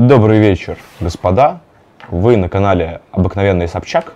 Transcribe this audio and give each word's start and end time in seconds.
Добрый 0.00 0.38
вечер, 0.38 0.78
господа. 0.98 1.60
Вы 2.08 2.38
на 2.38 2.48
канале 2.48 3.02
Обыкновенный 3.12 3.68
Собчак. 3.68 4.14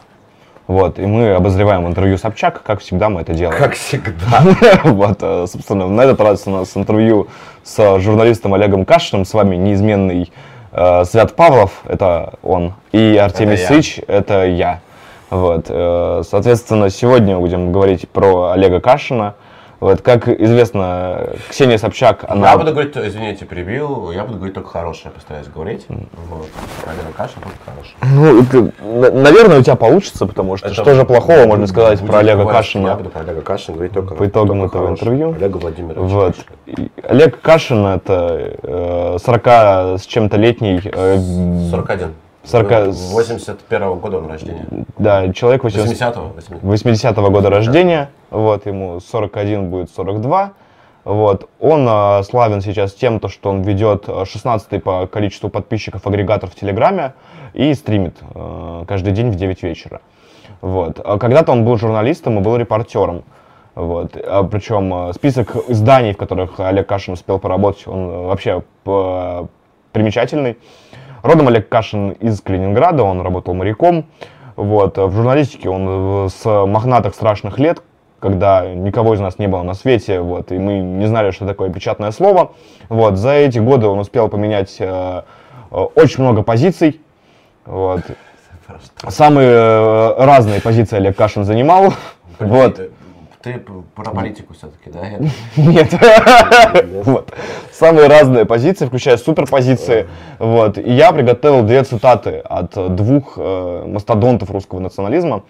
Вот, 0.66 0.98
и 0.98 1.02
мы 1.02 1.34
обозреваем 1.34 1.86
интервью 1.86 2.16
Собчак, 2.16 2.62
как 2.62 2.80
всегда 2.80 3.10
мы 3.10 3.20
это 3.20 3.34
делаем. 3.34 3.58
Как 3.58 3.74
всегда. 3.74 4.40
Вот, 4.84 5.18
э, 5.20 5.44
собственно, 5.46 5.86
на 5.86 6.00
этот 6.00 6.22
раз 6.22 6.44
у 6.46 6.50
нас 6.52 6.74
интервью 6.74 7.28
с 7.64 7.98
журналистом 7.98 8.54
Олегом 8.54 8.86
Кашиным, 8.86 9.26
с 9.26 9.34
вами 9.34 9.56
неизменный 9.56 10.32
э, 10.72 11.04
Свят 11.04 11.36
Павлов, 11.36 11.82
это 11.86 12.32
он, 12.42 12.72
и 12.92 13.18
Артемий. 13.18 13.58
Сыч, 13.58 14.00
это 14.06 14.46
я. 14.46 14.80
Вот, 15.28 15.66
э, 15.68 16.22
соответственно, 16.26 16.88
сегодня 16.88 17.36
будем 17.36 17.72
говорить 17.72 18.08
про 18.08 18.52
Олега 18.52 18.80
Кашина. 18.80 19.34
Вот, 19.80 20.00
как 20.02 20.28
известно, 20.28 21.30
Ксения 21.50 21.76
Собчак, 21.78 22.24
она... 22.28 22.50
Я 22.52 22.56
буду 22.58 22.70
говорить, 22.72 22.96
извините, 22.96 23.44
перебил, 23.44 24.10
я 24.12 24.24
буду 24.24 24.36
говорить 24.36 24.54
только 24.54 24.68
хорошее, 24.70 25.12
постараюсь 25.12 25.46
говорить. 25.48 25.84
Вот. 25.88 26.48
Олега 26.86 27.12
Кашин 27.16 27.42
только 27.42 27.56
хороший. 27.64 27.94
Ну, 28.02 28.42
это, 28.42 28.72
на- 28.82 29.22
наверное, 29.22 29.58
у 29.58 29.62
тебя 29.62 29.76
получится, 29.76 30.26
потому 30.26 30.56
что 30.56 30.66
Это 30.68 30.74
что 30.74 30.94
же 30.94 31.04
плохого 31.04 31.44
можно 31.46 31.66
сказать 31.66 32.00
про 32.00 32.18
Олега 32.18 32.42
говорить, 32.44 32.54
Я 32.54 32.58
Кашина 32.62 32.94
буду 32.94 33.10
про 33.10 33.20
Олега 33.20 33.40
Кашина 33.42 33.74
говорить 33.76 33.92
только 33.92 34.14
по 34.14 34.26
итогам 34.26 34.60
только 34.60 34.76
этого 34.78 34.86
хорошее. 34.88 35.10
интервью? 35.12 35.34
Олега 35.36 35.56
Владимировича 35.58 36.00
Вот. 36.02 36.34
Кашина. 36.36 36.56
И 36.66 36.90
Олег 37.02 37.40
Кашин 37.40 37.86
это 37.86 38.52
э, 38.62 39.16
40 39.22 39.46
с 40.00 40.06
чем-то 40.06 40.36
летний, 40.36 40.80
э, 40.84 41.18
41. 41.70 42.14
40 42.44 42.94
81 42.94 43.98
года 43.98 44.18
он 44.18 44.28
рождения. 44.28 44.66
да, 44.98 45.32
человек 45.32 45.64
80 45.64 46.16
80-го? 46.16 46.74
80-го 46.74 47.30
года 47.30 47.50
рождения, 47.50 48.10
вот, 48.30 48.66
ему 48.66 49.00
41 49.00 49.70
будет 49.70 49.90
42, 49.90 50.52
вот, 51.04 51.48
он 51.58 51.86
э, 51.88 52.22
славен 52.22 52.60
сейчас 52.60 52.92
тем, 52.92 53.20
то, 53.20 53.28
что 53.28 53.50
он 53.50 53.62
ведет 53.62 54.08
16 54.24 54.82
по 54.82 55.06
количеству 55.06 55.48
подписчиков 55.48 56.06
агрегатор 56.06 56.50
в 56.50 56.54
Телеграме 56.54 57.14
и 57.54 57.72
стримит 57.74 58.16
э, 58.34 58.84
каждый 58.86 59.12
день 59.12 59.30
в 59.30 59.36
9 59.36 59.62
вечера, 59.62 60.00
вот. 60.60 61.00
А 61.02 61.18
Когда-то 61.18 61.52
он 61.52 61.64
был 61.64 61.76
журналистом 61.78 62.38
и 62.38 62.42
был 62.42 62.56
репортером, 62.56 63.24
вот. 63.74 64.16
А 64.16 64.44
Причем 64.44 65.08
э, 65.08 65.12
список 65.14 65.56
изданий, 65.68 66.12
в 66.12 66.18
которых 66.18 66.60
Олег 66.60 66.86
Кашин 66.86 67.14
успел 67.14 67.38
поработать, 67.38 67.86
он 67.86 68.26
вообще 68.26 68.62
примечательный. 69.92 70.58
Родом 71.24 71.48
Олег 71.48 71.70
Кашин 71.70 72.10
из 72.10 72.42
Калининграда, 72.42 73.02
он 73.02 73.22
работал 73.22 73.54
моряком. 73.54 74.04
Вот. 74.56 74.98
В 74.98 75.10
журналистике 75.10 75.70
он 75.70 76.26
э, 76.26 76.28
с 76.28 76.44
мохнатых 76.66 77.14
страшных 77.14 77.58
лет, 77.58 77.82
когда 78.20 78.66
никого 78.66 79.14
из 79.14 79.20
нас 79.20 79.38
не 79.38 79.48
было 79.48 79.62
на 79.62 79.72
свете, 79.72 80.20
вот, 80.20 80.52
и 80.52 80.58
мы 80.58 80.80
не 80.80 81.06
знали, 81.06 81.30
что 81.30 81.46
такое 81.46 81.70
печатное 81.70 82.10
слово. 82.10 82.52
Вот. 82.90 83.16
За 83.16 83.30
эти 83.30 83.58
годы 83.58 83.86
он 83.86 84.00
успел 84.00 84.28
поменять 84.28 84.76
э, 84.78 85.22
э, 85.70 85.74
очень 85.74 86.22
много 86.22 86.42
позиций. 86.42 87.00
Вот. 87.64 88.02
Самые 89.08 89.48
э, 89.48 90.14
разные 90.18 90.60
позиции 90.60 90.96
Олег 90.96 91.16
Кашин 91.16 91.44
занимал. 91.44 91.94
Вот. 92.38 92.90
Ты, 93.44 93.58
про 93.94 94.10
политику 94.10 94.54
все-таки, 94.54 94.88
да? 94.90 95.02
Нет. 95.56 95.92
Вот. 97.04 97.30
Самые 97.72 98.08
разные 98.08 98.46
позиции, 98.46 98.86
включая 98.86 99.18
суперпозиции. 99.18 100.08
Вот. 100.38 100.78
И 100.78 100.90
я 100.90 101.12
приготовил 101.12 101.62
две 101.62 101.82
цитаты 101.84 102.38
от 102.38 102.70
двух 102.96 103.34
э, 103.36 103.84
мастодонтов 103.86 104.50
русского 104.50 104.78
национализма, 104.80 105.42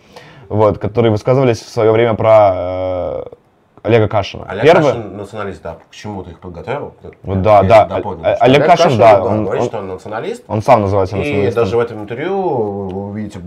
вот, 0.48 0.78
которые 0.78 1.12
высказывались 1.12 1.60
в 1.60 1.68
свое 1.68 1.92
время 1.92 2.14
про 2.14 2.52
э, 2.54 3.24
Олега 3.84 4.08
Кашина. 4.08 4.44
Олег 4.48 4.64
Первый. 4.64 4.86
Кашин 4.92 5.16
националист, 5.16 5.62
да. 5.62 5.76
К 5.88 5.94
чему 5.94 6.24
ты 6.24 6.32
их 6.32 6.40
подготовил? 6.40 6.94
Вот 7.22 7.42
да, 7.42 7.60
Я 7.60 7.68
да. 7.68 7.84
дополню, 7.86 8.24
О- 8.28 8.34
что 8.34 8.44
Олег 8.44 8.66
Кашин, 8.66 8.98
да, 8.98 9.22
он- 9.22 9.44
говорит, 9.44 9.62
он- 9.62 9.68
что 9.68 9.78
он 9.78 9.86
националист. 9.88 10.42
Он 10.48 10.62
сам 10.62 10.80
называется 10.80 11.14
И 11.16 11.20
националистом. 11.20 11.62
даже 11.62 11.76
в 11.76 11.80
этом 11.80 12.02
интервью 12.02 12.42
вы 12.88 13.08
увидите 13.10 13.38
э, 13.38 13.42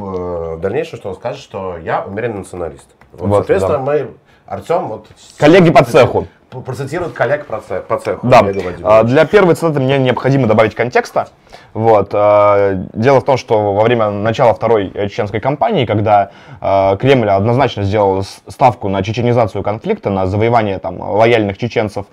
в 0.56 0.59
дальнейшем, 0.61 1.00
что 1.00 1.09
он 1.09 1.16
скажет, 1.16 1.42
что 1.42 1.78
я 1.78 2.02
умеренный 2.06 2.38
националист. 2.39 2.88
Вот, 3.11 3.28
Вот, 3.28 3.36
соответственно, 3.38 3.80
да. 3.80 3.84
мы, 3.84 4.11
Артем, 4.48 4.88
вот... 4.88 5.08
Коллеги 5.38 5.72
по 5.72 5.84
цеху. 5.84 6.28
Процитирует 6.50 7.12
коллег 7.12 7.46
по 7.46 7.60
цеху. 7.60 8.26
Да, 8.26 8.46
а, 8.84 9.04
для 9.04 9.26
первой 9.26 9.56
цитаты 9.56 9.82
мне 9.82 9.98
необходимо 9.98 10.48
добавить 10.48 10.74
контекста. 10.74 11.28
Вот. 11.74 12.12
а, 12.14 12.76
Дело 12.94 13.20
в 13.20 13.26
том, 13.26 13.36
что 13.36 13.74
во 13.74 13.84
время 13.84 14.10
начала 14.10 14.54
второй 14.54 14.90
э, 14.94 15.10
чеченской 15.10 15.42
кампании, 15.42 15.86
когда 15.86 16.32
а, 16.62 16.96
Кремль 16.96 17.30
однозначно 17.30 17.84
сделал 17.84 18.24
ставку 18.24 18.88
на 18.88 19.04
чеченизацию 19.04 19.62
конфликта, 19.62 20.10
на 20.10 20.26
завоевание 20.26 20.80
там, 20.80 21.02
лояльных 21.02 21.58
чеченцев, 21.58 22.06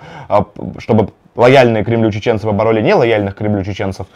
чтобы 0.79 1.11
лояльные 1.37 1.85
Кремлю 1.85 2.11
чеченцы 2.11 2.45
побороли 2.45 2.83
нелояльных 2.83 3.37
Кремлю 3.37 3.63
чеченцев. 3.63 4.09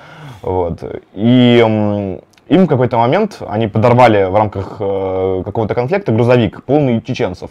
Вот. 0.43 0.83
И 1.15 2.21
им 2.49 2.65
в 2.65 2.67
какой-то 2.67 2.97
момент 2.97 3.43
они 3.47 3.69
подорвали 3.69 4.25
в 4.25 4.35
рамках 4.35 4.77
э, 4.81 5.43
какого-то 5.45 5.75
конфликта 5.75 6.13
грузовик, 6.13 6.65
полный 6.65 7.03
чеченцев. 7.03 7.51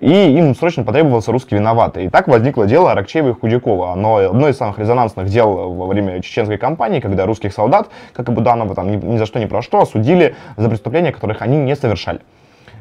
И 0.00 0.36
им 0.36 0.54
срочно 0.54 0.84
потребовался 0.84 1.32
русский 1.32 1.54
виноватый. 1.54 2.04
И 2.04 2.08
так 2.08 2.28
возникло 2.28 2.66
дело 2.66 2.92
Аракчеева 2.92 3.30
и 3.30 3.32
Худякова. 3.32 3.92
Оно 3.92 4.16
одно 4.16 4.48
из 4.48 4.56
самых 4.56 4.78
резонансных 4.78 5.28
дел 5.28 5.72
во 5.72 5.86
время 5.86 6.20
чеченской 6.20 6.58
кампании, 6.58 7.00
когда 7.00 7.24
русских 7.26 7.52
солдат, 7.52 7.88
как 8.12 8.28
и 8.28 8.32
Буданова, 8.32 8.74
там 8.74 8.90
ни, 8.90 8.96
ни 8.96 9.16
за 9.16 9.26
что 9.26 9.38
ни 9.38 9.46
про 9.46 9.62
что 9.62 9.80
осудили 9.80 10.36
за 10.56 10.68
преступления, 10.68 11.12
которых 11.12 11.40
они 11.42 11.56
не 11.56 11.74
совершали. 11.76 12.20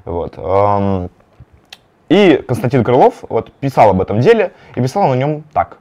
Вот. 0.03 0.37
Эм, 0.37 1.09
И 2.09 2.43
Константин 2.47 2.83
Крылов 2.83 3.23
вот, 3.29 3.51
писал 3.53 3.89
об 3.89 4.01
этом 4.01 4.19
деле 4.19 4.51
и 4.75 4.81
писал 4.81 5.07
на 5.07 5.15
нем 5.15 5.43
так. 5.53 5.79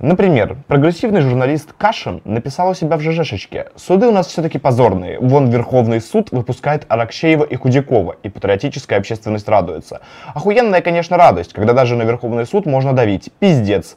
Например, 0.00 0.56
прогрессивный 0.66 1.20
журналист 1.20 1.74
Кашин 1.76 2.22
написал 2.24 2.70
у 2.70 2.74
себя 2.74 2.96
в 2.96 3.02
ЖЖшечке 3.02 3.66
«Суды 3.76 4.06
у 4.06 4.12
нас 4.12 4.28
все-таки 4.28 4.58
позорные. 4.58 5.18
Вон 5.20 5.50
Верховный 5.50 6.00
суд 6.00 6.30
выпускает 6.32 6.86
Аракчеева 6.88 7.44
и 7.44 7.54
Худякова, 7.54 8.16
и 8.22 8.30
патриотическая 8.30 8.98
общественность 8.98 9.46
радуется. 9.46 10.00
Охуенная, 10.34 10.80
конечно, 10.80 11.18
радость, 11.18 11.52
когда 11.52 11.74
даже 11.74 11.96
на 11.96 12.04
Верховный 12.04 12.46
суд 12.46 12.64
можно 12.64 12.94
давить. 12.94 13.30
Пиздец». 13.40 13.96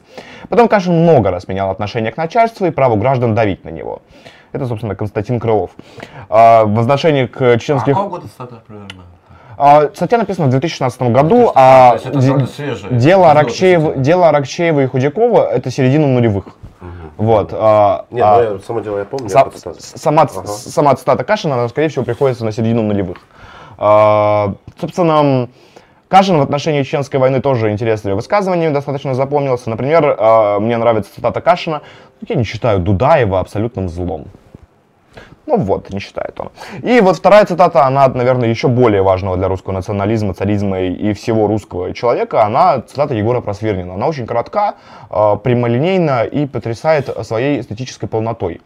Потом 0.50 0.68
Кашин 0.68 0.92
много 0.92 1.30
раз 1.30 1.48
менял 1.48 1.70
отношение 1.70 2.12
к 2.12 2.18
начальству 2.18 2.66
и 2.66 2.70
праву 2.70 2.96
граждан 2.96 3.34
давить 3.34 3.64
на 3.64 3.70
него. 3.70 4.02
Это, 4.52 4.66
собственно, 4.66 4.94
Константин 4.94 5.40
Крылов. 5.40 5.70
А, 6.28 6.66
в 6.66 6.78
отношении 6.78 7.24
к 7.24 7.40
А 7.40 7.58
чеченских... 7.58 7.94
какого 7.94 8.10
года 8.10 8.28
примерно? 8.66 9.04
А, 9.56 9.88
Статья 9.94 10.18
написана 10.18 10.48
в 10.48 10.50
2016 10.50 11.02
году, 11.12 11.52
а 11.54 11.92
есть 11.94 12.06
это 12.06 12.18
де- 12.18 12.46
свежее. 12.46 12.92
дело, 12.98 13.30
относительно. 13.30 13.94
дело 13.96 14.28
Аракчеева 14.28 14.80
и 14.80 14.86
Худякова 14.86 15.46
это 15.50 15.70
середина 15.70 16.06
нулевых. 16.08 16.44
Вот. 17.16 17.50
а, 17.52 18.06
Нет, 18.10 18.24
а, 18.26 18.50
ну, 18.54 18.58
само 18.58 18.80
дело 18.80 18.98
я 18.98 19.04
помню. 19.04 19.26
са- 19.28 19.52
я 19.64 19.72
сама, 19.78 20.22
Ага. 20.22 20.46
сама 20.48 20.94
цитата 20.96 21.22
Кашина, 21.22 21.54
она, 21.54 21.68
скорее 21.68 21.88
всего, 21.88 22.04
приходится 22.04 22.44
на 22.44 22.50
середину 22.52 22.82
нулевых. 22.82 23.18
А, 23.78 24.54
собственно, 24.80 25.48
Кашин 26.08 26.38
в 26.38 26.42
отношении 26.42 26.82
Чеченской 26.82 27.20
войны 27.20 27.40
тоже 27.40 27.70
интересными 27.70 28.14
высказываниями 28.14 28.72
достаточно 28.74 29.14
запомнился. 29.14 29.70
Например, 29.70 30.16
а, 30.18 30.58
мне 30.58 30.76
нравится 30.76 31.14
цитата 31.14 31.40
Кашина 31.40 31.82
«Я 32.28 32.34
не 32.34 32.44
считаю 32.44 32.80
Дудаева 32.80 33.38
абсолютным 33.38 33.88
злом». 33.88 34.26
Ну 35.46 35.58
вот, 35.58 35.90
не 35.90 36.00
считает 36.00 36.38
он. 36.40 36.50
И 36.82 37.00
вот 37.00 37.16
вторая 37.16 37.44
цитата, 37.44 37.84
она, 37.84 38.08
наверное, 38.08 38.48
еще 38.48 38.68
более 38.68 39.02
важного 39.02 39.36
для 39.36 39.48
русского 39.48 39.72
национализма, 39.72 40.34
царизма 40.34 40.80
и, 40.80 41.12
всего 41.12 41.46
русского 41.46 41.92
человека. 41.92 42.44
Она 42.44 42.80
цитата 42.80 43.14
Егора 43.14 43.40
Просвирнина. 43.40 43.94
Она 43.94 44.06
очень 44.06 44.26
коротка, 44.26 44.74
э, 45.10 45.36
прямолинейна 45.42 46.24
и 46.24 46.46
потрясает 46.46 47.08
своей 47.26 47.60
эстетической 47.60 48.06
полнотой. 48.06 48.60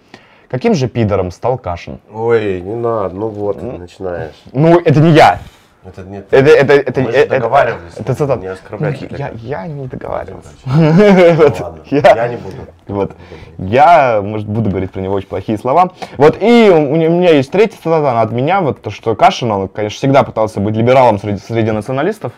Каким 0.48 0.74
же 0.74 0.88
пидором 0.88 1.30
стал 1.30 1.58
Кашин? 1.58 2.00
Ой, 2.12 2.62
не 2.62 2.74
надо, 2.74 3.14
ну 3.14 3.28
вот, 3.28 3.60
ты 3.60 3.66
начинаешь. 3.66 4.34
Ну, 4.52 4.78
это 4.78 5.00
не 5.00 5.10
я. 5.10 5.40
Это 5.88 6.02
нет. 6.02 6.26
Это, 6.30 6.50
это, 6.50 6.72
это, 6.74 7.00
Мы 7.00 7.10
это, 7.10 7.30
договаривались, 7.30 7.94
это 7.96 8.14
цитата. 8.14 8.40
не 8.40 8.46
оскорблять 8.48 9.00
Ну, 9.10 9.16
я, 9.16 9.30
я 9.34 9.66
не 9.66 9.86
договаривался. 9.86 10.50
Ну 10.66 11.64
ладно, 11.64 11.82
я- 11.90 12.28
не 12.28 12.36
буду. 12.36 12.56
Вот. 12.86 13.12
Я, 13.58 14.20
может, 14.22 14.46
буду 14.46 14.70
говорить 14.70 14.90
про 14.90 15.00
него 15.00 15.14
очень 15.14 15.28
плохие 15.28 15.58
слова. 15.58 15.92
Вот, 16.16 16.36
и 16.40 16.70
у 16.70 16.80
меня 16.96 17.30
есть 17.30 17.50
третья 17.50 17.76
цитата, 17.76 18.10
она 18.10 18.22
от 18.22 18.32
меня, 18.32 18.60
вот 18.60 18.82
то, 18.82 18.90
что 18.90 19.14
Кашин, 19.14 19.50
он, 19.50 19.68
конечно, 19.68 19.96
всегда 19.96 20.22
пытался 20.22 20.60
быть 20.60 20.76
либералом 20.76 21.18
среди, 21.18 21.38
среди 21.38 21.70
националистов. 21.70 22.32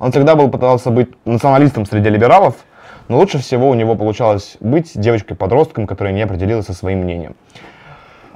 Он 0.00 0.10
всегда 0.10 0.34
был, 0.34 0.50
пытался 0.50 0.90
быть 0.90 1.10
националистом 1.24 1.86
среди 1.86 2.08
либералов, 2.08 2.56
но 3.08 3.18
лучше 3.18 3.38
всего 3.38 3.68
у 3.68 3.74
него 3.74 3.94
получалось 3.94 4.56
быть 4.60 4.92
девочкой-подростком, 4.94 5.86
которая 5.86 6.12
не 6.12 6.22
определилась 6.22 6.66
со 6.66 6.74
своим 6.74 7.00
мнением. 7.00 7.36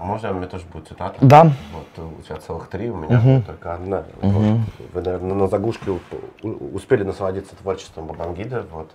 Можно 0.07 0.31
у 0.31 0.35
меня 0.35 0.47
тоже 0.47 0.65
будет 0.73 0.87
цитата? 0.87 1.17
Да. 1.21 1.51
Вот 1.73 2.07
у 2.19 2.23
тебя 2.23 2.37
целых 2.37 2.69
три, 2.69 2.89
у 2.91 2.97
меня 2.97 3.43
только 3.45 3.75
одна. 3.75 4.05
Вот. 4.23 4.61
Вы, 4.93 5.03
наверное, 5.03 5.35
на 5.35 5.49
заглушке 5.49 5.99
успели 6.43 7.03
насладиться 7.03 7.57
творчеством 7.57 8.07
Бабангида. 8.07 8.67
Вот. 8.71 8.93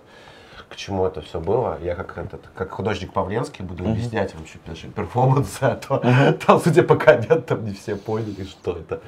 К 0.70 0.76
чему 0.76 1.04
это 1.04 1.20
все 1.20 1.38
было? 1.38 1.78
Я 1.82 1.94
как, 1.94 2.16
этот, 2.16 2.48
как 2.54 2.70
художник 2.70 3.12
Павленский 3.12 3.62
буду 3.62 3.84
объяснять 3.84 4.34
вам 4.34 4.44
чуть 4.46 4.94
перформансы, 4.94 5.62
а 5.62 5.74
то 5.76 6.02
там, 6.46 6.58
судя 6.60 6.82
по 6.82 6.96
комментам, 6.96 7.62
не 7.62 7.74
все 7.74 7.94
поняли, 7.94 8.44
что 8.44 8.78
это. 8.78 9.02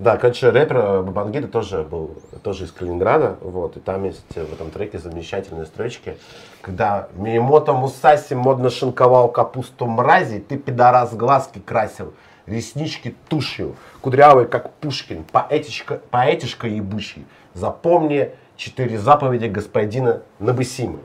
Да, 0.00 0.16
короче, 0.16 0.48
рэпер 0.48 1.02
Бабангида 1.02 1.46
тоже 1.46 1.82
был 1.82 2.16
тоже 2.42 2.64
из 2.64 2.72
Калининграда, 2.72 3.36
вот, 3.42 3.76
и 3.76 3.80
там 3.80 4.04
есть 4.04 4.24
в 4.34 4.50
этом 4.54 4.70
треке 4.70 4.98
замечательные 4.98 5.66
строчки, 5.66 6.16
когда 6.62 7.08
Миемото 7.16 7.74
Мусаси 7.74 8.32
модно 8.32 8.70
шинковал 8.70 9.30
капусту 9.30 9.84
мрази, 9.84 10.38
ты 10.38 10.56
пидорас 10.56 11.14
глазки 11.14 11.58
красил, 11.58 12.14
реснички 12.46 13.14
тушью, 13.28 13.76
кудрявый 14.00 14.46
как 14.46 14.72
Пушкин, 14.76 15.22
поэтичка, 15.30 16.00
поэтишка 16.10 16.66
ебучий. 16.66 17.26
Запомни 17.52 18.30
четыре 18.56 18.98
заповеди 18.98 19.48
господина 19.48 20.22
Набысимы. 20.38 21.00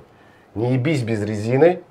Не 0.54 0.76
ебись 0.76 1.04
без 1.04 1.22
резины, 1.22 1.82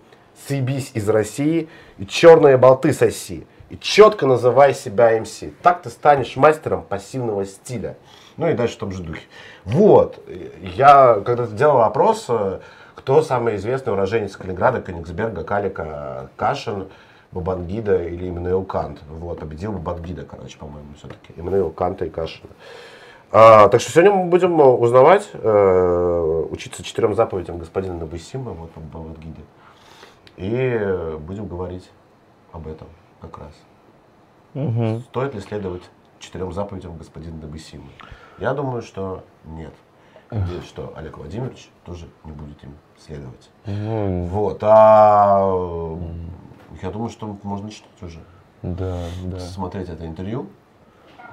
съебись 0.48 0.92
из 0.94 1.06
России 1.10 1.68
и 1.98 2.06
черные 2.06 2.56
болты 2.56 2.94
соси 2.94 3.46
и 3.70 3.78
четко 3.78 4.26
называй 4.26 4.74
себя 4.74 5.18
МС. 5.20 5.42
Так 5.62 5.82
ты 5.82 5.90
станешь 5.90 6.36
мастером 6.36 6.82
пассивного 6.82 7.44
стиля. 7.44 7.96
Ну 8.36 8.48
и 8.48 8.54
дальше 8.54 8.74
в 8.74 8.78
том 8.78 8.92
же 8.92 9.02
духе. 9.02 9.22
Вот, 9.64 10.22
я 10.60 11.20
когда-то 11.24 11.52
делал 11.52 11.82
опрос, 11.82 12.26
э, 12.28 12.60
кто 12.94 13.22
самый 13.22 13.56
известный 13.56 13.92
уроженец 13.92 14.36
Калининграда, 14.36 14.82
Кенигсберга, 14.82 15.44
Калика, 15.44 16.30
Кашин, 16.36 16.88
Бабангида 17.30 18.04
или 18.04 18.28
Иммануил 18.28 18.64
Кант. 18.64 19.00
Вот, 19.08 19.38
победил 19.38 19.72
Бабангида, 19.72 20.24
короче, 20.24 20.58
по-моему, 20.58 20.94
все-таки. 20.98 21.32
Иммануил 21.36 21.70
Канта 21.70 22.06
и 22.06 22.10
Кашина. 22.10 22.50
А, 23.30 23.68
так 23.68 23.80
что 23.80 23.90
сегодня 23.90 24.12
мы 24.12 24.26
будем 24.26 24.60
узнавать, 24.60 25.28
э, 25.32 26.46
учиться 26.50 26.82
четырем 26.82 27.14
заповедям 27.14 27.58
господина 27.58 27.94
Набусима, 27.94 28.52
вот, 28.52 28.70
Бабангиде. 28.76 29.42
И 30.36 31.16
будем 31.20 31.46
говорить 31.46 31.88
об 32.52 32.66
этом 32.66 32.88
как 33.26 33.38
раз. 33.38 33.54
Угу. 34.54 35.00
Стоит 35.00 35.34
ли 35.34 35.40
следовать 35.40 35.82
четырем 36.18 36.52
заповедям 36.52 36.96
господина 36.96 37.38
Дагасима? 37.40 37.88
Я 38.38 38.54
думаю, 38.54 38.82
что 38.82 39.24
нет. 39.44 39.74
Надеюсь, 40.30 40.64
что 40.64 40.92
Олег 40.96 41.18
Владимирович 41.18 41.70
тоже 41.84 42.08
не 42.24 42.32
будет 42.32 42.62
им 42.64 42.74
следовать. 42.98 43.50
Угу. 43.66 44.24
Вот. 44.26 44.58
А 44.62 45.98
я 46.82 46.90
думаю, 46.90 47.10
что 47.10 47.38
можно 47.42 47.70
читать 47.70 48.02
уже. 48.02 48.20
Да, 48.62 49.04
да. 49.24 49.38
Смотреть 49.38 49.88
это 49.88 50.06
интервью. 50.06 50.48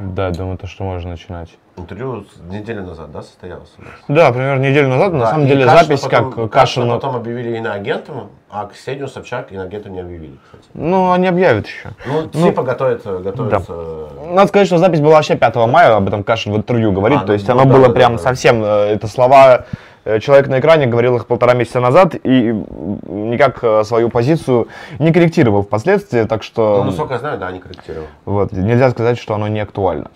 Да, 0.01 0.31
думаю, 0.31 0.57
то, 0.57 0.68
что 0.68 0.83
можно 0.83 1.12
начинать. 1.12 1.50
Интервью 1.77 2.25
неделю 2.50 2.83
назад, 2.83 3.12
да, 3.12 3.21
состоялось 3.21 3.71
у 3.77 3.81
нас? 3.81 3.92
Да, 4.07 4.31
примерно 4.31 4.62
неделю 4.62 4.89
назад. 4.89 5.12
Да, 5.13 5.18
на 5.18 5.27
самом 5.27 5.48
деле 5.48 5.65
Кашина 5.65 5.83
запись 5.83 6.01
потом, 6.01 6.31
как 6.31 6.51
Кашина... 6.51 6.94
потом 6.95 7.15
объявили 7.15 7.57
иноагентом, 7.57 8.30
а 8.50 8.68
Ксению 8.68 9.07
Собчак 9.07 9.51
иноагентом 9.51 9.94
не 9.94 10.01
объявили, 10.01 10.38
кстати. 10.44 10.63
Ну, 10.74 11.12
они 11.12 11.27
объявят 11.27 11.68
еще. 11.68 11.89
Ну, 12.06 12.30
ну 12.33 12.48
типа 12.48 12.63
готовится, 12.63 13.19
готовится... 13.19 13.74
Да. 13.74 14.25
Надо 14.33 14.48
сказать, 14.48 14.68
что 14.68 14.77
запись 14.77 15.00
была 15.00 15.15
вообще 15.15 15.36
5 15.36 15.56
мая, 15.68 15.95
об 15.95 16.07
этом 16.07 16.24
Кашин 16.24 16.53
в 16.53 16.57
интервью 16.57 16.92
говорит, 16.92 17.19
а, 17.21 17.25
то 17.25 17.33
есть 17.33 17.48
ну, 17.48 17.53
оно 17.53 17.65
да, 17.65 17.74
было 17.74 17.88
да, 17.88 17.94
прям 17.94 18.18
да, 18.18 18.24
совсем, 18.24 18.63
э, 18.63 18.68
это 18.94 19.07
слова 19.07 19.65
Э, 19.65 19.65
человек 20.03 20.48
на 20.48 20.59
экране 20.59 20.88
говорил 20.88 21.15
их 21.15 21.27
полтора 21.27 21.53
месяца 21.53 21.80
назад 21.80 22.15
и 22.15 22.51
никак 22.51 23.63
э, 23.63 23.83
свою 23.83 24.09
позицию 24.09 24.68
не 25.00 25.12
корректировал 25.13 25.63
впоследствии, 25.63 26.24
так 26.24 26.44
что... 26.44 26.80
Ну, 26.80 26.83
насколько 26.86 27.13
я 27.13 27.19
знаю, 27.19 27.38
да, 27.38 27.51
не 27.51 27.59
корректировал. 27.59 28.07
Вот, 28.25 28.51
нельзя 28.51 28.89
сказать, 28.92 29.18
что 29.18 29.36
оно 29.36 29.48
не 29.48 29.59
актуально. 29.59 30.09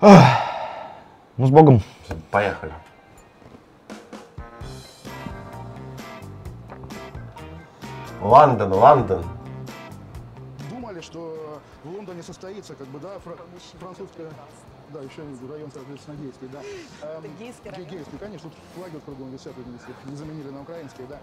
Ах. 0.00 0.24
Ну, 1.36 1.46
с 1.46 1.50
Богом. 1.50 1.82
Поехали. 2.30 2.72
Лондон, 8.20 8.72
Лондон. 8.72 9.24
Думали, 10.70 11.00
что 11.00 11.60
в 11.82 11.94
Лондоне 11.94 12.22
состоится, 12.22 12.74
как 12.74 12.86
бы, 12.88 12.98
да, 12.98 13.08
французская 13.80 14.28
да, 14.92 15.00
еще 15.02 15.22
район, 15.48 15.70
соответственно, 15.72 16.16
гейский, 16.16 16.48
да. 16.52 16.60
Это 17.00 17.28
гейский 17.38 17.70
район? 17.70 17.88
Гейский, 17.88 18.18
конечно, 18.18 18.50
тут 18.50 18.58
флаги 18.74 19.00
кругом 19.04 19.30
висят, 19.30 19.54
не 20.06 20.16
заменили 20.16 20.50
на 20.50 20.62
украинские, 20.62 21.06
да 21.06 21.18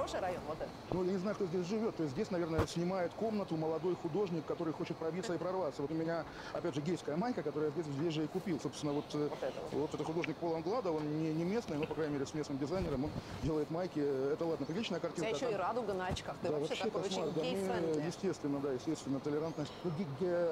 хороший 0.00 0.20
район, 0.20 0.40
вот 0.48 0.56
это? 0.58 0.70
Ну, 0.92 1.04
я 1.04 1.12
не 1.12 1.18
знаю, 1.18 1.36
кто 1.36 1.46
здесь 1.46 1.66
живет. 1.66 1.96
То 1.96 2.02
есть 2.02 2.14
здесь, 2.14 2.30
наверное, 2.30 2.66
снимает 2.66 3.12
комнату 3.14 3.56
молодой 3.56 3.94
художник, 3.96 4.44
который 4.46 4.72
хочет 4.72 4.96
пробиться 4.96 5.34
и 5.34 5.38
прорваться. 5.38 5.82
Вот 5.82 5.90
у 5.90 5.94
меня, 5.94 6.24
опять 6.52 6.74
же, 6.74 6.80
гейская 6.80 7.16
майка, 7.16 7.42
которую 7.42 7.72
я 7.76 7.82
здесь, 7.82 7.94
здесь 7.94 8.14
же 8.14 8.24
и 8.24 8.26
купил. 8.26 8.58
Собственно, 8.60 8.92
вот, 8.92 9.04
э, 9.14 9.28
вот, 9.28 9.42
это, 9.42 9.52
вот. 9.72 9.80
вот 9.80 9.94
это 9.94 10.04
художник 10.04 10.36
Пол 10.36 10.54
Англада, 10.54 10.90
он 10.90 11.02
не, 11.20 11.32
не 11.34 11.44
местный, 11.44 11.76
но, 11.76 11.86
по 11.86 11.94
крайней 11.94 12.14
мере, 12.14 12.26
с 12.26 12.34
местным 12.34 12.58
дизайнером. 12.58 13.04
Он 13.04 13.10
делает 13.42 13.70
майки. 13.70 14.00
Это 14.32 14.44
ладно, 14.44 14.66
приличная 14.66 15.00
картинка. 15.00 15.30
У 15.30 15.36
тебя 15.36 15.46
еще 15.46 15.54
и 15.54 15.58
радуга 15.58 15.92
на 15.92 16.06
очках. 16.06 16.36
Ты 16.42 16.48
да, 16.48 16.58
вообще, 16.58 16.68
вообще 16.68 16.84
такой 16.84 17.02
очень 17.02 17.32
да, 17.34 17.42
мы, 17.42 18.00
Естественно, 18.06 18.60
да, 18.60 18.72
естественно, 18.72 19.20
толерантность. 19.20 19.72
Ну, 19.84 19.90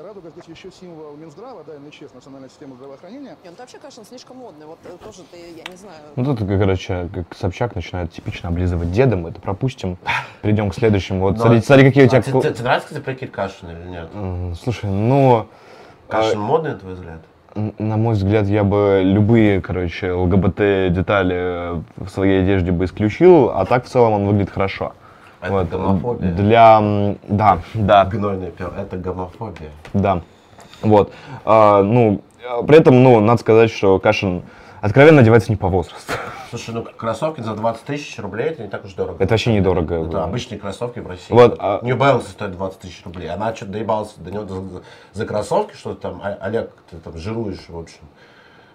радуга 0.03 0.31
здесь 0.31 0.45
еще 0.45 0.71
символ 0.71 1.17
Минздрава, 1.17 1.65
да, 1.65 1.79
НЧС, 1.79 2.13
национальная 2.15 2.49
система 2.49 2.77
здравоохранения. 2.77 3.31
Нет, 3.31 3.39
ну 3.45 3.53
ты 3.53 3.63
вообще, 3.63 3.79
конечно, 3.79 4.05
слишком 4.05 4.37
модный. 4.37 4.67
Вот 4.67 4.79
э, 4.85 4.97
тоже 5.03 5.23
ты, 5.31 5.39
я 5.57 5.65
не 5.65 5.77
знаю. 5.77 6.03
Ну 6.17 6.25
тут, 6.25 6.39
короче, 6.39 7.09
как 7.15 7.35
Собчак 7.35 7.75
начинает 7.75 8.13
типично 8.13 8.49
облизывать 8.49 8.93
деда, 8.93 9.17
мы 9.17 9.33
это 9.39 9.45
пропустим. 9.45 9.97
Перейдем 10.43 10.71
к 10.71 10.75
следующему. 10.75 11.21
Вот, 11.21 11.39
смотри, 11.39 11.61
смотри, 11.61 11.85
какие 11.85 12.05
у 12.05 12.09
тебя... 12.09 12.19
А 12.19 12.23
тебе 12.23 12.63
нравится, 12.63 12.89
кстати, 12.89 13.03
прикид 13.03 13.31
Кашина 13.31 13.71
или 13.71 13.89
нет? 13.89 14.09
Слушай, 14.63 14.91
ну... 14.91 15.47
Кашин 16.09 16.39
а, 16.39 16.43
модный, 16.43 16.73
на 16.73 16.79
твой 16.79 16.95
взгляд? 16.95 17.21
На 17.79 17.97
мой 17.97 18.15
взгляд, 18.15 18.47
я 18.47 18.65
бы 18.65 19.03
любые, 19.05 19.61
короче, 19.61 20.13
ЛГБТ-детали 20.13 21.83
в 21.97 22.09
своей 22.09 22.43
одежде 22.43 22.73
бы 22.73 22.85
исключил, 22.85 23.51
а 23.51 23.65
так 23.67 23.85
в 23.85 23.89
целом 23.89 24.13
он 24.15 24.27
выглядит 24.27 24.51
хорошо. 24.51 24.93
Это 25.41 25.53
вот. 25.53 25.69
гомофобия? 25.69 26.33
Для... 26.33 27.17
Да, 27.29 27.59
да. 27.75 28.05
Гнойный 28.07 28.51
пер, 28.51 28.73
это 28.77 28.97
гомофобия. 28.97 29.71
Да. 29.93 30.23
Вот. 30.83 31.13
А, 31.45 31.83
ну, 31.83 32.23
при 32.67 32.79
этом, 32.79 33.03
ну, 33.03 33.21
надо 33.21 33.41
сказать, 33.41 33.71
что 33.71 33.99
Кашин 33.99 34.43
откровенно 34.81 35.21
одевается 35.21 35.51
не 35.51 35.57
по 35.57 35.69
возрасту. 35.69 36.13
Слушай, 36.51 36.75
ну 36.75 36.83
кроссовки 36.83 37.41
за 37.43 37.55
20 37.55 37.85
тысяч 37.85 38.19
рублей 38.19 38.49
это 38.49 38.63
не 38.63 38.69
так 38.69 38.85
уж 38.85 38.95
дорого. 38.95 39.23
Это 39.23 39.35
вообще 39.35 39.53
недорого. 39.53 40.07
Это 40.07 40.25
обычные 40.25 40.59
кроссовки 40.59 40.99
в 41.01 41.07
России. 41.07 41.33
Вот, 41.33 41.57
а... 41.59 41.81
New 41.83 41.97
Balance 41.97 42.29
стоит 42.29 42.53
20 42.53 42.79
тысяч 42.81 43.05
рублей. 43.05 43.29
Она 43.29 43.55
что-то 43.55 43.73
доебалась 43.73 44.15
до 44.15 44.31
него 44.31 44.47
за, 44.47 44.83
за 45.13 45.27
кроссовки, 45.27 45.77
что 45.77 45.95
там, 45.95 46.23
Олег, 46.23 46.73
ты 46.91 46.97
там 46.99 47.19
жируешь, 47.19 47.69
в 47.69 47.79
общем. 47.79 48.01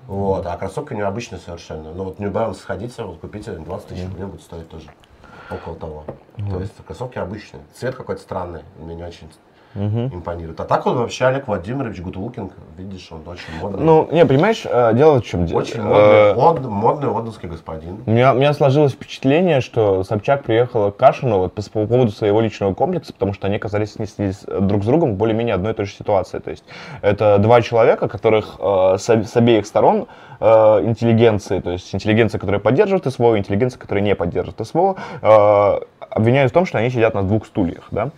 Вот, 0.06 0.46
а 0.46 0.56
кроссовки 0.58 0.94
необычные 0.94 1.40
совершенно. 1.40 1.94
Ну 1.94 2.04
вот 2.04 2.20
New 2.20 2.30
Balance 2.30 2.56
сходите, 2.56 3.04
вот 3.04 3.20
купите, 3.20 3.54
20 3.54 3.88
тысяч 3.88 4.04
рублей 4.06 4.26
будет 4.26 4.42
стоить 4.42 4.70
тоже. 4.70 4.90
Около 5.50 5.76
того. 5.76 6.04
Mm-hmm. 6.38 6.50
То 6.52 6.60
есть 6.60 6.74
кроссовки 6.86 7.18
обычные. 7.18 7.64
Цвет 7.74 7.96
какой-то 7.96 8.22
странный, 8.22 8.64
мне 8.78 8.96
не 8.96 9.04
очень 9.04 9.30
угу. 9.76 10.16
импонирует. 10.16 10.60
А 10.60 10.66
так 10.66 10.86
он 10.86 10.98
вообще 10.98 11.26
Олег 11.26 11.48
Владимирович 11.48 12.02
Гутулкин, 12.02 12.52
видишь, 12.78 13.08
он 13.12 13.22
очень 13.28 13.60
модный. 13.62 13.84
Ну, 13.84 14.08
не, 14.12 14.26
понимаешь, 14.26 14.64
э, 14.66 14.94
дело 14.94 15.22
в 15.22 15.26
чем? 15.26 15.44
Очень 15.54 15.82
модный, 15.82 16.34
мод, 16.36 16.62
модный 16.62 17.10
лондонский 17.10 17.50
господин. 17.50 18.04
У 18.06 18.12
меня, 18.12 18.34
у 18.34 18.38
меня 18.38 18.54
сложилось 18.54 18.94
впечатление, 18.94 19.62
что 19.62 20.04
Собчак 20.04 20.44
приехала 20.44 20.92
к 20.92 20.98
Кашину 20.98 21.38
вот, 21.40 21.54
по, 21.54 21.62
по 21.62 21.88
поводу 21.88 22.12
своего 22.12 22.42
личного 22.42 22.74
комплекса, 22.74 23.14
потому 23.14 23.34
что 23.34 23.48
они 23.48 23.58
оказались 23.58 23.96
с, 23.96 24.46
друг 24.46 24.84
с 24.84 24.86
другом 24.86 25.16
более-менее 25.16 25.56
одной 25.56 25.74
и 25.74 25.76
той 25.76 25.86
же 25.86 25.94
ситуации. 25.94 26.40
То 26.40 26.52
есть 26.52 26.64
это 27.02 27.38
два 27.40 27.62
человека, 27.62 28.08
которых 28.08 28.56
э, 28.60 28.96
с, 29.00 29.10
с 29.10 29.36
обеих 29.36 29.66
сторон 29.66 30.08
э, 30.40 30.46
интеллигенции, 30.84 31.60
то 31.60 31.72
есть 31.72 31.94
интеллигенция, 31.94 32.40
которая 32.40 32.60
поддерживает 32.60 33.12
СВО, 33.12 33.38
интеллигенция, 33.38 33.80
которая 33.80 34.04
не 34.04 34.16
поддерживает 34.16 34.68
СВО, 34.68 34.96
э, 35.22 35.80
обвиняют 36.14 36.52
в 36.52 36.54
том, 36.54 36.66
что 36.66 36.78
они 36.78 36.90
сидят 36.90 37.14
на 37.14 37.24
двух 37.24 37.46
стульях, 37.46 37.88
да. 37.92 38.10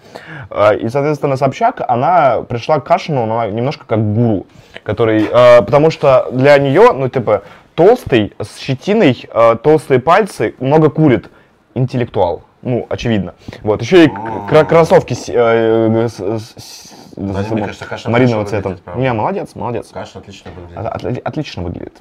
Э, 0.49 0.77
и, 0.77 0.89
соответственно, 0.89 1.37
Собчак, 1.37 1.81
она 1.87 2.41
пришла 2.41 2.79
к 2.79 2.83
Кашину 2.83 3.23
она 3.23 3.47
немножко 3.47 3.85
как 3.85 4.13
гуру, 4.13 4.45
который, 4.83 5.23
э, 5.23 5.61
потому 5.61 5.91
что 5.91 6.27
для 6.31 6.57
нее, 6.57 6.91
ну, 6.93 7.09
типа, 7.09 7.43
толстый, 7.75 8.33
с 8.39 8.59
щетиной, 8.59 9.25
э, 9.31 9.55
толстые 9.61 9.99
пальцы, 9.99 10.55
много 10.59 10.89
курит, 10.89 11.29
интеллектуал. 11.73 12.43
Ну, 12.61 12.87
очевидно. 12.89 13.35
Вот, 13.61 13.81
еще 13.81 14.05
и 14.05 14.11
кроссовки 14.47 15.13
с, 15.13 15.29
э, 15.29 16.07
с, 16.07 16.19
с, 16.19 17.13
да, 17.15 17.43
мне 17.51 17.61
кажется, 17.61 17.85
Кашин 17.85 18.11
Маринового 18.11 18.45
цвета. 18.45 18.77
Не, 18.95 19.13
молодец, 19.13 19.55
молодец. 19.55 19.89
Кашин 19.91 20.21
отлично 20.21 20.51
выглядит. 20.51 20.77
От, 20.77 21.27
отлично 21.27 21.63
выглядит. 21.63 21.97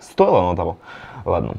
Стоило 0.00 0.40
оно 0.40 0.56
того. 0.56 0.78
Ладно 1.24 1.54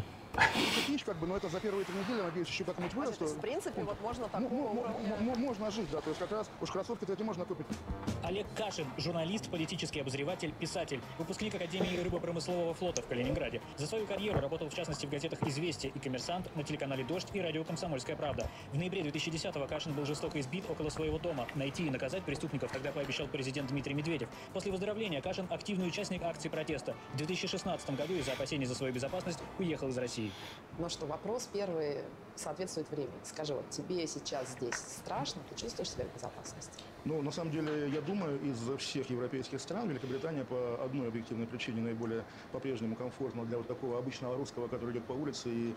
как 1.14 1.22
бы, 1.22 1.28
но 1.28 1.38
это 1.38 1.48
за 1.48 1.60
первые 1.60 1.86
три 1.86 1.96
недели, 1.96 2.22
надеюсь, 2.22 2.48
еще 2.48 2.64
как-нибудь 2.64 2.94
вырасту. 2.96 3.26
В 3.26 3.40
принципе, 3.40 3.84
вот 3.84 4.02
можно 4.02 4.28
так 4.28 4.42
Можно 4.42 5.70
жить, 5.70 5.90
да, 5.92 6.02
то 6.02 6.10
есть 6.10 6.20
как 6.20 6.32
раз 6.32 6.50
уж 6.60 6.72
кроссовки 6.72 7.06
эти 7.10 7.22
можно 7.22 7.46
купить. 7.46 7.68
Олег 8.24 8.48
Кашин, 8.56 8.88
журналист, 8.98 9.52
политический 9.52 10.00
обозреватель, 10.00 10.52
писатель, 10.54 11.00
выпускник 11.20 11.54
Академии 11.54 11.98
рыбопромыслового 12.04 12.74
флота 12.74 13.04
в 13.04 13.08
Калининграде. 13.08 13.62
За 13.78 13.86
свою 13.86 14.08
карьеру 14.08 14.40
работал, 14.40 14.70
в 14.70 14.74
частности, 14.74 15.06
в 15.06 15.10
газетах 15.12 15.44
«Известия» 15.44 15.92
и 15.94 16.00
«Коммерсант», 16.00 16.50
на 16.56 16.64
телеканале 16.64 17.04
«Дождь» 17.04 17.28
и 17.34 17.40
радио 17.40 17.64
«Комсомольская 17.64 18.16
правда». 18.16 18.50
В 18.72 18.78
ноябре 18.78 19.02
2010-го 19.02 19.68
Кашин 19.68 19.94
был 19.94 20.06
жестоко 20.06 20.40
избит 20.40 20.68
около 20.68 20.90
своего 20.90 21.20
дома. 21.20 21.46
Найти 21.54 21.86
и 21.86 21.92
наказать 21.92 22.24
преступников 22.24 22.72
тогда 22.72 22.92
пообещал 22.92 23.28
президент 23.28 23.70
Дмитрий 23.70 23.94
Медведев. 23.94 24.30
После 24.54 24.72
выздоровления 24.72 25.22
Кашин 25.22 25.46
активный 25.52 25.88
участник 25.88 26.24
акции 26.24 26.50
протеста. 26.50 26.96
В 27.14 27.18
2016 27.18 27.96
году 27.96 28.16
из-за 28.16 28.32
опасений 28.32 28.66
за 28.66 28.74
свою 28.74 28.94
безопасность 28.94 29.40
уехал 29.60 29.90
из 29.90 29.98
России. 29.98 30.32
Ну 30.80 30.90
что, 30.90 31.03
Вопрос 31.08 31.50
первый 31.52 31.98
соответствует 32.36 32.90
времени. 32.90 33.14
Скажи, 33.24 33.54
вот 33.54 33.70
тебе 33.70 34.08
сейчас 34.08 34.52
здесь 34.54 34.76
страшно, 34.76 35.42
ты 35.50 35.56
чувствуешь 35.56 35.90
себя 35.90 36.06
в 36.06 36.16
безопасности? 36.16 36.82
Ну, 37.06 37.22
на 37.22 37.32
самом 37.32 37.52
деле, 37.52 37.90
я 37.90 38.02
думаю, 38.02 38.42
из 38.42 38.58
всех 38.80 39.10
европейских 39.10 39.60
стран 39.60 39.90
Великобритания 39.90 40.46
по 40.46 40.82
одной 40.84 41.10
объективной 41.10 41.46
причине 41.46 41.82
наиболее 41.82 42.24
по-прежнему 42.52 42.96
комфортна 42.96 43.46
для 43.46 43.58
вот 43.58 43.68
такого 43.68 44.00
обычного 44.00 44.38
русского, 44.38 44.68
который 44.68 44.92
идет 44.94 45.06
по 45.06 45.12
улице 45.12 45.50
и 45.50 45.76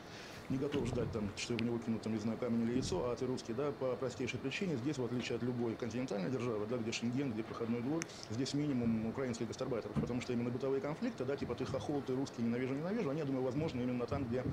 не 0.49 0.59
готов 0.59 0.87
ждать, 0.87 1.11
там, 1.13 1.29
что 1.37 1.55
в 1.55 1.63
него 1.63 1.79
кинут, 1.79 2.03
там, 2.03 2.13
не 2.13 2.19
знаю, 2.19 2.39
камень 2.39 2.63
или 2.63 2.75
яйцо, 2.75 3.11
а 3.11 3.17
ты 3.17 3.27
русский, 3.27 3.53
да, 3.53 3.73
по 3.73 3.97
простейшей 3.97 4.39
причине. 4.39 4.77
Здесь, 4.77 4.99
в 4.99 5.05
отличие 5.05 5.37
от 5.37 5.43
любой 5.43 5.75
континентальной 5.75 6.31
державы, 6.31 6.67
да, 6.67 6.77
где 6.77 6.93
Шенген, 6.93 7.33
где 7.33 7.43
проходной 7.43 7.81
двор, 7.81 8.03
здесь 8.31 8.55
минимум 8.55 9.07
украинских 9.07 9.49
гастарбайтеров, 9.49 9.95
потому 10.01 10.21
что 10.21 10.33
именно 10.33 10.51
бытовые 10.51 10.81
конфликты, 10.81 11.25
да, 11.25 11.37
типа 11.37 11.55
ты 11.55 11.65
хохол, 11.65 12.03
ты 12.03 12.15
русский, 12.15 12.43
ненавижу, 12.43 12.75
ненавижу, 12.75 13.11
они, 13.11 13.21
я 13.21 13.25
думаю, 13.25 13.45
возможны 13.45 13.81
именно 13.81 14.07
там, 14.07 14.25
где 14.25 14.45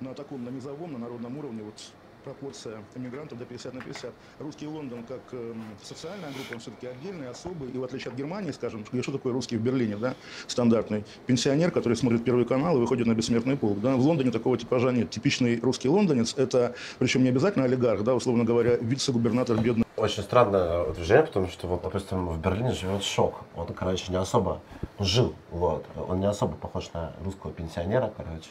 на 0.00 0.14
таком, 0.14 0.44
на 0.44 0.50
низовом, 0.50 0.92
на 0.92 0.98
народном 0.98 1.36
уровне, 1.38 1.62
вот 1.62 1.74
пропорция 2.20 2.78
иммигрантов 2.94 3.38
до 3.38 3.44
50 3.44 3.74
на 3.74 3.80
50. 3.80 4.12
Русский 4.38 4.66
Лондон 4.66 5.04
как 5.04 5.20
э, 5.32 5.54
социальная 5.82 6.30
группа, 6.30 6.54
он 6.54 6.60
все-таки 6.60 6.86
отдельный, 6.86 7.28
особый. 7.28 7.70
И 7.70 7.78
в 7.78 7.84
отличие 7.84 8.10
от 8.12 8.16
Германии, 8.16 8.50
скажем, 8.52 8.84
где 8.90 9.02
что 9.02 9.12
такое 9.12 9.32
русский 9.32 9.56
в 9.56 9.62
Берлине, 9.62 9.96
да, 9.96 10.14
стандартный 10.46 11.04
пенсионер, 11.26 11.70
который 11.70 11.94
смотрит 11.94 12.24
Первый 12.24 12.44
канал 12.44 12.76
и 12.76 12.80
выходит 12.80 13.06
на 13.06 13.14
бессмертный 13.14 13.56
полк. 13.56 13.80
Да. 13.80 13.96
В 13.96 14.00
Лондоне 14.00 14.30
такого 14.30 14.56
типажа 14.56 14.90
нет. 14.92 15.10
Типичный 15.10 15.58
русский 15.60 15.88
лондонец– 15.88 16.34
это, 16.36 16.74
причем 16.98 17.22
не 17.22 17.30
обязательно 17.30 17.64
олигарх, 17.64 18.02
да, 18.04 18.14
условно 18.14 18.44
говоря, 18.44 18.76
вице-губернатор 18.76 19.56
бедный 19.60 19.84
Очень 19.96 20.22
странное 20.22 20.84
утверждение, 20.84 21.24
потому 21.24 21.48
что, 21.48 21.66
вот, 21.66 21.82
допустим, 21.82 22.28
в 22.28 22.40
Берлине 22.40 22.72
живет 22.72 23.02
Шок. 23.02 23.42
Он, 23.56 23.66
короче, 23.66 24.10
не 24.10 24.18
особо 24.18 24.60
жил, 24.98 25.34
вот. 25.50 25.84
Он 26.08 26.20
не 26.20 26.26
особо 26.26 26.54
похож 26.54 26.90
на 26.92 27.12
русского 27.24 27.52
пенсионера, 27.52 28.12
короче. 28.16 28.50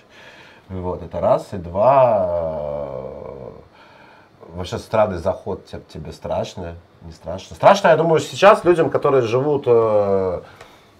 Вот, 0.69 1.01
это 1.01 1.19
раз. 1.19 1.47
И 1.53 1.57
два, 1.57 2.88
вообще 4.59 4.77
странный 4.77 5.17
заход 5.17 5.65
тебе, 5.65 5.81
тебе 5.91 6.11
страшно, 6.11 6.75
не 7.01 7.13
страшно. 7.13 7.55
Страшно, 7.55 7.87
я 7.87 7.97
думаю, 7.97 8.19
сейчас 8.19 8.63
людям, 8.65 8.89
которые 8.89 9.23
живут 9.23 9.63
э, 9.65 10.41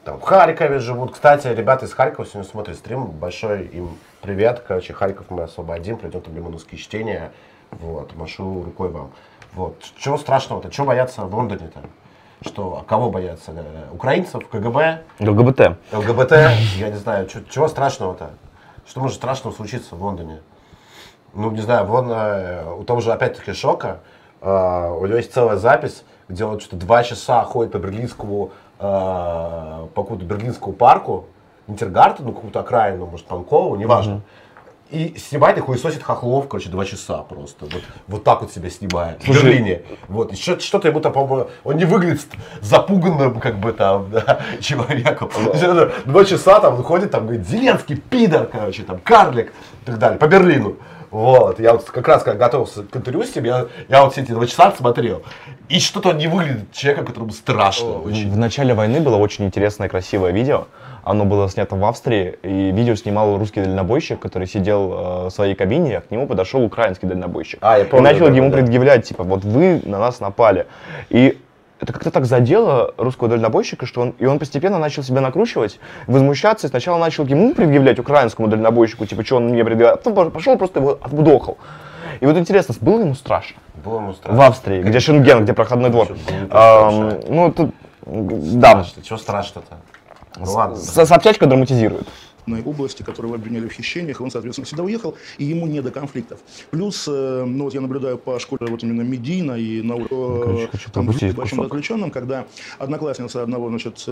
там, 0.06 0.20
в 0.20 0.24
Харькове 0.24 0.80
живут. 0.80 1.12
Кстати, 1.12 1.48
ребята 1.48 1.86
из 1.86 1.94
Харькова 1.94 2.26
сегодня 2.26 2.50
смотрят 2.50 2.78
стрим. 2.78 3.06
Большой 3.08 3.66
им 3.68 3.90
привет. 4.22 4.64
Короче, 4.66 4.94
Харьков 4.94 5.30
мы 5.30 5.44
освободим, 5.44 5.98
придет 5.98 6.28
Лимановские 6.30 6.80
чтения. 6.80 7.34
Вот, 7.72 8.16
машу 8.16 8.64
рукой 8.64 8.90
вам. 8.90 9.12
Вот. 9.54 9.76
Чего 9.98 10.18
страшного-то? 10.18 10.70
Чего 10.70 10.88
бояться 10.88 11.24
в 11.24 11.36
Лондоне-то? 11.36 11.82
Что, 12.42 12.80
а 12.80 12.84
кого 12.86 13.10
бояться? 13.10 13.52
Э, 13.52 13.94
Украинцев, 13.94 14.48
КГБ, 14.48 15.02
ЛГБТ. 15.20 15.78
ЛГБТ? 15.92 16.32
Я 16.78 16.90
не 16.90 16.98
знаю, 16.98 17.28
чего 17.28 17.68
страшного-то? 17.68 18.30
Что 18.88 19.02
может 19.02 19.18
страшного 19.18 19.54
случиться 19.54 19.96
в 19.96 20.02
Лондоне? 20.02 20.40
Ну, 21.34 21.52
не 21.52 21.62
знаю, 21.62 21.86
вон 21.86 22.10
э, 22.12 22.74
у 22.80 22.84
того 22.84 23.02
же, 23.02 23.12
опять-таки, 23.12 23.54
Шока, 23.54 24.00
э, 24.42 24.48
у 25.00 25.06
него 25.06 25.18
есть 25.18 25.34
целая 25.34 25.58
запись, 25.58 26.04
где 26.28 26.46
он 26.46 26.60
что-то 26.60 26.78
два 26.78 27.04
часа 27.04 27.44
ходит 27.44 27.72
по 27.72 27.78
берлинскому, 27.78 28.52
э, 28.80 28.82
по 28.82 30.04
какому-то 30.04 30.26
берлинскому 30.26 30.74
парку, 30.74 31.26
Интергартену, 31.68 32.34
какую-то 32.34 32.62
окраину, 32.62 33.06
может, 33.06 33.28
Панкову, 33.28 33.76
неважно. 33.76 34.22
И 34.90 35.16
снимает 35.20 35.56
и 35.60 35.62
хуесосит 35.62 36.02
хохлов, 36.02 36.48
короче, 36.48 36.70
два 36.70 36.84
часа 36.84 37.20
просто. 37.20 37.66
Вот, 37.66 37.84
вот 38.08 38.24
так 38.24 38.42
вот 38.42 38.52
себя 38.52 38.72
снимает. 38.72 39.22
В 39.22 39.26
Слушай, 39.26 39.44
Берлине. 39.44 39.82
Вот. 40.08 40.34
И 40.34 40.36
что- 40.36 40.60
что-то 40.60 40.88
ему 40.88 41.00
там, 41.00 41.14
по-моему, 41.14 41.48
он 41.64 41.78
не 41.78 41.86
выглядит 41.86 42.26
запуганным, 42.62 43.40
как 43.40 43.60
бы 43.60 43.72
там, 43.72 44.10
да, 44.12 44.40
человеком. 44.60 45.30
Это 45.54 45.92
Два 46.06 46.26
часа 46.26 46.60
там 46.60 46.76
выходит, 46.76 47.12
там, 47.12 47.28
говорит, 47.28 47.48
Зеленский, 47.48 47.98
пидор, 47.98 48.48
короче, 48.48 48.82
там, 48.82 48.98
карлик 49.00 49.54
и 49.84 49.86
так 49.86 50.00
далее, 50.00 50.18
по 50.18 50.28
Берлину. 50.28 50.78
Вот, 51.12 51.60
я 51.60 51.74
вот 51.74 51.90
как 51.90 52.08
раз, 52.08 52.24
когда 52.24 52.46
готовился 52.46 52.84
к 52.84 52.96
интервью 52.96 53.24
с 53.24 53.36
ним, 53.36 53.46
я, 53.46 53.66
я 53.88 54.04
вот 54.04 54.14
все 54.14 54.22
эти 54.22 54.32
два 54.32 54.46
часа 54.46 54.72
смотрел. 54.72 55.24
И 55.68 55.80
что-то 55.80 56.14
не 56.14 56.28
выглядит 56.28 56.72
человеком, 56.72 57.06
которому 57.06 57.32
страшно 57.32 58.00
очень. 58.00 58.32
В 58.32 58.38
начале 58.38 58.74
войны 58.74 59.00
было 59.00 59.16
очень 59.16 59.46
интересное, 59.46 59.90
красивое 59.90 60.32
видео. 60.32 60.68
Оно 61.04 61.26
было 61.26 61.50
снято 61.50 61.76
в 61.76 61.86
Австрии, 61.86 62.38
и 62.44 62.72
видео 62.72 62.96
снимал 62.96 63.38
русский 63.38 63.62
дальнобойщик, 63.62 64.20
который 64.20 64.48
сидел 64.48 64.92
э, 64.92 65.26
в 65.28 65.30
своей 65.32 65.56
кабине, 65.56 65.98
а 65.98 66.02
к 66.02 66.12
нему 66.12 66.28
подошел 66.28 66.64
украинский 66.64 67.08
дальнобойщик. 67.08 67.58
А, 67.62 67.80
я 67.80 67.86
помню, 67.86 68.10
и 68.10 68.14
начал 68.14 68.28
да, 68.28 68.36
ему 68.36 68.52
да. 68.52 68.58
предъявлять, 68.58 69.08
типа, 69.08 69.24
вот 69.24 69.44
вы 69.44 69.82
на 69.86 69.98
нас 69.98 70.20
напали. 70.20 70.68
И 71.10 71.40
это 71.80 71.94
как-то 71.94 72.12
так 72.12 72.26
задело 72.26 72.94
русского 72.98 73.30
дальнобойщика, 73.30 73.86
что 73.86 74.02
он, 74.02 74.10
и 74.20 74.26
он 74.26 74.40
постепенно 74.40 74.80
начал 74.80 75.04
себя 75.04 75.22
накручивать, 75.22 75.80
возмущаться, 76.08 76.68
и 76.68 76.70
сначала 76.70 76.98
начал 76.98 77.26
ему 77.26 77.54
предъявлять 77.54 78.00
украинскому 78.00 78.48
дальнобойщику, 78.48 79.06
типа, 79.06 79.24
что 79.24 79.38
он 79.38 79.50
мне 79.50 79.64
предъявляет, 79.64 80.06
а 80.06 80.10
потом 80.12 80.32
пошел 80.32 80.58
просто 80.58 80.80
его 80.80 80.98
отбудохал. 81.02 81.58
И 82.20 82.26
вот 82.26 82.38
интересно, 82.38 82.76
было 82.82 83.02
ему 83.02 83.16
страшно? 83.16 83.62
Было 83.84 84.00
ему 84.00 84.14
страшно. 84.14 84.38
В 84.38 84.42
Австрии, 84.46 84.82
где 84.82 85.00
Шенген, 85.00 85.44
где 85.44 85.54
проходной 85.54 85.90
двор. 85.90 86.06
Что, 86.06 86.16
ну, 86.42 86.48
страшно. 86.48 87.52
Тут, 87.52 87.76
да. 88.06 88.86
Чего 89.04 89.18
страшно-то? 89.18 89.78
Ну 90.38 90.52
ладно. 90.52 90.76
С- 90.76 90.94
драматизирует. 91.48 92.08
На 92.50 92.62
области, 92.62 93.04
которого 93.04 93.36
обвиняли 93.36 93.68
в 93.68 93.72
хищениях, 93.74 94.20
и 94.20 94.24
он, 94.24 94.32
соответственно, 94.32 94.66
всегда 94.66 94.84
уехал, 94.84 95.16
и 95.38 95.46
ему 95.46 95.68
не 95.68 95.82
до 95.82 95.92
конфликтов. 95.92 96.40
Плюс, 96.72 97.06
э, 97.08 97.44
ну 97.46 97.66
вот 97.66 97.74
я 97.74 97.82
наблюдаю 97.82 98.18
по 98.18 98.40
школе 98.40 98.68
вот 98.68 98.84
именно 98.84 99.02
медийно 99.02 99.54
и 99.54 99.82
на 99.82 99.96
ур- 99.96 100.08
Ну, 100.12 100.42
короче, 100.44 100.68
хочу 100.72 100.92
там 100.92 101.06
пропустить 101.06 101.34
в 101.34 101.38
большом 101.38 101.60
кусок. 101.60 101.72
заключенном, 101.72 102.12
когда 102.12 102.46
одноклассница 102.78 103.44
одного, 103.44 103.70
значит, 103.70 104.00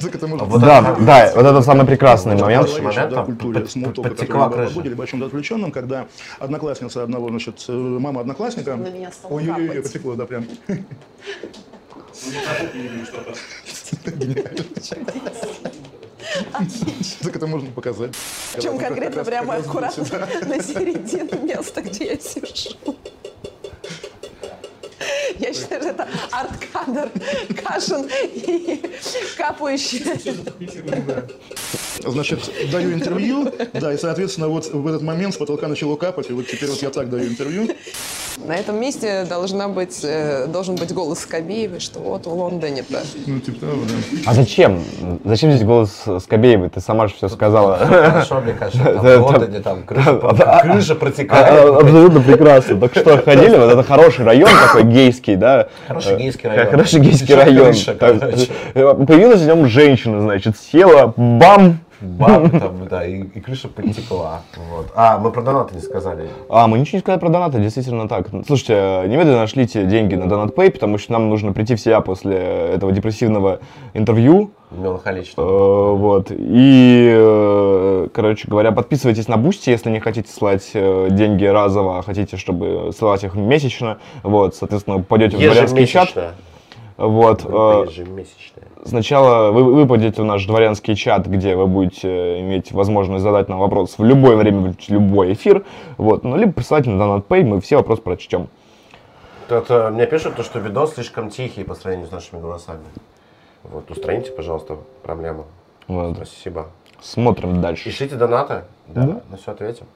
так 0.00 0.14
это 0.14 0.26
можно 0.26 0.46
Вот 0.46 0.60
да, 0.60 0.80
это- 0.92 1.04
да, 1.04 1.32
вот 1.34 1.44
это 1.46 1.62
самый 1.62 1.86
прекрасный 1.86 2.36
в 2.36 2.40
момент. 2.40 2.68
Момент, 2.82 3.10
да, 3.10 3.24
культуре 3.24 3.66
смолтока, 3.66 4.08
подтекла 4.10 4.48
который 4.48 4.70
мы 4.74 4.82
в 4.90 4.96
большом 4.96 5.20
заключенном, 5.20 5.72
когда 5.72 6.06
одноклассница 6.38 7.02
одного, 7.02 7.28
значит, 7.28 7.64
мама 7.68 8.20
одноклассника... 8.20 8.78
Ой-ой-ой, 9.28 9.82
потекло, 9.82 10.14
да, 10.14 10.26
прям. 10.26 10.44
Так 17.22 17.36
это 17.36 17.46
можно 17.46 17.70
показать. 17.70 18.12
Причем 18.54 18.72
Когда 18.72 18.88
конкретно 18.88 19.24
прямо 19.24 19.54
аккуратно 19.56 20.04
на 20.46 20.62
середину 20.62 21.44
места, 21.46 21.82
где 21.82 22.06
я 22.06 22.18
сижу. 22.18 22.76
Я 25.38 25.52
считаю, 25.52 25.82
что 25.82 25.90
это 25.90 26.08
арт-кадр 26.30 27.10
Кашин 27.62 28.08
и 28.24 28.80
капающий. 29.36 30.04
Значит, 32.04 32.50
даю 32.72 32.92
интервью, 32.92 33.52
да, 33.74 33.92
и, 33.92 33.98
соответственно, 33.98 34.48
вот 34.48 34.66
в 34.72 34.86
этот 34.86 35.02
момент 35.02 35.34
с 35.34 35.36
потолка 35.36 35.68
начало 35.68 35.96
капать, 35.96 36.30
и 36.30 36.32
вот 36.32 36.46
теперь 36.46 36.70
вот 36.70 36.80
я 36.82 36.90
так 36.90 37.10
даю 37.10 37.28
интервью. 37.28 37.68
На 38.46 38.56
этом 38.56 38.80
месте 38.80 39.26
должна 39.28 39.68
быть, 39.68 40.00
э, 40.02 40.46
должен 40.46 40.76
быть 40.76 40.94
голос 40.94 41.20
Скобеевой, 41.20 41.80
что 41.80 41.98
вот 41.98 42.26
в 42.26 42.32
Лондоне-то. 42.32 43.02
Ну, 43.26 43.38
типа 43.38 43.60
того, 43.60 43.82
да. 43.82 44.18
А 44.24 44.34
зачем? 44.34 44.82
Зачем 45.24 45.52
здесь 45.52 45.66
голос 45.66 46.04
Скобеевой? 46.22 46.70
Ты 46.70 46.80
сама 46.80 47.08
же 47.08 47.14
все 47.14 47.28
сказала. 47.28 47.76
Хорошо, 47.76 48.40
мне 48.40 48.54
кажется, 48.54 48.82
там 48.82 49.02
в 49.02 49.22
Лондоне 49.22 49.60
там 49.60 49.82
крыша, 49.82 50.60
крыша 50.62 50.94
протекает. 50.94 51.82
Абсолютно 51.82 52.20
прекрасно. 52.20 52.80
Только 52.80 53.00
что 53.00 53.18
ходили, 53.22 53.56
вот 53.58 53.72
это 53.72 53.82
хороший 53.82 54.24
район 54.24 54.50
такой 54.68 54.84
гейский, 55.10 55.36
да? 55.36 55.68
Хороший 55.88 56.14
Э, 56.14 56.18
гейский 56.18 56.48
район. 56.48 56.70
Хороший 56.70 57.00
гейский 57.00 57.34
район. 57.34 57.66
крыша, 57.66 57.96
э, 58.74 58.94
Появилась 59.06 59.40
в 59.40 59.46
нем 59.46 59.66
женщина, 59.66 60.20
значит, 60.20 60.54
села, 60.56 61.12
бам! 61.16 61.80
Баб 62.00 62.50
там, 62.50 62.88
да, 62.88 63.04
и, 63.04 63.22
и 63.22 63.40
крыша 63.40 63.68
подтекла. 63.68 64.42
Вот. 64.70 64.90
А, 64.94 65.18
мы 65.18 65.30
про 65.30 65.42
донаты 65.42 65.74
не 65.74 65.82
сказали. 65.82 66.28
А, 66.48 66.66
мы 66.66 66.78
ничего 66.78 66.96
не 66.96 67.00
сказали 67.00 67.20
про 67.20 67.28
донаты, 67.28 67.60
действительно 67.60 68.08
так. 68.08 68.28
Слушайте, 68.46 68.74
э, 68.74 69.06
немедленно 69.06 69.38
нашлите 69.38 69.84
деньги 69.84 70.14
на 70.14 70.24
DonatPay, 70.24 70.70
потому 70.70 70.96
что 70.96 71.12
нам 71.12 71.28
нужно 71.28 71.52
прийти 71.52 71.74
в 71.74 71.80
себя 71.80 72.00
после 72.00 72.36
этого 72.36 72.92
депрессивного 72.92 73.60
интервью. 73.92 74.50
Меланхолично. 74.70 75.42
Э, 75.42 75.94
Вот. 75.94 76.30
И, 76.30 77.12
э, 77.12 78.08
короче 78.14 78.48
говоря, 78.48 78.72
подписывайтесь 78.72 79.28
на 79.28 79.36
Бусти, 79.36 79.68
если 79.68 79.90
не 79.90 80.00
хотите 80.00 80.32
слать 80.32 80.70
деньги 80.72 81.44
разово, 81.44 81.98
а 81.98 82.02
хотите, 82.02 82.38
чтобы 82.38 82.92
ссылать 82.96 83.24
их 83.24 83.34
месячно. 83.34 83.98
Вот, 84.22 84.54
соответственно, 84.54 85.00
пойдете 85.00 85.36
в 85.36 85.40
дворянский 85.40 85.86
чат. 85.86 86.34
Вот. 87.00 87.46
э. 87.48 87.86
Сначала 88.84 89.50
вы, 89.52 89.64
вы 89.64 89.82
попадете 89.82 90.20
в 90.20 90.24
наш 90.26 90.44
дворянский 90.44 90.94
чат, 90.94 91.26
где 91.26 91.56
вы 91.56 91.66
будете 91.66 92.40
иметь 92.40 92.72
возможность 92.72 93.22
задать 93.22 93.48
нам 93.48 93.58
вопрос 93.58 93.96
в 93.96 94.04
любое 94.04 94.36
время, 94.36 94.74
в 94.78 94.88
любой 94.90 95.32
эфир. 95.32 95.64
Вот. 95.96 96.24
Ну, 96.24 96.36
либо 96.36 96.52
присылайте 96.52 96.90
на 96.90 97.02
DonatPay, 97.02 97.44
мы 97.44 97.60
все 97.62 97.76
вопросы 97.76 98.02
прочтем. 98.02 98.48
Тут 99.48 99.70
э, 99.70 99.90
мне 99.90 100.06
пишут, 100.06 100.36
то, 100.36 100.42
что 100.42 100.58
видос 100.58 100.94
слишком 100.94 101.30
тихий 101.30 101.64
по 101.64 101.74
сравнению 101.74 102.06
с 102.08 102.12
нашими 102.12 102.38
голосами. 102.40 102.82
Вот, 103.64 103.90
устраните, 103.90 104.30
пожалуйста, 104.30 104.76
проблему. 105.02 105.46
Вот. 105.88 106.16
Спасибо. 106.16 106.68
Смотрим 107.00 107.62
дальше. 107.62 107.84
Пишите 107.84 108.14
донаты. 108.14 108.64
Да, 108.88 109.02
Да. 109.02 109.20
на 109.30 109.36
все 109.38 109.52
ответим. 109.52 109.86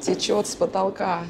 Течет 0.00 0.46
с 0.46 0.56
потолка. 0.56 1.20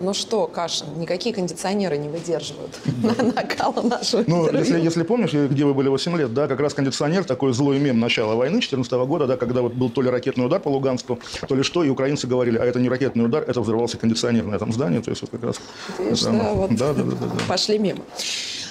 Ну 0.00 0.14
что, 0.14 0.46
Кашин, 0.46 0.86
никакие 0.96 1.34
кондиционеры 1.34 1.96
не 1.96 2.08
выдерживают 2.08 2.78
накала 3.34 3.82
нашего 3.82 4.24
Ну, 4.26 4.50
если, 4.50 4.80
если 4.80 5.02
помнишь, 5.02 5.32
где 5.32 5.64
вы 5.64 5.74
были 5.74 5.88
8 5.88 6.16
лет, 6.16 6.34
да, 6.34 6.48
как 6.48 6.60
раз 6.60 6.74
кондиционер, 6.74 7.24
такой 7.24 7.52
злой 7.52 7.78
мем 7.78 8.00
начала 8.00 8.34
войны 8.34 8.60
14 8.60 8.92
года, 8.92 9.26
да, 9.26 9.36
когда 9.36 9.62
вот 9.62 9.74
был 9.74 9.90
то 9.90 10.02
ли 10.02 10.10
ракетный 10.10 10.46
удар 10.46 10.60
по 10.60 10.68
Луганску, 10.68 11.18
то 11.46 11.54
ли 11.54 11.62
что, 11.62 11.84
и 11.84 11.88
украинцы 11.88 12.26
говорили, 12.26 12.58
а 12.58 12.64
это 12.64 12.80
не 12.80 12.88
ракетный 12.88 13.24
удар, 13.24 13.44
это 13.46 13.60
взорвался 13.60 13.98
кондиционер 13.98 14.44
на 14.44 14.56
этом 14.56 14.72
здании, 14.72 15.00
то 15.00 15.10
есть 15.10 15.22
вот 15.22 15.30
как 15.30 15.44
раз... 15.44 15.60
Видишь, 15.98 16.22
да, 16.22 16.52
вот 16.52 16.74
да, 16.74 16.92
да, 16.92 17.02
да, 17.02 17.10
да, 17.10 17.26
да. 17.26 17.44
пошли 17.48 17.78
мимо. 17.78 18.00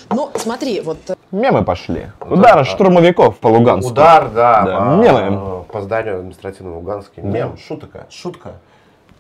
Ну, 0.09 0.29
смотри, 0.35 0.81
вот 0.81 0.97
э, 1.07 1.15
Мемы 1.31 1.63
пошли. 1.63 2.09
Удар 2.21 2.63
штурмовиков 2.65 3.39
по 3.39 3.47
Луганску. 3.47 3.91
Удар, 3.91 4.29
да, 4.29 4.61
Да, 4.61 4.77
по, 4.77 5.01
мемы. 5.01 5.63
по 5.63 5.81
зданию 5.81 6.19
административного 6.19 6.75
Луганска. 6.75 7.21
Мем, 7.21 7.57
шутка, 7.57 8.05
шутка. 8.11 8.57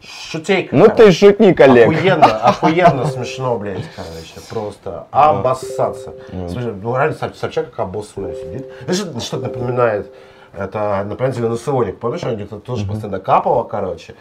Шутейка. 0.03 0.75
Ну 0.75 0.87
ты 0.89 1.11
шутник, 1.11 1.59
Олег. 1.61 1.87
Охуенно, 1.87 2.25
охуенно 2.43 3.05
смешно, 3.05 3.57
блядь, 3.57 3.85
короче, 3.95 4.47
просто 4.49 5.07
обоссаться. 5.11 6.13
Слушай, 6.49 6.73
ну 6.73 6.95
реально 6.95 7.15
Соб- 7.15 7.35
Собчак 7.35 7.69
как 7.71 7.79
обоссанная 7.79 8.35
сидит. 8.35 8.67
Знаешь, 8.87 9.23
что-то 9.23 9.43
напоминает, 9.43 10.13
это 10.53 11.03
напоминает 11.05 11.35
зеленый 11.35 11.93
помнишь, 11.93 12.23
она 12.23 12.33
где-то 12.35 12.59
тоже 12.59 12.85
постоянно 12.85 13.19
капала, 13.19 13.63
короче, 13.63 14.15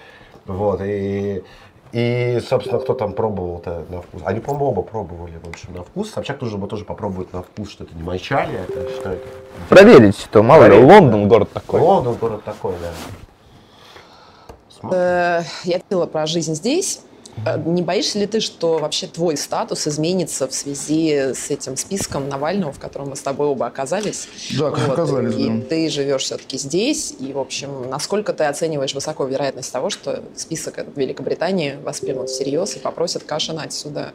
вот, 0.46 0.80
и, 0.82 1.42
и, 1.92 2.40
собственно, 2.48 2.78
кто 2.80 2.94
там 2.94 3.12
пробовал-то 3.12 3.84
на 3.88 4.02
вкус? 4.02 4.22
Они, 4.24 4.40
по-моему, 4.40 4.70
оба 4.70 4.82
пробовали, 4.82 5.38
в 5.42 5.48
общем, 5.48 5.74
на 5.74 5.82
вкус. 5.82 6.10
Собчак 6.10 6.38
тоже 6.38 6.56
бы 6.58 6.66
тоже 6.66 6.84
попробует 6.84 7.32
на 7.32 7.42
вкус, 7.42 7.70
что 7.70 7.84
это 7.84 7.94
не 7.94 8.02
мочали, 8.02 8.58
это 8.68 8.88
что 8.90 9.10
это? 9.10 9.26
Проверить, 9.68 10.28
то 10.30 10.42
мало 10.42 10.66
ли. 10.66 10.78
Лондон 10.78 11.28
город 11.28 11.50
такой. 11.52 11.80
Лондон 11.80 12.14
город 12.14 12.44
такой, 12.44 12.72
да. 12.82 12.88
Э, 14.90 15.42
я 15.64 15.78
говорила 15.78 16.06
про 16.06 16.26
жизнь 16.26 16.54
здесь. 16.54 17.00
Э, 17.46 17.58
Не 17.64 17.82
боишься 17.82 18.18
ли 18.18 18.26
ты, 18.26 18.40
что 18.40 18.78
вообще 18.78 19.06
твой 19.06 19.36
статус 19.36 19.86
изменится 19.86 20.46
в 20.46 20.54
связи 20.54 21.32
с 21.34 21.50
этим 21.50 21.76
списком 21.76 22.28
Навального, 22.28 22.72
в 22.72 22.78
котором 22.78 23.10
мы 23.10 23.16
с 23.16 23.20
тобой 23.20 23.46
оба 23.46 23.66
оказались? 23.66 24.28
Да, 24.58 24.68
оказались, 24.68 25.34
И 25.36 25.48
да. 25.48 25.66
ты 25.66 25.88
живешь 25.88 26.22
все-таки 26.22 26.58
здесь. 26.58 27.14
И, 27.18 27.32
в 27.32 27.38
общем, 27.38 27.88
насколько 27.88 28.32
ты 28.32 28.44
оцениваешь 28.44 28.94
высоко 28.94 29.24
вероятность 29.24 29.72
того, 29.72 29.90
что 29.90 30.22
список 30.36 30.78
этот 30.78 30.96
Великобритании 30.96 31.76
воспримут 31.82 32.28
всерьез 32.28 32.76
и 32.76 32.78
попросят 32.78 33.22
Кашина 33.24 33.62
отсюда 33.62 34.12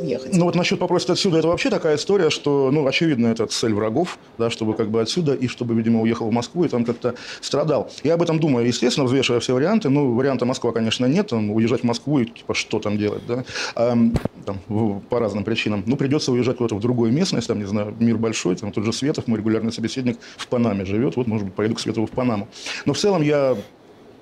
уехать? 0.00 0.34
Ну 0.34 0.44
вот 0.44 0.54
насчет 0.54 0.78
попросить 0.78 1.10
отсюда, 1.10 1.38
это 1.38 1.48
вообще 1.48 1.70
такая 1.70 1.96
история, 1.96 2.30
что, 2.30 2.70
ну, 2.70 2.86
очевидно, 2.86 3.28
это 3.28 3.46
цель 3.46 3.74
врагов, 3.74 4.18
да, 4.38 4.50
чтобы 4.50 4.74
как 4.74 4.90
бы 4.90 5.00
отсюда, 5.00 5.34
и 5.34 5.48
чтобы, 5.48 5.74
видимо, 5.74 6.02
уехал 6.02 6.28
в 6.28 6.32
Москву 6.32 6.64
и 6.64 6.68
там 6.68 6.84
как-то 6.84 7.14
страдал. 7.40 7.90
Я 8.04 8.14
об 8.14 8.22
этом 8.22 8.38
думаю, 8.38 8.66
естественно, 8.66 9.06
взвешивая 9.06 9.40
все 9.40 9.54
варианты. 9.54 9.88
Ну, 9.88 10.14
варианта 10.14 10.44
Москва, 10.44 10.72
конечно, 10.72 11.06
нет, 11.06 11.28
там, 11.28 11.50
уезжать 11.50 11.80
в 11.80 11.84
Москву 11.84 12.20
и, 12.20 12.26
типа, 12.26 12.54
что 12.54 12.78
там 12.78 12.98
делать, 12.98 13.22
да, 13.26 13.44
Ам, 13.74 14.14
там, 14.44 14.60
в- 14.68 15.00
по 15.00 15.18
разным 15.18 15.44
причинам. 15.44 15.82
Ну, 15.86 15.96
придется 15.96 16.32
уезжать 16.32 16.56
куда-то 16.56 16.76
в 16.76 16.80
другую 16.80 17.12
местность, 17.12 17.48
там, 17.48 17.58
не 17.58 17.66
знаю, 17.66 17.94
мир 17.98 18.16
большой, 18.16 18.56
там, 18.56 18.72
тот 18.72 18.84
же 18.84 18.92
Светов, 18.92 19.26
мой 19.26 19.38
регулярный 19.38 19.72
собеседник, 19.72 20.18
в 20.36 20.46
Панаме 20.48 20.84
живет, 20.84 21.16
вот, 21.16 21.26
может 21.26 21.46
быть, 21.46 21.54
поеду 21.54 21.74
к 21.74 21.80
Светову 21.80 22.06
в 22.06 22.10
Панаму. 22.10 22.48
Но 22.84 22.92
в 22.92 22.98
целом 22.98 23.22
я 23.22 23.56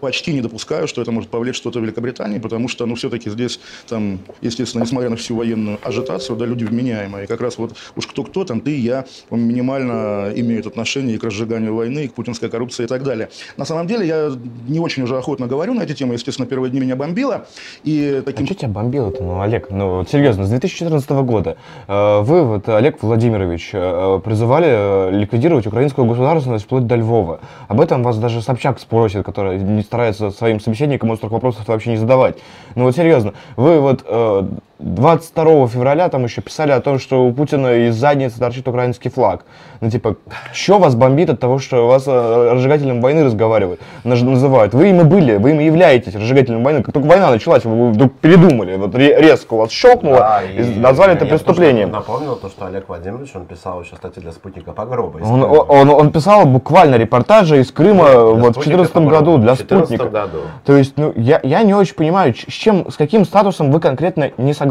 почти 0.05 0.35
не 0.35 0.43
допускаю, 0.43 0.87
что 0.87 1.01
это 1.01 1.13
может 1.13 1.31
повлечь 1.31 1.57
что-то 1.57 1.81
в 1.81 1.83
Великобритании, 1.83 2.39
потому 2.39 2.69
что, 2.69 2.85
ну, 2.85 2.95
все-таки 2.95 3.31
здесь, 3.31 3.59
там, 3.89 4.19
естественно, 4.43 4.83
несмотря 4.83 5.09
на 5.09 5.17
всю 5.17 5.35
военную 5.35 5.79
ажитацию, 5.83 6.37
да, 6.37 6.45
люди 6.45 6.65
вменяемые. 6.65 7.25
И 7.25 7.27
как 7.27 7.41
раз 7.41 7.57
вот 7.57 7.75
уж 7.97 8.07
кто-кто, 8.07 8.45
там, 8.45 8.61
ты 8.61 8.77
и 8.77 8.81
я, 8.81 9.07
он 9.31 9.41
минимально 9.41 10.31
имеют 10.37 10.67
отношение 10.67 11.17
и 11.17 11.19
к 11.19 11.25
разжиганию 11.25 11.75
войны, 11.75 12.05
и 12.05 12.09
к 12.09 12.13
путинской 12.13 12.51
коррупции 12.51 12.85
и 12.85 12.87
так 12.87 13.03
далее. 13.03 13.31
На 13.57 13.65
самом 13.65 13.87
деле, 13.87 14.07
я 14.07 14.31
не 14.69 14.79
очень 14.79 15.05
уже 15.05 15.17
охотно 15.17 15.47
говорю 15.47 15.73
на 15.73 15.83
эти 15.83 15.95
темы. 15.95 16.15
Естественно, 16.15 16.47
первые 16.47 16.71
дни 16.71 16.81
меня 16.81 16.97
бомбило. 16.97 17.47
И 17.83 18.19
А 18.21 18.23
таким... 18.23 18.45
что 18.45 18.55
тебя 18.55 18.69
бомбило-то, 18.69 19.23
ну, 19.23 19.41
Олег? 19.41 19.71
Ну, 19.71 19.99
вот 19.99 20.11
серьезно, 20.11 20.45
с 20.45 20.51
2014 20.51 21.11
года 21.11 21.57
э, 21.89 22.21
вы, 22.21 22.43
вот, 22.43 22.69
Олег 22.69 23.03
Владимирович, 23.03 23.71
э, 23.73 24.21
призывали 24.23 24.69
э, 24.69 25.11
ликвидировать 25.13 25.67
украинскую 25.67 26.07
государственность 26.07 26.67
вплоть 26.67 26.87
до 26.87 26.97
Львова. 26.97 27.41
Об 27.69 27.81
этом 27.81 28.03
вас 28.03 28.19
даже 28.19 28.43
Собчак 28.43 28.79
спросит, 28.79 29.25
который 29.25 29.59
не 29.59 29.83
старается 29.95 30.31
своим 30.33 30.59
собеседникам 30.59 31.11
острых 31.11 31.31
вопросов 31.31 31.69
вообще 31.69 31.91
не 31.91 31.97
задавать. 31.97 32.37
Ну 32.75 32.83
вот 32.83 32.97
серьезно, 32.97 33.33
вы 33.57 33.79
вот 33.79 34.05
э, 34.05 34.49
22 34.81 35.69
февраля 35.69 36.09
там 36.09 36.25
еще 36.25 36.41
писали 36.41 36.73
о 36.73 36.81
том, 36.81 36.99
что 36.99 37.25
у 37.27 37.33
Путина 37.33 37.87
из 37.89 37.95
задницы 37.95 38.39
торчит 38.41 38.67
украинский 38.67 39.11
флаг. 39.11 39.45
Ну 39.81 39.89
типа, 39.91 40.17
что 40.53 40.79
вас 40.79 40.95
бомбит 40.95 41.31
от 41.31 41.39
того, 41.41 41.59
что 41.59 41.87
вас 41.87 42.05
э, 42.07 42.51
разжигателем 42.53 43.01
войны 43.01 43.25
разговаривают, 43.25 43.81
называют? 44.03 44.75
Вы 44.75 44.91
им 44.91 45.01
и 45.01 45.05
были, 45.05 45.37
вы 45.37 45.51
им 45.53 45.61
и 45.61 45.65
являетесь 45.67 46.15
разжигателем 46.15 46.65
войны. 46.65 46.83
Как 46.83 46.93
только 46.93 47.07
война 47.07 47.31
началась, 47.31 47.65
вы 47.65 47.91
вдруг 47.91 48.15
передумали, 48.15 48.77
вот 48.77 48.95
ре- 48.95 49.21
резко 49.21 49.55
у 49.55 49.59
вас 49.59 49.71
щелкнуло, 49.71 50.19
Да, 50.19 50.43
и, 50.43 50.63
назвали 50.79 51.13
это 51.15 51.25
я 51.25 51.31
преступлением. 51.31 51.91
Напомнил 51.91 52.35
то, 52.37 52.49
что 52.49 52.67
Олег 52.67 52.89
Владимирович, 52.89 53.31
он 53.35 53.45
писал 53.47 53.81
еще 53.83 53.95
статьи 53.97 54.23
для 54.23 54.33
спутника 54.33 54.73
Погроба. 54.73 55.19
Он, 55.19 55.41
Крыма. 55.41 55.47
он, 55.47 55.91
он 55.91 56.11
писал 56.11 56.47
буквально 56.47 56.97
репортажи 56.97 57.61
из 57.61 57.71
Крыма 57.71 58.11
Для 58.11 58.21
вот 58.21 58.57
в 58.57 58.61
«Спутника» 58.61 58.79
2014 58.79 58.93
Погроба. 58.93 59.19
году 59.19 59.39
для 59.39 59.55
В 59.55 59.59
14 59.59 59.87
спутника. 59.89 60.11
году. 60.11 60.39
То 60.65 60.77
есть, 60.77 60.95
ну, 60.97 61.13
я, 61.17 61.41
я 61.43 61.63
не 61.63 61.75
очень 61.75 61.95
понимаю, 61.95 62.35
с 62.35 62.53
чем, 62.53 62.91
с 62.91 62.97
каким 62.97 63.25
статусом 63.25 63.71
вы 63.71 63.81
конкретно 63.81 64.31
не 64.37 64.53
согласны. 64.53 64.64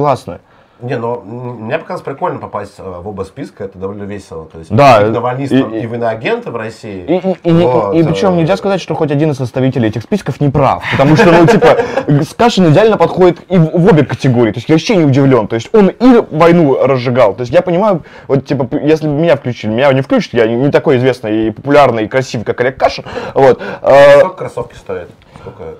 Не, 0.81 0.97
но 0.97 1.21
мне 1.21 1.77
показалось 1.77 2.01
прикольно 2.03 2.39
попасть 2.39 2.73
э, 2.77 2.83
в 2.83 3.07
оба 3.07 3.23
списка, 3.23 3.63
это 3.63 3.77
довольно 3.77 4.03
весело. 4.03 4.47
То 4.51 4.57
есть, 4.59 4.69
Да, 4.75 4.99
быть 4.99 5.11
навальнистом 5.11 5.73
и- 5.73 5.77
и, 5.77 5.81
и- 5.81 5.85
иноагенты 5.85 6.51
в 6.51 6.57
России. 6.57 7.05
И, 7.07 7.47
и, 7.47 7.49
и, 7.49 7.65
Вот, 7.65 7.93
и 7.95 8.03
причем 8.03 8.33
э, 8.33 8.37
нельзя 8.37 8.57
сказать, 8.57 8.81
что 8.81 8.93
хоть 8.93 9.09
один 9.09 9.31
из 9.31 9.37
составителей 9.37 9.87
этих 9.87 10.01
списков 10.01 10.41
не 10.41 10.49
прав. 10.49 10.83
Потому 10.91 11.15
что, 11.15 11.31
ну, 11.31 11.45
типа, 11.47 11.77
Скашин 12.29 12.69
идеально 12.69 12.97
подходит 12.97 13.39
и 13.47 13.57
в, 13.57 13.69
в 13.79 13.87
обе 13.87 14.03
категории. 14.03 14.51
То 14.51 14.57
есть 14.57 14.67
я 14.67 14.75
вообще 14.75 14.97
не 14.97 15.05
удивлен. 15.05 15.47
То 15.47 15.55
есть 15.55 15.73
он 15.73 15.87
и 15.87 16.23
войну 16.31 16.77
разжигал. 16.85 17.33
То 17.33 17.41
есть 17.41 17.53
я 17.53 17.61
понимаю, 17.61 18.03
вот, 18.27 18.45
типа, 18.45 18.67
если 18.75 19.07
бы 19.07 19.13
меня 19.13 19.37
включили, 19.37 19.71
меня 19.71 19.93
не 19.93 20.01
включат, 20.01 20.33
я 20.33 20.47
не, 20.47 20.55
не 20.55 20.69
такой 20.71 20.97
известный 20.97 21.47
и 21.47 21.51
популярный 21.51 22.05
и 22.05 22.07
красивый, 22.09 22.43
как 22.45 22.59
Олег 22.59 22.77
Кашин. 22.77 23.05
Вот. 23.35 23.61
э, 23.83 24.19
Сколько 24.19 24.35
кроссовки 24.35 24.75
стоят? 24.75 25.07
Сколько? 25.39 25.75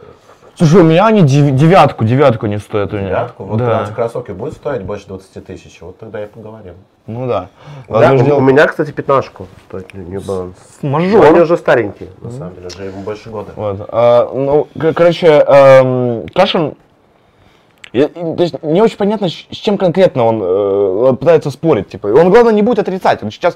Слушай, 0.55 0.81
у 0.81 0.83
меня 0.83 1.07
они 1.07 1.21
дев- 1.21 1.55
девятку, 1.55 2.03
девятку 2.03 2.45
не 2.45 2.59
стоят 2.59 2.93
у 2.93 2.97
меня. 2.97 3.07
Девятку? 3.07 3.43
Вот 3.43 3.57
да. 3.59 3.83
эти 3.83 3.91
кроссовки 3.91 4.31
будут 4.31 4.55
стоить 4.55 4.83
больше 4.83 5.07
20 5.07 5.45
тысяч. 5.45 5.79
Вот 5.81 5.97
тогда 5.97 6.23
и 6.23 6.27
поговорим. 6.27 6.75
Ну 7.05 7.27
да. 7.27 7.49
Да, 7.89 8.11
Возможно, 8.11 8.35
у, 8.35 8.41
меня, 8.41 8.65
кстати, 8.67 8.91
пятнашку 8.91 9.47
стоит 9.67 9.93
New 9.93 10.21
Balance. 10.21 10.53
Мажор. 10.81 11.25
Они 11.25 11.39
уже 11.41 11.57
старенькие, 11.57 12.09
на 12.21 12.31
самом 12.31 12.55
деле, 12.55 12.67
уже 12.67 12.83
ему 12.85 13.01
больше 13.01 13.29
года. 13.29 13.51
Вот. 13.55 13.89
а, 13.91 14.31
ну, 14.33 14.67
короче, 14.93 15.27
эм, 15.27 16.25
Кашин, 16.33 16.75
я- 17.93 18.10
то 18.10 18.43
есть 18.43 18.62
не 18.63 18.82
очень 18.82 18.97
понятно, 18.97 19.29
с 19.29 19.34
с 19.51 19.56
чем 19.56 19.77
конкретно 19.77 20.25
он 20.25 20.41
э, 20.43 21.13
пытается 21.13 21.51
спорить. 21.51 21.89
Типа. 21.89 22.08
Он, 22.08 22.29
главное, 22.29 22.53
не 22.53 22.62
будет 22.62 22.79
отрицать. 22.79 23.23
Он 23.23 23.32
сейчас 23.32 23.56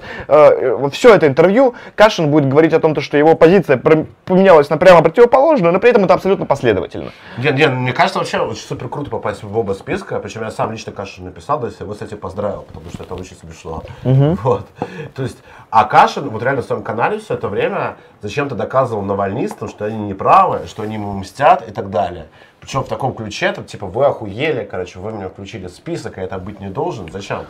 все 0.91 1.15
это 1.15 1.27
интервью 1.27 1.75
Кашин 1.95 2.29
будет 2.31 2.47
говорить 2.47 2.73
о 2.73 2.79
том, 2.79 2.93
то, 2.93 3.01
что 3.01 3.17
его 3.17 3.35
позиция 3.35 3.77
поменялась 3.77 4.69
на 4.69 4.77
прямо 4.77 5.01
противоположную, 5.01 5.73
но 5.73 5.79
при 5.79 5.89
этом 5.89 6.05
это 6.05 6.13
абсолютно 6.13 6.45
последовательно. 6.45 7.11
Не, 7.37 7.51
не, 7.51 7.67
мне 7.67 7.93
кажется, 7.93 8.19
вообще 8.19 8.39
очень 8.39 8.61
супер 8.61 8.89
круто 8.89 9.09
попасть 9.09 9.43
в 9.43 9.57
оба 9.57 9.73
списка, 9.73 10.19
причем 10.19 10.43
я 10.43 10.51
сам 10.51 10.71
лично 10.71 10.91
Кашин 10.91 11.25
написал, 11.25 11.59
да, 11.59 11.67
если 11.67 11.83
его, 11.83 11.93
кстати, 11.93 12.13
поздравил, 12.15 12.65
потому 12.67 12.89
что 12.93 13.03
это 13.03 13.15
очень 13.15 13.35
смешно. 13.35 13.83
Вот. 14.43 14.67
То 15.15 15.23
есть, 15.23 15.37
а 15.69 15.85
Кашин 15.85 16.29
вот 16.29 16.43
реально 16.43 16.61
в 16.61 16.65
своем 16.65 16.83
канале 16.83 17.19
все 17.19 17.33
это 17.33 17.47
время 17.47 17.97
зачем-то 18.21 18.55
доказывал 18.55 19.01
навальнистам, 19.01 19.67
что 19.67 19.85
они 19.85 19.97
неправы, 19.97 20.67
что 20.67 20.83
они 20.83 20.95
ему 20.95 21.11
мстят 21.13 21.67
и 21.67 21.71
так 21.71 21.89
далее. 21.89 22.27
Причем 22.67 22.83
в 22.83 22.89
таком 22.89 23.13
ключе, 23.15 23.53
там, 23.53 23.63
типа, 23.63 23.85
вы 23.85 24.03
охуели, 24.07 24.65
короче, 24.65 24.99
вы 24.99 25.13
меня 25.13 25.29
включили 25.29 25.67
в 25.67 25.69
список, 25.69 26.17
а 26.17 26.21
это 26.21 26.37
быть 26.37 26.59
не 26.59 26.69
должен. 26.69 27.09
Зачем? 27.09 27.45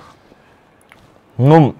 Ну, 1.37 1.73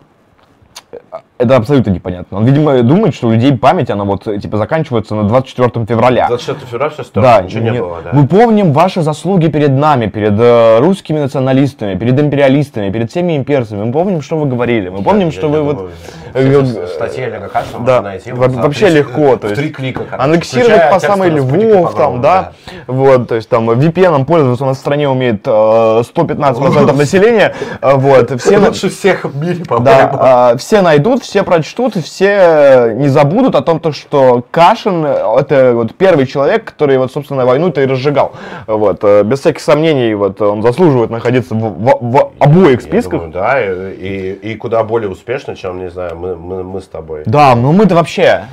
это 1.37 1.55
абсолютно 1.55 1.91
непонятно. 1.91 2.37
Он, 2.37 2.45
видимо, 2.45 2.81
думает, 2.83 3.13
что 3.15 3.27
у 3.27 3.31
людей 3.31 3.55
память, 3.55 3.89
она 3.89 4.03
вот, 4.03 4.27
э, 4.27 4.39
типа, 4.39 4.57
заканчивается 4.57 5.15
на 5.15 5.23
24 5.23 5.85
февраля. 5.85 6.27
24 6.27 6.67
февраля 6.71 6.89
все 6.89 7.03
Да, 7.13 7.41
ничего 7.41 7.61
не 7.63 7.69
нет. 7.71 7.81
было, 7.83 7.97
да. 8.03 8.09
Мы 8.13 8.27
помним 8.27 8.73
ваши 8.73 9.01
заслуги 9.01 9.47
перед 9.47 9.71
нами, 9.71 10.07
перед 10.07 10.33
э, 10.39 10.79
русскими 10.79 11.19
националистами, 11.19 11.95
перед 11.95 12.19
империалистами, 12.19 12.89
перед 12.91 13.11
всеми 13.11 13.37
имперцами. 13.37 13.83
Мы 13.83 13.91
помним, 13.91 14.21
что 14.21 14.37
вы 14.37 14.47
говорили. 14.47 14.89
Мы 14.89 15.03
помним, 15.03 15.27
Я- 15.27 15.31
что 15.31 15.41
я 15.41 15.47
вы 15.47 15.57
думаю, 15.57 15.75
вот 15.75 15.91
все 16.33 16.81
э, 16.81 16.87
статьи 16.87 17.23
Олега 17.23 17.47
Кашина 17.49 17.85
да, 17.85 17.95
можно 17.95 18.01
найти. 18.09 18.31
во- 18.31 18.47
вот 18.47 18.55
вообще 18.63 18.85
три- 18.87 18.95
легко, 18.95 19.35
то 19.37 19.47
есть 19.47 19.59
три 19.61 19.69
клика. 19.69 20.01
короче, 20.09 20.23
аннексировать 20.23 20.89
по 20.91 20.99
спутнике 20.99 21.29
Львов, 21.37 21.95
там, 21.95 22.21
Погрома, 22.21 22.21
да, 22.21 22.51
вот, 22.87 23.27
то 23.29 23.35
есть 23.35 23.49
там 23.49 23.69
VPN 23.69 24.25
пользоваться 24.25 24.63
у 24.63 24.67
нас 24.67 24.77
в 24.77 24.79
стране 24.79 25.07
умеет 25.09 25.41
э, 25.45 25.49
115% 25.51 26.93
населения, 26.97 27.53
э, 27.81 27.93
вот, 27.95 28.39
все, 28.41 28.57
Лучше 28.57 28.89
всех 28.89 29.23
в 29.25 29.39
мире, 29.41 29.63
по-моему. 29.65 29.85
да, 29.85 30.51
э, 30.53 30.57
все 30.57 30.81
найдут, 30.81 31.23
все 31.27 31.43
прочтут, 31.43 31.95
все 31.97 32.93
не 32.95 33.09
забудут 33.09 33.55
о 33.55 33.61
том, 33.61 33.81
то, 33.81 33.91
что 33.91 34.45
Кашин 34.49 35.05
э, 35.05 35.35
это 35.39 35.73
вот 35.75 35.93
первый 35.93 36.25
человек, 36.25 36.63
который 36.63 36.97
вот, 36.97 37.11
собственно, 37.11 37.45
войну-то 37.45 37.81
и 37.81 37.85
разжигал. 37.85 38.31
Вот, 38.65 39.03
э, 39.03 39.23
без 39.23 39.41
всяких 39.41 39.59
сомнений, 39.61 40.13
вот, 40.15 40.41
он 40.41 40.61
заслуживает 40.61 41.09
находиться 41.09 41.53
в, 41.53 41.57
в- 41.59 41.97
в 42.01 42.31
обоих 42.39 42.81
Я 42.81 42.87
списках. 42.87 43.11
думаю, 43.19 43.31
да, 43.31 43.61
и, 43.61 43.91
и, 43.93 44.51
и 44.53 44.55
куда 44.55 44.83
более 44.83 45.09
успешно, 45.09 45.55
чем, 45.57 45.79
не 45.79 45.89
знаю, 45.89 46.15
мы, 46.15 46.35
мы, 46.37 46.63
мы 46.63 46.79
с 46.81 46.87
тобой. 46.87 47.23
Да, 47.25 47.55
ну 47.55 47.73
мы-то 47.73 47.95
вообще, 47.95 48.45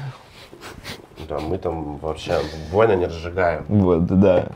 Да, 1.29 1.39
мы 1.39 1.59
там 1.59 1.99
вообще 2.03 2.33
войны 2.73 2.95
не 2.97 3.07
разжигаем. 3.07 3.65
вот, 3.69 4.05
да. 4.07 4.47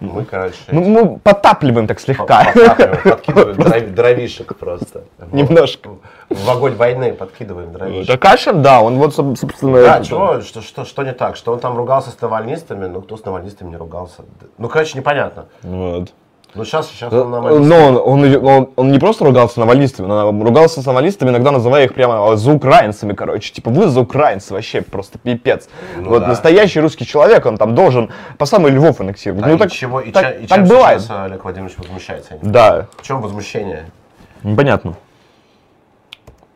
Мы, 0.00 0.24
короче, 0.24 0.56
Ну, 0.68 0.82
мы 0.82 1.18
подтапливаем 1.18 1.86
так 1.86 2.00
слегка. 2.00 2.52
подкидываем 3.04 3.56
дров- 3.56 3.94
дровишек 3.94 4.56
просто. 4.56 5.04
Немножко. 5.32 5.90
В 6.28 6.50
огонь 6.50 6.74
войны 6.74 7.14
подкидываем 7.14 7.72
дровишек. 7.72 8.06
Да 8.06 8.18
Кашин, 8.18 8.62
да, 8.62 8.82
он 8.82 8.98
вот, 8.98 9.16
соб- 9.16 9.36
собственно... 9.36 9.80
Да, 9.82 10.02
чего, 10.02 10.40
что, 10.42 10.60
что, 10.60 10.84
что 10.84 11.02
не 11.02 11.12
так? 11.12 11.36
Что 11.36 11.52
он 11.52 11.60
там 11.60 11.76
ругался 11.76 12.10
с 12.10 12.20
навальнистами? 12.20 12.86
Ну, 12.86 13.00
кто 13.00 13.16
с 13.16 13.24
навальнистами 13.24 13.70
не 13.70 13.76
ругался? 13.76 14.22
Ну, 14.58 14.68
короче, 14.68 14.98
непонятно. 14.98 15.46
Вот. 15.62 16.12
Ну, 16.56 16.64
сейчас, 16.64 16.88
сейчас 16.88 17.12
Э, 17.12 17.20
он 17.20 17.30
навальнист. 17.30 17.68
Но 17.68 17.86
он, 17.86 18.24
он, 18.24 18.46
он- 18.46 18.68
он 18.76 18.92
не 18.92 18.98
просто 18.98 19.24
ругался 19.24 19.54
с 19.54 19.56
навалистами, 19.58 20.06
он 20.10 20.42
ругался 20.42 20.80
с 20.82 20.86
навалистами, 20.86 21.30
иногда 21.30 21.50
называя 21.50 21.84
их 21.84 21.94
прямо 21.94 22.36
за 22.36 22.52
украинцами, 22.52 23.12
короче. 23.12 23.52
Типа, 23.52 23.70
вы 23.70 23.86
за 23.88 24.00
украинцы 24.00 24.54
вообще 24.54 24.80
просто 24.82 25.18
пипец. 25.18 25.68
Ну 25.96 26.08
вот 26.10 26.20
да. 26.20 26.28
настоящий 26.28 26.80
русский 26.80 27.04
человек, 27.06 27.44
он 27.46 27.56
там 27.58 27.74
должен 27.74 28.10
по 28.38 28.46
самый 28.46 28.72
Львов 28.72 29.00
аннексировать. 29.00 29.44
А 29.44 29.48
ну 29.48 29.54
и 29.54 29.58
так, 29.58 29.70
чего, 29.70 30.00
и, 30.00 30.10
так, 30.10 30.22
ча- 30.24 30.30
и 30.32 30.46
так 30.46 30.66
бывает. 30.66 31.02
Олег 31.08 31.44
Владимирович 31.44 31.76
возмущается? 31.78 32.38
Да, 32.42 32.86
В 32.96 33.02
чем 33.06 33.20
возмущение? 33.20 33.90
непонятно. 34.42 34.94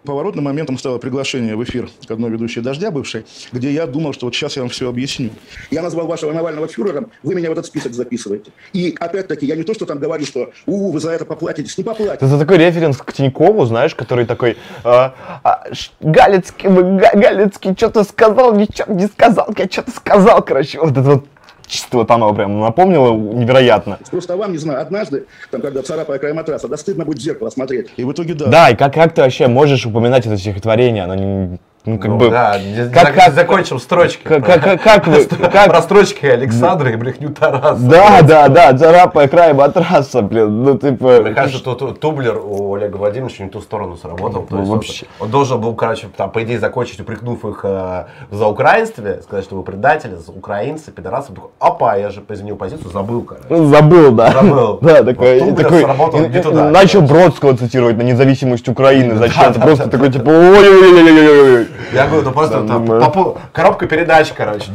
Поворотным 0.04 0.44
моментом 0.44 0.78
стало 0.78 0.98
приглашение 0.98 1.56
в 1.56 1.64
эфир 1.64 1.90
к 2.06 2.10
одной 2.10 2.30
ведущей 2.30 2.60
«Дождя» 2.60 2.90
бывшей, 2.90 3.26
где 3.52 3.70
я 3.70 3.86
думал, 3.86 4.14
что 4.14 4.26
вот 4.26 4.34
сейчас 4.34 4.56
я 4.56 4.62
вам 4.62 4.70
все 4.70 4.88
объясню. 4.88 5.30
Я 5.70 5.82
назвал 5.82 6.06
вашего 6.06 6.32
Навального 6.32 6.68
фюрером, 6.68 7.10
вы 7.22 7.34
меня 7.34 7.50
в 7.50 7.52
этот 7.52 7.66
список 7.66 7.92
записываете. 7.92 8.50
И 8.72 8.96
опять-таки, 8.98 9.44
я 9.44 9.56
не 9.56 9.62
то, 9.62 9.74
что 9.74 9.84
там 9.84 9.98
говорю, 9.98 10.24
что 10.24 10.52
«У, 10.66 10.90
вы 10.90 11.00
за 11.00 11.10
это 11.10 11.24
поплатитесь», 11.24 11.76
не 11.76 11.84
поплатитесь. 11.84 12.26
Это 12.26 12.38
такой 12.38 12.56
референс 12.58 12.96
к 12.96 13.12
Тинькову, 13.12 13.66
знаешь, 13.66 13.94
который 13.94 14.24
такой, 14.24 14.56
а, 14.84 15.14
а, 15.44 15.64
Галицкий, 16.00 16.68
Галицкий 16.68 17.74
что-то 17.76 18.04
сказал, 18.04 18.54
ничего 18.54 18.92
не 18.94 19.06
сказал, 19.06 19.52
я 19.56 19.68
что-то 19.68 19.90
сказал, 19.90 20.42
короче. 20.42 20.80
Вот 20.80 20.92
это 20.92 21.02
вот 21.02 21.26
чисто 21.70 21.98
вот 21.98 22.10
оно 22.10 22.34
прям 22.34 22.60
напомнило 22.60 23.14
невероятно. 23.14 23.98
Просто 24.10 24.36
вам, 24.36 24.52
не 24.52 24.58
знаю, 24.58 24.80
однажды, 24.80 25.26
там, 25.50 25.60
когда 25.60 25.82
царапая 25.82 26.18
край 26.18 26.32
матраса, 26.32 26.68
да 26.68 26.76
стыдно 26.76 27.04
будет 27.04 27.18
в 27.18 27.22
зеркало 27.22 27.50
смотреть. 27.50 27.88
И 27.96 28.04
в 28.04 28.12
итоге 28.12 28.34
да. 28.34 28.46
Да, 28.46 28.70
и 28.70 28.76
как, 28.76 28.92
как 28.92 29.14
ты 29.14 29.22
вообще 29.22 29.46
можешь 29.46 29.86
упоминать 29.86 30.26
это 30.26 30.36
стихотворение? 30.36 31.04
Оно 31.04 31.14
не, 31.14 31.58
ну, 31.86 31.98
как 31.98 32.10
Ну 32.10 32.18
бы... 32.18 32.30
да, 32.30 32.58
как- 32.92 33.14
как- 33.14 33.32
закончим 33.32 33.78
строчки. 33.78 34.22
Как, 34.22 34.44
как, 34.44 34.62
как, 34.62 34.82
как 34.82 35.06
вы... 35.06 35.24
Как, 35.50 35.68
Про 35.70 35.80
строчки 35.82 36.26
Александра 36.26 36.90
и 36.90 36.96
брехню 36.96 37.30
Тараса. 37.30 37.80
да, 37.82 38.20
да, 38.22 38.48
да, 38.48 38.76
царапая 38.76 39.28
край 39.28 39.54
матраса, 39.54 40.20
блин, 40.22 40.62
ну 40.62 40.76
типа... 40.78 41.20
Мне 41.22 41.32
кажется, 41.32 41.62
тут 41.74 41.98
тублер 42.00 42.38
у 42.38 42.74
Олега 42.74 42.96
Владимировича 42.96 43.44
не 43.44 43.50
ту 43.50 43.60
сторону 43.60 43.96
сработал. 43.96 44.46
Ну, 44.50 44.58
есть 44.58 44.70
он- 44.70 44.76
вообще. 44.76 45.06
Он, 45.20 45.30
должен 45.30 45.60
был, 45.60 45.74
короче, 45.74 46.08
там, 46.16 46.30
по 46.30 46.42
идее, 46.42 46.58
закончить, 46.58 47.00
упрекнув 47.00 47.44
их 47.46 47.60
э, 47.64 48.04
за 48.30 48.46
украинстве, 48.46 49.20
сказать, 49.22 49.44
что 49.44 49.56
вы 49.56 49.62
предатели, 49.62 50.16
украинцы, 50.28 50.92
пидорасы. 50.92 51.32
Такой, 51.32 51.50
опа, 51.58 51.96
я 51.96 52.10
же 52.10 52.22
изменил 52.28 52.56
позицию, 52.56 52.90
забыл, 52.90 53.22
короче. 53.22 53.64
Забыл, 53.68 54.12
да. 54.12 54.32
Забыл. 54.32 54.78
Да, 54.82 55.02
такой, 55.02 55.40
Вот 55.40 55.56
такой 55.56 55.80
сработал 55.82 56.22
и- 56.24 56.28
не 56.28 56.42
туда, 56.42 56.70
начал. 56.70 57.00
Бродского 57.00 57.56
цитировать 57.56 57.96
на 57.96 58.02
независимость 58.02 58.68
Украины. 58.68 59.16
Зачем? 59.16 59.54
Просто 59.54 59.88
такой, 59.88 60.10
типа, 60.12 60.28
ой-ой-ой-ой-ой-ой. 60.28 61.68
Я 61.92 62.06
говорю, 62.06 62.22
ну 62.24 62.32
просто 62.32 62.66
там, 62.66 62.86
пол- 63.12 63.38
коробка 63.52 63.86
передач, 63.86 64.32
короче. 64.36 64.70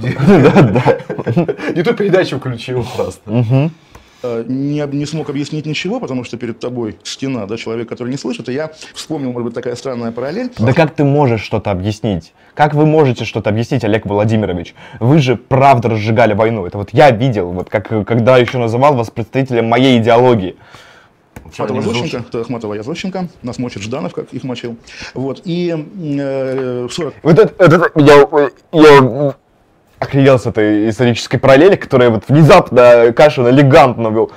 Не 1.75 1.83
ту 1.83 1.93
передачу 1.93 2.37
включил 2.39 2.85
просто. 2.95 3.21
э, 4.23 4.43
не, 4.47 4.79
не 4.91 5.05
смог 5.05 5.29
объяснить 5.29 5.65
ничего, 5.65 5.99
потому 5.99 6.23
что 6.23 6.37
перед 6.37 6.59
тобой 6.59 6.97
стена, 7.03 7.45
да, 7.45 7.57
человек, 7.57 7.87
который 7.89 8.09
не 8.09 8.17
слышит. 8.17 8.49
И 8.49 8.53
я 8.53 8.71
вспомнил, 8.93 9.31
может 9.31 9.45
быть, 9.45 9.53
такая 9.53 9.75
странная 9.75 10.11
параллель. 10.11 10.51
Да 10.57 10.73
как 10.73 10.95
ты 10.95 11.03
можешь 11.03 11.41
что-то 11.41 11.71
объяснить? 11.71 12.33
Как 12.53 12.73
вы 12.73 12.85
можете 12.85 13.25
что-то 13.25 13.49
объяснить, 13.49 13.83
Олег 13.83 14.05
Владимирович? 14.05 14.73
Вы 14.99 15.19
же 15.19 15.35
правда 15.35 15.89
разжигали 15.89 16.33
войну. 16.33 16.65
Это 16.65 16.77
вот 16.77 16.89
я 16.91 17.11
видел, 17.11 17.51
вот 17.51 17.69
как, 17.69 17.87
когда 18.07 18.37
еще 18.37 18.57
называл 18.57 18.95
вас 18.95 19.09
представителем 19.09 19.67
моей 19.67 19.99
идеологии. 19.99 20.55
Врушишь? 21.43 22.01
Зощенко, 22.11 22.41
Ахматова 22.41 22.73
я 22.73 22.83
Зощенко, 22.83 23.27
нас 23.43 23.57
мочит 23.59 23.81
Жданов, 23.83 24.13
как 24.13 24.33
их 24.33 24.43
мочил. 24.43 24.77
Вот, 25.13 25.41
и 25.45 25.69
э, 25.71 26.87
в 26.87 26.93
40 26.93 27.13
Вот 27.23 27.39
это, 27.39 27.63
это- 27.63 27.91
я, 27.95 28.27
я 28.71 29.33
охренел 29.99 30.39
с 30.39 30.45
этой 30.45 30.89
исторической 30.89 31.37
параллели, 31.37 31.75
которая 31.75 32.09
вот 32.09 32.23
внезапно 32.27 33.11
Кашин 33.13 33.47
элегантно 33.47 34.09
вел. 34.09 34.31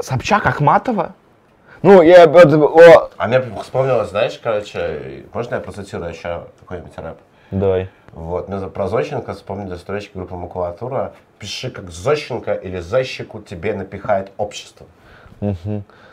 Собчак 0.00 0.46
Ахматова? 0.46 1.14
Ну, 1.82 2.00
я... 2.02 2.26
о, 2.26 3.10
А 3.16 3.28
мне 3.28 3.42
вспомнилось, 3.60 4.10
знаешь, 4.10 4.38
короче, 4.42 5.24
можно 5.32 5.56
я 5.56 5.60
процитирую 5.60 6.10
еще 6.10 6.44
какой-нибудь 6.60 6.92
рэп? 6.96 7.18
Давай. 7.50 7.88
Вот, 8.12 8.48
мне 8.48 8.58
про 8.68 8.88
Зощенко 8.88 9.34
вспомнили 9.34 9.74
строчки 9.76 10.12
группы 10.14 10.34
Макулатура. 10.34 11.12
Пиши 11.38 11.70
как 11.70 11.90
Зощенко 11.90 12.52
или 12.52 12.78
Защику 12.78 13.40
тебе 13.40 13.74
напихает 13.74 14.30
общество. 14.36 14.86
Ну, 15.40 15.56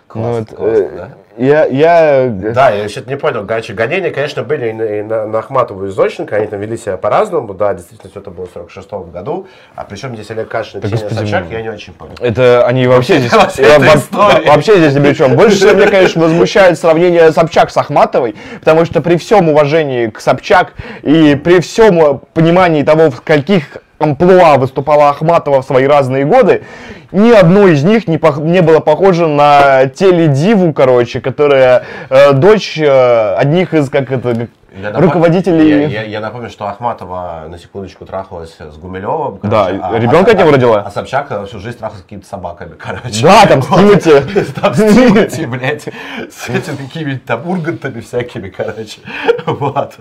Классно, 0.10 0.39
вот, 0.39 0.50
классно, 0.50 0.84
э, 0.84 0.89
да? 0.98 1.10
Я, 1.38 1.65
я... 1.65 2.30
Да, 2.30 2.72
я 2.72 2.89
что-то 2.89 3.10
не 3.10 3.15
понял. 3.15 3.45
Короче, 3.45 3.74
гонения, 3.74 4.10
конечно, 4.10 4.41
были 4.41 4.69
и 4.69 5.04
на, 5.04 5.28
на- 5.28 5.39
Ахматову 5.39 5.86
и 5.86 5.89
Зощенко, 5.89 6.36
они 6.36 6.48
там 6.48 6.60
вели 6.60 6.76
себя 6.78 6.98
по-разному, 6.98 7.54
да, 7.54 7.76
действительно, 7.76 8.10
все 8.10 8.19
это 8.19 8.32
было 8.32 8.48
в 8.48 8.52
46 8.52 8.91
году. 9.13 9.45
А 9.76 9.84
причем 9.84 10.15
здесь 10.15 10.32
Олег 10.32 10.50
Кашин 10.50 10.80
и 10.80 10.82
Ксения 10.82 11.04
господи, 11.04 11.19
Собчак, 11.19 11.45
ну. 11.48 11.56
я 11.56 11.62
не 11.62 11.69
очень 11.69 11.93
понял. 11.93 12.15
Это 12.19 12.65
они 12.65 12.88
вообще 12.88 13.19
здесь... 13.19 13.32
Вообще 14.48 14.78
здесь 14.78 14.95
ни 14.95 15.00
при 15.00 15.13
чем. 15.13 15.36
Больше 15.36 15.58
всего 15.58 15.74
меня, 15.74 15.91
конечно, 15.91 16.24
возмущает 16.24 16.80
сравнение 16.80 17.32
Собчак 17.32 17.69
с 17.69 17.78
Ахматовой, 17.78 18.36
потому 18.60 18.86
что 18.86 19.02
при 19.02 19.17
всем 19.17 19.50
уважении 19.50 20.08
к 20.08 20.19
Собчак 20.19 20.74
и 21.04 21.36
при 21.36 21.60
всем 21.60 22.00
э, 22.00 22.19
понимании 22.34 22.82
того, 22.82 23.12
в 23.12 23.17
скольких 23.17 23.78
амплуа 24.00 24.58
выступала 24.58 25.10
Ахматова 25.10 25.62
в 25.62 25.65
свои 25.65 25.86
разные 25.86 26.26
годы, 26.26 26.63
ни 27.12 27.32
одно 27.32 27.67
из 27.67 27.84
них 27.84 28.08
не, 28.08 28.17
пох- 28.17 28.41
не 28.41 28.62
было 28.62 28.80
похоже 28.80 29.28
на 29.28 29.88
теледиву, 29.88 30.74
короче, 30.74 31.22
которая 31.22 31.84
э, 32.10 32.34
дочь 32.34 32.78
э, 32.78 33.34
одних 33.36 33.74
из, 33.74 33.89
как 33.89 34.12
это, 34.12 34.30
Я 34.30 34.89
напом- 34.91 35.02
руководителей... 35.02 35.69
Я, 35.82 35.88
я- 35.88 36.04
я 36.04 36.19
напомню, 36.19 36.50
что 36.50 36.67
Ахматова 36.67 37.45
на 37.50 37.58
секундочку 37.58 38.06
трахалась 38.06 38.56
с 38.60 38.78
Гумилевым. 38.78 39.39
Да, 39.43 39.65
короче, 39.82 40.00
ребенка 40.06 40.32
от 40.32 40.38
него 40.39 40.52
родила. 40.52 40.82
А 40.86 40.91
Собчак 40.91 41.28
э, 41.32 41.45
всю 41.48 41.60
жизнь 41.60 41.78
трахалась 41.80 42.02
с 42.02 42.04
какими-то 42.04 42.28
собаками, 42.28 42.76
короче. 42.78 43.24
Да, 43.24 43.45
там 43.48 43.62
с 43.63 43.67
Тимати. 43.67 44.52
Там 44.62 44.74
с 44.74 44.78
Тимати, 44.78 45.45
блядь, 45.45 45.84
с 46.30 46.50
этими 46.50 46.86
какими-то 46.88 47.26
там 47.26 47.50
ургантами 47.50 48.02
всякими, 48.02 48.50
короче. 48.50 49.02
Вот. 49.45 49.98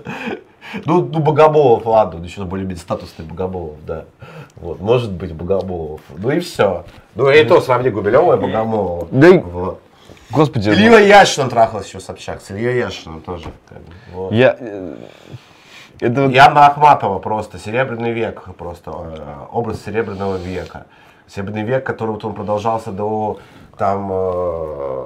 Ну, 0.85 1.01
ну, 1.11 1.19
Богомолов, 1.19 1.85
ладно, 1.85 2.23
еще 2.23 2.43
более-менее 2.43 2.81
статусный 2.81 3.25
Богомолов, 3.25 3.77
да. 3.85 4.05
Вот, 4.55 4.79
может 4.79 5.11
быть, 5.11 5.33
Богомолов. 5.33 6.01
Ну 6.17 6.29
и 6.31 6.39
все. 6.39 6.85
Ну 7.15 7.29
и 7.29 7.43
то 7.43 7.61
сравни 7.61 7.89
Гумилева 7.89 8.35
и 8.37 8.39
Богомолова. 8.39 9.07
Да 9.11 9.27
и- 9.29 9.37
Вот. 9.39 9.81
Господи. 10.31 10.69
Илья 10.69 10.99
Яшиным 10.99 11.49
трахалась 11.49 11.87
еще 11.87 11.99
Собчак, 11.99 12.41
с 12.41 12.51
Ильей 12.51 12.77
Яшиным 12.79 13.21
тоже. 13.21 13.49
вот. 14.13 14.31
Я... 14.31 14.55
э, 14.59 14.95
Это 15.99 16.27
вот- 16.27 16.37
Анна 16.37 16.67
Ахматова 16.67 17.19
просто, 17.19 17.57
Серебряный 17.57 18.11
век, 18.11 18.43
просто 18.57 18.91
э, 18.91 19.35
образ 19.51 19.83
Серебряного 19.83 20.37
века. 20.37 20.85
Серебряный 21.27 21.63
век, 21.63 21.83
который 21.85 22.11
вот 22.11 22.25
он 22.25 22.33
продолжался 22.33 22.91
до 22.91 23.39
там 23.79 24.09
э, 24.11 25.05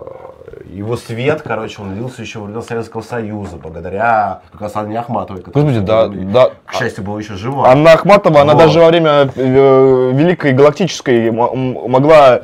его 0.74 0.98
свет, 0.98 1.44
короче, 1.44 1.82
он 1.82 1.96
лился 1.96 2.24
еще 2.24 2.40
во 2.40 2.46
времена 2.46 2.64
Советского 2.64 3.02
Союза, 3.02 3.58
благодаря 3.58 4.42
как 4.52 4.62
раз 4.62 4.76
Анне 4.76 5.00
Ахматовой. 5.00 5.44
Господи, 5.44 5.80
да, 5.80 6.08
да. 6.08 6.50
К 6.66 6.74
счастью, 6.74 7.04
была 7.04 7.20
еще 7.20 7.36
жива. 7.36 7.70
Анна 7.70 7.94
Ахматова, 7.94 8.42
она 8.42 8.54
Вот. 8.54 8.60
даже 8.60 8.80
во 8.80 8.88
время 8.88 9.30
э, 9.36 10.12
Великой 10.14 10.54
Галактической 10.54 11.32
могла 11.32 12.42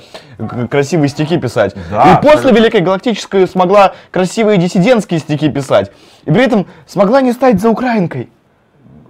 красивые 0.69 1.09
стихи 1.09 1.37
писать. 1.37 1.73
Да, 1.89 2.13
и 2.13 2.25
после. 2.25 2.51
Великой 2.51 2.81
Галактической 2.81 3.47
смогла 3.47 3.93
красивые 4.11 4.57
диссидентские 4.57 5.19
стихи 5.19 5.49
писать. 5.49 5.91
И 6.25 6.31
при 6.31 6.43
этом 6.43 6.67
смогла 6.85 7.21
не 7.21 7.33
стать 7.33 7.59
за 7.59 7.69
украинкой. 7.69 8.29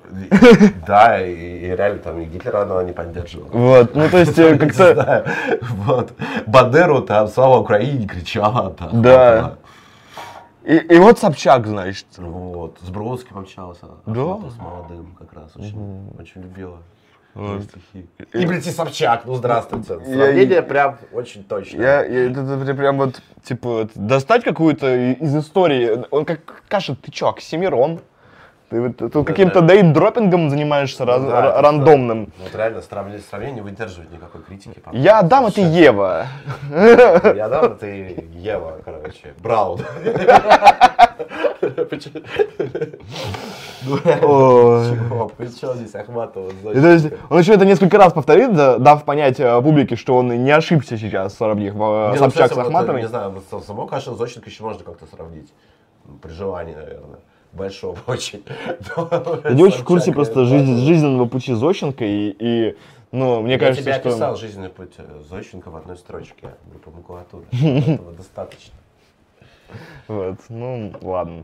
Да, 0.88 1.20
и, 1.22 1.32
и 1.34 1.76
реально 1.76 2.00
там 2.00 2.20
и 2.20 2.26
Гитлера 2.26 2.62
она 2.64 2.84
не 2.84 2.94
поддерживала. 2.94 3.50
Вот, 3.52 3.96
ну 3.96 4.10
то 4.10 4.18
есть 4.18 4.38
э, 4.40 4.58
как-то... 4.60 5.26
вот. 5.62 6.14
Бандеру 6.48 7.02
там 7.02 7.28
«Слава 7.28 7.60
Украине» 7.60 8.08
кричала. 8.08 8.72
Там, 8.72 9.02
Да. 9.02 9.56
И, 10.64 10.76
и 10.76 10.98
вот 11.00 11.18
Собчак, 11.18 11.66
значит. 11.66 12.06
Вот, 12.18 12.78
с 12.82 12.90
Бродским 12.90 13.38
общался. 13.40 13.86
Да? 14.06 14.38
С 14.50 14.58
молодым 14.58 15.16
как 15.18 15.34
раз. 15.34 15.56
Очень, 15.56 16.12
очень 16.20 16.42
любила. 16.42 16.78
его 17.34 17.60
стихи. 17.62 18.08
И, 18.34 18.46
блядь, 18.46 18.68
и 18.68 18.72
Собчак, 18.72 19.24
ну 19.26 19.36
здравствуйте. 19.36 20.00
Сравнение 20.06 20.62
прям 20.62 20.98
очень 21.14 21.44
точно. 21.44 21.82
Я, 21.82 22.04
я- 22.06 22.30
это, 22.30 22.42
это 22.42 22.74
прям 22.76 22.98
вот, 22.98 23.22
типа, 23.44 23.70
вот 23.70 23.92
достать 23.96 24.44
какую-то 24.44 24.96
из 24.96 25.36
истории. 25.36 26.04
Он 26.12 26.26
как 26.26 26.40
Каша, 26.68 26.96
ты 26.96 27.10
чё, 27.12 27.30
Оксимирон? 27.30 28.02
Ты 28.70 28.82
вот 28.82 28.98
тут 28.98 29.26
каким-то 29.26 29.62
дейт-дропингом 29.62 30.50
занимаешься 30.52 31.04
раз- 31.04 31.22
Ну 31.22 31.30
да, 31.30 31.60
рандомным. 31.62 32.32
Вот 32.40 32.54
реально 32.56 32.82
сравнение, 32.82 33.22
сравнение 33.28 33.56
не 33.56 33.62
выдерживает 33.62 34.12
никакой 34.12 34.42
критики. 34.44 34.80
Я 34.92 35.20
Адам, 35.20 35.46
а 35.46 35.52
ты 35.52 35.62
Ева. 35.62 36.28
Я 36.72 37.50
дам, 37.50 37.78
ты 37.78 38.28
Ева, 38.32 38.78
короче. 38.86 39.34
Браун. 39.40 39.80
Причем 45.38 45.74
здесь 45.76 45.96
Ахматова? 45.96 46.52
Он 47.30 47.40
еще 47.40 47.54
это 47.54 47.66
несколько 47.66 47.98
раз 47.98 48.14
повторит, 48.14 48.54
да, 48.56 48.78
дав 48.78 49.04
понять 49.04 49.40
э, 49.40 49.62
публике, 49.62 49.96
что 49.96 50.16
он 50.16 50.28
не 50.44 50.52
ошибся 50.52 50.98
сейчас, 50.98 51.36
сравнив 51.36 51.74
э, 51.76 51.78
ну, 51.78 52.16
Собчак 52.18 52.54
с 52.54 52.58
Ахматовой. 52.58 53.02
Не 53.02 53.08
знаю, 53.08 53.42
самого 53.66 53.88
Кашина 53.88 54.16
Зощенко 54.16 54.50
еще 54.50 54.64
можно 54.64 54.84
как-то 54.84 55.06
сравнить. 55.08 55.52
При 56.22 56.32
желании, 56.32 56.74
наверное. 56.76 57.20
Большого 57.52 57.98
очень. 58.08 58.44
Я 59.44 59.52
не 59.52 59.64
очень 59.64 59.82
в 59.82 59.86
курсе 59.86 60.12
просто 60.12 60.46
жизненного 60.46 61.28
пути 61.28 61.54
Зощенко 61.54 62.06
и, 62.06 62.36
и, 62.38 62.78
ну, 63.12 63.42
мне 63.42 63.54
Я 63.54 63.60
кажется, 63.60 63.84
тебе 63.84 63.94
что... 63.94 64.10
описал 64.10 64.36
жизненный 64.36 64.70
путь 64.70 64.94
э, 64.98 65.22
Зощенко 65.30 65.70
в 65.72 65.76
одной 65.76 65.98
строчке. 65.98 66.56
Группа 66.70 66.92
макулатуры. 66.92 67.46
Этого 67.52 68.12
достаточно. 68.14 68.74
Вот, 70.08 70.40
ну, 70.50 70.94
ладно. 71.02 71.44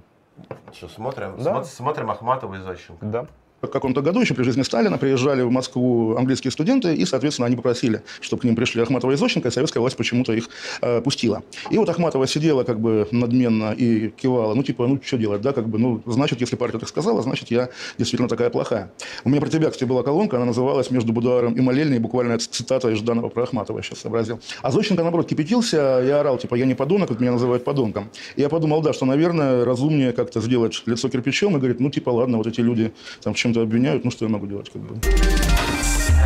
Что, 0.74 0.88
смотрим? 0.90 1.42
Да. 1.42 1.64
Смотрим 1.64 2.12
Ахматова 2.12 2.56
и 2.56 2.60
Зощенко. 2.60 3.06
Да. 3.06 3.28
Каком-то 3.72 4.02
году, 4.02 4.22
еще 4.22 4.34
при 4.34 4.44
жизни 4.44 4.64
Сталина, 4.64 4.98
приезжали 4.98 5.42
в 5.42 5.52
Москву 5.52 6.16
английские 6.16 6.52
студенты, 6.52 6.96
и, 6.96 7.06
соответственно, 7.06 7.48
они 7.48 7.56
попросили, 7.56 8.02
чтобы 8.22 8.42
к 8.42 8.44
ним 8.46 8.56
пришли 8.56 8.82
Ахматова 8.82 9.12
и 9.12 9.16
Зощенко, 9.16 9.48
и 9.48 9.52
советская 9.52 9.82
власть 9.82 9.98
почему-то 9.98 10.34
их 10.34 10.50
э, 10.82 11.02
пустила. 11.02 11.44
И 11.70 11.78
вот 11.78 11.90
Ахматова 11.90 12.28
сидела 12.28 12.64
как 12.64 12.80
бы 12.80 13.08
надменно 13.12 13.74
и 13.74 14.10
кивала, 14.10 14.54
ну, 14.54 14.64
типа, 14.64 14.88
ну, 14.88 15.00
что 15.04 15.18
делать, 15.18 15.42
да, 15.42 15.54
как 15.54 15.68
бы, 15.68 15.78
ну, 15.78 16.02
значит, 16.06 16.42
если 16.42 16.56
партия 16.56 16.80
так 16.80 16.90
сказала, 16.90 17.22
значит, 17.22 17.52
я 17.52 17.70
действительно 17.98 18.30
такая 18.30 18.50
плохая. 18.50 18.92
У 19.24 19.30
меня 19.30 19.42
про 19.42 19.50
тебя, 19.50 19.70
кстати, 19.70 19.88
была 19.88 20.04
колонка, 20.04 20.38
она 20.38 20.46
называлась 20.46 20.92
«Между 20.92 21.14
Будуаром 21.14 21.54
и 21.54 21.62
Молельней», 21.62 22.00
буквально 22.00 22.38
цитата 22.38 22.90
из 22.90 23.00
Жданова 23.00 23.30
про 23.30 23.44
Ахматова, 23.44 23.78
я 23.78 23.84
сейчас 23.84 24.00
сообразил. 24.00 24.40
А 24.62 24.72
Зощенко, 24.72 25.04
наоборот, 25.04 25.28
кипятился 25.28 26.04
и 26.04 26.10
орал, 26.10 26.38
типа, 26.38 26.56
я 26.56 26.66
не 26.66 26.76
подонок, 26.76 27.10
вот 27.10 27.20
меня 27.20 27.32
называют 27.32 27.64
подонком. 27.64 28.10
И 28.36 28.42
я 28.42 28.50
подумал, 28.50 28.82
да, 28.82 28.94
что, 28.94 29.06
наверное, 29.06 29.66
разумнее 29.66 30.12
как-то 30.14 30.42
сделать 30.42 30.82
лицо 30.86 31.10
кирпичом 31.10 31.56
и 31.56 31.60
говорит, 31.60 31.80
ну, 31.80 31.90
типа, 31.90 32.10
ладно, 32.10 32.38
вот 32.38 32.48
эти 32.48 32.62
люди 32.62 32.94
там 33.22 33.34
в 33.34 33.38
чем-то 33.56 33.62
обвиняют, 33.62 34.04
ну, 34.04 34.12
что 34.12 34.26
я 34.26 34.32
могу 34.32 34.48
делать, 34.48 34.70
как 34.70 34.82
бы. 34.82 34.96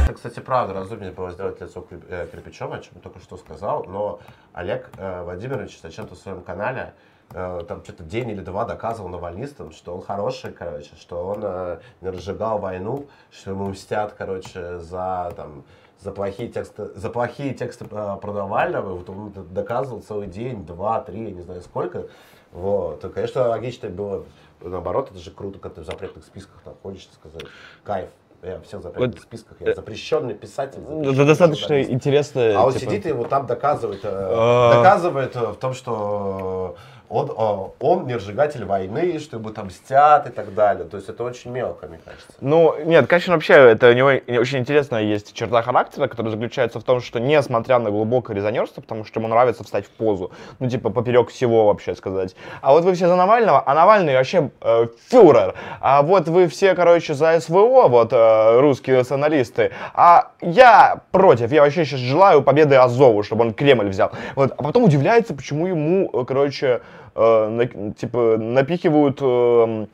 Это, 0.04 0.14
кстати, 0.14 0.40
правда, 0.40 0.74
разумнее 0.74 1.12
было 1.12 1.32
сделать 1.32 1.62
лицо 1.62 1.86
э, 1.92 2.28
кирпичом, 2.32 2.74
о 2.74 2.80
чем 2.80 3.00
только 3.02 3.20
что 3.20 3.38
сказал, 3.38 3.86
но 3.86 4.20
Олег 4.54 4.90
э, 4.98 5.24
Владимирович 5.24 5.80
зачем-то 5.82 6.16
в 6.16 6.18
своем 6.18 6.42
канале 6.42 6.94
э, 7.32 7.64
там 7.68 7.84
что-то 7.84 8.04
день 8.04 8.30
или 8.30 8.42
два 8.42 8.66
доказывал 8.66 9.10
навальнистам, 9.10 9.72
что 9.72 9.96
он 9.96 10.02
хороший, 10.02 10.52
короче, 10.52 10.92
что 11.00 11.28
он 11.28 11.80
не 12.02 12.10
разжигал 12.10 12.60
войну, 12.60 13.08
что 13.32 13.52
ему 13.52 13.68
мстят, 13.70 14.16
короче, 14.18 14.80
за 14.80 15.32
там 15.36 15.64
за 16.02 16.12
плохие 16.12 16.50
тексты, 16.50 16.86
за 16.96 17.10
плохие 17.10 17.54
тексты 17.54 17.84
про 17.84 18.18
Навального, 18.24 18.96
вот 18.96 19.10
он 19.10 19.34
доказывал 19.54 20.02
целый 20.02 20.28
день, 20.28 20.66
два, 20.66 21.02
три, 21.02 21.26
я 21.26 21.32
не 21.32 21.42
знаю 21.42 21.62
сколько. 21.62 22.08
Вот. 22.54 23.04
И, 23.04 23.10
конечно, 23.10 23.50
логично 23.50 23.90
было 23.90 24.24
наоборот, 24.62 25.10
это 25.12 25.20
же 25.20 25.32
круто, 25.32 25.60
когда 25.60 25.76
ты 25.76 25.82
в 25.82 25.86
запретных 25.86 26.26
списках 26.26 26.66
находишься, 26.66 27.10
сказать, 27.14 27.44
кайф, 27.84 28.10
я 28.42 28.60
всех 28.62 28.80
в 28.80 28.84
запретных 28.84 29.16
Вот, 29.16 29.22
списках, 29.22 29.58
я 29.60 29.74
запрещенный 29.76 30.34
писатель. 30.34 30.80
Это 30.80 30.94
запрещенный 30.94 31.26
достаточно 31.26 31.68
журналист. 31.68 31.92
интересно. 31.92 32.54
А 32.56 32.66
он 32.66 32.74
типа, 32.74 32.86
сидит 32.92 33.06
и 33.06 33.12
вот 33.12 33.30
там 33.30 33.46
доказывает, 33.46 34.00
э, 34.04 34.10
А. 34.12 34.76
доказывает 34.76 35.36
э, 35.36 35.48
в 35.52 35.56
том, 35.58 35.74
что 35.74 36.76
он, 37.10 37.32
э, 37.36 37.70
он 37.80 38.08
не 38.08 38.16
разжигатель 38.16 38.66
войны, 38.66 39.20
что 39.20 39.38
ему 39.38 39.50
там 39.50 39.68
мстят 39.68 40.28
и 40.30 40.32
так 40.32 40.54
далее. 40.54 40.86
То 40.86 40.98
есть 40.98 41.10
это 41.10 41.24
очень 41.24 41.52
мелко, 41.52 41.88
мне 41.88 42.00
кажется. 42.04 42.28
Ну, 42.40 42.76
нет, 42.86 43.08
Кащин 43.08 43.34
вообще, 43.34 43.54
это 43.54 43.90
у 43.90 43.94
него 43.94 44.10
очень 44.10 44.60
интересная 44.60 45.02
есть 45.02 45.34
черта 45.34 45.62
характера, 45.64 46.08
которая 46.08 46.32
заключается 46.32 46.80
в 46.80 46.84
том, 46.84 47.02
что 47.02 47.20
несмотря 47.20 47.80
на 47.80 47.90
глубокое 47.90 48.36
резонерство, 48.36 48.82
потому 48.82 49.06
что 49.06 49.20
ему 49.20 49.28
нравится 49.28 49.64
встать 49.64 49.88
в 49.88 49.90
позу, 49.90 50.32
ну, 50.60 50.70
типа, 50.70 50.92
поперек 50.92 51.30
всего 51.30 51.66
вообще 51.66 51.96
сказать. 51.96 52.36
А 52.62 52.74
вот 52.74 52.84
вы 52.84 52.94
все 52.94 53.08
за 53.08 53.16
Навального, 53.16 53.64
а 53.66 53.74
Навальный 53.74 54.14
вообще 54.14 54.52
э, 54.62 54.88
фюрер. 55.10 55.56
А 55.82 56.04
вот 56.04 56.28
вы 56.28 56.48
все, 56.48 56.76
короче, 56.76 57.16
за 57.16 57.40
СВО, 57.40 57.88
вот, 57.88 58.14
э, 58.14 58.60
русские 58.60 58.98
националисты. 58.98 59.72
А 59.94 60.32
я 60.42 61.02
против, 61.12 61.52
я 61.52 61.62
вообще 61.62 61.86
сейчас 61.86 62.00
желаю 62.00 62.44
победы 62.44 62.76
Азову, 62.76 63.24
чтобы 63.24 63.46
он 63.46 63.54
Кремль 63.54 63.90
взял. 63.90 64.12
Вот, 64.36 64.54
а 64.56 64.64
потом 64.64 64.84
удивляется, 64.84 65.34
почему 65.34 65.66
ему, 65.66 66.10
э, 66.14 66.26
короче, 66.26 66.82
э, 67.16 67.92
типа, 67.98 68.38
напихивают... 68.38 69.20
э, 69.22 69.86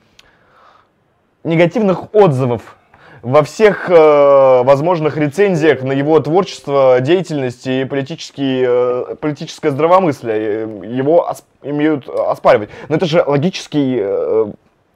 негативных 1.43 2.13
отзывов 2.15 2.75
во 3.21 3.41
всех 3.43 3.89
э, 3.89 4.63
возможных 4.63 5.17
рецензиях 5.17 5.81
на 5.81 5.91
его 5.93 6.19
творчество, 6.19 6.97
деятельность 7.01 7.65
и 7.65 7.83
политический, 7.85 8.63
э, 8.67 9.15
политическое 9.19 9.71
здравомыслие. 9.71 10.37
Э, 10.37 10.85
Его 10.85 11.21
ос- 11.27 11.43
имеют 11.63 12.07
оспаривать. 12.07 12.69
Но 12.87 12.95
это 12.97 13.05
же 13.07 13.23
логический, 13.25 13.97
э, 13.99 14.45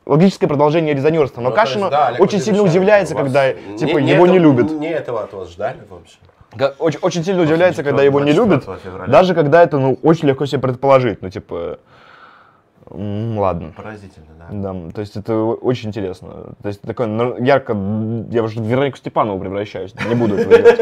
логическое 0.06 0.48
продолжение 0.48 0.94
резонерства. 0.94 1.42
Но 1.42 1.50
Ну, 1.50 1.56
есть, 1.56 1.62
Кашин 1.74 1.90
да, 1.90 2.08
Олег 2.10 2.20
очень 2.22 2.40
сильно 2.40 2.62
удивляется, 2.62 3.16
когда 3.16 3.52
не- 3.52 3.78
типа, 3.78 3.98
не 3.98 4.12
его 4.12 4.28
не 4.28 4.38
этого- 4.38 4.44
любят. 4.54 4.72
Не 4.72 4.90
этого 4.90 5.24
от 5.24 5.34
вас 5.34 5.50
ждали 5.52 5.78
вообще. 5.90 6.18
Очень, 6.80 7.00
очень 7.02 7.24
сильно 7.24 7.42
удивляется, 7.44 7.84
когда 7.84 8.04
его 8.04 8.20
не 8.22 8.34
24 8.34 8.94
любят. 8.98 9.10
Даже 9.10 9.34
когда 9.36 9.64
это 9.64 9.78
ну, 9.80 9.98
очень 10.04 10.28
легко 10.28 10.46
себе 10.46 10.62
предположить. 10.62 11.22
Ну, 11.24 11.30
типа, 11.32 11.80
ладно. 12.92 13.74
Поразительно, 13.76 14.26
да. 14.38 14.74
Да, 14.74 14.92
то 14.92 15.02
есть 15.02 15.16
это 15.16 15.36
очень 15.36 15.90
интересно. 15.90 16.56
То 16.62 16.68
есть 16.68 16.82
такой 16.82 17.08
ну, 17.08 17.44
ярко, 17.44 17.74
я 18.32 18.44
уже 18.44 18.60
в 18.60 18.64
Веронику 18.64 18.98
Степанову 18.98 19.40
превращаюсь. 19.40 19.94
Не 20.08 20.16
буду 20.16 20.36
этого 20.36 20.58
делать. 20.58 20.80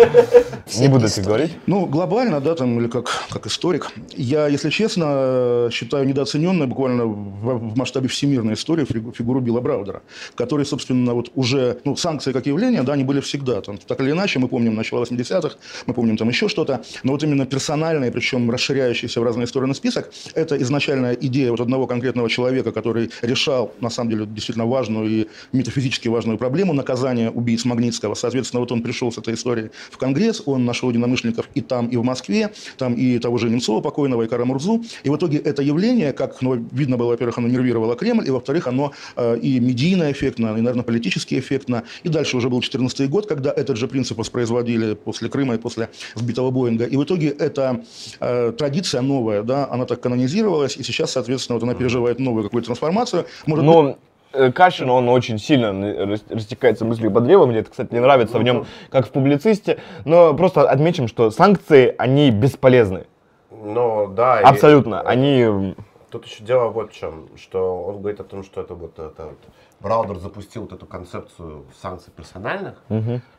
Не 0.79 0.87
буду 0.87 1.05
это 1.05 1.21
говорить. 1.21 1.51
Ну, 1.65 1.85
глобально, 1.85 2.41
да, 2.41 2.55
там, 2.55 2.79
или 2.79 2.87
как, 2.87 3.09
как 3.29 3.47
историк, 3.47 3.91
я, 4.15 4.47
если 4.47 4.69
честно, 4.69 5.69
считаю 5.71 6.05
недооцененной 6.05 6.67
буквально 6.67 7.05
в, 7.05 7.71
в 7.71 7.77
масштабе 7.77 8.07
всемирной 8.07 8.53
истории 8.53 8.85
фигу- 8.85 9.13
фигуру 9.13 9.39
Билла 9.39 9.61
Браудера, 9.61 10.01
который, 10.35 10.65
собственно, 10.65 11.13
вот 11.13 11.31
уже, 11.35 11.79
ну, 11.85 11.95
санкции 11.95 12.33
как 12.33 12.45
явление, 12.45 12.83
да, 12.83 12.93
они 12.93 13.03
были 13.03 13.21
всегда, 13.21 13.61
там, 13.61 13.77
так 13.77 14.01
или 14.01 14.11
иначе, 14.11 14.39
мы 14.39 14.47
помним 14.47 14.75
начало 14.75 15.03
80-х, 15.03 15.57
мы 15.85 15.93
помним 15.93 16.17
там 16.17 16.29
еще 16.29 16.47
что-то, 16.49 16.81
но 17.03 17.13
вот 17.13 17.23
именно 17.23 17.45
персональный, 17.45 18.11
причем 18.11 18.51
расширяющийся 18.51 19.21
в 19.21 19.23
разные 19.23 19.47
стороны 19.47 19.73
список, 19.73 20.11
это 20.35 20.61
изначальная 20.61 21.13
идея 21.13 21.51
вот 21.51 21.61
одного 21.61 21.87
конкретного 21.87 21.96
человека, 22.29 22.71
который 22.71 23.09
решал, 23.21 23.73
на 23.81 23.89
самом 23.89 24.11
деле, 24.11 24.25
действительно 24.25 24.65
важную 24.65 25.09
и 25.09 25.27
метафизически 25.53 26.07
важную 26.07 26.37
проблему 26.37 26.73
наказания 26.73 27.29
убийц 27.29 27.65
Магнитского. 27.65 28.15
Соответственно, 28.15 28.61
вот 28.61 28.71
он 28.71 28.81
пришел 28.81 29.11
с 29.11 29.17
этой 29.17 29.33
историей 29.33 29.69
в 29.91 29.97
Конгресс, 29.97 30.41
он 30.45 30.65
нашел 30.65 30.89
единомышленников 30.89 31.49
и 31.55 31.61
там, 31.61 31.87
и 31.87 31.97
в 31.97 32.03
Москве, 32.03 32.51
там 32.77 32.93
и 32.93 33.19
того 33.19 33.37
же 33.37 33.49
Немцова 33.49 33.81
покойного, 33.81 34.23
и 34.23 34.27
Карамурзу. 34.27 34.83
И 35.03 35.09
в 35.09 35.15
итоге 35.15 35.37
это 35.37 35.61
явление, 35.61 36.13
как 36.13 36.41
ну, 36.41 36.55
видно 36.71 36.97
было, 36.97 37.09
во-первых, 37.09 37.37
оно 37.37 37.47
нервировало 37.47 37.95
Кремль, 37.95 38.27
и 38.27 38.31
во-вторых, 38.31 38.67
оно 38.67 38.91
э, 39.15 39.37
и 39.39 39.59
медийно 39.59 40.11
эффектно, 40.11 40.47
и, 40.57 40.61
наверное, 40.61 40.83
политически 40.83 41.39
эффектно. 41.39 41.83
И 42.03 42.09
дальше 42.09 42.37
уже 42.37 42.49
был 42.49 42.61
14 42.61 43.09
год, 43.09 43.27
когда 43.27 43.51
этот 43.51 43.77
же 43.77 43.87
принцип 43.87 44.17
воспроизводили 44.17 44.93
после 44.93 45.29
Крыма 45.29 45.55
и 45.55 45.57
после 45.57 45.89
сбитого 46.15 46.51
Боинга. 46.51 46.85
И 46.85 46.97
в 46.97 47.03
итоге 47.03 47.29
эта 47.29 47.83
э, 48.19 48.53
традиция 48.57 49.01
новая, 49.01 49.43
да, 49.43 49.67
она 49.69 49.85
так 49.85 50.01
канонизировалась, 50.01 50.77
и 50.77 50.83
сейчас, 50.83 51.11
соответственно, 51.11 51.55
вот 51.55 51.63
она 51.63 51.73
переживает 51.87 52.19
новую 52.19 52.43
какую-то 52.43 52.67
трансформацию. 52.67 53.25
Может 53.45 53.65
Но 53.65 53.97
э, 54.33 54.51
Кашин, 54.51 54.89
он 54.89 55.07
очень 55.09 55.39
сильно 55.39 55.71
рас- 56.05 56.25
растекается 56.29 56.85
мыслью 56.85 57.11
по 57.11 57.21
древу. 57.21 57.47
Мне 57.47 57.59
это, 57.59 57.71
кстати, 57.71 57.93
не 57.93 57.99
нравится 58.01 58.37
в 58.37 58.43
нем, 58.43 58.65
как 58.89 59.07
в 59.07 59.11
публицисте. 59.11 59.79
Но 60.05 60.33
просто 60.33 60.69
отмечим, 60.69 61.07
что 61.07 61.31
санкции, 61.31 61.95
они 61.97 62.31
бесполезны. 62.31 63.07
Но 63.51 64.07
да. 64.07 64.41
и- 64.41 64.43
Абсолютно. 64.43 65.01
Они... 65.01 65.75
Тут 66.09 66.25
еще 66.25 66.43
дело 66.43 66.69
вот 66.69 66.93
в 66.93 66.95
чем, 66.95 67.27
что 67.35 67.83
он 67.83 67.99
говорит 67.99 68.19
о 68.21 68.23
том, 68.23 68.41
что 68.43 68.61
это 68.61 68.75
вот 68.75 68.97
это 68.97 69.25
вот 69.25 69.37
Браудер 69.81 70.17
запустил 70.17 70.61
вот 70.63 70.71
эту 70.71 70.85
концепцию 70.85 71.65
санкций 71.81 72.13
персональных 72.15 72.81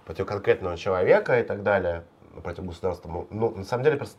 против 0.05 0.27
конкретного 0.27 0.77
человека 0.77 1.41
и 1.41 1.43
так 1.43 1.63
далее, 1.63 2.05
ну, 2.35 2.43
против 2.43 2.67
государства. 2.67 3.27
Ну, 3.31 3.51
на 3.57 3.65
самом 3.65 3.85
деле, 3.85 3.97
перс- 3.97 4.19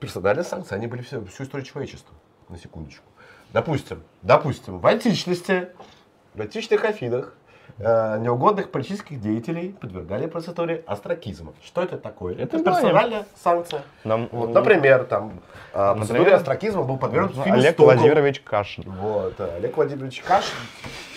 персональные 0.00 0.42
санкции, 0.44 0.74
они 0.74 0.88
были 0.88 1.02
все, 1.02 1.24
всю 1.24 1.44
историю 1.44 1.64
человечества, 1.64 2.12
на 2.48 2.58
секундочку. 2.58 3.04
Допустим, 3.54 4.02
допустим, 4.22 4.80
в 4.80 4.86
античности, 4.88 5.68
в 6.34 6.40
античных 6.40 6.84
Афинах 6.84 7.34
э, 7.78 8.18
неугодных 8.18 8.72
политических 8.72 9.20
деятелей 9.20 9.76
подвергали 9.80 10.26
процедуре 10.26 10.82
астракизма. 10.88 11.52
Что 11.64 11.84
это 11.84 11.96
такое? 11.96 12.34
Это 12.34 12.58
знаем. 12.58 12.80
персональная 12.82 13.26
санкция. 13.40 13.82
Нам- 14.02 14.28
Вот, 14.32 14.50
например, 14.50 15.04
там 15.04 15.40
э, 15.72 15.94
процедуре 15.94 16.34
астракизма 16.34 16.82
был 16.82 16.96
подвергнут 16.98 17.36
Ну, 17.36 17.52
Олег 17.52 17.74
Стокол. 17.74 17.94
Владимирович 17.94 18.40
Кашин. 18.40 18.90
Вот, 18.90 19.34
э, 19.38 19.54
Олег 19.58 19.76
Владимирович 19.76 20.20
Кашин. 20.22 20.56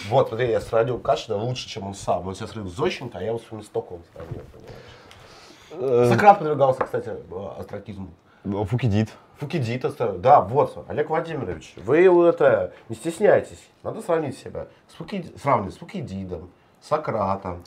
Вот, 0.07 0.27
смотри, 0.27 0.51
я 0.51 0.61
сравнил 0.61 0.99
Кашина 0.99 1.37
лучше, 1.37 1.67
чем 1.67 1.87
он 1.87 1.95
сам. 1.95 2.27
Он 2.27 2.35
сейчас 2.35 2.51
сравнил 2.51 2.71
Зощенко, 2.71 3.17
а 3.17 3.21
я 3.21 3.29
его 3.29 3.39
с 3.39 3.45
Финустоком 3.45 4.03
сравнил, 4.13 4.43
понимаешь? 4.53 6.05
Э, 6.05 6.09
Сократ 6.13 6.37
подвергался, 6.37 6.83
кстати, 6.83 7.09
э, 7.09 7.49
астракизму. 7.59 8.11
Фукидид. 8.43 9.09
Фукидид 9.39 9.85
оставил. 9.85 10.17
Да, 10.17 10.41
вот, 10.41 10.85
Олег 10.87 11.09
Владимирович, 11.09 11.73
вы 11.77 12.05
это, 12.27 12.73
не 12.89 12.95
стесняйтесь, 12.95 13.61
надо 13.83 14.01
сравнить 14.01 14.37
себя. 14.37 14.67
С 14.91 14.95
Фуки... 14.95 15.25
Сравнивать 15.41 15.75
с 15.75 15.77
Фукидидом, 15.77 16.49
Сократом, 16.81 17.63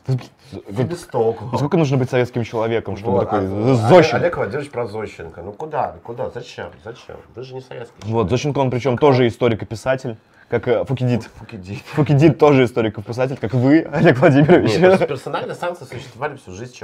Фебистоком. 0.68 1.56
Сколько 1.56 1.76
нужно 1.76 1.96
быть 1.96 2.10
советским 2.10 2.42
человеком, 2.42 2.96
чтобы 2.96 3.18
Вот, 3.18 3.20
такой 3.20 3.40
а- 3.40 3.74
Зощенко? 3.74 4.16
Олег 4.16 4.36
Владимирович 4.36 4.70
про 4.70 4.86
Зощенко. 4.86 5.42
Ну 5.42 5.52
куда, 5.52 5.96
куда, 6.02 6.30
зачем, 6.30 6.70
зачем? 6.84 7.16
Вы 7.34 7.42
же 7.42 7.54
не 7.54 7.60
советский 7.60 7.96
Вот, 8.04 8.30
Зощенко, 8.30 8.58
он 8.58 8.70
причем 8.70 8.98
тоже 8.98 9.26
историк 9.28 9.62
и 9.62 9.66
писатель, 9.66 10.16
как 10.50 10.66
э, 10.66 10.84
Фукидид. 10.84 11.30
Фукидид. 11.36 11.78
Фукидид 11.94 12.38
тоже 12.38 12.64
историк 12.64 12.98
и 12.98 13.02
писатель, 13.02 13.36
как 13.40 13.54
вы, 13.54 13.86
Олег 13.92 14.18
Владимирович. 14.18 14.76
Нет, 14.78 15.06
персональные 15.06 15.54
санкции 15.54 15.84
существовали 15.84 16.36
всю 16.36 16.52
жизнь, 16.52 16.74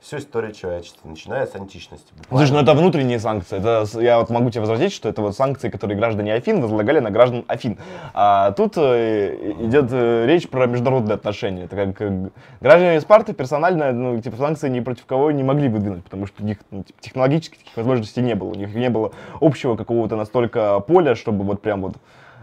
всю 0.00 0.18
историю 0.18 0.52
человечества, 0.52 1.08
начиная 1.08 1.44
с 1.46 1.54
античности. 1.56 2.06
Слушай, 2.28 2.52
ну 2.52 2.58
Буквально. 2.60 2.60
это 2.60 2.74
внутренние 2.74 3.18
санкции. 3.18 3.58
Это, 3.58 3.84
я 4.00 4.20
вот 4.20 4.30
могу 4.30 4.50
тебе 4.50 4.60
возразить, 4.60 4.92
что 4.92 5.08
это 5.08 5.22
вот 5.22 5.36
санкции, 5.36 5.70
которые 5.70 5.98
граждане 5.98 6.34
Афин 6.34 6.60
возлагали 6.60 7.00
на 7.00 7.10
граждан 7.10 7.44
Афин. 7.48 7.78
А 8.14 8.52
тут 8.52 8.74
э, 8.76 9.54
идет 9.58 9.88
э, 9.90 10.26
речь 10.26 10.48
про 10.48 10.66
международные 10.66 11.16
отношения. 11.16 11.64
Это 11.64 11.74
как 11.74 12.30
граждане 12.60 13.00
Спарты 13.00 13.32
персонально, 13.32 13.90
ну, 13.90 14.20
типа, 14.20 14.36
санкции 14.36 14.68
ни 14.68 14.78
против 14.78 15.04
кого 15.04 15.32
не 15.32 15.42
могли 15.42 15.68
выдвинуть, 15.68 16.04
потому 16.04 16.26
что 16.26 16.44
у 16.44 16.46
них 16.46 16.58
ну, 16.70 16.84
типа, 16.84 17.02
технологических 17.02 17.58
таких 17.58 17.76
возможностей 17.76 18.22
не 18.22 18.36
было. 18.36 18.50
У 18.50 18.54
них 18.54 18.72
не 18.72 18.88
было 18.88 19.10
общего 19.40 19.74
какого-то 19.74 20.14
настолько 20.14 20.78
поля, 20.78 21.16
чтобы 21.16 21.42
вот 21.42 21.60
прям 21.60 21.82
вот 21.82 21.96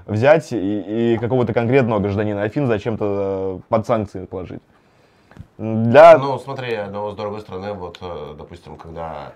взять 0.06 0.52
и, 0.52 1.14
и 1.14 1.18
какого-то 1.18 1.54
конкретного 1.54 2.00
гражданина 2.00 2.44
Афин 2.44 2.68
зачем-то 2.68 3.60
э, 3.60 3.70
под 3.70 3.88
санкции 3.88 4.26
положить. 4.26 4.62
Для... 5.58 6.18
Ну, 6.18 6.40
смотри, 6.40 6.78
но 6.90 7.12
с 7.12 7.16
другой 7.16 7.42
стороны, 7.42 7.74
вот, 7.74 7.98
э, 8.02 8.36
допустим, 8.38 8.76
когда 8.78 9.34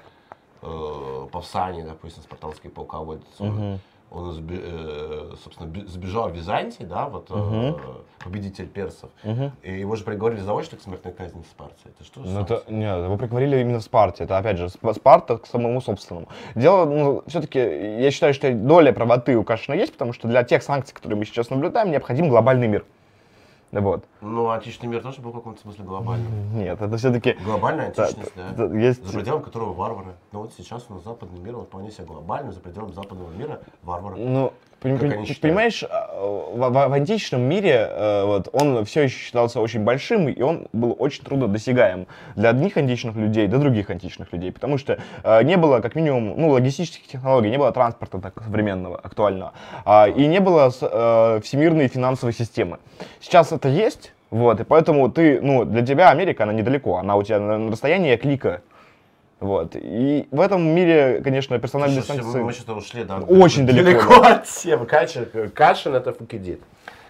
э, 0.62 1.27
Павсаний, 1.32 1.84
допустим, 1.84 2.23
спартанский 2.23 2.69
полководец, 2.69 3.25
он, 3.39 3.80
он 4.10 4.46
э, 4.50 5.34
собственно, 5.43 5.67
бе- 5.67 5.86
сбежал 5.86 6.30
в 6.30 6.36
Византии, 6.36 6.84
да, 6.84 7.08
вот, 7.10 7.28
э, 7.30 7.74
победитель 8.24 8.67
персов, 8.67 9.10
и 9.63 9.80
его 9.80 9.96
же 9.96 10.04
приговорили 10.04 10.39
заочно 10.39 10.78
к 10.78 10.82
смертной 10.82 11.13
казни 11.13 11.41
в 11.41 11.46
Спарте. 11.46 11.76
Это 11.86 12.04
что 12.04 12.22
Ну, 12.22 12.39
это, 12.41 12.63
нет, 12.70 13.04
его 13.04 13.17
приговорили 13.17 13.60
именно 13.60 13.80
в 13.80 13.84
Спарте. 13.84 14.24
Это, 14.24 14.38
опять 14.38 14.58
же, 14.58 14.65
Сп- 14.65 14.93
Спарта 14.93 15.38
к 15.38 15.46
самому 15.46 15.82
собственному. 15.82 16.28
Дело, 16.56 16.86
ну, 16.86 17.24
все-таки, 17.28 17.60
я 17.60 18.10
считаю, 18.12 18.34
что 18.34 18.54
доля 18.54 18.91
правоты 18.93 19.36
у 19.38 19.43
Кашина 19.43 19.76
есть, 19.76 19.91
потому 19.93 20.13
что 20.13 20.28
для 20.28 20.43
тех 20.43 20.63
санкций, 20.63 20.96
которые 20.96 21.17
мы 21.17 21.26
сейчас 21.26 21.50
наблюдаем, 21.50 21.91
необходим 21.91 22.30
глобальный 22.30 22.67
мир. 22.67 22.86
Вот. 23.71 24.06
Ну, 24.21 24.49
античный 24.49 24.88
мир 24.88 25.01
тоже 25.01 25.21
был 25.21 25.32
в 25.32 25.36
каком-то 25.36 25.62
смысле 25.62 25.84
глобальным. 25.84 26.58
Нет, 26.58 26.82
это 26.82 26.97
все-таки... 26.97 27.34
Глобальная 27.43 27.88
античность, 27.88 28.32
да. 28.36 28.49
да, 28.51 28.77
есть- 28.77 29.06
За 29.06 29.13
пределами 29.17 29.43
которого 29.43 29.73
варвары. 29.73 30.13
Ну 30.32 30.41
вот 30.41 30.53
сейчас 30.58 30.86
у 30.89 30.93
нас 30.93 31.03
западный 31.03 31.39
мир, 31.39 31.58
он 31.58 31.65
вполне 31.65 31.91
себе 31.91 32.06
глобальный, 32.06 32.53
за 32.53 32.60
пределами 32.62 32.93
западного 32.93 33.30
мира 33.32 33.62
варвары. 33.84 34.15
Ну, 34.17 34.53
понимаешь, 35.41 35.83
а, 35.89 36.07
в, 36.15 36.69
в- 36.69 36.87
в 36.89 36.93
античном 36.93 37.41
мире 37.41 37.87
э, 37.89 38.23
вот, 38.25 38.49
он 38.53 38.85
все 38.85 39.03
еще 39.03 39.17
считался 39.17 39.59
очень 39.59 39.83
большим, 39.83 40.29
и 40.29 40.41
он 40.41 40.67
был 40.71 40.95
очень 40.99 41.23
трудно 41.23 41.47
досягаем 41.47 42.05
для 42.35 42.49
одних 42.49 42.77
античных 42.77 43.15
людей, 43.15 43.47
до 43.47 43.57
других 43.57 43.89
античных 43.89 44.31
людей, 44.31 44.51
потому 44.51 44.77
что 44.77 44.99
э, 45.23 45.43
не 45.43 45.57
было, 45.57 45.79
как 45.79 45.95
минимум, 45.95 46.39
ну, 46.39 46.49
логистических 46.49 47.07
технологий, 47.07 47.49
не 47.49 47.57
было 47.57 47.71
транспорта 47.71 48.19
так 48.19 48.33
современного, 48.43 48.97
актуального, 48.97 49.53
а, 49.83 50.07
и 50.07 50.27
не 50.27 50.39
было 50.39 50.71
э, 50.79 51.39
всемирной 51.43 51.87
финансовой 51.87 52.33
системы. 52.33 52.77
Сейчас 53.19 53.51
это 53.51 53.69
есть, 53.69 54.13
вот, 54.29 54.59
и 54.59 54.63
поэтому 54.63 55.09
ты, 55.09 55.41
ну, 55.41 55.65
для 55.65 55.85
тебя 55.85 56.11
Америка, 56.11 56.43
она 56.43 56.53
недалеко, 56.53 56.97
она 56.97 57.15
у 57.15 57.23
тебя 57.23 57.39
на 57.39 57.71
расстоянии 57.71 58.15
клика. 58.15 58.61
Вот. 59.39 59.76
И 59.76 60.28
в 60.32 60.41
этом 60.41 60.67
мире, 60.67 61.21
конечно, 61.23 61.60
персональные 61.60 62.02
Слушай, 62.02 62.21
санкции... 62.23 62.41
Мы 62.41 62.54
что-то 62.54 62.73
ушли, 62.73 63.04
да. 63.04 63.17
Очень 63.19 63.67
далеко, 63.67 64.15
от 64.21 64.45
темы. 64.45 64.86
Кашин, 64.86 65.28
Кашин 65.54 65.93
это 65.93 66.13
Фукидид. 66.13 66.62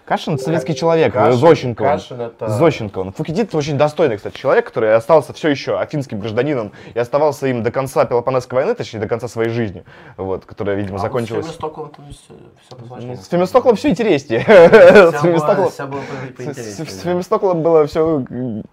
Кашин 0.08 0.34
это 0.36 0.44
советский 0.44 0.74
человек, 0.74 1.14
Кашин- 1.14 1.32
Зощенко. 1.36 1.84
Кашин 1.84 2.20
это- 2.22 2.48
Зощенко. 2.48 2.98
он. 2.98 3.12
Фукидид 3.12 3.54
очень 3.54 3.76
достойный, 3.76 4.16
кстати, 4.16 4.36
человек, 4.38 4.66
который 4.66 4.94
остался 4.94 5.34
все 5.34 5.50
еще 5.50 5.78
афинским 5.78 6.18
гражданином 6.18 6.72
и 6.94 6.98
оставался 6.98 7.46
им 7.46 7.62
до 7.62 7.70
конца 7.70 8.06
Пелопонесской 8.06 8.56
войны, 8.56 8.74
точнее, 8.74 9.00
до 9.00 9.06
конца 9.08 9.28
своей 9.28 9.50
жизни, 9.50 9.84
вот, 10.16 10.46
которая, 10.46 10.76
видимо, 10.76 10.98
закончилась. 10.98 11.44
А 11.46 11.48
С 11.50 11.52
Фемистоклом 11.52 11.92
все 12.10 12.76
посложнее. 12.76 13.16
С 13.16 13.28
Фемистоклом 13.28 13.76
все 13.76 13.90
интереснее. 13.90 14.40
С 14.48 15.22
Фемистоклом- 15.22 15.70
с- 15.70 16.78
с- 16.78 17.26
с 17.26 17.54
было 17.54 17.86
все 17.86 18.24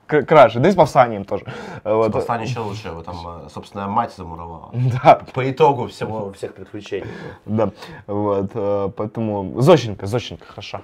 краше, 0.07 0.59
да 0.59 0.69
и 0.69 0.71
с 0.71 0.75
Павсанием 0.75 1.25
тоже. 1.25 1.45
Вот. 1.83 2.13
Восстание 2.13 2.47
еще 2.47 2.61
лучше, 2.61 2.87
его 2.87 3.03
там, 3.03 3.45
э, 3.45 3.49
собственно, 3.53 3.87
мать 3.87 4.13
замуровала. 4.15 4.69
Да, 5.03 5.21
По 5.33 5.49
итогу 5.51 5.87
всего, 5.87 6.31
всех 6.31 6.53
приключений. 6.53 7.07
да, 7.45 7.71
вот, 8.07 8.51
э, 8.53 8.89
поэтому 8.95 9.61
Зощенко, 9.61 10.05
Зощенко, 10.05 10.45
хорошо. 10.47 10.81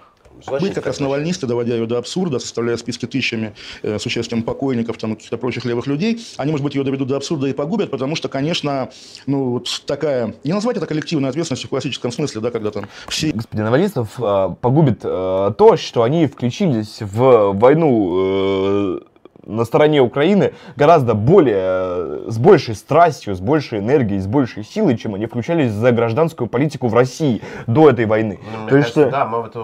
Быть 0.47 0.73
как 0.73 0.85
раз 0.85 0.99
навальнисты, 0.99 1.47
доводя 1.47 1.75
ее 1.75 1.85
до 1.85 1.97
абсурда, 1.97 2.39
составляя 2.39 2.77
списки 2.77 3.05
тысячами 3.05 3.53
э, 3.83 3.99
с 3.99 4.05
участием 4.05 4.43
покойников, 4.43 4.97
там, 4.97 5.15
каких-то 5.15 5.37
прочих 5.37 5.65
левых 5.65 5.87
людей, 5.87 6.21
они, 6.37 6.51
может 6.51 6.63
быть, 6.63 6.75
ее 6.75 6.83
доведут 6.83 7.07
до 7.07 7.17
абсурда 7.17 7.47
и 7.47 7.53
погубят, 7.53 7.91
потому 7.91 8.15
что, 8.15 8.29
конечно, 8.29 8.89
ну, 9.25 9.51
вот 9.51 9.83
такая, 9.85 10.35
не 10.43 10.53
назвать 10.53 10.77
это 10.77 10.85
коллективной 10.85 11.29
ответственностью 11.29 11.67
в 11.67 11.69
классическом 11.69 12.11
смысле, 12.11 12.41
да, 12.41 12.51
когда 12.51 12.71
там 12.71 12.87
все 13.07 13.31
господин 13.31 13.65
Навалистов 13.65 14.19
э, 14.19 14.55
погубит 14.61 15.01
э, 15.03 15.51
то, 15.57 15.77
что 15.77 16.03
они 16.03 16.27
включились 16.27 16.97
в 17.01 17.53
войну 17.53 18.97
э, 18.97 18.99
на 19.45 19.65
стороне 19.65 20.01
Украины 20.01 20.53
гораздо 20.75 21.13
более, 21.13 21.57
э, 21.57 22.25
с 22.27 22.37
большей 22.37 22.75
страстью, 22.75 23.35
с 23.35 23.39
большей 23.39 23.79
энергией, 23.79 24.19
с 24.19 24.27
большей 24.27 24.63
силой, 24.63 24.97
чем 24.97 25.15
они 25.15 25.25
включались 25.25 25.71
за 25.71 25.91
гражданскую 25.91 26.47
политику 26.47 26.87
в 26.87 26.93
России 26.93 27.41
до 27.67 27.89
этой 27.89 28.05
войны. 28.05 28.39
Ну, 28.51 28.59
мне 28.61 28.69
то 28.69 28.77
есть, 28.77 28.93
кажется, 28.93 29.01
что- 29.01 29.11
да, 29.11 29.25
мы 29.25 29.45
это 29.45 29.61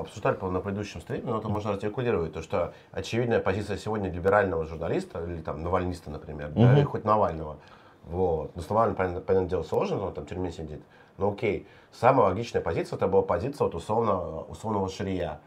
обсуждали 0.00 0.34
по-моему, 0.34 0.58
на 0.58 0.62
предыдущем 0.62 1.00
стриме, 1.00 1.24
но 1.26 1.38
это 1.38 1.48
можно 1.48 1.70
артикулировать, 1.72 2.32
то 2.32 2.42
что 2.42 2.72
очевидная 2.92 3.40
позиция 3.40 3.76
сегодня 3.76 4.10
либерального 4.10 4.66
журналиста, 4.66 5.22
или 5.24 5.40
там 5.40 5.62
навальниста, 5.62 6.10
например, 6.10 6.50
да, 6.54 6.76
или 6.76 6.84
хоть 6.84 7.04
Навального, 7.04 7.56
вот, 8.10 8.52
ну, 8.54 8.62
с 8.62 8.68
Навальным, 8.68 8.96
понятное, 8.96 9.20
понятное 9.20 9.50
дело, 9.50 9.62
сложно, 9.62 10.06
он 10.06 10.12
там 10.12 10.24
в 10.24 10.28
тюрьме 10.28 10.50
сидит, 10.50 10.82
но 11.20 11.30
окей, 11.30 11.66
самая 11.92 12.28
логичная 12.28 12.62
позиция, 12.62 12.96
это 12.96 13.06
была 13.06 13.22
позиция 13.22 13.64
вот 13.66 13.74
условно, 13.74 14.40
условного 14.48 14.88
шария, 14.88 15.40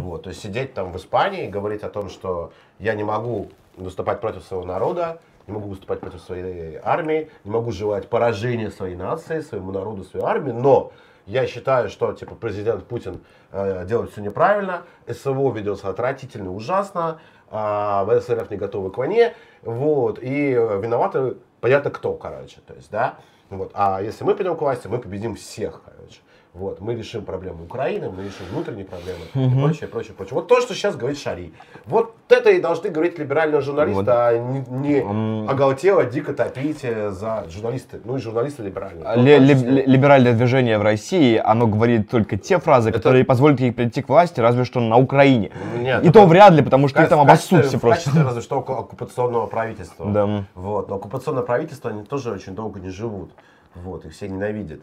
вот, 0.00 0.22
то 0.24 0.30
есть 0.30 0.42
сидеть 0.42 0.74
там 0.74 0.92
в 0.92 0.96
Испании 0.96 1.46
и 1.46 1.48
говорить 1.48 1.82
о 1.82 1.90
том, 1.90 2.08
что 2.08 2.52
я 2.78 2.94
не 2.94 3.04
могу 3.04 3.50
выступать 3.76 4.20
против 4.20 4.42
своего 4.42 4.64
народа, 4.66 5.20
не 5.46 5.52
могу 5.52 5.68
выступать 5.68 6.00
против 6.00 6.20
своей 6.20 6.78
армии, 6.82 7.30
не 7.44 7.50
могу 7.50 7.70
желать 7.70 8.08
поражения 8.08 8.70
своей 8.70 8.96
нации, 8.96 9.40
своему 9.40 9.70
народу, 9.70 10.04
своей 10.04 10.24
армии, 10.24 10.52
но 10.52 10.92
я 11.26 11.46
считаю, 11.46 11.90
что 11.90 12.12
типа 12.14 12.34
президент 12.34 12.86
Путин 12.86 13.20
э, 13.52 13.84
делает 13.86 14.10
все 14.12 14.22
неправильно, 14.22 14.84
СВО 15.06 15.52
ведется 15.52 15.88
отвратительно, 15.90 16.52
ужасно, 16.52 17.20
а 17.50 18.04
ВСРФ 18.06 18.50
не 18.50 18.56
готовы 18.56 18.90
к 18.90 18.98
войне, 18.98 19.34
вот, 19.62 20.18
и 20.22 20.52
э, 20.52 20.80
виноваты 20.80 21.36
понятно 21.60 21.90
кто, 21.90 22.14
короче, 22.14 22.60
то 22.66 22.74
есть, 22.74 22.90
да, 22.90 23.16
вот, 23.50 23.70
а 23.74 24.00
если 24.02 24.24
мы 24.24 24.34
придем 24.34 24.56
к 24.56 24.60
власти, 24.60 24.88
мы 24.88 24.98
победим 24.98 25.34
всех, 25.34 25.82
короче. 25.84 26.20
Вот, 26.58 26.80
мы 26.80 26.96
решим 26.96 27.24
проблемы 27.24 27.62
Украины, 27.64 28.10
мы 28.10 28.24
решим 28.24 28.44
внутренние 28.50 28.84
проблемы 28.84 29.20
и 29.34 29.60
прочее, 29.60 29.88
прочее, 29.88 30.14
прочее. 30.16 30.34
Вот 30.34 30.48
то, 30.48 30.60
что 30.60 30.74
сейчас 30.74 30.96
говорит 30.96 31.16
Шари. 31.18 31.52
Вот 31.86 32.14
это 32.28 32.50
и 32.50 32.60
должны 32.60 32.90
говорить 32.90 33.16
либеральные 33.16 33.60
журналисты, 33.60 34.00
Вот. 34.02 34.08
а 34.08 34.36
не, 34.36 34.64
не 34.70 35.48
оголтело 35.48 36.04
дико 36.04 36.34
топить 36.34 36.80
за 36.80 37.44
журналисты, 37.48 38.00
ну 38.04 38.16
и 38.16 38.20
журналисты 38.20 38.64
либеральные. 38.64 39.04
Ну, 39.16 39.22
ли- 39.22 39.54
в 39.54 39.58
числе. 39.58 39.70
ли- 39.70 39.82
либеральное 39.86 40.32
движение 40.34 40.78
в 40.78 40.82
России, 40.82 41.40
оно 41.42 41.68
говорит 41.68 42.10
только 42.10 42.36
те 42.36 42.58
фразы, 42.58 42.88
Это- 42.90 42.98
которые 42.98 43.24
позволят 43.24 43.60
ей 43.60 43.70
прийти 43.72 44.02
к 44.02 44.08
власти, 44.08 44.40
разве 44.40 44.64
что 44.64 44.80
на 44.80 44.96
Украине. 44.96 45.52
Нет, 45.78 46.02
И 46.04 46.08
это- 46.08 46.20
то 46.20 46.26
вряд 46.26 46.52
ли, 46.54 46.62
потому 46.62 46.88
что 46.88 47.00
их 47.02 47.08
там 47.08 47.20
В 47.20 47.22
обоссут 47.22 47.66
все 47.66 47.78
в 47.78 47.80
просто. 47.80 48.10
разве 48.24 48.40
что 48.42 48.58
оккупационного 48.58 49.46
правительства. 49.46 50.06
Да. 50.10 50.44
Вот. 50.56 50.88
Но 50.88 50.96
оккупационное 50.96 51.44
правительство, 51.44 51.90
они 51.90 52.02
тоже 52.02 52.32
очень 52.32 52.56
долго 52.56 52.80
не 52.80 52.88
живут. 52.90 53.30
Вот. 53.76 54.04
Их 54.06 54.12
все 54.12 54.28
ненавидят. 54.28 54.80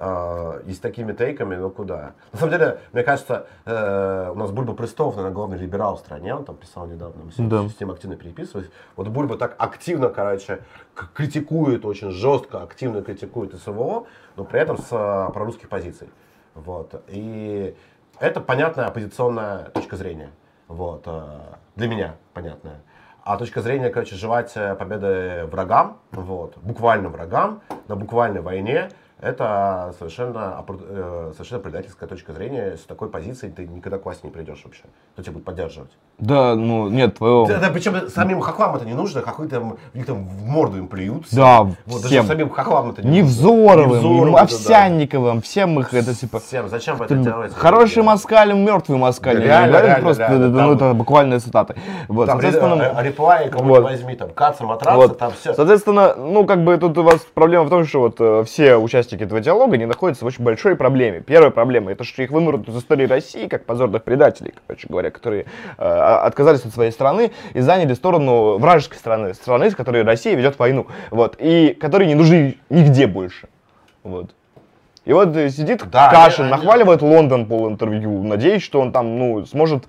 А, 0.00 0.60
и 0.64 0.72
с 0.72 0.78
такими 0.78 1.12
тейками, 1.12 1.56
ну 1.56 1.70
куда? 1.70 2.12
На 2.32 2.38
самом 2.38 2.52
деле, 2.52 2.78
мне 2.92 3.02
кажется, 3.02 3.46
э, 3.64 4.30
у 4.32 4.34
нас 4.36 4.52
Бульба 4.52 4.74
Престолов, 4.74 5.16
наверное, 5.16 5.34
главный 5.34 5.58
либерал 5.58 5.96
в 5.96 5.98
стране, 5.98 6.36
он 6.36 6.44
там 6.44 6.54
писал 6.54 6.86
недавно, 6.86 7.24
мы 7.24 7.48
Да. 7.48 7.68
с 7.68 7.80
ним 7.80 7.90
активно 7.90 8.14
переписывались. 8.16 8.70
Вот 8.94 9.08
Бульба 9.08 9.36
так 9.36 9.56
активно, 9.58 10.08
короче, 10.10 10.60
критикует, 11.14 11.84
очень 11.84 12.10
жестко, 12.12 12.62
активно 12.62 13.02
критикует 13.02 13.54
СВО, 13.60 14.06
но 14.36 14.44
при 14.44 14.60
этом 14.60 14.78
с 14.78 14.86
э, 14.92 15.32
прорусских 15.32 15.68
позиций. 15.68 16.08
Вот. 16.54 17.02
И 17.08 17.76
это 18.20 18.40
понятная 18.40 18.86
оппозиционная 18.86 19.64
точка 19.70 19.96
зрения. 19.96 20.30
Вот. 20.68 21.02
э, 21.06 21.38
Для 21.74 21.88
меня 21.88 22.14
понятная. 22.34 22.82
А 23.24 23.36
точка 23.36 23.62
зрения, 23.62 23.90
короче, 23.90 24.14
желать 24.14 24.52
э, 24.54 24.76
победы 24.76 25.46
врагам, 25.50 25.98
вот, 26.12 26.56
буквально 26.58 27.08
врагам, 27.08 27.62
на 27.88 27.96
буквальной 27.96 28.42
войне, 28.42 28.90
это 29.20 29.94
совершенно, 29.98 30.64
э, 30.68 31.32
совершенно 31.34 31.60
предательская 31.60 32.08
точка 32.08 32.32
зрения. 32.32 32.76
С 32.76 32.84
такой 32.84 33.08
позиции 33.08 33.48
ты 33.48 33.66
никогда 33.66 33.98
к 33.98 34.04
власти 34.04 34.24
не 34.24 34.30
придешь 34.30 34.62
вообще. 34.64 34.82
Кто 35.14 35.22
тебя 35.22 35.32
будет 35.32 35.44
поддерживать? 35.44 35.90
Да, 36.18 36.54
ну, 36.54 36.88
нет, 36.88 37.16
твоего... 37.16 37.46
Да, 37.46 37.58
да, 37.58 37.70
причем 37.70 38.08
самим 38.10 38.40
хохлам 38.40 38.76
это 38.76 38.84
не 38.84 38.94
нужно, 38.94 39.22
хохлы 39.22 39.48
там, 39.48 39.76
них 39.94 40.06
там 40.06 40.24
в 40.24 40.44
морду 40.44 40.78
им 40.78 40.88
плюют. 40.88 41.26
Да, 41.32 41.62
вот, 41.62 42.04
всем. 42.04 42.26
даже 42.26 42.28
самим 42.28 42.50
хохлам 42.50 42.90
это 42.90 43.06
не 43.06 43.18
Невзоровым, 43.18 43.88
нужно. 43.88 43.96
Невзоровым, 43.96 44.28
им, 44.28 44.34
да, 44.34 44.42
Овсянниковым, 44.42 45.42
всем 45.42 45.80
их 45.80 45.94
это 45.94 46.14
типа... 46.14 46.38
Всем, 46.40 46.68
зачем 46.68 46.96
вы 46.96 47.04
это 47.04 47.16
делаете? 47.16 47.54
Хороший 47.56 48.02
москаль, 48.02 48.52
мертвый 48.52 48.98
москаль. 48.98 49.38
Да, 49.38 49.42
реально, 49.44 49.68
говорю, 49.68 49.86
реально, 49.86 50.04
просто 50.04 50.22
реально, 50.22 50.44
это, 50.44 50.56
там- 50.56 50.66
ну, 50.66 50.74
это 50.74 50.94
буквальные 50.94 51.38
цитаты. 51.40 51.74
Вот, 52.06 52.26
Там 52.26 52.40
соответственно, 52.40 52.94
э, 52.96 53.02
реплай, 53.04 53.48
кого 53.48 53.64
вот. 53.64 53.82
возьми, 53.82 54.14
там, 54.14 54.30
каца, 54.30 54.64
матраца, 54.64 54.96
Вот. 54.96 55.18
там 55.18 55.32
все. 55.32 55.54
Соответственно, 55.54 56.14
ну, 56.16 56.46
как 56.46 56.62
бы 56.62 56.76
тут 56.78 56.96
у 56.98 57.02
вас 57.02 57.20
проблема 57.34 57.64
в 57.64 57.70
том, 57.70 57.84
что 57.84 58.00
вот 58.00 58.16
э, 58.20 58.44
все 58.44 58.76
участники 58.76 59.07
этого 59.16 59.40
диалога 59.40 59.76
не 59.76 59.86
находятся 59.86 60.24
в 60.24 60.28
очень 60.28 60.44
большой 60.44 60.76
проблеме. 60.76 61.20
Первая 61.20 61.50
проблема, 61.50 61.92
это 61.92 62.04
что 62.04 62.22
их 62.22 62.30
вымерут 62.30 62.68
из 62.68 62.76
истории 62.76 63.06
России 63.06 63.46
как 63.46 63.64
позорных 63.64 64.04
предателей, 64.04 64.54
короче 64.66 64.86
говоря, 64.88 65.10
которые 65.10 65.46
э, 65.78 65.84
отказались 65.84 66.64
от 66.64 66.72
своей 66.72 66.90
страны 66.92 67.32
и 67.54 67.60
заняли 67.60 67.94
сторону 67.94 68.58
вражеской 68.58 68.98
страны, 68.98 69.34
страны, 69.34 69.70
с 69.70 69.74
которой 69.74 70.02
Россия 70.02 70.34
ведет 70.34 70.58
войну, 70.58 70.86
вот, 71.10 71.36
и 71.38 71.76
которые 71.80 72.08
не 72.08 72.14
нужны 72.14 72.56
нигде 72.70 73.06
больше, 73.06 73.48
вот. 74.02 74.30
И 75.04 75.12
вот 75.14 75.34
э, 75.36 75.48
сидит 75.48 75.82
Да, 75.90 76.10
Кашин, 76.10 76.44
они- 76.44 76.52
они- 76.52 76.62
нахваливает 76.62 77.00
Лондон 77.00 77.46
пол 77.46 77.68
интервью, 77.70 78.22
надеюсь, 78.24 78.62
что 78.62 78.80
он 78.80 78.92
там, 78.92 79.18
ну, 79.18 79.46
сможет 79.46 79.84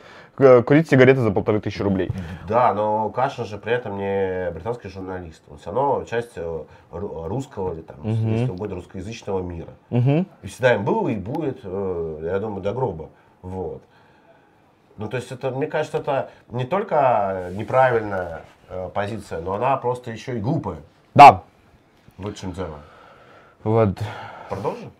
курить 0.65 0.89
сигареты 0.89 1.19
за 1.21 1.31
полторы 1.31 1.59
тысячи 1.59 1.81
рублей. 1.81 2.09
Да, 2.47 2.73
но 2.73 3.09
Кашин 3.09 3.45
же 3.45 3.57
при 3.57 3.73
этом 3.73 3.97
не 3.97 4.49
британский 4.51 4.87
журналист. 4.89 5.43
Он 5.49 5.57
все 5.57 5.71
равно 5.71 6.05
часть 6.05 6.31
э, 6.37 6.63
ру- 6.91 7.27
русского 7.27 7.73
или 7.73 7.81
там, 7.81 7.97
если 8.03 8.49
угодно, 8.51 8.75
русскоязычного 8.77 9.41
мира. 9.41 9.69
Мгм. 9.89 10.25
И 10.41 10.47
всегда 10.47 10.75
им 10.75 10.85
был 10.85 11.07
и 11.07 11.15
будет, 11.15 11.59
э, 11.63 12.19
я 12.23 12.39
думаю, 12.39 12.61
до 12.61 12.73
гроба. 12.73 13.09
Вот. 13.41 13.81
Ну, 14.97 15.07
то 15.07 15.17
есть, 15.17 15.31
это, 15.31 15.51
мне 15.51 15.67
кажется, 15.67 15.97
это 15.99 16.29
не 16.49 16.65
только 16.65 17.51
неправильная 17.53 18.41
э, 18.69 18.89
позиция, 18.93 19.39
но 19.41 19.53
она 19.53 19.75
просто 19.77 20.11
еще 20.11 20.37
и 20.37 20.39
глупая. 20.41 20.77
Да, 21.15 21.43
Вот 22.17 22.37
в 22.37 22.39
чем 22.41 22.51
дело. 22.53 22.79
вот. 23.63 23.97
Продолжим? 24.49 24.91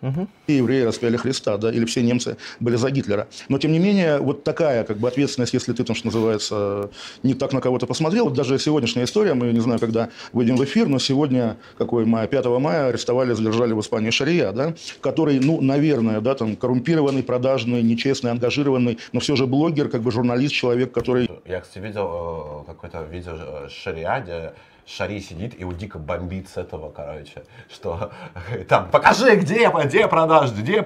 все 0.46 0.58
евреи 0.58 0.84
распяли 0.84 1.18
Христа, 1.18 1.58
да, 1.58 1.72
или 1.72 1.86
все 1.86 2.02
немцы 2.02 2.38
были 2.60 2.76
за 2.76 2.92
Гитлера. 2.92 3.28
Но, 3.50 3.58
тем 3.58 3.72
не 3.72 3.80
менее, 3.80 4.20
вот 4.20 4.44
такая 4.44 4.84
как 4.84 4.98
бы 4.98 5.08
ответственность, 5.08 5.54
если 5.54 5.74
ты 5.74 5.84
там, 5.84 5.96
что 5.96 6.08
называется, 6.08 6.90
не 7.24 7.34
так 7.34 7.54
на 7.54 7.62
кого-то 7.62 7.88
посмотрел. 7.88 8.26
Вот 8.26 8.34
даже 8.34 8.60
сегодняшняя 8.60 9.04
история, 9.04 9.34
мы 9.34 9.52
не 9.52 9.60
знаю, 9.60 9.80
когда 9.80 10.10
выйдем 10.34 10.56
в 10.56 10.64
эфир, 10.64 10.88
но 10.88 11.00
сегодня, 11.00 11.58
какой 11.78 12.06
мая, 12.06 12.28
5 12.28 12.46
мая, 12.60 12.88
арестовали, 12.88 13.34
задержали 13.34 13.74
в 13.74 13.80
Испании 13.82 14.12
Шария, 14.12 14.52
да, 14.52 14.74
который, 15.02 15.40
ну, 15.40 15.62
наверное, 15.62 16.22
да, 16.22 16.36
там, 16.36 16.56
коррумпированный, 16.56 17.24
продажный, 17.24 17.82
нечестный, 17.82 18.32
ангажированный, 18.32 19.00
но 19.12 19.20
все 19.20 19.36
же 19.36 19.48
блогер, 19.48 19.90
как 19.90 20.02
бы 20.02 20.12
журналист, 20.12 20.54
человек, 20.54 20.92
который 20.92 21.30
Я, 21.46 21.62
кстати, 21.62 21.84
видел 21.84 22.64
э, 22.68 22.72
какое-то 22.72 23.04
видео 23.04 23.34
э, 23.36 23.70
Шария, 23.70 24.22
где 24.22 24.54
Шари 24.90 25.20
сидит 25.20 25.56
и 25.56 25.62
его 25.62 25.72
дико 25.72 26.00
бомбит 26.00 26.50
с 26.50 26.58
этого, 26.58 26.90
короче, 26.90 27.44
что 27.72 28.12
там, 28.68 28.90
покажи, 28.90 29.36
где, 29.36 29.72
где 29.86 30.08
продажи, 30.08 30.54
где, 30.56 30.84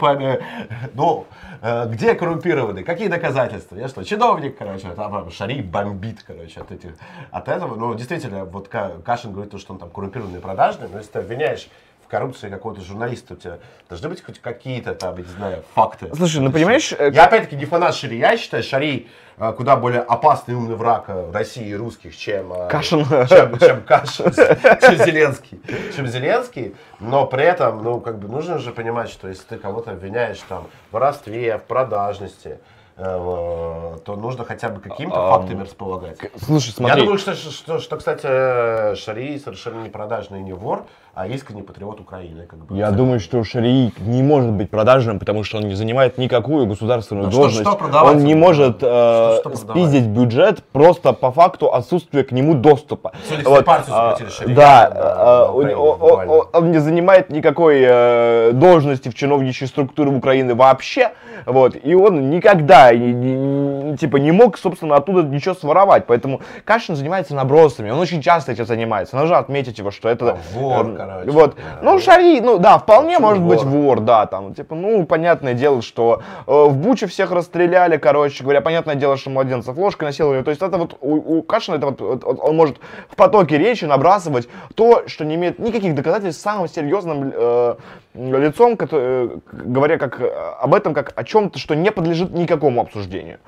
ну, 0.94 1.26
э, 1.62 1.88
где 1.88 2.14
коррумпированный, 2.14 2.84
какие 2.84 3.08
доказательства, 3.08 3.78
я 3.78 3.88
что, 3.88 4.04
чиновник, 4.04 4.58
короче, 4.58 4.90
а 4.90 4.96
там 4.96 5.32
Шари 5.32 5.62
бомбит, 5.62 6.22
короче, 6.24 6.60
от 6.60 6.72
этих, 6.72 6.92
от 7.32 7.48
этого, 7.48 7.76
ну, 7.76 7.96
действительно, 7.96 8.44
вот 8.44 8.68
Ка- 8.68 8.98
Кашин 9.06 9.32
говорит, 9.32 9.52
то, 9.52 9.58
что 9.58 9.74
он 9.74 9.80
там 9.80 9.90
коррумпированный 9.90 10.42
продажный, 10.42 10.90
но 10.90 10.98
если 10.98 11.12
ты 11.12 11.20
обвиняешь 11.20 11.70
коррупции 12.14 12.48
какого-то 12.48 12.82
журналиста, 12.82 13.34
у 13.34 13.38
тебя 13.38 13.58
должны 13.90 14.10
быть 14.10 14.24
хоть 14.24 14.40
какие-то 14.40 14.94
там, 14.94 15.18
я 15.18 15.24
не 15.24 15.30
знаю, 15.30 15.64
факты. 15.74 16.12
Слушай, 16.16 16.42
ну 16.42 16.52
понимаешь, 16.52 16.94
э, 16.94 17.10
Я 17.12 17.26
опять-таки 17.26 17.56
не 17.56 17.66
фанат 17.66 17.96
Шари. 17.96 18.18
Я 18.18 18.38
считаю, 18.38 18.62
Шари 18.62 19.08
э, 19.38 19.52
куда 19.54 19.76
более 19.78 20.02
опасный 20.02 20.54
умный 20.54 20.76
враг 20.76 21.06
э, 21.08 21.26
в 21.26 21.34
России 21.34 21.66
и 21.68 21.74
русских, 21.76 22.16
чем, 22.16 22.54
Кашин. 22.70 23.04
чем, 23.28 23.58
чем 23.58 23.82
Кашин, 23.82 24.32
чем 24.32 24.96
Зеленский. 24.98 25.60
Чем 25.96 26.06
Зеленский. 26.06 26.76
Но 27.00 27.26
при 27.26 27.46
этом, 27.46 27.84
ну, 27.84 28.00
как 28.00 28.20
бы 28.20 28.28
нужно 28.28 28.60
же 28.60 28.72
понимать, 28.72 29.10
что 29.10 29.28
если 29.28 29.46
ты 29.46 29.58
кого-то 29.58 29.90
обвиняешь 29.90 30.40
там 30.48 30.68
в 30.92 30.94
воровстве, 30.94 31.58
в 31.58 31.64
продажности, 31.64 32.60
то 32.96 33.96
нужно 34.06 34.46
хотя 34.46 34.70
бы 34.70 34.80
какими-то 34.80 35.18
Ам, 35.18 35.42
фактами 35.42 35.64
располагать. 35.64 36.18
Слушай, 36.46 36.68
Я 36.68 36.74
смотри. 36.74 37.02
думаю, 37.02 37.18
что, 37.18 37.34
что, 37.34 37.80
что, 37.80 37.98
кстати, 37.98 38.22
э, 38.24 38.96
Шари 38.96 39.40
совершенно 39.40 39.82
не 39.82 39.90
продажный 39.90 40.42
не 40.42 40.54
вор, 40.54 40.86
а 41.16 41.28
искренний 41.28 41.62
патриот 41.62 42.00
Украины. 42.00 42.46
Как 42.48 42.60
бы. 42.66 42.76
Я 42.76 42.90
думаю, 42.92 43.20
что 43.20 43.44
Шарий 43.44 43.94
не 44.00 44.24
может 44.24 44.52
быть 44.52 44.70
продажным, 44.72 45.20
потому 45.20 45.44
что 45.44 45.58
он 45.58 45.66
не 45.68 45.76
занимает 45.76 46.18
никакую 46.18 46.66
государственную 46.66 47.26
Ну, 47.26 47.32
что- 47.32 47.40
должность. 47.42 47.68
что 47.68 47.78
продавать 47.78 48.16
он 48.16 48.24
не 48.24 48.34
может 48.34 48.78
э, 48.78 48.80
Что- 48.80 49.38
что 49.42 49.50
продавать? 49.52 49.70
спиздить 49.72 50.08
бюджет 50.08 50.64
просто 50.72 51.14
по 51.14 51.32
факту 51.32 51.72
отсутствия 51.72 52.24
к 52.24 52.32
нему 52.32 52.56
доступа. 52.56 53.12
Сегодня, 53.26 53.44
кстати, 53.46 53.64
партию 53.66 53.96
а, 53.96 54.16
запретили 54.18 54.54
Да, 54.56 54.92
а, 54.96 55.52
Украине, 55.52 55.76
о- 55.76 55.92
о- 55.94 55.98
буквально. 55.98 56.34
о- 56.34 56.50
он 56.54 56.72
не 56.72 56.80
занимает 56.80 57.30
никакой 57.30 57.82
э, 57.86 58.52
должности 58.54 59.10
в 59.10 59.14
чиновничьей 59.14 59.68
структуре 59.68 60.10
Украины 60.10 60.56
вообще. 60.56 61.12
Вот, 61.46 61.76
и 61.82 61.94
он 61.94 62.30
никогда 62.30 62.94
не- 62.94 63.14
не- 63.14 63.98
типа 63.98 64.18
не 64.18 64.32
мог, 64.32 64.58
собственно, 64.58 64.96
оттуда 64.96 65.24
ничего 65.24 65.54
своровать. 65.54 66.06
Поэтому 66.08 66.42
Кашин 66.66 66.96
занимается 66.96 67.36
набросами. 67.36 67.92
Он 67.92 68.00
очень 68.00 68.22
часто 68.22 68.52
этим 68.54 68.66
занимается. 68.66 69.16
Нужно 69.18 69.38
отметить 69.38 69.78
его, 69.78 69.92
что 69.92 70.08
это... 70.10 70.26
Там 70.28 70.38
вор, 70.54 70.86
эм, 70.86 70.96
короче, 71.08 71.32
Вот. 71.32 71.56
да. 71.56 71.62
Ну, 71.82 72.00
Шари, 72.00 72.40
ну 72.42 72.58
да, 72.58 72.78
вполне 72.78 73.16
Почему 73.18 73.28
может 73.28 73.44
быть 73.44 73.64
вор? 73.64 73.68
вор, 73.68 74.00
да, 74.02 74.26
там, 74.26 74.54
типа, 74.54 74.76
ну, 74.76 75.06
понятное 75.06 75.54
дело, 75.54 75.82
что 75.82 76.22
э, 76.48 76.52
в 76.52 76.76
Буче 76.78 77.08
всех 77.08 77.32
расстреляли, 77.32 77.98
короче 77.98 78.44
говоря, 78.44 78.62
понятное 78.62 78.96
дело, 78.96 79.18
что 79.18 79.30
младенцев 79.30 79.78
ложкой 79.78 80.06
насиловали, 80.06 80.44
то 80.44 80.50
есть 80.52 80.62
это 80.62 80.78
вот 80.78 80.98
у, 81.02 81.38
у 81.38 81.42
Кашина, 81.44 81.76
это 81.76 81.88
вот, 81.88 82.02
вот- 82.02 82.40
он 82.40 82.56
может 82.56 82.78
в 83.10 83.16
потоке 83.16 83.58
речи 83.58 83.86
набрасывать 83.86 84.48
то, 84.76 85.04
что 85.08 85.26
не 85.26 85.36
имеет 85.36 85.60
никаких 85.60 85.96
доказательств 85.96 86.42
самым 86.42 86.68
серьезным 86.68 87.32
э, 87.34 87.76
лицом, 88.14 88.76
кото- 88.76 88.98
э, 89.00 89.38
говоря 89.52 89.98
как, 89.98 90.20
э, 90.22 90.28
об 90.60 90.74
этом 90.74 90.94
как 90.94 91.14
о 91.16 91.24
чем-то, 91.24 91.60
что 91.60 91.76
не 91.76 91.92
подлежит 91.92 92.32
никакому 92.32 92.82
обсуждению. 92.82 93.40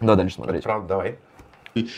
Да, 0.00 0.14
дальше 0.16 0.34
смотреть. 0.36 0.64
Правда, 0.64 0.88
давай. 0.88 1.18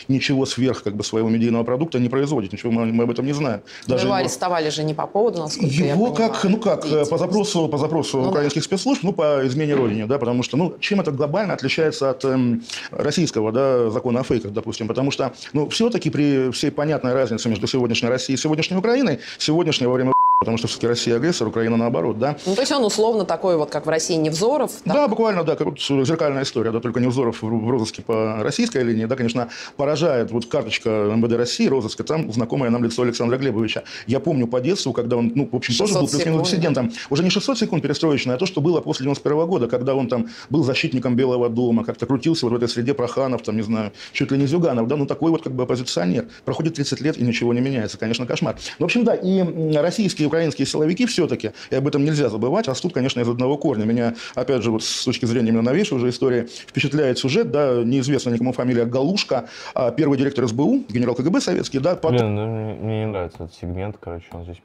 Ничего 0.07 0.45
сверх 0.45 0.83
как 0.83 0.95
бы 0.95 1.03
своего 1.03 1.29
медийного 1.29 1.63
продукта 1.63 1.99
не 1.99 2.09
производит, 2.09 2.53
ничего 2.53 2.71
мы, 2.71 2.85
мы 2.87 3.03
об 3.03 3.11
этом 3.11 3.25
не 3.25 3.33
знаем. 3.33 3.61
Его 3.87 3.97
его- 3.99 4.13
арестовали 4.13 4.69
же 4.69 4.83
не 4.83 4.93
по 4.93 5.07
поводу, 5.07 5.39
насколько 5.39 5.73
я 5.73 5.93
Его 5.93 6.07
понимаю, 6.11 6.31
как, 6.33 6.43
ну 6.45 6.57
как, 6.57 7.09
по 7.09 7.17
запросу, 7.17 7.67
по 7.67 7.77
запросу 7.77 8.17
Ну 8.17 8.23
да. 8.23 8.29
украинских 8.29 8.63
спецслужб, 8.63 9.03
ну 9.03 9.13
по 9.13 9.45
измене 9.45 9.75
родине, 9.75 10.05
да, 10.05 10.17
потому 10.17 10.43
что, 10.43 10.57
ну, 10.57 10.75
чем 10.79 10.99
это 11.01 11.11
глобально 11.11 11.53
отличается 11.53 12.09
от 12.09 12.23
эм, 12.25 12.63
российского, 12.91 13.51
да, 13.51 13.89
закона 13.89 14.21
о 14.21 14.23
фейках, 14.23 14.51
допустим, 14.53 14.87
потому 14.87 15.11
что, 15.11 15.33
ну, 15.53 15.67
все-таки 15.69 16.09
при 16.09 16.51
всей 16.51 16.71
понятной 16.71 17.13
разнице 17.13 17.49
между 17.49 17.67
сегодняшней 17.67 18.09
Россией 18.09 18.37
и 18.37 18.41
сегодняшней 18.41 18.77
Украиной, 18.77 19.19
сегодняшнее 19.37 19.87
во 19.87 19.93
время 19.95 20.13
потому 20.39 20.57
что 20.57 20.67
все-таки 20.67 20.87
Россия 20.87 21.15
агрессор, 21.15 21.47
Украина 21.47 21.77
наоборот, 21.77 22.19
да. 22.19 22.37
Ну, 22.45 22.55
то 22.55 22.61
есть 22.61 22.71
он 22.71 22.83
условно 22.83 23.25
такой 23.25 23.57
вот, 23.57 23.69
как 23.69 23.85
в 23.85 23.89
России, 23.89 24.15
Невзоров. 24.15 24.71
да? 24.85 24.93
Да, 24.93 25.07
буквально, 25.07 25.43
да, 25.43 25.55
как 25.55 25.67
вот 25.67 25.79
зеркальная 25.79 26.43
история, 26.43 26.71
да, 26.71 26.79
только 26.79 26.99
Невзоров 26.99 27.41
в 27.41 27.69
розыске 27.69 28.01
по 28.01 28.37
российской 28.41 28.83
линии, 28.83 29.05
да, 29.05 29.15
конечно, 29.15 29.49
поражает 29.75 30.31
вот 30.31 30.45
карточка 30.45 30.89
МВД 30.89 31.33
России, 31.33 31.67
розыска, 31.67 32.03
там 32.03 32.31
знакомое 32.31 32.69
нам 32.69 32.83
лицо 32.83 33.03
Александра 33.03 33.37
Глебовича. 33.37 33.83
Я 34.05 34.19
помню 34.19 34.47
по 34.47 34.59
детству, 34.61 34.93
когда 34.93 35.17
он, 35.17 35.31
ну, 35.35 35.49
в 35.51 35.55
общем, 35.55 35.75
тоже 35.75 35.93
600 35.93 36.01
был 36.01 36.09
плюс-минус 36.09 36.49
диссидентом. 36.49 36.91
Уже 37.09 37.23
не 37.23 37.29
600 37.29 37.57
секунд 37.57 37.83
перестроечное, 37.83 38.35
а 38.35 38.37
то, 38.37 38.45
что 38.45 38.61
было 38.61 38.81
после 38.81 39.03
91 39.03 39.47
года, 39.47 39.67
когда 39.67 39.95
он 39.95 40.07
там 40.07 40.27
был 40.49 40.63
защитником 40.63 41.15
Белого 41.15 41.49
дома, 41.49 41.83
как-то 41.83 42.05
крутился 42.05 42.45
вот 42.45 42.53
в 42.53 42.55
этой 42.55 42.69
среде 42.69 42.93
Проханов, 42.93 43.41
там, 43.41 43.55
не 43.55 43.63
знаю, 43.63 43.91
чуть 44.13 44.31
ли 44.31 44.37
не 44.37 44.45
Зюганов, 44.45 44.87
да, 44.87 44.95
ну, 44.95 45.05
такой 45.05 45.31
вот 45.31 45.43
как 45.43 45.53
бы 45.53 45.63
оппозиционер. 45.63 46.27
Проходит 46.45 46.75
30 46.75 47.01
лет 47.01 47.17
и 47.17 47.23
ничего 47.23 47.53
не 47.53 47.61
меняется, 47.61 47.97
конечно, 47.97 48.25
кошмар. 48.25 48.55
Ну, 48.79 48.85
в 48.85 48.87
общем, 48.87 49.03
да, 49.03 49.15
и 49.15 49.43
российские 49.75 50.27
украинские 50.37 50.67
силовики 50.67 51.05
все-таки, 51.07 51.51
и 51.71 51.75
об 51.75 51.87
этом 51.87 52.05
нельзя 52.05 52.29
забывать, 52.29 52.67
растут, 52.67 52.93
конечно, 52.93 53.19
из 53.19 53.27
одного 53.27 53.57
корня. 53.57 53.85
Меня, 53.85 54.13
опять 54.35 54.61
же, 54.61 54.69
вот 54.69 54.83
с 54.83 55.03
точки 55.03 55.25
зрения 55.25 55.49
именно 55.49 55.63
новейшей 55.63 55.97
уже 55.97 56.09
истории, 56.09 56.43
впечатляет 56.43 57.17
сюжет, 57.17 57.49
да, 57.51 57.81
неизвестно 57.83 58.29
никому 58.29 58.53
фамилия 58.53 58.85
Галушка, 58.85 59.49
а 59.73 59.89
первый 59.89 60.17
директор 60.19 60.47
СБУ, 60.47 60.83
генерал 60.89 61.15
КГБ 61.15 61.41
советский, 61.41 61.79
да, 61.79 61.95
потом- 61.95 62.11
Блин, 62.17 62.35
ну, 62.35 62.45
мне, 62.45 62.73
мне 62.75 62.99
не 62.99 63.07
нравится 63.07 63.45
этот 63.45 63.55
сегмент, 63.55 63.97
короче, 63.99 64.27
он 64.31 64.43
здесь 64.43 64.61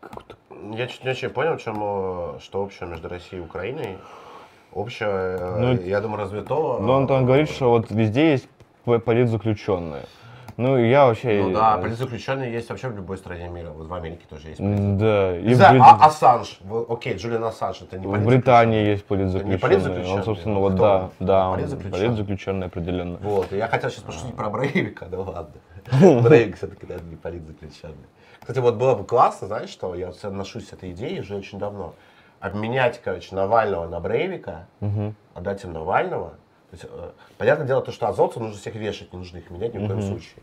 как-то 0.00 0.36
Я 0.78 0.86
чуть 0.86 1.04
не 1.04 1.10
очень 1.10 1.28
понял, 1.28 1.58
чем, 1.58 1.74
э, 1.76 2.38
что 2.40 2.62
общее 2.62 2.88
между 2.88 3.08
Россией 3.08 3.42
и 3.42 3.44
Украиной. 3.44 3.98
Общее, 4.72 5.08
э, 5.10 5.56
Ну, 5.58 5.82
я 5.82 6.00
думаю, 6.00 6.20
разве 6.20 6.40
то... 6.40 6.78
Но 6.80 6.94
он 6.94 7.06
там 7.06 7.26
говорит, 7.26 7.50
что 7.50 7.68
вот 7.70 7.90
везде 7.90 8.30
есть 8.32 8.48
политзаключенные. 8.84 10.04
Ну, 10.56 10.76
я 10.76 11.06
вообще... 11.06 11.42
Ну 11.42 11.52
да, 11.52 11.78
политзаключенные 11.78 12.52
есть 12.52 12.68
вообще 12.68 12.88
в 12.88 12.96
любой 12.96 13.16
стране 13.18 13.48
мира. 13.48 13.70
Вот 13.70 13.88
в 13.88 13.94
Америке 13.94 14.22
тоже 14.28 14.48
есть. 14.48 14.60
Да, 14.60 15.36
и 15.36 15.54
Брит- 15.54 15.80
а 15.82 16.06
Ассанж, 16.06 16.58
вот, 16.62 16.90
окей, 16.90 17.16
Джулиан 17.16 17.44
Ассанж, 17.44 17.82
это 17.82 17.98
не 17.98 18.06
в 18.06 18.24
Британии 18.24 18.86
есть 18.86 19.04
Это 19.10 19.44
не 19.44 19.56
политзаключенный, 19.56 20.18
Он, 20.18 20.24
собственно, 20.24 20.56
а 20.56 20.60
вот 20.60 20.74
кто 20.74 20.82
да, 20.82 21.10
да, 21.20 21.48
он 21.48 21.56
Политзаключенный? 21.56 22.08
политзаключенный 22.08 22.66
определенно. 22.66 23.18
Вот, 23.22 23.52
и 23.52 23.56
я 23.56 23.68
хотел 23.68 23.90
сейчас 23.90 24.04
пошутить 24.04 24.36
про 24.36 24.50
Брейвика, 24.50 25.06
да 25.06 25.20
ладно. 25.20 25.54
Брейвик 26.22 26.56
все-таки, 26.56 26.86
да, 26.86 26.96
не 26.96 27.16
политзаключенный. 27.16 28.06
Кстати, 28.40 28.58
вот 28.58 28.74
было 28.74 28.94
бы 28.94 29.04
классно, 29.04 29.46
знаешь 29.46 29.70
что, 29.70 29.94
я 29.94 30.08
отношусь 30.08 30.66
к 30.66 30.72
этой 30.74 30.92
идее 30.92 31.20
уже 31.20 31.36
очень 31.36 31.58
давно. 31.58 31.94
Обменять, 32.40 33.00
короче, 33.02 33.34
Навального 33.34 33.86
на 33.88 34.00
Брейвика, 34.00 34.66
отдать 35.34 35.64
им 35.64 35.72
Навального. 35.72 36.34
Есть, 36.72 36.84
э, 36.88 37.10
понятное 37.38 37.66
дело, 37.66 37.82
то, 37.82 37.92
что 37.92 38.08
азовцев 38.08 38.42
нужно 38.42 38.58
всех 38.58 38.74
вешать, 38.74 39.12
не 39.12 39.18
нужно 39.18 39.38
их 39.38 39.50
менять 39.50 39.74
ни 39.74 39.78
в 39.78 39.86
коем 39.86 40.02
случае. 40.02 40.42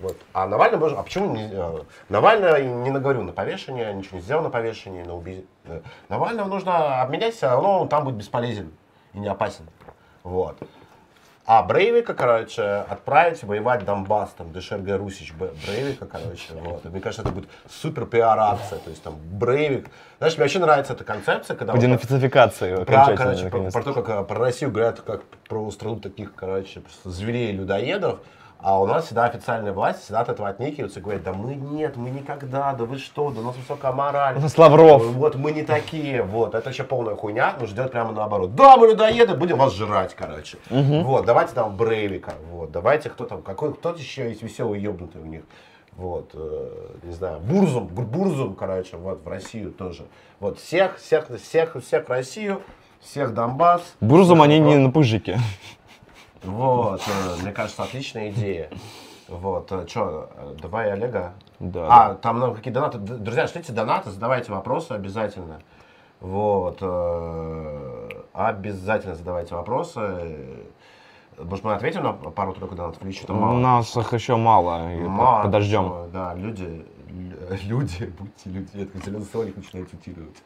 Вот. 0.00 0.16
А 0.32 0.46
Навальный 0.46 0.78
можно... 0.78 1.00
А 1.00 1.02
почему 1.02 1.34
не... 1.34 1.48
э, 1.52 1.80
Навального 2.08 2.56
не 2.56 2.90
наговорю 2.90 3.22
на 3.22 3.32
повешение, 3.32 3.92
ничего 3.92 4.16
не 4.16 4.22
сделал 4.22 4.42
на 4.42 4.50
повешении, 4.50 5.02
на 5.02 5.14
уби... 5.14 5.46
э, 5.64 5.80
Навального 6.08 6.48
нужно 6.48 7.02
обменять, 7.02 7.34
все 7.34 7.48
равно 7.48 7.80
он 7.82 7.88
там 7.88 8.04
будет 8.04 8.16
бесполезен 8.16 8.72
и 9.14 9.18
не 9.18 9.28
опасен. 9.28 9.66
Вот. 10.22 10.56
А 11.52 11.64
Брейвика, 11.64 12.14
короче, 12.14 12.62
отправить 12.62 13.42
воевать 13.42 13.84
Донбасс, 13.84 14.30
там, 14.38 14.52
ДШРГ 14.52 14.96
Русич 14.96 15.32
Брейвика, 15.34 16.06
короче, 16.06 16.52
вот. 16.52 16.86
И 16.86 16.88
мне 16.90 17.00
кажется, 17.00 17.22
это 17.22 17.32
будет 17.32 17.50
супер 17.68 18.06
пиар-акция, 18.06 18.78
то 18.78 18.88
есть 18.88 19.02
там 19.02 19.16
Брейвик. 19.32 19.88
Знаешь, 20.18 20.34
мне 20.36 20.44
вообще 20.44 20.60
нравится 20.60 20.92
эта 20.92 21.02
концепция, 21.02 21.56
когда... 21.56 21.72
По 21.72 21.78
вот 21.80 21.84
денацификации 21.84 22.84
про, 22.84 23.16
короче, 23.16 23.48
про, 23.48 23.68
про 23.68 23.82
то, 23.82 24.00
как 24.00 24.28
про 24.28 24.38
Россию 24.38 24.70
говорят, 24.70 25.00
как 25.00 25.24
про 25.48 25.68
страну 25.72 25.96
таких, 25.96 26.36
короче, 26.36 26.82
просто 26.82 27.10
зверей, 27.10 27.50
людоедов, 27.50 28.20
а 28.62 28.80
у 28.80 28.86
нас 28.86 29.06
всегда 29.06 29.24
официальная 29.24 29.72
власть 29.72 30.02
всегда 30.02 30.20
от 30.20 30.28
этого 30.28 30.48
отнекиваются 30.48 31.00
и 31.00 31.02
говорят, 31.02 31.22
да 31.22 31.32
мы 31.32 31.54
нет, 31.54 31.96
мы 31.96 32.10
никогда, 32.10 32.72
да 32.74 32.84
вы 32.84 32.98
что, 32.98 33.30
да 33.30 33.40
у 33.40 33.44
нас 33.44 33.56
высокая 33.56 33.92
мораль. 33.92 34.36
У 34.36 34.40
нас 34.40 34.56
Лавров. 34.58 35.04
Вот 35.06 35.34
мы 35.36 35.52
не 35.52 35.62
такие, 35.62 36.22
вот, 36.22 36.54
это 36.54 36.66
вообще 36.66 36.84
полная 36.84 37.16
хуйня, 37.16 37.54
нужно 37.58 37.76
делать 37.76 37.92
прямо 37.92 38.12
наоборот. 38.12 38.54
Да, 38.54 38.76
мы 38.76 38.88
людоеды, 38.88 39.34
будем 39.34 39.56
вас 39.58 39.74
жрать, 39.74 40.14
короче. 40.14 40.58
Вот, 41.02 41.24
давайте 41.26 41.54
там 41.54 41.76
Брейвика, 41.76 42.34
вот, 42.50 42.70
давайте 42.70 43.10
кто 43.10 43.24
там, 43.24 43.42
какой, 43.42 43.72
кто 43.74 43.90
еще 43.90 44.28
есть 44.28 44.42
веселый 44.42 44.80
ебнутый 44.80 45.20
у 45.22 45.26
них. 45.26 45.42
Вот, 45.96 46.30
э, 46.34 46.88
не 47.02 47.12
знаю, 47.12 47.40
Бурзум, 47.40 47.86
Бурзум, 47.88 48.54
короче, 48.54 48.96
вот 48.96 49.22
в 49.24 49.28
Россию 49.28 49.70
тоже. 49.72 50.04
Вот 50.38 50.58
всех, 50.58 50.96
всех, 50.98 51.26
всех, 51.42 51.76
всех 51.82 52.06
в 52.06 52.10
Россию, 52.10 52.62
всех 53.00 53.34
Донбасс. 53.34 53.82
Бурзум 54.00 54.40
они 54.40 54.54
всех- 54.54 54.66
не 54.66 54.76
на 54.76 54.90
пыжике. 54.90 55.38
Вот, 56.42 57.02
э, 57.06 57.42
мне 57.42 57.52
кажется, 57.52 57.82
отличная 57.82 58.30
идея. 58.30 58.70
Вот, 59.28 59.70
что, 59.88 60.30
давай 60.60 60.90
Олега. 60.92 61.34
Да. 61.60 61.86
А, 62.10 62.14
там 62.14 62.38
нам 62.40 62.54
какие 62.54 62.72
донаты. 62.72 62.98
Друзья, 62.98 63.46
шлите 63.46 63.72
донаты, 63.72 64.10
задавайте 64.10 64.50
вопросы 64.52 64.92
обязательно. 64.92 65.60
Вот. 66.20 66.78
э, 66.80 68.08
Обязательно 68.32 69.14
задавайте 69.14 69.54
вопросы. 69.54 70.64
Может, 71.38 71.64
мы 71.64 71.74
ответим 71.74 72.02
на 72.04 72.12
пару-тройку 72.12 72.74
донатов 72.74 73.02
или 73.02 73.12
что-то 73.12 73.32
У 73.32 73.36
мало? 73.36 73.58
нас 73.58 73.96
их 73.96 74.12
еще 74.12 74.36
мало. 74.36 74.78
Мало, 74.98 75.42
Подождем. 75.44 75.84
всё, 75.84 76.08
Да, 76.12 76.34
люди, 76.34 76.84
лю- 77.08 77.58
люди, 77.64 78.04
будьте 78.18 78.50
люди, 78.50 78.84
такой 78.84 79.00
зеленый 79.02 79.24
столик 79.24 79.56
начинаю 79.56 79.86
цитировать. 79.86 80.36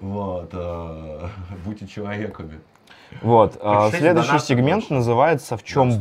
Вот, 0.00 0.50
э, 0.52 1.28
будьте 1.64 1.86
человеками. 1.86 2.60
Вот. 3.20 3.58
а, 3.60 3.90
Следующий 3.90 4.28
донаты 4.28 4.46
сегмент 4.46 4.90
называется 4.90 5.56
«В 5.56 5.64
чем 5.64 5.98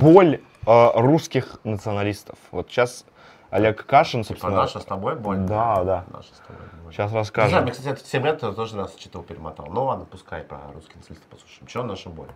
боль 0.00 0.40
а, 0.66 0.92
русских 0.94 1.58
националистов». 1.64 2.38
Вот 2.50 2.70
сейчас 2.70 3.04
Олег 3.50 3.84
Кашин, 3.84 4.22
Типа 4.22 4.34
собственно, 4.34 4.56
наша 4.56 4.80
с 4.80 4.84
тобой 4.84 5.16
боль? 5.16 5.38
Да, 5.38 5.84
да. 5.84 6.04
Наша 6.10 6.34
с 6.34 6.38
тобой 6.38 6.62
боль. 6.82 6.92
сейчас 6.92 7.12
Не 7.12 7.50
знаю, 7.50 7.62
мне, 7.64 7.72
кстати, 7.72 7.88
этот 7.88 8.06
сегмент 8.06 8.40
тоже 8.40 8.76
раз 8.76 8.94
читал, 8.94 9.22
перемотал. 9.22 9.66
Ну 9.70 9.84
ладно, 9.84 10.06
пускай 10.10 10.42
про 10.42 10.58
русские 10.74 10.96
националисты 10.96 11.28
послушаем. 11.28 11.66
Че 11.66 11.82
наша 11.82 12.08
боль? 12.08 12.28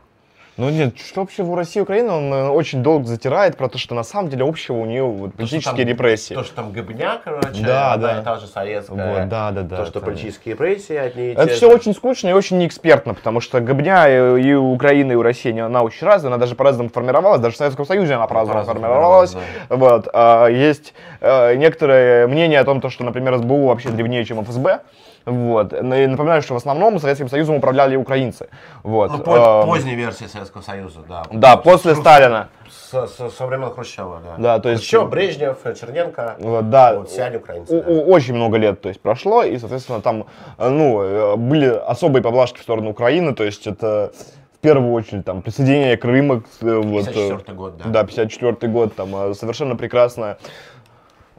Ну 0.56 0.70
нет, 0.70 0.94
что 0.98 1.20
вообще 1.20 1.42
в 1.42 1.54
России 1.54 1.80
и 1.80 1.82
Украине, 1.82 2.10
он 2.10 2.32
э, 2.32 2.48
очень 2.48 2.82
долго 2.82 3.04
затирает 3.04 3.58
про 3.58 3.68
то, 3.68 3.76
что 3.76 3.94
на 3.94 4.02
самом 4.04 4.30
деле 4.30 4.42
общего 4.48 4.76
у 4.76 4.86
нее 4.86 5.02
вот, 5.02 5.34
политические 5.34 5.76
там- 5.84 5.86
репрессии. 5.88 6.32
То, 6.32 6.44
что 6.44 6.54
там 6.56 6.72
гобня, 6.72 7.20
короче, 7.22 7.62
Да, 7.62 7.92
одна 7.92 8.14
да. 8.14 8.20
и 8.20 8.24
та 8.24 8.36
же 8.38 8.46
советская. 8.46 9.20
Вот, 9.20 9.28
да, 9.28 9.50
да, 9.50 9.62
да. 9.62 9.76
То, 9.76 9.84
что 9.84 9.98
это- 9.98 10.06
политические 10.06 10.54
репрессии 10.54 10.96
одни 10.96 11.26
и 11.26 11.32
Это 11.32 11.48
все 11.48 11.68
же. 11.68 11.74
очень 11.76 11.94
скучно 11.94 12.28
и 12.28 12.32
очень 12.32 12.56
неэкспертно, 12.56 13.12
потому 13.12 13.40
что 13.40 13.60
Гобня 13.60 14.08
и 14.08 14.40
и 14.46 14.54
у 14.54 14.72
Украины, 14.72 15.12
и 15.12 15.14
у 15.14 15.22
России, 15.22 15.58
она 15.58 15.82
очень 15.82 16.06
разная, 16.06 16.30
она 16.30 16.38
даже 16.38 16.54
по-разному 16.54 16.88
формировалась, 16.88 17.40
даже 17.42 17.54
в 17.56 17.58
Советском 17.58 17.84
Союзе 17.84 18.14
она 18.14 18.26
по-разному 18.26 18.64
формировалась. 18.64 19.32
формировалась, 19.32 20.04
Вот. 20.04 20.08
а, 20.14 20.46
есть 20.48 20.94
э, 21.20 21.54
некоторые 21.56 22.26
мнения 22.28 22.60
о 22.60 22.64
том, 22.64 22.80
то, 22.80 22.88
что, 22.88 23.04
например, 23.04 23.36
СБУ 23.36 23.66
вообще 23.66 23.90
древнее, 23.90 24.24
чем 24.24 24.42
ФСБ. 24.42 24.80
Вот. 25.26 25.72
И 25.72 25.76
напоминаю, 25.82 26.40
что 26.40 26.54
в 26.54 26.56
основном 26.56 26.98
Советским 27.00 27.28
Союзом 27.28 27.56
управляли 27.56 27.96
украинцы. 27.96 28.48
Вот. 28.84 29.10
Ну, 29.10 29.34
Эм, 29.34 29.66
поздней 29.66 29.96
версии 29.96 30.26
Советского 30.26 30.62
Союза, 30.62 31.00
да. 31.08 31.24
Да, 31.32 31.56
после 31.56 31.94
С- 31.96 31.98
Сталина. 31.98 32.48
С- 32.70 33.06
с- 33.08 33.30
со 33.36 33.46
времен 33.46 33.70
Хрущева, 33.70 34.20
да. 34.24 34.34
Да, 34.38 34.58
то 34.60 34.68
есть- 34.68 34.84
Еще 34.84 35.04
Брежнев, 35.06 35.58
Черненко, 35.78 36.36
Вот, 36.38 36.70
да. 36.70 36.94
вот, 36.94 37.08
все 37.10 37.24
они 37.24 37.38
украинцы. 37.38 37.76
О- 37.76 37.82
да. 37.82 37.90
Очень 38.12 38.34
много 38.34 38.56
лет, 38.56 38.80
то 38.80 38.88
есть 38.88 39.00
прошло, 39.00 39.42
и, 39.42 39.58
соответственно, 39.58 40.00
там, 40.00 40.26
э, 40.58 40.68
ну, 40.68 41.02
э, 41.02 41.36
были 41.36 41.66
особые 41.66 42.22
поблажки 42.22 42.60
в 42.60 42.62
сторону 42.62 42.90
Украины, 42.90 43.34
то 43.34 43.42
есть 43.42 43.66
это 43.66 44.12
в 44.54 44.58
первую 44.60 44.92
очередь 44.92 45.24
там 45.24 45.42
присоединение 45.42 45.96
Крыма, 45.96 46.42
э, 46.60 46.80
вот, 46.80 47.08
э, 47.08 47.12
54-й 47.12 47.54
год, 47.54 47.76
да. 47.78 47.84
да, 47.88 48.04
54 48.04 48.72
год, 48.72 48.94
там 48.94 49.14
э, 49.16 49.34
совершенно 49.34 49.74
прекрасное 49.74 50.38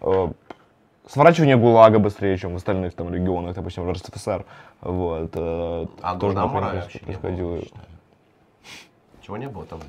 э, 0.02 0.28
сворачивание 1.10 1.58
ГУЛАГа 1.58 2.00
быстрее, 2.00 2.38
чем 2.38 2.54
в 2.54 2.56
остальных 2.58 2.94
там 2.94 3.14
регионах, 3.14 3.56
допустим, 3.56 3.86
в 3.86 3.92
РСФСР, 3.92 4.46
вот, 4.82 5.32
э, 5.34 5.86
А 6.02 6.16
тоже 6.20 6.36
например, 6.36 6.88
происходило. 7.04 7.60
Чего 9.22 9.38
не 9.38 9.48
было, 9.48 9.66
того 9.66 9.82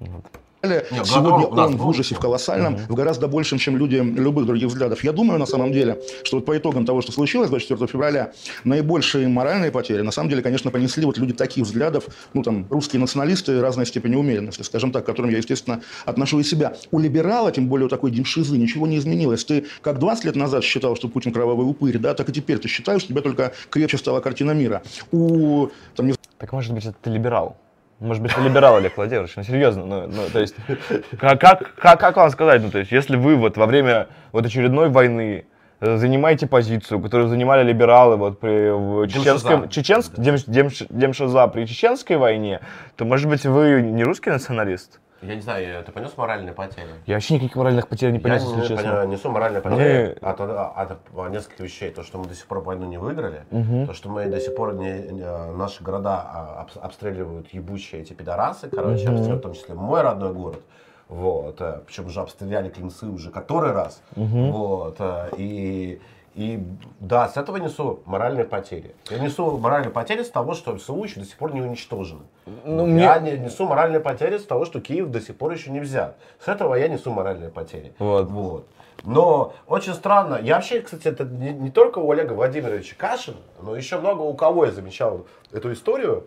не 0.00 0.10
было. 0.12 0.22
Нет, 0.62 0.92
Нет, 0.92 1.06
Сегодня 1.06 1.30
Голодомор 1.30 1.52
у 1.52 1.56
нас 1.56 1.70
он 1.70 1.76
в 1.76 1.86
ужасе 1.88 2.14
в 2.14 2.20
колоссальном, 2.20 2.76
в 2.76 2.94
гораздо 2.94 3.28
большем, 3.28 3.58
чем 3.58 3.78
люди 3.78 3.96
любых 3.96 4.44
других 4.44 4.68
взглядов. 4.68 5.02
Я 5.02 5.12
думаю, 5.12 5.38
на 5.38 5.46
самом 5.46 5.72
деле, 5.72 5.98
что 6.22 6.36
вот 6.36 6.44
по 6.44 6.56
итогам 6.56 6.84
того, 6.84 7.00
что 7.00 7.12
случилось 7.12 7.48
24 7.48 7.86
февраля, 7.86 8.32
наибольшие 8.64 9.26
моральные 9.28 9.70
потери, 9.70 10.02
на 10.02 10.10
самом 10.10 10.28
деле, 10.28 10.42
конечно, 10.42 10.70
понесли 10.70 11.06
вот 11.06 11.16
люди 11.16 11.32
таких 11.32 11.64
взглядов, 11.64 12.04
ну 12.34 12.42
там, 12.42 12.66
русские 12.68 13.00
националисты 13.00 13.60
разной 13.60 13.86
степени 13.86 14.16
умеренности, 14.16 14.62
скажем 14.62 14.92
так, 14.92 15.04
к 15.04 15.06
которым 15.06 15.30
я, 15.30 15.38
естественно, 15.38 15.80
отношу 16.04 16.40
и 16.40 16.42
себя. 16.42 16.74
У 16.90 16.98
либерала, 16.98 17.50
тем 17.52 17.68
более 17.68 17.86
у 17.86 17.88
такой 17.88 18.10
демшизы, 18.10 18.58
ничего 18.58 18.86
не 18.86 18.98
изменилось. 18.98 19.44
Ты 19.46 19.64
как 19.80 19.98
20 19.98 20.24
лет 20.26 20.36
назад 20.36 20.62
считал, 20.62 20.94
что 20.94 21.08
Путин 21.08 21.32
кровавый 21.32 21.66
упырь, 21.66 21.96
да, 21.98 22.12
так 22.12 22.28
и 22.28 22.32
теперь 22.32 22.58
ты 22.58 22.68
считаешь, 22.68 23.00
что 23.00 23.12
тебя 23.12 23.22
только 23.22 23.54
крепче 23.70 23.96
стала 23.96 24.20
картина 24.20 24.50
мира. 24.50 24.82
У, 25.10 25.68
там, 25.96 26.06
не 26.06 26.14
Так 26.38 26.52
может 26.52 26.74
быть, 26.74 26.84
это 26.84 26.96
ты 27.00 27.08
либерал? 27.08 27.56
Может 28.00 28.22
быть, 28.22 28.34
ты 28.34 28.40
либерал, 28.40 28.76
Олег 28.76 28.96
Владимирович, 28.96 29.36
ну 29.36 29.42
серьезно, 29.42 29.84
ну, 29.84 30.06
ну, 30.06 30.22
то 30.32 30.40
есть, 30.40 30.56
как, 31.20 31.38
как, 31.38 31.74
как, 31.74 32.00
как 32.00 32.16
вам 32.16 32.30
сказать, 32.30 32.62
ну, 32.62 32.70
то 32.70 32.78
есть, 32.78 32.90
если 32.90 33.16
вы 33.16 33.36
вот 33.36 33.58
во 33.58 33.66
время 33.66 34.08
вот 34.32 34.46
очередной 34.46 34.88
войны 34.88 35.44
э, 35.80 35.96
занимаете 35.98 36.46
позицию, 36.46 37.00
которую 37.00 37.28
занимали 37.28 37.62
либералы 37.62 38.16
вот 38.16 38.40
при 38.40 38.70
в 38.70 39.06
чеченском, 39.06 39.68
чеченск, 39.68 40.18
дем, 40.18 40.36
демш- 40.36 40.86
демшиза 40.88 41.46
при 41.48 41.66
чеченской 41.66 42.16
войне, 42.16 42.60
то, 42.96 43.04
может 43.04 43.28
быть, 43.28 43.44
вы 43.44 43.82
не 43.82 44.02
русский 44.02 44.30
националист? 44.30 44.98
Я 45.22 45.34
не 45.34 45.42
знаю, 45.42 45.84
ты 45.84 45.92
понес 45.92 46.16
моральные 46.16 46.54
потери? 46.54 46.88
Я 47.06 47.14
вообще 47.16 47.34
никаких 47.34 47.56
моральных 47.56 47.88
потерь 47.88 48.10
не 48.10 48.16
Я 48.16 48.22
понес, 48.22 48.42
не- 48.42 48.48
если 48.48 48.60
не 48.62 48.68
честно. 48.68 48.82
понимаю, 48.84 49.08
несу 49.08 49.30
моральные 49.30 49.60
потери 49.60 50.16
Мы- 50.22 50.28
от, 50.28 50.40
от- 50.40 50.90
от 51.14 51.30
нескольких 51.30 51.60
вещей. 51.60 51.90
То, 51.90 52.02
что 52.02 52.18
мы 52.18 52.24
до 52.26 52.34
сих 52.34 52.46
пор 52.46 52.60
войну 52.60 52.86
не 52.86 52.96
выиграли, 52.98 53.44
то, 53.86 53.92
что 53.92 54.08
мы 54.08 54.26
до 54.26 54.40
сих 54.40 54.54
пор 54.54 54.74
не, 54.74 54.92
не- 55.10 55.52
наши 55.56 55.84
города 55.84 56.22
а, 56.24 56.66
обс- 56.66 56.78
обстреливают 56.80 57.48
ебучие 57.52 58.00
эти 58.00 58.14
пидорасы, 58.14 58.70
короче, 58.70 59.08
обстреливают 59.08 59.40
в 59.40 59.42
том 59.42 59.52
числе 59.54 59.74
мой 59.74 60.00
родной 60.00 60.32
город. 60.32 60.60
Вот, 61.08 61.60
э, 61.60 61.80
причем 61.86 62.06
уже 62.06 62.20
обстреляли 62.20 62.68
клинцы 62.68 63.06
уже 63.06 63.30
который 63.30 63.72
раз. 63.72 64.00
Вот, 64.14 64.96
э, 65.00 65.30
и, 65.36 66.00
и 66.34 66.62
да, 67.00 67.28
с 67.28 67.36
этого 67.36 67.56
несу 67.56 68.00
моральные 68.06 68.44
потери. 68.44 68.94
Я 69.10 69.18
несу 69.18 69.58
моральные 69.58 69.90
потери 69.90 70.22
с 70.22 70.30
того, 70.30 70.54
что 70.54 70.78
СУ 70.78 71.02
еще 71.02 71.20
до 71.20 71.26
сих 71.26 71.36
пор 71.36 71.52
не 71.52 71.60
уничтожены. 71.60 72.22
Ну, 72.64 72.86
я 72.98 73.18
мне- 73.18 73.32
не- 73.32 73.38
несу 73.46 73.66
моральные 73.66 74.00
потери 74.00 74.38
с 74.38 74.44
того, 74.44 74.64
что 74.64 74.80
Киев 74.80 75.08
до 75.10 75.20
сих 75.20 75.36
пор 75.36 75.52
еще 75.52 75.70
не 75.70 75.80
взят. 75.80 76.16
С 76.38 76.48
этого 76.48 76.74
я 76.76 76.88
несу 76.88 77.10
моральные 77.12 77.50
потери. 77.50 77.92
Вот. 77.98 78.30
Вот. 78.30 78.66
Но 79.02 79.54
очень 79.66 79.94
странно, 79.94 80.38
я 80.42 80.56
вообще, 80.56 80.80
кстати, 80.82 81.08
это 81.08 81.24
не, 81.24 81.52
не 81.52 81.70
только 81.70 81.98
у 81.98 82.10
Олега 82.12 82.34
Владимировича 82.34 82.94
Кашина, 82.96 83.38
но 83.60 83.74
еще 83.74 83.98
много 83.98 84.20
у 84.22 84.34
кого 84.34 84.66
я 84.66 84.72
замечал 84.72 85.26
эту 85.52 85.72
историю, 85.72 86.26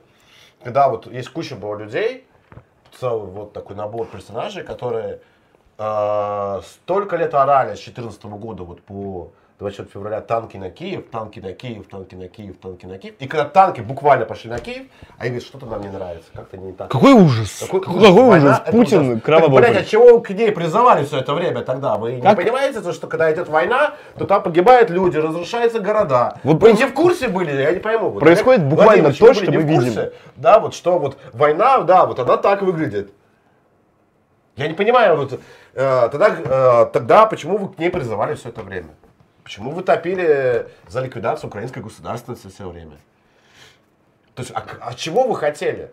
когда 0.64 0.90
вот 0.90 1.06
есть 1.12 1.30
куча 1.30 1.56
было 1.56 1.78
людей, 1.78 2.26
целый 3.00 3.28
вот 3.30 3.54
такой 3.54 3.76
набор 3.76 4.08
персонажей, 4.08 4.64
которые 4.64 5.22
э, 5.78 6.62
столько 6.66 7.16
лет 7.16 7.34
орали 7.36 7.76
с 7.76 7.80
2014 7.84 8.24
года 8.26 8.64
вот 8.64 8.82
по 8.82 9.32
24 9.60 9.90
февраля 9.94 10.20
танки 10.22 10.58
на 10.58 10.70
Киев, 10.72 11.06
танки 11.12 11.40
на 11.40 11.54
Киев, 11.54 11.88
танки 11.88 12.16
на 12.16 12.28
Киев, 12.28 12.58
танки 12.58 12.86
на 12.86 12.98
Киев. 12.98 13.14
И 13.20 13.28
когда 13.28 13.46
танки 13.46 13.82
буквально 13.82 14.26
пошли 14.26 14.50
на 14.50 14.58
Киев, 14.60 14.88
они 15.20 15.30
говорят, 15.30 15.44
что-то 15.48 15.66
нам 15.68 15.82
не 15.82 15.90
нравится, 15.90 16.30
как-то 16.34 16.58
не 16.58 16.74
так. 16.74 16.90
Какой 16.92 17.14
ужас! 17.14 17.60
Какой, 17.62 17.80
Какой, 17.82 18.00
Война 18.12 18.50
ужас! 18.50 18.62
Путин 18.72 19.02
ужас. 19.02 19.14
Так, 19.16 19.24
кровавый 19.24 19.62
блядь, 19.62 19.78
от 19.78 19.88
чего 19.88 20.20
к 20.22 20.30
ней 20.32 20.52
призывали 20.52 21.06
все 21.06 21.20
это 21.20 21.34
время 21.36 21.62
тогда? 21.62 21.98
Вы 21.98 22.20
Как? 22.20 22.32
не 22.38 22.44
понимаете, 22.44 22.82
то, 22.82 22.92
что 22.94 23.08
когда 23.08 23.32
идет 23.32 23.48
война, 23.48 23.94
то 24.18 24.26
там 24.26 24.42
погибают 24.42 24.90
люди, 24.90 25.18
разрушаются 25.18 25.80
города. 25.80 26.40
Вот 26.44 26.60
вы 26.60 26.70
проис- 26.70 26.78
не 26.78 26.86
в 26.88 26.94
курсе 26.94 27.28
были? 27.28 27.52
Я 27.52 27.72
не 27.72 27.80
пойму. 27.80 28.10
Вот, 28.10 28.20
Происходит 28.20 28.66
буквально 28.66 29.14
то, 29.14 29.34
что 29.34 29.52
мы 29.52 29.62
курсе? 29.62 29.88
видим. 29.90 30.02
Да, 30.36 30.60
вот 30.60 30.74
что 30.74 30.98
вот 30.98 31.18
война, 31.32 31.82
да, 31.82 32.06
вот 32.08 32.20
она 32.20 32.38
так 32.38 32.64
выглядит. 32.64 33.14
Я 34.56 34.68
не 34.68 34.74
понимаю, 34.74 35.16
вот 35.18 35.40
э, 35.74 36.10
тогда, 36.12 36.30
э, 36.30 36.86
тогда 36.92 37.26
почему 37.28 37.58
вы 37.58 37.70
к 37.70 37.80
ней 37.80 37.90
призывали 37.90 38.36
все 38.36 38.50
это 38.50 38.62
время? 38.62 38.90
Почему 39.44 39.72
вы 39.72 39.84
топили 39.84 40.68
за 40.88 41.02
ликвидацию 41.02 41.50
украинской 41.50 41.80
государственности 41.80 42.48
все 42.48 42.70
время? 42.70 42.98
То 44.36 44.42
есть, 44.42 44.52
а, 44.56 44.64
а 44.82 44.94
чего 44.94 45.28
вы 45.28 45.36
хотели? 45.36 45.92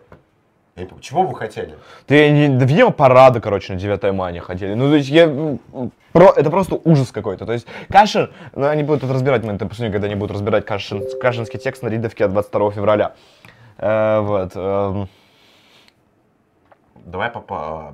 Я 0.75 0.83
не 0.83 0.87
понимаю, 0.87 1.03
чего 1.03 1.23
вы 1.23 1.35
хотели? 1.35 1.75
Ты 2.07 2.29
не, 2.31 2.47
да, 2.47 2.65
видимо, 2.65 2.91
парады, 2.91 3.41
короче, 3.41 3.73
на 3.73 3.79
9 3.79 4.13
мая 4.13 4.31
не 4.31 4.39
хотели. 4.39 4.73
Ну, 4.73 4.89
то 4.89 4.95
есть, 4.95 5.09
я, 5.09 5.27
про, 6.13 6.31
это 6.35 6.49
просто 6.49 6.79
ужас 6.83 7.11
какой-то. 7.11 7.45
То 7.45 7.51
есть, 7.51 7.67
Кашин, 7.89 8.31
ну, 8.55 8.67
они 8.67 8.83
будут 8.83 9.01
тут 9.01 9.11
разбирать, 9.11 9.43
мы 9.43 9.53
это 9.53 9.65
посмотрим, 9.65 9.91
когда 9.91 10.07
они 10.07 10.15
будут 10.15 10.31
разбирать 10.31 10.65
Кашин, 10.65 11.03
Кашинский 11.19 11.59
текст 11.59 11.83
на 11.83 11.89
Ридовке 11.89 12.25
от 12.25 12.31
22 12.31 12.71
февраля. 12.71 13.15
Э, 13.77 14.21
вот. 14.21 14.51
эм, 14.55 15.09
Давай 17.05 17.31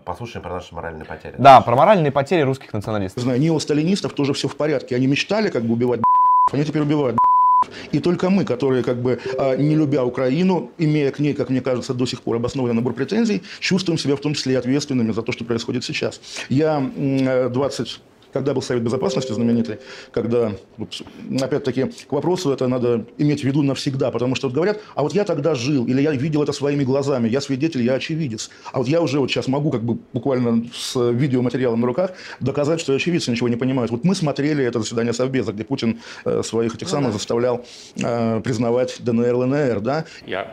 послушаем 0.06 0.44
про 0.44 0.56
наши 0.56 0.76
моральные 0.76 1.06
потери. 1.06 1.36
да, 1.38 1.62
про 1.62 1.76
моральные 1.76 2.12
потери 2.12 2.42
русских 2.42 2.74
националистов. 2.74 3.24
знаю, 3.24 3.40
неосталинистов 3.40 4.14
тоже 4.14 4.34
все 4.34 4.48
в 4.48 4.56
порядке. 4.56 4.96
Они 4.96 5.08
мечтали 5.08 5.50
как 5.50 5.64
бы 5.64 5.74
убивать 5.74 6.02
они 6.52 6.66
теперь 6.66 6.82
убивают 6.82 7.18
и 7.92 8.00
только 8.00 8.30
мы, 8.30 8.46
которые, 8.46 8.84
как 8.84 9.02
бы, 9.02 9.20
а, 9.38 9.56
не 9.56 9.76
любя 9.76 10.04
Украину, 10.04 10.72
имея 10.78 11.12
к 11.12 11.20
ней, 11.20 11.34
как 11.34 11.50
мне 11.50 11.62
кажется, 11.62 11.94
до 11.94 12.06
сих 12.06 12.22
пор 12.22 12.36
обоснованный 12.38 12.76
набор 12.76 12.94
претензий, 12.94 13.44
чувствуем 13.60 13.98
себя 13.98 14.16
в 14.16 14.20
том 14.20 14.34
числе 14.34 14.54
и 14.54 14.56
ответственными 14.56 15.12
за 15.12 15.22
то, 15.22 15.32
что 15.32 15.46
происходит 15.46 15.84
сейчас. 15.84 16.22
Я 16.50 16.78
м, 16.78 16.94
э, 17.28 17.50
20 17.50 18.02
когда 18.34 18.54
был 18.54 18.62
Совет 18.62 18.84
Безопасности 18.84 19.32
знаменитый, 19.32 19.80
когда, 20.12 20.54
вот, 20.78 21.02
опять-таки, 21.40 21.86
к 22.08 22.12
вопросу 22.12 22.52
это 22.52 22.68
надо 22.68 23.06
иметь 23.18 23.42
в 23.42 23.44
виду 23.44 23.62
навсегда, 23.64 24.12
потому 24.12 24.36
что 24.36 24.48
вот 24.48 24.56
говорят, 24.56 24.80
а 24.96 25.04
вот 25.04 25.14
я 25.14 25.24
тогда 25.24 25.56
жил, 25.56 25.86
или 25.86 26.02
я 26.02 26.12
видел 26.12 26.44
это 26.44 26.54
своими 26.54 26.84
глазами, 26.84 27.28
я 27.28 27.42
свидетель, 27.42 27.82
я 27.82 27.94
очевидец. 27.94 28.50
А 28.72 28.80
вот 28.80 28.88
я 28.88 29.02
уже 29.02 29.20
вот 29.20 29.30
сейчас 29.30 29.48
могу 29.48 29.72
как 29.72 29.84
бы 29.84 29.98
буквально 30.14 30.66
с 30.74 30.96
видеоматериалом 31.12 31.82
на 31.82 31.88
руках 31.88 32.12
доказать, 32.40 32.80
что 32.80 32.94
очевидцы 32.94 33.32
ничего 33.32 33.50
не 33.50 33.56
понимают. 33.56 33.92
Вот 33.92 34.04
мы 34.04 34.16
смотрели 34.16 34.64
это 34.64 34.80
заседание 34.80 35.14
Совбеза, 35.14 35.52
где 35.52 35.64
Путин 35.64 36.00
э, 36.26 36.42
своих 36.44 36.76
этих 36.76 36.90
самых 36.90 37.14
заставлял 37.14 37.66
э, 38.02 38.42
признавать 38.42 38.98
ДНР, 39.04 39.36
ЛНР, 39.36 39.80
да, 39.82 40.06
Я 40.26 40.48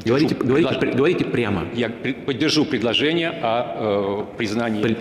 поддержу 0.00 0.28
Говорите, 0.28 0.34
говорите, 0.64 0.96
говорите 0.96 1.24
прямо. 1.24 1.66
Я 1.74 1.88
при- 1.88 2.12
поддержу 2.12 2.64
предложение 2.64 3.30
о 3.42 4.24
э, 4.32 4.36
признании. 4.36 4.82
При- 4.82 4.96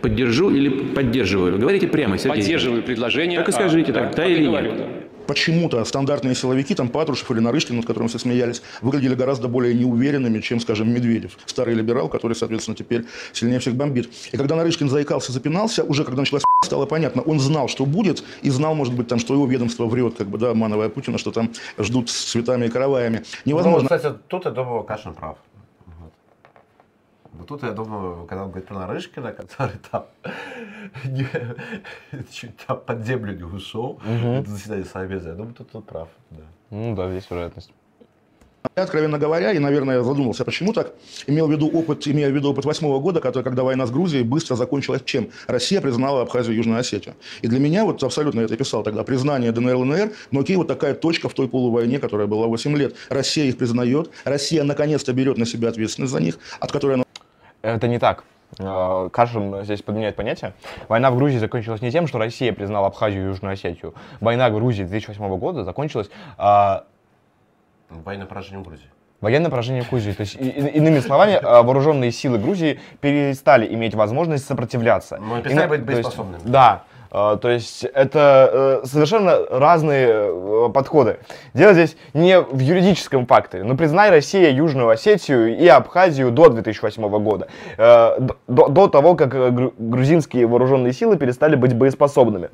Поддержу 0.00 0.50
или 0.50 0.68
поддерживаю? 0.68 1.58
Говорите 1.58 1.86
прямо, 1.88 2.18
Сергей. 2.18 2.42
Поддерживаю 2.42 2.82
предложение. 2.82 3.38
Так 3.40 3.48
и 3.48 3.52
скажите, 3.52 3.92
о- 3.92 3.94
так, 3.94 4.14
да 4.14 4.26
и 4.26 4.32
или 4.34 4.46
говорю, 4.46 4.72
нет? 4.72 4.78
да. 4.78 4.84
Почему-то 5.26 5.84
стандартные 5.84 6.34
силовики, 6.34 6.74
там 6.74 6.88
Патрушев 6.88 7.30
или 7.30 7.40
Нарышкин, 7.40 7.76
над 7.76 7.86
которым 7.86 8.08
все 8.08 8.18
смеялись, 8.18 8.62
выглядели 8.80 9.14
гораздо 9.14 9.48
более 9.48 9.74
неуверенными, 9.74 10.40
чем, 10.40 10.60
скажем, 10.60 10.92
Медведев, 10.92 11.38
старый 11.46 11.74
либерал, 11.74 12.08
который, 12.08 12.34
соответственно, 12.34 12.76
теперь 12.76 13.04
сильнее 13.32 13.58
всех 13.58 13.74
бомбит. 13.74 14.10
И 14.32 14.36
когда 14.36 14.56
Нарышкин 14.56 14.88
заикался, 14.88 15.32
запинался, 15.32 15.84
уже 15.84 16.04
когда 16.04 16.22
началась 16.22 16.42
стало 16.64 16.86
понятно, 16.86 17.22
он 17.22 17.40
знал, 17.40 17.68
что 17.68 17.86
будет, 17.86 18.22
и 18.42 18.50
знал, 18.50 18.74
может 18.74 18.94
быть, 18.94 19.08
там, 19.08 19.18
что 19.18 19.34
его 19.34 19.46
ведомство 19.46 19.86
врет, 19.86 20.14
как 20.16 20.28
бы, 20.28 20.38
да, 20.38 20.50
обманывая 20.50 20.88
Путина, 20.88 21.18
что 21.18 21.30
там 21.30 21.52
ждут 21.78 22.10
с 22.10 22.24
цветами 22.24 22.66
и 22.66 22.68
караваями. 22.68 23.24
Ну, 23.44 23.50
Невозможно. 23.52 23.88
кстати, 23.88 24.16
тут 24.28 24.44
я 24.44 24.50
думаю, 24.50 24.82
Кашин 24.82 25.14
прав. 25.14 25.36
Вот. 27.46 27.60
Тут 27.60 27.62
я 27.68 27.72
думаю, 27.72 28.26
когда 28.26 28.44
он 28.44 28.50
говорит 28.50 28.68
про 28.68 28.78
Нарышкина, 28.80 29.32
который 29.32 29.76
там 29.90 30.06
не- 31.04 31.28
чуть 32.32 32.56
там 32.66 32.80
под 32.80 33.04
землю 33.04 33.36
не 33.36 33.44
ушел, 33.44 34.00
это 34.04 34.50
заседание 34.50 34.84
Совбеза, 34.84 35.30
я 35.30 35.34
думаю, 35.34 35.54
тут 35.54 35.68
он 35.74 35.82
прав. 35.82 36.08
Да. 36.30 36.42
Ну 36.70 36.94
да, 36.94 37.12
есть 37.12 37.30
вероятность. 37.30 37.70
Я, 38.76 38.82
откровенно 38.82 39.18
говоря, 39.18 39.52
и, 39.52 39.58
наверное, 39.58 40.02
задумался, 40.02 40.44
почему 40.44 40.72
так, 40.72 40.92
имел 41.28 41.46
в 41.46 41.52
виду 41.52 41.68
опыт, 41.68 42.06
имея 42.08 42.28
в 42.28 42.34
виду 42.34 42.50
опыт 42.50 42.64
восьмого 42.64 42.98
года, 43.00 43.20
который, 43.20 43.44
когда 43.44 43.62
война 43.62 43.86
с 43.86 43.90
Грузией 43.90 44.24
быстро 44.24 44.56
закончилась 44.56 45.02
чем? 45.04 45.30
Россия 45.46 45.80
признала 45.80 46.22
Абхазию 46.22 46.54
и 46.54 46.56
Южную 46.58 46.80
Осетию. 46.80 47.14
И 47.42 47.48
для 47.48 47.60
меня, 47.60 47.84
вот 47.84 48.02
абсолютно 48.02 48.40
я 48.40 48.46
это 48.46 48.56
писал 48.56 48.82
тогда, 48.82 49.04
признание 49.04 49.52
ДНР, 49.52 49.76
ЛНР, 49.76 50.12
ну 50.32 50.40
окей, 50.40 50.56
вот 50.56 50.66
такая 50.66 50.94
точка 50.94 51.28
в 51.28 51.34
той 51.34 51.48
полувойне, 51.48 51.98
которая 52.00 52.26
была 52.26 52.48
8 52.48 52.76
лет. 52.76 52.96
Россия 53.08 53.44
их 53.44 53.56
признает, 53.56 54.10
Россия 54.24 54.64
наконец-то 54.64 55.12
берет 55.12 55.38
на 55.38 55.46
себя 55.46 55.68
ответственность 55.68 56.12
за 56.12 56.20
них, 56.20 56.38
от 56.58 56.72
которой 56.72 56.94
она 56.94 57.05
Это 57.66 57.88
не 57.88 57.98
так. 57.98 58.22
Э, 58.60 59.08
Кашин 59.12 59.64
здесь 59.64 59.82
подменяет 59.82 60.14
понятие. 60.14 60.52
Война 60.88 61.10
в 61.10 61.16
Грузии 61.16 61.38
закончилась 61.38 61.82
не 61.82 61.90
тем, 61.90 62.06
что 62.06 62.18
Россия 62.18 62.52
признала 62.52 62.86
Абхазию 62.86 63.24
и 63.24 63.26
Южную 63.26 63.54
Осетию. 63.54 63.94
Война 64.20 64.48
в 64.48 64.54
Грузии 64.54 64.84
2008 64.84 65.36
года 65.36 65.64
закончилась 65.64 66.08
а, 66.38 66.84
Военное 67.90 68.26
поражение 68.26 68.60
в 68.62 68.66
Грузии. 68.66 68.86
военным 69.20 69.50
поражением 69.50 69.84
в 69.84 69.90
Грузии. 69.90 70.12
То 70.12 70.20
есть, 70.20 70.36
и- 70.36 70.48
и- 70.48 70.68
иными 70.78 71.00
словами, 71.00 71.38
а, 71.42 71.62
вооруженные 71.62 72.12
силы 72.12 72.38
Грузии 72.38 72.78
перестали 73.00 73.66
иметь 73.74 73.94
возможность 73.94 74.46
сопротивляться. 74.46 75.16
И 75.16 75.42
перестали 75.42 75.66
быть 75.68 75.82
боеспособными. 75.82 76.40
Да. 76.44 76.84
А, 77.10 77.36
То 77.36 77.48
есть 77.48 77.84
это 77.84 78.80
э, 78.82 78.86
совершенно 78.86 79.38
разные 79.50 80.08
э, 80.10 80.68
подходы. 80.72 81.18
Дело 81.54 81.72
здесь 81.72 81.96
не 82.14 82.40
в 82.40 82.58
юридическом 82.58 83.26
факторе. 83.26 83.64
Но 83.64 83.76
признай 83.76 84.10
Россия 84.10 84.50
Южную 84.50 84.88
Осетию 84.88 85.56
и 85.56 85.66
Абхазию 85.68 86.30
до 86.30 86.48
2008 86.48 87.08
года. 87.22 87.48
Э, 87.78 88.18
До, 88.48 88.68
до 88.68 88.88
того, 88.88 89.14
как 89.14 89.28
гру- 89.54 89.72
грузинские 89.78 90.46
вооруженные 90.46 90.92
силы 90.92 91.16
перестали 91.16 91.54
быть 91.56 91.74
боеспособными. 91.74 92.50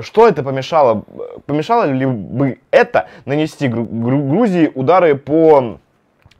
Что 0.00 0.28
это 0.28 0.42
помешало? 0.42 1.04
Помешало 1.46 1.84
ли 1.84 2.06
бы 2.06 2.58
это 2.70 3.08
нанести 3.24 3.68
Гру- 3.68 3.84
Гру- 3.90 4.28
Грузии 4.28 4.70
удары 4.74 5.14
по 5.16 5.78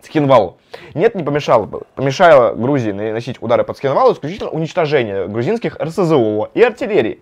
Скинвалу. 0.02 0.58
Нет, 0.95 1.14
не 1.14 1.22
помешало 1.22 1.64
бы. 1.64 1.83
Помешало 1.95 2.55
Грузии 2.55 2.93
наносить 2.93 3.41
удары 3.43 3.64
под 3.64 3.77
Скинвалу 3.77 4.12
исключительно 4.12 4.51
уничтожение 4.51 5.27
грузинских 5.29 5.77
РСЗО 5.81 6.51
и 6.55 6.62
артиллерии. 6.62 7.20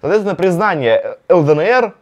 Соответственно, 0.00 0.34
признание 0.34 1.18
ЛДНР 1.28 1.94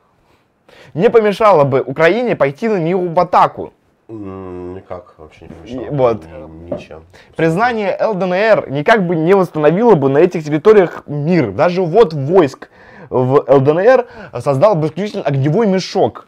не 0.94 1.10
помешало 1.10 1.64
бы 1.64 1.80
Украине 1.82 2.36
пойти 2.36 2.68
на 2.68 2.78
нее 2.78 2.96
в 2.96 3.18
атаку. 3.18 3.72
Никак 4.08 5.14
вообще 5.18 5.46
не 5.46 5.76
помешало. 5.76 5.96
Вот. 5.96 6.24
Ни- 6.24 6.74
Ничем. 6.74 7.02
Признание 7.36 7.96
ЛДНР 8.00 8.70
никак 8.70 9.06
бы 9.06 9.16
не 9.16 9.34
восстановило 9.34 9.94
бы 9.96 10.08
на 10.08 10.18
этих 10.18 10.44
территориях 10.44 11.02
мир. 11.06 11.50
Даже 11.52 11.82
вот 11.82 12.12
войск 12.14 12.70
в 13.10 13.44
ЛДНР 13.48 14.06
создал 14.40 14.76
бы 14.76 14.86
исключительно 14.86 15.24
огневой 15.24 15.66
мешок. 15.66 16.27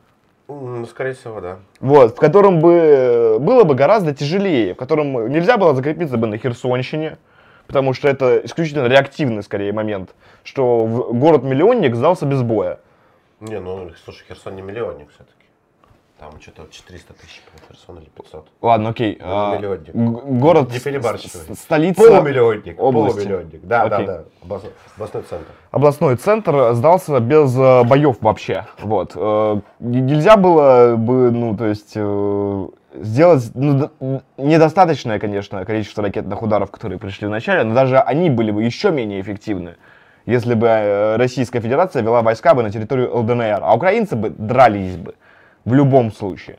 Скорее 0.89 1.15
всего, 1.15 1.41
да. 1.41 1.59
Вот, 1.81 2.17
в 2.17 2.21
котором 2.21 2.61
бы 2.61 2.73
э, 2.73 3.39
было 3.39 3.65
бы 3.65 3.75
гораздо 3.75 4.15
тяжелее, 4.15 4.75
в 4.75 4.77
котором 4.77 5.31
нельзя 5.31 5.57
было 5.57 5.75
закрепиться 5.75 6.17
бы 6.17 6.27
на 6.27 6.39
Херсонщине, 6.39 7.19
потому 7.67 7.93
что 7.93 8.09
это 8.09 8.41
исключительно 8.45 8.87
реактивный, 8.87 9.43
скорее, 9.43 9.73
момент, 9.73 10.11
что 10.43 10.87
город-миллионник 11.13 11.95
сдался 11.95 12.27
без 12.27 12.43
боя. 12.43 12.81
Не, 13.41 13.61
ну, 13.61 13.91
слушай, 14.05 14.25
Херсон 14.29 14.57
не 14.57 14.63
миллионник 14.63 15.11
все-таки. 15.11 15.40
Там 16.21 16.33
что-то 16.39 16.67
400 16.71 17.15
тысяч, 17.15 17.41
по 17.51 17.67
Херсон 17.75 17.97
или 17.97 18.11
500. 18.15 18.47
Ладно, 18.61 18.91
окей. 18.91 19.17
А, 19.23 19.57
миллионник. 19.57 19.95
город, 19.95 20.71
Не 20.71 20.79
перебарщивай. 20.79 21.57
столица, 21.57 22.03
Полумиллионник. 22.03 22.79
области. 22.79 23.17
Полумиллионник. 23.17 23.61
Да, 23.67 23.83
Окей. 23.85 24.07
да, 24.07 24.19
да. 24.19 24.25
Облас- 24.47 24.71
Областной 24.97 25.23
центр. 25.23 25.47
областной 25.71 26.17
центр 26.17 26.75
сдался 26.75 27.21
без 27.21 27.57
э, 27.57 27.85
боев 27.85 28.19
вообще. 28.21 28.67
Вот. 28.83 29.13
Э, 29.17 29.61
нельзя 29.79 30.37
было 30.37 30.95
бы, 30.97 31.31
ну, 31.31 31.57
то 31.57 31.65
есть, 31.65 31.93
э, 31.95 32.67
сделать 32.97 33.51
ну, 33.55 33.91
недостаточное, 34.37 35.19
конечно, 35.19 35.65
количество 35.65 36.03
ракетных 36.03 36.43
ударов, 36.43 36.71
которые 36.71 36.99
пришли 36.99 37.29
в 37.29 37.31
начале, 37.31 37.65
но 37.65 37.75
даже 37.75 37.99
они 37.99 38.29
были 38.29 38.51
бы 38.51 38.63
еще 38.63 38.91
менее 38.91 39.23
эффективны, 39.23 39.77
если 40.27 40.53
бы 40.53 41.15
Российская 41.17 41.61
Федерация 41.61 42.03
вела 42.03 42.21
войска 42.21 42.53
бы 42.53 42.63
на 42.63 42.71
территорию 42.71 43.17
ЛДНР, 43.17 43.61
а 43.63 43.75
украинцы 43.75 44.17
бы 44.17 44.29
дрались 44.29 44.97
бы 44.97 45.15
в 45.65 45.75
любом 45.75 46.13
случае. 46.13 46.59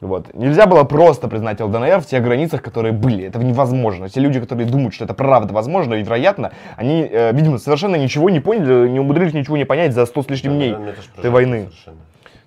Вот. 0.00 0.32
Нельзя 0.34 0.66
было 0.66 0.84
просто 0.84 1.28
признать 1.28 1.60
ЛДНР 1.60 2.00
в 2.00 2.06
тех 2.06 2.22
границах, 2.22 2.62
которые 2.62 2.92
были. 2.92 3.24
Это 3.26 3.38
невозможно. 3.38 4.08
Те 4.08 4.20
люди, 4.20 4.40
которые 4.40 4.66
думают, 4.66 4.94
что 4.94 5.04
это 5.04 5.12
правда 5.12 5.52
возможно 5.52 5.94
и 5.94 6.02
вероятно, 6.02 6.52
они, 6.76 7.02
э, 7.02 7.32
видимо, 7.32 7.58
совершенно 7.58 7.96
ничего 7.96 8.30
не 8.30 8.40
поняли, 8.40 8.88
не 8.88 8.98
умудрились 8.98 9.34
ничего 9.34 9.58
не 9.58 9.66
понять 9.66 9.92
за 9.92 10.06
100 10.06 10.22
с 10.22 10.28
лишним 10.30 10.54
дней 10.54 10.72
Да, 10.72 10.92
ж 10.92 10.96
этой 11.18 11.30
войны. 11.30 11.64
совершенно. 11.66 11.96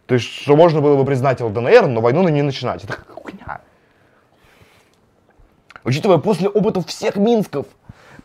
То 0.07 0.15
есть, 0.15 0.25
что 0.25 0.55
можно 0.55 0.81
было 0.81 0.97
бы 0.97 1.05
признать 1.05 1.41
ЛДНР, 1.41 1.87
но 1.87 2.01
войну 2.01 2.23
на 2.23 2.29
не 2.29 2.41
начинать. 2.41 2.83
Это 2.83 2.93
хуйня. 3.07 3.61
Учитывая 5.83 6.17
после 6.17 6.49
опытов 6.49 6.87
всех 6.87 7.17
Минсков, 7.17 7.67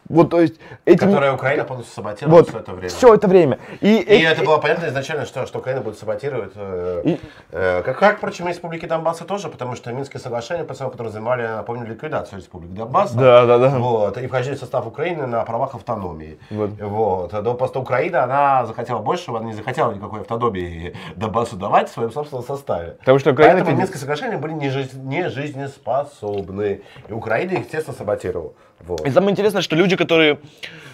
Вот, 0.09 0.31
то 0.31 0.41
есть, 0.41 0.55
эти... 0.85 0.99
Которая 0.99 1.33
Украина 1.35 1.65
полностью 1.65 1.95
саботировала 1.95 2.37
Вот, 2.39 2.49
все 2.49 2.59
это 2.59 2.73
время. 2.73 2.89
все 2.89 3.15
это 3.15 3.29
время. 3.29 3.59
И, 3.81 3.97
И 3.97 4.01
эти- 4.03 4.25
это 4.25 4.45
было 4.45 4.57
понятно 4.59 4.87
изначально, 4.87 5.27
что, 5.27 5.47
что 5.47 5.59
Украина 5.59 5.83
будет 5.83 5.99
саботировать. 5.99 6.53
э, 6.55 7.03
И- 7.05 7.21
э, 7.53 7.83
как, 7.83 7.99
как, 7.99 8.17
впрочем, 8.19 8.49
республики 8.49 8.87
Донбасса 8.87 9.25
тоже, 9.25 9.49
потому 9.49 9.77
что 9.77 9.93
Минские 9.93 10.21
соглашения 10.21 10.65
по 10.65 10.75
сути, 10.75 10.91
подразумевали, 10.91 11.43
напомню, 11.47 11.87
ликвидацию 11.87 12.39
республики 12.39 12.73
Донбасса. 12.73 13.17
Да, 13.17 13.47
да, 13.47 13.59
да. 13.59 13.69
Вот, 13.79 14.17
и 14.19 14.27
вхождение 14.27 14.57
в 14.57 14.61
состав 14.61 14.87
Украины 14.87 15.27
на 15.27 15.45
правах 15.45 15.75
автономии. 15.75 16.39
Вот. 16.51 16.71
Вот. 16.81 17.33
Но 17.33 17.55
просто 17.55 17.79
Украина, 17.81 18.25
она 18.25 18.65
захотела 18.67 19.01
большего, 19.01 19.39
она 19.39 19.49
не 19.49 19.53
захотела 19.55 19.93
никакой 19.93 20.21
автономии 20.23 20.95
Донбассу 21.17 21.57
давать 21.57 21.91
в 21.91 21.93
своем 21.93 22.11
собственном 22.13 22.45
составе. 22.45 22.97
Потому 23.01 23.19
что 23.19 23.33
Украина 23.33 23.57
Поэтому 23.57 23.77
Минские 23.79 23.99
соглашения 24.01 24.39
были 24.39 24.53
не, 24.53 24.71
жизнь- 24.71 25.03
не 25.03 25.29
жизнеспособны. 25.29 26.83
И 27.09 27.13
Украина 27.13 27.53
их, 27.53 27.61
естественно, 27.67 27.97
саботировала. 27.97 28.53
Вот. 28.81 29.07
И 29.07 29.11
самое 29.11 29.33
интересное, 29.33 29.63
что 29.63 29.77
люди, 29.77 29.97
которые 29.97 30.39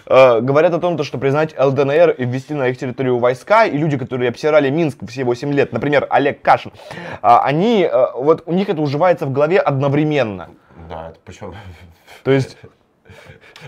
э, 0.05 0.39
говорят 0.41 0.73
о 0.73 0.79
том, 0.79 0.97
то, 0.97 1.03
что 1.03 1.17
признать 1.17 1.55
ЛДНР 1.57 2.11
и 2.11 2.25
ввести 2.25 2.53
на 2.53 2.67
их 2.67 2.77
территорию 2.77 3.19
войска, 3.19 3.65
и 3.65 3.77
люди, 3.77 3.97
которые 3.97 4.29
обсирали 4.29 4.69
Минск 4.69 4.99
все 5.07 5.23
8 5.23 5.53
лет, 5.53 5.71
например, 5.71 6.07
Олег 6.09 6.41
Кашин, 6.41 6.71
а, 7.21 7.43
они, 7.43 7.87
э, 7.91 8.05
вот 8.15 8.43
у 8.45 8.53
них 8.53 8.69
это 8.69 8.81
уживается 8.81 9.25
в 9.25 9.31
голове 9.31 9.59
одновременно. 9.59 10.49
Да, 10.89 11.09
это 11.09 11.19
причем... 11.23 11.53
То 12.23 12.31
есть, 12.31 12.57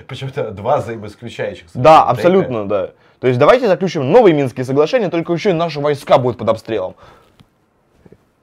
Причем 0.08 0.28
это 0.28 0.52
два 0.52 0.78
взаимоисключающих. 0.78 1.68
да, 1.74 2.04
абсолютно, 2.04 2.68
да. 2.68 2.92
То 3.20 3.28
есть 3.28 3.40
давайте 3.40 3.68
заключим 3.68 4.12
новые 4.12 4.34
Минские 4.34 4.64
соглашения, 4.66 5.10
только 5.10 5.34
еще 5.34 5.52
и 5.52 5.54
наши 5.54 5.80
войска 5.80 6.18
будут 6.18 6.38
под 6.38 6.50
обстрелом. 6.50 6.96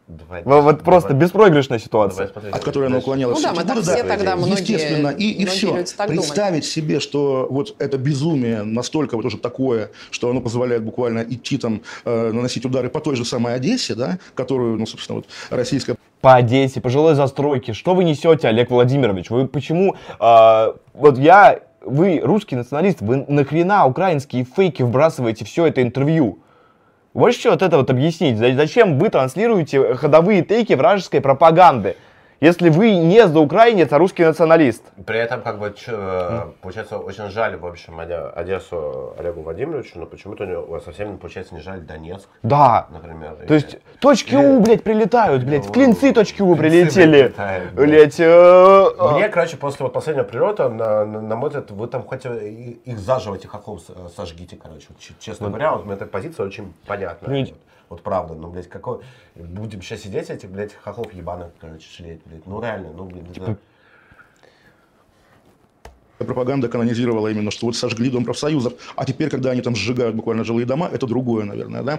Давай, 0.06 0.42
Вот, 0.44 0.62
вот 0.64 0.82
просто 0.82 1.10
давай, 1.10 1.24
беспроигрышная 1.24 1.78
давай 1.78 1.84
ситуация. 1.86 2.26
от 2.52 2.62
которой 2.62 2.88
она 2.88 2.98
уклонялась. 2.98 3.38
Ну 3.38 3.42
да, 3.42 3.54
мы 3.54 3.64
так 3.64 3.78
все 3.80 4.04
тогда 4.04 4.36
многие- 4.36 4.60
Естественно, 4.60 5.08
и, 5.08 5.30
и 5.30 5.46
все. 5.46 5.68
так 5.96 6.08
думают. 6.08 6.26
Представить 6.26 6.66
себе, 6.66 7.00
что 7.00 7.46
вот 7.48 7.74
это 7.78 7.96
безумие 7.96 8.64
настолько 8.64 9.16
вот 9.16 9.24
уже 9.24 9.38
такое, 9.38 9.90
что 10.10 10.28
оно 10.28 10.42
позволяет 10.42 10.84
буквально 10.84 11.20
идти 11.20 11.56
там, 11.56 11.80
э, 12.04 12.32
наносить 12.32 12.66
удары 12.66 12.90
по 12.90 13.00
той 13.00 13.16
же 13.16 13.24
самой 13.24 13.54
Одессе, 13.54 13.94
да, 13.94 14.18
которую, 14.34 14.78
ну, 14.78 14.84
собственно, 14.86 15.16
вот 15.16 15.26
российская 15.48 15.96
по 16.20 16.34
Одессе, 16.34 16.80
по 16.82 16.90
жилой 16.90 17.14
застройке. 17.14 17.72
Что 17.72 17.94
вы 17.94 18.04
несете, 18.04 18.48
Олег 18.48 18.70
Владимирович? 18.70 19.30
Вы 19.30 19.46
почему... 19.48 19.96
а, 20.18 20.74
вот 20.92 21.18
я... 21.18 21.60
Вы 21.82 22.20
русский 22.24 22.56
националист, 22.56 23.02
вы 23.02 23.26
нахрена 23.28 23.84
украинские 23.86 24.44
фейки 24.44 24.82
вбрасываете 24.82 25.44
все 25.44 25.66
это 25.66 25.82
интервью? 25.82 26.38
Можете 27.14 27.40
что 27.42 27.50
вот 27.52 27.62
это 27.62 27.78
вот 27.78 27.90
объяснить? 27.90 28.36
За- 28.38 28.52
Зачем 28.54 28.98
вы 28.98 29.08
транслируете 29.08 29.94
ходовые 29.94 30.42
тейки 30.42 30.72
вражеской 30.72 31.20
пропаганды? 31.20 31.96
Если 32.44 32.68
вы 32.68 32.94
не 32.94 33.26
за 33.26 33.40
украинец, 33.40 33.90
а 33.90 33.96
русский 33.96 34.22
националист. 34.22 34.82
При 35.06 35.18
этом, 35.18 35.40
как 35.40 35.58
бы, 35.58 35.72
ч- 35.74 35.86
э, 35.90 36.42
получается, 36.60 36.98
очень 36.98 37.30
жаль, 37.30 37.56
в 37.56 37.64
общем, 37.64 37.98
Оде- 37.98 38.30
Одессу 38.34 39.14
Олегу 39.18 39.40
Владимировичу, 39.40 39.98
но 39.98 40.04
почему-то 40.04 40.44
у 40.44 40.46
него 40.46 40.80
совсем, 40.80 41.16
получается, 41.16 41.54
не 41.54 41.62
жаль 41.62 41.80
Донецк, 41.80 42.28
Да. 42.42 42.86
например. 42.90 43.36
То 43.48 43.54
есть 43.54 43.78
точки 43.98 44.34
У, 44.34 44.60
блядь, 44.60 44.82
прилетают, 44.82 45.42
блядь. 45.44 45.64
В 45.64 45.72
клинцы 45.72 46.12
точки 46.12 46.42
У 46.42 46.54
прилетели. 46.54 47.32
блядь. 47.72 48.20
Э, 48.20 48.90
э, 48.98 49.12
Мне, 49.14 49.30
короче, 49.30 49.56
после 49.56 49.84
вот 49.84 49.94
последнего 49.94 50.24
прилета, 50.24 50.68
на, 50.68 51.06
на, 51.06 51.36
мой 51.36 51.48
взгляд, 51.48 51.70
вы 51.70 51.86
там 51.86 52.02
хоть 52.02 52.26
их 52.26 52.98
заживо, 52.98 53.36
этих 53.36 53.54
сожгите, 54.14 54.58
короче. 54.62 54.88
Честно 55.18 55.48
говоря, 55.48 55.72
вот 55.72 55.86
мне 55.86 55.94
эта 55.94 56.04
позиция 56.04 56.44
очень 56.44 56.74
понятна. 56.86 57.26
Вот, 57.94 58.02
правда, 58.02 58.34
ну, 58.34 58.48
блядь, 58.48 58.68
какой... 58.68 59.02
Будем 59.36 59.80
сейчас 59.80 60.00
сидеть, 60.00 60.28
этих, 60.28 60.50
блядь, 60.50 60.74
хохлов 60.74 61.12
ебаных, 61.12 61.52
короче, 61.60 61.86
жалеть, 61.96 62.20
блядь. 62.24 62.44
Ну, 62.44 62.60
реально, 62.60 62.88
ну, 62.92 63.04
блин, 63.04 63.24
это- 63.32 63.56
пропаганда 66.18 66.68
канонизировала 66.68 67.28
именно, 67.28 67.52
что 67.52 67.66
вот 67.66 67.76
сожгли 67.76 68.10
Дом 68.10 68.24
профсоюзов, 68.24 68.72
а 68.96 69.04
теперь, 69.04 69.30
когда 69.30 69.50
они 69.52 69.60
там 69.60 69.76
сжигают 69.76 70.16
буквально 70.16 70.42
жилые 70.42 70.66
дома, 70.66 70.88
это 70.92 71.06
другое, 71.06 71.44
наверное, 71.44 71.82
да? 71.84 71.98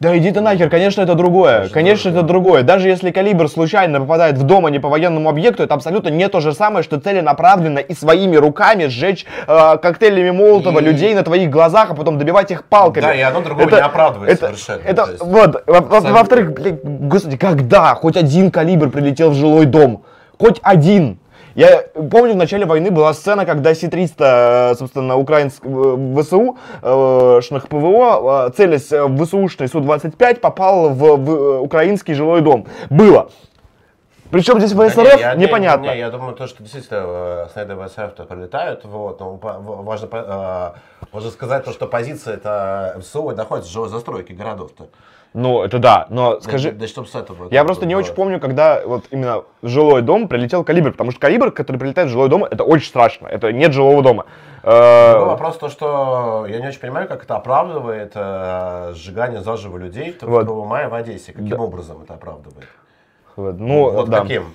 Да 0.00 0.16
иди 0.18 0.30
ты 0.32 0.40
нахер, 0.40 0.68
конечно, 0.70 1.02
это 1.02 1.14
другое. 1.14 1.68
Конечно, 1.68 2.10
это 2.10 2.22
другое. 2.22 2.62
Даже 2.62 2.88
если 2.88 3.10
калибр 3.10 3.48
случайно 3.48 4.00
попадает 4.00 4.36
в 4.36 4.42
дом, 4.42 4.66
а 4.66 4.70
не 4.70 4.78
по 4.78 4.88
военному 4.88 5.28
объекту, 5.28 5.62
это 5.62 5.74
абсолютно 5.74 6.08
не 6.08 6.28
то 6.28 6.40
же 6.40 6.52
самое, 6.52 6.82
что 6.82 6.98
целенаправленно 7.00 7.78
и 7.78 7.94
своими 7.94 8.36
руками 8.36 8.86
сжечь 8.86 9.24
э, 9.46 9.76
коктейлями 9.78 10.30
Молотова 10.30 10.80
людей 10.80 11.14
на 11.14 11.22
твоих 11.22 11.48
глазах, 11.50 11.90
а 11.90 11.94
потом 11.94 12.18
добивать 12.18 12.50
их 12.50 12.64
палками. 12.64 13.02
Да, 13.04 13.14
и 13.14 13.20
одно 13.20 13.40
другого 13.40 13.70
не 13.70 13.76
оправдывает 13.76 14.30
это, 14.32 14.46
совершенно, 14.46 14.80
Это, 14.84 15.04
то 15.06 15.10
есть 15.12 15.22
вот, 15.24 15.62
во- 15.66 15.80
во- 15.80 16.00
во-вторых, 16.00 16.52
блядь, 16.52 16.82
господи, 16.84 17.36
когда 17.36 17.94
хоть 17.94 18.16
один 18.16 18.50
калибр 18.50 18.90
прилетел 18.90 19.30
в 19.30 19.34
жилой 19.34 19.66
дом? 19.66 20.04
Хоть 20.38 20.58
один. 20.62 21.18
Я 21.54 21.82
помню, 22.10 22.34
в 22.34 22.36
начале 22.36 22.66
войны 22.66 22.90
была 22.90 23.14
сцена, 23.14 23.46
когда 23.46 23.74
Си-300, 23.74 24.72
э, 24.72 24.74
собственно, 24.74 25.16
украинск, 25.16 25.64
э, 25.64 26.12
ВСУ, 26.20 26.58
э, 26.82 27.40
шных 27.42 27.68
ПВО, 27.68 28.52
целясь 28.56 28.90
в 28.90 29.24
ВСУшный 29.24 29.68
Су-25, 29.68 30.40
попал 30.40 30.90
в, 30.90 31.16
в, 31.16 31.60
украинский 31.62 32.14
жилой 32.14 32.40
дом. 32.40 32.66
Было. 32.90 33.30
Причем 34.32 34.58
здесь 34.58 34.72
Да 34.72 34.88
ВСРФ, 34.88 35.14
не, 35.14 35.20
я- 35.20 35.34
не, 35.36 35.44
непонятно. 35.44 35.84
Не, 35.84 35.98
я 35.98 36.10
думаю, 36.10 36.34
то, 36.34 36.48
что 36.48 36.60
действительно 36.64 37.48
снайды 37.52 37.76
ВСРФ-то 37.76 38.24
прилетают, 38.24 38.84
вот, 38.84 39.20
но 39.20 39.36
важно, 39.36 40.74
важно 41.12 41.30
сказать 41.30 41.64
то, 41.64 41.70
что 41.72 41.86
позиция 41.86 42.34
это 42.34 42.96
ВСУ 43.00 43.30
находится 43.30 43.70
в 43.70 43.72
жилой 43.72 43.90
застройке 43.90 44.34
городов-то. 44.34 44.88
Ну, 45.34 45.64
это 45.64 45.80
да, 45.80 46.06
но 46.10 46.40
скажи... 46.40 46.70
Да, 46.70 46.86
что 46.86 47.04
с 47.04 47.14
этого? 47.16 47.48
Я 47.50 47.64
просто 47.64 47.82
бы 47.82 47.88
не 47.88 47.94
было? 47.96 48.02
очень 48.04 48.14
помню, 48.14 48.38
когда 48.38 48.82
вот 48.86 49.06
именно 49.10 49.42
в 49.62 49.68
жилой 49.68 50.00
дом 50.00 50.28
прилетел 50.28 50.62
калибр, 50.62 50.92
потому 50.92 51.10
что 51.10 51.18
калибр, 51.18 51.50
который 51.50 51.76
прилетает 51.76 52.08
в 52.08 52.12
жилой 52.12 52.28
дом, 52.28 52.44
это 52.44 52.62
очень 52.62 52.86
страшно. 52.86 53.26
Это 53.26 53.52
нет 53.52 53.72
жилого 53.72 54.00
дома. 54.00 54.26
Э, 54.62 55.10
Другой 55.14 55.28
вопрос 55.30 55.56
то, 55.58 55.68
что 55.68 56.46
я 56.48 56.60
не 56.60 56.68
очень 56.68 56.78
понимаю, 56.78 57.08
как 57.08 57.24
это 57.24 57.34
оправдывает 57.34 58.12
э, 58.14 58.92
сжигание 58.94 59.42
заживо 59.42 59.76
людей 59.76 60.12
2 60.12 60.28
Вот. 60.30 60.66
мая 60.68 60.88
в 60.88 60.94
Одессе. 60.94 61.32
Каким 61.32 61.48
Да. 61.48 61.56
образом 61.56 62.02
это 62.04 62.14
оправдывает? 62.14 62.68
вот, 63.34 63.58
Ну, 63.58 63.90
вот 63.90 64.08
да. 64.08 64.20
каким? 64.20 64.54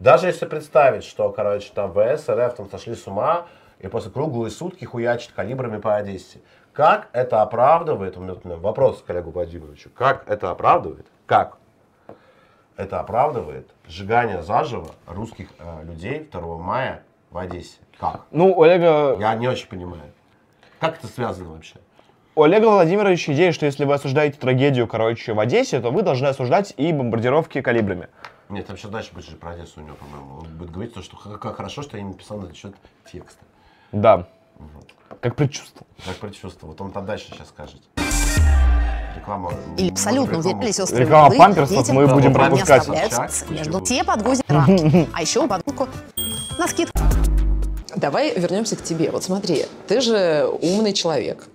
Даже 0.00 0.26
если 0.26 0.46
представить, 0.46 1.04
что, 1.04 1.30
короче, 1.30 1.70
там 1.72 1.92
ВС, 1.92 2.28
РФ 2.28 2.54
там 2.56 2.68
сошли 2.68 2.96
с 2.96 3.06
ума, 3.06 3.46
и 3.78 3.86
после 3.86 4.10
круглые 4.10 4.50
сутки 4.50 4.84
хуячат 4.84 5.30
калибрами 5.36 5.78
по 5.80 5.94
Одессе. 5.94 6.40
Как 6.74 7.08
это 7.12 7.40
оправдывает, 7.40 8.16
у 8.16 8.20
меня 8.20 8.34
вопрос 8.56 9.00
к 9.00 9.04
коллегу 9.04 9.30
Владимировичу, 9.30 9.90
как 9.94 10.28
это 10.28 10.50
оправдывает, 10.50 11.06
как 11.24 11.56
это 12.76 12.98
оправдывает 12.98 13.70
сжигание 13.86 14.42
заживо 14.42 14.90
русских 15.06 15.50
э, 15.60 15.84
людей 15.84 16.28
2 16.32 16.58
мая 16.58 17.04
в 17.30 17.38
Одессе? 17.38 17.78
Как? 18.00 18.22
Ну, 18.32 18.52
у 18.52 18.62
Олега, 18.62 19.16
Я 19.20 19.36
не 19.36 19.46
очень 19.46 19.68
понимаю. 19.68 20.02
Как 20.80 20.98
это 20.98 21.06
связано 21.06 21.50
вообще? 21.50 21.76
у 22.34 22.42
Олега 22.42 22.66
Владимировича 22.66 23.32
идея, 23.34 23.52
что 23.52 23.66
если 23.66 23.84
вы 23.84 23.94
осуждаете 23.94 24.36
трагедию, 24.36 24.88
короче, 24.88 25.32
в 25.32 25.38
Одессе, 25.38 25.80
то 25.80 25.92
вы 25.92 26.02
должны 26.02 26.26
осуждать 26.26 26.74
и 26.76 26.92
бомбардировки 26.92 27.60
калибрами. 27.60 28.08
Нет, 28.48 28.66
там 28.66 28.76
сейчас 28.76 28.90
дальше 28.90 29.14
будет 29.14 29.26
же 29.26 29.36
про 29.36 29.50
Одессу 29.50 29.80
у 29.80 29.84
него, 29.84 29.94
по-моему. 29.94 30.38
Он 30.38 30.46
будет 30.58 30.72
говорить, 30.72 30.92
то, 30.92 31.02
что 31.02 31.16
как, 31.16 31.54
хорошо, 31.54 31.82
что 31.82 31.96
я 31.96 32.02
не 32.02 32.10
написал 32.10 32.38
на 32.38 32.46
этот 32.46 32.56
счет 32.56 32.74
текста. 33.10 33.44
Да. 33.92 34.26
Как 35.20 35.36
предчувствовал. 35.36 35.86
Как 36.04 36.16
предчувствовал. 36.16 36.72
Вот 36.72 36.80
он 36.80 36.92
там 36.92 37.06
дальше 37.06 37.26
сейчас 37.32 37.48
скажет. 37.48 37.80
Реклама. 39.16 39.52
И 39.78 39.90
абсолютно 39.90 40.38
уверены 40.38 40.72
сестры 40.72 41.00
Реклама 41.04 41.26
Луны, 41.26 41.38
памперсов 41.38 41.78
детям 41.78 41.96
мы 41.96 42.06
будем 42.06 42.32
пропускать. 42.34 42.88
между 43.48 43.80
те 43.80 44.04
подгузные 44.04 44.44
рамки. 44.48 45.08
А 45.12 45.22
еще 45.22 45.46
подгузку 45.46 45.88
на 46.58 46.66
скидку. 46.68 46.98
Давай 47.96 48.36
вернемся 48.38 48.76
к 48.76 48.82
тебе. 48.82 49.10
Вот 49.10 49.24
смотри, 49.24 49.66
ты 49.86 50.00
же 50.00 50.48
умный 50.60 50.92
человек. 50.92 51.48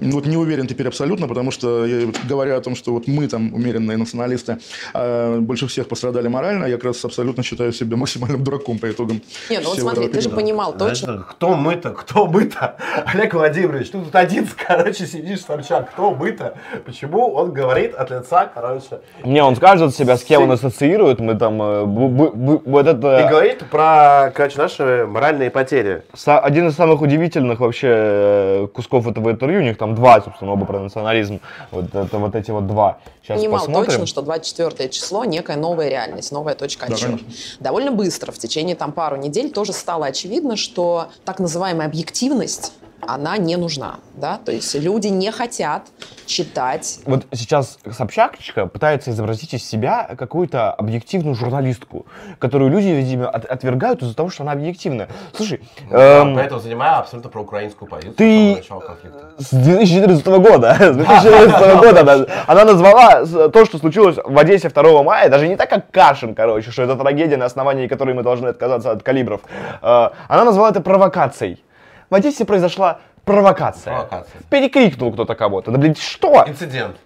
Ну, 0.00 0.12
вот 0.12 0.26
не 0.26 0.36
уверен 0.36 0.66
теперь 0.66 0.88
абсолютно, 0.88 1.28
потому 1.28 1.50
что, 1.50 1.86
я, 1.86 2.06
вот 2.06 2.18
говоря 2.28 2.56
о 2.56 2.60
том, 2.60 2.74
что 2.74 2.92
вот 2.92 3.06
мы 3.06 3.28
там, 3.28 3.52
умеренные 3.54 3.96
националисты, 3.96 4.58
э, 4.94 5.38
больше 5.40 5.66
всех 5.66 5.88
пострадали 5.88 6.28
морально, 6.28 6.66
я 6.66 6.76
как 6.76 6.84
раз 6.84 7.04
абсолютно 7.04 7.42
считаю 7.42 7.72
себя 7.72 7.96
максимальным 7.96 8.42
дураком 8.42 8.78
по 8.78 8.90
итогам 8.90 9.20
Не, 9.50 9.58
ну 9.58 9.70
вот 9.70 9.78
смотри, 9.78 10.08
ты 10.08 10.20
же 10.20 10.30
понимал 10.30 10.72
точно, 10.72 11.12
Знаешь, 11.12 11.26
Кто 11.30 11.54
мы-то? 11.54 11.90
Кто 11.90 12.26
мы-то? 12.26 12.76
Олег 13.06 13.34
Владимирович, 13.34 13.90
ты 13.90 13.98
тут 13.98 14.14
один, 14.14 14.48
короче, 14.66 15.06
сидишь, 15.06 15.40
торчак. 15.40 15.90
Кто 15.90 16.12
мы-то? 16.12 16.54
Почему 16.84 17.32
он 17.32 17.52
говорит 17.52 17.94
от 17.94 18.10
лица, 18.10 18.50
короче, 18.52 19.00
Мне 19.24 19.42
он 19.42 19.56
скажет 19.56 19.94
себя, 19.94 20.16
с 20.16 20.24
кем 20.24 20.42
он 20.42 20.52
ассоциирует, 20.52 21.20
мы 21.20 21.34
там, 21.34 21.60
э, 21.60 21.84
вот 21.84 22.86
и 22.86 22.90
это 22.90 23.28
говорит 23.30 23.64
про, 23.70 24.32
короче, 24.34 24.58
наши 24.58 25.06
моральные 25.06 25.50
потери. 25.50 26.02
один 26.26 26.68
из 26.68 26.74
самых 26.74 27.02
удивительных 27.02 27.60
вообще 27.60 27.88
э, 27.90 28.66
кусков 28.72 29.06
этого 29.06 29.30
интервью, 29.30 29.60
у 29.60 29.62
них 29.62 29.76
там 29.76 29.89
два, 29.94 30.20
собственно, 30.20 30.52
оба 30.52 30.64
про 30.66 30.80
национализм, 30.80 31.40
вот 31.70 31.94
это 31.94 32.18
вот 32.18 32.34
эти 32.34 32.50
вот 32.50 32.66
два. 32.66 32.98
Сейчас 33.22 33.38
понимал 33.40 33.58
посмотрим. 33.60 33.90
точно, 33.90 34.06
что 34.06 34.22
24 34.22 34.88
число 34.88 35.24
некая 35.24 35.56
новая 35.56 35.88
реальность, 35.88 36.32
новая 36.32 36.54
точка 36.54 36.86
Да, 36.86 36.94
отсчета. 36.94 37.12
конечно. 37.18 37.28
Довольно 37.60 37.90
быстро, 37.92 38.32
в 38.32 38.38
течение 38.38 38.76
там 38.76 38.92
пару 38.92 39.16
недель, 39.16 39.50
тоже 39.50 39.72
стало 39.72 40.06
очевидно, 40.06 40.56
что 40.56 41.08
так 41.24 41.38
называемая 41.38 41.86
объективность 41.86 42.72
она 43.06 43.36
не 43.38 43.56
нужна, 43.56 43.96
да, 44.14 44.38
то 44.44 44.52
есть 44.52 44.74
люди 44.74 45.08
не 45.08 45.30
хотят 45.30 45.82
читать. 46.26 47.00
Вот 47.06 47.26
сейчас 47.32 47.78
Собчакчика 47.90 48.66
пытается 48.66 49.10
изобразить 49.10 49.54
из 49.54 49.64
себя 49.68 50.08
какую-то 50.18 50.72
объективную 50.72 51.34
журналистку, 51.34 52.06
которую 52.38 52.70
люди, 52.70 52.88
видимо, 52.88 53.28
от- 53.28 53.44
отвергают 53.46 54.02
из-за 54.02 54.14
того, 54.14 54.30
что 54.30 54.42
она 54.42 54.52
объективная. 54.52 55.08
Слушай, 55.34 55.60
эм, 55.90 56.34
Поэтому 56.36 56.60
занимаю 56.60 56.98
абсолютно 57.00 57.30
проукраинскую 57.30 57.88
позицию 57.88 58.14
ты- 58.14 58.24
с 58.62 58.66
самого 58.66 58.80
начала 58.80 58.80
конфликта. 58.80 59.30
с 59.38 59.50
2014 59.50 60.38
года, 60.38 60.74
с 60.80 60.96
2014 60.96 61.80
года 61.80 62.00
она, 62.00 62.26
она 62.46 62.64
назвала 62.64 63.48
то, 63.48 63.64
что 63.64 63.78
случилось 63.78 64.16
в 64.22 64.38
Одессе 64.38 64.68
2 64.68 65.02
мая, 65.02 65.28
даже 65.28 65.48
не 65.48 65.56
так, 65.56 65.68
как 65.70 65.90
Кашин, 65.90 66.34
короче, 66.34 66.70
что 66.70 66.82
это 66.82 66.96
трагедия, 66.96 67.36
на 67.36 67.46
основании 67.46 67.86
которой 67.88 68.14
мы 68.14 68.22
должны 68.22 68.48
отказаться 68.48 68.90
от 68.92 69.02
калибров. 69.02 69.40
Э, 69.82 70.10
Она 70.28 70.44
назвала 70.44 70.70
это 70.70 70.80
провокацией. 70.80 71.62
В 72.10 72.14
Одессе 72.14 72.44
произошла 72.44 72.98
провокация. 73.24 73.92
Провокация. 73.94 74.40
Перекрикнул 74.50 75.12
кто-то 75.12 75.34
кого-то. 75.34 75.70
Да, 75.70 75.78
блин, 75.78 75.94
что? 75.94 76.44
Инцидент. 76.46 76.96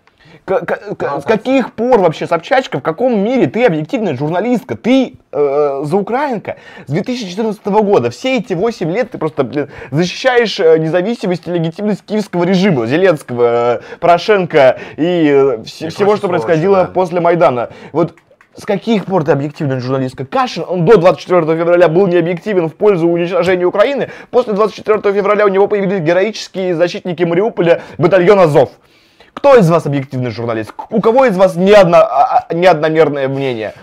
К- 0.46 0.61
к- 0.64 1.20
с 1.20 1.24
каких 1.24 1.74
пор 1.74 2.00
вообще, 2.00 2.26
Собчачка, 2.26 2.78
в 2.80 2.82
каком 2.82 3.18
мире 3.22 3.46
ты 3.46 3.64
объективная 3.64 4.16
журналистка, 4.16 4.76
ты 4.76 5.14
э, 5.30 5.80
заукраинка 5.84 6.57
с 6.86 6.90
2014 6.90 7.64
года, 7.66 8.11
все 8.11 8.38
эти 8.38 8.52
8 8.52 8.90
лет 8.90 9.12
ты 9.12 9.18
просто, 9.18 9.44
блин, 9.44 9.70
защищаешь 9.90 10.59
э, 10.59 10.78
независимость 10.78 11.46
и 11.46 11.50
легитимность 11.52 12.05
киевского 12.05 12.44
режима, 12.44 12.86
Зеленского, 12.86 13.76
э, 13.78 13.80
Порошенко 14.00 14.78
и, 14.96 15.02
э, 15.28 15.57
вс- 15.62 15.86
И 15.86 15.88
всего, 15.90 16.16
что 16.16 16.28
происходило 16.28 16.78
да. 16.78 16.84
после 16.86 17.20
Майдана. 17.20 17.70
Вот 17.92 18.14
с 18.57 18.64
каких 18.64 19.07
пор 19.07 19.24
ты 19.24 19.32
объективная 19.32 19.80
журналистка? 19.80 20.24
Кашин, 20.24 20.64
он 20.68 20.84
до 20.84 20.96
24 20.96 21.42
февраля 21.42 21.88
был 21.88 22.07
необъективен 22.07 22.68
в 22.68 22.74
пользу 22.74 23.09
уничтожения 23.09 23.64
Украины. 23.64 24.11
После 24.30 24.52
24 24.52 24.98
февраля 25.12 25.44
у 25.46 25.48
него 25.48 25.66
появились 25.66 26.00
героические 26.00 26.74
защитники 26.74 27.24
Мариуполя, 27.24 27.82
батальон 27.98 28.38
Азов. 28.40 28.70
Кто 29.32 29.57
из 29.57 29.68
вас 29.68 29.86
объективный 29.86 30.30
журналист? 30.30 30.72
У 30.90 31.00
кого 31.00 31.24
из 31.24 31.36
вас 31.36 31.57
не, 31.57 31.72
одно, 31.72 31.98
а- 31.98 32.46
а- 32.48 32.55
неодномерное 32.55 33.28
мнение? 33.28 33.74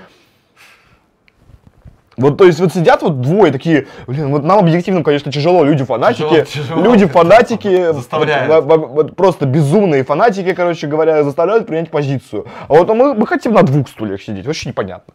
Вот, 2.18 2.38
то 2.38 2.44
есть, 2.46 2.60
вот 2.60 2.74
сидят 2.74 3.02
вот 3.04 3.22
двое 3.22 3.52
такие, 3.54 3.88
блин, 4.06 4.32
вот 4.32 4.44
нам 4.44 4.60
объективно, 4.60 5.02
конечно, 5.04 5.32
тяжело, 5.32 5.64
люди 5.64 5.84
фанатики, 5.86 6.24
Тяжело, 6.24 6.44
тяжело. 6.46 6.82
люди 6.84 7.06
фанатики, 7.06 7.94
Заставляют. 7.94 8.50
вот, 8.54 8.66
во- 8.66 8.78
во- 8.78 8.88
вот 8.88 9.16
просто 9.16 9.46
безумные 9.46 10.04
фанатики, 10.04 10.54
короче 10.54 10.88
говоря, 10.88 11.24
заставляют 11.24 11.68
принять 11.68 11.90
позицию. 11.90 12.46
А 12.68 12.74
вот 12.74 12.90
мы, 12.90 13.14
мы 13.14 13.26
хотим 13.26 13.54
на 13.54 13.64
двух 13.64 13.88
стульях 13.88 14.22
сидеть, 14.22 14.46
вообще 14.46 14.70
непонятно. 14.70 15.14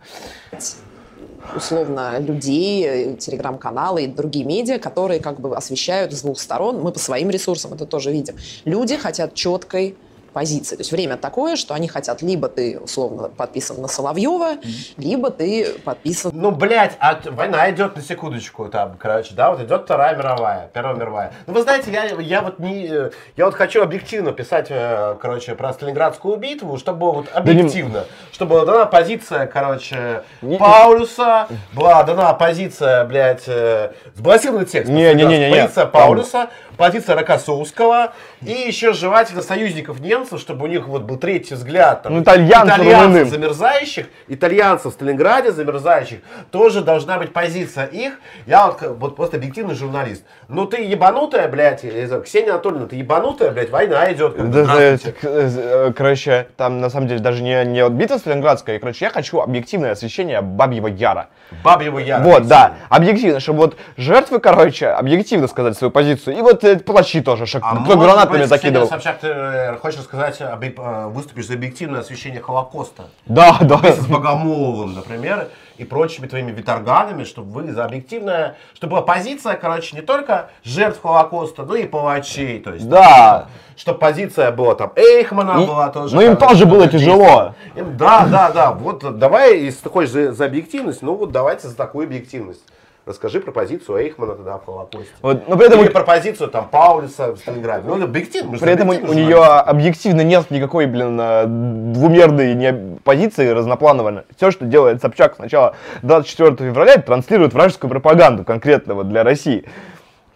условно 1.55 2.19
людей, 2.19 2.85
э, 2.87 3.17
телеграм-каналы 3.17 4.05
и 4.05 4.07
другие 4.09 4.45
медиа, 4.45 4.79
которые 4.79 5.21
как 5.21 5.39
бы 5.41 5.57
освещают 5.57 6.13
с 6.13 6.23
двух 6.23 6.41
сторон. 6.41 6.81
Мы 6.81 6.93
по 6.93 6.99
своим 6.99 7.31
ресурсам 7.31 7.73
это 7.75 7.87
тоже 7.87 8.11
видим. 8.11 8.35
Люди 8.65 8.97
хотят 8.97 9.35
четкой 9.35 9.97
позиции. 10.37 10.77
То 10.77 10.83
есть 10.83 10.93
время 10.93 11.17
такое, 11.17 11.57
что 11.57 11.73
они 11.73 11.89
хотят 11.89 12.21
либо 12.21 12.49
ты 12.51 12.79
условно 12.79 13.31
подписан 13.31 13.81
на 13.81 13.89
Соловьева, 13.89 14.59
либо 14.99 15.31
ты 15.31 15.79
подписан 15.83 16.31
Ну, 16.35 16.51
блядь, 16.51 16.93
а 17.01 17.19
война 17.31 17.71
идет 17.71 17.97
на 17.97 18.03
секундочку, 18.03 18.67
там, 18.69 18.99
короче, 18.99 19.33
да, 19.35 19.51
вот 19.51 19.63
идет 19.63 19.85
Вторая 19.85 20.15
мировая, 20.15 20.69
Первая 20.75 20.95
мировая. 20.95 21.33
Ну, 21.47 21.55
вы 21.55 21.63
знаете, 21.63 21.91
я, 21.91 22.05
я 22.21 22.43
вот 22.43 22.59
не, 22.59 22.87
э, 22.87 23.11
я 23.39 23.47
вот 23.47 23.55
хочу 23.55 23.83
объективно 23.83 24.33
писать, 24.33 24.67
э, 24.69 25.17
короче, 25.23 25.55
про 25.55 25.73
Сталинградскую 25.73 26.37
битву, 26.37 26.77
чтобы 26.77 27.13
вот 27.13 27.29
объективно, 27.33 28.05
чтобы 28.31 28.57
была 28.57 28.67
дана 28.67 28.85
позиция, 28.85 29.47
короче, 29.47 30.23
Не- 30.43 30.59
Паулюса, 30.59 31.49
была 31.73 32.03
дана 32.03 32.35
позиция, 32.35 33.07
блядь, 33.07 33.45
э, 33.47 33.93
сбалансированный 34.15 34.67
текст. 34.67 34.93
Не, 34.93 35.15
не, 35.15 35.25
не, 35.25 35.39
не, 35.39 35.51
не. 35.51 35.63
Позиция 35.63 35.87
Паулюса, 35.87 36.51
позиция 36.77 37.15
Рокоссовского 37.17 38.13
и 38.43 38.51
еще 38.53 38.93
желательно 38.93 39.43
союзников 39.43 40.01
немцев, 40.01 40.41
чтобы 40.41 40.65
у 40.65 40.69
них 40.69 40.87
вот 40.89 41.03
был 41.03 41.17
третий 41.17 41.55
взгляд. 41.55 42.03
там, 42.03 42.15
Ну, 42.15 42.23
итальянцев, 42.23 42.79
румыны. 42.79 43.25
замерзающих, 43.25 44.07
итальянцев 44.29 44.93
в 44.93 44.95
Сталинграде 44.95 45.53
замерзающих, 45.53 46.19
тоже 46.51 46.83
должна 46.83 47.19
быть 47.19 47.33
позиция 47.33 47.87
их. 47.87 48.15
Я 48.47 48.67
вот, 48.67 48.81
вот 48.99 49.17
просто 49.17 49.37
объективный 49.37 49.75
журналист. 49.75 50.25
Ну 50.49 50.67
ты 50.67 50.83
ебанутая, 50.83 51.49
блядь, 51.49 51.83
знаю, 51.83 52.23
Ксения 52.23 52.51
Анатольевна, 52.53 52.87
ты 52.87 52.97
ебанутая, 52.97 53.51
блядь, 53.53 53.71
война 53.71 54.13
идет. 54.13 54.37
Да, 54.51 54.65
да, 54.65 54.99
к- 54.99 55.25
э, 55.25 55.93
Короче, 55.97 56.49
там 56.57 56.81
на 56.81 56.91
самом 56.91 57.09
деле 57.09 57.21
даже 57.21 57.43
не, 57.43 57.65
не 57.65 57.83
вот 57.85 57.93
битва 57.93 58.19
Сталинградская, 58.19 58.79
короче, 58.79 59.05
я 59.07 59.11
хочу 59.11 59.41
объективное 59.41 59.93
освещение 59.93 60.41
Бабьего 60.41 60.87
Яра. 60.89 61.29
Бабьего 61.63 61.99
Яра. 61.99 62.23
Вот, 62.23 62.47
да, 62.47 62.75
объективно, 62.89 63.41
чтобы 63.41 63.61
вот 63.61 63.77
жертвы, 63.97 64.41
короче, 64.41 64.89
объективно 64.89 65.47
сказать 65.49 65.77
свою 65.77 65.91
позицию. 65.91 66.37
И 66.37 66.43
вот 66.43 66.65
палачи 66.75 67.21
тоже, 67.21 67.47
что 67.47 67.61
А 67.63 67.75
гранатами 67.77 68.41
быть, 68.41 68.49
закидывал. 68.49 68.87
Ксения 68.87 69.01
Собчак, 69.03 69.19
ты 69.21 69.29
э, 69.29 69.77
хочешь 69.77 70.01
сказать, 70.03 70.41
объ- 70.41 70.75
э, 70.77 71.07
выступишь 71.09 71.47
за 71.47 71.55
объективное 71.55 72.01
освещение 72.01 72.41
Холокоста? 72.43 73.05
Да, 73.27 73.57
да. 73.61 73.77
Вместе 73.77 74.01
с 74.03 74.07
Богомоловым, 74.07 74.95
например, 74.95 75.49
и 75.79 75.85
прочими 75.85 76.27
твоими 76.27 76.51
виторганами, 76.53 77.25
чтобы 77.25 77.53
вы 77.53 77.73
за 77.73 77.85
объективное, 77.85 78.57
чтобы 78.75 78.93
была 78.93 79.03
позиция, 79.03 79.55
короче, 79.55 79.95
не 79.95 80.03
только 80.03 80.51
жертв 80.65 81.01
Холокоста, 81.03 81.63
но 81.65 81.77
и 81.77 81.85
палачей. 81.87 82.61
То 82.61 82.73
есть, 82.75 82.89
Да. 82.89 83.47
Чтобы 83.77 83.99
позиция 83.99 84.51
была 84.53 84.75
там 84.75 84.93
Эйхмана 84.97 85.63
И- 85.63 85.67
была 85.67 85.91
тоже. 85.91 86.15
ну, 86.15 86.23
им 86.23 86.37
тоже 86.39 86.65
было 86.65 86.89
тяжело. 86.89 87.55
Им- 87.75 87.95
да, 87.99 88.27
да, 88.27 88.51
да. 88.51 88.73
Вот 88.73 89.19
давай, 89.19 89.59
если 89.61 89.81
ты 89.83 89.91
хочешь 89.91 90.11
за, 90.13 90.33
за 90.33 90.47
объективность, 90.47 91.03
ну 91.03 91.15
вот 91.15 91.31
давайте 91.31 91.69
за 91.69 91.77
такую 91.77 92.07
объективность. 92.07 92.63
Расскажи 93.07 93.39
про 93.39 93.53
позицию 93.53 93.99
Эйхмана 93.99 94.35
тогда 94.35 94.59
в 94.59 94.65
Холокосте. 94.65 95.13
Вот, 95.23 95.47
но 95.49 95.57
при 95.57 95.67
этом, 95.69 95.81
Или 95.81 95.91
про 95.91 96.03
позицию 96.03 96.49
там 96.51 96.69
Паулюса 96.69 97.35
в 97.35 97.39
Сталинграде. 97.39 97.85
Ну, 97.87 98.03
объективно. 98.03 98.51
мы 98.51 98.57
же 98.57 98.63
при 98.65 98.73
этом 98.73 98.89
у, 98.89 98.93
объективно 98.93 99.15
нее 99.15 99.45
объективно 99.45 100.21
нет 100.23 100.51
никакой, 100.51 100.87
блин, 100.87 101.17
э, 101.21 101.45
двумерной 101.47 102.55
не- 102.55 102.99
позиции 103.05 103.49
разноплановой. 103.49 104.23
Все, 104.37 104.51
что 104.51 104.65
делает 104.65 105.01
Собчак 105.01 105.37
сначала 105.37 105.77
24 106.03 106.57
февраля, 106.57 106.97
транслирует 106.97 107.53
вражескую 107.53 107.91
пропаганду 107.91 108.43
конкретно 108.43 108.95
вот 108.95 109.09
для 109.09 109.23
России. 109.23 109.65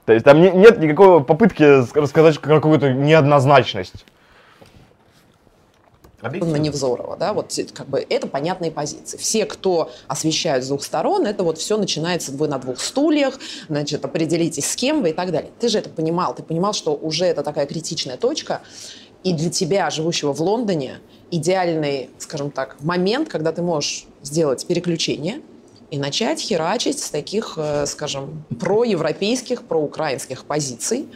То 0.06 0.12
есть 0.12 0.24
там 0.24 0.40
не- 0.40 0.52
нет 0.52 0.78
никакой 0.78 1.24
попытки 1.24 1.64
рассказать 1.98 2.38
какую-то 2.38 2.92
неоднозначность. 2.92 4.06
На 6.22 6.28
Объективно. 6.28 6.56
Невзорова, 6.56 7.16
да, 7.16 7.32
вот 7.32 7.58
как 7.72 7.88
бы 7.88 8.04
это 8.08 8.26
понятные 8.26 8.70
позиции. 8.70 9.16
Все, 9.16 9.46
кто 9.46 9.90
освещают 10.06 10.64
с 10.64 10.68
двух 10.68 10.84
сторон, 10.84 11.26
это 11.26 11.42
вот 11.42 11.58
все 11.58 11.76
начинается 11.76 12.32
вы 12.32 12.48
на 12.48 12.58
двух 12.58 12.80
стульях, 12.80 13.38
значит, 13.68 14.04
определитесь 14.04 14.70
с 14.70 14.76
кем 14.76 15.02
вы 15.02 15.10
и 15.10 15.12
так 15.12 15.32
далее. 15.32 15.50
Ты 15.58 15.68
же 15.68 15.78
это 15.78 15.88
понимал, 15.88 16.34
ты 16.34 16.42
понимал, 16.42 16.72
что 16.72 16.94
уже 16.94 17.24
это 17.24 17.42
такая 17.42 17.66
критичная 17.66 18.16
точка, 18.16 18.60
и 19.22 19.32
для 19.32 19.50
тебя, 19.50 19.90
живущего 19.90 20.32
в 20.32 20.40
Лондоне, 20.40 20.98
идеальный, 21.30 22.10
скажем 22.18 22.50
так, 22.50 22.76
момент, 22.80 23.28
когда 23.28 23.52
ты 23.52 23.62
можешь 23.62 24.06
сделать 24.22 24.66
переключение 24.66 25.40
и 25.90 25.98
начать 25.98 26.40
херачить 26.40 26.98
с 27.00 27.10
таких, 27.10 27.54
э, 27.56 27.84
скажем, 27.86 28.44
проевропейских, 28.58 29.62
проукраинских 29.64 30.44
позиций, 30.44 31.08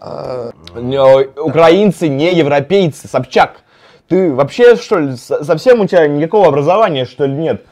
Э, 0.00 0.50
Не, 0.76 1.00
Украинцы 1.40 2.08
не 2.08 2.32
европейцы, 2.34 3.08
Собчак. 3.08 3.62
Ты 4.10 4.34
вообще, 4.34 4.74
что 4.74 4.98
ли, 4.98 5.14
со- 5.16 5.44
совсем 5.44 5.80
у 5.80 5.86
тебя 5.86 6.08
никакого 6.08 6.48
образования, 6.48 7.04
что 7.04 7.26
ли, 7.26 7.32
нет? 7.32 7.64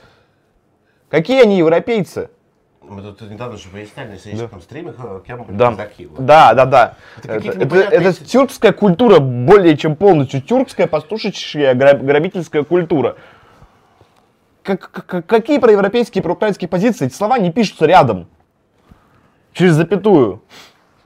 Какие 1.10 1.42
они 1.42 1.58
европейцы? 1.58 2.30
Мы 2.80 3.02
тут 3.02 3.20
недавно 3.22 3.56
же 3.58 3.68
выясняли 3.70 4.10
на 4.12 4.18
сегодняшнем 4.18 4.60
стриме, 4.62 4.94
э, 4.96 5.20
кем 5.26 5.42
были 5.42 5.56
Да. 5.56 5.70
казаки. 5.70 6.06
Вот. 6.06 6.24
Да, 6.24 6.54
да, 6.54 6.64
да. 6.64 6.94
Это 7.24 7.32
Это, 7.32 7.60
это- 7.64 7.76
это 7.76 8.24
тюркская 8.24 8.72
культура 8.72 9.18
более 9.18 9.76
чем 9.76 9.96
полностью. 9.96 10.40
Тюркская 10.40 10.86
пастушечья 10.86 11.74
гра- 11.74 11.94
грабительская 11.94 12.62
культура. 12.62 13.16
Как- 14.62 14.90
как- 14.92 15.26
какие 15.26 15.58
проевропейские, 15.58 16.22
проукраинские 16.22 16.68
позиции? 16.68 17.06
Эти 17.06 17.14
слова 17.14 17.38
не 17.38 17.50
пишутся 17.50 17.84
рядом. 17.86 18.28
Через 19.54 19.72
запятую. 19.72 20.40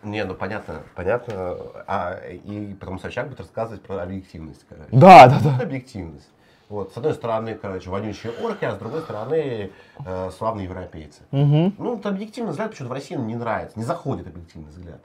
Не, 0.03 0.25
ну 0.25 0.35
понятно, 0.35 0.83
понятно. 0.95 1.57
А, 1.87 2.19
и 2.27 2.75
потом 2.75 2.99
Собчак 2.99 3.29
будет 3.29 3.41
рассказывать 3.41 3.83
про 3.83 4.03
объективность, 4.03 4.65
короче. 4.69 4.89
Да, 4.91 5.29
да, 5.29 5.39
да. 5.43 5.59
Объективность. 5.63 6.29
Вот, 6.69 6.93
с 6.93 6.97
одной 6.97 7.13
стороны, 7.13 7.55
короче, 7.55 7.91
вонючие 7.91 8.33
орки, 8.43 8.65
а 8.65 8.75
с 8.75 8.79
другой 8.79 9.03
стороны, 9.03 9.71
э, 10.07 10.31
славные 10.37 10.65
европейцы. 10.65 11.21
Мгм. 11.31 11.75
Ну, 11.77 11.97
вот 11.97 12.07
объективный 12.07 12.53
взгляд 12.53 12.71
почему-то 12.71 12.95
в 12.95 12.95
России 12.95 13.15
не 13.15 13.37
нравится. 13.37 13.79
Не 13.79 13.85
заходит 13.85 14.27
объективный 14.27 14.71
взгляд. 14.71 15.01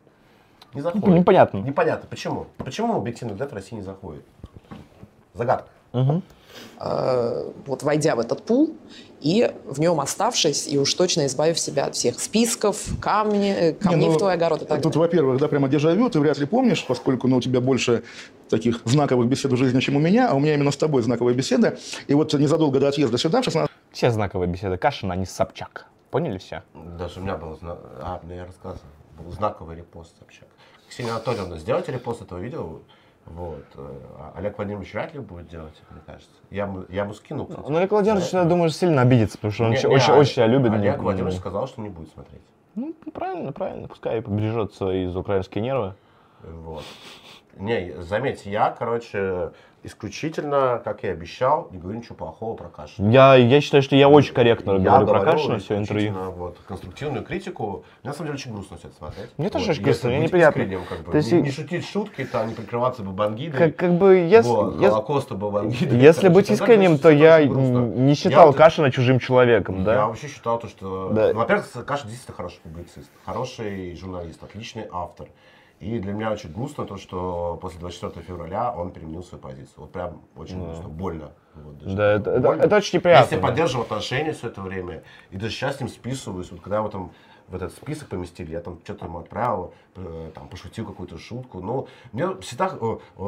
Не 0.73 0.81
заходит. 0.81 1.07
Ну, 1.07 1.17
непонятно. 1.17 1.57
Непонятно. 1.57 2.07
Почему? 2.09 2.47
Почему 2.57 2.95
объективный 2.95 3.33
взгляд 3.33 3.51
в 3.51 3.55
России 3.55 3.75
не 3.75 3.81
заходит? 3.81 4.23
Загадка. 5.33 5.67
Мгм. 5.91 6.23
э, 6.79 7.51
вот 7.65 7.83
войдя 7.83 8.15
в 8.15 8.19
этот 8.19 8.43
пул 8.43 8.73
и 9.21 9.51
в 9.65 9.79
нем 9.79 9.99
оставшись, 9.99 10.67
и 10.67 10.77
уж 10.77 10.93
точно 10.93 11.25
избавив 11.25 11.59
себя 11.59 11.85
от 11.85 11.95
всех 11.95 12.19
списков, 12.19 12.85
камни, 13.01 13.51
э, 13.51 13.73
камней 13.73 14.01
Не, 14.01 14.07
ну, 14.07 14.13
в 14.13 14.17
твой 14.17 14.33
огород 14.33 14.61
и 14.61 14.65
так 14.65 14.81
Тут, 14.81 14.95
во-первых, 14.95 15.39
да, 15.39 15.47
прямо 15.47 15.67
дежавю, 15.67 16.09
ты 16.09 16.19
вряд 16.19 16.37
ли 16.37 16.45
помнишь, 16.45 16.85
поскольку 16.87 17.27
ну, 17.27 17.37
у 17.37 17.41
тебя 17.41 17.61
больше 17.61 18.03
таких 18.49 18.81
знаковых 18.85 19.27
бесед 19.27 19.51
в 19.51 19.57
жизни, 19.57 19.79
чем 19.79 19.95
у 19.95 19.99
меня, 19.99 20.29
а 20.29 20.35
у 20.35 20.39
меня 20.39 20.53
именно 20.53 20.71
с 20.71 20.77
тобой 20.77 21.01
знаковая 21.01 21.33
беседа. 21.33 21.77
И 22.07 22.13
вот 22.13 22.33
незадолго 22.33 22.79
до 22.79 22.89
отъезда 22.89 23.17
сюда, 23.17 23.41
в 23.41 23.45
16 23.45 23.71
Все 23.91 24.11
знаковые 24.11 24.47
беседы 24.47 24.77
Кашина, 24.77 25.13
они 25.13 25.25
Собчак. 25.25 25.87
Поняли 26.11 26.37
все? 26.37 26.63
Даже 26.97 27.19
у 27.19 27.23
меня 27.23 27.35
был, 27.35 27.57
а, 27.61 28.21
ну 28.23 28.33
я 28.33 28.45
рассказывал, 28.45 28.85
был 29.19 29.31
знаковый 29.31 29.75
репост 29.75 30.17
Собчак. 30.19 30.47
Ксения 30.89 31.11
Анатольевна, 31.11 31.57
сделайте 31.57 31.91
репост 31.91 32.21
этого 32.21 32.39
видео. 32.39 32.79
Вот. 33.29 33.63
э, 33.75 33.93
а 34.19 34.33
Олег 34.37 34.57
Владимирович 34.57 34.93
вряд 34.93 35.13
ли 35.13 35.19
будет 35.19 35.47
делать, 35.49 35.73
мне 35.89 36.01
кажется. 36.05 36.29
Я 36.49 36.73
я 36.89 37.03
ему 37.03 37.13
скину, 37.13 37.45
кстати. 37.45 37.69
Ну, 37.69 37.77
Олег 37.77 37.91
Владимирович, 37.91 38.29
я 38.33 38.45
думаю, 38.45 38.69
сильно 38.69 39.01
обидится, 39.01 39.37
потому 39.37 39.51
что 39.53 39.63
он 39.65 39.69
Не, 39.71 39.77
очень, 39.77 39.89
не, 39.89 39.95
очень, 39.95 40.13
а- 40.13 40.17
очень 40.17 40.33
тебя 40.35 40.47
любит. 40.47 40.71
Олег 40.71 40.97
Ну, 40.97 41.03
Владимирович 41.03 41.37
сказал, 41.37 41.67
что 41.67 41.81
не 41.81 41.89
будет 41.89 42.09
смотреть. 42.11 42.41
Ну, 42.75 42.93
правильно, 43.13 43.51
правильно. 43.51 43.87
Пускай 43.87 44.21
побережет 44.21 44.73
свои 44.73 45.07
украинские 45.07 45.63
нервы. 45.63 45.93
Вот. 46.43 46.83
Не, 47.57 48.01
заметьте, 48.01 48.51
я, 48.51 48.69
короче, 48.69 49.51
исключительно, 49.83 50.81
как 50.83 51.03
и 51.03 51.07
обещал, 51.07 51.69
не 51.71 51.77
говорю 51.77 51.99
ничего 51.99 52.15
плохого 52.15 52.55
про 52.55 52.67
Кашина. 52.67 53.09
Я, 53.09 53.35
я 53.35 53.61
считаю, 53.61 53.81
что 53.83 53.95
я 53.95 54.09
очень 54.09 54.33
корректно 54.33 54.71
Я 54.73 54.79
говорю 54.79 55.07
про 55.07 55.21
Кашина 55.21 55.59
все 55.59 55.77
интервью. 55.77 56.13
Вот, 56.35 56.57
конструктивную 56.67 57.23
критику. 57.23 57.83
Мне 58.03 58.11
на 58.11 58.13
самом 58.13 58.27
деле 58.27 58.35
очень 58.35 58.51
грустно 58.53 58.77
все 58.77 58.87
это 58.87 58.97
смотреть. 58.97 59.29
Мне 59.37 59.49
тоже 59.49 59.65
Вот, 59.65 59.71
очень 59.71 59.83
грустно, 59.83 60.09
мне 60.09 60.19
неприятно. 60.19 60.59
искренним, 60.59 60.81
как 60.89 60.99
бы, 61.03 61.11
То 61.11 61.17
есть 61.17 61.31
не, 61.31 61.41
не 61.41 61.51
шутить 61.51 61.87
шутки, 61.87 62.25
там, 62.25 62.49
не 62.49 62.55
прикрываться 62.55 63.03
бабангидой. 63.03 63.57
Как, 63.59 63.75
как 63.75 63.93
бы, 63.97 64.15
если, 64.17 64.49
вот, 64.49 64.73
если, 64.75 64.87
Холокоста 64.89 65.35
бабангидой. 65.35 65.99
если 65.99 66.29
быть 66.29 66.49
искренним, 66.49 66.97
то 66.97 67.09
я 67.09 67.43
не 67.45 68.09
Я 68.09 68.15
считал 68.15 68.47
вот- 68.47 68.55
Кашина 68.57 68.91
чужим 68.91 69.19
человеком, 69.19 69.79
Я 69.79 69.83
да? 69.85 70.07
вообще 70.07 70.27
считал, 70.27 70.59
то, 70.59 70.67
что... 70.67 71.09
Да. 71.09 71.33
Во-первых, 71.33 71.67
Каша 71.85 72.07
действительно 72.07 72.35
хороший 72.35 72.59
публицист, 72.61 73.09
хороший 73.25 73.95
журналист, 73.95 74.41
отличный 74.43 74.85
автор. 74.91 75.27
И 75.79 75.99
для 75.99 76.13
меня 76.13 76.31
очень 76.31 76.51
грустно 76.51 76.85
то, 76.85 76.97
что 76.97 77.57
после 77.61 77.79
24 77.79 78.25
февраля 78.25 78.71
он 78.75 78.91
переменил 78.91 79.23
свою 79.23 79.41
позицию. 79.41 79.75
Вот 79.77 79.91
прям 79.91 80.21
очень 80.35 80.63
грустно, 80.63 80.89
больно. 80.89 81.31
Вот, 81.53 81.77
даже. 81.77 81.95
Да, 81.95 82.11
это- 82.13 82.31
это- 82.31 82.39
Больно. 82.47 82.61
это 82.63 82.75
очень 82.77 82.97
неприятно, 82.97 83.23
Если 83.25 83.35
да. 83.35 83.47
поддерживал 83.47 83.83
отношения 83.83 84.33
все 84.33 84.47
это 84.47 84.61
время, 84.61 85.03
и 85.29 85.37
даже 85.37 85.53
сейчас 85.53 85.77
с 85.77 85.79
ним 85.79 85.89
списываюсь, 85.89 86.51
вот 86.51 86.61
когда 86.61 86.77
его 86.77 86.89
там 86.89 87.11
в 87.47 87.55
этот 87.55 87.71
список 87.73 88.09
поместили, 88.09 88.51
я 88.51 88.59
там 88.59 88.79
что-то 88.83 89.05
ему 89.05 89.19
отправил, 89.19 89.73
э, 89.95 90.31
там 90.35 90.49
пошутил 90.49 90.85
какую-то 90.85 91.17
шутку. 91.17 91.61
Но 91.61 91.87
мне 92.11 92.35
всегда 92.41 92.67
э, 92.79 92.97
э, 93.17 93.21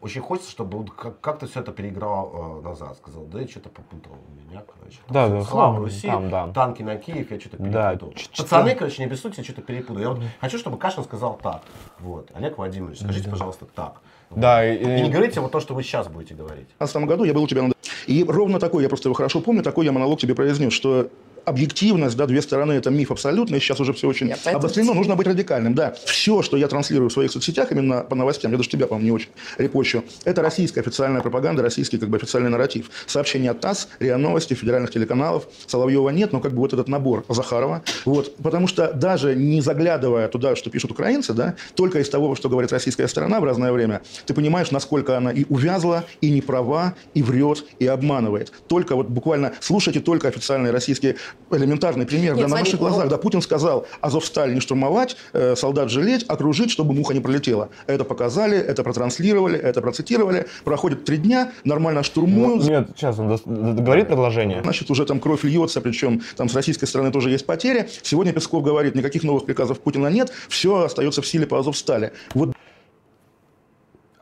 очень 0.00 0.20
хочется, 0.20 0.50
чтобы 0.50 0.84
как- 0.86 1.20
как-то 1.20 1.46
все 1.46 1.60
это 1.60 1.72
переиграл 1.72 2.60
э, 2.60 2.68
назад. 2.68 2.96
Сказал, 2.98 3.24
да 3.24 3.40
я 3.40 3.48
что-то 3.48 3.70
попутал 3.70 4.12
у 4.12 4.50
меня, 4.50 4.62
короче. 4.62 4.98
Там 5.06 5.14
Да, 5.14 5.28
да, 5.28 5.42
слава 5.42 5.78
Руси, 5.78 6.06
там, 6.06 6.28
да. 6.28 6.48
танки 6.52 6.82
на 6.82 6.96
Киев, 6.96 7.30
я 7.30 7.40
что-то 7.40 7.56
Да, 7.58 7.90
перепутал. 7.94 8.12
ч- 8.14 8.28
Пацаны, 8.42 8.74
короче, 8.74 8.98
не 9.02 9.06
обессудьте, 9.06 9.40
я 9.40 9.44
что-то 9.44 9.62
перепутал. 9.62 9.98
Я 10.02 10.10
вот 10.10 10.20
хочу, 10.40 10.58
чтобы 10.58 10.76
Кашин 10.76 11.04
сказал 11.04 11.38
так. 11.42 11.62
Вот. 12.00 12.30
Олег 12.34 12.58
Владимирович, 12.58 13.00
скажите, 13.00 13.30
пожалуйста, 13.30 13.64
так. 13.64 14.02
Да, 14.30 14.66
и- 14.66 14.76
и 14.98 15.02
не 15.02 15.10
говорите 15.10 15.40
вот 15.40 15.52
то, 15.52 15.60
что 15.60 15.74
вы 15.74 15.82
сейчас 15.82 16.08
будете 16.08 16.34
говорить. 16.34 16.66
В 16.66 16.78
2015 16.78 17.06
году 17.06 17.24
я 17.24 17.32
был 17.32 17.44
у 17.44 17.48
тебя 17.48 17.62
на... 17.62 17.72
И 18.06 18.22
ровно 18.22 18.60
такой, 18.60 18.82
я 18.82 18.88
просто 18.90 19.08
его 19.08 19.14
хорошо 19.14 19.40
помню, 19.40 19.62
такой 19.62 19.86
я 19.86 19.92
монолог 19.92 20.20
тебе 20.20 20.34
произнес, 20.34 20.72
что 20.72 21.08
объективность, 21.46 22.16
да, 22.16 22.26
две 22.26 22.42
стороны, 22.42 22.72
это 22.72 22.90
миф 22.90 23.12
абсолютный, 23.12 23.60
сейчас 23.60 23.78
уже 23.80 23.92
все 23.92 24.08
очень 24.08 24.28
поэтому- 24.30 24.56
обострено, 24.58 24.94
нужно 24.94 25.14
быть 25.14 25.28
радикальным, 25.28 25.74
да. 25.74 25.94
Все, 26.04 26.42
что 26.42 26.56
я 26.56 26.66
транслирую 26.66 27.08
в 27.08 27.12
своих 27.12 27.30
соцсетях, 27.30 27.70
именно 27.70 28.02
по 28.02 28.16
новостям, 28.16 28.50
я 28.50 28.56
даже 28.58 28.68
тебя, 28.68 28.86
по-моему, 28.88 29.06
не 29.06 29.12
очень 29.12 29.28
репощу, 29.56 30.02
это 30.24 30.42
российская 30.42 30.80
официальная 30.80 31.20
пропаганда, 31.20 31.62
российский 31.62 31.98
как 31.98 32.08
бы 32.08 32.16
официальный 32.16 32.50
нарратив. 32.50 32.90
Сообщения 33.06 33.52
от 33.52 33.60
ТАСС, 33.60 33.88
РИА 34.00 34.18
Новости, 34.18 34.54
федеральных 34.54 34.90
телеканалов, 34.90 35.46
Соловьева 35.68 36.10
нет, 36.10 36.32
но 36.32 36.40
как 36.40 36.52
бы 36.52 36.58
вот 36.58 36.72
этот 36.72 36.88
набор 36.88 37.24
Захарова, 37.28 37.82
вот, 38.04 38.36
потому 38.38 38.66
что 38.66 38.92
даже 38.92 39.36
не 39.36 39.60
заглядывая 39.60 40.26
туда, 40.26 40.56
что 40.56 40.68
пишут 40.70 40.90
украинцы, 40.90 41.32
да, 41.32 41.54
только 41.76 42.00
из 42.00 42.08
того, 42.08 42.34
что 42.34 42.48
говорит 42.48 42.72
российская 42.72 43.06
сторона 43.06 43.38
в 43.38 43.44
разное 43.44 43.70
время, 43.70 44.02
ты 44.26 44.34
понимаешь, 44.34 44.72
насколько 44.72 45.16
она 45.16 45.30
и 45.30 45.44
увязла, 45.48 46.04
и 46.20 46.30
не 46.30 46.40
права, 46.40 46.94
и 47.14 47.22
врет, 47.22 47.64
и 47.78 47.86
обманывает. 47.86 48.52
Только 48.66 48.96
вот 48.96 49.08
буквально 49.08 49.52
слушайте 49.60 50.00
только 50.00 50.26
официальные 50.26 50.72
российские 50.72 51.14
элементарный 51.50 52.06
пример 52.06 52.34
Нет, 52.34 52.36
да, 52.36 52.42
на 52.42 52.48
смотри, 52.48 52.64
ваших 52.64 52.80
глазах. 52.80 53.04
ну- 53.04 53.10
Да, 53.10 53.18
Путин 53.18 53.40
сказал, 53.40 53.86
Азовсталь 54.00 54.52
не 54.54 54.60
штурмовать, 54.60 55.16
э, 55.32 55.54
солдат 55.56 55.90
жалеть, 55.90 56.24
окружить, 56.28 56.70
чтобы 56.70 56.92
муха 56.92 57.14
не 57.14 57.20
пролетела. 57.20 57.68
Это 57.86 58.04
показали, 58.04 58.58
это 58.58 58.82
протранслировали, 58.82 59.58
это 59.58 59.80
процитировали. 59.80 60.46
Проходит 60.64 61.04
три 61.04 61.18
дня, 61.18 61.52
нормально 61.64 62.02
штурмуют. 62.02 62.64
Нет, 62.64 62.88
сейчас 62.96 63.18
он 63.18 63.38
договорит 63.44 64.08
предложение. 64.08 64.60
Значит, 64.62 64.90
уже 64.90 65.04
там 65.04 65.20
кровь 65.20 65.44
льется, 65.44 65.80
причем 65.80 66.22
там 66.36 66.48
с 66.48 66.54
российской 66.54 66.86
стороны 66.86 67.12
тоже 67.12 67.30
есть 67.30 67.46
потери. 67.46 67.88
Сегодня 68.02 68.32
Песков 68.32 68.64
говорит, 68.64 68.94
никаких 68.94 69.22
новых 69.22 69.44
приказов 69.44 69.78
Путина 69.80 70.08
нет, 70.08 70.32
все 70.48 70.82
остается 70.82 71.22
в 71.22 71.26
силе 71.26 71.46
по 71.46 71.58
Азовстали. 71.58 72.12
Вот 72.34 72.55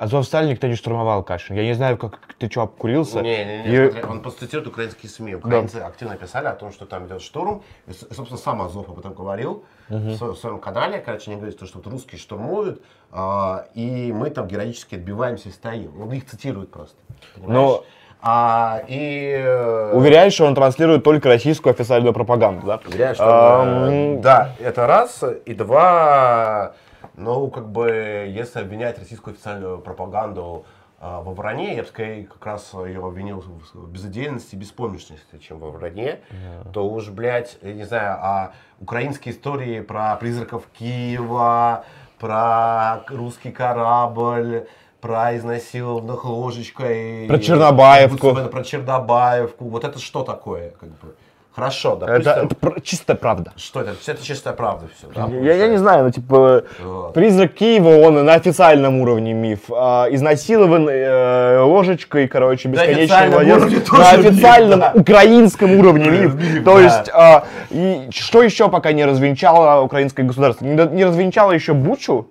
Азовсталь 0.04 0.48
никто 0.48 0.66
не 0.66 0.74
штурмовал, 0.74 1.22
Кашин. 1.22 1.56
Я 1.56 1.62
не 1.64 1.72
знаю, 1.72 1.96
как 1.96 2.18
ты 2.38 2.50
что, 2.50 2.60
обкурился. 2.62 3.22
Не, 3.22 3.42
не, 3.44 3.62
не, 3.62 3.74
И- 3.86 3.90
смотри, 3.90 4.10
он 4.10 4.20
просто 4.20 4.40
цитирует 4.40 4.68
украинские 4.68 5.08
СМИ. 5.08 5.36
Украинцы 5.36 5.76
активно 5.76 6.14
писали 6.16 6.46
о 6.46 6.52
том, 6.52 6.72
что 6.72 6.84
там 6.84 7.06
идет 7.06 7.22
штурм. 7.22 7.62
И, 7.86 7.92
собственно, 7.92 8.36
сам 8.38 8.60
Азов 8.60 8.86
об 8.90 8.98
этом 8.98 9.14
говорил 9.14 9.64
в, 9.88 10.14
своем, 10.16 10.34
в 10.34 10.38
своем 10.38 10.58
канале. 10.58 10.98
Короче, 10.98 11.30
они 11.30 11.40
говорят, 11.40 11.56
что 11.56 11.78
вот 11.78 11.86
русские 11.86 12.18
штурмуют, 12.18 12.82
а, 13.12 13.64
и 13.74 14.12
мы 14.12 14.28
там 14.28 14.46
героически 14.46 14.96
отбиваемся 14.96 15.48
и 15.48 15.52
стоим. 15.52 15.98
Он 15.98 16.12
их 16.12 16.26
цитирует 16.26 16.70
просто. 16.70 16.96
Понимаешь? 17.34 17.54
Но- 17.54 17.84
А, 18.26 18.82
и... 18.88 19.32
э, 19.36 19.92
Уверяет, 19.94 20.32
что 20.32 20.46
он 20.46 20.54
транслирует 20.54 21.04
только 21.04 21.28
российскую 21.28 21.72
официальную 21.74 22.14
пропаганду, 22.14 22.66
да? 22.66 22.80
Уверяю, 22.86 23.14
что, 23.14 23.64
э, 23.90 24.16
да, 24.22 24.52
это 24.60 24.86
раз. 24.86 25.22
И 25.44 25.52
два, 25.52 26.72
ну, 27.16 27.48
как 27.48 27.68
бы, 27.68 27.88
если 28.28 28.60
обвинять 28.60 28.98
российскую 28.98 29.34
официальную 29.34 29.78
пропаганду 29.78 30.64
а, 31.00 31.20
во 31.20 31.32
вранье, 31.32 31.76
я 31.76 31.82
бы 31.82 31.88
скорее 31.88 32.24
как 32.24 32.44
раз 32.44 32.72
ее 32.74 33.04
обвинил 33.06 33.44
в 33.74 33.90
безотдельности 33.90 34.54
и 34.54 34.58
беспомощности, 34.58 35.38
чем 35.38 35.58
во 35.58 35.70
вранье, 35.70 36.20
то 36.72 36.88
уж, 36.88 37.08
блядь, 37.10 37.58
я 37.62 37.74
не 37.74 37.84
знаю, 37.84 38.18
а 38.20 38.52
украинские 38.80 39.34
истории 39.34 39.80
про 39.80 40.16
призраков 40.16 40.64
Киева, 40.72 41.84
про 42.18 43.04
русский 43.08 43.52
корабль, 43.52 44.66
про 45.00 45.36
изнасилованных 45.36 46.24
ложечкой. 46.24 47.26
Про 47.26 47.38
Чернобаевку. 47.38 48.34
Про 48.50 48.64
Чернобаевку. 48.64 49.66
Вот 49.66 49.84
это 49.84 49.98
что 49.98 50.22
такое? 50.22 50.70
Как 50.70 50.88
бы? 50.88 51.14
Хорошо, 51.54 51.94
допустим. 51.94 52.20
Это, 52.32 52.40
это 52.46 52.54
пр- 52.56 52.80
чистая 52.82 53.16
правда. 53.16 53.52
Что 53.56 53.82
это? 53.82 53.94
Это 54.06 54.24
чистая 54.24 54.54
правда 54.54 54.88
все, 54.98 55.06
да? 55.14 55.28
Я, 55.40 55.54
я 55.54 55.68
не 55.68 55.76
знаю, 55.76 56.04
ну 56.04 56.10
типа 56.10 56.64
Вот. 56.82 57.14
призрак 57.14 57.54
Киева, 57.54 58.04
он 58.06 58.24
на 58.24 58.34
официальном 58.34 59.00
уровне 59.00 59.32
миф. 59.34 59.60
А, 59.70 60.08
изнасилован 60.10 60.88
э, 60.88 61.60
ложечкой, 61.60 62.26
короче, 62.26 62.68
бесконечный 62.68 63.04
официальном 63.04 63.46
уровне 63.48 63.76
На 63.76 63.82
тоже 63.84 64.16
миф, 64.18 64.26
официальном 64.32 64.80
да. 64.80 64.92
украинском 64.96 65.78
уровне 65.78 66.10
миф. 66.10 66.34
Миф, 66.34 66.64
То 66.64 66.74
да. 66.74 66.80
есть, 66.80 67.10
а, 67.14 67.44
и 67.70 68.08
что 68.10 68.42
еще 68.42 68.68
пока 68.68 68.90
не 68.92 69.04
развенчало 69.04 69.80
украинское 69.82 70.26
государство? 70.26 70.64
Не, 70.64 70.74
не 70.92 71.04
развенчало 71.04 71.52
еще 71.52 71.72
Бучу. 71.72 72.26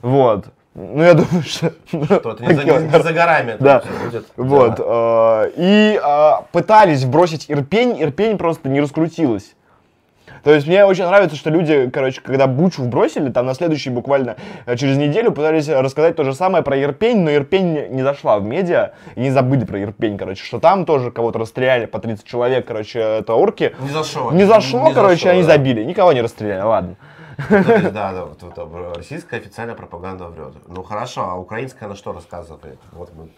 Вот. 0.00 0.46
Ну, 0.74 1.02
я 1.02 1.14
думаю, 1.14 1.42
что... 1.44 1.72
Что 1.88 2.32
это 2.32 2.42
не 2.44 2.54
за, 2.54 2.64
не- 2.64 2.88
не 2.88 3.02
за 3.02 3.12
горами 3.12 3.52
это 3.52 3.62
Да. 3.64 3.82
будет. 4.04 4.26
Вот. 4.36 4.74
Да. 4.76 5.44
э, 5.46 5.50
И 5.56 6.00
э, 6.02 6.30
пытались 6.50 7.04
вбросить 7.04 7.44
Ирпень, 7.48 8.02
Ирпень 8.02 8.36
просто 8.38 8.68
не 8.68 8.80
раскрутилась. 8.80 9.54
То 10.42 10.52
есть 10.52 10.66
мне 10.66 10.84
очень 10.84 11.04
нравится, 11.06 11.36
что 11.36 11.48
люди, 11.48 11.88
короче, 11.90 12.20
когда 12.20 12.46
Бучу 12.46 12.82
вбросили, 12.82 13.30
там 13.30 13.46
на 13.46 13.54
следующий 13.54 13.88
буквально 13.90 14.36
э, 14.66 14.76
через 14.76 14.96
неделю 14.98 15.30
пытались 15.30 15.68
рассказать 15.68 16.16
то 16.16 16.24
же 16.24 16.34
самое 16.34 16.62
про 16.64 16.76
Ирпень, 16.76 17.20
но 17.20 17.30
Ирпень 17.32 17.88
не- 17.90 18.02
зашла 18.02 18.38
в 18.38 18.44
медиа, 18.44 18.90
и 19.14 19.20
не 19.20 19.30
забыли 19.30 19.64
про 19.64 19.80
Ирпень, 19.80 20.18
короче, 20.18 20.44
что 20.44 20.58
там 20.58 20.84
тоже 20.86 21.10
кого-то 21.12 21.38
расстреляли 21.38 21.86
по 21.86 21.98
30 22.00 22.24
человек, 22.26 22.66
короче, 22.66 22.98
это 22.98 23.32
орки. 23.34 23.74
Не 23.80 23.90
зашло. 23.90 24.32
Не 24.32 24.44
зашло, 24.44 24.88
Не 24.88 24.92
короче, 24.94 25.14
зашло, 25.14 25.30
они 25.30 25.42
да. 25.42 25.46
забили, 25.48 25.84
никого 25.84 26.12
не 26.12 26.20
расстреляли, 26.20 26.62
ладно. 26.62 26.96
Есть, 27.38 27.92
Да, 27.92 28.12
да, 28.12 28.24
вот, 28.24 28.96
российская 28.96 29.36
официальная 29.36 29.74
пропаганда 29.74 30.28
врет. 30.28 30.54
Ну 30.68 30.82
хорошо, 30.82 31.22
а 31.30 31.34
украинская 31.34 31.88
на 31.88 31.94
что 31.96 32.12
рассказывает? 32.12 32.78
Вот, 32.92 33.12
мы- 33.14 33.30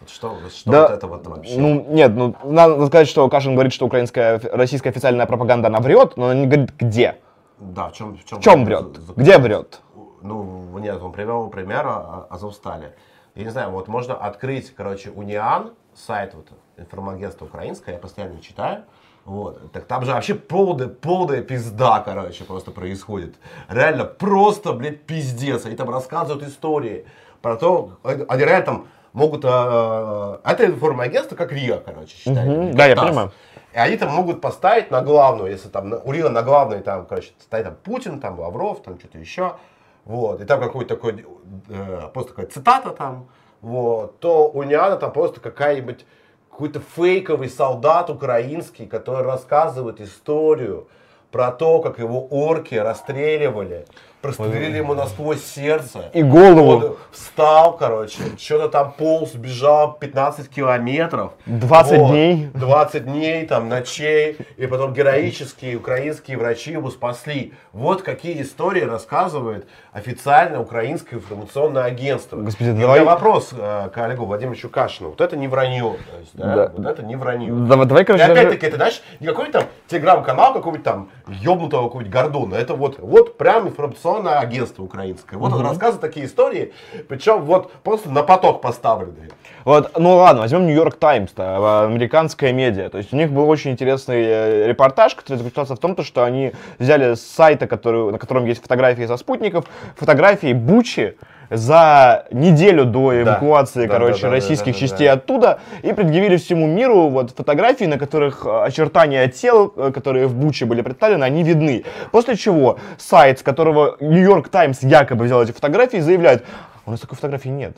вот 0.00 0.10
что, 0.10 0.36
что 0.50 0.70
Да, 0.70 0.82
вот 0.82 0.90
это 0.90 1.06
вот 1.06 1.26
вообще? 1.26 1.58
Ну, 1.58 1.86
нет, 1.88 2.12
ну, 2.14 2.34
надо 2.44 2.86
сказать, 2.86 3.08
что 3.08 3.28
Кашин 3.28 3.54
говорит, 3.54 3.72
что 3.72 3.86
украинская, 3.86 4.40
российская 4.52 4.90
официальная 4.90 5.26
пропаганда, 5.26 5.68
она 5.68 5.80
врет, 5.80 6.16
но 6.16 6.26
она 6.26 6.34
не 6.34 6.46
говорит, 6.46 6.72
где. 6.78 7.16
да, 7.58 7.88
в 7.88 7.92
чем, 7.92 8.16
в 8.16 8.24
чем, 8.24 8.40
В 8.40 8.42
чем 8.44 8.64
врет? 8.64 8.98
Где 9.16 9.38
врет? 9.38 9.80
Ну, 10.22 10.78
нет, 10.78 11.00
он 11.02 11.12
привел 11.12 11.48
пример 11.48 11.86
Азовстали. 12.30 12.94
Я 13.34 13.44
не 13.44 13.50
знаю, 13.50 13.70
вот 13.70 13.88
можно 13.88 14.14
открыть, 14.14 14.74
короче, 14.74 15.10
Униан, 15.10 15.72
сайт 15.94 16.34
вот 16.34 16.48
информагентства 16.76 17.46
украинское, 17.46 17.94
я 17.94 18.00
постоянно 18.00 18.40
читаю. 18.40 18.84
Вот. 19.24 19.72
Так 19.72 19.84
там 19.86 20.04
же 20.04 20.12
вообще 20.12 20.34
полная, 20.34 20.88
полная 20.88 21.42
пизда, 21.42 22.00
короче, 22.00 22.44
просто 22.44 22.70
происходит. 22.70 23.36
Реально, 23.68 24.04
просто, 24.04 24.72
блядь, 24.72 25.02
пиздец. 25.02 25.64
Они 25.64 25.76
там 25.76 25.90
рассказывают 25.90 26.46
истории 26.46 27.06
про 27.40 27.56
то, 27.56 27.98
они 28.02 28.44
реально 28.44 28.66
там 28.66 28.86
могут... 29.12 29.44
э, 29.44 30.38
это 30.44 30.66
информагентство 30.66 31.36
как 31.36 31.52
РИА, 31.52 31.78
короче, 31.78 32.16
считай. 32.16 32.46
Как 32.46 32.74
да, 32.74 32.86
я 32.86 32.96
понимаю. 32.96 33.32
И 33.72 33.78
они 33.78 33.96
там 33.96 34.12
могут 34.12 34.40
поставить 34.40 34.90
на 34.90 35.02
главную, 35.02 35.50
если 35.50 35.68
там 35.68 35.92
у 36.04 36.12
Рила 36.12 36.28
на 36.28 36.42
главной 36.42 36.80
там, 36.80 37.06
короче, 37.06 37.32
стоит 37.40 37.64
там 37.64 37.74
Путин, 37.82 38.20
там 38.20 38.38
Лавров, 38.38 38.82
там 38.82 39.00
что-то 39.00 39.18
еще, 39.18 39.56
вот, 40.04 40.40
и 40.40 40.44
там 40.44 40.60
какой-то 40.60 40.94
такой, 40.94 41.26
э, 41.68 42.08
просто 42.12 42.32
такая 42.34 42.46
цитата 42.46 42.90
там, 42.90 43.26
вот, 43.62 44.20
то 44.20 44.48
у 44.48 44.62
Ниана 44.62 44.96
там 44.96 45.12
просто 45.12 45.40
какая-нибудь, 45.40 46.06
какой-то 46.54 46.78
фейковый 46.78 47.48
солдат 47.48 48.10
украинский, 48.10 48.86
который 48.86 49.24
рассказывает 49.24 50.00
историю 50.00 50.86
про 51.32 51.50
то, 51.50 51.80
как 51.80 51.98
его 51.98 52.28
орки 52.28 52.76
расстреливали 52.76 53.86
прострелили 54.34 54.78
ему 54.78 54.94
насквозь 54.94 55.44
сердце. 55.44 56.10
И 56.14 56.22
голову. 56.22 56.70
Он 56.86 56.96
встал, 57.12 57.76
короче, 57.76 58.16
что-то 58.38 58.68
там 58.70 58.92
полз, 58.92 59.34
бежал 59.34 59.92
15 59.92 60.48
километров. 60.48 61.32
20 61.46 62.08
дней. 62.08 62.48
20 62.54 63.04
дней, 63.04 63.46
там, 63.46 63.68
ночей. 63.68 64.38
И 64.56 64.66
потом 64.66 64.94
героические 64.94 65.76
украинские 65.76 66.38
врачи 66.38 66.72
его 66.72 66.90
спасли. 66.90 67.52
Вот 67.72 68.00
какие 68.02 68.40
истории 68.40 68.80
рассказывает 68.82 69.66
официальное 69.92 70.58
украинское 70.60 71.18
информационное 71.18 71.84
агентство. 71.84 72.36
Господи, 72.36 72.70
И 72.70 72.72
у 72.72 72.78
давай- 72.78 73.04
вопрос 73.04 73.50
э, 73.52 73.90
к 73.94 73.98
Олегу 73.98 74.24
Владимировичу 74.24 74.70
Кашину. 74.70 75.10
Вот 75.10 75.20
это 75.20 75.36
не 75.36 75.48
вранье. 75.48 75.96
Есть, 76.20 76.30
да? 76.34 76.54
Да. 76.56 76.72
Вот 76.76 76.86
это 76.86 77.02
не 77.02 77.16
вранье. 77.16 77.52
Давай, 77.52 77.86
давай, 77.86 78.02
И 78.04 78.06
короче, 78.06 78.26
даже- 78.26 78.40
опять-таки, 78.40 78.70
ты 78.70 78.76
знаешь, 78.76 79.02
не 79.20 79.26
какой-то 79.26 79.52
там 79.60 79.64
телеграм-канал 79.88 80.54
какого-нибудь 80.54 80.84
там 80.84 81.10
ёбнутого 81.28 81.84
какого-нибудь 81.88 82.12
Гордона. 82.12 82.54
Это 82.54 82.74
вот, 82.74 82.98
вот 82.98 83.36
прям 83.36 83.68
информационное 83.68 84.13
агентство 84.18 84.82
украинское. 84.82 85.38
Вот 85.38 85.52
он 85.52 85.62
рассказывает 85.62 86.00
такие 86.00 86.26
истории, 86.26 86.72
причем 87.08 87.42
вот 87.42 87.72
просто 87.82 88.10
на 88.10 88.22
поток 88.22 88.60
поставленные. 88.60 89.30
Вот, 89.64 89.98
ну 89.98 90.16
ладно, 90.16 90.42
возьмем 90.42 90.66
Нью-Йорк 90.66 90.96
Таймс, 90.96 91.32
американская 91.36 92.52
медиа. 92.52 92.90
То 92.90 92.98
есть 92.98 93.12
у 93.12 93.16
них 93.16 93.30
был 93.30 93.48
очень 93.48 93.70
интересный 93.70 94.22
э, 94.22 94.66
репортаж, 94.68 95.14
который 95.14 95.38
заключался 95.38 95.74
в 95.74 95.78
том, 95.78 95.94
то, 95.94 96.02
что 96.02 96.24
они 96.24 96.52
взяли 96.78 97.14
с 97.14 97.26
сайта, 97.26 97.66
который, 97.66 98.12
на 98.12 98.18
котором 98.18 98.44
есть 98.44 98.62
фотографии 98.62 99.06
со 99.06 99.16
спутников, 99.16 99.64
фотографии 99.96 100.52
Бучи 100.52 101.16
за 101.50 102.26
неделю 102.30 102.84
до 102.84 103.22
эвакуации, 103.22 103.86
Да, 103.86 103.92
короче, 103.94 104.22
да, 104.22 104.28
да, 104.28 104.34
российских 104.34 104.72
да, 104.74 104.80
да, 104.80 104.86
частей 104.86 105.06
да. 105.06 105.12
оттуда 105.14 105.60
и 105.82 105.92
предъявили 105.92 106.36
всему 106.36 106.66
миру 106.66 107.08
вот 107.08 107.30
фотографии, 107.32 107.84
на 107.84 107.98
которых 107.98 108.44
э, 108.46 108.62
очертания 108.64 109.28
тел, 109.28 109.72
э, 109.76 109.90
которые 109.92 110.26
в 110.26 110.34
Буче 110.34 110.64
были 110.64 110.82
представлены, 110.82 111.24
они 111.24 111.42
видны. 111.42 111.84
После 112.12 112.36
чего 112.36 112.78
сайт, 112.98 113.38
с 113.40 113.42
которого 113.42 113.96
Нью-Йорк 114.00 114.48
Таймс 114.48 114.82
якобы 114.82 115.24
взял 115.24 115.42
эти 115.42 115.52
фотографии, 115.52 115.98
заявляет, 115.98 116.44
у 116.86 116.90
нас 116.90 117.00
такой 117.00 117.16
фотографии 117.16 117.48
нет. 117.48 117.76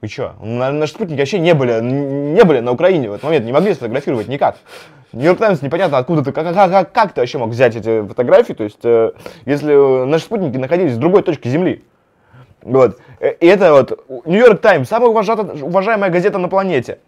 Вы 0.00 0.08
что? 0.08 0.34
На, 0.40 0.70
наши 0.70 0.92
спутники 0.92 1.18
вообще 1.18 1.40
не 1.40 1.54
были, 1.54 1.80
не 1.80 2.44
были 2.44 2.60
на 2.60 2.70
Украине 2.72 3.10
в 3.10 3.14
этот 3.14 3.24
момент, 3.24 3.44
не 3.44 3.52
могли 3.52 3.72
сфотографировать 3.74 4.28
никак. 4.28 4.56
Нью-Йорк 5.12 5.38
Таймс 5.38 5.62
непонятно, 5.62 5.98
откуда 5.98 6.22
ты, 6.22 6.32
как, 6.32 6.44
как, 6.54 6.70
как- 6.70 6.92
как 6.92 7.12
ты 7.12 7.20
вообще 7.22 7.38
мог 7.38 7.50
взять 7.50 7.74
эти 7.74 8.06
фотографии, 8.06 8.52
то 8.52 8.62
есть, 8.64 8.84
э, 8.84 9.12
если 9.46 9.74
э, 9.74 10.04
наши 10.04 10.24
спутники 10.24 10.56
находились 10.56 10.92
в 10.92 10.98
другой 10.98 11.22
точке 11.22 11.48
Земли. 11.48 11.82
Вот. 12.72 13.00
Э, 13.20 13.32
И 13.40 13.46
это 13.46 13.72
вот 13.72 14.26
Нью-Йорк 14.26 14.60
Таймс, 14.60 14.88
самая 14.88 15.10
уважаемая 15.10 16.10
газета 16.10 16.38
на 16.38 16.48
планете. 16.48 16.98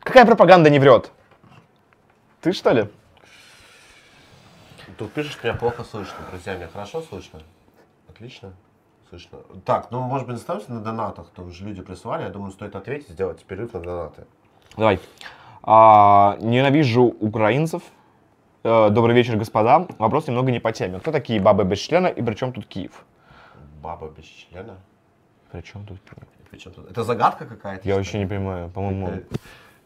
Какая 0.00 0.24
пропаганда 0.24 0.70
не 0.70 0.78
врет? 0.78 1.10
Ты 2.40 2.52
что 2.52 2.72
ли? 2.72 2.88
Тут 4.98 5.12
пишешь, 5.12 5.38
меня 5.42 5.54
плохо 5.54 5.84
слышно. 5.84 6.14
Друзья, 6.30 6.54
меня 6.54 6.68
хорошо 6.72 7.02
слышно? 7.02 7.40
Отлично. 8.08 8.52
Слышно. 9.10 9.38
Так, 9.64 9.90
ну, 9.90 10.00
может 10.00 10.26
быть, 10.26 10.36
остановимся 10.36 10.72
на 10.72 10.80
донатах. 10.80 11.26
Там 11.34 11.50
же 11.50 11.64
люди 11.64 11.82
присылали. 11.82 12.22
Я 12.22 12.30
думаю, 12.30 12.52
стоит 12.52 12.74
ответить, 12.76 13.08
сделать 13.10 13.44
перерыв 13.44 13.74
на 13.74 13.80
донаты. 13.80 14.24
Давай. 14.76 15.00
А, 15.62 16.36
ненавижу 16.40 17.02
украинцев. 17.20 17.82
Э, 18.62 18.90
добрый 18.90 19.14
вечер, 19.14 19.36
господа. 19.36 19.86
Вопрос 19.98 20.26
немного 20.28 20.50
не 20.50 20.60
по 20.60 20.72
теме. 20.72 20.98
Кто 20.98 21.12
такие 21.12 21.40
бабы 21.40 21.64
без 21.64 21.78
члена 21.78 22.06
и 22.06 22.22
при 22.22 22.34
чем 22.34 22.52
тут 22.52 22.66
Киев? 22.66 23.04
Баба 23.86 24.08
без 24.08 24.24
члена. 24.24 24.78
При 25.52 25.60
чем 25.60 25.86
тут? 25.86 26.00
Причем 26.50 26.72
тут? 26.72 26.90
Это 26.90 27.04
загадка 27.04 27.46
какая-то? 27.46 27.88
Я 27.88 27.94
вообще 27.94 28.18
не 28.18 28.26
понимаю, 28.26 28.68
по-моему. 28.68 29.22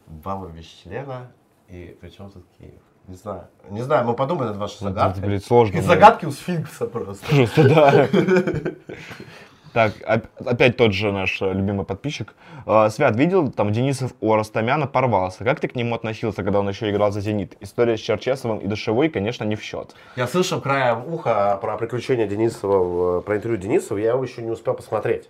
Баба 0.07 0.48
без 0.48 0.64
члена. 0.64 1.30
И 1.68 1.98
причем 2.01 2.30
тут 2.30 2.46
Киев? 2.59 2.80
Не 3.09 3.16
знаю. 3.16 3.48
Не 3.68 3.82
знаю, 3.82 4.07
мы 4.07 4.14
подумаем 4.14 4.53
над 4.53 4.57
вашей 4.57 4.78
Ну, 4.80 4.88
это, 4.88 4.98
загадкой. 5.01 5.22
блин, 5.26 5.40
сложно, 5.42 5.76
И 5.76 5.80
загадки 5.82 6.24
у 6.24 6.30
сфинкса 6.30 6.86
просто. 6.86 7.26
Просто 7.26 7.68
да. 7.68 8.09
Так, 9.73 9.93
оп- 10.07 10.49
опять 10.49 10.77
тот 10.77 10.93
же 10.93 11.12
наш 11.12 11.41
э, 11.43 11.53
любимый 11.53 11.87
подписчик. 11.87 12.35
Э, 12.66 12.89
Свят, 12.91 13.14
видел, 13.16 13.53
там 13.53 13.71
Денисов 13.73 14.12
у 14.21 14.35
Ростомяна 14.35 14.87
порвался. 14.89 15.45
Как 15.45 15.61
ты 15.61 15.68
к 15.68 15.77
нему 15.77 15.95
относился, 15.95 16.43
когда 16.43 16.59
он 16.59 16.68
еще 16.68 16.91
играл 16.91 17.12
за 17.12 17.21
«Зенит»? 17.21 17.57
История 17.61 17.97
с 17.97 18.01
Черчесовым 18.01 18.59
и 18.59 18.66
Душевой, 18.66 19.09
конечно, 19.09 19.45
не 19.45 19.55
в 19.55 19.62
счет. 19.62 19.95
Я 20.16 20.27
слышал 20.27 20.61
краем 20.61 21.05
уха 21.07 21.57
про 21.61 21.77
приключения 21.77 22.27
Денисова, 22.27 23.18
в- 23.18 23.21
про 23.23 23.37
интервью 23.37 23.61
Денисова, 23.61 23.99
я 23.99 24.11
его 24.11 24.25
еще 24.25 24.43
не 24.43 24.51
успел 24.51 24.75
посмотреть. 24.75 25.29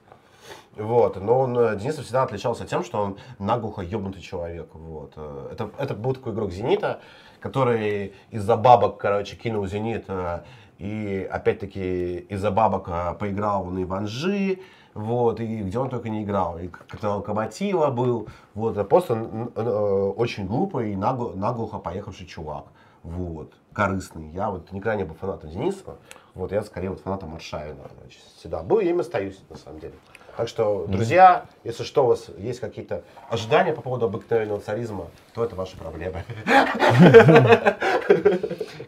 Вот, 0.77 1.17
но 1.21 1.41
он, 1.41 1.59
э, 1.59 1.77
Денисов 1.77 2.05
всегда 2.05 2.23
отличался 2.23 2.65
тем, 2.65 2.83
что 2.85 2.99
он 3.03 3.17
наглухо 3.39 3.83
ебнутый 3.83 4.23
человек. 4.23 4.69
Вот. 4.73 5.13
э, 5.17 5.49
Это, 5.53 5.71
это 5.77 5.95
был 5.95 6.15
такой 6.15 6.33
игрок 6.33 6.51
Зенита, 6.53 7.01
который 7.41 8.15
из-за 8.31 8.57
бабок, 8.57 8.97
короче, 8.97 9.37
кинул 9.37 9.67
Зенит 9.67 10.05
э, 10.09 10.41
и 10.81 11.29
опять-таки 11.31 12.21
из-за 12.31 12.51
бабок 12.51 12.89
э, 12.89 13.15
поиграл 13.19 13.67
он 13.67 13.79
и 13.79 13.85
в 13.85 13.93
Анжи, 13.93 14.61
вот, 14.95 15.39
и 15.39 15.59
где 15.63 15.79
он 15.79 15.91
только 15.91 16.09
не 16.09 16.25
играл. 16.25 16.59
И 16.59 16.71
на 17.03 17.17
Локомотива 17.17 17.91
был. 17.91 18.29
Вот, 18.55 18.79
а 18.79 18.85
просто 18.85 19.15
э, 19.55 20.13
очень 20.17 20.47
глупый 20.47 20.93
и 20.93 20.97
нагло- 20.97 21.37
наглухо 21.37 21.79
поехавший 21.79 22.27
чувак. 22.27 22.65
Вот, 23.03 23.53
корыстный. 23.75 24.31
Я 24.31 24.51
вот 24.51 24.73
никогда 24.73 24.97
не 24.97 25.05
был 25.05 25.15
фанатом 25.17 25.51
Денисова. 25.51 25.99
Вот, 26.35 26.51
я 26.51 26.63
скорее 26.63 26.89
вот 26.89 27.01
фанатом 27.01 27.35
Аршавина. 27.35 27.91
Значит, 28.01 28.23
всегда 28.39 28.63
был, 28.63 28.79
и 28.79 28.87
им 28.87 29.01
остаюсь, 29.01 29.39
на 29.51 29.57
самом 29.57 29.81
деле. 29.81 29.95
Так 30.37 30.49
что, 30.49 30.87
друзья, 30.89 31.45
если 31.65 31.83
что, 31.85 32.05
у 32.05 32.09
вас 32.09 32.27
есть 32.39 32.61
какие-то 32.61 33.03
ожидания 33.29 33.73
по 33.73 33.83
поводу 33.83 34.07
обыкновенного 34.07 34.61
царизма, 34.61 35.07
то 35.35 35.45
это 35.45 35.55
ваши 35.55 35.77
проблемы. 35.77 36.25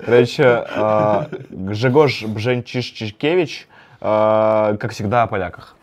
Короче, 0.04 0.66
э, 0.68 1.26
Гжегош 1.50 2.22
Бженчишчикевич, 2.24 3.68
э, 4.00 4.76
как 4.80 4.92
всегда, 4.92 5.24
о 5.24 5.26
поляках. 5.26 5.76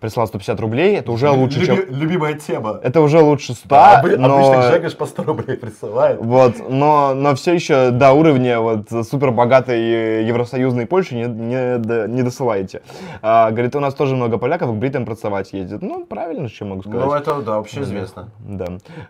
Прислал 0.00 0.26
150 0.28 0.60
рублей, 0.60 0.96
это 0.96 1.10
уже 1.10 1.28
лучше, 1.30 1.66
чем... 1.66 1.76
Люби- 1.76 1.94
Любимая 1.94 2.34
тема. 2.34 2.78
Это 2.82 3.00
уже 3.00 3.20
лучше 3.20 3.54
100, 3.54 3.68
Да, 3.68 4.00
обы- 4.02 4.16
но... 4.16 4.36
Обычно 4.36 4.70
Жегош 4.70 4.96
по 4.96 5.06
100 5.06 5.22
рублей 5.24 5.56
присылает. 5.56 6.20
Вот, 6.20 6.54
но, 6.68 7.14
но 7.14 7.34
все 7.34 7.52
еще 7.54 7.90
до 7.90 8.12
уровня 8.12 8.60
вот 8.60 8.88
супер 9.08 9.32
богатой 9.32 10.24
евросоюзной 10.24 10.86
Польши 10.86 11.14
не, 11.16 11.24
не, 11.24 12.08
не 12.08 12.22
досылаете. 12.22 12.82
А, 13.22 13.50
говорит, 13.50 13.74
у 13.74 13.80
нас 13.80 13.94
тоже 13.94 14.14
много 14.14 14.38
поляков 14.38 14.70
к 14.70 14.74
бритам 14.74 15.04
pracoвать 15.04 15.52
ездят. 15.52 15.82
Ну, 15.82 16.04
правильно, 16.06 16.48
что 16.48 16.64
могу 16.64 16.82
сказать. 16.82 17.04
Ну, 17.04 17.12
это, 17.12 17.42
да, 17.42 17.56
вообще 17.56 17.80
известно. 17.82 18.28
Да. 18.38 18.66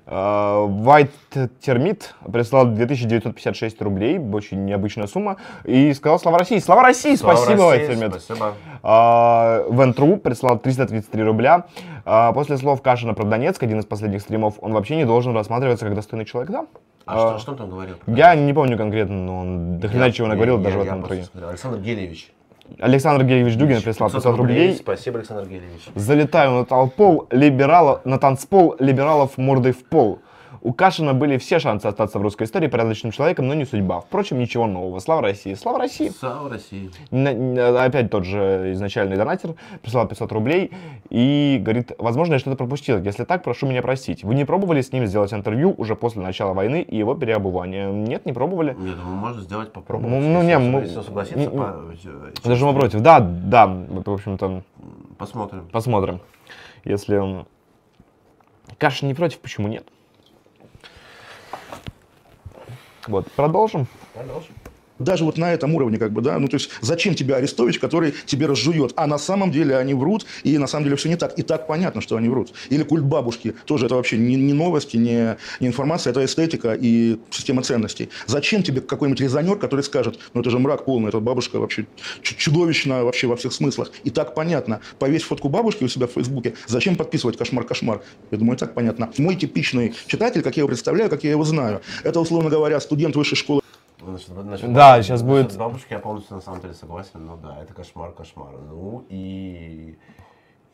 А, 0.07 0.67
White 0.67 1.11
Termit 1.65 2.03
прислал 2.33 2.67
2956 2.67 3.83
рублей, 3.83 4.19
очень 4.19 4.65
необычная 4.65 5.07
сумма, 5.07 5.37
и 5.65 5.93
сказал 5.93 6.19
«Слава 6.19 6.39
России». 6.39 6.59
Слава 6.59 6.83
России! 6.83 7.15
Слава 7.15 7.37
Спасибо, 7.37 7.73
России, 7.73 7.89
White 7.89 7.99
Termit. 7.99 8.21
Спасибо. 8.21 8.55
А, 8.83 9.65
Вентру 9.71 10.17
прислал 10.17 10.59
333 10.87 11.23
рубля. 11.23 11.65
А, 12.05 12.33
После 12.33 12.57
слов 12.57 12.81
Кашина 12.83 13.15
про 13.15 13.25
Донецк, 13.25 13.63
один 13.63 13.81
из 13.81 13.85
последних 13.85 14.21
стримов, 14.23 14.55
он 14.61 14.73
вообще 14.73 14.97
не 14.97 15.05
должен 15.05 15.35
рассматриваться 15.35 15.85
как 15.87 15.95
достойный 15.95 16.25
человек, 16.25 16.51
да? 16.51 16.67
А, 17.07 17.15
А, 17.15 17.31
что, 17.31 17.39
что 17.41 17.53
он 17.53 17.59
там 17.59 17.71
говорил? 17.71 17.97
Я 18.07 18.35
не 18.35 18.53
помню 18.53 18.77
конкретно, 18.77 19.17
но 19.17 19.39
он 19.41 19.79
до 19.81 19.89
хрена 19.89 20.13
чего 20.13 20.29
наговорил 20.29 20.59
я- 20.59 20.65
даже 20.65 20.79
в 20.79 20.81
я 20.83 20.87
этом 20.87 20.99
просто 21.01 21.17
интервью. 21.21 21.49
Александр 21.49 21.79
Гелевич. 21.79 22.33
Александр 22.79 23.25
Гелевич 23.25 23.57
Дугин 23.57 23.81
прислал 23.83 24.11
500 24.11 24.37
рублей. 24.37 24.75
Спасибо, 24.75 25.19
Александр 25.19 25.49
Гелевич. 25.49 25.89
Залетаю 25.95 26.51
на 26.53 26.65
толпол 26.67 27.27
либералов, 27.31 28.05
на 28.05 28.19
танцпол 28.19 28.77
либералов 28.79 29.39
мордой 29.39 29.73
в 29.73 29.85
пол. 29.85 30.19
У 30.61 30.73
Кашина 30.73 31.15
были 31.15 31.39
все 31.39 31.59
шансы 31.59 31.87
остаться 31.87 32.19
в 32.19 32.23
русской 32.23 32.45
истории 32.45 32.67
порядочным 32.67 33.13
человеком, 33.13 33.47
но 33.47 33.55
не 33.55 33.65
судьба. 33.65 34.01
Впрочем, 34.01 34.39
ничего 34.39 34.67
нового. 34.67 34.99
Слава 34.99 35.23
России! 35.23 35.55
Слава 35.55 35.79
России! 35.79 36.11
Слава 36.11 36.51
России. 36.51 36.91
Опять 37.85 38.11
тот 38.11 38.25
же 38.25 38.73
изначальный 38.73 39.17
донатер 39.17 39.55
прислал 39.83 40.09
500 40.09 40.33
рублей 40.33 40.73
и 41.11 41.59
говорит, 41.63 41.93
возможно, 41.99 42.35
я 42.35 42.39
что-то 42.39 42.57
пропустил. 42.57 43.01
Если 43.03 43.25
так, 43.25 43.45
прошу 43.45 43.67
меня 43.67 43.83
простить. 43.83 44.25
Вы 44.25 44.35
не 44.35 44.45
пробовали 44.45 44.81
с 44.81 44.93
ним 44.93 45.07
сделать 45.07 45.33
интервью 45.33 45.75
уже 45.79 45.95
после 45.95 46.23
начала 46.23 46.55
войны 46.55 46.83
и 46.83 46.97
его 46.97 47.15
переобувания? 47.15 47.89
Нет, 47.91 48.27
не 48.27 48.33
пробовали. 48.33 48.75
Нет, 48.79 48.97
ну, 49.03 49.11
можно 49.15 49.43
сделать, 49.43 49.73
попробовать. 49.73 50.11
Ну, 50.11 50.21
ну, 50.21 50.43
если, 50.43 50.47
не, 50.47 50.59
ну, 50.59 50.81
если 50.81 50.97
он 50.99 51.05
согласится, 51.05 51.39
не- 51.39 51.49
по- 51.49 51.85
Даже 52.45 52.67
мы 52.67 52.75
против. 52.75 53.01
Да, 53.01 53.21
да, 53.21 53.67
в 53.67 54.11
общем-то, 54.11 54.63
посмотрим. 55.19 55.69
посмотрим. 55.71 56.21
Если 56.85 57.17
он... 57.17 57.47
Кашин 58.79 59.09
не 59.09 59.15
против, 59.15 59.39
почему 59.41 59.69
нет? 59.69 59.87
Вот, 63.09 63.27
продолжим. 63.31 63.87
Продолжим. 64.13 64.55
Даже 64.99 65.25
вот 65.25 65.39
на 65.39 65.53
этом 65.53 65.75
уровне, 65.75 65.99
как 65.99 66.13
бы, 66.13 66.23
да, 66.23 66.39
ну 66.39 66.49
то 66.49 66.55
есть 66.55 66.71
зачем 66.81 67.15
тебе 67.15 67.35
Арестович, 67.37 67.79
который 67.79 68.15
тебе 68.27 68.47
разжует, 68.47 68.93
а 68.97 69.07
на 69.07 69.19
самом 69.19 69.51
деле 69.51 69.77
они 69.77 69.95
врут, 69.95 70.27
и 70.43 70.59
на 70.59 70.67
самом 70.67 70.85
деле 70.85 70.97
все 70.97 71.09
не 71.09 71.17
так, 71.17 71.39
и 71.39 71.43
так 71.43 71.67
понятно, 71.67 72.01
что 72.01 72.17
они 72.17 72.29
врут. 72.29 72.53
Или 72.71 72.83
культ 72.83 73.05
бабушки, 73.05 73.55
тоже 73.65 73.87
это 73.87 73.95
вообще 73.95 74.19
не, 74.19 74.37
не 74.37 74.53
новости, 74.53 74.97
не, 74.97 75.37
не 75.61 75.69
информация, 75.69 76.11
это 76.11 76.25
эстетика 76.25 76.77
и 76.79 77.19
система 77.31 77.63
ценностей. 77.63 78.09
Зачем 78.27 78.63
тебе 78.63 78.81
какой-нибудь 78.81 79.21
резонер, 79.21 79.57
который 79.57 79.83
скажет, 79.83 80.19
ну 80.35 80.41
это 80.41 80.51
же 80.51 80.59
мрак 80.59 80.85
полный, 80.85 81.09
эта 81.09 81.21
бабушка 81.21 81.59
вообще 81.59 81.87
чу- 82.23 82.35
чудовищна 82.37 83.05
вообще 83.05 83.27
во 83.27 83.37
всех 83.37 83.53
смыслах, 83.53 83.93
и 84.05 84.11
так 84.11 84.35
понятно. 84.35 84.81
Повесь 84.99 85.23
фотку 85.23 85.49
бабушки 85.49 85.85
у 85.85 85.89
себя 85.89 86.07
в 86.07 86.13
Фейсбуке, 86.13 86.55
зачем 86.67 86.97
подписывать 86.97 87.37
кошмар-кошмар? 87.37 88.03
Я 88.31 88.39
думаю, 88.39 88.57
и 88.57 88.59
так 88.59 88.75
понятно. 88.75 89.11
Мой 89.19 89.37
типичный 89.37 89.95
читатель, 90.07 90.43
как 90.43 90.57
я 90.57 90.63
его 90.63 90.69
представляю, 90.69 91.11
как 91.11 91.25
я 91.25 91.31
его 91.31 91.45
знаю, 91.45 91.81
это, 92.03 92.21
условно 92.21 92.51
говоря, 92.51 92.81
студент 92.81 93.17
высшей 93.17 93.37
школы 93.37 93.63
Насчет- 94.01 94.45
насчет 94.45 94.73
Да, 94.73 94.93
бабушки- 94.93 95.03
сейчас 95.07 95.23
насчет 95.23 95.27
будет- 95.49 95.59
бабушки 95.59 95.93
я 95.93 95.99
полностью 95.99 96.37
на 96.37 96.43
самом 96.43 96.61
деле 96.61 96.75
согласен. 96.75 97.11
Ну 97.27 97.37
да, 97.43 97.59
это 97.63 97.75
кошмар, 97.75 98.13
кошмар. 98.13 98.53
Ну 98.71 99.05
и... 99.09 99.97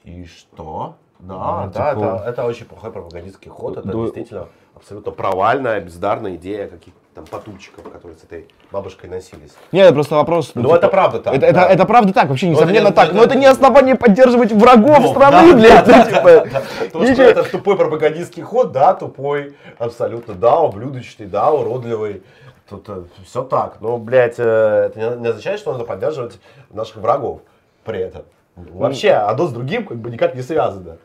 И 0.04 0.26
что? 0.26 0.96
Да, 1.20 1.64
Ну, 1.64 1.70
да, 1.72 1.94
типа- 1.94 2.04
это, 2.04 2.24
это 2.28 2.44
очень 2.44 2.66
плохой 2.66 2.90
пропагандистский 2.92 3.50
ход. 3.50 3.78
Это 3.78 3.88
Да. 3.88 3.94
действительно 3.94 4.48
абсолютно 4.76 5.12
провальная, 5.12 5.80
бездарная 5.80 6.34
идея 6.34 6.68
каких-то 6.68 6.98
там 7.14 7.24
потупчиков, 7.26 7.84
которые 7.90 8.18
с 8.18 8.24
этой 8.24 8.48
бабушкой 8.72 9.08
носились. 9.08 9.52
Нет, 9.72 9.94
просто 9.94 10.16
вопрос. 10.16 10.50
Ну, 10.54 10.62
типа, 10.62 10.74
это 10.74 10.88
правда 10.88 11.20
так, 11.20 11.32
Это, 11.34 11.46
это, 11.46 11.54
да. 11.54 11.68
это 11.68 11.84
правда 11.86 12.12
так, 12.12 12.28
вообще, 12.28 12.46
Ну, 12.48 12.52
это 12.54 12.62
несомненно 12.64 12.88
не- 12.88 12.92
так. 12.94 13.06
это- 13.06 13.14
Но 13.16 13.22
это 13.22 13.38
не 13.38 13.46
основание 13.46 13.94
поддерживать 13.94 14.50
врагов 14.52 14.98
Ну, 15.00 15.08
страны, 15.10 15.52
да, 15.52 15.56
блядь. 15.56 15.86
да, 15.86 15.96
ну, 15.98 16.04
типа, 16.10 16.46
да. 16.52 16.62
Потому 16.86 17.06
что 17.06 17.22
это 17.22 17.44
тупой 17.44 17.76
пропагандистский 17.76 18.42
ход, 18.42 18.72
да, 18.72 18.94
тупой, 18.94 19.54
абсолютно, 19.78 20.34
да, 20.34 20.58
ублюдочный, 20.60 21.26
да, 21.26 21.52
уродливый. 21.52 22.22
Тут 22.68 22.88
все 23.24 23.44
так. 23.44 23.80
Но, 23.80 23.98
блядь, 23.98 24.38
э, 24.38 24.42
это 24.42 24.98
не, 24.98 25.28
означает, 25.28 25.60
что 25.60 25.72
надо 25.72 25.84
поддерживать 25.84 26.38
наших 26.70 26.96
врагов 26.96 27.40
при 27.84 28.00
этом. 28.00 28.22
Вообще, 28.56 29.10
одно 29.10 29.46
с 29.46 29.52
другим 29.52 29.86
как 29.86 29.98
бы 29.98 30.10
никак 30.10 30.34
не 30.34 30.42
связано. 30.42 30.98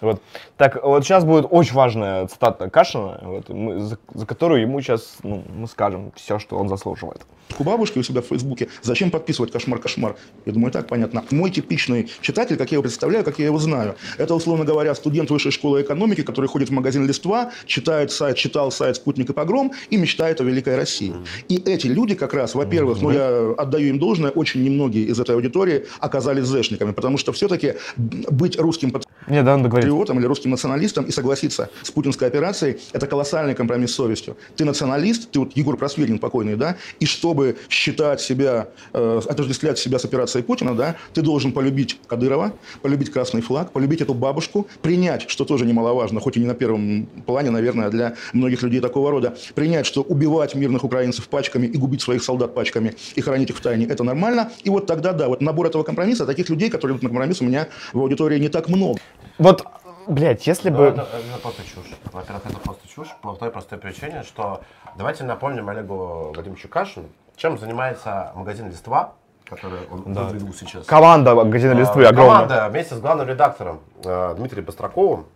Вот. 0.00 0.22
Так, 0.56 0.82
вот 0.82 1.04
сейчас 1.04 1.24
будет 1.24 1.46
очень 1.50 1.74
важная 1.74 2.26
цитата 2.26 2.70
Кашина, 2.70 3.20
вот, 3.22 3.48
мы- 3.48 3.80
за, 3.80 3.98
за 4.14 4.26
которую 4.26 4.62
ему 4.62 4.80
сейчас 4.80 5.18
ну, 5.22 5.44
мы 5.54 5.66
скажем 5.66 6.12
все, 6.16 6.38
что 6.38 6.56
он 6.56 6.68
заслуживает. 6.68 7.22
У 7.58 7.64
бабушки 7.64 7.98
у 7.98 8.02
себя 8.02 8.22
в 8.22 8.26
Фейсбуке. 8.26 8.68
Зачем 8.82 9.10
подписывать 9.10 9.52
кошмар-кошмар? 9.52 10.16
Я 10.46 10.52
думаю, 10.52 10.72
так 10.72 10.86
понятно. 10.86 11.24
Мой 11.30 11.50
типичный 11.50 12.08
читатель, 12.20 12.56
как 12.56 12.70
я 12.70 12.76
его 12.76 12.82
представляю, 12.82 13.24
как 13.24 13.38
я 13.38 13.46
его 13.46 13.58
знаю, 13.58 13.96
это, 14.18 14.34
условно 14.34 14.64
говоря, 14.64 14.94
студент 14.94 15.30
высшей 15.30 15.50
школы 15.50 15.82
экономики, 15.82 16.22
который 16.22 16.46
ходит 16.46 16.68
в 16.68 16.72
магазин 16.72 17.06
«Листва», 17.06 17.50
читает 17.66 18.12
сайт, 18.12 18.36
читал 18.36 18.70
сайт 18.70 18.96
«Спутник 18.96 19.30
и 19.30 19.32
погром» 19.32 19.72
и 19.90 19.96
мечтает 19.96 20.40
о 20.40 20.44
великой 20.44 20.76
России. 20.76 21.12
И 21.48 21.56
эти 21.56 21.86
люди 21.86 22.14
как 22.14 22.34
раз, 22.34 22.54
во-первых, 22.54 23.02
ну 23.02 23.10
я 23.10 23.54
отдаю 23.58 23.88
им 23.88 23.98
должное, 23.98 24.30
очень 24.30 24.62
немногие 24.62 25.06
из 25.06 25.18
этой 25.18 25.34
аудитории 25.34 25.86
оказались 25.98 26.44
зэшниками, 26.44 26.92
потому 26.92 27.18
что 27.18 27.32
все-таки 27.32 27.74
быть 27.96 28.58
русским 28.58 28.92
Не, 29.26 29.42
да, 29.42 29.54
он 29.54 29.62
договорит. 29.62 29.89
Патриотом 29.90 30.18
или 30.20 30.26
русским 30.26 30.50
националистом 30.50 31.04
и 31.04 31.10
согласиться 31.10 31.68
с 31.82 31.90
путинской 31.90 32.28
операцией, 32.28 32.78
это 32.92 33.06
колоссальный 33.06 33.54
компромисс 33.54 33.90
с 33.90 33.94
совестью. 33.94 34.36
Ты 34.56 34.64
националист, 34.64 35.30
ты 35.30 35.40
вот 35.40 35.56
Егор 35.56 35.76
Просвирин 35.76 36.18
покойный, 36.18 36.54
да, 36.54 36.76
и 37.00 37.06
чтобы 37.06 37.56
считать 37.68 38.20
себя, 38.20 38.68
э, 38.92 39.20
отождествлять 39.28 39.78
себя 39.78 39.98
с 39.98 40.04
операцией 40.04 40.44
Путина, 40.44 40.76
да, 40.76 40.94
ты 41.12 41.22
должен 41.22 41.52
полюбить 41.52 41.98
Кадырова, 42.06 42.52
полюбить 42.82 43.10
красный 43.10 43.40
флаг, 43.42 43.72
полюбить 43.72 44.00
эту 44.00 44.14
бабушку, 44.14 44.66
принять, 44.82 45.28
что 45.28 45.44
тоже 45.44 45.66
немаловажно, 45.66 46.20
хоть 46.20 46.36
и 46.36 46.40
не 46.40 46.46
на 46.46 46.54
первом 46.54 47.06
плане, 47.26 47.50
наверное, 47.50 47.90
для 47.90 48.14
многих 48.32 48.62
людей 48.62 48.80
такого 48.80 49.10
рода, 49.10 49.36
принять, 49.54 49.86
что 49.86 50.02
убивать 50.02 50.54
мирных 50.54 50.84
украинцев 50.84 51.28
пачками 51.28 51.66
и 51.66 51.76
губить 51.78 52.00
своих 52.00 52.22
солдат 52.22 52.54
пачками 52.54 52.94
и 53.16 53.20
хранить 53.20 53.50
их 53.50 53.56
в 53.56 53.60
тайне, 53.60 53.86
это 53.86 54.04
нормально. 54.04 54.52
И 54.62 54.70
вот 54.70 54.86
тогда, 54.86 55.12
да, 55.12 55.28
вот 55.28 55.40
набор 55.40 55.66
этого 55.66 55.82
компромисса, 55.82 56.26
таких 56.26 56.48
людей, 56.48 56.70
которые 56.70 56.94
идут 56.94 57.02
на 57.02 57.08
компромисс, 57.08 57.40
у 57.40 57.44
меня 57.44 57.66
в 57.92 57.98
аудитории 57.98 58.38
не 58.38 58.48
так 58.48 58.68
много. 58.68 59.00
Вот, 59.40 59.64
блядь, 60.10 60.46
если 60.46 60.70
Ну, 60.70 60.78
бы... 60.78 60.84
это, 60.86 61.02
это 61.02 61.40
просто 61.42 61.62
чушь. 61.62 61.96
Во-первых, 62.12 62.46
это 62.46 62.58
просто 62.58 62.88
чушь 62.88 63.08
по 63.22 63.34
той 63.34 63.50
простой 63.50 63.78
причине, 63.78 64.22
что 64.22 64.60
давайте 64.96 65.24
напомним 65.24 65.68
Олегу 65.68 66.32
Вадимовичу 66.36 66.68
Кашину, 66.68 67.08
чем 67.36 67.58
занимается 67.58 68.32
магазин 68.34 68.68
«Листва», 68.68 69.14
который 69.48 69.80
он 69.90 70.02
выдвинул 70.12 70.54
сейчас. 70.54 70.84
Команда 70.86 71.34
магазина 71.34 71.72
Листвы 71.72 72.04
А, 72.04 72.10
огромная. 72.10 72.46
Команда 72.46 72.68
вместе 72.68 72.94
с 72.94 73.00
главным 73.00 73.28
редактором 73.28 73.80
э, 74.04 74.34
Дмитрием 74.36 74.64
Быстроковым. 74.64 75.26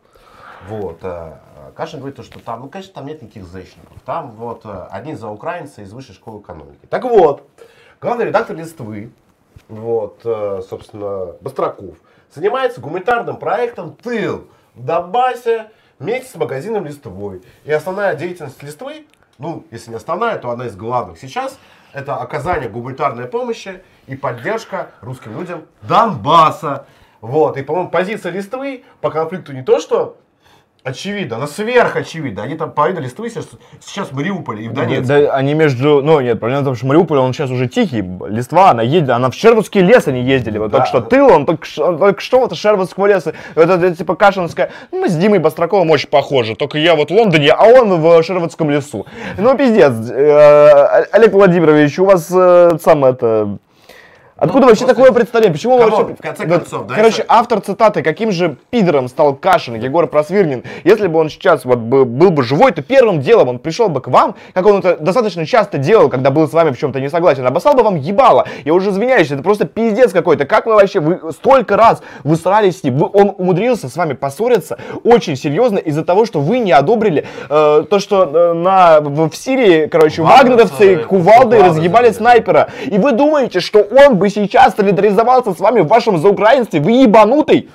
Вот, 0.69 0.99
э, 1.03 1.33
Кашин 1.75 1.99
говорит, 1.99 2.17
то, 2.17 2.23
что 2.23 2.39
там, 2.39 2.61
ну, 2.61 2.69
конечно, 2.69 2.95
там 2.95 3.07
нет 3.07 3.23
никаких 3.23 3.45
зэчников. 3.45 3.99
Там 4.05 4.31
вот 4.33 4.65
э, 4.65 4.87
одни 4.91 5.15
за 5.15 5.29
украинцы 5.29 5.83
из 5.83 5.93
высшей 5.93 6.15
школы 6.15 6.41
экономики. 6.41 6.87
Так 6.89 7.05
вот, 7.05 7.47
главный 8.01 8.27
редактор 8.27 8.57
Листвы, 8.57 9.11
вот, 9.69 10.21
э, 10.25 10.63
собственно, 10.69 11.33
Быстроков, 11.41 11.97
занимается 12.33 12.81
гуманитарным 12.81 13.37
проектом 13.37 13.95
«Тыл» 13.95 14.45
Донбассе 14.75 15.71
вместе 15.99 16.31
с 16.31 16.35
магазином 16.35 16.87
«Листвой». 16.87 17.43
И 17.65 17.73
основная 17.73 18.15
деятельность 18.15 18.63
«Листвы», 18.63 19.07
ну, 19.39 19.67
если 19.71 19.91
не 19.91 19.97
основная, 19.97 20.39
то 20.39 20.51
одна 20.51 20.67
из 20.67 20.77
главных 20.77 21.19
сейчас, 21.19 21.59
это 21.93 22.17
оказание 22.17 22.69
гуманитарной 22.69 23.27
помощи 23.27 23.83
и 24.07 24.17
поддержка 24.17 24.91
русским 25.01 25.39
людям 25.39 25.67
Донбасса. 25.83 26.87
Вот, 27.21 27.57
и, 27.57 27.63
по-моему, 27.63 27.91
позиция 27.91 28.33
Листвы 28.33 28.85
по 29.01 29.11
конфликту 29.11 29.53
не 29.53 29.63
то, 29.63 29.81
что 29.81 30.19
очевидно, 30.85 31.37
она 31.37 31.47
сверхочевидна. 31.47 32.43
Они 32.43 32.57
там 32.57 32.71
половина 32.71 33.01
Листвы 33.01 33.31
сейчас, 33.31 33.49
сейчас 33.85 34.09
в 34.09 34.13
Мариуполе 34.15 34.67
и 34.67 34.69
в 34.69 34.75
Донецке. 34.75 35.07
Да, 35.07 35.35
они 35.35 35.55
между... 35.55 36.03
Ну, 36.03 36.21
нет, 36.21 36.39
проблема 36.39 36.63
в 36.63 36.65
том, 36.67 36.77
что 36.77 36.87
Мариуполь, 36.87 37.19
он 37.19 37.33
сейчас 37.33 37.51
уже 37.51 37.67
тихий. 37.69 38.05
Листва, 38.29 38.71
она 38.71 38.83
едет, 38.83 39.09
она 39.11 39.31
в 39.31 39.35
Шервудский 39.35 39.81
лес 39.81 40.07
они 40.07 40.23
ездили. 40.23 40.59
Вот 40.59 40.71
Да. 40.71 40.79
только 40.79 40.89
что 40.89 41.01
тыл, 41.01 41.33
он 41.33 41.47
только, 41.47 41.67
он 41.79 41.99
только 41.99 42.21
что 42.21 42.45
это 42.45 42.55
Шервудского 42.55 43.07
леса. 43.07 43.33
Это, 43.55 43.73
это 43.75 43.97
типа 43.97 44.15
Кашинская. 44.15 44.71
Ну, 44.93 45.01
мы 45.01 45.09
с 45.09 45.17
Димой 45.17 45.39
Бастраковым 45.39 45.91
очень 45.91 46.09
похожи. 46.09 46.55
Только 46.55 46.79
я 46.79 46.95
вот 46.95 47.11
в 47.11 47.15
Лондоне, 47.15 47.51
а 47.53 47.65
он 47.65 48.01
в 48.01 48.23
Шервудском 48.23 48.71
лесу. 48.71 49.07
Ну, 49.39 49.57
пиздец. 49.57 49.93
Э, 50.11 51.07
Олег 51.13 51.33
Владимирович, 51.33 51.99
у 51.99 52.05
вас 52.05 52.31
э, 52.31 52.77
сам 52.83 53.05
это... 53.07 53.59
Откуда 54.45 54.61
Ну, 54.63 54.67
вообще 54.69 54.85
просто- 54.85 54.95
такое 55.03 55.13
представление? 55.13 55.53
Почему 55.55 55.79
Come 55.79 55.86
on, 55.86 55.91
вообще... 55.91 56.15
в 56.15 56.23
конце 56.23 56.47
концов, 56.47 56.87
да, 56.87 56.95
Короче, 56.95 57.09
если- 57.19 57.25
автор 57.29 57.61
цитаты, 57.61 58.03
каким 58.03 58.31
же 58.33 58.57
пидором 58.71 59.09
стал 59.09 59.35
Кашин, 59.35 59.75
Егор 59.75 60.07
Просвирнин, 60.07 60.63
если 60.85 61.07
бы 61.07 61.19
он 61.19 61.29
сейчас 61.31 61.65
вот 61.65 61.79
бы- 61.79 62.05
был 62.05 62.31
бы 62.31 62.43
живой, 62.43 62.73
то 62.73 62.83
первым 62.83 63.21
делом 63.21 63.49
он 63.49 63.59
пришел 63.59 63.89
бы 63.89 64.01
к 64.01 64.09
вам, 64.09 64.35
как 64.53 64.67
он 64.67 64.79
это 64.79 64.97
достаточно 64.99 65.47
часто 65.47 65.79
делал, 65.79 66.09
когда 66.09 66.31
был 66.31 66.49
с 66.49 66.53
вами 66.53 66.71
в 66.71 66.79
чем-то 66.79 67.01
не 67.01 67.09
согласен, 67.11 67.47
обоссал 67.47 67.75
бы 67.75 67.83
вам 67.83 67.97
ебало. 67.97 68.47
Я 68.65 68.75
уже 68.75 68.91
извиняюсь, 68.91 69.31
это 69.31 69.43
просто 69.43 69.65
пиздец 69.67 70.13
какой-то. 70.13 70.45
Как 70.45 70.67
вы 70.67 70.75
вообще, 70.75 71.01
вы 71.01 71.33
столько 71.33 71.77
раз 71.77 72.03
вы 72.23 72.37
старались 72.37 72.81
с 72.81 72.85
ним, 72.85 72.97
вы- 72.99 73.11
он 73.13 73.35
умудрился 73.37 73.89
с 73.89 73.97
вами 73.97 74.13
поссориться 74.15 74.79
очень 75.05 75.37
серьезно 75.37 75.79
из-за 75.79 76.05
того, 76.05 76.25
что 76.27 76.41
вы 76.41 76.59
не 76.59 76.73
одобрили 76.73 77.27
э, 77.49 77.85
то, 77.89 77.99
что 77.99 78.25
э, 78.25 78.53
на, 78.53 79.01
в, 79.01 79.31
в 79.31 79.37
Сирии, 79.37 79.87
короче, 79.87 80.23
Вагнеровцы, 80.23 80.97
кувалдой 80.97 81.05
кувалды 81.25 81.63
разъебали 81.63 82.11
снайпера. 82.11 82.69
И 82.87 82.99
вы 82.99 83.13
думаете, 83.13 83.61
что 83.61 83.81
он 83.81 84.17
бы 84.17 84.29
сейчас 84.35 84.75
солидаризовался 84.75 85.55
с 85.55 85.61
вами 85.61 85.81
в 85.81 85.87
вашем 85.87 86.19
заукраинстве? 86.19 86.81
Вы 86.81 86.93
ебанутый? 87.03 87.71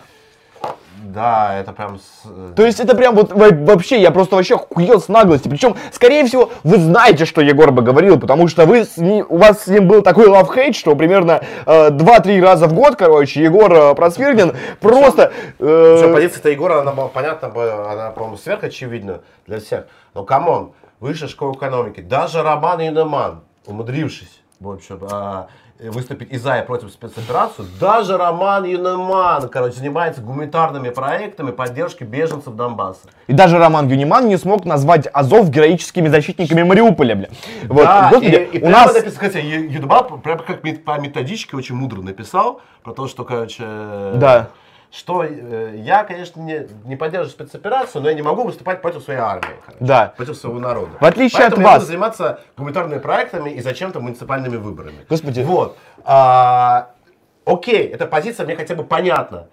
Да, 1.03 1.57
это 1.60 1.72
прям... 1.73 1.98
с- 1.98 2.26
э, 2.26 2.53
То 2.56 2.64
есть 2.65 2.80
это 2.80 2.95
прям 2.95 3.15
вот 3.15 3.31
во- 3.31 3.49
вообще, 3.49 3.99
я 3.99 4.11
просто 4.11 4.36
вообще 4.36 4.56
охуел 4.56 5.02
с 5.02 5.07
наглости. 5.07 5.48
Причем, 5.48 5.76
скорее 5.91 6.23
всего, 6.26 6.52
вы 6.64 6.77
знаете, 6.77 7.26
что 7.26 7.41
Егор 7.41 7.72
бы 7.72 7.81
говорил, 7.81 8.19
потому 8.19 8.48
что 8.48 8.65
вы 8.68 8.84
с 8.86 8.95
ним- 8.98 9.26
у 9.27 9.38
вас 9.38 9.64
с 9.64 9.68
ним 9.68 9.88
был 9.88 10.03
такой 10.03 10.27
лав-хейт, 10.27 10.76
что 10.76 10.95
примерно 10.95 11.41
э, 11.65 11.90
2-3 11.90 12.41
раза 12.41 12.68
в 12.68 12.73
год, 12.73 12.95
короче, 12.95 13.41
Егор 13.41 13.73
э, 13.73 13.95
Просвирнин 13.95 14.56
просто... 14.81 15.31
э, 15.57 15.98
Причем 15.99 16.14
позиция 16.14 16.52
Егора, 16.52 16.81
она 16.81 16.91
была 16.91 17.07
понятна, 17.07 17.48
она, 17.91 18.11
по-моему, 18.11 18.38
сверхочевидна 18.38 19.22
для 19.48 19.60
всех. 19.60 19.88
Но, 20.14 20.23
come 20.26 20.53
on, 20.53 20.73
высшая 20.99 21.27
школа 21.27 21.53
экономики, 21.53 22.02
даже 22.02 22.44
Роман 22.44 22.81
Юнеман, 22.81 23.40
умудрившись, 23.65 24.41
в 24.60 24.69
общем, 24.69 24.99
а, 25.10 25.48
выступить 25.80 26.31
и 26.31 26.38
за, 26.38 26.60
и 26.60 26.65
против 26.65 26.91
спецоперации, 26.91 27.64
даже 27.80 28.18
Роман 28.18 28.65
Юнеман, 28.65 29.47
короче, 29.47 29.77
занимается 29.77 30.22
гуманитарными 30.22 30.89
проектами 30.89 31.51
поддержки 31.51 32.03
беженцев 32.03 32.53
Донбасса. 32.56 33.07
И 33.27 33.34
даже 33.34 33.57
Роман 33.57 33.88
Юнеман 33.88 34.27
не 34.27 34.38
смог 34.38 34.65
назвать 34.65 35.07
Азов 35.14 35.49
героическими 35.49 36.10
защитниками 36.10 36.64
Мариуполя, 36.64 37.15
бля. 37.15 37.30
Вот, 37.64 37.84
да, 37.84 38.10
господи, 38.10 38.49
и, 38.51 38.57
и 38.57 38.64
у 38.64 38.69
нас... 38.69 38.93
написано, 38.93 39.11
кстати, 39.11 39.38
Ю- 39.45 39.69
Юнеман 39.69 40.19
прямо 40.22 40.43
как 40.43 40.61
по 40.84 40.99
методичке 40.99 41.56
очень 41.56 41.76
мудро 41.76 42.01
написал 42.01 42.61
про 42.84 42.93
то, 42.93 43.07
что, 43.07 43.23
короче, 43.23 43.64
Да. 43.64 44.49
Что 44.91 45.24
э, 45.24 45.74
я, 45.78 46.03
конечно, 46.03 46.41
не, 46.41 46.68
не 46.86 46.95
поддерживаю 46.95 47.30
спецоперацию, 47.30 48.02
но 48.02 48.10
я 48.10 48.16
не 48.16 48.22
могу 48.24 48.44
выступать 48.44 48.82
против 48.82 49.03
своей 49.03 49.20
армии, 49.20 49.56
короче, 49.66 49.86
Да. 49.86 50.14
против 50.18 50.36
своего 50.36 50.60
народа. 50.60 50.94
В 50.99 51.06
отличие 51.06 51.40
Поэтому 51.40 51.61
от 51.61 51.66
я 51.68 51.74
вас. 51.74 51.80
буду 51.80 51.88
заниматься 51.91 52.40
гуманитарными 52.57 52.99
проектами 52.99 53.52
и 53.52 53.61
зачем-то 53.61 53.99
муниципальными 53.99 54.57
выборами. 54.57 55.06
Господи. 55.07 55.41
Вот. 55.41 55.78
А, 56.03 56.90
окей, 57.45 57.88
эта 57.88 58.07
позиция 58.07 58.45
мне 58.45 58.56
хотя 58.56 58.74
бы 58.76 58.84
понятна. 58.84 59.48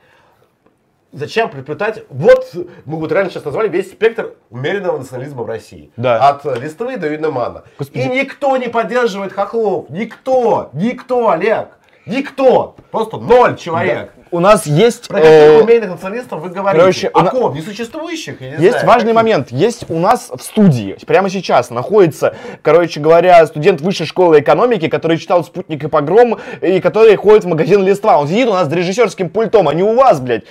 Зачем 1.12 1.48
приплетать? 1.48 2.04
Вот 2.10 2.52
мы 2.84 2.98
вот 2.98 3.10
реально 3.12 3.30
сейчас 3.30 3.44
назвали 3.44 3.68
весь 3.68 3.90
спектр 3.90 4.34
умеренного 4.50 4.98
национализма 4.98 5.44
в 5.44 5.46
России. 5.46 5.90
Да. 5.96 6.28
От 6.28 6.44
Листвы 6.60 6.96
до 6.98 7.10
Юнемана. 7.10 7.64
Господи. 7.78 8.02
И 8.02 8.06
никто 8.08 8.56
не 8.56 8.68
поддерживает 8.68 9.32
хохлов. 9.32 9.88
Никто. 9.88 10.68
Никто, 10.74 11.30
Олег. 11.30 11.68
Никто. 12.06 12.76
Просто 12.90 13.16
ноль 13.18 13.56
человек. 13.56 14.12
У 14.36 14.40
нас 14.40 14.66
есть... 14.66 15.08
Про 15.08 15.20
э, 15.20 15.22
каких 15.22 15.64
умеренных 15.64 15.90
националистов 15.92 16.42
вы 16.42 16.50
говорите? 16.50 16.78
короче, 16.78 17.08
О 17.08 17.24
ком? 17.24 17.54
Несуществующих? 17.54 18.42
Я 18.42 18.58
не 18.58 18.64
Есть 18.64 18.72
знаю, 18.72 18.86
важный 18.86 19.14
каких? 19.14 19.14
момент. 19.14 19.50
Есть 19.50 19.88
у 19.88 19.98
нас 19.98 20.30
в 20.30 20.42
студии, 20.42 20.98
прямо 21.06 21.30
сейчас 21.30 21.70
находится, 21.70 22.36
короче 22.60 23.00
говоря, 23.00 23.46
студент 23.46 23.80
высшей 23.80 24.04
школы 24.04 24.40
экономики, 24.40 24.88
который 24.88 25.16
читал 25.16 25.42
«Спутник 25.42 25.84
и 25.84 25.88
погром», 25.88 26.38
и 26.60 26.80
который 26.80 27.16
ходит 27.16 27.44
в 27.44 27.48
магазин 27.48 27.82
«Листва». 27.82 28.18
Он 28.18 28.28
сидит 28.28 28.48
у 28.48 28.52
нас 28.52 28.68
за 28.68 28.76
режиссерским 28.76 29.30
пультом, 29.30 29.70
а 29.70 29.74
не 29.74 29.82
у 29.82 29.94
вас, 29.94 30.20
блядь. 30.20 30.44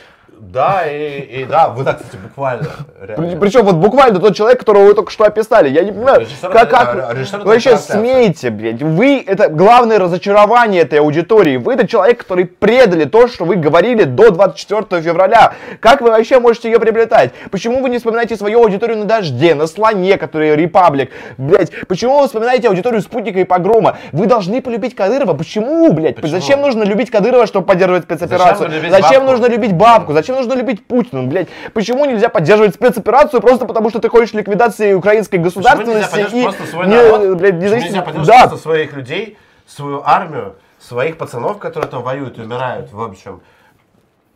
Да, 0.55 0.83
и, 0.89 1.19
и 1.19 1.43
да, 1.43 1.67
вы 1.67 1.83
так, 1.83 1.97
кстати, 1.97 2.15
буквально. 2.15 2.67
реально. 3.01 3.37
Причем 3.41 3.65
вот 3.65 3.75
буквально 3.75 4.19
тот 4.21 4.37
человек, 4.37 4.57
которого 4.59 4.85
вы 4.85 4.93
только 4.93 5.11
что 5.11 5.25
описали. 5.25 5.67
Я 5.67 5.83
не 5.83 5.91
понимаю, 5.91 6.21
Режиссер 6.21 6.49
как, 6.49 6.69
как 6.69 6.95
вы- 6.95 7.13
режиссер 7.19 7.39
вы 7.39 7.45
вообще 7.45 7.75
смеете, 7.75 8.51
блядь. 8.51 8.81
Вы, 8.81 9.21
это 9.27 9.49
главное 9.49 9.99
разочарование 9.99 10.83
этой 10.83 10.99
аудитории. 10.99 11.57
Вы 11.57 11.73
это 11.73 11.85
человек, 11.85 12.19
который 12.19 12.45
предали 12.45 13.03
то, 13.03 13.27
что 13.27 13.43
вы 13.43 13.57
говорили 13.57 14.05
до 14.05 14.31
24 14.31 15.01
февраля. 15.01 15.55
Как 15.81 15.99
вы 15.99 16.09
вообще 16.11 16.39
можете 16.39 16.71
ее 16.71 16.79
приобретать? 16.79 17.31
Почему 17.51 17.81
вы 17.81 17.89
не 17.89 17.97
вспоминаете 17.97 18.37
свою 18.37 18.61
аудиторию 18.61 18.99
на 18.99 19.03
Дожде, 19.03 19.55
на 19.55 19.67
Слоне, 19.67 20.17
который 20.17 20.55
Репаблик? 20.55 21.11
Блядь, 21.37 21.69
почему 21.89 22.21
вы 22.21 22.27
вспоминаете 22.27 22.69
аудиторию 22.69 23.01
Спутника 23.01 23.41
и 23.41 23.43
Погрома? 23.43 23.97
Вы 24.13 24.25
должны 24.25 24.61
полюбить 24.61 24.95
Кадырова. 24.95 25.33
Почему, 25.33 25.91
блядь? 25.91 26.15
Почему? 26.15 26.31
Зачем 26.31 26.61
нужно 26.61 26.83
любить 26.83 27.11
Кадырова, 27.11 27.45
чтобы 27.45 27.67
поддерживать 27.67 28.03
спецоперацию? 28.03 28.69
Зачем 28.69 28.71
любить 28.71 28.91
Зачем 28.91 29.19
бабку? 29.19 29.31
нужно 29.31 29.45
любить 29.47 29.73
бабку? 29.73 30.13
Зачем 30.13 30.35
нужно 30.37 30.44
любить 30.53 30.85
Путина, 30.85 31.23
блядь? 31.23 31.47
Почему 31.73 32.05
нельзя 32.05 32.29
поддерживать 32.29 32.75
спецоперацию 32.75 33.41
просто 33.41 33.65
потому, 33.65 33.89
что 33.89 33.99
ты 33.99 34.09
хочешь 34.09 34.33
ликвидации 34.33 34.93
украинской 34.93 35.37
государственности 35.37 36.19
и 36.19 36.43
не, 36.43 37.35
блядь, 37.35 37.55
независимо- 37.55 38.25
Да, 38.25 38.41
просто 38.41 38.57
своих 38.57 38.93
людей, 38.93 39.37
свою 39.65 40.03
армию, 40.05 40.55
своих 40.79 41.17
пацанов, 41.17 41.57
которые 41.57 41.89
там 41.89 42.03
воюют 42.03 42.37
и 42.37 42.41
умирают, 42.41 42.91
в 42.91 43.01
общем. 43.01 43.41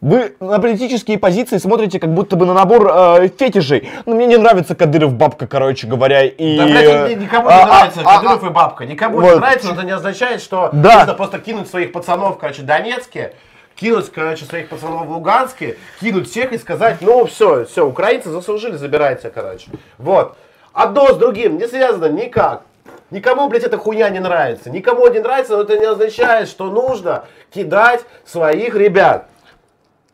вы 0.01 0.33
на 0.39 0.59
политические 0.59 1.19
позиции 1.19 1.57
смотрите 1.57 1.99
как 1.99 2.13
будто 2.13 2.37
бы 2.37 2.45
на 2.45 2.53
набор 2.53 2.89
э, 3.21 3.27
фетишей. 3.37 3.89
Ну, 4.05 4.15
мне 4.15 4.27
не 4.27 4.37
нравится 4.37 4.73
Кадыров 4.73 5.13
бабка, 5.13 5.45
короче 5.45 5.87
говоря, 5.87 6.23
и... 6.25 6.57
Да, 6.57 6.65
блядь, 6.65 7.09
ни- 7.17 7.23
никому 7.23 7.49
а, 7.49 7.53
не 7.53 7.61
а, 7.61 7.65
нравится 7.67 7.99
а, 8.05 8.15
Кадыров 8.15 8.43
и 8.45 8.49
бабка. 8.49 8.85
Никому 8.85 9.21
не 9.21 9.29
вот. 9.29 9.39
нравится, 9.39 9.67
но 9.67 9.73
это 9.73 9.83
не 9.83 9.91
означает, 9.91 10.41
что 10.41 10.69
Да. 10.71 10.99
нужно 10.99 11.13
просто 11.15 11.39
кинуть 11.39 11.67
своих 11.67 11.91
пацанов, 11.91 12.37
короче, 12.37 12.61
в 12.61 12.65
Донецке, 12.65 13.33
кинуть, 13.79 14.11
короче, 14.11 14.45
своих 14.45 14.69
пацанов 14.69 15.07
в 15.07 15.11
Луганске, 15.11 15.77
кинуть 15.99 16.29
всех 16.29 16.51
и 16.51 16.57
сказать, 16.57 16.97
ну, 17.01 17.25
все, 17.25 17.65
все, 17.65 17.87
украинцы 17.87 18.29
заслужили, 18.29 18.75
забирайте, 18.75 19.29
короче. 19.29 19.71
Вот. 19.97 20.37
Одно 20.73 21.13
с 21.13 21.17
другим 21.17 21.57
не 21.57 21.67
связано 21.67 22.05
никак. 22.05 22.63
Никому, 23.09 23.49
блядь, 23.49 23.63
эта 23.63 23.77
хуйня 23.77 24.09
не 24.09 24.19
нравится. 24.19 24.69
Никому 24.69 25.07
не 25.07 25.19
нравится, 25.19 25.55
но 25.55 25.63
это 25.63 25.77
не 25.79 25.85
означает, 25.85 26.47
что 26.47 26.69
нужно 26.69 27.25
кидать 27.51 28.01
своих 28.25 28.75
ребят. 28.75 29.29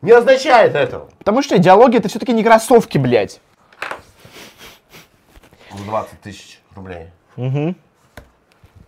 Не 0.00 0.12
означает 0.12 0.74
этого. 0.74 1.10
Потому 1.18 1.42
что 1.42 1.56
идеология 1.56 1.98
это 1.98 2.08
все-таки 2.08 2.32
не 2.32 2.42
кроссовки, 2.42 2.96
блядь. 2.96 3.40
20 5.70 6.20
тысяч 6.22 6.60
рублей. 6.74 7.08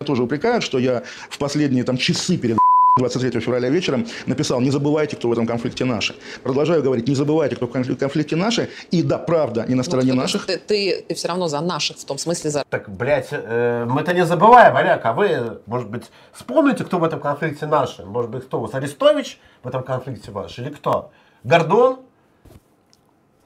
тоже 0.05 0.23
упрекают, 0.23 0.63
что 0.63 0.79
я 0.79 1.03
в 1.29 1.37
последние 1.37 1.83
там 1.83 1.97
часы 1.97 2.37
перед 2.37 2.57
23 2.97 3.39
февраля 3.39 3.69
вечером 3.69 4.05
написал, 4.25 4.59
не 4.61 4.71
забывайте, 4.71 5.15
кто 5.15 5.29
в 5.29 5.31
этом 5.31 5.45
конфликте 5.45 5.85
наши. 5.85 6.15
Продолжаю 6.43 6.83
говорить, 6.83 7.07
не 7.07 7.15
забывайте, 7.15 7.55
кто 7.55 7.67
в 7.67 7.71
конфли- 7.71 7.95
конфликте 7.95 8.35
наши. 8.35 8.69
И 8.91 9.03
да, 9.03 9.17
правда, 9.17 9.65
не 9.67 9.75
на 9.75 9.83
стороне 9.83 10.13
Ну, 10.13 10.21
наших. 10.21 10.45
Ты, 10.45 10.57
ты, 10.57 11.05
ты 11.07 11.15
все 11.15 11.27
равно 11.29 11.47
за 11.47 11.61
наших, 11.61 11.97
в 11.97 12.05
том 12.05 12.17
смысле 12.17 12.49
за 12.49 12.63
Так, 12.69 12.89
блядь, 12.89 13.29
э, 13.31 13.85
мы-то 13.87 14.13
не 14.13 14.25
забываем, 14.25 14.75
Олег, 14.75 15.01
а 15.05 15.13
вы, 15.13 15.59
может 15.65 15.89
быть, 15.89 16.03
вспомните, 16.33 16.83
кто 16.83 16.99
в 16.99 17.03
этом 17.03 17.19
конфликте 17.19 17.67
наши? 17.67 18.03
Может 18.05 18.31
быть, 18.31 18.45
кто? 18.45 18.59
Вот 18.59 18.75
Арестович 18.75 19.39
в 19.63 19.67
этом 19.67 19.83
конфликте 19.83 20.31
ваш? 20.31 20.57
Или 20.59 20.69
кто? 20.69 21.11
Гордон? 21.43 21.99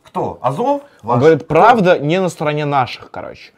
Кто? 0.03 0.37
Азов? 0.41 0.81
Он 1.03 1.09
Ваш? 1.09 1.19
говорит, 1.19 1.47
правда 1.47 1.99
не 1.99 2.19
на 2.21 2.29
стороне 2.29 2.65
наших, 2.65 3.11
короче. 3.11 3.51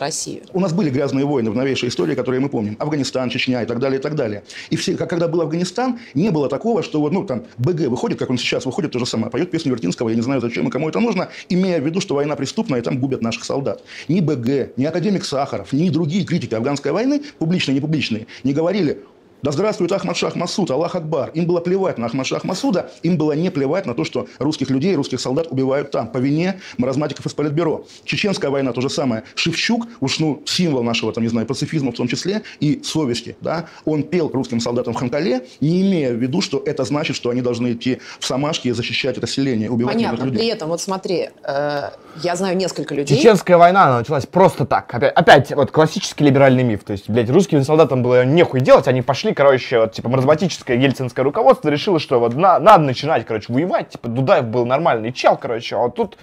Россию. 0.00 0.42
У 0.52 0.60
нас 0.60 0.72
были 0.72 0.90
грязные 0.90 1.24
войны 1.24 1.50
в 1.50 1.54
новейшей 1.54 1.88
истории, 1.88 2.14
которые 2.14 2.40
мы 2.40 2.48
помним. 2.48 2.76
Афганистан, 2.78 3.30
Чечня 3.30 3.62
и 3.62 3.66
так 3.66 3.78
далее, 3.78 3.98
и 3.98 4.02
так 4.02 4.14
далее. 4.14 4.42
И 4.70 4.76
все, 4.76 4.96
как, 4.96 5.10
когда 5.10 5.28
был 5.28 5.40
Афганистан, 5.40 5.98
не 6.14 6.30
было 6.30 6.48
такого, 6.48 6.82
что 6.82 7.00
вот, 7.00 7.12
ну, 7.12 7.24
там, 7.24 7.44
БГ 7.58 7.88
выходит, 7.88 8.18
как 8.18 8.30
он 8.30 8.38
сейчас 8.38 8.66
выходит, 8.66 8.92
то 8.92 8.98
же 8.98 9.06
самое, 9.06 9.30
поет 9.30 9.50
песню 9.50 9.72
Вертинского, 9.72 10.08
я 10.08 10.16
не 10.16 10.22
знаю, 10.22 10.40
зачем 10.40 10.68
и 10.68 10.70
кому 10.70 10.88
это 10.88 11.00
нужно, 11.00 11.28
имея 11.48 11.80
в 11.80 11.86
виду, 11.86 12.00
что 12.00 12.14
война 12.14 12.36
преступная, 12.36 12.80
и 12.80 12.82
там 12.82 12.98
губят 12.98 13.22
наших 13.22 13.44
солдат. 13.44 13.82
Ни 14.08 14.20
БГ, 14.20 14.76
ни 14.76 14.84
академик 14.84 15.24
Сахаров, 15.24 15.72
ни 15.72 15.90
другие 15.90 16.24
критики 16.24 16.54
афганской 16.54 16.92
войны, 16.92 17.22
публичные, 17.38 17.74
не 17.74 17.80
публичные, 17.80 18.26
не 18.44 18.52
говорили, 18.52 19.02
да 19.42 19.52
здравствует 19.52 19.92
Ахмад 19.92 20.16
Шах 20.16 20.34
Масуд, 20.34 20.70
Аллах 20.70 20.96
Акбар. 20.96 21.30
Им 21.30 21.46
было 21.46 21.60
плевать 21.60 21.96
на 21.98 22.06
Ахмад 22.06 22.26
Шах 22.26 22.44
Масуда, 22.44 22.90
им 23.02 23.16
было 23.16 23.32
не 23.32 23.50
плевать 23.50 23.86
на 23.86 23.94
то, 23.94 24.04
что 24.04 24.26
русских 24.38 24.70
людей, 24.70 24.96
русских 24.96 25.20
солдат 25.20 25.46
убивают 25.50 25.90
там, 25.92 26.08
по 26.08 26.18
вине 26.18 26.60
маразматиков 26.76 27.24
из 27.26 27.34
Политбюро. 27.34 27.84
Чеченская 28.04 28.50
война 28.50 28.72
то 28.72 28.80
же 28.80 28.90
самое. 28.90 29.22
Шевчук, 29.36 29.86
уж 30.00 30.18
ну, 30.18 30.42
символ 30.44 30.82
нашего, 30.82 31.12
там, 31.12 31.22
не 31.22 31.30
знаю, 31.30 31.46
пацифизма 31.46 31.92
в 31.92 31.94
том 31.94 32.08
числе, 32.08 32.42
и 32.58 32.82
совести, 32.82 33.36
да, 33.40 33.66
он 33.84 34.02
пел 34.02 34.28
русским 34.28 34.60
солдатам 34.60 34.94
в 34.94 34.96
Ханкале, 34.96 35.46
не 35.60 35.82
имея 35.82 36.12
в 36.12 36.16
виду, 36.16 36.40
что 36.40 36.60
это 36.64 36.84
значит, 36.84 37.14
что 37.14 37.30
они 37.30 37.40
должны 37.40 37.72
идти 37.72 38.00
в 38.18 38.26
Самашки 38.26 38.68
и 38.68 38.72
защищать 38.72 39.18
это 39.18 39.26
селение, 39.26 39.70
убивать 39.70 39.94
Понятно. 39.94 40.24
людей. 40.24 40.38
При 40.38 40.46
этом, 40.48 40.68
вот 40.68 40.80
смотри, 40.80 41.30
э, 41.44 41.90
я 42.22 42.36
знаю 42.36 42.56
несколько 42.56 42.94
людей. 42.94 43.16
Чеченская 43.16 43.56
война, 43.56 43.84
она 43.84 43.98
началась 43.98 44.26
просто 44.26 44.66
так. 44.66 44.92
Опять, 44.92 45.12
опять 45.14 45.52
вот 45.52 45.70
классический 45.70 46.24
либеральный 46.24 46.64
миф. 46.64 46.82
То 46.84 46.92
есть, 46.92 47.08
блядь, 47.08 47.30
русским 47.30 47.62
солдатам 47.62 48.02
было 48.02 48.24
нехуй 48.24 48.60
делать, 48.60 48.88
они 48.88 49.02
пошли, 49.02 49.27
короче, 49.34 49.78
вот, 49.80 49.92
типа, 49.92 50.08
маразматическое 50.08 50.76
ельцинское 50.76 51.24
руководство 51.24 51.68
решило, 51.68 51.98
что 51.98 52.18
вот 52.20 52.34
на- 52.34 52.58
надо 52.58 52.84
начинать, 52.84 53.26
короче, 53.26 53.52
воевать. 53.52 53.90
Типа, 53.90 54.08
Дудаев 54.08 54.44
был 54.46 54.66
нормальный 54.66 55.12
чел, 55.12 55.36
короче, 55.36 55.76
а 55.76 55.80
вот 55.80 55.94
тут... 55.94 56.18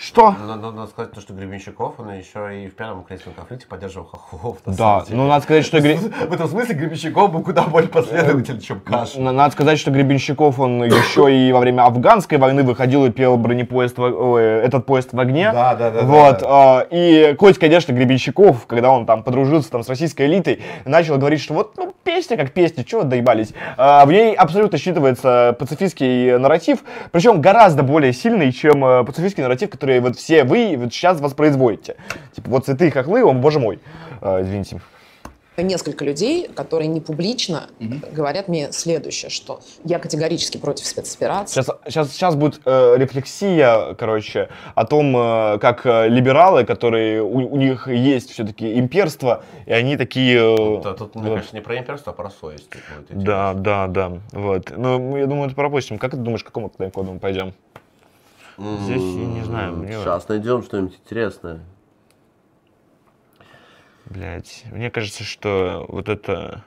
Что? 0.00 0.32
Надо, 0.46 0.70
надо 0.70 0.86
сказать, 0.90 1.10
то, 1.10 1.20
что 1.20 1.34
Гребенщиков, 1.34 1.98
он 1.98 2.12
еще 2.12 2.62
и 2.62 2.68
в 2.68 2.76
первом 2.76 3.00
украинском 3.00 3.32
конфликте 3.32 3.66
поддерживал 3.66 4.06
Хохлов. 4.06 4.58
Да, 4.64 5.04
ну 5.08 5.26
надо 5.26 5.42
сказать, 5.42 5.66
что... 5.66 5.78
В 6.28 6.32
этом 6.32 6.46
смысле 6.46 6.76
Гребенщиков 6.76 7.32
был 7.32 7.42
куда 7.42 7.62
более 7.64 7.88
последователь, 7.88 8.60
чем 8.60 8.78
Кашин. 8.78 9.24
Надо 9.24 9.52
сказать, 9.52 9.76
что 9.76 9.90
Гребенщиков, 9.90 10.60
он 10.60 10.84
еще 10.84 11.34
и 11.34 11.50
во 11.50 11.58
время 11.58 11.82
афганской 11.82 12.38
войны 12.38 12.62
выходил 12.62 13.06
и 13.06 13.10
пел 13.10 13.36
бронепоезд, 13.36 13.98
этот 13.98 14.86
поезд 14.86 15.12
в 15.12 15.18
огне. 15.18 15.50
Да, 15.52 15.74
да, 15.74 15.90
да, 15.90 16.02
Вот, 16.02 16.38
да. 16.40 16.46
а, 16.48 16.86
и 16.90 17.34
Коть, 17.36 17.58
конечно, 17.58 17.92
Гребенщиков, 17.92 18.66
когда 18.66 18.92
он 18.92 19.04
там 19.04 19.24
подружился 19.24 19.72
там 19.72 19.82
с 19.82 19.88
российской 19.88 20.26
элитой, 20.26 20.62
начал 20.84 21.18
говорить, 21.18 21.40
что 21.40 21.54
вот, 21.54 21.76
ну, 21.76 21.92
песня 22.04 22.36
как 22.36 22.52
песня, 22.52 22.84
чего 22.84 23.02
доебались. 23.02 23.52
А, 23.76 24.06
в 24.06 24.12
ней 24.12 24.32
абсолютно 24.34 24.76
считывается 24.76 25.54
пацифистский 25.54 26.38
нарратив, 26.38 26.84
причем 27.10 27.40
гораздо 27.40 27.82
более 27.82 28.12
сильный, 28.12 28.52
чем 28.52 28.84
э, 28.84 29.04
пацифистский 29.04 29.42
нарратив, 29.42 29.70
который 29.70 29.87
вот 30.00 30.16
все 30.16 30.44
вы 30.44 30.76
вот 30.76 30.92
сейчас 30.92 31.20
воспроизводите. 31.20 31.96
Типа, 32.34 32.50
вот 32.50 32.66
цветы 32.66 32.88
и 32.88 32.90
хохлы, 32.90 33.24
он, 33.24 33.40
боже 33.40 33.58
мой, 33.58 33.80
А, 34.20 34.42
извините. 34.42 34.80
несколько 35.56 36.04
людей, 36.04 36.46
которые 36.54 36.86
не 36.86 37.00
публично 37.00 37.68
говорят 38.12 38.46
мне 38.46 38.70
следующее, 38.70 39.28
что 39.28 39.60
я 39.84 39.98
категорически 39.98 40.56
против 40.56 40.86
спецоперации. 40.86 41.54
Сейчас, 41.60 41.76
сейчас, 41.84 42.12
сейчас 42.12 42.36
будет 42.36 42.60
э, 42.64 42.94
рефлексия, 42.96 43.94
короче, 43.94 44.50
о 44.76 44.84
том, 44.84 45.16
э, 45.16 45.58
как 45.58 45.84
э, 45.84 46.08
либералы, 46.08 46.64
которые 46.64 47.22
у, 47.24 47.38
у 47.54 47.56
них 47.56 47.88
есть 47.88 48.30
все-таки 48.30 48.78
имперство, 48.78 49.42
и 49.66 49.72
они 49.72 49.96
такие. 49.96 50.38
э, 50.38 50.80
Да, 50.82 50.94
тут, 50.94 51.16
мне 51.16 51.24
вот. 51.30 51.34
кажется, 51.34 51.56
не 51.56 51.62
про 51.62 51.76
имперство, 51.76 52.12
а 52.12 52.14
про 52.14 52.30
совесть. 52.30 52.68
идти. 52.68 53.14
Да, 53.14 53.52
да, 53.54 53.88
да. 53.88 54.12
Вот. 54.30 54.72
Ну, 54.76 55.16
я 55.16 55.26
думаю, 55.26 55.46
это 55.46 55.56
пропустим. 55.56 55.98
Как 55.98 56.12
ты 56.12 56.16
думаешь, 56.18 56.44
к 56.44 56.46
какому 56.46 56.68
коду 56.70 57.12
мы 57.14 57.18
пойдем? 57.18 57.52
Здесь 58.58 59.02
я 59.02 59.26
не 59.26 59.44
знаю. 59.44 59.76
Мне, 59.76 59.92
Сейчас 59.92 60.28
найдем 60.28 60.62
что-нибудь 60.62 60.98
интересное. 61.04 61.60
блядь, 64.06 64.64
мне 64.72 64.90
кажется, 64.90 65.22
что 65.24 65.86
вот 65.88 66.08
это. 66.08 66.64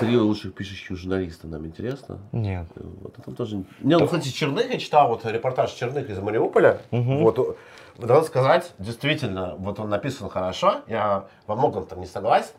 Три 0.00 0.16
лучших 0.16 0.54
пишущих 0.54 0.96
журналиста 0.96 1.46
нам 1.46 1.66
интересно. 1.66 2.18
Нет. 2.32 2.66
Вот 2.74 3.16
это 3.18 3.30
тоже... 3.32 3.64
Не, 3.80 3.96
ну, 3.96 4.06
кстати, 4.06 4.28
Черных 4.28 4.68
я 4.72 4.78
читал, 4.78 5.08
вот 5.08 5.24
репортаж 5.24 5.70
Черных 5.72 6.10
из 6.10 6.18
Мариуполя. 6.18 6.80
Вот, 6.90 7.38
э, 7.38 7.54
надо 7.98 8.22
сказать, 8.24 8.72
действительно, 8.78 9.54
вот 9.56 9.78
он 9.78 9.90
написан 9.90 10.28
хорошо, 10.28 10.80
я 10.88 11.28
во 11.46 11.54
многом 11.54 11.86
там 11.86 12.00
не 12.00 12.06
согласен. 12.06 12.54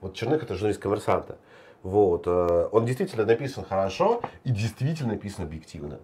Вот 0.00 0.14
Черных 0.14 0.44
это 0.44 0.54
журналист 0.54 0.80
коммерсанта. 0.80 1.38
Вот, 1.86 2.24
э, 2.26 2.68
он 2.72 2.84
действительно 2.84 3.24
написан 3.24 3.64
хорошо 3.64 4.20
и 4.42 4.50
действительно 4.50 5.12
написан 5.12 5.44
объективно. 5.44 6.00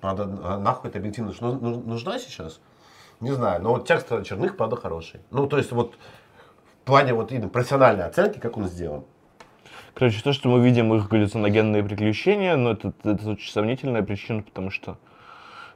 Правда, 0.00 0.28
а 0.44 0.58
нахуй 0.58 0.90
это 0.90 1.00
объективность 1.00 1.40
ну- 1.40 1.58
ну- 1.60 1.80
нужна 1.80 2.20
сейчас? 2.20 2.60
Не 3.18 3.32
знаю, 3.32 3.60
но 3.60 3.70
вот 3.70 3.84
текст 3.88 4.08
Черных, 4.22 4.56
правда, 4.56 4.76
хороший. 4.76 5.18
Ну, 5.32 5.48
то 5.48 5.58
есть 5.58 5.72
вот 5.72 5.96
в 6.82 6.86
плане 6.86 7.14
вот 7.14 7.32
именно 7.32 7.48
профессиональной 7.48 8.04
оценки, 8.04 8.38
как 8.38 8.56
он 8.56 8.68
сделан. 8.68 9.02
Короче, 9.94 10.22
то, 10.22 10.32
что 10.32 10.48
мы 10.48 10.64
видим 10.64 10.94
их 10.94 11.08
галлюциногенные 11.08 11.82
приключения, 11.82 12.54
но 12.54 12.70
это, 12.70 12.92
это 13.02 13.30
очень 13.30 13.50
сомнительная 13.50 14.02
причина, 14.02 14.40
потому 14.40 14.70
что 14.70 14.98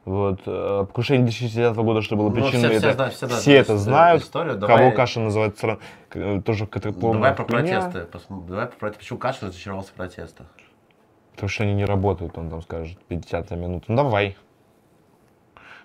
вот, 0.05 0.41
э, 0.47 0.85
покушение 0.87 1.25
2010 1.27 1.77
года, 1.83 2.03
что 2.03 2.17
было 2.17 2.29
Ну, 2.31 2.35
все- 2.41 2.51
причиной, 2.51 2.79
все 2.79 2.89
это, 2.89 3.11
все 3.11 3.27
знают 3.27 3.43
все 3.43 3.55
это 3.57 3.73
эту 3.73 3.77
знают. 3.81 4.23
историю. 4.23 4.55
Кого 4.55 4.67
Давай- 4.67 4.93
Каша 4.93 5.21
называет 5.21 5.63
сра- 5.63 5.79
к- 6.09 6.43
тоже 6.43 6.67
какая-то 6.67 6.99
полная 6.99 7.15
Давай 7.21 7.35
про 7.35 7.45
хуйня, 7.45 7.81
протесты. 7.81 7.99
Пос- 8.19 8.47
Давай 8.49 8.67
про 8.67 8.77
протесты. 8.79 8.99
Почему 9.01 9.19
Кашин 9.19 9.49
разочаровался 9.49 9.91
в 9.91 9.95
протестах? 9.95 10.47
Потому 11.33 11.49
что 11.49 11.63
они 11.65 11.75
не 11.75 11.85
работают, 11.85 12.37
он 12.39 12.51
там 12.51 12.63
скажет, 12.63 12.99
50 13.07 13.51
минут. 13.53 13.85
Ну 13.89 13.97
давай. 13.97 14.37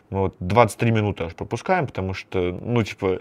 Мы 0.09 0.19
вот 0.19 0.35
23 0.39 0.91
минуты 0.91 1.23
аж 1.25 1.35
пропускаем, 1.35 1.87
потому 1.87 2.13
что, 2.13 2.39
ну, 2.61 2.83
типа, 2.83 3.19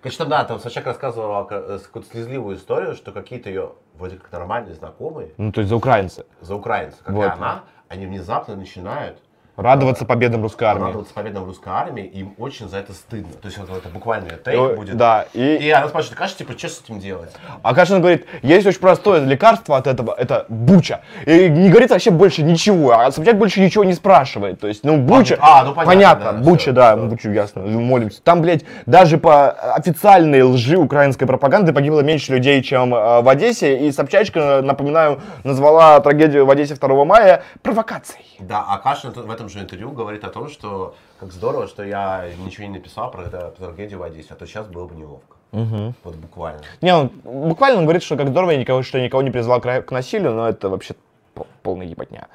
Конечно, 0.00 0.24
да, 0.24 0.44
там 0.44 0.60
Собчак 0.60 0.86
рассказывала 0.86 1.44
ка- 1.44 1.78
какую-то 1.78 2.08
слезливую 2.08 2.56
историю, 2.56 2.94
что 2.94 3.12
какие-то 3.12 3.48
ее 3.50 3.72
вроде 3.94 4.16
как 4.16 4.30
нормальные 4.32 4.74
знакомые 4.74 5.30
Ну, 5.36 5.50
то 5.52 5.60
есть 5.60 5.68
за 5.68 5.76
украинцы. 5.76 6.24
за 6.40 6.54
украинцев, 6.54 7.00
как 7.02 7.14
Вот. 7.14 7.24
и 7.24 7.28
она, 7.28 7.64
они 7.88 8.06
внезапно 8.06 8.54
начинают 8.56 9.18
Радоваться 9.56 10.04
победам 10.04 10.42
русской 10.42 10.64
армии. 10.64 10.86
радоваться 10.86 11.14
победам 11.14 11.44
русской 11.44 11.68
армии, 11.68 12.04
им 12.04 12.34
очень 12.38 12.68
за 12.68 12.78
это 12.78 12.92
стыдно. 12.92 13.32
То 13.40 13.46
есть 13.46 13.56
это, 13.56 13.72
это 13.72 13.88
буквально 13.88 14.30
тейк 14.30 14.56
Ну, 14.56 14.74
будет. 14.74 14.96
Да, 14.96 15.26
и, 15.32 15.56
И 15.58 15.70
она 15.70 15.86
спрашивает, 15.88 16.18
Каша, 16.18 16.38
типа, 16.38 16.58
что 16.58 16.68
с 16.68 16.80
этим 16.80 16.98
делать? 16.98 17.30
А 17.62 17.72
Кашин 17.74 18.00
говорит, 18.00 18.26
есть 18.42 18.66
очень 18.66 18.80
простое 18.80 19.24
лекарство 19.24 19.76
от 19.76 19.86
этого, 19.86 20.12
это 20.12 20.46
буча. 20.48 21.02
И 21.24 21.48
не 21.48 21.68
говорит 21.70 21.90
вообще 21.90 22.10
больше 22.10 22.42
ничего, 22.42 22.98
а 22.98 23.12
Собчак 23.12 23.38
больше 23.38 23.60
ничего 23.60 23.84
не 23.84 23.92
спрашивает. 23.92 24.58
То 24.58 24.66
есть, 24.66 24.82
ну, 24.82 24.96
буча, 24.96 25.38
А, 25.40 25.64
ну, 25.64 25.72
понятно, 25.74 26.32
да, 26.32 26.38
буча, 26.38 26.60
всё, 26.62 26.72
да, 26.72 26.96
всё. 26.96 27.06
буча, 27.06 27.30
ясно, 27.30 27.62
ну, 27.62 27.80
молимся. 27.80 28.20
Там, 28.22 28.42
блядь, 28.42 28.64
даже 28.86 29.18
по 29.18 29.50
официальной 29.50 30.42
лжи 30.42 30.76
украинской 30.76 31.26
пропаганды 31.26 31.72
погибло 31.72 32.00
меньше 32.00 32.32
людей, 32.32 32.60
чем 32.62 32.92
э, 32.92 33.20
в 33.20 33.28
Одессе, 33.28 33.86
и 33.86 33.92
Собчачка, 33.92 34.62
напоминаю, 34.62 35.20
назвала 35.44 36.00
трагедию 36.00 36.44
в 36.44 36.50
Одессе 36.50 36.74
2 36.74 37.04
мая 37.04 37.44
провокацией. 37.62 38.24
Да, 38.40 38.64
а 38.68 38.78
Кашин 38.78 39.12
в 39.12 39.30
этом 39.30 39.43
же 39.48 39.60
интервью 39.60 39.90
говорит 39.92 40.24
о 40.24 40.30
том, 40.30 40.48
что 40.48 40.94
как 41.18 41.32
здорово, 41.32 41.66
что 41.68 41.82
я 41.84 42.28
ничего 42.44 42.66
не 42.66 42.74
написал 42.74 43.10
про 43.10 43.24
это 43.24 43.50
трагедию 43.58 43.98
в 43.98 44.02
Одессе, 44.02 44.28
а 44.30 44.34
то 44.34 44.46
сейчас 44.46 44.66
было 44.66 44.86
бы 44.86 44.94
неловко. 44.94 45.36
Вот 46.02 46.14
буквально. 46.16 46.62
Не, 46.80 46.94
он 46.94 47.08
буквально 47.48 47.78
он 47.78 47.84
говорит, 47.84 48.02
что 48.02 48.16
как 48.16 48.28
здорово, 48.28 48.52
я 48.52 48.58
никого, 48.58 48.82
что 48.82 48.98
я 48.98 49.04
никого 49.04 49.22
не 49.22 49.30
призвал 49.30 49.60
к, 49.60 49.82
к 49.82 49.90
насилию, 49.92 50.32
но 50.32 50.48
это 50.48 50.68
вообще 50.68 50.94
пол- 51.34 51.46
полная 51.62 51.86
ебатня. 51.86 52.26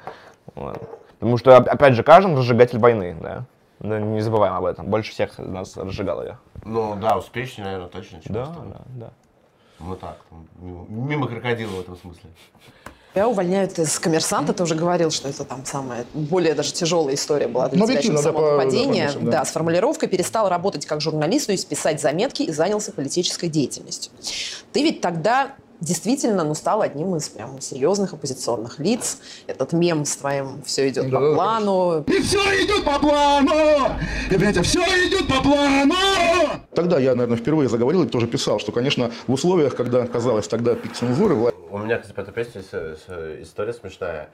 Потому 0.54 1.36
что, 1.36 1.56
оп- 1.58 1.68
опять 1.68 1.94
же, 1.94 2.02
каждый 2.02 2.34
разжигатель 2.34 2.78
войны, 2.78 3.16
да. 3.20 3.44
Да, 3.78 3.98
не 3.98 4.20
забываем 4.20 4.54
об 4.54 4.64
этом. 4.64 4.86
Больше 4.86 5.10
всех 5.12 5.38
нас 5.38 5.76
разжигал 5.76 6.22
ее. 6.22 6.38
Ну 6.64 6.96
да, 6.96 7.16
успешнее, 7.16 7.64
наверное, 7.64 7.88
точно. 7.88 8.20
чем 8.22 8.32
Да, 8.34 8.46
да, 8.46 8.80
да. 8.88 9.10
Ну 9.78 9.96
так, 9.96 10.18
мимо 10.58 11.26
крокодила 11.26 11.70
в 11.70 11.80
этом 11.80 11.96
смысле. 11.96 12.28
Тебя 13.12 13.26
увольняют 13.28 13.76
из 13.78 13.98
коммерсанта, 13.98 14.52
ты 14.52 14.62
уже 14.62 14.76
говорил, 14.76 15.10
что 15.10 15.28
это 15.28 15.44
там 15.44 15.64
самая 15.64 16.04
более 16.14 16.54
даже 16.54 16.72
тяжелая 16.72 17.16
история 17.16 17.48
была 17.48 17.68
для 17.68 17.78
Ну, 17.80 17.86
тебя, 17.86 18.00
чем 18.00 18.16
само 18.18 18.52
нападение. 18.52 19.10
да, 19.14 19.20
да. 19.20 19.30
да. 19.30 19.44
с 19.44 19.50
формулировкой 19.50 20.08
перестал 20.08 20.48
работать 20.48 20.86
как 20.86 21.00
журналист, 21.00 21.46
то 21.46 21.52
есть 21.52 21.66
писать 21.66 22.00
заметки 22.00 22.42
и 22.42 22.52
занялся 22.52 22.92
политической 22.92 23.48
деятельностью. 23.48 24.12
Ты 24.72 24.82
ведь 24.84 25.00
тогда 25.00 25.56
действительно 25.80 26.44
ну, 26.44 26.54
стал 26.54 26.82
одним 26.82 27.16
из 27.16 27.28
прям 27.28 27.60
серьезных 27.60 28.12
оппозиционных 28.12 28.78
лиц. 28.78 29.18
Этот 29.46 29.72
мем 29.72 30.04
с 30.04 30.16
твоим 30.16 30.62
«все 30.64 30.88
идет 30.88 31.04
по 31.04 31.10
Да-да-да, 31.10 31.34
плану». 31.34 32.04
И 32.06 32.22
все 32.22 32.38
идет 32.64 32.84
по 32.84 32.98
плану! 32.98 33.96
И, 34.30 34.34
понимаете, 34.34 34.62
все 34.62 34.80
идет 34.80 35.28
по 35.28 35.42
плану! 35.42 35.94
Тогда 36.74 36.98
я, 36.98 37.14
наверное, 37.14 37.36
впервые 37.36 37.68
заговорил 37.68 38.02
и 38.04 38.06
тоже 38.06 38.26
писал, 38.26 38.58
что, 38.58 38.72
конечно, 38.72 39.10
в 39.26 39.32
условиях, 39.32 39.74
когда 39.74 40.06
казалось 40.06 40.48
тогда 40.48 40.74
пик 40.74 40.94
цензуры, 40.94 41.34
У 41.70 41.78
меня, 41.78 41.98
кстати, 41.98 42.14
по 42.14 42.20
этой 42.20 42.32
песне 42.32 42.62
история 43.42 43.72
смешная. 43.72 44.28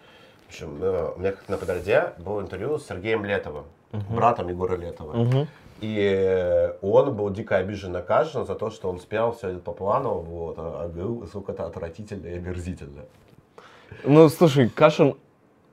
В 0.46 0.48
общем, 0.50 0.78
э, 0.80 1.12
у 1.16 1.18
меня 1.18 1.32
как 1.32 1.48
на 1.48 1.56
подожде 1.56 2.12
было 2.18 2.40
интервью 2.40 2.78
с 2.78 2.86
Сергеем 2.86 3.24
Летовым, 3.24 3.64
братом 4.10 4.48
Егора 4.48 4.76
Летова. 4.76 5.46
И 5.80 6.72
он 6.80 7.14
был 7.14 7.30
дико 7.30 7.56
обижен 7.56 7.92
на 7.92 8.02
Кашина 8.02 8.44
за 8.44 8.54
то, 8.54 8.70
что 8.70 8.88
он 8.88 8.98
спел 8.98 9.32
все 9.32 9.52
идет 9.52 9.62
по 9.62 9.72
плану, 9.72 10.20
вот, 10.20 10.56
а 10.58 10.84
а 10.84 10.88
говорил, 10.88 11.20
насколько 11.20 11.52
это 11.52 11.66
отвратительно 11.66 12.26
и 12.26 12.36
омерзительно. 12.36 13.04
Ну, 14.04 14.28
слушай, 14.28 14.68
Кашин, 14.68 15.16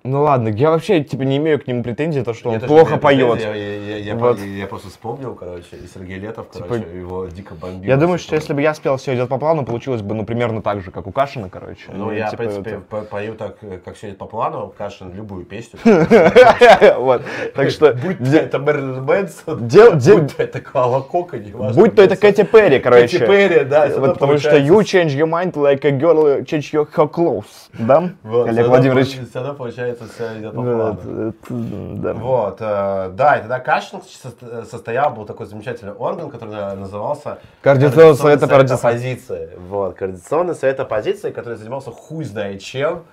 ну 0.03 0.21
ладно, 0.23 0.49
я 0.49 0.69
вообще, 0.71 1.01
типа, 1.03 1.21
не 1.21 1.37
имею 1.37 1.59
к 1.59 1.67
нему 1.67 1.81
претензий, 1.83 2.23
то, 2.23 2.33
что 2.33 2.51
Я 2.51 2.59
он 2.59 2.61
плохо 2.67 2.97
поет. 2.97 3.39
Я, 3.41 3.55
я- 3.55 3.97
я- 3.97 4.15
Вот. 4.15 4.37
я- 4.39 4.45
я 4.45 4.67
просто 4.67 4.89
вспомнил, 4.89 5.33
короче, 5.33 5.67
и 5.71 5.87
Сергей 5.87 6.17
Летов, 6.17 6.49
Типа, 6.51 6.65
короче, 6.67 6.85
его 6.97 7.25
дико 7.27 7.55
бомбил. 7.55 7.87
Я 7.89 7.95
думаю, 7.97 8.19
что 8.19 8.35
если 8.35 8.53
бы 8.53 8.61
я 8.61 8.73
спел 8.73 8.97
«Все 8.97 9.15
идет 9.15 9.29
по 9.29 9.37
плану», 9.37 9.63
получилось 9.65 10.01
бы, 10.01 10.13
ну, 10.13 10.25
примерно 10.25 10.61
так 10.61 10.81
же, 10.81 10.91
как 10.91 11.07
у 11.07 11.11
Кашина, 11.11 11.49
короче. 11.49 11.83
Ну, 11.93 12.11
я, 12.11 12.27
в 12.27 12.31
типа, 12.31 12.43
принципе, 12.43 12.69
это- 12.71 12.79
по- 12.81 13.01
пою 13.01 13.35
так, 13.35 13.55
э, 13.61 13.79
как 13.83 13.95
все 13.95 14.07
идет 14.09 14.17
по 14.17 14.25
плану, 14.25 14.73
Кашин 14.77 15.13
любую 15.13 15.45
песню. 15.45 15.79
Вот, 16.97 17.21
так 17.55 17.69
что... 17.69 17.93
Будь 17.93 18.17
то 18.17 18.37
это 18.37 18.57
Мерлин 18.59 19.03
Мэнсон, 19.03 19.67
будь 19.67 20.35
то 20.35 20.43
это 20.43 20.59
Клава 20.59 21.01
Кока, 21.01 21.37
неважно. 21.37 21.81
Будь 21.81 21.95
то 21.95 22.01
это 22.01 22.15
Кэти 22.15 22.43
Перри, 22.43 22.79
короче. 22.79 23.19
Кэти 23.19 23.25
Перри, 23.25 23.63
да, 23.65 23.87
Вот 23.97 24.13
потому 24.13 24.37
что 24.37 24.57
you 24.57 24.79
change 24.79 25.15
your 25.15 25.27
mind 25.29 25.53
like 25.53 25.85
a 25.85 25.91
girl 25.91 26.41
change 26.43 26.71
your 26.73 26.87
her 26.93 27.09
clothes, 27.09 27.69
да? 27.77 28.09
Олег 28.23 28.67
Владимирович. 28.67 29.09
Всегда 29.13 29.53
получается 29.53 29.92
все 30.01 30.39
идет 30.39 30.53
по 30.55 30.61
Ну, 30.61 30.77
плану. 30.77 30.99
это- 30.99 31.27
это- 31.29 31.53
да. 32.01 32.13
Вот, 32.13 32.57
э, 32.59 33.09
да, 33.13 33.35
и 33.37 33.39
тогда 33.41 33.59
Кашин 33.59 34.01
со- 34.01 34.65
состоял, 34.65 35.11
был 35.13 35.25
такой 35.25 35.45
замечательный 35.45 35.93
орган, 35.93 36.29
который 36.29 36.49
на- 36.51 36.75
назывался 36.75 37.37
Координационный 37.61 38.15
совет 38.15 38.43
оппозиции. 38.43 39.49
Вот, 39.69 39.95
Координационный 39.95 40.55
совет 40.55 40.79
оппозиции, 40.79 41.31
который 41.31 41.55
занимался 41.55 41.91
хуй 41.91 42.23
знает 42.23 42.61
чем. 42.61 43.03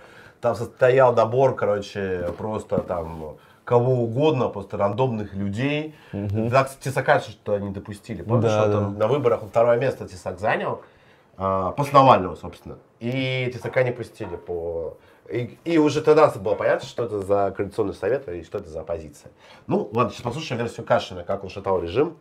Там 0.40 0.54
состоял 0.54 1.12
набор, 1.14 1.54
короче, 1.54 2.28
просто 2.38 2.78
там 2.78 3.36
кого 3.64 4.02
угодно, 4.02 4.48
просто 4.48 4.76
рандомных 4.78 5.34
людей. 5.34 5.94
Да, 6.12 6.64
кстати, 6.64 6.84
Тесака 6.88 7.20
что 7.20 7.56
не 7.58 7.70
допустили. 7.70 8.22
Помнишь, 8.22 8.50
Да, 8.50 8.64
он 8.64 8.94
да. 8.94 9.06
на 9.06 9.06
выборах 9.06 9.42
второе 9.48 9.78
место 9.78 10.08
Тесак 10.08 10.40
занял, 10.40 10.80
а, 11.36 11.70
после 11.72 11.94
Навального, 11.94 12.34
собственно. 12.36 12.76
И 13.00 13.50
Тесака 13.54 13.82
не 13.84 13.92
пустили 13.92 14.34
по... 14.36 14.96
И, 15.30 15.58
и 15.64 15.78
уже 15.78 16.02
тогда 16.02 16.28
было 16.30 16.54
понятно, 16.54 16.88
что 16.88 17.04
это 17.04 17.20
за 17.20 17.54
коалиционный 17.56 17.94
совет 17.94 18.28
и 18.28 18.42
что 18.42 18.58
это 18.58 18.68
за 18.68 18.80
оппозиция. 18.80 19.30
Ну, 19.66 19.88
ладно, 19.92 20.12
сейчас 20.12 20.22
послушаем 20.22 20.60
версию 20.60 20.84
Кашина, 20.84 21.22
как 21.22 21.44
он 21.44 21.50
шатал 21.50 21.80
режим. 21.80 22.16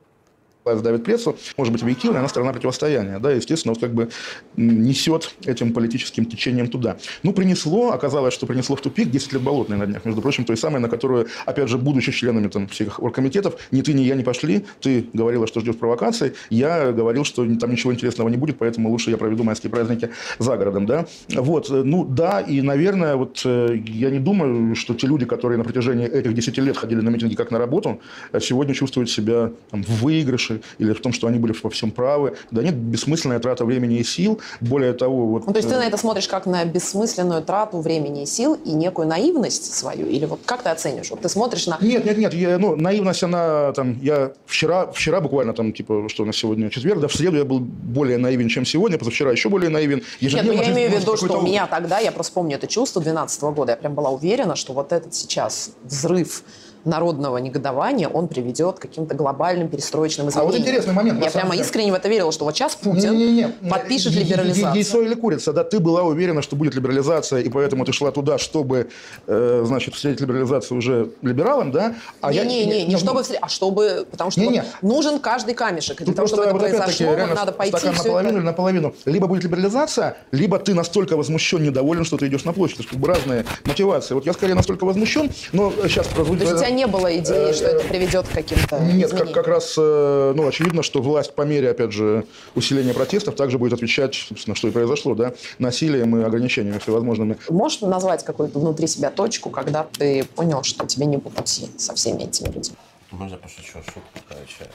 Власть 0.66 0.84
давит 0.84 1.04
прессу, 1.04 1.38
может 1.58 1.72
быть, 1.72 1.82
объективно, 1.82 2.20
она 2.20 2.28
сторона 2.28 2.52
противостояния, 2.52 3.20
да, 3.20 3.32
естественно, 3.32 3.74
вот 3.74 3.82
как 3.82 3.94
бы 3.94 4.10
несет 4.58 5.34
этим 5.46 5.74
политическим 5.74 6.26
течением 6.26 6.68
туда. 6.68 6.98
Ну, 7.24 7.34
принесло, 7.34 7.92
оказалось, 7.92 8.34
что 8.34 8.46
принесло 8.46 8.76
в 8.76 8.82
тупик 8.82 9.10
10 9.10 9.34
лет 9.34 9.42
болотной 9.42 9.78
на 9.78 9.86
днях, 9.86 10.06
между 10.06 10.22
прочим, 10.22 10.44
той 10.44 10.58
самой, 10.58 10.82
на 10.82 10.90
которую, 10.90 11.28
опять 11.46 11.70
же, 11.70 11.78
будучи 11.78 12.12
членами 12.12 12.50
там 12.50 12.68
всех 12.68 13.02
оргкомитетов, 13.02 13.56
ни 13.72 13.82
ты, 13.82 13.94
ни 13.94 14.02
я 14.02 14.16
не 14.16 14.24
пошли, 14.24 14.66
ты 14.82 15.06
говорила, 15.14 15.48
что 15.48 15.62
ждешь 15.62 15.78
провокации, 15.78 16.34
я 16.50 16.92
говорил, 16.92 17.24
что 17.24 17.46
там 17.56 17.72
ничего 17.72 17.94
интересного 17.94 18.28
не 18.28 18.38
будет, 18.38 18.58
поэтому 18.58 18.90
лучше 18.90 19.12
я 19.12 19.18
проведу 19.18 19.44
майские 19.44 19.72
праздники 19.72 20.10
за 20.40 20.58
городом, 20.58 20.86
да. 20.86 21.06
Вот, 21.30 21.70
э, 21.70 21.84
ну, 21.84 22.04
да, 22.04 22.42
и, 22.42 22.62
наверное, 22.62 23.16
вот 23.16 23.42
э, 23.46 23.82
я 23.86 24.10
не 24.10 24.20
думаю, 24.20 24.76
что 24.76 24.94
те 24.94 25.08
люди, 25.08 25.26
которые 25.26 25.58
на 25.58 25.64
протяжении 25.64 26.06
этих 26.06 26.34
10 26.34 26.58
лет 26.58 26.78
ходили 26.78 27.00
на 27.00 27.10
митинги 27.10 27.36
как 27.36 27.52
на 27.52 27.60
работу, 27.60 28.02
э, 28.34 28.40
сегодня 28.42 28.74
чувствуют 28.74 29.10
себя 29.10 29.52
там, 29.72 29.84
в 29.84 30.04
выигрыше 30.04 30.49
или 30.78 30.94
в 30.94 31.02
том, 31.02 31.14
что 31.14 31.28
они 31.28 31.40
были 31.40 31.54
во 31.62 31.70
всем 31.70 31.92
правы. 31.92 32.36
Да 32.52 32.62
нет, 32.64 32.76
бессмысленная 32.76 33.40
трата 33.40 33.66
времени 33.66 33.98
и 34.00 34.04
сил. 34.04 34.40
Более 34.62 34.94
того, 34.94 35.28
вот... 35.28 35.46
Ну, 35.46 35.54
то 35.54 35.58
есть 35.58 35.70
ты 35.70 35.76
э, 35.76 35.78
на 35.78 35.84
это 35.84 35.98
смотришь 35.98 36.28
как 36.28 36.46
на 36.46 36.66
бессмысленную 36.66 37.42
трату 37.44 37.80
времени 37.80 38.24
и 38.24 38.26
сил 38.26 38.56
и 38.56 38.72
некую 38.72 39.08
наивность 39.08 39.74
свою? 39.74 40.08
Или 40.08 40.26
вот 40.26 40.40
как 40.46 40.64
ты 40.64 40.70
оценишь? 40.70 41.12
Вот 41.12 41.22
ты 41.22 41.30
смотришь 41.30 41.68
на... 41.68 41.78
Нет, 41.82 42.06
нет, 42.06 42.18
нет, 42.18 42.34
я, 42.34 42.58
ну, 42.58 42.76
наивность, 42.76 43.24
она 43.24 43.72
там, 43.74 44.00
я 44.02 44.32
вчера, 44.46 44.88
вчера 44.92 45.22
буквально 45.22 45.54
там, 45.54 45.74
типа, 45.74 46.08
что 46.10 46.26
на 46.26 46.34
сегодня 46.34 46.70
четверг, 46.70 47.02
да, 47.02 47.08
в 47.08 47.14
среду 47.14 47.38
я 47.38 47.46
был 47.46 47.60
более 47.60 48.18
наивен, 48.18 48.50
чем 48.50 48.66
сегодня, 48.66 48.98
позавчера 48.98 49.32
еще 49.32 49.50
более 49.50 49.70
наивен. 49.70 49.98
Нет, 49.98 50.06
ну 50.22 50.28
Ежедневно 50.28 50.62
я 50.62 50.72
имею 50.72 50.92
в 50.92 51.00
виду, 51.00 51.18
что 51.18 51.40
у 51.40 51.42
меня 51.42 51.68
тогда, 51.68 52.00
я 52.00 52.12
просто 52.12 52.34
помню 52.34 52.56
это 52.56 52.68
чувство 52.68 53.02
2012 53.02 53.42
года, 53.56 53.72
я 53.72 53.78
прям 53.78 53.96
была 53.96 54.10
уверена, 54.10 54.56
что 54.56 54.74
вот 54.74 54.92
этот 54.92 55.14
сейчас 55.14 55.72
взрыв 55.84 56.44
народного 56.86 57.38
негодования, 57.38 58.08
он 58.08 58.28
приведет 58.28 58.80
к 58.80 58.82
каким-то 58.84 59.16
глобальным 59.16 59.68
перестроечным 59.68 60.28
А 60.28 60.30
изменениям. 60.30 60.52
вот 60.52 60.60
интересный 60.60 60.94
момент, 60.94 61.24
Я 61.24 61.30
прямо 61.32 61.52
деле. 61.52 61.64
искренне 61.64 61.92
в 61.92 61.96
это 61.96 62.08
верила, 62.10 62.32
что 62.32 62.46
вот 62.46 62.56
сейчас 62.56 62.76
Путин 62.76 63.12
Не-не-не. 63.18 63.70
подпишет 63.70 64.12
Е- 64.14 64.20
е- 64.20 64.22
е- 64.22 64.26
либерализацию. 64.26 64.76
Яйцо 64.76 65.02
или 65.02 65.14
курица, 65.16 65.54
да, 65.54 65.64
ты 65.64 65.80
была 65.80 66.04
уверена, 66.04 66.42
что 66.42 66.56
будет 66.56 66.76
либерализация, 66.76 67.42
и 67.42 67.50
поэтому 67.50 67.86
ты 67.86 67.92
шла 67.94 68.12
туда, 68.12 68.38
чтобы, 68.38 68.90
э, 69.28 69.64
значит, 69.66 69.94
встретить 69.96 70.22
либерализацию 70.22 70.78
уже 70.78 71.10
либералом, 71.22 71.72
да? 71.72 71.96
А 72.22 72.32
я- 72.32 72.44
Не-не-не, 72.46 72.86
не 72.86 72.94
ну, 72.94 73.00
чтобы, 73.00 73.22
встр- 73.22 73.38
а 73.42 73.48
чтобы, 73.50 74.06
потому 74.10 74.32
что 74.32 74.42
Не-не. 74.42 74.64
вот 74.82 74.90
нужен 74.90 75.20
каждый 75.20 75.54
камешек. 75.56 76.02
И 76.02 76.04
для 76.06 76.06
Тут 76.08 76.16
того, 76.16 76.28
чтобы 76.28 76.44
это 76.44 76.54
вот 76.54 76.62
произошло, 76.62 77.08
вот 77.08 77.36
надо 77.36 77.52
пойти 77.52 77.78
стакан 77.78 77.96
наполовину 77.98 78.30
это... 78.30 78.38
или 78.40 78.46
наполовину. 78.46 78.96
Либо 79.06 79.28
будет 79.28 79.44
либерализация, 79.44 80.18
либо 80.32 80.58
ты 80.60 80.74
настолько 80.74 81.18
возмущен, 81.18 81.64
недоволен, 81.64 82.06
что 82.06 82.18
ты 82.18 82.28
идешь 82.28 82.46
на 82.46 82.54
площадь. 82.54 82.80
Это 82.82 82.90
как 82.90 83.00
бы 83.00 83.08
разные 83.08 83.46
мотивации. 83.66 84.14
Вот 84.14 84.26
я 84.26 84.34
скорее 84.34 84.54
настолько 84.56 84.86
возмущен, 84.86 85.30
но 85.54 85.72
сейчас 85.84 86.08
у 86.18 86.34
тебя 86.70 86.78
не 86.78 86.88
было 86.88 87.18
идеи, 87.18 87.52
что 87.54 87.66
это 87.66 87.88
приведет 87.88 88.28
к 88.28 88.32
каким-то 88.32 88.80
Нет, 88.80 89.12
как, 89.12 89.32
как 89.32 89.48
раз, 89.48 89.76
э, 89.78 90.34
ну, 90.36 90.48
очевидно, 90.48 90.84
что 90.84 91.02
власть 91.02 91.34
по 91.34 91.42
мере, 91.42 91.72
опять 91.72 91.92
же, 91.92 92.26
усиления 92.56 92.94
протестов 92.94 93.36
также 93.36 93.58
будет 93.58 93.74
отвечать, 93.74 94.16
собственно, 94.16 94.56
что 94.56 94.68
и 94.68 94.72
произошло, 94.72 95.16
да, 95.16 95.34
насилием 95.58 96.16
и 96.18 96.24
ограничениями 96.24 96.80
всевозможными. 96.80 97.38
Можешь 97.50 97.82
назвать 97.82 98.24
какую-то 98.24 98.60
внутри 98.60 98.88
себя 98.88 99.10
точку, 99.10 99.50
когда 99.50 99.88
ты 99.98 100.24
понял, 100.24 100.64
что 100.64 100.86
тебе 100.86 101.06
не 101.06 101.18
по 101.18 101.30
пути 101.30 101.70
со 101.78 101.96
всеми 101.96 102.24
этими 102.24 102.48
людьми? 102.48 102.76
Можно 103.12 103.38
пошучу 103.38 103.80
шутку, 103.86 104.20
короче. 104.28 104.70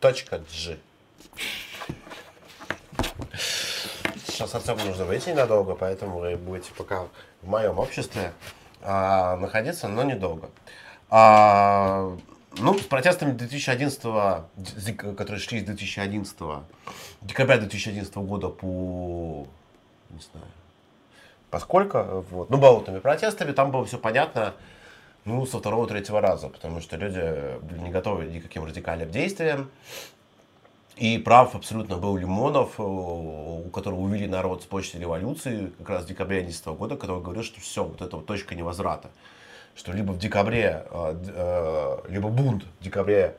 Точка 0.00 0.38
G. 0.38 0.76
Сейчас 4.26 4.54
Артему 4.54 4.84
нужно 4.84 5.04
выйти 5.04 5.30
ненадолго, 5.30 5.74
поэтому 5.74 6.18
вы 6.18 6.36
будете 6.36 6.70
пока 6.76 7.06
в 7.42 7.48
моем 7.48 7.78
обществе 7.78 8.32
а, 8.82 9.36
находиться, 9.36 9.88
но 9.88 10.02
недолго. 10.04 10.48
А, 11.14 12.16
Ну, 12.58 12.78
с 12.78 12.84
протестами 12.84 13.32
2011, 13.32 14.96
которые 14.96 15.40
шли 15.40 15.60
с 15.60 15.64
2011, 15.64 16.36
декабря 17.20 17.58
2011 17.58 18.14
года 18.16 18.48
по, 18.48 19.46
не 20.08 20.20
знаю, 20.20 20.46
поскольку, 21.50 22.24
вот, 22.30 22.48
ну, 22.48 22.56
болотными 22.56 22.98
протестами, 22.98 23.52
там 23.52 23.70
было 23.70 23.84
все 23.84 23.98
понятно, 23.98 24.54
ну, 25.26 25.44
со 25.44 25.58
второго-третьего 25.58 26.22
раза, 26.22 26.48
потому 26.48 26.80
что 26.80 26.96
люди 26.96 27.58
были 27.60 27.80
не 27.80 27.90
готовы 27.90 28.24
ни 28.24 28.38
к 28.40 28.44
каким 28.44 28.64
радикальным 28.64 29.10
действиям. 29.10 29.70
И 30.96 31.18
прав 31.18 31.54
абсолютно 31.54 31.96
был 31.96 32.16
Лимонов, 32.16 32.78
э, 32.78 32.82
у 32.82 33.68
которого 33.70 34.00
увели 34.00 34.26
народ 34.28 34.62
с 34.62 34.66
почты 34.66 34.98
революции, 34.98 35.72
как 35.78 35.88
раз 35.90 36.04
в 36.04 36.06
декабре 36.06 36.40
2011 36.40 36.66
года, 36.78 36.96
который 36.96 37.22
говорил, 37.22 37.42
что 37.42 37.60
все, 37.60 37.84
вот 37.84 38.00
это 38.00 38.16
вот 38.16 38.26
точка 38.26 38.54
невозврата. 38.54 39.10
Что 39.74 39.92
либо 39.92 40.12
в 40.12 40.18
декабре, 40.18 40.84
э, 40.90 41.14
э, 41.28 41.98
либо 42.08 42.28
бунт 42.28 42.64
в 42.80 42.84
декабре 42.84 43.36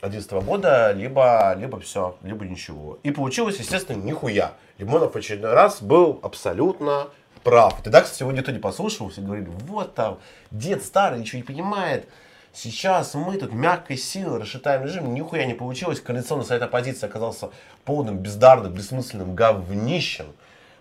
2011 0.00 0.32
года, 0.46 0.92
либо, 0.92 1.54
либо 1.56 1.80
все, 1.80 2.16
либо 2.22 2.44
ничего. 2.44 2.98
И 3.02 3.10
получилось, 3.10 3.58
естественно, 3.58 4.02
нихуя. 4.02 4.52
Лимонов 4.78 5.14
в 5.14 5.16
очередной 5.16 5.52
раз 5.52 5.82
был 5.82 6.20
абсолютно 6.22 7.08
прав. 7.42 7.82
Тогда, 7.82 8.02
кстати, 8.02 8.22
его 8.22 8.32
никто 8.32 8.52
не 8.52 8.58
послушал, 8.58 9.08
все 9.08 9.20
говорили, 9.20 9.48
вот 9.48 9.94
там, 9.94 10.18
дед 10.50 10.82
старый, 10.82 11.20
ничего 11.20 11.38
не 11.38 11.44
понимает. 11.44 12.08
Сейчас 12.52 13.14
мы 13.14 13.36
тут 13.36 13.52
мягкой 13.52 13.96
силой 13.96 14.40
расшатаем 14.40 14.84
режим, 14.84 15.12
нихуя 15.12 15.44
не 15.44 15.54
получилось. 15.54 16.00
Коалиционный 16.00 16.44
совет 16.44 16.62
оппозиции 16.62 17.06
оказался 17.06 17.50
полным, 17.84 18.18
бездарным, 18.18 18.72
бессмысленным 18.72 19.34
говнищем. 19.34 20.26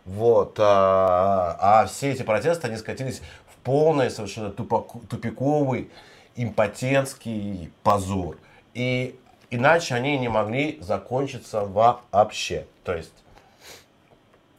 Вот. 0.06 0.57
А, 0.60 1.57
а 1.60 1.86
все 1.88 2.11
эти 2.11 2.22
протесты, 2.22 2.68
они 2.68 2.78
скатились 2.78 3.22
полный, 3.64 4.10
совершенно 4.10 4.52
тупоку, 4.52 4.99
тупиковый, 5.10 5.90
импотентский 6.35 7.72
позор. 7.84 8.38
И 8.73 9.19
иначе 9.49 9.95
они 9.95 10.18
не 10.18 10.30
могли 10.30 10.80
закончиться 10.81 11.65
вообще. 11.65 12.65
То 12.84 12.94
есть 12.94 13.14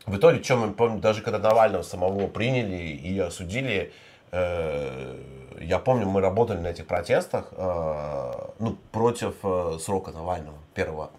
в 0.06 0.16
итоге, 0.16 0.42
что 0.42 0.56
мы 0.56 0.72
помним, 0.72 1.00
даже 1.00 1.22
когда 1.22 1.38
Навального 1.38 1.82
самого 1.82 2.28
приняли 2.28 2.76
и 2.76 3.18
осудили, 3.18 3.92
э, 4.32 5.18
я 5.60 5.78
помню, 5.78 6.06
мы 6.06 6.20
работали 6.20 6.58
на 6.58 6.68
этих 6.68 6.86
протестах 6.86 7.48
э, 7.52 8.32
ну, 8.58 8.76
против 8.92 9.34
э, 9.42 9.78
срока 9.80 10.10
Навального 10.12 10.58
первого. 10.74 11.10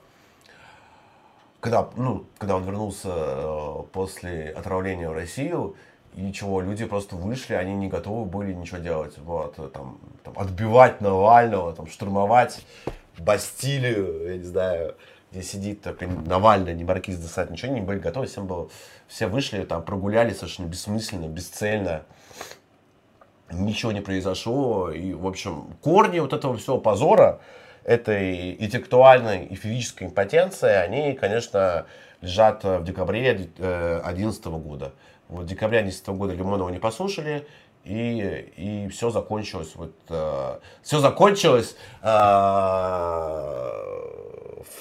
Когда, 1.59 1.89
ну, 1.95 2.25
когда 2.37 2.57
он 2.57 2.63
вернулся 2.63 3.09
э, 3.11 3.83
после 3.91 4.51
отравления 4.51 5.09
в 5.09 5.13
Россию, 5.13 5.75
и 6.15 6.21
ничего, 6.21 6.61
люди 6.61 6.85
просто 6.85 7.15
вышли, 7.15 7.55
они 7.55 7.75
не 7.75 7.87
готовы 7.87 8.25
были 8.25 8.53
ничего 8.53 8.77
делать. 8.77 9.17
Вот, 9.17 9.55
там, 9.73 9.99
там, 10.23 10.33
отбивать 10.37 11.01
Навального, 11.01 11.73
там, 11.73 11.87
штурмовать 11.87 12.65
Бастилию, 13.17 14.31
я 14.31 14.37
не 14.37 14.43
знаю, 14.43 14.95
где 15.31 15.43
сидит 15.43 15.81
такой 15.81 16.07
Навальный, 16.07 16.73
не 16.73 16.83
маркиз 16.83 17.17
де 17.17 17.47
ничего 17.49 17.73
не 17.73 17.81
были 17.81 17.99
готовы, 17.99 18.27
всем 18.27 18.47
было, 18.47 18.69
все 19.07 19.27
вышли, 19.27 19.63
там 19.63 19.83
прогуляли 19.83 20.31
совершенно 20.33 20.67
бессмысленно, 20.67 21.27
бесцельно, 21.27 22.03
ничего 23.51 23.91
не 23.91 24.01
произошло, 24.01 24.91
и, 24.91 25.13
в 25.13 25.27
общем, 25.27 25.75
корни 25.81 26.19
вот 26.19 26.31
этого 26.31 26.55
всего 26.57 26.77
позора, 26.77 27.41
этой 27.83 28.53
интеллектуальной 28.55 29.45
и 29.45 29.55
физической 29.55 30.05
импотенции, 30.05 30.71
они, 30.71 31.13
конечно, 31.13 31.85
лежат 32.21 32.63
в 32.63 32.83
декабре 32.83 33.33
2011 33.33 34.45
года. 34.45 34.93
Вот 35.29 35.43
в 35.43 35.47
декабре 35.47 35.79
2011 35.79 36.09
года 36.17 36.33
Лимонова 36.33 36.69
не 36.69 36.79
послушали, 36.79 37.47
и, 37.83 38.51
и 38.57 38.87
все 38.89 39.09
закончилось. 39.09 39.73
Вот, 39.75 39.93
э, 40.09 40.59
все 40.81 40.99
закончилось 40.99 41.75
э, 42.01 42.07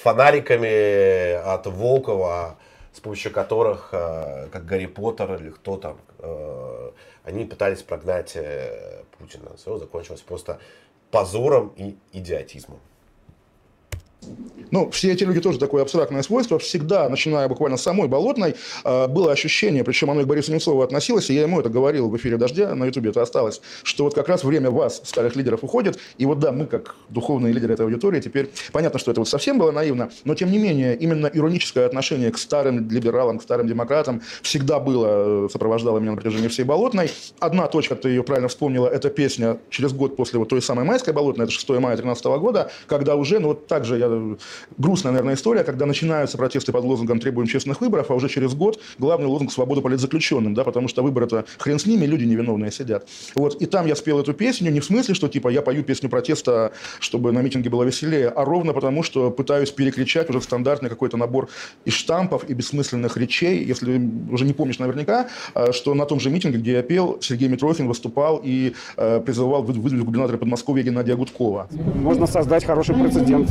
фонариками 0.01 1.33
от 1.33 1.67
Волкова, 1.67 2.57
с 2.93 2.99
помощью 2.99 3.31
которых, 3.31 3.89
э, 3.91 4.47
как 4.51 4.65
Гарри 4.65 4.87
Поттер 4.87 5.35
или 5.35 5.49
кто 5.49 5.77
там, 5.77 5.97
э, 6.19 6.91
они 7.23 7.45
пытались 7.45 7.83
прогнать 7.83 8.35
э, 8.35 9.03
Путина. 9.17 9.55
Все 9.57 9.77
закончилось 9.77 10.21
просто 10.21 10.59
позором 11.11 11.73
и 11.75 11.97
идиотизмом. 12.11 12.79
Ну, 14.71 14.89
все 14.91 15.11
эти 15.11 15.23
люди 15.23 15.39
тоже 15.39 15.59
такое 15.59 15.83
абстрактное 15.83 16.21
свойство. 16.21 16.59
Всегда, 16.59 17.07
начиная 17.09 17.47
буквально 17.47 17.77
с 17.77 17.81
самой 17.81 18.07
Болотной, 18.07 18.55
э, 18.83 19.07
было 19.07 19.31
ощущение, 19.31 19.83
причем 19.83 20.11
оно 20.11 20.21
и 20.21 20.23
к 20.23 20.27
Борису 20.27 20.51
Немцову 20.51 20.81
относилось, 20.81 21.29
и 21.29 21.33
я 21.33 21.43
ему 21.43 21.59
это 21.59 21.69
говорил 21.69 22.09
в 22.09 22.17
эфире 22.17 22.37
«Дождя», 22.37 22.75
на 22.75 22.85
Ютубе 22.85 23.11
это 23.11 23.21
осталось, 23.21 23.61
что 23.83 24.03
вот 24.03 24.13
как 24.13 24.27
раз 24.27 24.43
время 24.43 24.71
вас, 24.71 25.01
старых 25.03 25.35
лидеров, 25.35 25.63
уходит, 25.63 25.97
и 26.17 26.25
вот 26.25 26.39
да, 26.39 26.51
мы, 26.51 26.65
как 26.65 26.95
духовные 27.09 27.53
лидеры 27.53 27.73
этой 27.73 27.85
аудитории, 27.85 28.19
теперь 28.19 28.49
понятно, 28.71 28.99
что 28.99 29.11
это 29.11 29.21
вот 29.21 29.29
совсем 29.29 29.57
было 29.57 29.71
наивно, 29.71 30.09
но 30.23 30.35
тем 30.35 30.51
не 30.51 30.57
менее, 30.57 30.95
именно 30.95 31.27
ироническое 31.27 31.85
отношение 31.85 32.31
к 32.31 32.37
старым 32.37 32.89
либералам, 32.89 33.39
к 33.39 33.43
старым 33.43 33.67
демократам 33.67 34.21
всегда 34.41 34.79
было, 34.79 35.45
э, 35.45 35.49
сопровождало 35.51 35.99
меня 35.99 36.11
на 36.11 36.17
протяжении 36.17 36.47
всей 36.47 36.63
Болотной. 36.63 37.11
Одна 37.39 37.67
точка, 37.67 37.95
ты 37.95 38.09
ее 38.09 38.23
правильно 38.23 38.47
вспомнила, 38.47 38.87
это 38.87 39.09
песня 39.09 39.57
через 39.69 39.93
год 39.93 40.15
после 40.15 40.39
вот 40.39 40.49
той 40.49 40.61
самой 40.61 40.85
майской 40.85 41.13
Болотной, 41.13 41.45
это 41.45 41.53
6 41.53 41.69
мая 41.69 41.95
2013 41.95 42.25
года, 42.41 42.71
когда 42.87 43.15
уже, 43.15 43.39
ну 43.39 43.49
вот 43.49 43.67
так 43.67 43.85
же 43.85 43.97
я 43.97 44.09
грустная, 44.77 45.11
наверное, 45.11 45.35
история, 45.35 45.63
когда 45.63 45.85
начинаются 45.85 46.37
протесты 46.37 46.71
под 46.71 46.83
лозунгом 46.83 47.19
«требуем 47.19 47.47
честных 47.47 47.81
выборов», 47.81 48.11
а 48.11 48.13
уже 48.13 48.29
через 48.29 48.53
год 48.53 48.79
главный 48.97 49.27
лозунг 49.27 49.51
«свобода 49.51 49.81
политзаключенным», 49.81 50.53
да, 50.53 50.63
потому 50.63 50.87
что 50.87 51.03
выборы-то 51.03 51.45
хрен 51.57 51.79
с 51.79 51.85
ними, 51.85 52.05
люди 52.05 52.23
невиновные 52.23 52.71
сидят. 52.71 53.07
Вот, 53.35 53.61
и 53.61 53.65
там 53.65 53.87
я 53.87 53.95
спел 53.95 54.19
эту 54.19 54.33
песню 54.33 54.71
не 54.71 54.79
в 54.79 54.85
смысле, 54.85 55.13
что 55.15 55.27
типа 55.27 55.49
я 55.49 55.61
пою 55.61 55.83
песню 55.83 56.09
протеста, 56.09 56.71
чтобы 56.99 57.31
на 57.31 57.41
митинге 57.41 57.69
было 57.69 57.83
веселее, 57.83 58.29
а 58.29 58.45
ровно 58.45 58.73
потому, 58.73 59.03
что 59.03 59.31
пытаюсь 59.31 59.71
перекричать 59.71 60.29
уже 60.29 60.41
стандартный 60.41 60.89
какой-то 60.89 61.17
набор 61.17 61.49
из 61.85 61.93
штампов 61.93 62.49
и 62.49 62.53
бессмысленных 62.53 63.17
речей. 63.17 63.63
Если 63.63 64.01
уже 64.31 64.45
не 64.45 64.53
помнишь 64.53 64.79
наверняка, 64.79 65.27
э, 65.53 65.71
что 65.71 65.93
на 65.93 66.05
том 66.05 66.19
же 66.19 66.29
митинге, 66.29 66.57
где 66.57 66.73
я 66.73 66.83
пел, 66.83 67.17
Сергей 67.21 67.47
Митрохин 67.47 67.87
выступал 67.87 68.41
и 68.43 68.73
э, 68.97 69.21
призывал 69.21 69.63
выдвинуть 69.63 70.05
губернатора 70.05 70.37
Подмосковья 70.37 70.83
Геннадия 70.83 71.15
Гудкова. 71.15 71.67
Можно 71.95 72.27
создать 72.27 72.65
хороший 72.65 72.95
прецедент 72.95 73.49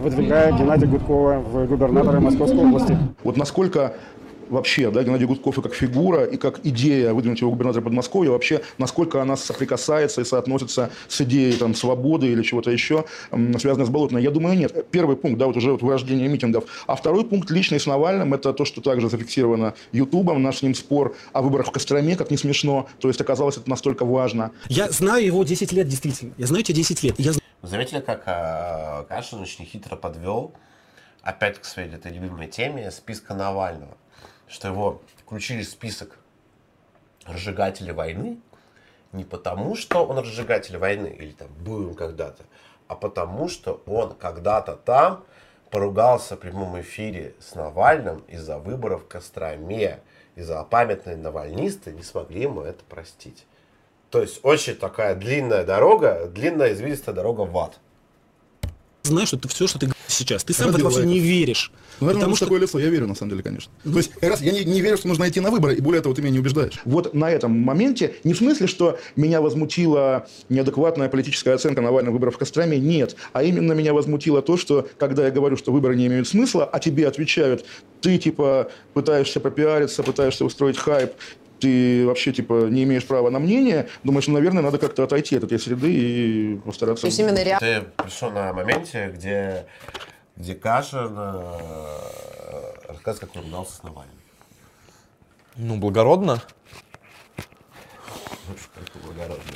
выдвигая 0.00 0.52
Геннадия 0.52 0.86
Гудкова 0.86 1.38
в 1.38 1.66
губернаторы 1.66 2.20
Московской 2.20 2.58
области. 2.58 2.98
Вот 3.24 3.36
насколько 3.36 3.94
вообще, 4.52 4.90
да, 4.90 5.02
Геннадий 5.02 5.26
Гудков 5.26 5.58
и 5.58 5.62
как 5.62 5.74
фигура, 5.74 6.24
и 6.24 6.36
как 6.36 6.60
идея 6.64 7.14
выдвинуть 7.14 7.40
его 7.40 7.50
губернатора 7.50 7.82
Подмосковья, 7.82 8.30
вообще, 8.30 8.60
насколько 8.78 9.22
она 9.22 9.36
соприкасается 9.36 10.20
и 10.20 10.24
соотносится 10.24 10.90
с 11.08 11.20
идеей 11.22 11.54
там, 11.54 11.74
свободы 11.74 12.28
или 12.28 12.42
чего-то 12.42 12.70
еще, 12.70 13.06
связанной 13.58 13.86
с 13.86 13.88
Болотной? 13.88 14.22
Я 14.22 14.30
думаю, 14.30 14.56
нет. 14.56 14.90
Первый 14.90 15.16
пункт, 15.16 15.38
да, 15.38 15.46
вот 15.46 15.56
уже 15.56 15.72
вот 15.72 15.82
вырождение 15.82 16.28
митингов. 16.28 16.64
А 16.86 16.96
второй 16.96 17.24
пункт, 17.24 17.50
личный 17.50 17.80
с 17.80 17.86
Навальным, 17.86 18.34
это 18.34 18.52
то, 18.52 18.64
что 18.64 18.80
также 18.82 19.08
зафиксировано 19.08 19.74
Ютубом, 19.92 20.42
наш 20.42 20.58
с 20.58 20.62
ним 20.62 20.74
спор 20.74 21.14
о 21.32 21.40
выборах 21.40 21.68
в 21.68 21.70
Костроме, 21.70 22.16
как 22.16 22.30
не 22.30 22.36
смешно. 22.36 22.86
То 23.00 23.08
есть 23.08 23.20
оказалось 23.20 23.56
это 23.56 23.70
настолько 23.70 24.04
важно. 24.04 24.50
Я 24.68 24.90
знаю 24.90 25.24
его 25.24 25.42
10 25.44 25.72
лет, 25.72 25.88
действительно. 25.88 26.32
Я 26.36 26.46
знаю 26.46 26.62
тебя 26.62 26.76
10 26.76 27.02
лет. 27.02 27.14
Я 27.18 27.32
заметили, 27.62 28.00
как 28.00 28.24
э, 28.26 29.04
Кашин 29.08 29.40
очень 29.40 29.64
хитро 29.64 29.96
подвел 29.96 30.52
опять 31.22 31.58
к 31.58 31.64
своей 31.64 31.92
этой 31.94 32.12
любимой 32.12 32.48
теме 32.48 32.90
списка 32.90 33.34
Навального, 33.34 33.96
что 34.48 34.68
его 34.68 35.00
включили 35.18 35.62
в 35.62 35.68
список 35.68 36.18
разжигателей 37.24 37.92
войны 37.92 38.38
не 39.12 39.24
потому, 39.24 39.76
что 39.76 40.04
он 40.04 40.18
разжигатель 40.18 40.78
войны 40.78 41.08
или 41.18 41.32
там 41.32 41.48
был 41.60 41.94
когда-то, 41.94 42.44
а 42.88 42.96
потому, 42.96 43.48
что 43.48 43.82
он 43.86 44.14
когда-то 44.14 44.76
там 44.76 45.24
поругался 45.70 46.36
в 46.36 46.40
прямом 46.40 46.80
эфире 46.80 47.34
с 47.38 47.54
Навальным 47.54 48.20
из-за 48.28 48.58
выборов 48.58 49.04
в 49.04 49.08
Костроме, 49.08 50.00
из-за 50.34 50.62
памятные 50.64 51.16
навальнисты 51.16 51.92
не 51.92 52.02
смогли 52.02 52.42
ему 52.42 52.62
это 52.62 52.84
простить. 52.84 53.46
То 54.12 54.20
есть 54.20 54.40
очень 54.42 54.74
такая 54.74 55.14
длинная 55.14 55.64
дорога, 55.64 56.30
длинная 56.32 56.74
извилистая 56.74 57.14
дорога 57.14 57.40
в 57.40 57.56
ад. 57.56 57.78
Знаешь, 59.04 59.28
что 59.28 59.38
ты 59.38 59.48
все, 59.48 59.66
что 59.66 59.78
ты 59.78 59.88
сейчас, 60.06 60.44
ты 60.44 60.52
сам 60.52 60.70
в 60.70 60.74
это 60.74 60.84
вообще 60.84 61.06
не 61.06 61.18
веришь. 61.18 61.72
Ну, 61.98 62.06
наверное, 62.06 62.20
потому 62.20 62.36
что 62.36 62.44
такое 62.44 62.60
лицо, 62.60 62.78
я 62.78 62.88
верю, 62.90 63.06
на 63.06 63.14
самом 63.14 63.30
деле, 63.30 63.42
конечно. 63.42 63.72
То 63.82 63.96
есть, 63.96 64.12
раз 64.22 64.42
я 64.42 64.52
не, 64.52 64.64
не 64.64 64.80
верю, 64.82 64.98
что 64.98 65.08
нужно 65.08 65.28
идти 65.28 65.40
на 65.40 65.50
выборы, 65.50 65.76
и 65.76 65.80
более 65.80 66.02
того, 66.02 66.14
ты 66.14 66.20
меня 66.20 66.32
не 66.32 66.40
убеждаешь. 66.40 66.80
Вот 66.84 67.14
на 67.14 67.30
этом 67.30 67.52
моменте, 67.52 68.14
не 68.22 68.34
в 68.34 68.36
смысле, 68.36 68.66
что 68.66 68.98
меня 69.16 69.40
возмутила 69.40 70.26
неадекватная 70.50 71.08
политическая 71.08 71.54
оценка 71.54 71.80
Навального 71.80 72.12
выборов 72.12 72.34
в 72.34 72.38
Костроме, 72.38 72.78
нет. 72.78 73.16
А 73.32 73.42
именно 73.42 73.72
меня 73.72 73.94
возмутило 73.94 74.42
то, 74.42 74.58
что, 74.58 74.86
когда 74.98 75.24
я 75.24 75.30
говорю, 75.30 75.56
что 75.56 75.72
выборы 75.72 75.96
не 75.96 76.06
имеют 76.06 76.28
смысла, 76.28 76.64
а 76.64 76.78
тебе 76.80 77.08
отвечают, 77.08 77.64
ты, 78.02 78.18
типа, 78.18 78.70
пытаешься 78.92 79.40
попиариться, 79.40 80.02
пытаешься 80.02 80.44
устроить 80.44 80.76
хайп, 80.76 81.12
ты 81.62 82.04
вообще 82.06 82.32
типа 82.32 82.68
не 82.68 82.82
имеешь 82.82 83.06
права 83.06 83.30
на 83.30 83.38
мнение, 83.38 83.88
думаешь, 84.02 84.26
ну, 84.26 84.34
наверное, 84.34 84.62
надо 84.62 84.78
как-то 84.78 85.04
отойти 85.04 85.36
от 85.36 85.44
этой 85.44 85.60
среды 85.60 85.92
и 85.92 86.56
постараться. 86.56 87.02
То 87.02 87.06
есть 87.06 87.20
именно 87.20 87.42
ре... 87.42 87.56
Ты 87.60 87.82
пришел 88.02 88.30
на 88.30 88.52
моменте, 88.52 89.12
где, 89.14 89.66
где 90.36 90.56
Кашин 90.56 91.14
э, 91.16 91.58
рассказывает, 92.88 93.20
как 93.20 93.36
он 93.36 93.42
ругался 93.44 93.76
с 93.76 93.82
Навальным. 93.84 94.16
Ну, 95.56 95.76
благородно. 95.76 96.42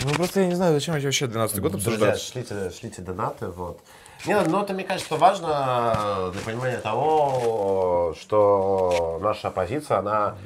Ну 0.05 0.15
просто 0.15 0.41
я 0.41 0.47
не 0.47 0.55
знаю, 0.55 0.75
зачем 0.75 0.95
вообще 0.95 1.27
12 1.27 1.59
год 1.59 1.73
Друзья, 1.73 1.93
обсуждать. 1.93 2.21
шлите, 2.21 2.71
шлите 2.71 3.03
донаты, 3.03 3.49
вот. 3.49 3.81
Не, 4.27 4.41
ну 4.43 4.63
это, 4.63 4.73
мне 4.75 4.85
кажется, 4.85 5.17
важно 5.17 6.31
для 6.33 6.41
понимания 6.43 6.79
того, 6.79 8.15
что 8.21 9.19
наша 9.23 9.49
оппозиция, 9.49 9.99
она 9.99 10.37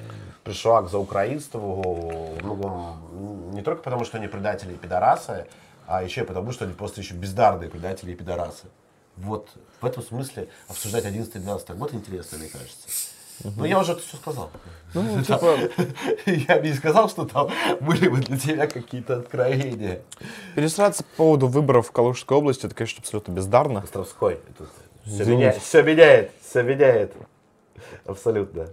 пришла 0.51 0.83
к 0.83 0.89
заукраинству 0.89 2.37
ну, 2.43 3.51
не 3.53 3.63
только 3.63 3.83
потому, 3.83 4.05
что 4.05 4.19
они 4.19 4.27
предатели 4.27 4.73
и 4.73 4.77
пидорасы, 4.77 5.47
а 5.87 6.03
еще 6.03 6.23
и 6.23 6.25
потому, 6.25 6.51
что 6.51 6.65
они 6.65 6.75
просто 6.75 7.01
еще 7.01 7.15
бездарные 7.15 7.71
предатели 7.71 8.11
и 8.11 8.15
пидорасы. 8.17 8.67
Вот 9.17 9.49
в 9.81 9.87
этом 9.87 10.03
смысле 10.03 10.49
обсуждать 10.67 11.05
11-12 11.05 11.75
год 11.77 11.95
интересно, 11.95 12.39
мне 12.39 12.49
кажется. 12.49 12.89
Ну, 13.45 13.65
я 13.65 13.79
уже 13.79 13.93
это 13.93 14.03
все 14.03 14.17
сказал. 14.17 14.51
Ну, 14.93 15.23
типа, 15.23 15.57
Я 16.27 16.57
бы 16.57 16.67
не 16.67 16.75
сказал, 16.75 17.09
что 17.09 17.25
там 17.27 17.49
были 17.81 18.09
бы 18.09 18.19
для 18.19 18.37
тебя 18.37 18.67
какие-то 18.67 19.19
откровения. 19.19 20.03
пересраться 20.57 21.05
по 21.05 21.17
поводу 21.17 21.47
выборов 21.47 21.89
в 21.89 21.93
Калужской 21.93 22.37
области, 22.37 22.67
это, 22.67 22.75
конечно, 22.75 23.01
абсолютно 23.01 23.33
бездарно. 23.33 23.81
Островской. 23.81 24.41
Все 25.07 25.25
меняет, 25.25 25.63
все 25.63 25.83
меняет, 25.83 26.33
все 26.43 26.63
меняет. 26.63 27.15
Абсолютно. 28.05 28.67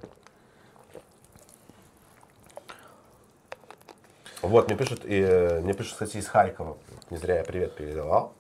Вот, 4.48 4.70
мне 4.70 4.78
пишут, 4.78 5.02
и, 5.04 5.20
э, 5.20 5.60
мне 5.60 5.74
пишут, 5.74 5.92
кстати, 5.92 6.16
из 6.16 6.28
Харькова, 6.28 6.78
не 7.10 7.18
зря 7.18 7.40
я 7.40 7.44
привет 7.44 7.76
передавал, 7.76 8.32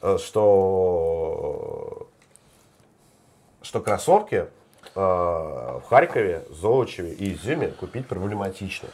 э, 0.00 0.18
что, 0.18 2.06
что 3.60 3.80
кроссовки 3.80 4.36
э, 4.36 4.46
в 4.94 5.82
Харькове, 5.88 6.44
Золочеве 6.50 7.12
и 7.12 7.34
Изюме 7.34 7.72
купить 7.72 8.06
проблематично. 8.06 8.88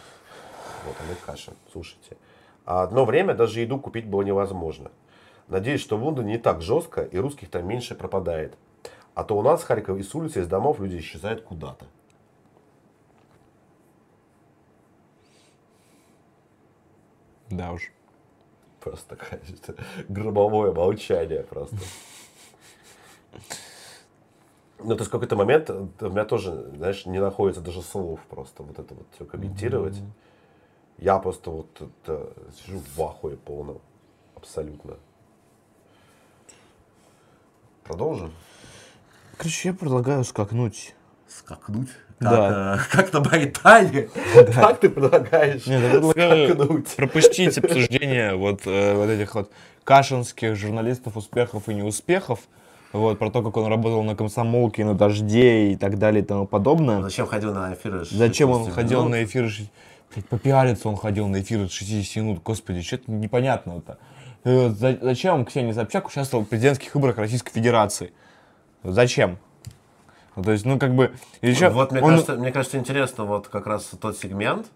Вот, 0.86 0.96
Олег 1.06 1.18
Кашин, 1.22 1.52
слушайте. 1.70 2.16
А 2.64 2.82
одно 2.82 3.04
время 3.04 3.34
даже 3.34 3.60
еду 3.60 3.78
купить 3.78 4.06
было 4.06 4.22
невозможно. 4.22 4.90
Надеюсь, 5.48 5.82
что 5.82 5.98
в 5.98 6.02
Лондоне 6.02 6.32
не 6.32 6.38
так 6.38 6.62
жестко 6.62 7.02
и 7.02 7.18
русских 7.18 7.50
там 7.50 7.68
меньше 7.68 7.94
пропадает. 7.94 8.54
А 9.14 9.22
то 9.24 9.36
у 9.36 9.42
нас 9.42 9.60
в 9.60 9.66
Харькове 9.66 10.00
и 10.00 10.02
с 10.02 10.14
улицы, 10.14 10.40
и 10.40 10.44
с 10.44 10.48
домов 10.48 10.80
люди 10.80 10.96
исчезают 10.96 11.42
куда-то. 11.42 11.84
Да 17.52 17.72
уж. 17.72 17.92
Просто 18.80 19.16
такое 19.16 19.40
гробовое 20.08 20.72
молчание 20.72 21.42
просто. 21.42 21.76
Ну, 24.78 24.96
то 24.96 25.02
есть 25.02 25.08
в 25.08 25.10
какой-то 25.10 25.36
момент 25.36 25.70
у 25.70 26.08
меня 26.08 26.24
тоже, 26.24 26.72
знаешь, 26.74 27.06
не 27.06 27.20
находится 27.20 27.60
даже 27.60 27.82
слов 27.82 28.20
просто 28.28 28.62
вот 28.62 28.78
это 28.78 28.94
вот 28.94 29.06
все 29.14 29.24
комментировать. 29.24 29.96
Я 30.98 31.18
просто 31.18 31.50
вот 31.50 31.80
это, 31.80 32.32
сижу 32.56 32.78
в 32.78 33.02
ахуе 33.02 33.36
полном. 33.36 33.80
Абсолютно. 34.34 34.96
Продолжим? 37.84 38.32
Короче, 39.36 39.68
я 39.68 39.74
предлагаю 39.74 40.24
скакнуть. 40.24 40.94
Скакнуть? 41.28 41.90
Да. 42.22 42.78
Как, 42.90 43.00
э, 43.00 43.02
как 43.02 43.12
на 43.12 43.20
Британии? 43.20 44.10
Как 44.54 44.80
ты 44.80 44.88
предлагаешь 44.88 45.66
Нет, 45.66 45.82
я 45.82 45.90
предлагаю 45.90 46.84
пропустить 46.96 47.58
обсуждение 47.58 48.34
вот, 48.34 48.62
э, 48.66 48.94
вот 48.94 49.08
этих 49.08 49.34
вот 49.34 49.50
кашинских 49.84 50.56
журналистов 50.56 51.16
успехов 51.16 51.68
и 51.68 51.74
неуспехов. 51.74 52.40
Вот, 52.92 53.18
про 53.18 53.30
то, 53.30 53.42
как 53.42 53.56
он 53.56 53.68
работал 53.68 54.02
на 54.02 54.14
комсомолке, 54.14 54.84
на 54.84 54.94
дожде 54.94 55.72
и 55.72 55.76
так 55.76 55.98
далее 55.98 56.22
и 56.22 56.26
тому 56.26 56.46
подобное. 56.46 57.00
Зачем 57.00 57.26
ходил 57.26 57.54
на 57.54 57.72
эфиры? 57.72 58.04
Зачем 58.04 58.50
он 58.50 58.64
60 58.64 58.74
ходил 58.74 58.98
минут? 59.00 59.12
на 59.12 59.24
эфиры? 59.24 59.50
Блядь, 60.12 60.26
попиариться 60.28 60.88
он 60.88 60.96
ходил 60.96 61.26
на 61.26 61.40
эфиры 61.40 61.68
60 61.68 62.16
минут. 62.22 62.42
Господи, 62.44 62.82
что-то 62.82 63.10
непонятно-то. 63.10 63.96
Э, 64.44 64.68
за- 64.68 64.98
Зачем 65.00 65.44
Ксения 65.46 65.72
Собчак 65.72 66.06
участвовал 66.08 66.44
в 66.44 66.48
президентских 66.48 66.94
выборах 66.94 67.16
Российской 67.16 67.52
Федерации? 67.52 68.12
Зачем? 68.84 69.38
Ну, 70.36 70.42
то 70.42 70.52
есть, 70.52 70.64
ну, 70.64 70.78
как 70.78 70.94
бы... 70.94 71.12
Еще 71.42 71.68
Вот 71.68 71.92
мне, 71.92 72.00
он- 72.00 72.10
кажется, 72.10 72.34
мне 72.36 72.52
кажется, 72.52 72.78
интересно 72.78 73.24
вот 73.24 73.48
как 73.48 73.66
раз 73.66 73.84
тот 74.00 74.16
сегмент. 74.16 74.66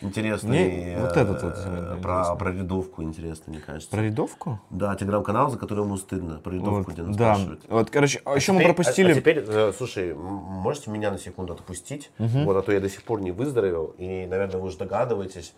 Интересный. 0.00 0.48
Мне 0.68 0.98
вот 1.00 1.16
э, 1.16 1.20
этот 1.20 1.42
вот 1.42 1.56
сегмент 1.56 2.02
Про, 2.02 2.34
про 2.36 2.52
рядовку 2.52 3.02
интересно, 3.02 3.44
мне 3.52 3.60
кажется. 3.60 3.88
Про 3.90 4.02
рядовку? 4.02 4.60
Да, 4.68 4.94
телеграм-канал, 4.96 5.50
за 5.50 5.56
который 5.56 5.84
ему 5.84 5.96
стыдно. 5.96 6.40
Про 6.40 6.52
рядовку, 6.52 6.74
Вот, 6.74 6.88
где 6.88 7.02
нас 7.02 7.16
да. 7.16 7.34
спрашивают. 7.34 7.62
Вот, 7.68 7.90
короче, 7.90 8.20
а 8.26 8.34
еще 8.34 8.52
мы 8.52 8.58
теперь- 8.60 8.74
пропустили... 8.74 9.08
А, 9.08 9.12
а 9.12 9.14
теперь, 9.14 9.44
э, 9.46 9.72
слушай, 9.76 10.14
можете 10.14 10.90
меня 10.90 11.10
на 11.10 11.18
секунду 11.18 11.54
отпустить? 11.54 12.10
Мгм. 12.18 12.44
Вот, 12.44 12.56
а 12.56 12.62
то 12.62 12.72
я 12.72 12.80
до 12.80 12.90
сих 12.90 13.02
пор 13.04 13.22
не 13.22 13.30
выздоровел. 13.32 13.94
И, 13.96 14.26
наверное, 14.26 14.60
вы 14.60 14.66
уже 14.66 14.76
догадываетесь 14.76 15.54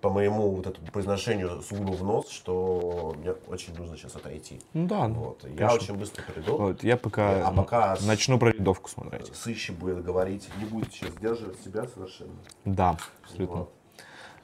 по 0.00 0.10
моему 0.10 0.50
вот 0.50 0.66
этому 0.66 0.86
произношению 0.88 1.62
с 1.62 1.72
углу 1.72 1.94
в 1.94 2.04
нос, 2.04 2.30
что 2.30 3.14
мне 3.18 3.32
очень 3.48 3.74
нужно 3.74 3.96
сейчас 3.96 4.16
отойти. 4.16 4.60
Ну 4.72 4.86
да, 4.86 5.08
Вот. 5.08 5.44
Я 5.58 5.72
очень 5.72 5.94
быстро 5.94 6.22
приду. 6.22 6.56
Вот, 6.56 6.82
я 6.82 6.96
пока, 6.96 7.46
А 7.46 7.52
пока 7.52 7.96
начну 8.02 8.38
про 8.38 8.50
рядовку 8.50 8.88
смотреть. 8.88 9.34
Сыщи 9.34 9.72
будет 9.72 10.04
говорить, 10.04 10.48
не 10.58 10.64
будет 10.64 10.92
сейчас 10.92 11.10
сдерживать 11.10 11.60
себя 11.60 11.86
совершенно. 11.86 12.34
Да, 12.64 12.96
абсолютно. 13.24 13.66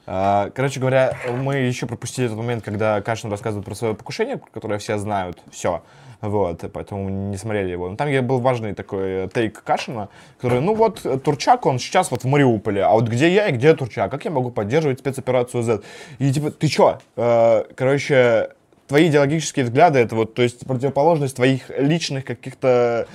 А, 0.07 0.51
Короче 0.51 0.79
говоря, 0.79 1.17
мы 1.31 1.55
еще 1.55 1.87
пропустили 1.87 2.27
тот 2.27 2.37
момент, 2.37 2.63
когда 2.63 3.01
Кашин 3.01 3.31
рассказывает 3.31 3.65
про 3.65 3.75
свое 3.75 3.95
покушение, 3.95 4.39
которое 4.53 4.77
все 4.79 4.97
знают, 4.97 5.41
все. 5.51 5.83
Вот, 6.21 6.63
поэтому 6.73 7.09
не 7.09 7.37
смотрели 7.37 7.71
его. 7.71 7.89
Но 7.89 7.95
там 7.95 8.09
был 8.25 8.39
важный 8.39 8.73
такой 8.73 9.25
э, 9.25 9.29
тейк 9.33 9.63
Кашина, 9.63 10.09
который, 10.37 10.61
ну 10.61 10.73
вот, 10.75 11.05
э, 11.05 11.17
Турчак, 11.17 11.65
он 11.65 11.79
сейчас 11.79 12.11
вот 12.11 12.23
в 12.23 12.27
Мариуполе, 12.27 12.83
а 12.83 12.91
вот 12.93 13.07
где 13.07 13.33
я 13.33 13.47
и 13.47 13.51
где 13.51 13.73
Турчак? 13.73 14.11
Как 14.11 14.25
я 14.25 14.31
могу 14.31 14.51
поддерживать 14.51 14.99
спецоперацию 14.99 15.63
Z? 15.63 15.81
И 16.19 16.31
типа, 16.31 16.51
ты 16.51 16.67
чё? 16.67 16.99
Э, 17.15 17.63
Короче, 17.75 18.49
твои 18.87 19.07
идеологические 19.07 19.65
взгляды, 19.65 19.99
это 19.99 20.15
вот, 20.15 20.33
то 20.33 20.41
есть 20.41 20.65
противоположность 20.65 21.35
твоих 21.35 21.69
личных 21.77 22.25
каких-то 22.25 23.07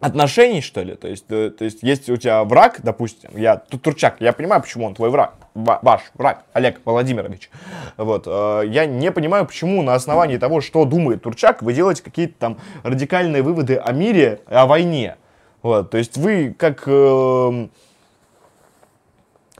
отношений, 0.00 0.60
что 0.60 0.82
ли? 0.82 0.94
То 0.94 1.08
есть, 1.08 1.24
э, 1.30 1.50
то 1.50 1.64
есть, 1.64 1.82
есть 1.82 2.08
у 2.10 2.16
тебя 2.16 2.44
враг, 2.44 2.80
допустим, 2.82 3.30
я 3.34 3.56
Ту- 3.56 3.78
Турчак, 3.78 4.16
я 4.20 4.32
понимаю, 4.32 4.62
почему 4.62 4.86
он 4.86 4.94
твой 4.94 5.10
враг, 5.10 5.34
ва- 5.54 5.78
ваш 5.82 6.00
враг, 6.14 6.44
Олег 6.52 6.80
Владимирович. 6.84 7.50
Вот, 7.96 8.24
э, 8.26 8.62
я 8.66 8.86
не 8.86 9.10
понимаю, 9.10 9.46
почему 9.46 9.82
на 9.82 9.94
основании 9.94 10.36
того, 10.36 10.60
что 10.60 10.84
думает 10.84 11.22
Турчак, 11.22 11.62
вы 11.62 11.72
делаете 11.72 12.02
какие-то 12.02 12.34
там 12.38 12.58
радикальные 12.82 13.42
выводы 13.42 13.76
о 13.76 13.92
мире, 13.92 14.40
о 14.46 14.66
войне. 14.66 15.16
Вот, 15.62 15.90
то 15.90 15.98
есть 15.98 16.16
вы 16.16 16.54
как 16.56 16.84
эм, 16.86 17.70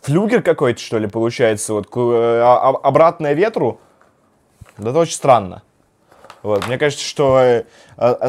флюгер 0.02 0.42
какой-то, 0.42 0.80
что 0.80 0.98
ли, 0.98 1.08
получается, 1.08 1.72
вот 1.72 1.86
э, 1.96 2.40
а- 2.42 2.68
а- 2.70 2.86
обратное 2.88 3.32
ветру. 3.32 3.80
Да 4.78 4.90
это 4.90 4.98
очень 5.00 5.14
странно. 5.14 5.62
Вот, 6.42 6.66
мне 6.68 6.78
кажется, 6.78 7.04
что 7.04 7.38
э, 7.40 7.64
а- 7.96 8.28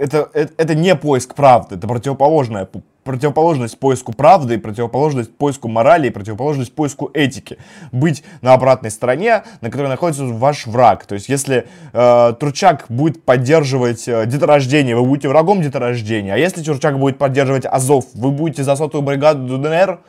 это, 0.00 0.30
это, 0.32 0.52
это 0.56 0.74
не 0.74 0.96
поиск 0.96 1.34
правды, 1.34 1.76
это 1.76 1.86
противоположная, 1.86 2.68
противоположность 3.04 3.78
поиску 3.78 4.12
правды, 4.12 4.54
и 4.54 4.58
противоположность 4.58 5.36
поиску 5.36 5.68
морали, 5.68 6.08
и 6.08 6.10
противоположность 6.10 6.74
поиску 6.74 7.10
этики. 7.12 7.58
Быть 7.92 8.24
на 8.40 8.52
обратной 8.54 8.90
стороне, 8.90 9.44
на 9.60 9.70
которой 9.70 9.88
находится 9.88 10.24
ваш 10.24 10.66
враг. 10.66 11.06
То 11.06 11.14
есть, 11.14 11.28
если 11.28 11.66
э, 11.92 12.34
Турчак 12.38 12.86
будет 12.88 13.24
поддерживать 13.24 14.06
э, 14.08 14.26
деторождение, 14.26 14.96
вы 14.96 15.04
будете 15.04 15.28
врагом 15.28 15.62
деторождения. 15.62 16.34
А 16.34 16.36
если 16.38 16.62
Турчак 16.62 16.98
будет 16.98 17.18
поддерживать 17.18 17.66
Азов, 17.66 18.06
вы 18.14 18.30
будете 18.30 18.64
за 18.64 18.76
сотую 18.76 19.02
бригаду 19.02 19.58
ДНР. 19.58 20.00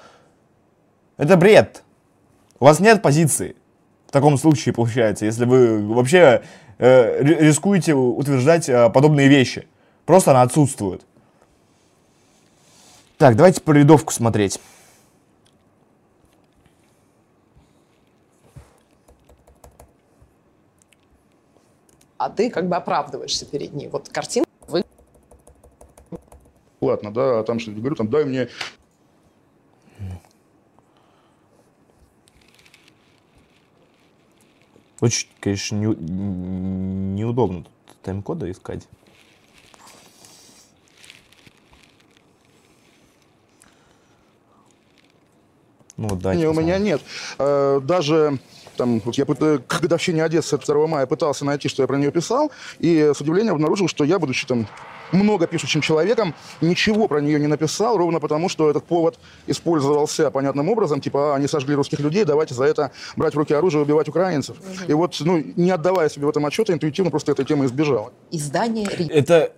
Это 1.17 1.37
бред. 1.37 1.83
У 2.59 2.65
вас 2.65 2.79
нет 2.79 3.01
позиции. 3.01 3.55
В 4.07 4.11
таком 4.11 4.37
случае, 4.37 4.73
получается, 4.73 5.25
если 5.25 5.45
вы 5.45 5.87
вообще 5.87 6.41
э, 6.77 7.23
ри- 7.23 7.47
рискуете 7.47 7.93
утверждать 7.93 8.67
э, 8.67 8.89
подобные 8.89 9.29
вещи. 9.29 9.67
Просто 10.05 10.31
она 10.31 10.41
отсутствует. 10.41 11.05
Так, 13.17 13.35
давайте 13.35 13.61
по 13.61 13.71
рядовку 13.71 14.11
смотреть. 14.11 14.59
А 22.17 22.29
ты 22.29 22.49
как 22.49 22.67
бы 22.67 22.75
оправдываешься 22.75 23.45
перед 23.45 23.73
ним. 23.73 23.89
Вот 23.89 24.09
картинка 24.09 24.49
вы 24.67 24.83
Ладно, 26.79 27.13
да, 27.13 27.39
а 27.39 27.43
там 27.43 27.59
что 27.59 27.71
говорю, 27.71 27.95
там 27.95 28.09
дай 28.09 28.25
мне 28.25 28.49
Очень, 34.99 35.27
конечно, 35.39 35.75
не- 35.75 35.95
неудобно 37.19 37.63
тут 37.63 38.01
тайм-коды 38.03 38.51
искать. 38.51 38.87
Ну 45.97 46.07
вот, 46.07 46.23
Не, 46.23 46.47
у 46.47 46.53
меня 46.53 46.77
нет. 46.77 47.01
Э, 47.37 47.79
Даже 47.83 48.39
там, 48.77 49.01
вот 49.05 49.15
я 49.15 49.25
к 49.25 49.81
годовщине 49.81 50.23
Одессы 50.23 50.57
2 50.57 50.87
мая 50.87 51.05
пытался 51.05 51.45
найти, 51.45 51.69
что 51.69 51.83
я 51.83 51.87
про 51.87 51.97
нее 51.97 52.11
писал, 52.11 52.51
и 52.79 53.11
с 53.15 53.21
удивлением 53.21 53.55
обнаружил, 53.55 53.87
что 53.87 54.03
я, 54.03 54.17
будучи 54.17 54.47
там 54.47 54.67
много 55.11 55.45
пишущим 55.45 55.81
человеком, 55.81 56.33
ничего 56.61 57.07
про 57.07 57.19
нее 57.19 57.39
не 57.39 57.47
написал, 57.47 57.97
ровно 57.97 58.19
потому, 58.19 58.49
что 58.49 58.69
этот 58.69 58.85
повод 58.85 59.19
использовался 59.45 60.31
понятным 60.31 60.69
образом, 60.69 61.01
типа, 61.01 61.33
а, 61.33 61.35
они 61.35 61.47
сожгли 61.47 61.75
русских 61.75 61.99
людей, 61.99 62.23
давайте 62.23 62.53
за 62.53 62.63
это 62.63 62.91
брать 63.15 63.35
в 63.35 63.37
руки 63.37 63.53
оружие 63.53 63.81
и 63.81 63.83
убивать 63.83 64.07
украинцев. 64.07 64.57
И 64.87 64.93
вот, 64.93 65.17
ну, 65.19 65.43
не 65.55 65.71
отдавая 65.71 66.09
себе 66.09 66.25
в 66.25 66.29
этом 66.29 66.45
отчета, 66.45 66.73
интуитивно 66.73 67.11
просто 67.11 67.33
этой 67.33 67.45
темы 67.45 67.65
избежал. 67.65 68.11
Издание. 68.31 68.87
Это 68.87 69.51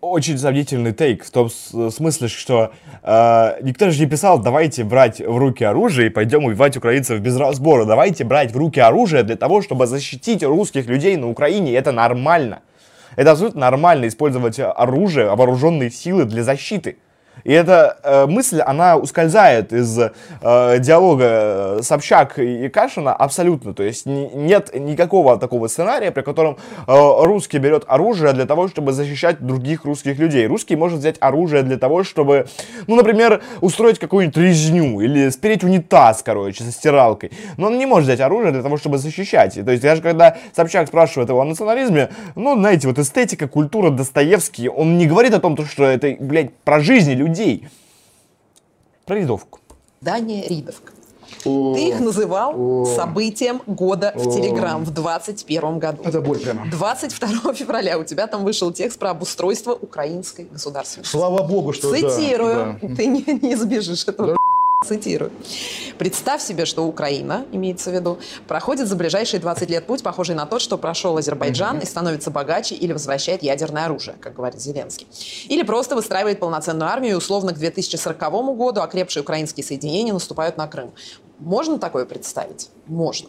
очень 0.00 0.38
сомнительный 0.38 0.92
тейк 0.92 1.24
в 1.24 1.30
том 1.30 1.50
с- 1.50 1.90
смысле, 1.90 2.28
что 2.28 2.72
э, 3.02 3.58
никто 3.62 3.90
же 3.90 4.00
не 4.00 4.06
писал, 4.06 4.38
давайте 4.38 4.84
брать 4.84 5.20
в 5.20 5.36
руки 5.36 5.64
оружие 5.64 6.06
и 6.08 6.10
пойдем 6.10 6.44
убивать 6.44 6.76
украинцев 6.76 7.20
без 7.20 7.36
разбора. 7.36 7.84
Давайте 7.84 8.24
брать 8.24 8.52
в 8.52 8.56
руки 8.56 8.80
оружие 8.80 9.22
для 9.22 9.36
того, 9.36 9.62
чтобы 9.62 9.86
защитить 9.86 10.42
русских 10.42 10.86
людей 10.86 11.16
на 11.16 11.28
Украине. 11.28 11.74
Это 11.74 11.92
нормально. 11.92 12.60
Это 13.16 13.32
абсолютно 13.32 13.60
нормально 13.62 14.06
использовать 14.08 14.58
оружие, 14.60 15.34
вооруженные 15.34 15.90
силы 15.90 16.24
для 16.24 16.44
защиты. 16.44 16.96
И 17.44 17.52
эта 17.52 17.98
э, 18.02 18.26
мысль, 18.26 18.60
она 18.60 18.96
ускользает 18.96 19.72
из 19.72 19.98
э, 19.98 20.78
диалога 20.78 21.24
э, 21.24 21.78
Собчак 21.82 22.38
и 22.38 22.68
Кашина 22.68 23.12
абсолютно. 23.12 23.74
То 23.74 23.82
есть 23.82 24.06
ни- 24.06 24.30
нет 24.34 24.70
никакого 24.74 25.38
такого 25.38 25.68
сценария, 25.68 26.10
при 26.10 26.22
котором 26.22 26.56
э, 26.86 26.92
русский 27.24 27.58
берет 27.58 27.84
оружие 27.86 28.32
для 28.32 28.46
того, 28.46 28.68
чтобы 28.68 28.92
защищать 28.92 29.40
других 29.40 29.84
русских 29.84 30.18
людей. 30.18 30.46
Русский 30.46 30.76
может 30.76 30.98
взять 30.98 31.16
оружие 31.20 31.62
для 31.62 31.78
того, 31.78 32.04
чтобы, 32.04 32.46
ну, 32.86 32.96
например, 32.96 33.42
устроить 33.60 33.98
какую-нибудь 33.98 34.36
резню 34.36 35.00
или 35.00 35.30
спереть 35.30 35.64
унитаз, 35.64 36.22
короче, 36.22 36.64
со 36.64 36.72
стиралкой. 36.72 37.32
Но 37.56 37.68
он 37.68 37.78
не 37.78 37.86
может 37.86 38.06
взять 38.06 38.20
оружие 38.20 38.52
для 38.52 38.62
того, 38.62 38.76
чтобы 38.76 38.98
защищать. 38.98 39.56
И 39.56 39.62
То 39.62 39.70
есть 39.70 39.82
даже 39.82 40.02
когда 40.02 40.36
Собчак 40.54 40.88
спрашивает 40.88 41.28
его 41.28 41.40
о 41.40 41.44
национализме, 41.44 42.10
ну, 42.34 42.56
знаете, 42.56 42.88
вот 42.88 42.98
эстетика, 42.98 43.48
культура, 43.48 43.90
Достоевский, 43.90 44.68
он 44.68 44.98
не 44.98 45.06
говорит 45.06 45.34
о 45.34 45.40
том, 45.40 45.56
то, 45.56 45.64
что 45.64 45.84
это, 45.84 46.16
блядь, 46.20 46.54
про 46.64 46.80
жизни 46.80 47.14
людей. 47.30 47.68
Про 49.06 49.16
рядовку. 49.16 49.60
Издание 50.00 50.46
«Ридовка». 50.46 50.92
Ты 51.44 51.88
их 51.88 52.00
называл 52.00 52.86
событием 52.86 53.62
года 53.66 54.12
в 54.16 54.34
Телеграм 54.34 54.84
в 54.84 54.90
21 54.90 55.78
году. 55.78 56.02
Это 56.04 56.20
боль 56.20 56.40
прямо. 56.40 56.68
22 56.70 57.54
февраля 57.54 57.98
у 57.98 58.04
тебя 58.04 58.26
там 58.26 58.44
вышел 58.44 58.72
текст 58.72 58.98
про 58.98 59.10
обустройство 59.10 59.72
украинской 59.72 60.46
государственности. 60.46 61.10
Слава 61.10 61.42
богу, 61.44 61.72
что... 61.72 61.92
да, 61.92 62.10
Цитирую. 62.10 62.78
да. 62.82 62.88
Ты 62.96 63.06
не, 63.06 63.24
не 63.42 63.54
избежишь 63.54 64.06
этого. 64.08 64.36
Цитирую. 64.82 65.30
Представь 65.98 66.40
себе, 66.40 66.64
что 66.64 66.86
Украина, 66.86 67.44
имеется 67.52 67.90
в 67.90 67.94
виду, 67.94 68.18
проходит 68.48 68.88
за 68.88 68.96
ближайшие 68.96 69.38
20 69.38 69.68
лет 69.68 69.86
путь, 69.86 70.02
похожий 70.02 70.34
на 70.34 70.46
тот, 70.46 70.62
что 70.62 70.78
прошел 70.78 71.18
Азербайджан 71.18 71.80
и 71.80 71.84
становится 71.84 72.30
богаче 72.30 72.74
или 72.76 72.94
возвращает 72.94 73.42
ядерное 73.42 73.84
оружие, 73.84 74.16
как 74.18 74.34
говорит 74.34 74.58
Зеленский. 74.58 75.06
Или 75.50 75.64
просто 75.64 75.96
выстраивает 75.96 76.40
полноценную 76.40 76.90
армию, 76.90 77.12
и 77.12 77.14
условно 77.14 77.52
к 77.52 77.58
2040 77.58 78.18
году 78.56 78.80
окрепшие 78.80 79.22
украинские 79.22 79.64
соединения 79.64 80.14
наступают 80.14 80.56
на 80.56 80.66
Крым. 80.66 80.92
Можно 81.38 81.78
такое 81.78 82.06
представить? 82.06 82.70
Можно. 82.86 83.28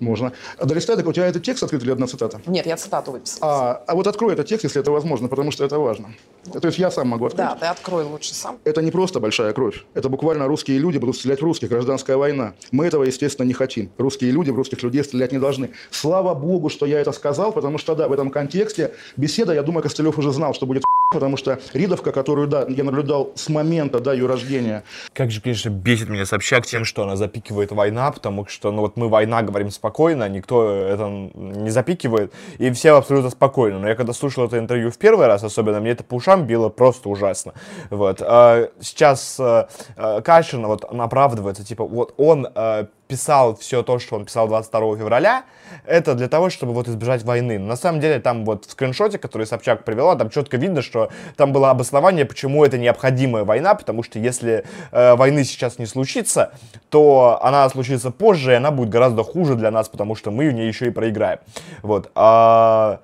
Можно. 0.00 0.32
А 0.58 0.64
Долистай, 0.64 0.96
так 0.96 1.06
у 1.06 1.12
тебя 1.12 1.26
этот 1.26 1.42
текст 1.42 1.62
открыт 1.62 1.82
или 1.82 1.90
одна 1.90 2.06
цитата? 2.06 2.40
Нет, 2.46 2.66
я 2.66 2.76
цитату 2.76 3.12
выписала. 3.12 3.50
А, 3.50 3.84
а 3.86 3.94
вот 3.94 4.06
открой 4.06 4.32
этот 4.32 4.46
текст, 4.46 4.64
если 4.64 4.80
это 4.80 4.90
возможно, 4.90 5.28
потому 5.28 5.50
что 5.50 5.64
это 5.64 5.78
важно. 5.78 6.14
То 6.52 6.66
есть 6.66 6.78
я 6.78 6.90
сам 6.90 7.08
могу 7.08 7.26
открыть. 7.26 7.46
Да, 7.46 7.54
ты 7.54 7.66
открой 7.66 8.04
лучше 8.04 8.34
сам. 8.34 8.58
Это 8.64 8.80
не 8.82 8.90
просто 8.90 9.20
большая 9.20 9.52
кровь. 9.52 9.84
Это 9.94 10.08
буквально 10.08 10.46
русские 10.46 10.78
люди 10.78 10.98
будут 10.98 11.16
стрелять 11.16 11.40
в 11.40 11.44
русских. 11.44 11.68
Гражданская 11.68 12.16
война. 12.16 12.54
Мы 12.70 12.86
этого, 12.86 13.04
естественно, 13.04 13.46
не 13.46 13.54
хотим. 13.54 13.90
Русские 13.98 14.30
люди 14.30 14.50
в 14.50 14.56
русских 14.56 14.82
людей 14.82 15.02
стрелять 15.04 15.32
не 15.32 15.38
должны. 15.38 15.70
Слава 15.90 16.34
богу, 16.34 16.68
что 16.68 16.86
я 16.86 17.00
это 17.00 17.12
сказал, 17.12 17.52
потому 17.52 17.78
что, 17.78 17.94
да, 17.94 18.08
в 18.08 18.12
этом 18.12 18.30
контексте 18.30 18.94
беседа, 19.16 19.52
я 19.52 19.62
думаю, 19.62 19.82
Костылев 19.82 20.18
уже 20.18 20.32
знал, 20.32 20.54
что 20.54 20.66
будет 20.66 20.84
потому 21.12 21.36
что 21.36 21.58
Ридовка, 21.72 22.12
которую, 22.12 22.48
да, 22.48 22.66
я 22.68 22.84
наблюдал 22.84 23.32
с 23.34 23.48
момента, 23.48 24.00
да, 24.00 24.12
ее 24.12 24.26
рождения, 24.26 24.84
Как 25.12 25.30
же, 25.30 25.40
конечно, 25.40 25.70
бесит 25.70 26.08
меня 26.08 26.26
Собчак 26.26 26.66
тем, 26.66 26.84
что 26.84 27.02
она 27.02 27.16
запикивает 27.16 27.72
война, 27.72 28.10
потому 28.10 28.46
что, 28.46 28.70
ну 28.70 28.82
вот 28.82 28.96
мы 28.96 29.08
война 29.08 29.42
говорим 29.42 29.70
спокойно, 29.70 30.28
никто 30.28 30.70
это 30.70 31.08
не 31.34 31.70
запикивает, 31.70 32.32
и 32.58 32.70
все 32.70 32.96
абсолютно 32.96 33.30
спокойно. 33.30 33.78
Но 33.78 33.88
я 33.88 33.94
когда 33.94 34.12
слушал 34.12 34.46
это 34.46 34.58
интервью 34.58 34.90
в 34.90 34.98
первый 34.98 35.26
раз, 35.26 35.44
особенно, 35.44 35.80
мне 35.80 35.90
это 35.90 36.04
по 36.04 36.14
ушам 36.14 36.46
било 36.46 36.68
просто 36.68 37.08
ужасно. 37.08 37.54
Вот. 37.90 38.22
А 38.22 38.70
сейчас 38.80 39.36
э, 39.38 39.66
э, 39.96 40.20
Кашин, 40.22 40.66
вот 40.66 40.84
оправдывается, 40.84 41.64
типа, 41.64 41.84
вот 41.84 42.14
он 42.16 42.48
э, 42.54 42.86
писал 43.08 43.56
все 43.56 43.82
то, 43.82 43.98
что 43.98 44.16
он 44.16 44.26
писал 44.26 44.46
22 44.46 44.98
февраля, 44.98 45.44
это 45.86 46.14
для 46.14 46.28
того, 46.28 46.50
чтобы 46.50 46.72
вот 46.74 46.88
избежать 46.88 47.24
войны. 47.24 47.58
На 47.58 47.76
самом 47.76 48.00
деле, 48.00 48.20
там 48.20 48.44
вот 48.44 48.66
в 48.66 48.70
скриншоте, 48.70 49.18
который 49.18 49.46
Собчак 49.46 49.84
привела, 49.84 50.14
там 50.14 50.30
четко 50.30 50.58
видно, 50.58 50.82
что 50.82 51.10
там 51.36 51.52
было 51.52 51.70
обоснование, 51.70 52.24
почему 52.24 52.64
это 52.64 52.78
необходимая 52.78 53.44
война, 53.44 53.74
потому 53.74 54.02
что 54.02 54.18
если 54.18 54.64
э, 54.92 55.16
войны 55.16 55.44
сейчас 55.44 55.78
не 55.78 55.86
случится, 55.86 56.52
то 56.90 57.40
она 57.42 57.68
случится 57.70 58.10
позже, 58.10 58.52
и 58.52 58.56
она 58.56 58.70
будет 58.70 58.90
гораздо 58.90 59.24
хуже 59.24 59.54
для 59.54 59.70
нас, 59.70 59.88
потому 59.88 60.14
что 60.14 60.30
мы 60.30 60.50
в 60.50 60.52
ней 60.52 60.68
еще 60.68 60.86
и 60.86 60.90
проиграем. 60.90 61.38
Вот. 61.82 62.10
А, 62.14 63.00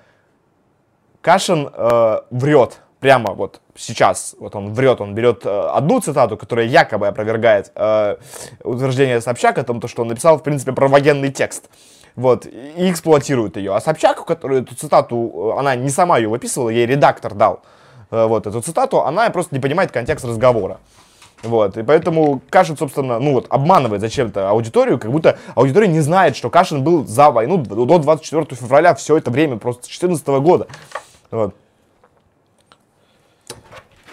Кашин 1.22 1.70
э, 1.72 2.20
врет 2.30 2.80
прямо 3.04 3.34
вот 3.34 3.60
сейчас, 3.76 4.34
вот 4.40 4.56
он 4.56 4.72
врет, 4.72 5.02
он 5.02 5.14
берет 5.14 5.44
э, 5.44 5.68
одну 5.74 6.00
цитату, 6.00 6.38
которая 6.38 6.64
якобы 6.64 7.06
опровергает 7.06 7.70
э, 7.74 8.16
утверждение 8.62 9.20
Собчака 9.20 9.60
о 9.60 9.64
том, 9.64 9.78
то, 9.78 9.88
что 9.88 10.00
он 10.00 10.08
написал, 10.08 10.38
в 10.38 10.42
принципе, 10.42 10.72
про 10.72 10.88
военный 10.88 11.30
текст. 11.30 11.68
Вот, 12.16 12.46
и 12.46 12.90
эксплуатирует 12.90 13.58
ее. 13.58 13.74
А 13.74 13.80
Собчак, 13.82 14.24
которая 14.24 14.62
эту 14.62 14.74
цитату, 14.74 15.52
э, 15.54 15.60
она 15.60 15.76
не 15.76 15.90
сама 15.90 16.16
ее 16.16 16.30
выписывала, 16.30 16.70
ей 16.70 16.86
редактор 16.86 17.34
дал 17.34 17.60
э, 18.10 18.26
вот 18.26 18.46
эту 18.46 18.62
цитату, 18.62 19.02
она 19.02 19.28
просто 19.28 19.54
не 19.54 19.60
понимает 19.60 19.92
контекст 19.92 20.24
разговора. 20.24 20.78
Вот, 21.42 21.76
и 21.76 21.82
поэтому 21.82 22.40
Кашин, 22.48 22.78
собственно, 22.78 23.18
ну 23.18 23.34
вот, 23.34 23.48
обманывает 23.50 24.00
зачем-то 24.00 24.48
аудиторию, 24.48 24.98
как 24.98 25.12
будто 25.12 25.36
аудитория 25.54 25.88
не 25.88 26.00
знает, 26.00 26.36
что 26.36 26.48
Кашин 26.48 26.82
был 26.82 27.06
за 27.06 27.30
войну 27.30 27.58
до 27.58 27.98
24 27.98 28.46
февраля 28.52 28.94
все 28.94 29.18
это 29.18 29.30
время, 29.30 29.58
просто 29.58 29.82
с 29.82 29.88
2014 29.88 30.26
года. 30.42 30.68
Вот. 31.30 31.54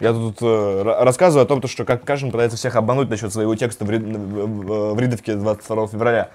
Я 0.02 0.14
тут 0.14 0.41
э, 0.41 0.45
ра- 0.45 1.03
рассказываю 1.03 1.44
о 1.44 1.48
том, 1.48 1.61
то, 1.61 1.68
что 1.68 1.86
как 1.86 2.03
Кашин 2.03 2.32
пытается 2.32 2.57
всех 2.57 2.76
обмануть 2.76 3.10
насчет 3.10 3.32
своего 3.32 3.56
текста 3.56 3.86
в, 3.86 3.90
Ри- 3.91 3.99
в- 3.99 4.99
Ридовке 4.99 5.36
22 5.36 5.88
февраля. 5.88 6.30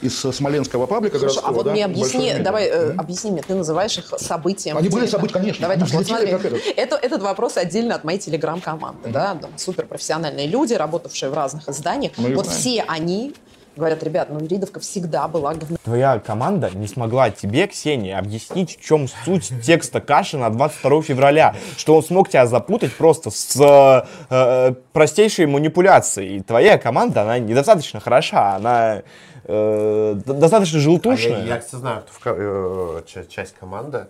из 0.00 0.24
э, 0.24 0.32
Смоленского 0.32 0.86
паблика 0.86 1.18
Слушай, 1.20 1.38
а 1.38 1.52
городского, 1.52 1.54
вот 1.54 1.64
да, 1.66 1.72
мне 1.72 1.84
объясни, 1.84 2.34
давай, 2.40 2.64
э, 2.66 2.94
объясни 2.96 3.30
мне, 3.30 3.42
ты 3.42 3.54
называешь 3.54 3.96
их 3.98 4.12
событием. 4.18 4.76
Они 4.76 4.88
были 4.88 5.06
события, 5.06 5.34
конечно. 5.34 5.62
Давай 5.62 5.78
так, 5.78 5.88
вот 5.90 6.04
смотри, 6.06 6.30
как 6.32 6.44
этот. 6.44 6.60
это, 6.76 6.96
этот 6.96 7.22
вопрос 7.22 7.56
отдельно 7.56 7.94
от 7.94 8.02
моей 8.02 8.18
телеграм-команды, 8.18 9.08
да, 9.10 9.36
там 9.36 9.50
суперпрофессиональные 9.56 10.48
люди, 10.48 10.74
работавшие 10.74 11.30
в 11.30 11.34
разных 11.34 11.68
изданиях. 11.68 12.12
Мы 12.16 12.34
вот 12.34 12.46
знаем. 12.46 12.60
все 12.60 12.84
они 12.88 13.34
говорят, 13.76 14.02
ребят, 14.02 14.28
ну 14.30 14.38
Ридовка 14.46 14.80
всегда 14.80 15.28
была 15.28 15.54
говно. 15.54 15.76
Твоя 15.84 16.18
команда 16.18 16.70
не 16.74 16.86
смогла 16.86 17.30
тебе, 17.30 17.66
Ксения, 17.66 18.18
объяснить, 18.18 18.78
в 18.78 18.84
чем 18.84 19.08
суть 19.08 19.52
текста 19.62 20.00
Кашина 20.00 20.50
22 20.50 21.02
февраля, 21.02 21.54
что 21.76 21.96
он 21.96 22.02
смог 22.02 22.28
тебя 22.28 22.46
запутать 22.46 22.94
просто 22.96 23.30
с 23.30 23.56
э, 23.60 24.06
э, 24.30 24.72
простейшей 24.92 25.46
манипуляцией. 25.46 26.36
И 26.36 26.40
твоя 26.40 26.78
команда, 26.78 27.22
она 27.22 27.38
недостаточно 27.38 28.00
хороша, 28.00 28.56
она 28.56 29.02
э, 29.44 30.14
достаточно 30.26 30.78
А 30.78 30.80
я, 30.80 30.84
желтушная, 30.84 31.44
я, 31.44 31.58
кстати, 31.58 31.80
знаю, 31.80 32.02
кто 32.02 32.30
в 32.34 32.98
э, 32.98 33.02
ча- 33.06 33.24
часть 33.24 33.54
команды. 33.54 34.06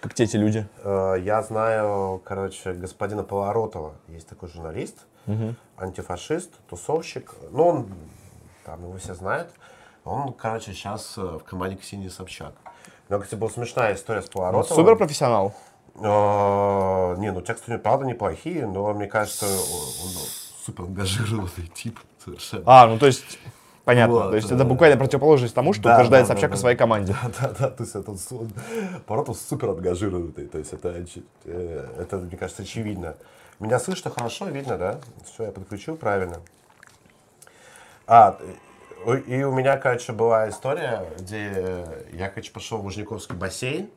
как 0.00 0.14
те 0.14 0.24
эти 0.24 0.36
люди. 0.36 0.66
Э, 0.84 1.14
Я 1.22 1.42
знаю, 1.42 2.20
короче, 2.24 2.72
господина 2.72 3.22
Поворотова. 3.22 3.94
Есть 4.08 4.28
такой 4.28 4.48
журналист, 4.48 4.96
антифашист, 5.76 6.50
тусовщик. 6.68 7.34
Ну, 7.50 7.66
он, 7.68 7.86
там 8.68 8.82
его 8.82 8.98
все 8.98 9.14
знают. 9.14 9.50
Он, 10.04 10.32
короче, 10.34 10.72
сейчас 10.72 11.16
в 11.16 11.40
команде 11.40 11.76
Ксении 11.76 12.08
Собчак. 12.08 12.52
Но, 13.08 13.18
кстати, 13.18 13.38
была 13.38 13.50
смешная 13.50 13.94
история 13.94 14.20
с 14.20 14.28
Поворотовым. 14.28 14.76
Суперпрофессионал. 14.76 15.54
Э, 15.96 17.16
Не, 17.18 17.32
ну 17.32 17.40
тексты 17.40 17.70
у 17.70 17.74
него, 17.74 17.82
правда, 17.82 18.04
неплохие, 18.04 18.66
но 18.66 18.92
мне 18.92 19.06
кажется, 19.06 19.46
он 19.46 19.52
он 19.52 20.12
супер 20.66 20.84
ангажированный 20.84 21.66
тип 21.74 21.98
совершенно. 22.22 22.62
А, 22.66 22.86
ну 22.86 22.98
то 22.98 23.06
есть, 23.06 23.38
понятно. 23.86 24.14
Вот, 24.14 24.30
то 24.30 24.36
есть 24.36 24.48
да, 24.48 24.54
это 24.54 24.64
да. 24.64 24.68
буквально 24.68 24.96
противоположность 24.98 25.54
тому, 25.54 25.72
что 25.72 25.84
Да, 25.84 25.94
утверждает 25.94 26.24
да, 26.26 26.28
да, 26.28 26.34
Собчак 26.34 26.50
да. 26.50 26.56
о 26.56 26.58
своей 26.60 26.76
команде. 26.76 27.16
Да, 27.22 27.30
да, 27.48 27.54
да, 27.58 27.70
то 27.70 27.82
есть 27.82 27.94
это 27.96 28.16
су- 28.18 28.48
Паротов 29.06 29.38
супер 29.38 29.70
ангажированный, 29.70 30.46
то 30.46 30.58
есть 30.58 30.74
это, 30.74 30.88
э, 31.46 31.88
это, 31.98 32.16
мне 32.18 32.36
кажется, 32.36 32.62
очевидно. 32.62 33.16
Меня 33.60 33.80
слышно 33.80 34.10
хорошо, 34.10 34.44
видно, 34.46 34.76
да? 34.76 35.00
Все, 35.24 35.44
я 35.44 35.50
подключил 35.52 35.96
правильно. 35.96 36.40
А, 38.08 38.38
э, 39.04 39.20
и 39.20 39.42
у 39.42 39.52
меня, 39.52 39.76
короче, 39.76 40.12
была 40.12 40.48
история, 40.48 41.12
где 41.18 42.06
я, 42.10 42.30
короче, 42.30 42.50
пошел 42.50 42.78
в 42.78 42.84
Лужниковский 42.84 43.36
бассейн 43.36 43.90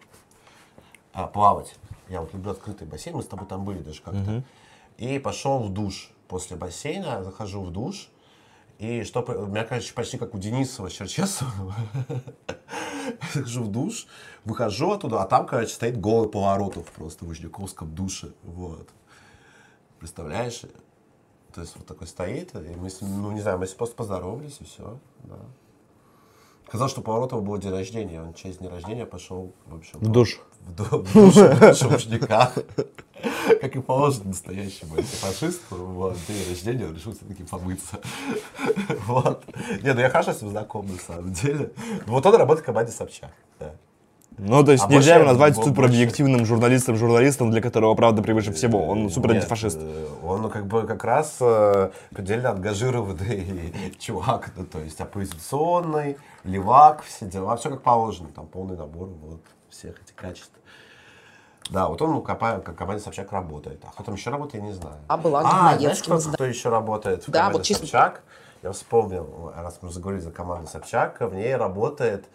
а, 1.14 1.28
плавать. 1.28 1.74
Я 2.10 2.20
вот 2.20 2.34
люблю 2.34 2.52
открытый 2.52 2.86
бассейн, 2.86 3.16
мы 3.16 3.24
с 3.24 3.28
тобой 3.28 3.48
там 3.48 3.64
были 3.64 3.80
даже 3.80 4.02
как-то. 4.02 4.44
И 4.98 5.18
пошел 5.18 5.60
в 5.60 5.70
душ. 5.70 6.12
После 6.28 6.58
бассейна 6.58 7.24
захожу 7.24 7.62
в 7.64 7.72
душ, 7.72 8.10
И 8.80 9.04
что, 9.04 9.22
у 9.22 9.48
меня, 9.48 9.64
короче, 9.64 9.94
почти 9.94 10.18
как 10.18 10.34
у 10.34 10.38
Денисова 10.38 10.90
Черчесова. 10.90 11.76
Захожу 13.34 13.64
в 13.64 13.72
душ, 13.72 14.08
выхожу 14.44 14.92
оттуда, 14.92 15.22
а 15.22 15.26
там, 15.26 15.46
короче, 15.46 15.74
стоит 15.74 16.00
голый 16.00 16.30
поворотов 16.30 16.86
просто 16.92 17.26
в 17.26 17.30
Вишняковском 17.30 17.94
душе. 17.94 18.32
Вот. 18.44 18.90
Представляешь? 20.00 20.62
То 21.54 21.62
есть 21.62 21.76
вот 21.76 21.86
такой 21.86 22.08
стоит, 22.08 22.56
и 22.56 22.76
мы 22.76 22.90
ну 23.02 23.32
не 23.32 23.42
знаю, 23.42 23.60
мы 23.60 23.66
просто 23.68 23.96
поздоровались, 23.96 24.58
и 24.60 24.64
все. 24.64 24.98
Да. 25.24 25.38
Сказал, 26.68 26.88
что 26.88 27.02
Поворотова 27.02 27.42
был 27.42 27.58
день 27.58 27.72
рождения, 27.72 28.22
он 28.22 28.34
через 28.34 28.58
день 28.58 28.70
рождения 28.70 29.06
пошел, 29.06 29.54
в 29.66 29.76
общем... 29.76 30.00
В 30.00 30.08
душ. 30.08 30.40
В, 30.62 30.74
ду- 30.74 31.04
в 31.04 31.14
душ, 31.14 31.36
в 31.36 31.92
рушниках. 31.92 32.54
Как 33.60 33.76
и 33.76 33.82
положено 33.82 34.30
настоящему 34.30 34.96
антифашисту, 34.96 35.76
вот, 35.76 36.18
день 36.30 36.48
рождения 36.48 36.86
он 36.86 36.96
решил 36.96 37.12
все-таки 37.14 37.44
помыться. 37.44 38.00
Вот. 39.06 39.44
Не, 39.84 39.94
ну 39.94 40.00
я 40.00 40.10
хорошо 40.10 40.32
с 40.32 40.42
ним 40.42 40.52
знаком, 40.52 40.88
на 40.88 40.98
самом 40.98 41.34
деле. 41.34 41.74
Вот 42.08 42.26
он 42.26 42.36
работает 42.36 42.64
в 42.64 42.66
команде 42.66 42.94
Собчак, 42.94 43.34
да. 43.60 43.76
Ну, 44.38 44.64
то 44.64 44.72
есть 44.72 44.86
А 44.86 44.88
нельзя 44.88 45.16
его 45.16 45.26
назвать 45.26 45.56
суперобъективным 45.56 46.46
журналистом, 46.46 46.96
журналистом, 46.96 47.52
для 47.52 47.62
которого 47.62 47.94
правда 47.96 48.22
превыше 48.24 48.54
всего. 48.54 48.88
Он 48.88 49.10
супер 49.10 49.32
антифашист. 49.32 49.78
э, 49.82 50.08
Он 50.24 50.42
ну, 50.42 50.50
как 50.50 50.66
бы 50.68 50.84
как 50.88 51.04
раз 51.04 51.38
э, 51.42 51.92
предельно 52.12 52.52
ангажированный 52.52 53.94
чувак, 54.00 54.52
ну, 54.56 54.66
то 54.66 54.80
есть 54.80 55.00
оппозиционный, 55.02 56.18
левак, 56.44 57.04
все 57.04 57.26
дела, 57.26 57.56
все 57.58 57.70
как 57.70 57.82
положено, 57.82 58.30
там 58.34 58.48
полный 58.48 58.78
набор 58.78 59.10
вот 59.22 59.42
всех 59.70 60.02
этих 60.02 60.16
качеств. 60.16 60.52
Да, 61.70 61.88
вот 61.88 62.02
он 62.02 62.12
ну, 62.12 62.22
как 62.22 62.40
команда 62.76 63.02
Собчак 63.04 63.32
работает. 63.32 63.84
А 63.86 63.92
кто 63.92 64.04
там 64.04 64.16
еще 64.16 64.30
работает, 64.30 64.64
я 64.64 64.70
не 64.70 64.74
знаю. 64.74 64.96
А 65.08 65.18
была 65.18 65.42
а, 65.46 65.78
знаешь, 65.78 66.02
кто, 66.02 66.18
кто 66.18 66.46
еще 66.46 66.70
работает 66.70 67.28
в 67.28 67.32
Да, 67.32 67.40
команде 67.40 67.58
вот 67.60 67.66
чисто- 67.66 67.84
Собчак? 67.84 68.24
Я 68.64 68.72
вспомнил, 68.72 69.52
раз 69.56 69.80
мы 69.82 69.90
заговорили 69.90 70.22
за 70.22 70.32
команду 70.32 70.68
Собчак, 70.70 71.20
в 71.20 71.34
ней 71.34 71.56
работает 71.56 72.26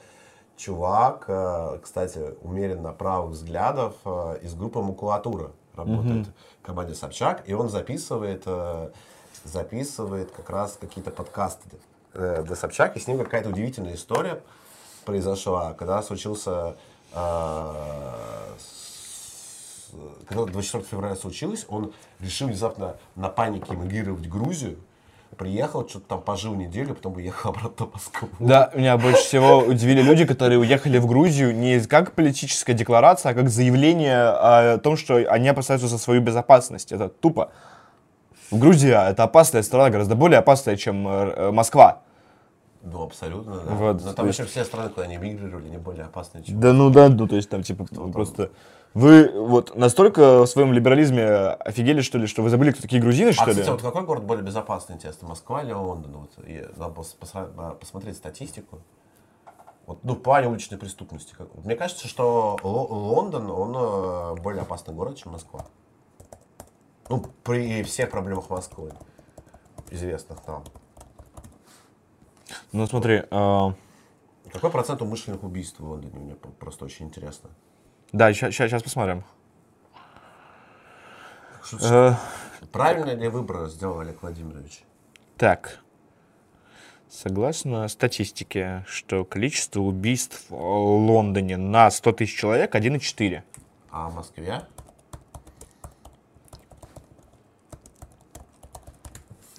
чувак, 0.57 1.25
э, 1.29 1.79
кстати, 1.83 2.35
умеренно 2.43 2.93
правых 2.93 3.33
взглядов 3.33 3.95
э, 4.05 4.39
из 4.43 4.55
группы 4.55 4.81
Макулатура 4.81 5.53
работает 5.75 6.27
Мгм. 6.27 6.33
в 6.63 6.67
команде 6.67 6.95
Собчак, 6.95 7.43
и 7.47 7.53
он 7.53 7.69
записывает, 7.69 8.43
э, 8.47 8.91
записывает 9.45 10.31
как 10.33 10.51
раз 10.51 10.79
какие-то 10.81 11.11
подкасты 11.11 11.69
для 12.15 12.57
Собчак, 12.57 12.97
и 12.97 13.01
с 13.01 13.07
ним 13.07 13.19
какая-то 13.19 13.51
удивительная 13.51 13.95
история 13.95 14.41
произошла, 15.05 15.75
когда 15.75 16.03
случился 16.03 16.77
когда 20.27 20.45
24 20.47 20.83
февраля 20.85 21.15
случилось, 21.15 21.67
он 21.69 21.93
решил 22.21 22.49
внезапно 22.49 22.97
на 23.15 23.29
панике 23.29 23.75
эмигрировать 23.75 24.27
в 24.27 24.31
Грузию, 24.31 24.79
приехал, 25.37 25.89
что-то 25.89 26.07
там 26.07 26.23
пожил 26.23 26.55
неделю, 26.55 26.95
потом 26.95 27.17
уехал 27.17 27.51
обратно 27.57 27.87
в 27.87 27.95
Москву. 27.95 28.29
Да, 28.39 28.71
меня 28.75 28.97
больше 28.97 29.23
всего 29.23 29.59
удивили 29.59 30.03
люди, 30.03 30.25
которые 30.25 30.59
уехали 30.59 30.99
в 30.99 31.07
Грузию 31.07 31.55
не 31.55 31.81
как 31.81 32.13
политическая 32.13 32.75
декларация, 32.75 33.33
а 33.33 33.35
как 33.35 33.49
заявление 33.49 34.23
о 34.29 34.79
том, 34.79 34.97
что 34.97 35.17
они 35.17 35.49
опасаются 35.49 35.89
за 35.89 35.99
свою 35.99 36.21
безопасность. 36.21 36.93
Это 36.93 37.09
тупо. 37.09 37.51
В 38.51 38.59
Грузии 38.59 38.91
это 38.91 39.25
опасная 39.25 39.63
страна, 39.63 39.91
гораздо 39.91 40.15
более 40.15 40.39
опасная, 40.39 40.77
чем 40.77 41.07
э, 41.09 41.51
Москва. 41.51 42.03
Ну, 42.83 43.03
абсолютно, 43.03 43.57
да. 43.57 43.75
Вот, 43.75 44.03
Но 44.05 44.11
то 44.11 44.15
там 44.15 44.27
есть- 44.27 44.39
еще 44.39 44.49
все 44.49 44.65
страны, 44.65 44.91
куда 44.91 45.03
они 45.07 45.17
эмигрировали, 45.17 45.69
не 45.69 45.79
более 45.79 46.05
опасные, 46.05 46.45
чем 46.45 46.61
Да 46.61 46.73
ну 46.73 46.91
да, 46.91 47.09
ну 47.09 47.27
то 47.27 47.35
есть 47.35 47.49
там 47.49 47.63
типа 47.63 47.85
просто... 48.13 48.51
Вы 48.97 49.31
вот 49.31 49.77
настолько 49.77 50.41
в 50.41 50.47
своем 50.47 50.73
либерализме 50.73 51.27
офигели, 51.29 52.01
что 52.01 52.17
ли, 52.17 52.27
что 52.27 52.41
вы 52.41 52.49
забыли, 52.49 52.71
кто 52.71 52.81
такие 52.81 52.99
грузины, 53.03 53.29
А, 53.29 53.33
что 53.35 53.45
ли? 53.45 53.51
кстати, 53.51 53.69
вот 53.69 53.83
какой 53.83 54.05
город 54.07 54.25
более 54.25 54.43
безопасный, 54.43 54.95
интересно, 54.97 55.29
Москва 55.29 55.63
или 55.63 55.71
Лондон? 55.73 56.13
Вот, 56.17 56.31
и 56.47 56.67
надо 56.79 56.95
посра- 57.21 57.53
а, 57.59 57.75
посмотреть 57.75 58.17
статистику. 58.17 58.81
Вот, 59.85 60.03
ну, 60.03 60.15
в 60.15 60.21
плане 60.23 60.49
уличной 60.49 60.79
преступности. 60.79 61.35
Мне 61.63 61.77
кажется, 61.77 62.09
что 62.09 62.57
Ло- 62.63 62.87
Лондон, 62.87 63.51
он 63.51 63.77
э, 63.77 64.41
более 64.41 64.63
опасный 64.63 64.95
город, 64.95 65.19
чем 65.19 65.33
Москва. 65.33 65.67
Ну, 67.11 67.23
при 67.45 67.83
всех 67.83 68.11
проблемах 68.11 68.49
Москвы, 68.49 68.93
известных 69.91 70.39
нам. 70.47 70.65
Ну 72.73 72.87
смотри, 72.87 73.25
а, 73.31 73.75
Какой 74.55 74.71
процент 74.71 75.03
умышленных 75.03 75.43
убийств 75.43 75.81
в 75.81 75.85
Лондоне? 75.87 76.19
Мне 76.19 76.35
просто 76.35 76.87
очень 76.87 77.05
интересно. 77.05 77.51
Да, 78.13 78.33
сейчас 78.33 78.83
посмотрим. 78.83 79.25
Что- 81.65 82.17
Э, 82.63 82.67
Правильно 82.73 83.11
ли 83.15 83.29
выбор 83.29 83.67
сделал 83.69 84.01
Олег 84.01 84.23
Владимирович? 84.23 84.83
Так. 85.37 85.81
Согласно 87.09 87.87
статистике, 87.89 88.85
что 88.87 89.25
количество 89.25 89.81
убийств 89.81 90.45
в 90.49 90.55
Лондоне 90.55 91.57
на 91.57 91.91
100 91.91 92.13
тысяч 92.13 92.37
человек 92.39 92.75
1,4. 92.75 93.43
А 93.91 94.09
в 94.09 94.15
Москве? 94.15 94.63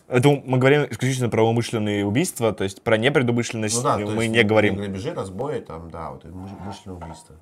Это 0.08 0.30
мы 0.30 0.58
говорим 0.58 0.86
исключительно 0.90 1.30
про 1.30 1.44
умышленные 1.44 2.06
убийства, 2.06 2.54
то 2.54 2.64
есть 2.64 2.82
про 2.82 2.98
непредумышленность 2.98 3.76
Ну 3.76 3.82
да, 3.84 3.98
мы 3.98 4.28
не 4.28 4.42
говорим. 4.44 4.76
Грабежи, 4.76 5.14
разбои, 5.14 5.60
там, 5.60 5.90
да, 5.92 6.12
вот 6.12 6.24
и 6.24 6.30
умыш- 6.30 6.58
умышленное 6.62 6.98
убийство. 6.98 7.36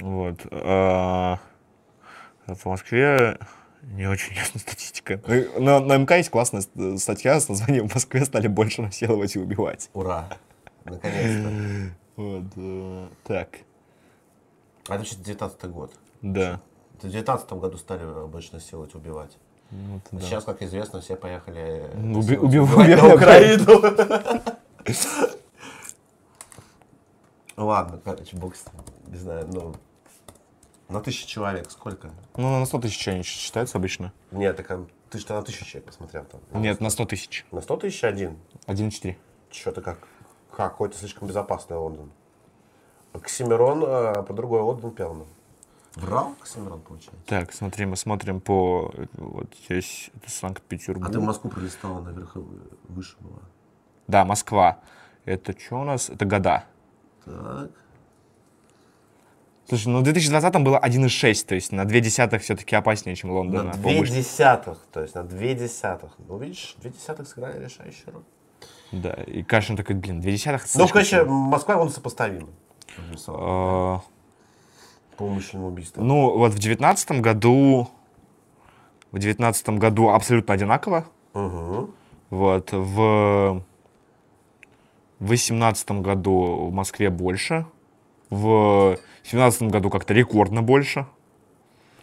Вот. 0.00 0.40
а, 0.50 1.38
В 2.46 2.64
Москве 2.66 3.38
не 3.82 4.06
очень 4.06 4.34
ясная 4.34 4.60
статистика. 4.60 5.20
Ну, 5.26 5.60
На, 5.62 5.80
на 5.80 5.96
МК 5.98 6.16
есть 6.16 6.30
классная 6.30 6.60
ст- 6.62 6.98
статья 7.00 7.38
с 7.40 7.48
названием 7.48 7.88
«В 7.88 7.94
Москве 7.94 8.24
стали 8.24 8.46
больше 8.46 8.82
насиловать 8.82 9.34
и 9.36 9.38
убивать». 9.40 9.90
Ура! 9.94 10.28
Наконец-то. 10.84 11.92
Вот. 12.16 12.44
э, 12.56 13.06
Так. 13.24 13.48
А 14.88 14.94
это 14.96 15.04
2019 15.04 15.64
год. 15.70 15.92
Да. 16.22 16.60
В 16.98 17.02
2019 17.02 17.52
году 17.54 17.78
стали 17.78 18.26
больше 18.28 18.50
насиловать, 18.54 18.94
убивать. 18.94 19.36
Вот, 19.70 20.02
А 20.12 20.16
да. 20.16 20.20
Сейчас, 20.22 20.44
как 20.44 20.62
известно, 20.62 21.00
все 21.00 21.16
поехали 21.16 21.90
Уби- 21.94 21.96
насиловать, 21.96 22.28
уби- 22.28 22.58
убивать 22.60 22.88
убивать 22.88 23.02
на 23.02 23.14
Украину. 23.14 23.80
Ладно, 27.56 28.00
короче, 28.04 28.36
бог 28.36 28.56
с 28.56 28.64
ним. 28.66 28.82
Не 29.06 29.18
знаю, 29.18 29.48
ну... 29.52 29.74
На 30.88 31.00
тысячу 31.00 31.26
человек 31.26 31.70
сколько? 31.70 32.10
Ну, 32.36 32.58
на 32.58 32.66
100 32.66 32.80
тысяч 32.80 33.08
они 33.08 33.22
считаются 33.22 33.78
обычно. 33.78 34.12
Нет, 34.30 34.56
так 34.56 34.70
а 34.70 34.86
ты 35.08 35.18
что 35.18 35.34
на 35.34 35.42
тысячу 35.42 35.64
человек 35.64 35.86
посмотрел 35.86 36.24
там? 36.24 36.40
Нет, 36.60 36.80
на 36.80 36.90
100 36.90 37.06
тысяч. 37.06 37.46
На 37.50 37.62
100 37.62 37.76
тысяч 37.78 38.04
один? 38.04 38.38
1,4. 38.66 39.16
Что-то 39.50 39.80
как... 39.80 39.98
Какой-то 40.54 40.98
слишком 40.98 41.28
безопасный 41.28 41.78
Лондон. 41.78 42.12
Оксимирон 43.14 43.84
э, 43.84 44.22
по 44.22 44.34
другой 44.34 44.60
Лондон 44.60 44.90
Пелман. 44.90 45.26
Врал 45.96 46.34
Оксимирон, 46.40 46.80
получается? 46.80 47.20
Так, 47.26 47.52
смотри, 47.52 47.86
мы 47.86 47.96
смотрим 47.96 48.40
по... 48.40 48.92
Вот 49.14 49.54
здесь 49.64 50.10
это 50.14 50.30
Санкт-Петербург. 50.30 51.08
А 51.08 51.12
ты 51.12 51.18
в 51.18 51.22
Москву 51.22 51.50
пролистала, 51.50 52.00
наверх 52.00 52.36
и 52.36 52.40
выше 52.88 53.16
была. 53.20 53.40
Да, 54.08 54.24
Москва. 54.24 54.80
Это 55.24 55.58
что 55.58 55.80
у 55.80 55.84
нас? 55.84 56.10
Это 56.10 56.24
года. 56.24 56.64
Так. 57.24 57.70
Слушай, 59.68 59.88
ну 59.88 60.00
в 60.00 60.02
2020 60.02 60.54
было 60.62 60.78
1,6, 60.78 61.46
то 61.46 61.54
есть 61.54 61.72
на 61.72 61.84
2 61.84 62.00
десятых 62.00 62.42
все-таки 62.42 62.76
опаснее, 62.76 63.16
чем 63.16 63.30
Лондон. 63.30 63.66
На 63.66 63.72
по 63.72 63.78
две 63.78 63.96
умышленности. 63.98 64.28
десятых, 64.28 64.78
то 64.92 65.00
есть 65.00 65.14
на 65.14 65.22
две 65.22 65.54
десятых. 65.54 66.12
Ну, 66.28 66.36
видишь, 66.38 66.74
две 66.78 66.90
десятых 66.90 67.26
сыграли 67.26 67.64
решающую 67.64 68.12
роль. 68.12 68.22
Да, 68.92 69.14
и 69.14 69.42
Кашин 69.42 69.76
такой, 69.76 69.96
блин, 69.96 70.20
2 70.20 70.30
десятых... 70.30 70.66
Ну, 70.74 70.86
короче. 70.88 71.24
Москва, 71.24 71.76
он 71.78 71.88
сопоставимы. 71.88 72.48
А, 73.28 74.00
По 75.16 75.22
умышленному 75.22 75.68
убийству. 75.68 76.02
Ну, 76.02 76.36
вот 76.36 76.50
в 76.50 76.56
2019 76.56 77.22
году... 77.22 77.88
В 79.10 79.18
2019 79.18 79.68
году 79.70 80.10
абсолютно 80.10 80.54
одинаково. 80.54 81.06
Угу. 81.34 81.90
Вот, 82.30 82.72
в 82.72 83.62
2018 85.26 85.90
году 86.02 86.66
в 86.68 86.72
Москве 86.72 87.10
больше. 87.10 87.66
В 88.30 88.96
2017 89.22 89.62
году 89.64 89.90
как-то 89.90 90.14
рекордно 90.14 90.62
больше. 90.62 91.06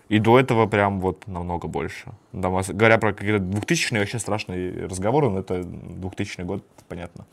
И 0.09 0.17
до 0.19 0.39
этого 0.39 0.65
прям 0.67 0.99
вот 1.01 1.27
намного 1.27 1.67
больше. 1.67 2.11
Да, 2.33 2.47
мос- 2.49 2.73
говоря 2.73 2.97
про 2.97 3.13
какие-то 3.13 3.43
2000-е, 3.43 3.99
вообще 3.99 4.17
страшные 4.19 4.85
разговоры, 4.87 5.29
но 5.29 5.39
это 5.39 5.63
2000 5.63 6.41
год, 6.41 6.63
понятно. 6.87 7.25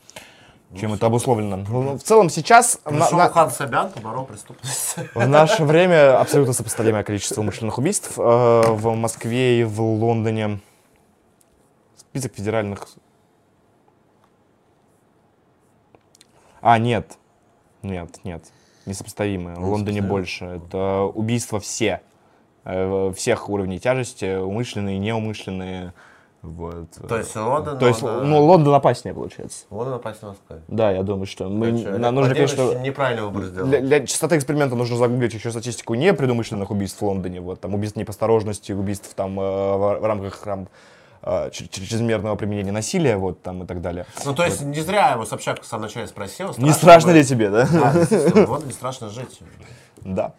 Чем 0.79 0.93
это 0.93 1.05
обусловлено. 1.05 1.57
Ну, 1.69 1.97
в 1.97 2.03
целом 2.03 2.29
сейчас... 2.29 2.79
на- 2.85 2.91
Пришел 2.91 3.17
на- 3.17 3.29
Хан 3.29 3.49
Собян, 3.49 3.89
поборол 3.89 4.25
преступность. 4.25 4.95
в 5.15 5.27
наше 5.27 5.63
время 5.63 6.19
абсолютно 6.19 6.53
сопоставимое 6.53 7.03
количество 7.03 7.41
умышленных 7.41 7.77
убийств 7.77 8.13
э, 8.17 8.21
в 8.21 8.93
Москве 8.95 9.61
и 9.61 9.63
в 9.63 9.79
Лондоне. 9.81 10.59
Список 11.95 12.33
федеральных... 12.35 12.87
А, 16.61 16.77
нет. 16.79 17.17
Нет, 17.83 18.09
нет. 18.23 18.43
Несопоставимые. 18.85 19.57
В 19.57 19.69
Лондоне 19.69 20.01
больше. 20.01 20.45
Это 20.45 21.03
убийства 21.03 21.59
все. 21.59 22.01
Э, 22.63 23.11
Всех 23.15 23.49
уровней 23.49 23.79
тяжести. 23.79 24.37
Умышленные, 24.37 24.97
неумышленные. 24.97 25.93
Вот. 26.43 26.91
То 27.09 27.17
есть 27.17 27.35
Лондон, 27.35 27.77
То 27.79 27.87
есть, 27.87 28.01
Лондон- 28.01 28.29
ну, 28.29 28.45
Лондон 28.45 28.73
опаснее 28.75 29.13
получается. 29.13 29.65
Лондон 29.69 29.95
опаснее 29.95 30.29
Москвы. 30.31 30.61
Да, 30.67 30.91
я 30.91 31.03
думаю, 31.03 31.25
что 31.25 31.49
мы, 31.49 31.71
Короче, 31.71 31.97
нам 31.97 32.15
нужно, 32.15 32.29
Владимирович 32.33 32.55
конечно, 32.55 32.79
неправильный 32.79 33.23
выбор 33.23 33.43
сделал. 33.45 33.67
для, 33.67 33.81
для 33.81 34.05
частоты 34.05 34.37
эксперимента 34.37 34.75
нужно 34.75 34.95
загуглить 34.97 35.33
еще 35.33 35.49
статистику 35.51 35.95
непредумышленных 35.95 36.69
убийств 36.71 37.01
в 37.01 37.05
Лондоне, 37.05 37.41
вот, 37.41 37.59
там, 37.59 37.73
убийств 37.73 37.97
не 37.97 38.05
по 38.05 38.11
осторожности, 38.11 38.71
убийств 38.71 39.13
там 39.15 39.37
э, 39.39 39.43
в, 39.43 39.99
в 39.99 40.05
рамках 40.05 40.37
там, 40.37 40.61
э, 40.63 40.65
чрезмерного 41.51 42.35
применения 42.35 42.71
насилия, 42.71 43.17
вот, 43.17 43.41
там, 43.41 43.63
и 43.63 43.67
так 43.67 43.81
далее. 43.81 44.05
Ну, 44.23 44.33
то 44.33 44.45
есть, 44.45 44.61
не 44.61 44.81
зря 44.81 45.11
его 45.11 45.25
Собчак 45.25 45.61
в 45.61 45.65
самом 45.65 45.83
начале 45.83 46.07
спросил. 46.07 46.53
Не 46.57 46.71
страшно 46.71 47.11
ли 47.11 47.17
ли 47.17 47.25
тебе, 47.25 47.49
да? 47.49 47.67
Да, 47.71 47.93
действительно, 47.93 48.45
в 48.45 48.51
Лондоне 48.51 48.73
страшно 48.73 49.09
жить. 49.09 49.39
Да. 50.01 50.33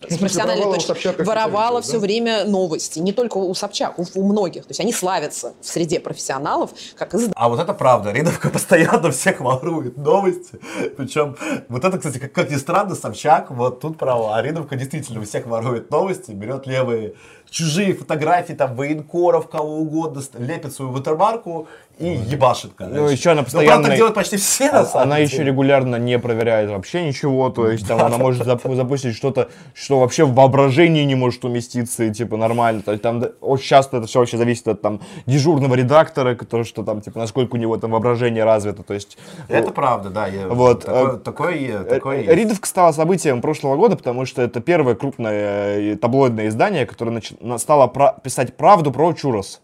С 0.00 0.16
профессиональной 0.16 0.62
воровала 0.62 0.74
точки 0.74 0.86
Собчак 0.86 1.26
воровала 1.26 1.82
все 1.82 1.94
да? 1.94 1.98
время 1.98 2.44
новости. 2.44 3.00
Не 3.00 3.12
только 3.12 3.38
у 3.38 3.52
Собчак, 3.52 3.98
у, 3.98 4.04
у 4.14 4.24
многих. 4.24 4.62
То 4.62 4.70
есть 4.70 4.80
они 4.80 4.92
славятся 4.92 5.54
в 5.60 5.66
среде 5.66 5.98
профессионалов, 5.98 6.70
как 6.94 7.14
издатели. 7.14 7.34
А 7.34 7.48
вот 7.48 7.58
это 7.58 7.74
правда. 7.74 8.12
Ридовка 8.12 8.48
постоянно 8.52 9.10
всех 9.10 9.40
ворует 9.40 9.96
новости. 9.96 10.60
Причем, 10.96 11.36
вот 11.68 11.84
это, 11.84 11.98
кстати, 11.98 12.18
как, 12.18 12.32
как 12.32 12.50
ни 12.50 12.56
странно, 12.56 12.94
Собчак 12.94 13.50
вот 13.50 13.80
тут 13.80 13.98
права. 13.98 14.36
А 14.36 14.42
Ридовка 14.42 14.76
действительно 14.76 15.20
у 15.20 15.24
всех 15.24 15.46
ворует 15.46 15.90
новости, 15.90 16.30
берет 16.30 16.68
левые 16.68 17.14
чужие 17.50 17.94
фотографии, 17.94 18.52
там, 18.54 18.74
военкоров, 18.76 19.48
кого 19.48 19.78
угодно, 19.78 20.22
лепит 20.38 20.72
свою 20.72 20.90
ватермарку 20.92 21.68
и 21.98 22.06
ебашит, 22.10 22.72
короче. 22.76 22.96
Ну, 22.96 23.08
еще 23.08 23.30
она 23.30 23.40
Ну, 23.42 23.46
правда, 23.46 23.58
постоянно... 23.58 23.84
так 23.88 23.96
делают 23.96 24.14
почти 24.14 24.36
все, 24.36 24.70
на 24.70 24.80
А- 24.80 24.84
самом 24.84 25.02
Она 25.08 25.16
деле. 25.16 25.28
еще 25.28 25.42
регулярно 25.44 25.96
не 25.96 26.18
проверяет 26.18 26.70
вообще 26.70 27.04
ничего, 27.04 27.50
то 27.50 27.68
есть 27.68 27.88
там 27.88 28.00
она 28.00 28.18
может 28.18 28.46
зап- 28.46 28.74
запустить 28.76 29.16
что-то, 29.16 29.48
что 29.74 29.98
вообще 29.98 30.24
в 30.24 30.32
воображении 30.34 31.02
не 31.04 31.16
может 31.16 31.44
уместиться, 31.44 32.04
и 32.04 32.12
типа 32.12 32.36
нормально. 32.36 32.82
То 32.82 32.92
есть 32.92 33.02
там 33.02 33.24
очень 33.40 33.66
часто 33.66 33.96
это 33.96 34.06
все 34.06 34.20
вообще 34.20 34.36
зависит 34.36 34.68
от 34.68 34.80
там 34.80 35.00
дежурного 35.26 35.74
редактора, 35.74 36.36
который 36.36 36.64
что 36.64 36.84
там, 36.84 37.00
типа, 37.00 37.18
насколько 37.18 37.54
у 37.56 37.58
него 37.58 37.76
там 37.78 37.90
воображение 37.90 38.44
развито, 38.44 38.82
то 38.84 38.94
есть... 38.94 39.18
Это 39.48 39.72
правда, 39.72 40.10
да. 40.10 40.26
я- 40.28 40.46
Вот, 40.48 40.84
Такое, 40.84 41.84
такое, 41.88 42.18
э, 42.18 42.22
есть. 42.22 42.28
Ридовка 42.30 42.66
стала 42.68 42.92
событием 42.92 43.40
прошлого 43.40 43.76
года, 43.76 43.96
потому 43.96 44.24
что 44.24 44.40
это 44.42 44.60
первое 44.60 44.94
крупное 44.94 45.94
э, 45.94 45.96
таблоидное 45.96 46.46
издание, 46.48 46.86
которое 46.86 47.10
нач- 47.18 47.36
стало 47.58 47.86
пра- 47.86 48.16
писать 48.22 48.56
правду 48.56 48.90
про 48.92 49.12
чурос. 49.12 49.60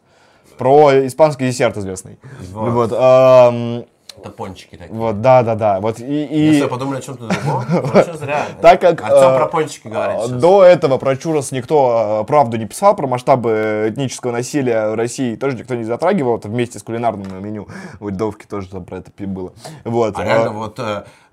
Про 0.59 1.07
испанский 1.07 1.49
десерт 1.49 1.77
известный. 1.77 2.19
Вот. 2.53 2.71
Вот, 2.73 2.93
Это 4.17 4.31
пончики 4.31 4.77
такие. 4.77 4.95
вот, 4.97 5.21
да, 5.21 5.43
да, 5.43 5.57
да. 5.57 5.81
Вот 5.81 5.99
и, 5.99 6.25
и- 6.25 6.39
Если 6.47 6.63
вы 6.63 6.69
подумали 6.69 6.99
о 6.99 7.03
чем-то 7.03 7.27
другом, 7.27 7.65
так 8.63 8.81
как 8.81 9.03
Артем 9.03 9.31
э, 9.31 9.37
про 9.39 9.47
пончики 9.49 9.89
говорит 9.89 10.17
э, 10.21 10.27
сейчас. 10.27 10.41
до 10.41 10.63
этого 10.63 10.99
про 10.99 11.17
чурос 11.17 11.51
никто 11.51 12.21
э, 12.23 12.27
правду 12.27 12.57
не 12.57 12.67
писал, 12.67 12.95
про 12.95 13.09
масштабы 13.09 13.87
этнического 13.91 14.31
насилия 14.31 14.91
в 14.91 14.95
России 14.95 15.35
тоже 15.35 15.57
никто 15.57 15.75
не 15.75 15.83
затрагивал, 15.85 16.41
вместе 16.45 16.79
с 16.79 16.83
кулинарным 16.85 17.43
меню 17.45 17.67
у 17.99 18.09
Льдовки 18.09 18.47
тоже 18.47 18.69
там 18.69 18.85
про 18.85 18.99
это 18.99 19.11
было. 19.27 19.53
Вот. 19.85 20.17
А 20.17 20.23
э, 20.23 20.27
реально, 20.27 20.51
вот 20.53 20.79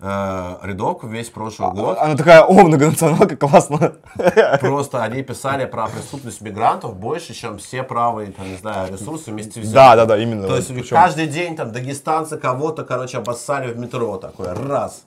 э, 0.02 0.58
рядовку 0.64 1.08
весь 1.08 1.30
прошлый 1.30 1.72
год, 1.72 1.98
Она 2.00 2.16
такая, 2.16 2.42
о, 2.42 2.54
многонационалка, 2.64 3.36
классно. 3.38 3.94
просто 4.60 5.04
они 5.04 5.22
писали 5.24 5.66
про 5.66 5.88
преступность 5.88 6.42
мигрантов 6.42 6.96
больше, 6.98 7.34
чем 7.34 7.58
все 7.58 7.84
правые, 7.84 8.32
там, 8.32 8.50
не 8.50 8.58
знаю, 8.58 8.92
ресурсы 8.92 9.32
вместе 9.32 9.62
взятые. 9.62 9.74
Да, 9.74 9.96
да, 9.96 10.06
да, 10.06 10.18
именно. 10.18 10.48
То 10.48 10.56
есть 10.56 10.68
Причем- 10.70 10.96
каждый 10.96 11.28
день 11.28 11.56
там 11.56 11.72
дагестанцы 11.72 12.38
кого-то, 12.38 12.84
короче, 12.84 13.18
обоссали 13.20 13.72
в 13.72 13.78
метро 13.78 14.18
такой, 14.18 14.52
раз, 14.54 15.04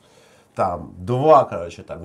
там, 0.54 0.94
два, 0.98 1.44
короче, 1.44 1.82
там, 1.82 2.02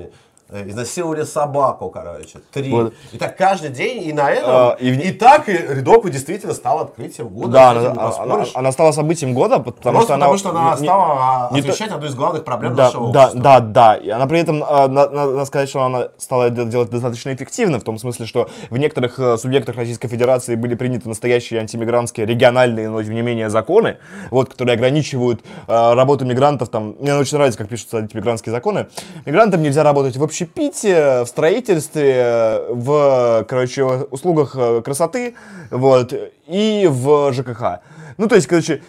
изнасиловали 0.52 1.24
собаку, 1.24 1.90
короче, 1.90 2.40
три. 2.52 2.72
Вот. 2.72 2.94
И 3.12 3.18
так 3.18 3.38
каждый 3.38 3.70
день, 3.70 4.04
и 4.08 4.14
на 4.14 4.32
этом, 4.32 4.50
А, 4.52 4.78
и 4.80 4.90
и, 4.90 5.12
так 5.12 5.48
и 5.50 5.54
рядовку 5.54 6.10
действительно 6.10 6.54
стал 6.54 6.80
открытием 6.80 7.28
года. 7.30 7.52
Да, 7.52 7.70
она, 7.72 7.82
не 7.82 7.88
она- 7.88 8.46
она 8.54 8.72
стала 8.72 8.92
событием 8.92 9.34
года, 9.34 9.60
потому 9.60 9.98
Просто 9.98 10.02
что 10.06 10.14
она... 10.16 10.26
потому 10.26 10.38
что 10.40 10.50
она 10.50 10.72
не- 10.76 10.86
стала 10.86 11.50
а, 11.50 11.50
не 11.54 11.60
освещать 11.60 11.92
одну 11.92 12.08
из 12.08 12.16
главных 12.16 12.44
проблем 12.44 12.76
Да, 12.76 12.86
нашего 12.86 13.12
да, 13.12 13.22
общества. 13.26 13.42
да, 13.44 13.60
да. 13.60 13.96
И 13.96 14.10
она 14.10 14.26
при 14.28 14.40
этом, 14.40 14.64
а, 14.68 14.88
на- 14.88 15.10
на- 15.10 15.26
надо 15.26 15.46
сказать, 15.46 15.70
что 15.70 15.84
она 15.84 16.10
стала 16.18 16.44
это 16.44 16.66
делать 16.66 16.90
достаточно 16.90 17.34
эффективно, 17.34 17.80
в 17.80 17.84
том 17.84 17.98
смысле, 18.00 18.26
что 18.26 18.50
в 18.70 18.78
некоторых 18.78 19.20
э, 19.20 19.38
субъектах 19.38 19.76
Российской 19.78 20.08
Федерации 20.08 20.56
были 20.56 20.76
приняты 20.76 21.08
настоящие 21.08 21.60
антимигрантские 21.60 22.26
региональные, 22.26 22.90
но 22.90 23.02
тем 23.04 23.14
не 23.14 23.22
менее 23.22 23.50
законы, 23.50 23.98
вот, 24.32 24.50
которые 24.50 24.74
ограничивают 24.76 25.42
э, 25.68 25.94
работу 25.94 26.26
мигрантов. 26.26 26.70
Там, 26.70 26.96
мне 27.00 27.14
очень 27.16 27.38
нравится, 27.38 27.58
как 27.58 27.68
пишутся 27.70 27.98
антимигрантские 27.98 28.52
законы. 28.52 28.88
Мигрантам 29.26 29.62
нельзя 29.62 29.84
работать 29.84 30.18
в 30.18 30.24
общепите, 30.44 31.24
в 31.24 31.28
строительстве, 31.28 32.62
в, 32.70 33.46
короче, 33.48 33.84
услугах 33.84 34.56
э, 34.56 34.82
красоты, 34.84 35.36
вот, 35.70 36.14
и 36.48 36.88
в 36.90 37.34
ЖКХ. 37.34 37.80
Ну, 38.18 38.28
то 38.28 38.36
есть, 38.36 38.48
короче, 38.48 38.82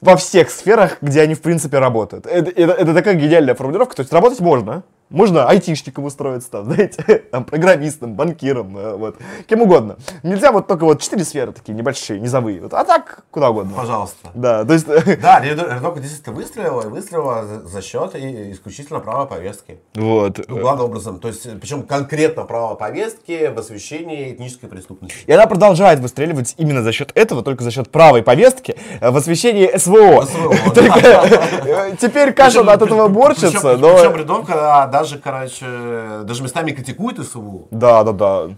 во 0.00 0.16
всех 0.16 0.50
сферах, 0.50 0.98
где 1.00 1.22
они, 1.22 1.34
в 1.34 1.40
принципе, 1.40 1.78
работают. 1.78 2.26
Это, 2.26 2.50
это- 2.50 2.72
это 2.72 2.94
такая 2.94 3.14
гениальная 3.14 3.54
формулировка. 3.54 3.96
То 3.96 4.02
есть 4.02 4.12
работать 4.12 4.40
можно. 4.40 4.82
Можно 5.10 5.48
айтишником 5.48 6.04
устроиться, 6.04 6.50
там, 6.50 6.64
знаете, 6.72 7.02
там, 7.30 7.44
программистом, 7.44 8.14
банкиром, 8.14 8.76
э, 8.76 8.94
вот, 8.94 9.16
кем 9.46 9.62
угодно. 9.62 9.96
Нельзя 10.22 10.52
вот 10.52 10.66
только 10.66 10.84
вот 10.84 11.00
четыре 11.00 11.24
сферы 11.24 11.52
такие 11.52 11.72
небольшие, 11.74 12.20
низовые. 12.20 12.60
Вот, 12.60 12.74
а 12.74 12.84
так, 12.84 13.24
куда 13.30 13.50
угодно. 13.50 13.72
Пожалуйста. 13.74 14.30
Да, 14.34 14.64
то 14.64 14.72
есть... 14.74 14.86
Да, 15.20 15.40
Рядовка 15.40 16.00
действительно 16.00 16.36
выстрелила, 16.36 16.82
и 16.82 16.86
выстрелила 16.88 17.44
за, 17.64 17.82
счет 17.82 18.14
и 18.14 18.52
исключительно 18.52 19.00
права 19.00 19.24
повестки. 19.26 19.78
Вот. 19.94 20.40
Ну, 20.46 20.58
главным 20.58 20.86
образом, 20.86 21.20
то 21.20 21.28
есть, 21.28 21.48
причем 21.60 21.84
конкретно 21.84 22.44
право 22.44 22.74
повестки 22.74 23.50
в 23.54 23.58
освещении 23.58 24.32
этнической 24.32 24.68
преступности. 24.68 25.16
И 25.26 25.32
она 25.32 25.46
продолжает 25.46 26.00
выстреливать 26.00 26.54
именно 26.58 26.82
за 26.82 26.92
счет 26.92 27.12
этого, 27.14 27.42
только 27.42 27.64
за 27.64 27.70
счет 27.70 27.90
правой 27.90 28.22
повестки 28.22 28.76
э, 29.00 29.10
в 29.10 29.16
освещении 29.16 29.76
СВО. 29.76 30.26
СВО, 30.26 30.52
э, 30.76 31.96
Теперь 31.98 32.32
Кашин 32.32 32.68
от 32.68 32.82
этого 32.82 33.08
борчится, 33.08 33.76
но... 33.76 33.96
причем 33.96 34.16
Рядовка 34.16 34.82
а, 34.82 34.86
даже, 34.98 35.18
короче, 35.18 36.22
даже 36.24 36.42
местами 36.42 36.72
критикует 36.72 37.18
СВУ. 37.26 37.68
Да, 37.70 38.04
да, 38.04 38.12
да. 38.12 38.48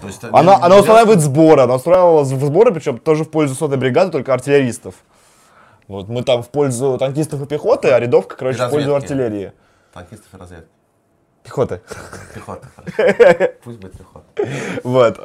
То 0.00 0.06
есть, 0.06 0.24
Она, 0.24 0.56
она 0.56 0.78
устраивает 0.78 1.20
сборы, 1.20 1.62
она 1.62 1.76
устраивала 1.76 2.24
сборы, 2.24 2.72
причем 2.72 2.98
тоже 2.98 3.24
в 3.24 3.30
пользу 3.30 3.54
сотой 3.54 3.78
бригады, 3.78 4.10
только 4.10 4.34
артиллеристов. 4.34 4.94
Вот 5.88 6.08
мы 6.08 6.22
там 6.22 6.42
в 6.42 6.48
пользу 6.48 6.96
танкистов 6.98 7.42
и 7.42 7.46
пехоты, 7.46 7.90
а 7.90 8.00
рядовка, 8.00 8.36
короче, 8.36 8.66
в 8.66 8.70
пользу 8.70 8.94
артиллерии. 8.94 9.52
Танкистов 9.92 10.32
и 10.32 10.36
разведки. 10.36 10.68
Пехоты. 11.44 11.80
Пехота. 12.34 12.68
Пусть 13.64 13.78
будет 13.78 13.98
пехота. 13.98 14.24
Вот. 14.84 15.18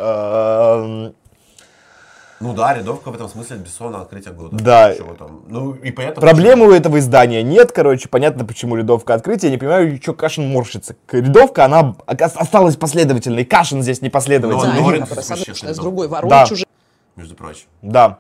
Ну 2.40 2.54
да, 2.54 2.74
рядовка 2.74 3.10
в 3.10 3.16
этом 3.16 3.28
смысле 3.30 3.58
бессонное 3.58 4.02
открытие 4.02 4.34
года. 4.34 4.56
Да. 4.56 4.96
Чего 4.96 5.14
там. 5.16 5.42
Ну 5.48 5.74
и 5.74 5.92
поэтому... 5.92 6.22
Проблемы 6.22 6.68
у 6.68 6.72
этого 6.72 7.00
издания 7.00 7.42
нет, 7.42 7.72
короче, 7.72 8.10
понятно, 8.10 8.46
почему 8.46 8.76
рядовка 8.76 9.16
открытия. 9.16 9.48
Я 9.48 9.52
не 9.52 9.58
понимаю, 9.58 10.00
что 10.02 10.14
Кашин 10.14 10.48
морщится. 10.52 10.96
Рядовка, 11.12 11.66
она 11.66 11.96
осталась 12.06 12.76
последовательной. 12.76 13.44
Кашин 13.44 13.82
здесь 13.82 14.02
непоследовательный. 14.02 14.76
Ну, 14.76 14.82
Норин 14.82 15.06
которая, 15.06 15.24
с 15.74 15.78
другой 15.78 16.08
ворует 16.08 16.30
Да. 16.30 16.46
чужие 16.46 16.68
Между 17.16 17.36
прочим. 17.36 17.66
Да. 17.82 18.20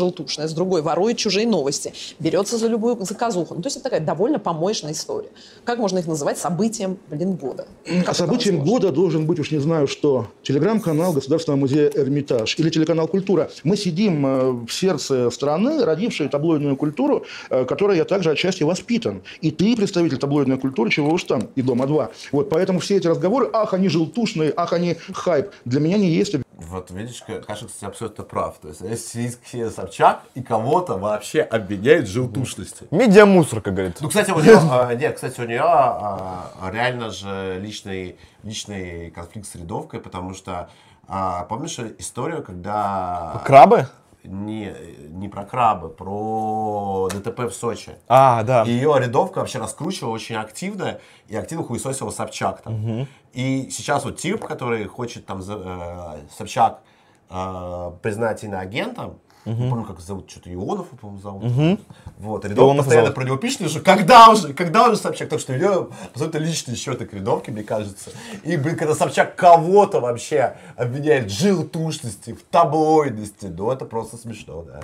Желтушная, 0.00 0.48
с 0.48 0.52
другой 0.52 0.82
ворует 0.82 1.16
чужие 1.16 1.46
новости, 1.46 1.92
берется 2.18 2.58
за 2.58 2.66
любую 2.66 2.96
заказуху. 3.04 3.54
Ну, 3.54 3.62
то 3.62 3.66
есть 3.66 3.76
это 3.76 3.84
такая 3.84 4.00
довольно 4.00 4.38
помоечная 4.38 4.92
история. 4.92 5.28
Как 5.64 5.78
можно 5.78 5.98
их 5.98 6.06
называть 6.06 6.38
событием, 6.38 6.98
блин, 7.08 7.34
года? 7.34 7.66
А 8.06 8.14
событием 8.14 8.64
года 8.64 8.90
должен 8.90 9.26
быть, 9.26 9.38
уж 9.38 9.50
не 9.50 9.58
знаю 9.58 9.86
что, 9.86 10.26
телеграм-канал 10.42 11.12
Государственного 11.12 11.60
музея 11.60 11.90
«Эрмитаж» 11.94 12.58
или 12.58 12.70
телеканал 12.70 13.06
«Культура». 13.08 13.50
Мы 13.64 13.76
сидим 13.76 14.26
э, 14.26 14.50
в 14.66 14.70
сердце 14.70 15.30
страны, 15.30 15.84
родившей 15.84 16.28
таблоидную 16.28 16.76
культуру, 16.76 17.24
э, 17.50 17.64
которой 17.64 17.96
я 17.96 18.04
также 18.04 18.30
отчасти 18.30 18.62
воспитан. 18.62 19.22
И 19.40 19.50
ты 19.50 19.76
представитель 19.76 20.18
таблоидной 20.18 20.58
культуры, 20.58 20.90
чего 20.90 21.10
уж 21.10 21.24
там, 21.24 21.48
и 21.54 21.62
«Дома-2». 21.62 22.08
Вот 22.32 22.48
поэтому 22.50 22.78
все 22.78 22.96
эти 22.96 23.06
разговоры, 23.06 23.50
ах, 23.52 23.74
они 23.74 23.88
желтушные, 23.88 24.52
ах, 24.56 24.72
они 24.72 24.96
хайп, 25.12 25.50
для 25.64 25.80
меня 25.80 25.98
не 25.98 26.10
есть 26.10 26.34
Вот 26.60 26.90
видишь, 26.90 27.22
Каша, 27.46 27.66
кстати, 27.66 27.84
абсолютно 27.86 28.24
прав. 28.24 28.58
То 28.58 28.68
есть, 28.68 29.08
сидит 29.08 29.38
Ксения 29.38 29.70
Собчак 29.70 30.22
и 30.34 30.42
кого-то 30.42 30.96
вообще 30.96 31.40
обвиняет 31.40 32.04
в 32.04 32.10
желтушности. 32.10 32.86
Медиамусор, 32.90 33.62
как 33.62 33.74
говорит. 33.74 33.96
Ну, 34.00 34.08
кстати, 34.08 34.30
у 34.30 34.40
нее, 34.40 34.58
а, 34.70 34.94
нет, 34.94 35.14
кстати, 35.14 35.40
у 35.40 35.44
нее 35.44 35.62
а, 35.64 36.50
реально 36.70 37.10
же 37.10 37.58
личный, 37.60 38.18
личный 38.42 39.10
конфликт 39.10 39.48
с 39.48 39.54
рядовкой, 39.54 40.00
потому 40.00 40.34
что 40.34 40.68
а, 41.08 41.44
помнишь 41.44 41.78
историю, 41.98 42.42
когда... 42.42 43.40
Крабы? 43.44 43.88
Не, 44.24 44.74
не 45.08 45.28
про 45.28 45.44
крабы, 45.44 45.88
про 45.88 47.08
ДТП 47.12 47.40
в 47.40 47.52
Сочи. 47.52 47.92
А, 48.08 48.42
да. 48.42 48.64
Ее 48.64 48.94
рядовка 48.98 49.38
вообще 49.38 49.58
раскручивала 49.58 50.12
очень 50.12 50.36
активно 50.36 51.00
и 51.28 51.36
активно 51.36 51.64
хуесосила 51.64 52.10
Собчак 52.10 52.62
там. 52.62 53.06
И 53.32 53.68
сейчас 53.70 54.04
вот 54.04 54.18
тип, 54.18 54.44
который 54.44 54.86
хочет 54.86 55.24
там 55.24 55.40
э, 55.46 56.18
Собчак 56.36 56.82
э, 57.30 57.92
признать 58.02 58.42
иноагентом, 58.44 59.20
Не 59.46 59.70
помню, 59.70 59.84
как 59.84 60.00
зовут, 60.00 60.30
что-то 60.30 60.52
Ионов, 60.52 60.88
по-моему, 61.00 61.20
зовут. 61.22 61.44
Мгм. 61.44 61.78
Вот, 62.18 62.44
Рядовка 62.44 62.62
Ионов 62.62 62.84
постоянно 62.84 63.06
зовут. 63.06 63.14
про 63.14 63.24
него 63.24 63.36
пишет, 63.38 63.70
что 63.70 63.80
когда 63.80 64.28
уже, 64.28 64.52
когда 64.52 64.86
уже 64.86 64.96
Собчак, 64.96 65.28
так 65.30 65.40
что 65.40 65.54
у 65.54 65.56
него, 65.56 65.90
по 66.12 66.18
сути, 66.18 66.36
личные 66.36 66.76
счеты 66.76 67.06
к 67.06 67.14
Рядовке, 67.14 67.50
мне 67.50 67.62
кажется. 67.62 68.10
И, 68.44 68.56
блин, 68.56 68.76
когда 68.76 68.94
Собчак 68.94 69.36
кого-то 69.36 70.00
вообще 70.00 70.56
обвиняет 70.76 71.26
в 71.26 71.30
желтушности, 71.30 72.32
в 72.34 72.42
таблоидности, 72.50 73.46
ну, 73.46 73.70
это 73.70 73.86
просто 73.86 74.18
смешно, 74.18 74.62
да. 74.62 74.80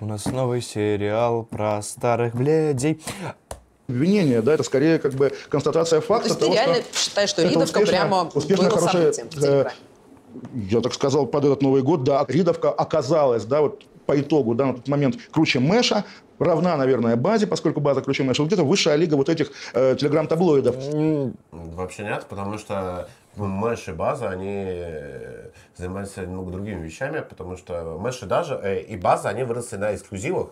У 0.00 0.04
нас 0.06 0.26
новый 0.26 0.60
сериал 0.60 1.44
про 1.44 1.80
старых 1.80 2.34
блядей. 2.34 3.00
Обвинение, 3.88 4.42
да, 4.42 4.54
это 4.54 4.64
скорее 4.64 4.98
как 4.98 5.12
бы 5.14 5.32
констатация 5.48 6.00
То 6.00 6.06
факта 6.06 6.26
есть 6.28 6.40
ты 6.40 6.44
того, 6.46 6.54
реально 6.54 6.74
что 6.82 6.98
считаешь, 6.98 7.30
что 7.30 7.42
Ридовка 7.44 7.78
успешная- 7.78 7.86
прямо 7.86 8.30
успешная, 8.34 8.68
было 8.68 8.78
хорошая, 8.78 9.12
событием 9.12 9.28
в 9.28 9.36
э, 9.36 9.40
Телеграме? 9.40 9.70
Я 10.54 10.80
так 10.80 10.94
сказал, 10.94 11.26
под 11.26 11.44
этот 11.44 11.62
Новый 11.62 11.82
год, 11.82 12.04
да, 12.04 12.24
Ридовка 12.28 12.70
оказалась, 12.70 13.44
да, 13.44 13.62
вот 13.62 13.84
по 14.06 14.18
итогу, 14.20 14.54
да, 14.54 14.66
на 14.66 14.74
тот 14.74 14.88
момент 14.88 15.16
круче 15.30 15.60
Мэша, 15.60 16.04
равна, 16.38 16.76
наверное, 16.76 17.16
базе, 17.16 17.46
поскольку 17.46 17.80
база 17.80 18.02
круче 18.02 18.22
Мэша. 18.22 18.44
Где-то 18.44 18.64
высшая 18.64 18.96
лига 18.96 19.14
вот 19.14 19.28
этих 19.28 19.50
э, 19.74 19.96
телеграм-таблоидов. 19.98 20.76
Вообще 21.50 22.04
нет, 22.04 22.26
потому 22.28 22.58
что 22.58 23.08
ну, 23.36 23.46
Мэш 23.46 23.88
и 23.88 23.92
База, 23.92 24.30
они 24.30 24.64
э, 24.66 25.50
занимаются 25.76 26.22
немного 26.22 26.52
другими 26.52 26.82
вещами, 26.82 27.20
потому 27.20 27.56
что 27.56 27.98
Мэш 27.98 28.22
и 28.22 28.26
даже 28.26 28.54
э, 28.62 28.80
и 28.80 28.96
База, 28.96 29.28
они 29.28 29.42
выросли 29.42 29.76
на 29.76 29.94
эксклюзивах 29.94 30.50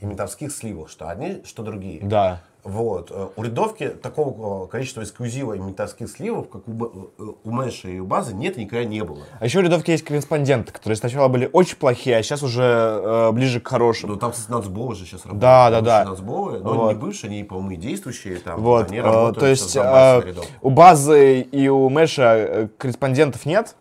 и 0.00 0.06
ментовских 0.06 0.52
сливах, 0.52 0.88
что 0.88 1.08
одни, 1.08 1.42
что 1.44 1.62
другие. 1.62 2.00
Да. 2.02 2.42
Вот. 2.64 3.10
Э, 3.10 3.28
У 3.36 3.42
рядовки 3.42 3.88
такого 3.90 4.64
э, 4.64 4.68
количества 4.68 5.02
эксклюзива 5.02 5.52
и 5.52 5.58
ментовских 5.58 6.08
сливов, 6.10 6.48
как 6.48 6.66
у, 6.66 6.72
э, 6.72 7.24
у 7.44 7.50
Мэша 7.50 7.88
и 7.88 7.98
у 7.98 8.06
Базы, 8.06 8.34
нет 8.34 8.56
никогда 8.56 8.84
не 8.86 9.04
было. 9.04 9.18
А 9.38 9.44
еще 9.44 9.58
у 9.58 9.62
рядовки 9.62 9.90
есть 9.90 10.02
корреспонденты, 10.02 10.72
которые 10.72 10.96
сначала 10.96 11.28
были 11.28 11.48
очень 11.52 11.76
плохие, 11.76 12.16
а 12.16 12.22
сейчас 12.22 12.42
уже 12.42 12.62
э, 12.62 13.32
ближе 13.32 13.60
к 13.60 13.68
хорошим. 13.68 14.08
Ну 14.10 14.16
там, 14.16 14.32
кстати, 14.32 14.50
нацболы 14.50 14.94
же 14.94 15.04
сейчас 15.04 15.26
работают. 15.26 15.40
Да, 15.40 15.70
да, 15.70 15.80
да. 15.82 16.04
Нацболы, 16.06 16.60
но 16.60 16.72
Вот. 16.74 16.92
не 16.94 16.98
бывшие, 16.98 17.28
они, 17.28 17.44
по-моему, 17.44 17.72
и 17.72 17.76
действующие 17.76 18.36
там. 18.36 18.60
Вот, 18.62 18.88
Они 18.90 19.00
работают 19.00 19.38
то 19.40 19.46
есть 19.46 19.76
э, 19.76 20.34
у 20.62 20.70
базы 20.70 21.40
и 21.42 21.68
у 21.68 21.90
Мэша 21.90 22.70
корреспондентов 22.78 23.44
нет. 23.44 23.76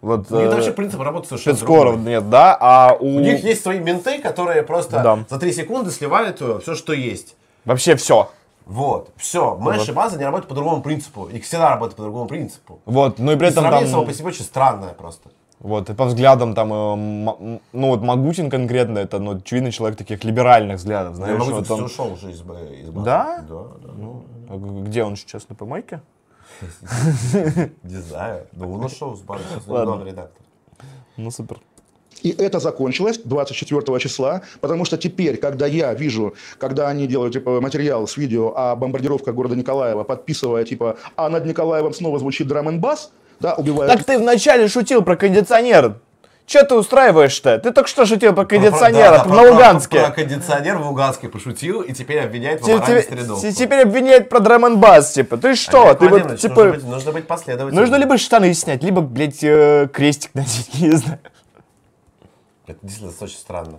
Вот, 0.00 0.30
У 0.30 0.40
них 0.40 0.52
вообще 0.52 0.72
принцип 0.72 1.00
работы 1.00 1.26
совершенно 1.28 1.56
спецкоров 1.56 1.94
другой. 1.94 2.10
нет, 2.12 2.30
да, 2.30 2.56
а 2.60 2.96
у... 2.98 3.16
У 3.16 3.20
них 3.20 3.42
есть 3.42 3.62
свои 3.62 3.80
менты, 3.80 4.18
которые 4.20 4.62
просто 4.62 5.02
Да. 5.02 5.18
за 5.28 5.38
3 5.40 5.52
секунды 5.52 5.90
сливают 5.90 6.40
все, 6.62 6.74
что 6.74 6.92
есть. 6.92 7.36
Вообще 7.68 7.96
все. 7.96 8.30
Вот, 8.64 9.10
все. 9.16 9.54
Мэш 9.56 9.90
и 9.90 9.92
база 9.92 10.16
не 10.16 10.24
работают 10.24 10.48
по 10.48 10.54
другому 10.54 10.80
принципу. 10.80 11.26
И 11.26 11.38
всегда 11.38 11.68
работают 11.70 11.96
по 11.96 12.02
другому 12.02 12.26
принципу. 12.26 12.80
Вот, 12.86 13.18
ну 13.18 13.32
и 13.32 13.36
при 13.36 13.48
этом 13.48 13.62
сравнение 13.62 13.86
там... 13.86 13.92
само 13.92 14.06
по 14.06 14.12
себе 14.14 14.28
очень 14.28 14.44
странное 14.44 14.94
просто. 14.94 15.28
Вот, 15.58 15.90
и 15.90 15.94
по 15.94 16.06
взглядам 16.06 16.54
там, 16.54 16.72
э, 16.72 17.58
ну 17.72 17.88
вот 17.88 18.00
Магутин 18.00 18.48
конкретно, 18.48 18.98
это, 18.98 19.18
ну, 19.18 19.36
очевидно, 19.36 19.70
человек 19.70 19.98
таких 19.98 20.24
либеральных 20.24 20.78
взглядов, 20.78 21.16
знаешь, 21.16 21.38
могу 21.38 21.50
вот 21.52 21.70
он- 21.70 21.84
ушел 21.84 22.12
уже 22.12 22.30
из, 22.30 22.40
из 22.40 22.42
базы. 22.90 23.04
Да? 23.04 23.44
Да, 23.46 23.64
да. 23.82 23.92
Ну, 23.94 24.24
а 24.48 24.56
где 24.56 25.04
он 25.04 25.16
сейчас, 25.16 25.48
на 25.50 25.54
помойке? 25.54 26.00
Не 27.82 27.96
знаю. 27.96 28.46
Ну, 28.52 28.72
он 28.72 28.84
ушел 28.84 29.14
с 29.14 29.20
базы, 29.20 29.44
он 29.66 30.06
редактор. 30.06 30.42
Ну, 31.18 31.30
супер. 31.30 31.60
И 32.22 32.30
это 32.30 32.58
закончилось 32.58 33.20
24 33.24 33.98
числа, 34.00 34.42
потому 34.60 34.84
что 34.84 34.96
теперь, 34.96 35.36
когда 35.36 35.66
я 35.66 35.94
вижу, 35.94 36.34
когда 36.58 36.88
они 36.88 37.06
делают 37.06 37.32
типа 37.34 37.60
материал 37.60 38.06
с 38.06 38.16
видео 38.16 38.52
о 38.56 38.76
бомбардировках 38.76 39.34
города 39.34 39.56
Николаева, 39.56 40.04
подписывая 40.04 40.64
типа, 40.64 40.96
а 41.16 41.28
над 41.28 41.46
Николаевым 41.46 41.94
снова 41.94 42.18
звучит 42.18 42.46
драм 42.48 42.68
н 42.68 42.80
бас, 42.80 43.10
да, 43.40 43.54
убивают. 43.54 43.92
Так 43.92 44.04
ты 44.04 44.18
вначале 44.18 44.68
шутил 44.68 45.02
про 45.02 45.16
кондиционер. 45.16 45.96
Че 46.48 46.62
ты 46.62 46.76
устраиваешь-то? 46.76 47.58
Ты 47.58 47.72
только 47.72 47.90
что 47.90 48.06
шутил 48.06 48.32
про 48.32 48.44
Да, 48.44 48.48
кондиционер 48.48 49.10
да, 49.10 49.24
на 49.24 49.24
про- 49.24 49.50
Луганске. 49.50 49.98
Про, 50.00 50.06
про 50.06 50.14
кондиционер 50.14 50.78
в 50.78 50.88
Луганске 50.88 51.28
пошутил 51.28 51.82
и 51.82 51.92
теперь 51.92 52.20
обвиняет 52.20 52.62
в 52.62 52.68
аморальной 52.68 53.02
те- 53.02 53.52
Теперь 53.52 53.82
обвиняет 53.82 54.30
про 54.30 54.40
драм 54.40 54.80
бас, 54.80 55.12
типа. 55.12 55.36
Ты 55.36 55.54
что? 55.54 55.88
Олег 55.88 55.98
Ты 55.98 56.08
вот, 56.08 56.38
типа... 56.38 56.64
нужно, 56.64 56.72
быть, 56.72 56.84
нужно 56.84 57.12
быть 57.12 57.26
последовательным. 57.26 57.82
Нужно 57.84 57.96
либо 57.96 58.16
штаны 58.16 58.54
снять, 58.54 58.82
либо, 58.82 59.02
блядь, 59.02 59.44
э, 59.44 59.88
крестик 59.92 60.30
надеть, 60.32 60.70
не 60.80 60.92
знаю. 60.92 61.18
Это 62.68 62.78
действительно 62.82 63.14
очень 63.20 63.36
странно. 63.38 63.78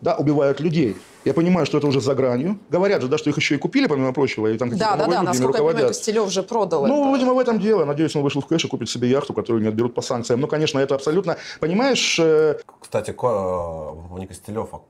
Да, 0.00 0.16
убивают 0.16 0.60
людей. 0.60 0.96
Я 1.26 1.34
понимаю, 1.34 1.66
что 1.66 1.76
это 1.76 1.86
уже 1.86 2.00
за 2.00 2.14
гранью. 2.14 2.58
Говорят 2.70 3.02
же, 3.02 3.08
да, 3.08 3.18
что 3.18 3.28
их 3.28 3.36
еще 3.36 3.56
и 3.56 3.58
купили, 3.58 3.86
помимо 3.86 4.14
прочего, 4.14 4.46
и 4.46 4.56
там 4.56 4.70
какие-то 4.70 4.96
Да, 4.96 5.04
да, 5.04 5.10
да, 5.10 5.22
насколько 5.22 5.58
я 5.58 5.64
понимаю. 5.64 5.88
Костелев 5.88 6.30
же 6.30 6.42
продал 6.42 6.86
Ну, 6.86 7.02
это. 7.10 7.14
видимо, 7.18 7.34
в 7.34 7.38
этом 7.38 7.58
дело. 7.60 7.84
Надеюсь, 7.84 8.16
он 8.16 8.22
вышел 8.22 8.40
в 8.40 8.46
кэш 8.46 8.64
и 8.64 8.68
купит 8.68 8.88
себе 8.88 9.10
яхту, 9.10 9.34
которую 9.34 9.60
не 9.62 9.68
отберут 9.68 9.94
по 9.94 10.00
санкциям. 10.00 10.40
Ну, 10.40 10.48
конечно, 10.48 10.78
это 10.78 10.94
абсолютно... 10.94 11.36
Понимаешь, 11.60 12.18
э, 12.18 12.58
Кстати, 12.80 13.12
Ко- 13.12 13.94
э, 14.14 14.18
не 14.20 14.26
Костелев, 14.26 14.68
а 14.72 14.80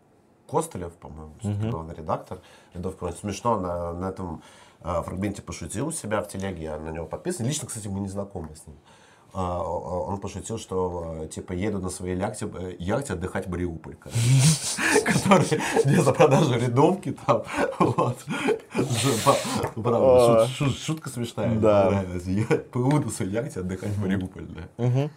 Костылев, 0.49 0.93
по-моему, 0.93 1.33
Мгм. 1.43 1.71
главный 1.71 1.95
редактор. 1.97 2.39
Рядовка 2.75 3.05
очень 3.05 3.19
смешно 3.19 3.59
на, 3.59 3.93
на 3.93 4.11
этом 4.11 4.43
э, 4.85 5.03
фрагменте 5.05 5.43
пошутил 5.43 5.89
у 5.89 5.93
себя 5.93 6.23
в 6.23 6.29
телеге, 6.29 6.63
я 6.63 6.79
на 6.79 6.91
него 6.91 7.07
подписан. 7.07 7.47
Лично, 7.47 7.67
кстати, 7.67 7.89
мы 7.89 7.99
не 7.99 8.09
знакомы 8.09 8.51
с 8.55 8.65
ним. 8.69 8.77
А, 9.33 9.63
он 9.63 10.19
пошутил, 10.19 10.59
что 10.59 11.17
э, 11.23 11.29
типа 11.29 11.53
еду 11.53 11.79
на 11.79 11.91
своей 11.91 12.17
яхте, 12.17 12.49
э, 12.53 12.75
яхте 12.79 13.13
отдыхать 13.13 13.47
в 13.47 13.51
Мариуполь. 13.51 13.97
Который 15.05 15.47
не 15.85 15.97
за 16.03 16.13
продажу 16.13 16.55
рядовки 16.55 17.17
там. 17.27 17.43
Вот. 17.79 18.19
Правда, 19.75 20.49
шут- 20.49 20.49
шут- 20.59 20.79
шутка 20.79 21.09
смешная. 21.11 21.55
Да. 21.55 21.85
понравилась. 21.87 22.25
Я 22.27 22.45
плыву 22.73 22.99
на 23.01 23.11
своей 23.11 23.33
яхте 23.33 23.61
отдыхать 23.61 23.91
в 23.91 24.01
Мариуполь. 24.03 24.47
да. 24.77 25.09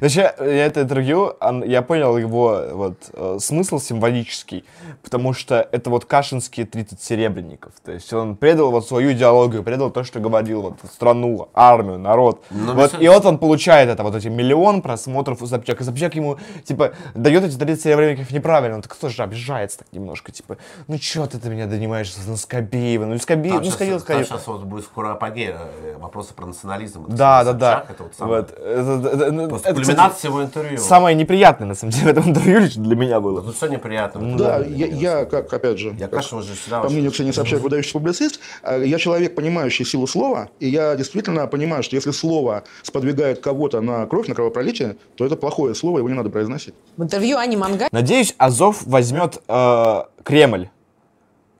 Вообще, 0.00 0.32
я 0.38 0.66
это 0.66 0.82
интервью, 0.82 1.34
я 1.64 1.82
понял 1.82 2.16
его 2.18 2.62
вот, 2.72 2.96
э, 3.12 3.38
смысл 3.40 3.78
символический, 3.78 4.64
потому 5.02 5.32
что 5.32 5.68
это 5.72 5.90
вот 5.90 6.04
кашинские 6.04 6.66
30 6.66 7.00
серебряников. 7.00 7.72
То 7.84 7.92
есть 7.92 8.12
он 8.12 8.36
предал 8.36 8.70
вот 8.70 8.86
свою 8.86 9.12
идеологию, 9.12 9.62
предал 9.62 9.90
то, 9.90 10.04
что 10.04 10.20
говорил, 10.20 10.62
вот 10.62 10.74
страну, 10.92 11.48
армию, 11.54 11.98
народ. 11.98 12.42
Ну, 12.50 12.74
вот, 12.74 13.00
и 13.00 13.08
вот 13.08 13.24
он 13.24 13.38
получает 13.60 13.90
это, 13.90 14.02
вот 14.02 14.14
эти 14.14 14.28
миллион 14.28 14.80
просмотров 14.80 15.42
у 15.42 15.46
Собчак. 15.46 15.80
И 15.82 15.84
Собчак 15.84 16.14
ему, 16.14 16.38
типа, 16.64 16.92
дает 17.14 17.44
эти 17.44 17.56
30 17.56 17.82
серебряников 17.82 18.30
неправильно. 18.30 18.76
Он 18.76 18.82
так 18.82 18.94
тоже 18.96 19.22
обижается 19.22 19.78
так 19.78 19.88
немножко, 19.92 20.32
типа, 20.32 20.56
ну 20.88 20.96
чё 20.98 21.26
ты, 21.26 21.38
ты 21.38 21.50
меня 21.50 21.66
донимаешься 21.66 22.20
на 22.26 22.36
Скобеева? 22.36 23.04
Ну, 23.04 23.18
Скобеев, 23.18 23.56
ну 23.56 23.64
щас- 23.64 23.74
сходил, 23.74 24.00
сходил. 24.00 24.24
сейчас 24.24 24.46
вот 24.46 24.62
будет 24.64 24.84
скоро 24.84 25.12
апогей, 25.12 25.50
э, 25.50 25.96
вопросы 25.98 26.32
про 26.32 26.46
национализм. 26.46 27.04
Это 27.06 27.16
Да, 27.16 27.44
да, 27.44 27.50
Собчак, 27.52 27.58
да. 27.60 27.86
Это 27.92 28.02
вот 28.04 28.14
самое. 28.16 28.40
Вот. 28.40 28.50
Это- 28.52 29.08
это- 29.14 29.32
ну, 29.32 29.56
это, 29.56 29.74
кульминация 29.74 30.28
его 30.30 30.42
интервью. 30.42 30.78
Самое 30.78 31.14
неприятное, 31.14 31.68
на 31.68 31.74
самом 31.74 31.92
деле, 31.92 32.06
в 32.06 32.08
этом 32.08 32.30
интервью 32.30 32.60
лично 32.60 32.82
для 32.82 32.96
меня 32.96 33.20
было. 33.20 33.42
Тут 33.42 33.56
все 33.56 33.66
неприятно. 33.66 34.20
Ну 34.22 34.38
Да, 34.38 34.58
я, 34.60 34.86
я, 34.86 35.24
как, 35.26 35.52
опять 35.52 35.78
же, 35.78 35.94
Я 35.98 36.08
как, 36.08 36.20
уже 36.32 36.54
всегда 36.54 36.80
по 36.80 36.84
очень- 36.86 36.94
мнению 36.94 37.12
Ксении 37.12 37.32
Собчак, 37.32 37.60
выдающийся 37.60 37.92
публицист, 37.92 38.40
э, 38.62 38.84
я 38.86 38.98
человек, 38.98 39.34
понимающий 39.34 39.84
силу 39.84 40.06
слова, 40.06 40.48
и 40.60 40.68
я 40.68 40.96
действительно 40.96 41.46
понимаю, 41.46 41.82
что 41.82 41.96
если 41.96 42.10
слово 42.12 42.62
сподвигает 42.82 43.40
кого-то 43.50 43.80
на 43.80 44.06
кровь, 44.06 44.28
на 44.28 44.34
кровопролитие, 44.34 44.96
то 45.16 45.26
это 45.26 45.34
плохое 45.36 45.74
слово, 45.74 45.98
его 45.98 46.08
не 46.08 46.14
надо 46.14 46.30
произносить. 46.30 46.74
В 46.96 47.02
интервью 47.02 47.36
Ани 47.36 47.56
Мангай 47.56 47.88
Надеюсь, 47.90 48.34
Азов 48.38 48.86
возьмет 48.86 49.42
э, 49.48 50.02
Кремль. 50.22 50.68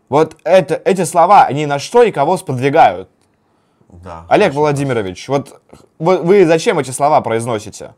Вот 0.09 0.37
это, 0.45 0.81
эти 0.85 1.05
слова, 1.05 1.45
они 1.47 1.67
на 1.67 1.79
что 1.79 2.03
и 2.05 2.13
кого 2.13 2.37
сподвигают? 2.37 3.09
Да. 3.89 4.25
Олег 4.29 4.55
Владимирович, 4.55 5.29
вот 5.29 5.61
вы, 5.99 6.19
вы 6.19 6.47
зачем 6.47 6.79
эти 6.79 6.93
слова 6.93 7.21
произносите? 7.21 7.95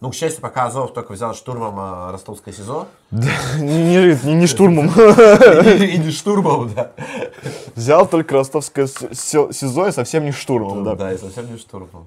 Ну, 0.00 0.10
к 0.10 0.14
счастью, 0.14 0.42
пока 0.42 0.66
Азов 0.66 0.92
только 0.92 1.12
взял 1.12 1.34
штурмом 1.34 1.78
э, 1.78 2.12
ростовское 2.12 2.52
СИЗО. 2.52 2.86
Не, 3.10 3.30
не- 3.62 4.26
не- 4.26 4.34
не 4.34 4.46
штурмом. 4.52 4.88
И 4.88 5.98
не 5.98 6.10
штурмом, 6.10 6.70
да. 6.74 6.90
Взял 7.74 8.06
только 8.06 8.34
ростовское 8.34 8.86
СИЗО 8.86 9.88
и 9.88 9.92
совсем 9.92 10.24
не 10.26 10.32
штурмом, 10.32 10.84
да. 10.84 10.96
Да, 10.96 11.12
и 11.14 11.16
совсем 11.16 11.50
не 11.50 11.56
штурмом. 11.56 12.04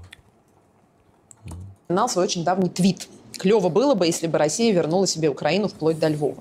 Написал 1.89 2.09
свой 2.09 2.25
очень 2.25 2.43
давний 2.43 2.69
твит. 2.69 3.07
Клево 3.37 3.69
было 3.69 3.95
бы, 3.95 4.05
если 4.05 4.27
бы 4.27 4.37
Россия 4.37 4.73
вернула 4.73 5.07
себе 5.07 5.29
Украину 5.29 5.67
вплоть 5.67 5.99
до 5.99 6.07
Львова. 6.07 6.37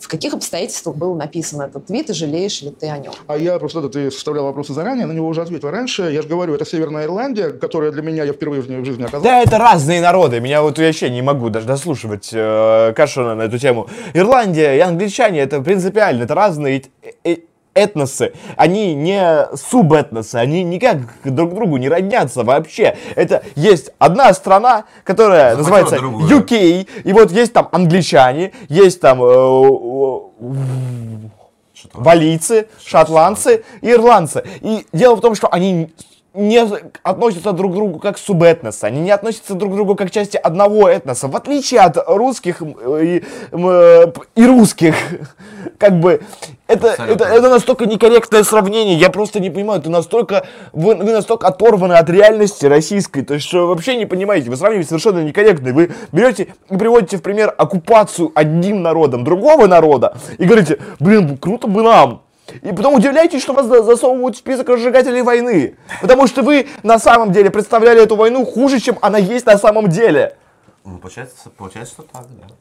В 0.00 0.08
каких 0.08 0.34
обстоятельствах 0.34 0.96
был 0.96 1.14
написан 1.14 1.60
этот 1.60 1.86
твит 1.86 2.10
и 2.10 2.12
жалеешь 2.12 2.60
ли 2.62 2.70
ты 2.70 2.88
о 2.88 2.98
нем? 2.98 3.12
А 3.28 3.36
я 3.36 3.56
просто, 3.60 3.78
это 3.78 3.88
ты 3.88 4.10
составлял 4.10 4.46
вопросы 4.46 4.72
заранее, 4.72 5.06
на 5.06 5.12
него 5.12 5.28
уже 5.28 5.42
ответил 5.42 5.70
раньше. 5.70 6.10
Я 6.12 6.22
же 6.22 6.28
говорю, 6.28 6.54
это 6.54 6.64
Северная 6.66 7.04
Ирландия, 7.04 7.50
которая 7.50 7.92
для 7.92 8.02
меня, 8.02 8.24
я 8.24 8.32
впервые 8.32 8.62
в 8.62 8.68
ней 8.68 8.78
в 8.80 8.84
жизни 8.84 9.04
оказался. 9.04 9.28
Да, 9.28 9.40
это 9.40 9.58
разные 9.58 10.00
народы. 10.00 10.40
Меня 10.40 10.62
вот 10.62 10.76
вообще 10.76 11.08
не 11.08 11.22
могу 11.22 11.50
даже 11.50 11.68
дослушивать 11.68 12.30
э, 12.32 12.92
Кашина 12.96 13.36
на 13.36 13.42
эту 13.42 13.58
тему. 13.60 13.88
Ирландия 14.12 14.76
и 14.76 14.80
англичане 14.80 15.38
это 15.38 15.60
принципиально, 15.60 16.24
это 16.24 16.34
разные 16.34 16.82
э- 17.02 17.12
э- 17.22 17.36
этносы. 17.74 18.32
Они 18.56 18.94
не 18.94 19.48
субэтносы, 19.56 20.36
они 20.36 20.62
никак 20.62 20.98
друг 21.24 21.52
к 21.52 21.54
другу 21.54 21.76
не 21.76 21.88
роднятся 21.88 22.44
вообще. 22.44 22.96
Это 23.16 23.42
есть 23.54 23.90
одна 23.98 24.32
страна, 24.34 24.84
которая 25.04 25.56
Захватила 25.56 25.96
называется 25.96 25.96
другую. 25.98 26.40
UK, 26.40 26.88
и 27.04 27.12
вот 27.12 27.30
есть 27.32 27.52
там 27.52 27.68
англичане, 27.72 28.52
есть 28.68 29.00
там 29.00 29.22
э, 29.22 29.26
э, 29.26 30.20
валийцы, 31.94 32.68
шотландцы 32.84 33.64
и 33.80 33.90
ирландцы. 33.90 34.44
И 34.60 34.86
дело 34.92 35.16
в 35.16 35.20
том, 35.20 35.34
что 35.34 35.48
они 35.48 35.92
не 36.34 36.58
относятся 37.02 37.52
друг 37.52 37.72
к 37.72 37.74
другу 37.74 37.98
как 37.98 38.16
субэтносы, 38.16 38.84
они 38.84 39.00
не 39.00 39.10
относятся 39.10 39.54
друг 39.54 39.72
к 39.72 39.74
другу 39.74 39.94
как 39.96 40.10
части 40.10 40.38
одного 40.38 40.88
этноса, 40.88 41.28
в 41.28 41.36
отличие 41.36 41.80
от 41.80 41.98
русских 42.06 42.62
и, 42.62 43.22
и 44.36 44.46
русских. 44.46 44.94
Как 45.78 45.98
бы 45.98 46.22
это, 46.68 46.94
это, 46.96 47.24
это 47.24 47.48
настолько 47.50 47.86
некорректное 47.86 48.44
сравнение, 48.44 48.96
я 48.96 49.10
просто 49.10 49.40
не 49.40 49.50
понимаю, 49.50 49.80
это 49.80 49.90
настолько, 49.90 50.46
вы, 50.72 50.94
вы 50.94 51.12
настолько 51.12 51.48
оторваны 51.48 51.94
от 51.94 52.08
реальности 52.08 52.66
российской, 52.66 53.22
то 53.22 53.34
есть 53.34 53.46
что 53.46 53.62
вы 53.62 53.74
вообще 53.74 53.96
не 53.96 54.06
понимаете, 54.06 54.48
вы 54.48 54.56
сравниваете 54.56 54.88
совершенно 54.88 55.18
некорректно, 55.24 55.72
вы 55.72 55.90
берете 56.12 56.54
и 56.70 56.76
приводите 56.76 57.16
в 57.16 57.22
пример 57.22 57.52
оккупацию 57.56 58.30
одним 58.34 58.82
народом 58.82 59.24
другого 59.24 59.66
народа 59.66 60.16
и 60.38 60.44
говорите, 60.44 60.78
блин, 61.00 61.36
круто 61.36 61.66
бы 61.66 61.82
нам, 61.82 62.22
и 62.62 62.72
потом 62.72 62.94
удивляйтесь, 62.94 63.42
что 63.42 63.52
вас 63.52 63.66
засовывают 63.66 64.36
в 64.36 64.38
список 64.38 64.68
разжигателей 64.68 65.22
войны. 65.22 65.76
Потому 66.00 66.26
что 66.26 66.42
вы 66.42 66.68
на 66.82 66.98
самом 66.98 67.32
деле 67.32 67.50
представляли 67.50 68.02
эту 68.02 68.16
войну 68.16 68.44
хуже, 68.44 68.80
чем 68.80 68.98
она 69.00 69.18
есть 69.18 69.46
на 69.46 69.58
самом 69.58 69.88
деле. 69.88 70.36
Ну, 70.84 70.98
получается, 70.98 71.50
получается, 71.56 71.94
что 71.94 72.02
так, 72.02 72.26
да 72.28 72.54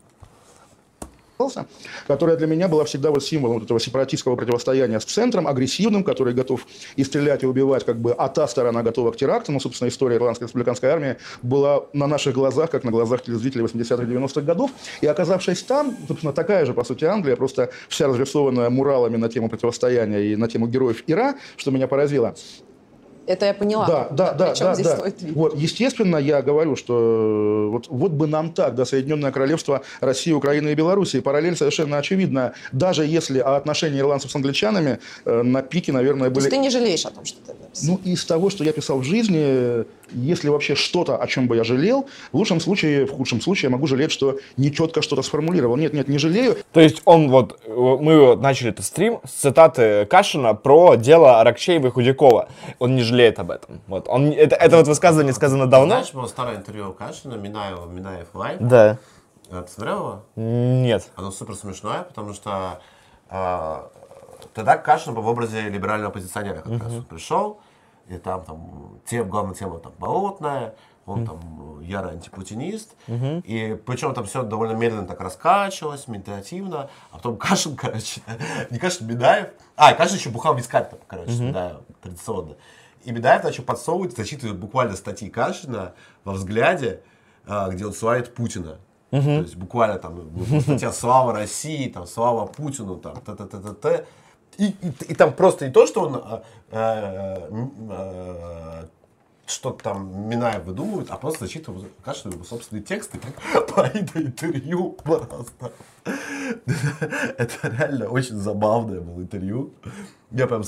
которая 2.07 2.37
для 2.37 2.47
меня 2.47 2.67
была 2.67 2.83
всегда 2.85 3.11
вот 3.11 3.23
символом 3.23 3.55
вот 3.55 3.63
этого 3.63 3.79
сепаратистского 3.79 4.35
противостояния 4.35 4.99
с 4.99 5.05
центром, 5.05 5.47
агрессивным, 5.47 6.03
который 6.03 6.33
готов 6.33 6.67
и 6.95 7.03
стрелять, 7.03 7.43
и 7.43 7.45
убивать, 7.45 7.85
как 7.85 7.99
бы, 7.99 8.13
а 8.13 8.27
та 8.29 8.47
сторона 8.47 8.83
готова 8.83 9.11
к 9.11 9.17
терактам. 9.17 9.55
Ну, 9.55 9.59
собственно, 9.59 9.89
история 9.89 10.17
Ирландской 10.17 10.45
республиканской 10.45 10.89
армии 10.89 11.17
была 11.41 11.85
на 11.93 12.07
наших 12.07 12.33
глазах, 12.35 12.69
как 12.69 12.83
на 12.83 12.91
глазах 12.91 13.23
телезрителей 13.23 13.65
80-х, 13.65 14.03
90-х 14.03 14.41
годов. 14.41 14.71
И 15.01 15.07
оказавшись 15.07 15.63
там, 15.63 15.97
собственно, 16.07 16.33
такая 16.33 16.65
же, 16.65 16.73
по 16.73 16.83
сути, 16.83 17.05
Англия, 17.05 17.35
просто 17.35 17.69
вся 17.89 18.07
разрисованная 18.07 18.69
муралами 18.69 19.17
на 19.17 19.29
тему 19.29 19.49
противостояния 19.49 20.21
и 20.21 20.35
на 20.35 20.47
тему 20.47 20.67
героев 20.67 21.03
Ира, 21.07 21.35
что 21.57 21.71
меня 21.71 21.87
поразило. 21.87 22.35
Это 23.31 23.45
я 23.45 23.53
поняла. 23.53 23.87
Да, 23.87 24.07
да, 24.11 24.33
да, 24.33 24.53
да, 24.53 24.73
здесь 24.73 24.85
да. 24.85 25.03
Вот, 25.33 25.55
естественно, 25.55 26.17
я 26.17 26.41
говорю, 26.41 26.75
что 26.75 27.69
вот, 27.71 27.87
вот 27.87 28.11
бы 28.11 28.27
нам 28.27 28.51
так, 28.51 28.75
да, 28.75 28.83
Соединенное 28.85 29.31
Королевство 29.31 29.83
России, 30.01 30.33
Украины 30.33 30.69
и 30.69 30.75
Беларуси. 30.75 31.21
Параллель 31.21 31.55
совершенно 31.55 31.97
очевидна. 31.97 32.53
Даже 32.73 33.05
если 33.05 33.39
отношения 33.39 33.99
ирландцев 33.99 34.31
с 34.31 34.35
англичанами 34.35 34.99
э, 35.23 35.41
на 35.43 35.61
пике, 35.61 35.93
наверное, 35.93 36.29
были... 36.29 36.49
То 36.49 36.49
есть 36.49 36.49
ты 36.49 36.57
не 36.57 36.69
жалеешь 36.69 37.05
о 37.05 37.11
том, 37.11 37.23
что 37.23 37.39
ты 37.39 37.53
написал? 37.53 37.99
Ну, 38.03 38.11
из 38.11 38.25
того, 38.25 38.49
что 38.49 38.65
я 38.65 38.73
писал 38.73 38.99
в 38.99 39.03
жизни, 39.03 39.85
если 40.11 40.49
вообще 40.49 40.75
что-то, 40.75 41.17
о 41.17 41.27
чем 41.27 41.47
бы 41.47 41.55
я 41.55 41.63
жалел, 41.63 42.07
в 42.31 42.37
лучшем 42.37 42.59
случае, 42.59 43.05
в 43.05 43.11
худшем 43.11 43.41
случае 43.41 43.69
я 43.69 43.75
могу 43.75 43.87
жалеть, 43.87 44.11
что 44.11 44.37
не 44.57 44.71
четко 44.71 45.01
что-то 45.01 45.21
сформулировал. 45.21 45.75
Нет, 45.77 45.93
нет, 45.93 46.07
не 46.07 46.17
жалею. 46.17 46.57
То 46.73 46.79
есть 46.79 47.01
он 47.05 47.29
вот, 47.29 47.59
мы 47.67 48.35
начали 48.35 48.69
этот 48.69 48.85
стрим 48.85 49.19
с 49.25 49.31
цитаты 49.31 50.05
Кашина 50.05 50.53
про 50.53 50.95
дело 50.95 51.39
Аракчеева 51.39 51.87
и 51.87 51.89
Худякова. 51.89 52.49
Он 52.79 52.95
не 52.95 53.03
жалеет 53.03 53.39
об 53.39 53.51
этом. 53.51 53.81
Вот. 53.87 54.07
Он, 54.07 54.31
это, 54.31 54.55
это 54.55 54.77
вот 54.77 54.87
высказывание 54.87 55.33
сказано 55.33 55.67
давно. 55.67 55.95
Знаешь, 55.95 56.13
было 56.13 56.27
старое 56.27 56.57
интервью 56.57 56.93
Кашина, 56.93 57.35
Минаева, 57.35 57.85
Минаев 57.85 58.27
Лайв. 58.33 58.57
Да. 58.59 58.97
Ты 59.49 59.67
смотрел 59.67 59.97
его? 59.97 60.23
Нет. 60.35 61.09
Оно 61.15 61.31
супер 61.31 61.55
смешное, 61.55 62.03
потому 62.03 62.33
что 62.33 62.79
э, 63.29 63.81
тогда 64.53 64.77
Кашин 64.77 65.13
был 65.13 65.23
в 65.23 65.27
образе 65.27 65.67
либерального 65.67 66.09
оппозиционера 66.09 66.61
как 66.61 66.67
uh-huh. 66.67 66.83
раз. 66.83 67.05
Пришел, 67.09 67.59
и 68.07 68.17
там, 68.17 68.43
там 68.43 68.99
тем, 69.05 69.29
главная 69.29 69.55
тема 69.55 69.79
там 69.79 69.93
болотная, 69.97 70.75
он 71.05 71.23
mm. 71.23 71.25
там 71.25 71.81
ярый 71.81 72.11
антипутинист, 72.13 72.95
mm-hmm. 73.07 73.41
и 73.45 73.75
причем 73.75 74.13
там 74.13 74.25
все 74.25 74.43
довольно 74.43 74.73
медленно 74.73 75.07
так 75.07 75.19
раскачивалось, 75.19 76.07
медитативно, 76.07 76.89
а 77.11 77.17
потом 77.17 77.37
Кашин, 77.37 77.75
короче, 77.77 78.21
не 78.69 78.77
Кашин, 78.77 79.07
Бедаев, 79.07 79.49
а, 79.75 79.93
Кашин 79.93 80.17
еще 80.17 80.29
бухал 80.29 80.55
вискарь 80.55 80.89
там, 80.89 80.99
короче, 81.07 81.31
mm-hmm. 81.31 81.51
да, 81.51 81.81
традиционно. 82.01 82.55
И 83.03 83.11
Бедаев 83.11 83.43
начал 83.43 83.63
подсовывать, 83.63 84.15
зачитывает 84.15 84.59
буквально 84.59 84.95
статьи 84.95 85.29
Кашина 85.29 85.93
во 86.23 86.33
взгляде, 86.33 87.01
а, 87.45 87.69
где 87.69 87.85
он 87.85 87.93
славит 87.93 88.35
Путина. 88.35 88.77
Mm-hmm. 89.11 89.37
То 89.37 89.41
есть 89.41 89.55
буквально 89.55 89.99
там 89.99 90.61
статья 90.61 90.91
«Слава 90.93 91.33
России», 91.33 91.89
там 91.89 92.07
«Слава 92.07 92.45
Путину», 92.45 92.95
там 92.95 93.15
т-т-т-т-т. 93.17 94.05
И, 94.57 94.65
и, 94.67 94.93
и 95.09 95.15
там 95.15 95.33
просто 95.33 95.65
не 95.65 95.71
то, 95.71 95.87
что 95.87 96.01
он 96.01 96.15
э, 96.15 96.19
э, 96.19 96.37
э, 96.37 96.41
что-то 99.51 99.83
там 99.83 100.29
Минаев 100.29 100.63
выдумывает, 100.63 101.11
а 101.11 101.17
просто 101.17 101.45
зачитывает 101.45 101.91
Кашин 102.03 102.31
его 102.31 102.43
собственные 102.43 102.83
тексты, 102.83 103.19
как 103.19 103.67
по 103.75 103.81
интервью 104.17 104.91
просто. 104.93 105.73
Это 106.05 107.67
реально 107.67 108.07
очень 108.07 108.37
забавное 108.37 109.01
было 109.01 109.21
интервью. 109.21 109.73
Я 110.31 110.47
прям 110.47 110.63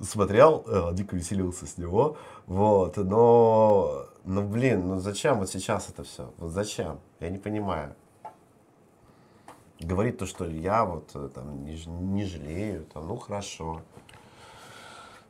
смотрел, 0.00 0.64
э, 0.66 0.90
дико 0.94 1.14
веселился 1.14 1.66
с 1.66 1.78
него. 1.78 2.16
Вот, 2.46 2.96
но, 2.96 4.06
ну 4.24 4.42
блин, 4.42 4.88
ну 4.88 4.98
зачем 4.98 5.38
вот 5.38 5.48
сейчас 5.48 5.88
это 5.88 6.02
все? 6.02 6.32
Вот 6.38 6.50
зачем? 6.50 6.98
Я 7.20 7.30
не 7.30 7.38
понимаю 7.38 7.94
говорит 9.80 10.18
то, 10.18 10.26
что 10.26 10.46
я 10.46 10.84
вот 10.84 11.10
э, 11.14 11.28
там 11.34 11.64
не, 11.64 11.82
не 11.86 12.24
жалею, 12.24 12.86
там, 12.92 13.08
ну 13.08 13.16
хорошо. 13.16 13.82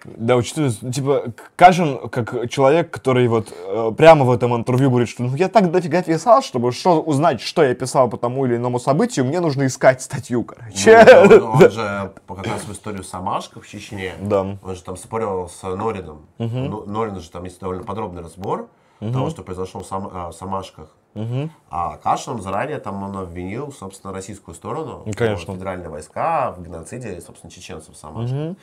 Да, 0.05 0.37
учитывая, 0.37 0.71
типа, 0.71 1.33
Кажин, 1.57 2.09
как 2.09 2.49
человек, 2.51 2.91
который 2.91 3.29
вот 3.29 3.53
э, 3.53 3.93
прямо 3.97 4.25
в 4.25 4.31
этом 4.31 4.55
интервью 4.57 4.91
говорит, 4.91 5.09
что 5.09 5.23
ну 5.23 5.35
я 5.37 5.49
так 5.49 5.71
дофига 5.71 6.03
писал, 6.03 6.43
чтобы 6.43 6.73
что, 6.73 7.01
узнать, 7.01 7.41
что 7.41 7.63
я 7.63 7.75
писал 7.75 8.09
по 8.09 8.17
тому 8.17 8.47
или 8.47 8.57
иному 8.57 8.79
событию, 8.79 9.25
мне 9.25 9.41
нужно 9.41 9.67
искать 9.67 10.03
статью, 10.03 10.45
короче. 10.45 11.05
Ну, 11.29 11.37
он, 11.37 11.43
он 11.63 11.71
же, 11.71 12.13
раз 12.29 12.65
в 12.65 12.73
историю 12.73 13.05
Самашка 13.05 13.61
в 13.61 13.69
Чечне, 13.69 14.15
да. 14.21 14.57
он 14.63 14.75
же 14.75 14.83
там 14.83 14.97
спорил 14.97 15.49
с 15.49 15.63
Норином. 15.63 16.27
Угу. 16.39 16.87
Норин 16.87 17.21
же 17.21 17.31
там 17.31 17.45
есть 17.45 17.61
довольно 17.61 17.85
подробный 17.85 18.23
разбор 18.23 18.69
угу. 19.01 19.13
того, 19.13 19.31
что 19.31 19.43
произошло 19.43 19.81
в, 19.81 19.87
Сам, 19.87 20.09
в 20.09 20.33
Самашках. 20.33 20.89
Угу. 21.15 21.51
А 21.71 21.97
Кашин 21.97 22.41
заранее 22.41 22.79
там 22.79 23.03
он 23.03 23.17
обвинил, 23.17 23.73
собственно, 23.73 24.13
российскую 24.13 24.55
сторону, 24.55 25.03
ну, 25.07 25.13
Конечно. 25.13 25.55
федеральные 25.55 25.89
войска 25.89 26.53
в 26.53 26.63
геноциде, 26.63 27.21
собственно, 27.21 27.51
чеченцев 27.51 27.97
сама. 27.97 28.23
Угу. 28.23 28.57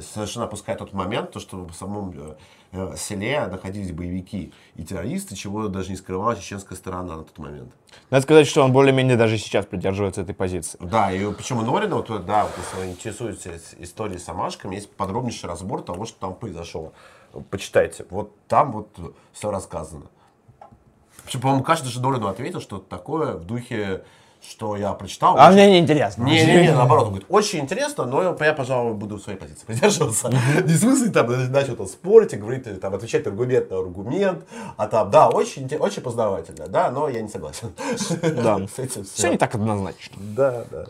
Совершенно 0.00 0.46
опуская 0.46 0.76
тот 0.76 0.92
момент, 0.92 1.32
то, 1.32 1.40
что 1.40 1.66
в 1.66 1.74
самом 1.74 2.14
э, 2.72 2.96
селе 2.96 3.46
находились 3.46 3.92
боевики 3.92 4.52
и 4.74 4.84
террористы, 4.84 5.36
чего 5.36 5.68
даже 5.68 5.90
не 5.90 5.96
скрывала 5.96 6.34
чеченская 6.34 6.76
сторона 6.76 7.16
на 7.16 7.24
тот 7.24 7.36
момент. 7.38 7.72
Надо 8.10 8.22
сказать, 8.22 8.46
что 8.46 8.62
он 8.62 8.72
более-менее 8.72 9.16
даже 9.16 9.36
сейчас 9.36 9.66
придерживается 9.66 10.22
этой 10.22 10.34
позиции. 10.34 10.78
Да, 10.80 11.12
и 11.12 11.32
почему 11.34 11.62
Норина, 11.62 11.96
вот, 11.96 12.24
да, 12.24 12.44
вот, 12.44 12.52
если 12.56 12.76
вы 12.76 12.92
интересуетесь 12.92 13.74
историей 13.78 14.18
с 14.18 14.28
Амашками, 14.28 14.76
есть 14.76 14.90
подробнейший 14.90 15.48
разбор 15.48 15.82
того, 15.82 16.06
что 16.06 16.18
там 16.18 16.34
произошло. 16.34 16.92
Почитайте, 17.50 18.06
вот 18.10 18.34
там 18.46 18.72
вот 18.72 19.14
все 19.32 19.50
рассказано. 19.50 20.06
Причем, 21.24 21.40
по-моему, 21.40 21.62
каждый 21.62 21.88
же 21.88 22.00
Нолину 22.00 22.28
ответил, 22.28 22.60
что 22.60 22.78
такое 22.78 23.34
в 23.34 23.44
духе, 23.44 24.04
что 24.48 24.76
я 24.76 24.92
прочитал. 24.92 25.36
А 25.38 25.48
очень... 25.48 25.54
мне 25.54 25.70
не 25.70 25.78
интересно. 25.78 26.24
Не, 26.24 26.44
не, 26.44 26.62
не, 26.62 26.72
наоборот, 26.72 27.04
он 27.04 27.10
говорит, 27.10 27.26
очень 27.28 27.60
интересно, 27.60 28.04
но 28.04 28.36
я, 28.40 28.52
пожалуй, 28.52 28.94
буду 28.94 29.16
в 29.16 29.22
своей 29.22 29.38
позиции 29.38 29.64
придерживаться. 29.64 30.28
Не 30.28 30.72
в 30.72 30.78
смысле 30.78 31.10
там 31.10 31.52
начал 31.52 31.76
там 31.76 31.86
спорить 31.86 32.32
и 32.32 32.36
говорить, 32.36 32.80
там, 32.80 32.94
отвечать 32.94 33.26
аргумент 33.26 33.70
на 33.70 33.78
аргумент, 33.78 34.44
а 34.76 34.86
там, 34.88 35.10
да, 35.10 35.28
очень, 35.28 35.68
очень 35.76 36.02
познавательно, 36.02 36.68
да, 36.68 36.90
но 36.90 37.08
я 37.08 37.22
не 37.22 37.28
согласен. 37.28 37.72
Да, 38.22 38.60
все 39.14 39.30
не 39.30 39.38
так 39.38 39.54
однозначно. 39.54 40.16
Да, 40.20 40.64
да 40.70 40.86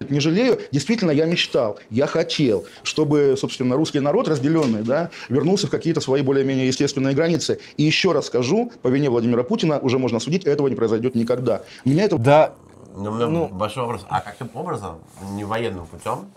не 0.00 0.20
жалею. 0.20 0.60
Действительно, 0.72 1.10
я 1.10 1.26
мечтал, 1.26 1.78
я 1.90 2.06
хотел, 2.06 2.64
чтобы, 2.82 3.36
собственно, 3.38 3.76
русский 3.76 4.00
народ, 4.00 4.28
разделенный, 4.28 4.82
да, 4.82 5.10
вернулся 5.28 5.66
в 5.66 5.70
какие-то 5.70 6.00
свои 6.00 6.22
более-менее 6.22 6.66
естественные 6.66 7.14
границы. 7.14 7.60
И 7.76 7.82
еще 7.82 8.12
раз 8.12 8.26
скажу, 8.26 8.72
по 8.82 8.88
вине 8.88 9.10
Владимира 9.10 9.42
Путина 9.42 9.78
уже 9.78 9.98
можно 9.98 10.20
судить, 10.20 10.44
этого 10.44 10.68
не 10.68 10.76
произойдет 10.76 11.14
никогда. 11.14 11.62
Меня 11.84 12.04
это... 12.04 12.18
Да. 12.18 12.54
Но 12.96 13.10
ну, 13.10 13.28
ну, 13.28 13.48
большой 13.48 13.82
вопрос. 13.82 14.06
А 14.08 14.20
каким 14.20 14.50
образом, 14.54 15.00
не 15.32 15.44
военным 15.44 15.86
путем, 15.86 16.30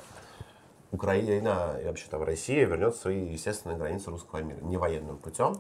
Украина 0.92 1.78
и 1.82 1.86
вообще 1.86 2.06
там 2.10 2.24
Россия 2.24 2.66
вернет 2.66 2.96
свои 2.96 3.34
естественные 3.34 3.78
границы 3.78 4.10
русского 4.10 4.40
мира? 4.40 4.58
Не 4.62 4.78
военным 4.78 5.18
путем, 5.18 5.58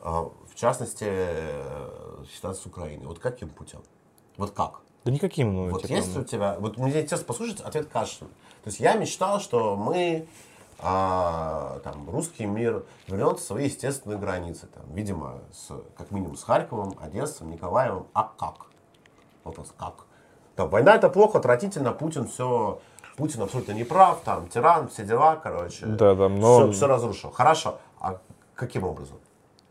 а, 0.00 0.22
в 0.22 0.54
частности, 0.54 1.06
э, 1.08 2.24
ситуация 2.32 2.62
с 2.62 2.66
Украиной. 2.66 3.06
Вот 3.06 3.18
каким 3.18 3.48
путем? 3.48 3.80
Вот 4.36 4.52
как? 4.52 4.82
Да 5.04 5.10
никаким, 5.10 5.54
ну, 5.54 5.70
Вот 5.70 5.82
типа, 5.82 5.92
есть 5.92 6.16
у 6.16 6.22
тебя, 6.22 6.56
вот 6.58 6.76
мне 6.76 6.90
интересно 6.90 7.26
послушать 7.26 7.60
ответ 7.60 7.88
Кашина. 7.88 8.30
То 8.62 8.68
есть 8.68 8.78
я 8.78 8.94
мечтал, 8.94 9.40
что 9.40 9.76
мы, 9.76 10.28
а, 10.78 11.80
там, 11.82 12.08
русский 12.08 12.46
мир 12.46 12.84
вернет 13.08 13.40
свои 13.40 13.64
естественные 13.64 14.18
границы, 14.18 14.68
там, 14.68 14.84
видимо, 14.94 15.40
с, 15.52 15.72
как 15.96 16.12
минимум 16.12 16.36
с 16.36 16.44
Харьковом, 16.44 16.94
Одессой, 17.00 17.48
Николаевым. 17.48 18.06
А 18.14 18.30
как? 18.38 18.66
Вопрос, 19.42 19.72
как? 19.76 20.06
Там, 20.54 20.68
война 20.68 20.94
это 20.94 21.08
плохо, 21.08 21.38
отвратительно, 21.38 21.92
Путин 21.92 22.28
все, 22.28 22.78
Путин 23.16 23.42
абсолютно 23.42 23.72
не 23.72 23.84
прав, 23.84 24.20
там, 24.24 24.48
тиран, 24.48 24.88
все 24.88 25.04
дела, 25.04 25.34
короче. 25.34 25.86
Да, 25.86 26.14
да, 26.14 26.28
но... 26.28 26.58
Все, 26.58 26.72
все 26.72 26.86
разрушил. 26.86 27.32
Хорошо, 27.32 27.78
а 27.98 28.20
каким 28.54 28.84
образом? 28.84 29.16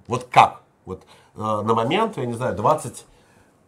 Вот 0.07 0.25
как? 0.25 0.61
Вот 0.85 1.03
э, 1.35 1.39
на 1.39 1.73
момент, 1.73 2.17
я 2.17 2.25
не 2.25 2.33
знаю, 2.33 2.55
20 2.55 3.05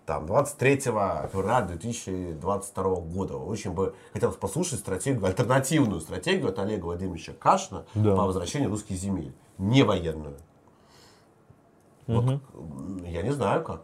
там, 0.05 0.25
23 0.25 0.77
февраля 0.77 1.61
2022 1.61 2.83
года. 2.95 3.37
Очень 3.37 3.71
бы 3.71 3.95
хотелось 4.11 4.35
послушать 4.35 4.79
стратегию, 4.79 5.25
альтернативную 5.25 6.01
стратегию 6.01 6.49
от 6.49 6.59
Олега 6.59 6.85
Владимировича 6.85 7.33
Кашина 7.33 7.85
Да. 7.95 8.15
по 8.15 8.25
возвращению 8.25 8.69
русских 8.69 8.95
земель. 8.97 9.33
Не 9.57 9.83
военную. 9.83 10.35
Вот, 12.07 12.25
Мгм. 12.25 12.41
м, 12.53 13.05
я 13.05 13.21
не 13.21 13.31
знаю 13.31 13.63
как. 13.63 13.83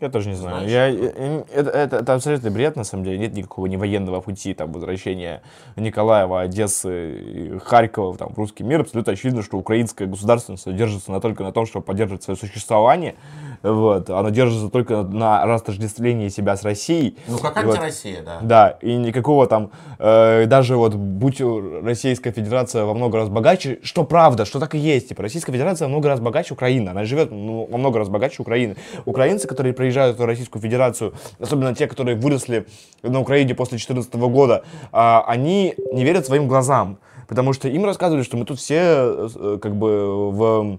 Я 0.00 0.10
тоже 0.10 0.28
не 0.28 0.36
знаю. 0.36 0.58
Знаешь, 0.68 0.70
Я, 0.70 0.86
я- 0.86 1.08
это, 1.52 1.70
это, 1.70 1.96
это 1.96 2.14
абсолютно 2.14 2.52
бред, 2.52 2.76
на 2.76 2.84
самом 2.84 3.02
деле. 3.02 3.18
Нет 3.18 3.34
никакого 3.34 3.66
ни 3.66 3.74
военного 3.74 4.20
пути, 4.20 4.54
там, 4.54 4.72
возвращения 4.72 5.42
Николаева, 5.74 6.40
Одессы, 6.42 7.18
и 7.18 7.58
Харькова 7.58 8.16
там, 8.16 8.32
в 8.32 8.38
русский 8.38 8.62
мир. 8.62 8.82
Абсолютно 8.82 9.14
очевидно, 9.14 9.42
что 9.42 9.56
украинская 9.58 10.06
государственность 10.06 10.72
держится 10.72 11.10
на, 11.10 11.20
только 11.20 11.42
на 11.42 11.50
том, 11.50 11.66
чтобы 11.66 11.84
поддерживать 11.84 12.22
свое 12.22 12.36
существование. 12.38 13.16
Вот. 13.62 14.10
Она 14.10 14.30
держится 14.30 14.68
только 14.68 15.02
на 15.02 15.44
растождествлении 15.44 16.28
себя 16.28 16.56
с 16.56 16.62
Россией. 16.62 17.16
Ну, 17.26 17.38
как 17.38 17.64
вот- 17.64 17.74
антироссия, 17.74 18.22
да. 18.22 18.38
Да, 18.42 18.78
и 18.80 18.94
никакого 18.96 19.46
там, 19.46 19.70
э, 19.98 20.46
даже 20.46 20.76
вот 20.76 20.94
будь 20.94 21.40
Российская 21.82 22.32
Федерация 22.32 22.84
во 22.84 22.94
много 22.94 23.18
раз 23.18 23.28
богаче, 23.28 23.78
что 23.82 24.04
правда, 24.04 24.44
что 24.44 24.60
так 24.60 24.74
и 24.74 24.78
есть, 24.78 25.08
типа 25.08 25.22
Российская 25.22 25.52
Федерация 25.52 25.86
во 25.86 25.90
много 25.90 26.08
раз 26.08 26.20
богаче 26.20 26.54
Украины, 26.54 26.90
она 26.90 27.04
живет 27.04 27.30
ну, 27.30 27.66
во 27.70 27.78
много 27.78 27.98
раз 27.98 28.08
богаче 28.08 28.42
Украины. 28.42 28.76
Украинцы, 29.04 29.48
которые 29.48 29.72
приезжают 29.72 30.18
в 30.18 30.24
Российскую 30.24 30.62
Федерацию, 30.62 31.14
особенно 31.40 31.74
те, 31.74 31.86
которые 31.86 32.16
выросли 32.16 32.66
на 33.02 33.20
Украине 33.20 33.54
после 33.54 33.78
2014 33.78 34.14
года, 34.28 34.64
а, 34.92 35.24
они 35.26 35.74
не 35.92 36.04
верят 36.04 36.26
своим 36.26 36.48
глазам, 36.48 36.98
потому 37.28 37.52
что 37.52 37.68
им 37.68 37.84
рассказывали, 37.84 38.22
что 38.22 38.36
мы 38.36 38.44
тут 38.44 38.58
все 38.58 39.28
э, 39.34 39.58
как 39.60 39.76
бы 39.76 40.30
в 40.32 40.78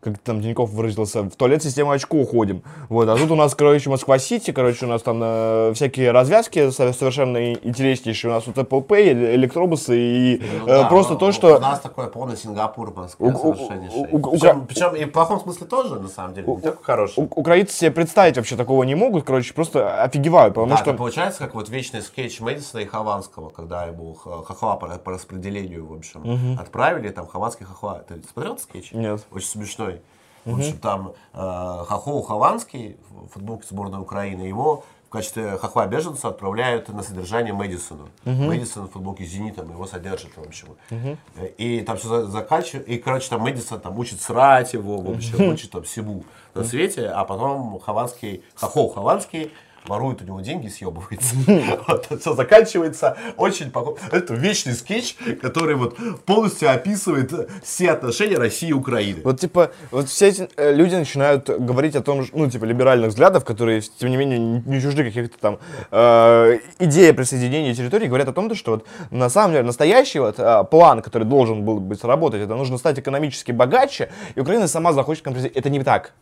как 0.00 0.16
там 0.18 0.40
Тиньков 0.40 0.70
выразился, 0.70 1.22
в 1.22 1.30
туалет 1.30 1.62
системы 1.62 1.92
очков 1.94 2.30
ходим. 2.30 2.62
Вот, 2.88 3.08
а 3.08 3.16
тут 3.16 3.30
у 3.32 3.34
нас, 3.34 3.54
короче, 3.56 3.90
Москва-Сити, 3.90 4.52
короче, 4.52 4.86
у 4.86 4.88
нас 4.88 5.02
там 5.02 5.18
э, 5.22 5.72
всякие 5.74 6.12
развязки 6.12 6.70
со- 6.70 6.92
совершенно 6.92 7.52
интереснейшие. 7.54 8.30
У 8.30 8.34
нас 8.34 8.44
тут 8.44 8.56
Apple 8.56 8.86
Pay, 8.86 9.12
э- 9.12 9.34
электробусы 9.34 9.98
и 9.98 10.42
Ну 10.60 10.66
э, 10.66 10.82
да, 10.82 10.88
просто 10.88 11.14
у- 11.14 11.18
то, 11.18 11.32
что... 11.32 11.56
У 11.56 11.60
нас 11.60 11.80
такой 11.80 12.08
полный 12.10 12.36
Сингапур 12.36 12.90
у- 12.96 13.08
совершеннейший. 13.08 14.08
у- 14.12 14.16
у- 14.18 14.30
причем, 14.30 14.66
причем 14.66 14.94
и 14.94 15.04
в 15.04 15.10
плохом 15.10 15.40
смысле 15.40 15.66
тоже, 15.66 15.98
на 15.98 16.08
самом 16.08 16.34
деле, 16.34 16.46
не 16.46 16.72
хорошем. 16.82 17.24
У- 17.24 17.40
украинцы 17.40 17.74
себе 17.76 17.90
представить 17.90 18.36
вообще 18.36 18.54
такого 18.56 18.84
не 18.84 18.94
могут, 18.94 19.24
короче, 19.24 19.52
просто 19.52 20.02
офигевают, 20.02 20.54
потому 20.54 20.70
Да, 20.70 20.76
что... 20.76 20.90
это 20.90 20.98
получается 20.98 21.40
как 21.40 21.54
вот 21.56 21.68
вечный 21.68 22.02
скетч 22.02 22.40
Мэдисона 22.40 22.82
и 22.82 22.86
Хованского, 22.86 23.48
когда 23.48 23.84
ему 23.86 24.14
хохла 24.14 24.76
по, 24.76 24.86
по 24.98 25.10
распределению, 25.12 25.86
в 25.86 25.92
общем, 25.94 26.20
Мгм. 26.22 26.58
отправили, 26.60 27.08
там 27.08 27.26
Хованский 27.26 27.66
хохла. 27.66 28.04
Ты 28.08 28.22
смотрел 28.32 28.54
этот 28.54 28.64
скетч? 28.64 28.92
Нет. 28.92 29.26
Очень 29.32 29.48
смешной. 29.48 29.97
В 30.44 30.50
Мгм. 30.50 30.60
общем, 30.60 30.78
там 30.78 31.12
э, 31.34 31.84
Хохол 31.88 32.22
Хованский, 32.22 32.96
в 33.10 33.28
футболке 33.28 33.66
сборной 33.68 34.00
Украины, 34.00 34.42
его 34.42 34.84
в 35.08 35.10
качестве 35.10 35.56
хохла 35.56 35.86
беженца 35.86 36.28
отправляют 36.28 36.88
на 36.90 37.02
содержание 37.02 37.54
Мэдисону. 37.54 38.08
Мгм. 38.26 38.46
Мэдисон 38.48 38.88
в 38.88 38.90
футболке 38.92 39.24
с 39.24 39.28
Зенитом, 39.30 39.70
его 39.70 39.86
содержат, 39.86 40.36
в 40.36 40.42
общем. 40.42 40.68
Мгм. 40.90 41.18
И 41.56 41.80
там 41.80 41.96
все 41.96 42.26
заканчивается. 42.26 42.90
И, 42.90 42.98
короче, 42.98 43.30
там 43.30 43.40
Мэдисон 43.40 43.80
там 43.80 43.98
учит 43.98 44.20
срать 44.20 44.74
его, 44.74 44.98
в 44.98 45.10
общем, 45.10 45.50
учит 45.50 45.70
там 45.70 45.82
всему 45.84 46.24
на 46.54 46.62
свете, 46.62 47.08
а 47.08 47.24
потом 47.24 47.80
Хованский, 47.80 48.44
Хохол 48.54 48.90
Хованский 48.92 49.50
ворует 49.88 50.22
у 50.22 50.24
него 50.24 50.40
деньги 50.40 50.66
и 50.66 50.70
съебывается. 50.70 51.34
Вот, 51.88 52.20
все 52.20 52.34
заканчивается 52.34 53.16
очень 53.36 53.70
похоже. 53.70 53.96
Это 54.12 54.34
вечный 54.34 54.74
скетч, 54.74 55.16
который 55.40 55.74
вот 55.74 55.96
полностью 56.24 56.70
описывает 56.70 57.32
все 57.62 57.90
отношения 57.90 58.36
России 58.36 58.68
и 58.68 58.72
Украины. 58.72 59.20
Вот, 59.24 59.40
типа, 59.40 59.70
вот 59.90 60.08
все 60.08 60.28
эти 60.28 60.48
э, 60.56 60.74
люди 60.74 60.94
начинают 60.94 61.48
говорить 61.48 61.96
о 61.96 62.02
том, 62.02 62.24
ну, 62.32 62.50
типа, 62.50 62.64
либеральных 62.64 63.10
взглядов, 63.10 63.44
которые, 63.44 63.80
тем 63.80 64.10
не 64.10 64.16
менее, 64.16 64.38
не- 64.38 64.80
чужды 64.80 65.04
каких-то 65.04 65.38
там 65.38 65.58
э, 65.90 66.58
идей 66.78 67.12
присоединения 67.12 67.74
территорий, 67.74 68.06
говорят 68.08 68.28
о 68.28 68.32
том, 68.32 68.48
то, 68.48 68.54
что 68.54 68.72
вот 68.72 68.86
на 69.10 69.28
самом 69.28 69.52
деле 69.52 69.64
настоящий 69.64 70.18
вот 70.18 70.38
э, 70.38 70.64
план, 70.70 71.02
который 71.02 71.24
должен 71.24 71.64
был 71.64 71.80
быть 71.80 72.00
сработать, 72.00 72.42
это 72.42 72.54
нужно 72.54 72.78
стать 72.78 72.98
экономически 72.98 73.52
богаче, 73.52 74.10
и 74.34 74.40
Украина 74.40 74.68
сама 74.68 74.92
захочет 74.92 75.24
конкретизировать. 75.24 75.56
Это 75.56 75.70
не 75.70 75.82
так. 75.82 76.12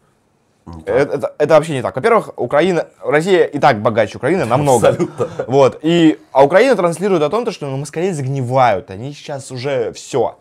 Это, 0.85 1.15
это- 1.15 1.35
это 1.39 1.55
вообще 1.55 1.75
не 1.75 1.83
так. 1.83 1.95
Во-первых, 1.95 2.31
Украина, 2.37 2.89
Россия 3.03 3.45
и 3.45 3.59
так 3.59 3.81
богаче 3.83 4.19
Украины 4.19 4.45
намного. 4.45 4.89
Абсолютно. 4.89 5.29
Вот. 5.47 5.79
И, 5.83 6.19
а 6.33 6.45
Украина 6.45 6.75
транслирует 6.75 7.23
о 7.23 7.31
том, 7.31 7.45
то, 7.45 7.53
что 7.53 7.67
ну, 7.67 7.77
москали 7.77 8.11
загнивают. 8.11 8.91
Они 8.91 9.13
сейчас 9.13 9.51
уже 9.53 9.93
все. 9.93 10.37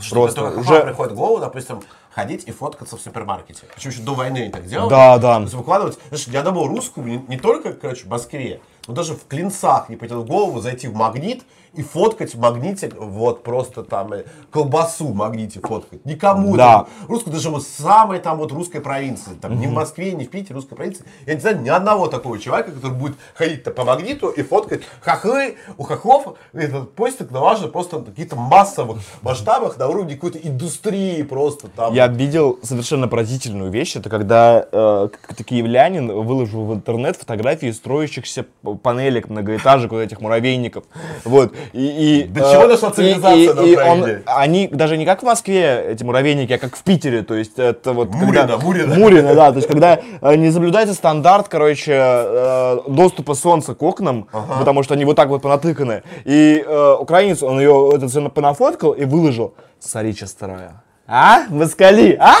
Что 0.00 0.14
Просто 0.14 0.44
уже... 0.50 0.80
приходит 0.80 1.12
в 1.12 1.16
голову, 1.16 1.38
допустим, 1.40 1.80
ходить 2.10 2.44
и 2.46 2.52
фоткаться 2.52 2.96
в 2.96 3.00
супермаркете. 3.00 3.62
Причем 3.74 3.90
еще 3.90 4.02
до 4.02 4.14
войны 4.14 4.38
они 4.38 4.50
так 4.50 4.64
делали. 4.66 4.90
Да, 4.90 5.18
да. 5.18 5.36
То 5.36 5.42
есть 5.42 5.54
выкладывать, 5.54 5.98
знаешь, 6.08 6.26
я 6.28 6.42
думал 6.42 6.66
русскую 6.68 7.06
не, 7.06 7.24
не 7.28 7.36
только, 7.36 7.72
короче, 7.72 8.04
в 8.04 8.08
Москве, 8.08 8.60
но 8.86 8.94
даже 8.94 9.14
в 9.14 9.26
Клинцах 9.26 9.88
не 9.88 9.96
в 9.96 10.24
голову 10.24 10.60
зайти 10.60 10.88
в 10.88 10.94
магнит 10.94 11.42
и 11.78 11.82
фоткать 11.82 12.34
в 12.34 12.40
магните 12.40 12.90
вот 12.96 13.44
просто 13.44 13.84
там 13.84 14.12
э, 14.12 14.24
колбасу 14.50 15.06
в 15.06 15.14
магните 15.14 15.60
фоткать. 15.60 16.04
Никому 16.04 16.56
Да. 16.56 16.72
там, 16.72 16.88
русскую, 17.06 17.32
даже 17.32 17.50
вот 17.50 17.62
самой 17.62 18.18
там 18.18 18.38
вот 18.38 18.50
русской 18.50 18.80
провинции, 18.80 19.30
там 19.40 19.58
ни 19.58 19.66
в. 19.66 19.78
Москве, 19.78 20.10
ни 20.10 20.24
в 20.24 20.30
Питере, 20.30 20.56
русской 20.56 20.74
провинции. 20.74 21.04
Я 21.24 21.34
не 21.34 21.40
знаю 21.40 21.60
ни 21.60 21.68
одного 21.68 22.08
такого 22.08 22.36
человека, 22.40 22.72
который 22.72 22.94
будет 22.94 23.16
ходить 23.34 23.62
по 23.62 23.84
магниту 23.84 24.28
и 24.28 24.42
фоткать 24.42 24.82
хохлы 25.00 25.56
у 25.76 25.84
хохлов. 25.84 26.36
Этот 26.52 26.94
постик 26.94 27.30
налажен 27.30 27.70
просто 27.70 28.00
на 28.00 28.06
каких-то 28.06 28.34
массовых 28.34 28.98
масштабах 29.22 29.78
на 29.78 29.86
уровне 29.86 30.16
какой-то 30.16 30.38
индустрии 30.38 31.22
просто 31.22 31.68
там. 31.68 31.94
Я 31.94 32.08
видел 32.08 32.58
совершенно 32.64 33.06
поразительную 33.06 33.70
вещь. 33.70 33.94
Это 33.94 34.10
когда 34.10 34.66
э, 34.72 35.08
киевлянин 35.46 36.10
выложил 36.10 36.64
в 36.64 36.74
интернет 36.74 37.16
фотографии 37.16 37.70
строящихся 37.70 38.44
панелек 38.82 39.28
многоэтажек, 39.28 39.92
вот 39.92 40.00
этих 40.00 40.20
муравейников. 40.20 40.84
Вот. 41.24 41.54
И, 41.72 42.20
и, 42.20 42.24
До 42.24 42.40
чего 42.52 42.66
дошла 42.66 42.88
и- 42.90 42.92
цивилизация 42.92 43.36
и- 43.36 43.70
и 43.70 43.74
Украине? 43.74 44.02
он- 44.02 44.22
Они 44.26 44.68
даже 44.68 44.96
не 44.96 45.04
как 45.04 45.20
в 45.22 45.26
Москве, 45.26 45.84
эти 45.88 46.04
муравейники, 46.04 46.52
а 46.52 46.58
как 46.58 46.76
в 46.76 46.82
Питере. 46.82 47.22
То 47.22 47.34
есть 47.34 47.58
это 47.58 47.92
вот... 47.92 48.10
Мурино, 48.10 48.32
когда- 48.32 48.58
Мурино. 48.58 48.94
Мурино, 48.94 49.34
да. 49.34 49.50
То 49.50 49.56
есть 49.56 49.68
когда 49.68 49.98
э, 50.20 50.36
не 50.36 50.50
соблюдается 50.50 50.94
стандарт, 50.94 51.48
короче, 51.48 51.92
э, 51.94 52.78
доступа 52.88 53.34
солнца 53.34 53.74
к 53.74 53.82
окнам, 53.82 54.28
потому 54.58 54.82
что 54.82 54.94
они 54.94 55.04
вот 55.04 55.16
так 55.16 55.28
вот 55.28 55.42
понатыканы. 55.42 56.02
И 56.24 56.64
э, 56.66 56.96
украинец, 57.00 57.42
он 57.42 57.58
ее 57.60 57.90
это 57.94 58.08
все 58.08 58.28
понафоткал 58.28 58.92
и 58.92 59.04
выложил. 59.04 59.54
Смотри, 59.78 60.14
что 60.14 60.26
старая. 60.26 60.82
А? 61.06 61.44
Москали, 61.48 62.16
а? 62.20 62.34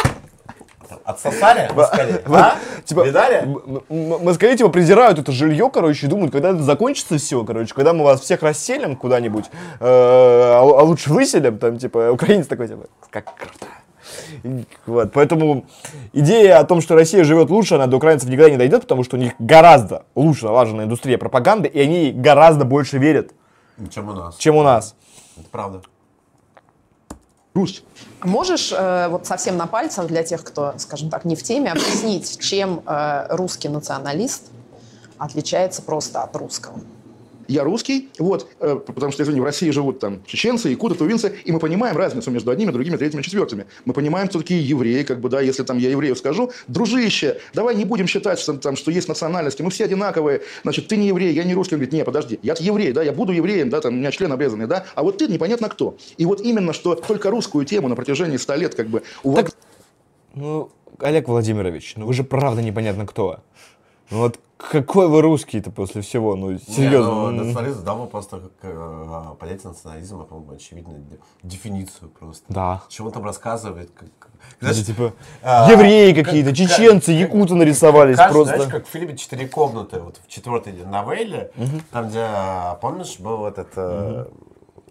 Отсосали? 1.08 1.70
Москали? 1.74 2.22
А? 2.26 2.56
Типа, 2.84 3.00
Видали? 3.00 3.48
москали 4.22 4.56
типа 4.56 4.68
презирают 4.68 5.18
это 5.18 5.32
жилье, 5.32 5.70
короче, 5.72 6.06
и 6.06 6.10
думают, 6.10 6.32
когда 6.32 6.50
это 6.50 6.62
закончится 6.62 7.16
все, 7.16 7.44
короче, 7.44 7.72
когда 7.72 7.94
мы 7.94 8.04
вас 8.04 8.20
всех 8.20 8.42
расселим 8.42 8.94
куда-нибудь, 8.94 9.46
э, 9.46 9.50
а, 9.80 10.60
а 10.60 10.82
лучше 10.82 11.10
выселим, 11.10 11.58
там, 11.58 11.78
типа, 11.78 12.10
украинец 12.12 12.46
такой, 12.46 12.68
типа, 12.68 12.88
как 13.08 13.34
круто. 13.34 13.66
Вот, 14.84 15.12
поэтому 15.14 15.64
идея 16.12 16.58
о 16.58 16.64
том, 16.64 16.82
что 16.82 16.94
Россия 16.94 17.24
живет 17.24 17.48
лучше, 17.48 17.76
она 17.76 17.86
до 17.86 17.96
украинцев 17.96 18.28
никогда 18.28 18.50
не 18.50 18.58
дойдет, 18.58 18.82
потому 18.82 19.02
что 19.02 19.16
у 19.16 19.18
них 19.18 19.32
гораздо 19.38 20.04
лучше 20.14 20.44
налажена 20.44 20.84
индустрия 20.84 21.16
пропаганды, 21.16 21.68
и 21.68 21.80
они 21.80 22.04
ей 22.04 22.12
гораздо 22.12 22.66
больше 22.66 22.98
верят, 22.98 23.30
Чем 23.90 24.10
у 24.10 24.12
нас. 24.12 24.36
чем 24.36 24.56
у 24.56 24.62
нас. 24.62 24.94
Это 25.38 25.48
правда. 25.50 25.80
Русь. 27.58 27.82
Можешь 28.22 28.72
э, 28.72 29.08
вот 29.08 29.26
совсем 29.26 29.56
на 29.56 29.66
пальцах 29.66 30.06
для 30.06 30.22
тех, 30.22 30.44
кто, 30.44 30.74
скажем 30.78 31.10
так, 31.10 31.24
не 31.24 31.34
в 31.34 31.42
теме, 31.42 31.72
объяснить, 31.72 32.38
чем 32.38 32.82
э, 32.86 33.26
русский 33.30 33.68
националист 33.68 34.44
отличается 35.18 35.82
просто 35.82 36.22
от 36.22 36.36
русского? 36.36 36.78
Я 37.48 37.64
русский, 37.64 38.10
вот, 38.18 38.46
э, 38.60 38.76
потому 38.76 39.10
что, 39.10 39.22
извини, 39.22 39.40
в 39.40 39.44
России 39.44 39.70
живут 39.70 40.00
там 40.00 40.22
чеченцы, 40.26 40.68
якуты, 40.68 40.94
тувинцы, 40.94 41.34
и 41.44 41.50
мы 41.50 41.58
понимаем 41.58 41.96
разницу 41.96 42.30
между 42.30 42.50
одними, 42.50 42.70
другими, 42.70 42.96
третьими, 42.96 43.22
четвертыми. 43.22 43.64
Мы 43.86 43.94
понимаем, 43.94 44.28
кто 44.28 44.38
такие 44.38 44.62
евреи, 44.62 45.02
как 45.02 45.20
бы, 45.20 45.30
да, 45.30 45.40
если 45.40 45.62
там 45.62 45.78
я 45.78 45.88
еврею 45.90 46.14
скажу, 46.14 46.52
дружище, 46.66 47.40
давай 47.54 47.74
не 47.74 47.86
будем 47.86 48.06
считать, 48.06 48.38
что, 48.38 48.52
там, 48.58 48.76
что 48.76 48.90
есть 48.90 49.08
национальности, 49.08 49.62
мы 49.62 49.70
все 49.70 49.86
одинаковые, 49.86 50.42
значит, 50.62 50.88
ты 50.88 50.98
не 50.98 51.08
еврей, 51.08 51.32
я 51.32 51.44
не 51.44 51.54
русский, 51.54 51.76
он 51.76 51.78
говорит, 51.78 51.94
не, 51.94 52.04
подожди, 52.04 52.38
я 52.42 52.54
еврей, 52.58 52.92
да, 52.92 53.02
я 53.02 53.12
буду 53.12 53.32
евреем, 53.32 53.70
да, 53.70 53.80
там, 53.80 53.94
у 53.94 53.96
меня 53.96 54.10
член 54.10 54.30
обрезанный, 54.30 54.66
да, 54.66 54.84
а 54.94 55.02
вот 55.02 55.16
ты 55.16 55.26
непонятно 55.26 55.70
кто. 55.70 55.96
И 56.18 56.26
вот 56.26 56.42
именно, 56.42 56.74
что 56.74 56.94
только 56.96 57.30
русскую 57.30 57.64
тему 57.64 57.88
на 57.88 57.96
протяжении 57.96 58.36
ста 58.36 58.56
лет, 58.56 58.74
как 58.74 58.88
бы, 58.88 59.02
у 59.22 59.30
вас... 59.30 59.46
Ну, 60.34 60.70
Олег 60.98 61.28
Владимирович, 61.28 61.94
ну 61.96 62.06
вы 62.06 62.12
же 62.12 62.24
правда 62.24 62.60
непонятно 62.60 63.06
кто. 63.06 63.40
Ну 64.10 64.18
вот 64.18 64.38
какой 64.56 65.06
вы 65.08 65.22
русский-то 65.22 65.70
после 65.70 66.02
всего, 66.02 66.34
ну 66.34 66.50
Не, 66.52 66.58
серьезно. 66.58 67.12
ну, 67.12 67.28
м. 67.28 67.36
национализм 67.36 67.84
давно 67.84 68.06
просто 68.06 68.40
как 68.40 68.52
э, 68.62 69.34
понятие 69.38 69.68
национализма, 69.68 70.24
по-моему, 70.24 70.52
очевидную 70.54 70.98
де- 71.00 71.18
дефиницию 71.44 72.10
просто. 72.10 72.44
Да. 72.48 72.82
Чего 72.88 73.06
он 73.08 73.12
там 73.12 73.24
рассказывает. 73.24 73.90
Как, 73.94 74.08
знаешь, 74.60 74.84
типа 74.84 75.12
а, 75.42 75.70
евреи 75.70 76.12
как- 76.12 76.24
какие-то, 76.26 76.50
как- 76.50 76.56
чеченцы, 76.56 77.12
якуты 77.12 77.54
нарисовались 77.54 78.16
Кажется, 78.16 78.34
просто. 78.34 78.56
знаешь, 78.56 78.72
как 78.72 78.86
в 78.86 78.90
фильме 78.90 79.16
«Четыре 79.16 79.46
комнаты», 79.46 80.00
вот 80.00 80.20
в 80.24 80.28
четвертой 80.28 80.72
новелле, 80.72 81.52
там, 81.92 82.08
где, 82.08 82.26
помнишь, 82.80 83.18
был 83.20 83.46
этот... 83.46 83.68
э, 83.76 84.26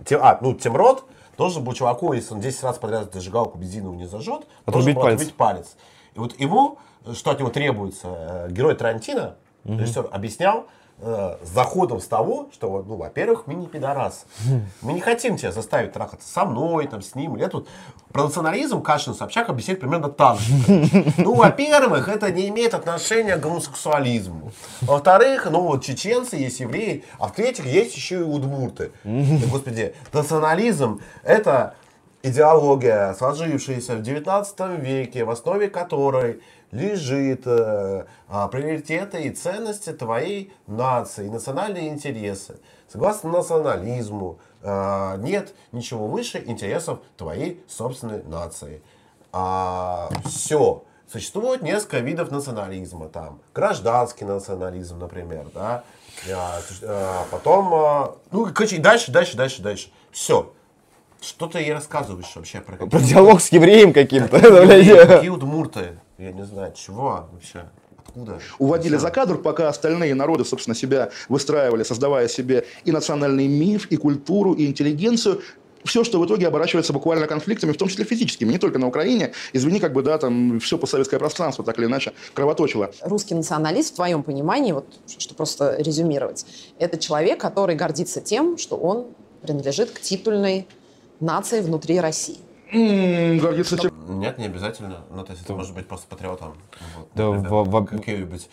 Тем- 0.06 0.22
а, 0.24 0.38
ну, 0.42 0.54
Темрот 0.54 1.04
должен 1.38 1.64
был 1.64 1.74
чуваку, 1.74 2.14
если 2.14 2.34
он 2.34 2.40
10 2.40 2.64
раз 2.64 2.78
подряд 2.78 3.14
зажигалку 3.14 3.58
бензиновую 3.58 3.98
не 3.98 4.06
зажжет, 4.08 4.28
должен 4.38 4.48
Отрубить 4.66 4.96
был 4.96 5.02
палец. 5.02 5.16
отрубить 5.18 5.36
палец. 5.36 5.76
И 6.16 6.20
вот 6.20 6.40
ему 6.40 6.78
что 7.14 7.32
от 7.32 7.40
него 7.40 7.50
требуется. 7.50 8.08
Э, 8.08 8.48
Герой 8.50 8.76
Тарантино, 8.76 9.36
режиссер, 9.66 10.08
объяснял, 10.12 10.68
э, 11.00 11.38
с 11.44 11.50
заходом 11.50 12.00
с 12.00 12.08
того, 12.08 12.50
что, 12.54 12.84
ну, 12.88 12.96
во-первых, 12.96 13.46
мы 13.46 13.54
не 13.54 13.68
пидорасы. 13.68 14.26
Мы 14.82 14.94
не 14.94 15.02
хотим 15.02 15.38
тебя 15.38 15.52
заставить 15.52 15.94
трахаться 15.94 16.28
со 16.28 16.46
мной, 16.46 16.88
там, 16.88 17.02
с 17.02 17.16
ним. 17.16 17.36
Я 17.36 17.50
тут 17.50 17.68
про 18.12 18.24
национализм 18.24 18.82
Кашин 18.82 19.14
Собчак 19.14 19.50
объясняет 19.50 19.80
примерно 19.80 20.10
так 20.10 20.40
же. 20.40 20.54
Ну, 21.18 21.34
во-первых, 21.34 22.08
это 22.08 22.32
не 22.32 22.48
имеет 22.50 22.74
отношения 22.74 23.38
к 23.38 23.42
гомосексуализму. 23.42 24.52
Во-вторых, 24.82 25.48
ну, 25.50 25.62
вот 25.62 25.84
чеченцы 25.84 26.36
есть 26.38 26.60
евреи, 26.60 27.04
а 27.20 27.28
в-третьих, 27.28 27.66
есть 27.66 27.96
еще 27.96 28.20
и 28.20 28.24
удмурты. 28.24 28.92
Господи, 29.04 29.94
национализм— 30.14 31.02
это 31.24 31.76
идеология, 32.28 33.14
сложившаяся 33.14 33.96
в 33.96 34.02
19 34.02 34.60
веке, 34.80 35.24
в 35.26 35.30
основе 35.30 35.70
которой 35.70 36.42
лежит 36.72 37.44
э, 37.46 38.06
а, 38.28 38.48
приоритеты 38.50 39.24
и 39.24 39.30
ценности 39.32 39.94
твоей 39.94 40.54
нации, 40.68 41.30
национальные 41.30 41.90
интересы. 41.90 42.60
Согласно 42.90 43.32
национализму, 43.32 44.40
э, 44.62 45.16
нет 45.20 45.54
ничего 45.72 46.08
выше 46.08 46.44
интересов 46.46 47.00
твоей 47.16 47.64
собственной 47.68 48.24
нации. 48.24 48.82
А, 49.32 50.10
все. 50.26 50.84
Существует 51.10 51.62
несколько 51.62 52.00
видов 52.00 52.32
национализма. 52.32 53.08
Там 53.08 53.40
гражданский 53.56 54.26
национализм, 54.26 55.00
например, 55.00 55.46
да. 55.54 55.84
А, 56.30 56.60
суще- 56.68 56.86
а, 56.86 57.26
потом, 57.32 57.74
а, 57.74 58.16
ну, 58.32 58.46
короче, 58.54 58.78
дальше, 58.80 59.12
дальше, 59.12 59.38
дальше, 59.38 59.62
дальше. 59.62 59.90
Все. 60.12 60.52
Что 61.22 61.48
ты 61.48 61.60
ей 61.60 61.74
рассказываешь 61.74 62.32
вообще 62.36 62.62
про 62.62 62.86
Про 62.86 63.00
диалог 63.00 63.42
с 63.42 63.52
евреем 63.52 63.94
каким-то. 63.94 64.40
Какие, 64.40 65.30
удмурты? 65.30 66.00
Я 66.18 66.32
не 66.32 66.46
знаю, 66.46 66.74
чего 66.76 67.28
вообще? 67.32 67.66
Откуда? 67.98 68.40
уводили 68.58 68.96
за 68.98 69.10
кадр, 69.12 69.38
пока 69.38 69.70
остальные 69.70 70.16
народы, 70.16 70.46
собственно, 70.46 70.76
себя 70.76 71.10
выстраивали, 71.30 71.84
создавая 71.84 72.28
себе 72.28 72.66
и 72.86 72.92
национальный 72.92 73.48
миф, 73.48 73.88
и 73.92 73.98
культуру, 73.98 74.54
и 74.54 74.66
интеллигенцию. 74.66 75.42
Все, 75.84 76.04
что 76.04 76.20
в 76.20 76.26
итоге 76.26 76.48
оборачивается 76.48 76.92
буквально 76.92 77.28
конфликтами, 77.28 77.72
в 77.72 77.78
том 77.78 77.88
числе 77.88 78.04
физическими, 78.04 78.52
не 78.52 78.58
только 78.58 78.80
на 78.80 78.88
Украине. 78.88 79.34
Извини, 79.54 79.80
как 79.80 79.94
бы, 79.94 80.02
да, 80.04 80.18
там 80.18 80.60
все 80.60 80.78
постсоветское 80.78 81.20
пространство 81.20 81.64
так 81.64 81.78
или 81.80 81.86
иначе 81.86 82.14
кровоточило. 82.34 82.92
Русский 83.02 83.36
националист, 83.36 83.94
в 83.94 83.96
твоем 83.96 84.24
понимании, 84.24 84.72
вот, 84.72 84.86
что 85.18 85.36
просто 85.36 85.78
резюмировать, 85.78 86.46
это 86.80 86.98
человек, 86.98 87.40
который 87.40 87.76
гордится 87.76 88.20
тем, 88.20 88.58
что 88.58 88.76
он 88.76 89.08
принадлежит 89.42 89.92
к 89.92 90.02
титульной 90.02 90.68
нации 91.20 91.62
внутри 91.62 92.00
России. 92.00 92.40
Нет, 94.10 94.38
не 94.38 94.46
обязательно. 94.46 95.06
Ну, 95.10 95.24
то 95.24 95.32
есть 95.32 95.44
это 95.44 95.54
может 95.54 95.74
быть 95.74 95.88
просто 95.88 96.08
патриотом. 96.08 96.56
Вот, 96.98 97.10
Да, 97.16 97.26
например, 97.32 97.50
во- 97.50 97.86
Какие-нибудь 97.86 98.50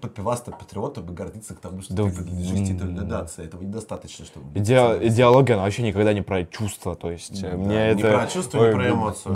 подпивастый 0.00 0.54
патриот 0.54 0.98
бы 0.98 1.12
гордиться 1.12 1.54
к 1.54 1.60
тому, 1.60 1.82
что 1.82 1.94
Да 1.94 2.04
ты 2.04 2.16
принадлежишь 2.16 2.68
титульной 2.68 3.04
нации. 3.04 3.44
Этого 3.44 3.62
недостаточно, 3.62 4.24
чтобы... 4.24 4.46
Иде- 4.58 5.06
идеология, 5.06 5.54
она 5.54 5.64
вообще 5.64 5.82
никогда 5.82 6.12
не 6.12 6.22
про 6.22 6.44
чувства, 6.44 6.94
то 6.96 7.10
есть 7.10 7.42
э, 7.42 7.50
Да, 7.50 7.56
мне 7.56 7.94
не 7.94 8.00
это... 8.00 8.12
про 8.12 8.26
чувства, 8.26 8.66
не 8.66 8.72
про 8.72 8.90
эмоцию. 8.90 9.34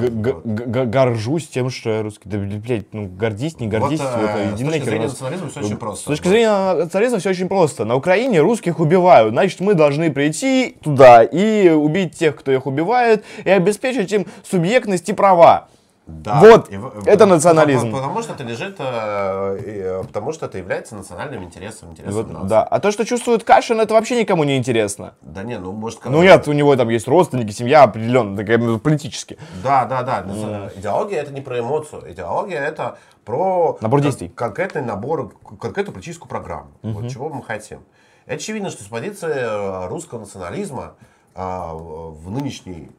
горжусь 0.87 1.49
тем, 1.49 1.71
что 1.71 1.91
я 1.91 2.03
русский. 2.03 2.29
Да, 2.29 2.39
блядь, 2.39 2.93
ну 2.93 3.07
гордись, 3.09 3.59
не 3.61 3.69
гордись, 3.69 4.01
Вот, 4.01 4.09
это 4.09 4.39
э, 4.39 4.57
с 4.57 4.61
точки 4.61 4.85
зрения 4.85 5.07
национализма 5.07 5.49
все 5.49 5.61
очень 5.61 5.77
просто. 5.77 6.03
С 6.03 6.07
точки 6.07 6.29
зрения 6.29 6.75
национализма 6.75 7.19
все 7.19 7.31
очень 7.31 7.49
просто. 7.49 7.85
На 7.85 7.97
Украине 7.97 8.41
русских 8.41 8.81
убивают, 8.81 9.33
значит 9.33 9.61
мы 9.61 9.75
должны 9.75 10.11
прийти 10.13 10.77
туда 10.83 11.23
и 11.23 11.69
убить 11.71 12.17
тех, 12.17 12.37
кто 12.37 12.53
их 12.53 12.67
убивает, 12.67 13.25
и 13.45 13.51
обеспечить 13.51 14.13
им 14.13 14.27
субъектность 14.49 15.09
и 15.09 15.13
права. 15.13 15.69
Да. 16.11 16.41
Вот, 16.41 16.71
И 16.71 16.79
это 17.07 17.27
национализм. 17.27 17.93
Потому, 17.93 18.23
что 18.23 18.35
это 18.35 18.43
лежит, 18.45 18.77
э, 18.79 19.59
э, 19.65 20.03
потому 20.05 20.33
что 20.33 20.47
это 20.47 20.59
является 20.59 20.95
национальным 20.95 21.45
интересом, 21.45 21.91
интересом 21.91 22.15
Вот, 22.15 22.31
нации. 22.33 22.49
да. 22.49 22.63
А 22.63 22.81
то, 22.81 22.91
что 22.91 23.05
чувствует 23.05 23.45
Кашин, 23.45 23.81
это 23.81 23.95
вообще 23.95 24.21
никому 24.21 24.45
не 24.45 24.57
интересно. 24.57 25.15
Да 25.23 25.43
не, 25.43 25.59
ну 25.59 25.73
может... 25.73 26.05
Ну 26.05 26.23
нет, 26.23 26.47
у 26.49 26.53
него 26.53 26.75
там 26.77 26.89
есть 26.89 27.09
родственники, 27.09 27.53
семья 27.53 27.85
определенно, 27.85 28.37
такая 28.37 28.59
ну, 28.59 28.79
политически. 28.79 29.39
Да, 29.63 29.85
да, 29.87 30.03
да. 30.03 30.23
Наци- 30.23 30.79
Идеология 30.79 31.23
это 31.23 31.33
не 31.33 31.41
про 31.41 31.61
эмоцию. 31.61 32.11
Идеология 32.13 32.61
это 32.61 32.99
про 33.25 33.79
Набор 33.81 34.01
действий. 34.01 34.29
конкретный 34.29 34.83
набор, 34.83 35.33
конкретную 35.61 35.95
политическую 35.95 36.29
программу. 36.29 36.71
Вот 36.83 37.09
чего 37.09 37.29
мы 37.29 37.43
хотим. 37.43 37.81
И 38.27 38.33
очевидно, 38.33 38.71
что 38.71 38.83
с 38.83 38.87
позиции 38.87 39.33
э, 39.33 39.89
русского 39.89 40.21
национализма 40.21 40.95
а, 41.35 41.75
в 41.75 42.31
нынешней, 42.31 42.91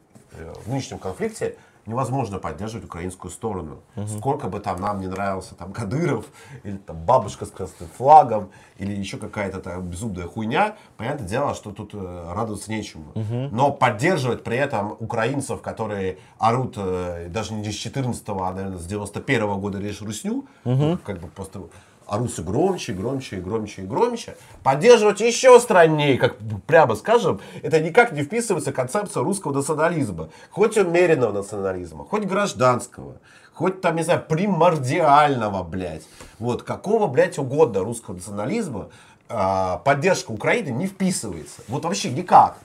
в 0.65 0.69
нынешнем 0.69 0.97
конфликте 0.99 1.55
невозможно 1.86 2.40
поддерживать 2.40 2.86
украинскую 2.86 3.32
сторону. 3.32 3.80
Сколько 4.08 4.48
бы 4.48 4.60
там 4.60 4.80
нам 4.80 4.99
не 4.99 5.08
нравился 5.08 5.56
там 5.56 5.74
Кадыров, 5.74 6.26
или 6.64 6.78
там 6.78 6.98
бабушка 6.98 7.45
с 7.45 7.52
красным 7.52 7.90
флагом, 7.98 8.49
или 8.78 8.94
еще 8.94 9.18
какая-то 9.18 9.60
там 9.60 9.88
безумная 9.88 10.28
хуйня, 10.28 10.76
понятное 10.98 11.28
дело, 11.28 11.53
что 11.56 11.72
тут 11.72 11.94
э, 11.94 12.34
радоваться 12.34 12.72
нечему. 12.72 13.12
Но 13.52 13.72
поддерживать 13.72 14.44
при 14.44 14.58
этом 14.58 14.95
украинцев, 14.99 15.62
которые 15.62 16.18
орут 16.38 16.76
э, 16.78 17.28
даже 17.30 17.53
не 17.53 17.72
с 17.72 17.76
14 17.76 18.24
а, 18.30 18.53
наверное, 18.53 18.78
с 18.78 18.86
91 18.86 19.60
года 19.60 19.78
лишь 19.78 20.02
русню, 20.02 20.45
ну, 20.64 20.98
как 21.03 21.20
бы 21.20 21.28
просто 21.28 21.62
орут 22.11 22.31
все 22.33 22.43
громче, 22.43 22.91
громче, 22.93 23.38
и 23.38 23.39
громче 23.39 23.83
и 23.83 23.85
громче. 23.85 24.35
Поддерживать 24.63 25.21
еще 25.21 25.57
страннее, 25.61 26.17
как 26.17 26.35
прямо 26.67 26.95
скажем, 26.95 27.39
это 27.63 27.79
никак 27.79 28.11
не 28.11 28.21
вписывается 28.23 28.71
в 28.71 28.73
концепцию 28.75 29.23
русского 29.23 29.53
национализма. 29.53 30.29
Хоть 30.51 30.77
умеренного 30.77 31.31
национализма, 31.31 32.03
хоть 32.03 32.25
гражданского, 32.25 33.15
хоть 33.53 33.79
там, 33.79 33.95
не 33.95 34.03
знаю, 34.03 34.23
примордиального, 34.27 35.63
блядь. 35.63 36.03
Вот, 36.38 36.63
какого, 36.63 37.07
блядь, 37.07 37.39
угодно 37.39 37.79
русского 37.79 38.15
национализма 38.15 38.89
а, 39.29 39.77
поддержка 39.77 40.31
Украины 40.31 40.69
не 40.69 40.88
вписывается. 40.88 41.61
Вот 41.69 41.85
вообще 41.85 42.11
никак. 42.11 42.57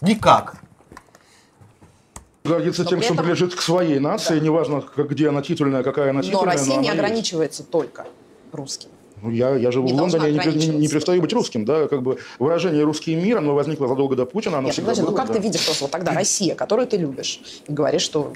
Никак. 0.00 0.54
гордится 2.44 2.84
Но 2.84 2.90
тем, 2.90 3.00
что 3.02 3.08
он 3.08 3.14
этом- 3.14 3.24
принадлежит 3.26 3.54
к 3.56 3.60
своей 3.60 3.98
нации, 3.98 4.38
неважно, 4.38 4.80
как- 4.82 5.08
где 5.10 5.28
она 5.28 5.42
титульная, 5.42 5.82
какая 5.82 6.10
она 6.10 6.20
Но 6.20 6.22
титульная. 6.22 6.52
Россия 6.52 6.76
не 6.76 6.88
она 6.88 6.92
есть. 6.92 6.98
ограничивается 7.00 7.64
только 7.64 8.06
русским. 8.52 8.88
Ну, 9.22 9.30
я, 9.30 9.54
я 9.56 9.70
живу 9.70 9.86
не 9.86 9.92
в 9.92 9.96
Лондоне, 9.96 10.30
я 10.30 10.44
не, 10.52 10.66
не- 10.68 10.88
перестаю 10.88 11.20
быть 11.20 11.32
русским, 11.32 11.64
да, 11.66 11.88
как 11.88 12.02
бы 12.02 12.18
выражение 12.38 12.84
«русский 12.84 13.14
мир», 13.14 13.38
оно 13.38 13.54
возникло 13.54 13.86
задолго 13.86 14.16
до 14.16 14.24
Путина, 14.24 14.58
оно 14.58 14.66
Нет, 14.68 14.74
всегда 14.74 14.92
подожди, 14.92 15.02
ну 15.02 15.08
было, 15.08 15.16
как 15.16 15.28
да. 15.28 15.34
ты 15.34 15.40
видишь 15.40 15.64
просто 15.64 15.84
вот 15.84 15.90
тогда 15.90 16.12
Россия, 16.12 16.54
которую 16.54 16.86
ты 16.88 16.96
любишь, 16.96 17.40
и 17.68 17.72
говоришь, 17.72 18.02
что 18.02 18.32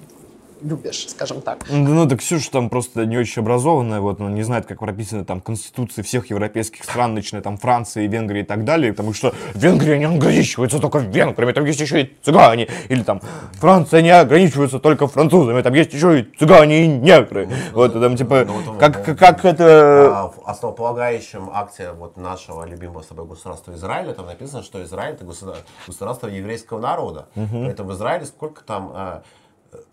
любишь, 0.65 1.09
скажем 1.09 1.41
так. 1.41 1.65
Ну, 1.69 1.95
ну, 1.95 2.09
так 2.09 2.20
Ксюша 2.20 2.51
там 2.51 2.70
просто 2.70 3.07
не 3.07 3.16
очень 3.19 3.43
образованная, 3.43 4.01
вот, 4.01 4.20
она 4.20 4.31
не 4.31 4.43
знает, 4.43 4.66
как 4.66 4.81
прописаны 4.81 5.24
там 5.24 5.41
конституции 5.41 6.03
всех 6.03 6.31
европейских 6.31 6.85
стран, 6.85 7.15
начиная 7.15 7.43
там 7.43 7.57
Франции, 7.59 8.07
Венгрии 8.07 8.43
и 8.43 8.45
так 8.45 8.65
далее, 8.65 8.93
потому 8.93 9.12
что 9.12 9.35
Венгрия 9.55 9.99
не 9.99 10.07
ограничивается 10.07 10.78
только 10.78 10.99
венграми, 10.99 11.53
там 11.53 11.65
есть 11.65 11.81
еще 11.81 12.03
и 12.03 12.16
цыгане, 12.23 12.69
или 12.89 13.03
там 13.03 13.20
Франция 13.55 14.03
не 14.03 14.11
ограничивается 14.11 14.78
только 14.78 15.07
французами, 15.07 15.61
там 15.62 15.74
есть 15.74 15.93
еще 15.93 16.20
и 16.20 16.23
цыгане 16.39 16.85
и 16.85 16.89
негры. 16.89 17.49
Вот, 17.73 17.93
там 17.93 18.16
типа, 18.16 18.45
Ну, 18.47 18.53
вот, 18.55 18.78
как, 18.78 19.05
как, 19.05 19.19
как 19.19 19.45
это... 19.45 20.19
А 20.19 20.28
в 20.28 20.49
основополагающем 20.49 21.51
акте 21.53 21.93
вот 21.93 22.16
нашего 22.16 22.65
любимого 22.65 23.03
с 23.03 23.07
тобой 23.07 23.27
государства 23.27 23.73
Израиля 23.73 24.12
там 24.15 24.27
написано, 24.27 24.62
что 24.62 24.82
Израиль 24.82 25.15
это 25.15 25.24
государ- 25.24 25.59
государство 25.86 26.28
еврейского 26.28 26.81
народа. 26.81 27.27
Поэтому 27.35 27.91
в 27.91 27.95
Израиле 27.95 28.27
сколько 28.27 28.65
там 28.65 28.91
а, 28.95 29.23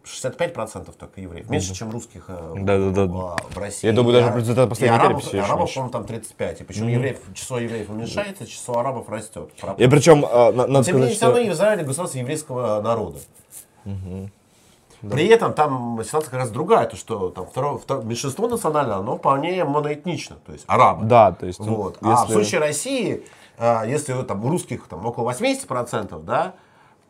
65% 0.04 0.94
только 0.98 1.22
евреев. 1.22 1.50
Меньше, 1.50 1.74
чем 1.74 1.92
русских 1.92 2.26
а, 2.28 2.54
Да-да-да. 2.58 3.06
в- 3.06 3.38
в 3.54 3.58
России. 3.58 3.88
Я 3.88 3.94
думаю, 3.94 4.14
даже 4.14 4.32
последние 4.68 4.98
и 4.98 5.00
арабов, 5.00 5.22
переписи 5.24 5.36
арабов, 5.38 5.74
по-моему, 5.74 5.92
там 5.92 6.06
35. 6.06 6.62
И 6.62 6.64
причем 6.64 6.88
евреев, 6.88 7.20
число 7.34 7.60
евреев 7.60 7.90
уменьшается, 7.90 8.46
число 8.48 8.80
арабов 8.80 9.10
растет. 9.10 9.52
И 9.78 9.88
причем, 9.88 10.26
а, 10.30 10.52
на- 10.52 10.68
надо 10.68 10.86
Тем 10.86 10.96
не 10.96 11.02
менее, 11.02 11.16
все 11.16 11.26
равно 11.26 11.40
что... 11.40 11.48
и 11.48 11.50
в 11.50 11.54
Израиле 11.54 11.84
государство 11.84 12.18
еврейского 12.20 12.82
народа. 12.82 13.20
При 15.02 15.26
этом 15.28 15.54
там 15.54 16.00
ситуация 16.06 16.30
как 16.30 16.40
раз 16.42 16.52
другая, 16.52 16.86
то 16.88 16.96
что 16.96 17.30
там 17.30 17.48
второе, 17.48 17.80
второе- 17.80 18.04
меньшинство 18.06 18.48
национальное, 18.48 18.98
оно 18.98 19.18
вполне 19.18 19.64
моноэтнично, 19.66 20.36
то 20.46 20.52
есть 20.54 20.64
арабы. 20.68 21.06
Да, 21.06 21.32
то 21.32 21.48
есть, 21.48 21.60
ну, 21.60 21.74
Вот. 21.74 21.98
А 22.02 22.18
в 22.18 22.22
если- 22.30 22.34
случае 22.34 22.60
России, 22.62 23.24
а, 23.58 23.84
если 23.84 24.22
там 24.22 24.46
у 24.46 24.50
русских 24.50 24.88
там 24.88 25.04
около 25.04 25.24
80%, 25.32 26.24
да, 26.24 26.54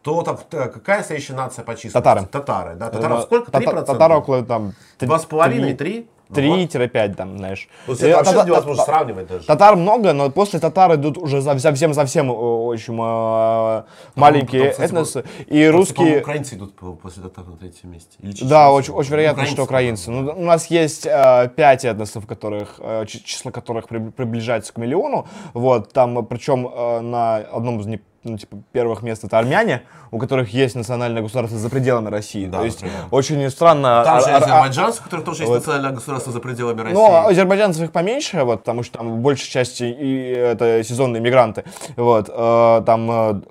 то 0.02 0.22
там 0.24 0.38
т- 0.50 0.68
какая 0.70 1.04
следующая 1.04 1.34
нация 1.34 1.64
по 1.64 1.74
численности? 1.76 1.94
Татары. 1.94 2.26
Татары, 2.26 2.76
да. 2.76 2.90
Татаров 2.90 3.20
Э, 3.20 3.22
сколько? 3.24 3.52
тата- 3.52 3.64
3%? 3.82 3.86
Татары 3.86 4.16
около 4.16 4.44
там... 4.44 4.74
Два 5.00 5.20
с 5.20 5.26
половиной, 5.26 5.74
три? 5.74 6.08
Ну, 6.34 6.38
3-5 6.38 7.16
там, 7.16 7.38
знаешь. 7.40 7.68
То 7.86 7.92
есть 7.92 8.02
это 8.04 8.12
И 8.12 8.14
вообще 8.14 8.32
тата- 8.36 8.46
невозможно 8.48 8.86
та- 8.86 8.86
сравнивать 8.86 9.28
даже. 9.28 9.46
Татар 9.46 9.76
много, 9.76 10.14
но 10.14 10.30
после 10.30 10.60
татар 10.62 10.96
идут 10.96 11.18
уже 11.18 11.42
совсем-совсем 11.42 12.30
очень 12.32 12.94
э, 12.98 13.84
маленькие 14.16 14.70
кстати, 14.70 14.88
этносы. 14.90 15.26
И 15.48 15.68
русские... 15.68 16.22
украинцы 16.22 16.56
идут 16.56 16.74
по- 16.78 16.94
после 16.94 17.24
татар 17.24 17.46
на 17.48 17.58
третьем 17.58 17.92
месте. 17.92 18.18
Да, 18.48 18.72
очень, 18.72 18.94
очень 18.94 19.12
вероятно, 19.12 19.46
что 19.46 19.64
украинцы. 19.64 20.10
Ну, 20.10 20.32
у 20.32 20.44
нас 20.46 20.68
есть 20.68 21.06
э, 21.06 21.50
пять 21.54 21.84
этносов, 21.84 22.26
которых, 22.26 22.76
э, 22.80 23.06
число 23.08 23.52
которых 23.52 23.90
при- 23.90 24.00
приближается 24.12 24.72
к 24.72 24.78
миллиону. 24.78 25.28
Вот, 25.54 25.92
там, 25.92 26.26
причем 26.26 26.66
э, 26.74 27.02
на 27.02 27.36
одном 27.38 27.82
из 27.82 27.88
них 27.88 28.00
ну, 28.24 28.38
типа, 28.38 28.58
первых 28.72 29.02
мест 29.02 29.24
это 29.24 29.40
армяне, 29.40 29.84
у 30.12 30.20
которых 30.20 30.54
есть 30.54 30.76
национальное 30.76 31.22
государство 31.22 31.58
за 31.58 31.70
пределами 31.70 32.10
России. 32.10 32.46
Да, 32.46 32.60
То 32.60 32.66
есть 32.66 32.82
например. 32.82 33.06
очень 33.12 33.50
странно. 33.50 34.04
Там 34.06 34.18
а- 34.18 34.22
же 34.22 34.28
а- 34.28 34.34
а- 34.34 34.38
азербайджанцы, 34.38 35.00
у 35.00 35.04
которых 35.04 35.26
тоже 35.26 35.42
есть 35.44 35.50
вот. 35.50 35.56
национальное 35.56 35.92
государство 35.92 36.32
за 36.32 36.40
пределами 36.40 36.82
России. 36.82 36.94
Ну, 36.94 37.28
азербайджанцев 37.28 37.84
их 37.84 37.92
поменьше, 37.92 38.44
вот, 38.44 38.60
потому 38.60 38.84
что 38.84 39.00
там 39.00 39.22
большей 39.22 39.50
части 39.50 39.84
и 39.84 40.32
это 40.32 40.84
сезонные 40.84 41.22
мигранты. 41.22 41.64
Вот, 41.96 42.30
э, 42.30 42.84
там 42.86 43.12
э, 43.12 43.42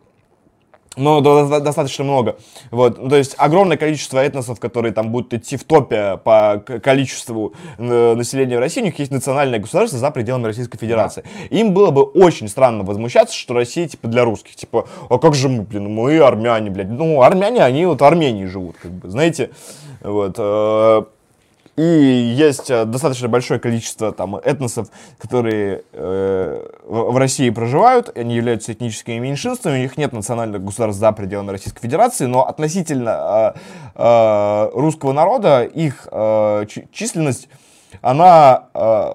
но 0.97 1.21
до- 1.21 1.47
до- 1.47 1.61
достаточно 1.61 2.05
много. 2.05 2.37
Вот, 2.71 2.99
ну, 2.99 3.09
то 3.09 3.17
есть 3.17 3.35
огромное 3.39 3.77
количество 3.77 4.19
этносов, 4.19 4.59
которые 4.59 4.93
там 4.93 5.11
будут 5.11 5.33
идти 5.35 5.57
в 5.57 5.65
топе 5.65 6.19
по 6.25 6.63
количеству 6.83 7.55
э, 7.79 8.15
населения 8.15 8.57
в 8.57 8.61
России, 8.61 8.81
у 8.81 8.85
них 8.85 8.99
есть 8.99 9.13
национальное 9.13 9.61
государство 9.61 9.99
за 9.99 10.11
пределами 10.11 10.47
Российской 10.47 10.79
Федерации. 10.79 11.25
Им 11.51 11.75
было 11.75 11.91
бы 11.91 12.03
очень 12.03 12.49
странно 12.49 12.83
возмущаться, 12.85 13.37
что 13.37 13.55
Россия 13.55 13.87
типа 13.87 14.09
для 14.09 14.25
русских. 14.25 14.57
Типа, 14.57 14.89
а 15.09 15.19
как 15.19 15.35
же 15.35 15.49
мы, 15.49 15.63
блин, 15.63 15.93
мы 15.95 16.19
армяне, 16.19 16.71
блядь. 16.71 16.91
Ну, 16.91 17.23
армяне, 17.23 17.63
они 17.63 17.87
вот 17.87 18.01
в 18.01 18.05
Армении 18.05 18.47
живут, 18.47 18.77
как 18.83 18.91
бы, 18.91 19.09
знаете. 19.09 19.51
Вот. 20.03 20.39
И 21.81 22.35
есть 22.37 22.71
э, 22.71 22.85
достаточно 22.85 23.29
большое 23.29 23.59
количество 23.59 24.13
там 24.13 24.37
этносов, 24.37 24.89
которые 25.19 25.83
э, 25.93 26.67
в 26.85 27.17
России 27.17 27.49
проживают, 27.49 28.15
они 28.17 28.35
являются 28.37 28.73
этническими 28.73 29.19
меньшинствами, 29.19 29.79
у 29.79 29.83
них 29.83 29.97
нет 29.97 30.13
национальных 30.13 30.63
государств 30.63 31.01
за 31.01 31.11
пределами 31.13 31.53
Российской 31.53 31.81
Федерации, 31.81 32.27
но 32.27 32.47
относительно 32.47 33.55
э, 33.55 33.59
э, 33.95 34.71
русского 34.75 35.13
народа 35.13 35.63
их 35.65 36.07
э, 36.11 36.67
чи- 36.69 36.87
численность, 36.93 37.49
она 38.03 38.65
э, 38.75 39.15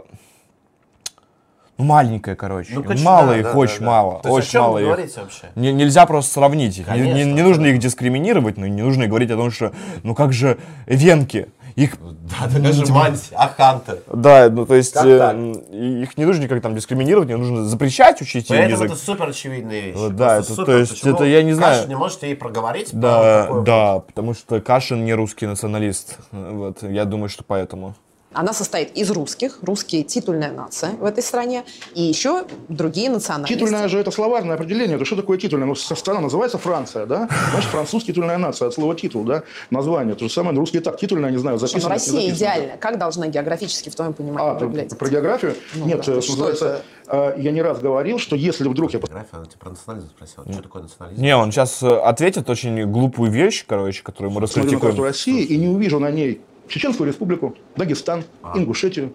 ну, 1.77 1.83
маленькая, 1.85 2.35
короче. 2.35 2.71
Ну, 2.73 2.83
конечно, 2.83 3.05
мало 3.05 3.27
да, 3.27 3.37
их, 3.37 3.43
да, 3.43 3.53
очень 3.53 3.79
да, 3.81 3.85
мало. 3.85 4.21
То 4.21 4.29
есть 4.29 4.29
о 4.29 4.33
очень 4.37 4.49
чем 4.51 4.61
мало 4.61 4.73
вы 4.73 4.79
их. 4.79 4.85
говорите 4.85 5.19
вообще? 5.21 5.41
Не- 5.55 5.73
нельзя 5.73 6.05
просто 6.05 6.33
сравнить 6.33 6.77
их. 6.77 6.87
Не- 6.87 7.01
не, 7.01 7.11
Конечно, 7.11 7.31
не 7.33 7.41
нужно 7.41 7.65
их 7.67 7.79
дискриминировать, 7.79 8.57
но 8.57 8.65
не 8.65 8.81
нужно 8.81 9.07
говорить 9.07 9.29
о 9.29 9.35
том, 9.35 9.51
что 9.51 9.73
ну 10.03 10.15
как 10.15 10.31
же 10.33 10.57
венки. 10.87 11.47
Их, 11.76 11.97
Да, 11.99 12.47
такая 12.47 12.72
же 12.72 12.85
манси, 12.93 13.35
аханты. 13.35 13.99
да, 14.07 14.49
ну 14.49 14.65
то 14.65 14.76
есть 14.76 14.95
э, 14.95 15.53
их 15.73 16.18
не 16.18 16.23
нужно 16.23 16.43
никак 16.43 16.61
там 16.61 16.73
дискриминировать, 16.73 17.27
не 17.27 17.35
нужно 17.35 17.65
запрещать 17.65 18.22
учить 18.22 18.47
Поэтому 18.47 18.72
язык. 18.72 18.91
это 18.91 18.95
супер 18.99 19.27
очевидная 19.30 19.81
вещь. 19.81 19.97
Да, 20.11 20.38
это- 20.38 20.47
супер. 20.53 20.65
то 20.65 20.77
есть 20.77 20.91
Почему 20.93 21.15
это 21.15 21.26
я 21.26 21.43
не 21.43 21.52
знаю. 21.52 21.76
Кашин 21.76 21.89
не 21.89 21.95
можете 21.95 22.27
ей 22.27 22.35
проговорить? 22.38 22.89
Да, 22.93 23.49
да, 23.64 23.99
потому 23.99 24.34
что 24.34 24.61
Кашин 24.61 25.03
не 25.03 25.14
русский 25.14 25.47
националист. 25.47 26.18
Вот, 26.31 26.81
я 26.84 27.03
думаю, 27.03 27.27
что 27.27 27.43
поэтому. 27.43 27.95
Она 28.36 28.53
состоит 28.53 28.91
из 28.98 29.10
русских, 29.12 29.60
русские 29.62 30.03
титульная 30.03 30.52
нация 30.52 30.91
в 30.91 31.06
этой 31.06 31.24
стране, 31.24 31.64
и 31.94 32.02
еще 32.02 32.45
другие 32.70 33.10
национальности. 33.10 33.53
Титульное 33.53 33.88
же 33.88 33.98
это 33.99 34.12
словарное 34.12 34.56
определение. 34.56 34.95
Это 34.98 35.06
что 35.06 35.16
такое 35.16 35.38
титульное? 35.38 35.66
Ну, 35.68 35.76
со- 35.76 35.95
страна 35.95 36.20
называется 36.22 36.57
Франция, 36.57 37.06
да? 37.06 37.30
Значит, 37.52 37.70
француз 37.72 38.03
титульная 38.03 38.38
нация, 38.38 38.68
от 38.68 38.74
слова 38.74 38.94
титул, 38.95 39.24
да? 39.24 39.44
Название. 39.70 40.16
То 40.16 40.28
же 40.28 40.34
самое, 40.34 40.53
на 40.53 40.60
русский 40.60 40.80
так, 40.82 40.98
титульное, 40.99 41.32
не 41.32 41.38
знаю, 41.38 41.57
ну, 41.60 41.66
записано. 41.66 41.94
Россия 41.94 42.30
идеальная. 42.30 42.78
Как 42.78 42.98
должна 42.98 43.28
географически, 43.28 43.90
в 43.90 43.95
твоем 43.95 44.14
понимании, 44.14 44.52
А, 44.52 44.56
про, 44.56 44.68
выглядеть? 44.68 44.98
про 44.98 45.10
географию? 45.10 45.56
Ну 45.76 45.86
Нет, 45.86 46.03
да, 46.06 46.14
э, 46.14 46.22
что 46.22 46.32
называется, 46.34 46.82
э, 47.07 47.34
я 47.38 47.52
не 47.52 47.62
раз 47.62 47.80
говорил, 47.80 48.20
что 48.20 48.36
если 48.36 48.68
вдруг 48.68 48.94
я... 48.94 48.99
География, 48.99 49.30
она 49.38 49.45
тебя 49.45 49.57
про 49.60 49.70
национализм 49.70 50.10
спросила. 50.10 50.45
Что 50.52 50.62
такое 50.62 50.82
национализм? 50.84 51.22
Не, 51.22 51.36
он 51.38 51.52
сейчас 51.52 51.82
ответит 51.82 52.49
очень 52.49 52.86
глупую 52.91 53.32
вещь, 53.32 53.64
короче, 53.68 54.03
которую 54.03 54.32
мы 54.34 54.45
смотрю 54.48 54.74
на 54.74 54.80
карту 54.80 55.03
раскритикуем. 55.03 55.06
России 55.07 55.44
и 55.44 55.57
не 55.57 55.68
увижу 55.68 55.99
на 55.99 56.12
ней 56.12 56.41
Чеченскую 56.67 57.07
республику, 57.07 57.55
Дагестан, 57.75 58.23
А. 58.41 58.57
Ингушетию, 58.57 59.11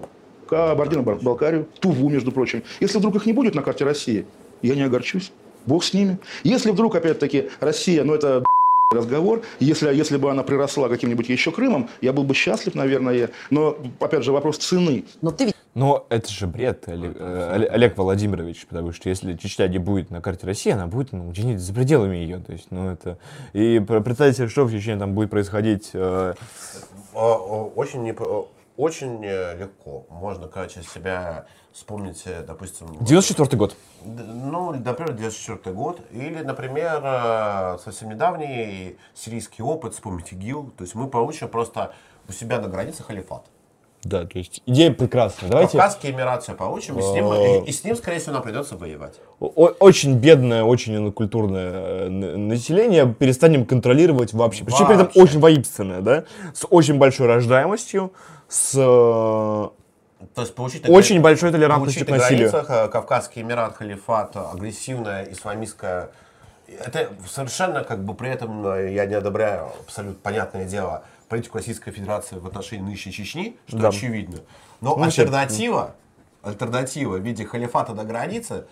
Кабардино-Балкарию, 0.49 1.69
Туву, 1.81 2.09
между 2.09 2.33
прочим. 2.33 2.63
Если 2.81 2.99
вдруг 2.99 3.17
их 3.17 3.27
не 3.27 3.33
будет 3.33 3.55
на 3.55 3.63
карте 3.63 3.85
России, 3.85 4.27
я 4.63 4.75
не 4.75 4.83
огорчусь. 4.83 5.33
Бог 5.67 5.85
с 5.85 5.93
ними. 5.93 6.19
Если 6.43 6.71
вдруг, 6.71 6.95
опять-таки, 6.97 7.51
Россия, 7.61 8.03
ну 8.05 8.15
это 8.15 8.43
разговор, 9.01 9.43
если, 9.61 9.95
если 9.95 10.17
бы 10.17 10.31
она 10.31 10.43
приросла 10.43 10.89
каким-нибудь 10.89 11.29
еще 11.29 11.53
Крымом, 11.53 11.89
я 12.01 12.13
был 12.13 12.25
бы 12.25 12.35
счастлив, 12.35 12.75
наверное. 12.75 13.31
Но, 13.51 13.77
опять 14.01 14.25
же, 14.25 14.33
вопрос 14.33 14.59
цены. 14.59 15.05
Но 15.23 15.31
ты 15.31 15.47
ведь 15.47 15.55
Но 15.75 16.07
это 16.09 16.29
же 16.31 16.47
бред, 16.49 16.89
Олег, 16.89 17.17
э, 17.17 17.53
Оле- 17.57 17.67
Олег 17.67 17.97
Владимирович, 17.97 18.67
потому 18.67 18.93
что 18.93 19.09
если 19.09 19.35
Чечня 19.35 19.69
не 19.69 19.79
будет 19.79 20.11
на 20.11 20.21
карте 20.21 20.47
России, 20.47 20.73
она 20.73 20.87
будет 20.89 21.13
ну, 21.13 21.31
где-нибудь 21.31 21.61
за 21.61 21.73
пределами 21.73 22.17
ее. 22.17 22.39
То 22.39 22.53
есть, 22.53 22.67
ну 22.71 22.91
это... 22.91 23.19
И 23.53 23.79
представьте 23.81 24.49
что 24.49 24.65
в 24.65 24.73
Чечне 24.73 24.97
там 24.97 25.15
будет 25.15 25.31
происходить. 25.31 25.91
э, 25.95 26.35
О- 27.15 27.35
о- 27.35 27.73
Очень, 27.77 28.13
очень 28.77 29.25
э, 29.25 29.57
легко. 29.57 30.07
Можно, 30.09 30.49
короче, 30.49 30.83
себя 30.83 31.47
вспомнить, 31.73 32.23
э, 32.27 32.43
допустим... 32.43 32.87
94 33.01 33.57
год. 33.57 33.77
Ну, 34.05 34.73
например, 34.73 35.13
94 35.13 35.75
год. 35.75 36.01
Или, 36.11 36.43
например, 36.43 37.01
э, 37.05 37.79
совсем 37.83 38.11
недавний 38.11 38.97
сирийский 39.15 39.63
опыт, 39.63 39.95
вспомнить 39.95 40.33
ИГИЛ. 40.33 40.73
То 40.77 40.85
есть 40.85 40.95
мы 40.95 41.09
получим 41.09 41.49
просто 41.49 41.95
у 42.29 42.33
себя 42.33 42.61
на 42.61 42.69
границе 42.69 43.03
халифат. 43.03 43.45
Да, 44.03 44.25
то 44.25 44.39
есть 44.39 44.63
идея 44.65 44.93
прекрасная. 44.93 45.51
Давайте... 45.51 45.77
Кавказский 45.77 46.11
Эмират 46.11 46.43
все 46.43 46.55
получим, 46.55 46.99
и 46.99 47.03
с, 47.03 47.13
ним, 47.13 47.35
и, 47.35 47.69
и 47.69 47.73
с 47.73 47.85
ним, 47.85 47.97
скорее 47.97 48.19
всего, 48.19 48.33
нам 48.33 48.43
придется 48.43 48.77
воевать. 48.77 49.17
Очень 49.39 50.17
бедное, 50.17 50.65
очень 50.65 50.97
инокультурное 50.97 52.07
э, 52.07 52.09
население 52.09 53.13
перестанем 53.13 53.67
контролировать 53.67 54.33
вообще. 54.33 54.65
Причем 54.65 54.87
при 54.87 54.95
этом 54.95 55.07
Вообще. 55.07 55.21
очень 55.21 55.41
воинственное, 55.41 56.01
да? 56.01 56.25
С 56.55 56.67
очень 56.71 56.97
большой 56.97 57.27
рождаемостью, 57.27 58.15
с 58.49 58.73
э, 58.75 58.79
То 58.79 60.41
есть 60.41 60.55
получить 60.55 60.89
очень 60.89 61.21
большой 61.21 61.53
толерантностью 61.53 62.07
к 62.07 62.09
на 62.09 62.17
насилию. 62.17 62.51
границах 62.51 62.75
э, 62.75 62.89
Кавказский 62.89 63.43
Эмират, 63.43 63.77
халифат, 63.77 64.35
агрессивная 64.35 65.31
исламистская. 65.31 66.09
Это 66.67 67.11
совершенно 67.29 67.85
как 67.85 68.03
бы 68.03 68.15
при 68.15 68.31
этом 68.31 68.65
я 68.89 69.05
не 69.05 69.15
одобряю 69.15 69.69
абсолютно 69.85 70.19
понятное 70.23 70.65
дело 70.65 71.03
политику 71.31 71.59
Российской 71.59 71.93
Федерации 71.93 72.37
в 72.37 72.47
отношении 72.47 72.83
нынешней 72.85 73.13
Чечни, 73.13 73.57
что 73.69 73.79
Да. 73.79 73.89
очевидно. 73.89 74.41
Но 74.81 74.97
Ну, 74.97 75.03
альтернатива, 75.05 75.95
альтернатива 76.43 77.17
в 77.17 77.21
виде 77.21 77.47
халифата 77.47 77.95
на 77.95 78.05
границе, 78.05 78.67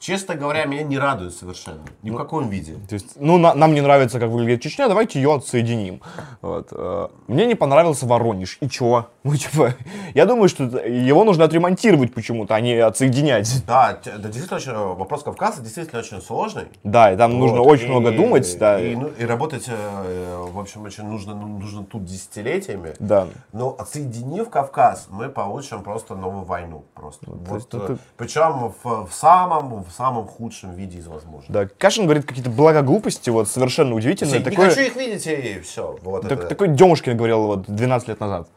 честно 0.00 0.34
говоря, 0.34 0.64
меня 0.64 0.82
не 0.82 0.98
радует 0.98 1.32
совершенно. 1.34 1.82
Ни 2.02 2.10
в 2.10 2.16
каком 2.16 2.48
виде. 2.48 2.74
То 2.88 2.94
есть, 2.94 3.12
ну, 3.16 3.38
на- 3.38 3.54
нам 3.54 3.74
не 3.74 3.82
нравится, 3.82 4.18
как 4.18 4.30
выглядит 4.30 4.62
Чечня, 4.62 4.88
давайте 4.88 5.20
ее 5.20 5.32
отсоединим. 5.34 6.00
Вот. 6.42 6.68
э, 6.72 7.08
Мне 7.28 7.46
не 7.46 7.54
понравился 7.54 8.06
Воронеж. 8.06 8.58
И 8.60 8.68
чё? 8.68 9.06
Ну, 9.22 9.36
типа, 9.36 9.74
я 10.14 10.24
думаю, 10.24 10.48
что 10.48 10.64
его 10.64 11.24
нужно 11.24 11.44
отремонтировать 11.44 12.14
почему-то, 12.14 12.54
а 12.54 12.60
не 12.62 12.72
отсоединять. 12.76 13.62
Да, 13.66 13.92
это 13.92 14.16
действительно 14.18 14.56
очень, 14.56 14.72
вопрос 14.72 15.22
Кавказа 15.22 15.60
действительно 15.60 16.00
очень 16.00 16.22
сложный. 16.22 16.64
Да, 16.84 17.12
и 17.12 17.16
там 17.18 17.38
нужно 17.38 17.58
Вот, 17.58 17.66
очень 17.68 17.84
и- 17.86 17.88
много 17.90 18.12
думать, 18.12 18.56
да. 18.58 18.80
И, 18.80 18.96
ну, 18.96 19.08
и 19.08 19.24
работать, 19.26 19.66
э, 19.68 20.46
в 20.50 20.58
общем, 20.58 20.84
очень 20.84 21.04
нужно, 21.04 21.34
ну, 21.34 21.46
нужно 21.48 21.84
тут 21.84 22.06
десятилетиями. 22.06 22.94
Да. 22.98 23.26
Но 23.52 23.76
отсоединив 23.78 24.48
Кавказ, 24.48 25.08
мы 25.10 25.28
получим 25.28 25.82
просто 25.82 26.14
новую 26.14 26.44
войну. 26.44 26.84
Просто. 26.94 27.26
то 27.26 27.32
Вот, 27.32 27.54
есть 27.56 27.68
это- 27.74 27.92
э, 27.92 27.96
Причем 28.16 28.72
в, 28.82 29.06
в 29.06 29.12
самом, 29.12 29.84
в 29.84 29.89
самом 29.90 30.26
худшем 30.26 30.74
виде 30.74 30.98
из 30.98 31.06
возможных. 31.06 31.50
Да, 31.50 31.66
Кашин 31.66 32.04
говорит 32.04 32.26
какие-то 32.26 32.50
благоглупости, 32.50 33.30
вот 33.30 33.48
совершенно 33.48 33.94
удивительные. 33.94 34.38
Не 34.38 34.44
Такое, 34.44 34.68
хочу 34.70 34.80
их 34.82 34.96
видеть, 34.96 35.26
и 35.26 35.60
все. 35.60 35.98
Вот 36.02 36.22
так- 36.22 36.32
это. 36.32 36.46
такой 36.46 36.68
Демушкин 36.68 37.16
говорил 37.16 37.46
вот 37.46 37.66
12 37.66 38.08
лет 38.08 38.20
назад. 38.20 38.48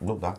Ну 0.00 0.16
да. 0.16 0.36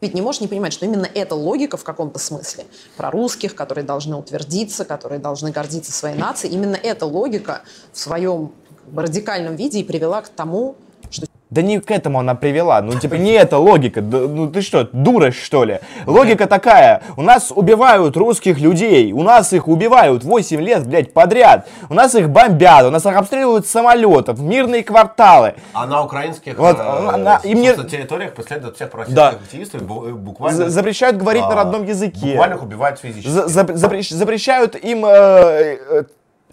ведь 0.00 0.14
не 0.14 0.22
можешь 0.22 0.40
не 0.40 0.48
понимать, 0.48 0.72
что 0.72 0.86
именно 0.86 1.08
эта 1.14 1.34
логика 1.34 1.76
в 1.76 1.84
каком-то 1.84 2.18
смысле 2.18 2.64
про 2.96 3.10
русских, 3.10 3.54
которые 3.54 3.84
должны 3.84 4.16
утвердиться, 4.16 4.84
которые 4.84 5.18
должны 5.18 5.50
гордиться 5.50 5.92
своей 5.92 6.16
нацией, 6.16 6.54
именно 6.54 6.76
эта 6.76 7.06
логика 7.06 7.62
в 7.92 7.98
своем 7.98 8.52
как 8.84 8.92
бы, 8.92 9.02
радикальном 9.02 9.56
виде 9.56 9.80
и 9.80 9.84
привела 9.84 10.22
к 10.22 10.28
тому, 10.28 10.76
что 11.10 11.26
Да 11.50 11.62
не 11.62 11.80
к 11.80 11.90
этому 11.90 12.20
она 12.20 12.36
привела. 12.36 12.80
Ну, 12.80 12.92
типа, 12.98 13.14
не 13.14 13.32
эта 13.32 13.58
логика. 13.58 14.00
Да, 14.00 14.18
ну, 14.18 14.48
ты 14.48 14.62
что, 14.62 14.88
дура, 14.92 15.32
что 15.32 15.64
ли? 15.64 15.80
Логика 16.06 16.46
такая. 16.46 17.02
У 17.16 17.22
нас 17.22 17.50
убивают 17.54 18.16
русских 18.16 18.60
людей. 18.60 19.12
У 19.12 19.22
нас 19.24 19.52
их 19.52 19.66
убивают 19.66 20.22
8 20.22 20.60
лет, 20.60 20.86
блядь, 20.86 21.12
подряд. 21.12 21.66
У 21.88 21.94
нас 21.94 22.14
их 22.14 22.30
бомбят. 22.30 22.84
У 22.86 22.90
нас 22.90 23.04
их 23.04 23.16
обстреливают 23.16 23.66
самолетов. 23.66 24.38
Мирные 24.38 24.84
кварталы. 24.84 25.54
А 25.72 25.86
на 25.86 26.04
украинских 26.04 26.56
Вот, 26.56 26.78
э, 26.78 26.82
она- 26.82 27.14
она- 27.14 27.40
им 27.42 27.60
не- 27.60 27.66
собственно, 27.74 27.90
территориях 27.90 28.32
преследуют 28.34 28.76
всех 28.76 28.94
российских 28.94 29.16
Да. 29.16 29.28
активистов, 29.30 29.82
э, 29.82 29.84
буквально... 29.86 30.56
За- 30.56 30.70
запрещают 30.70 31.16
говорить 31.16 31.42
на 31.42 31.48
а, 31.52 31.56
родном 31.56 31.84
языке. 31.84 32.28
Буквально 32.32 32.54
их 32.54 32.62
убивают 32.62 33.00
физически. 33.00 33.28
За- 33.28 33.46
запр- 33.46 33.74
запрещ- 33.74 34.14
запрещают 34.14 34.76
им 34.76 35.04
э, 35.04 35.08
э, 35.10 36.04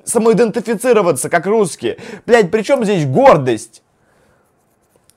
самоидентифицироваться 0.03 1.29
как 1.29 1.45
русские. 1.45 1.97
Блядь, 2.25 2.51
при 2.51 2.61
чем 2.63 2.83
здесь 2.83 3.05
гордость? 3.05 3.83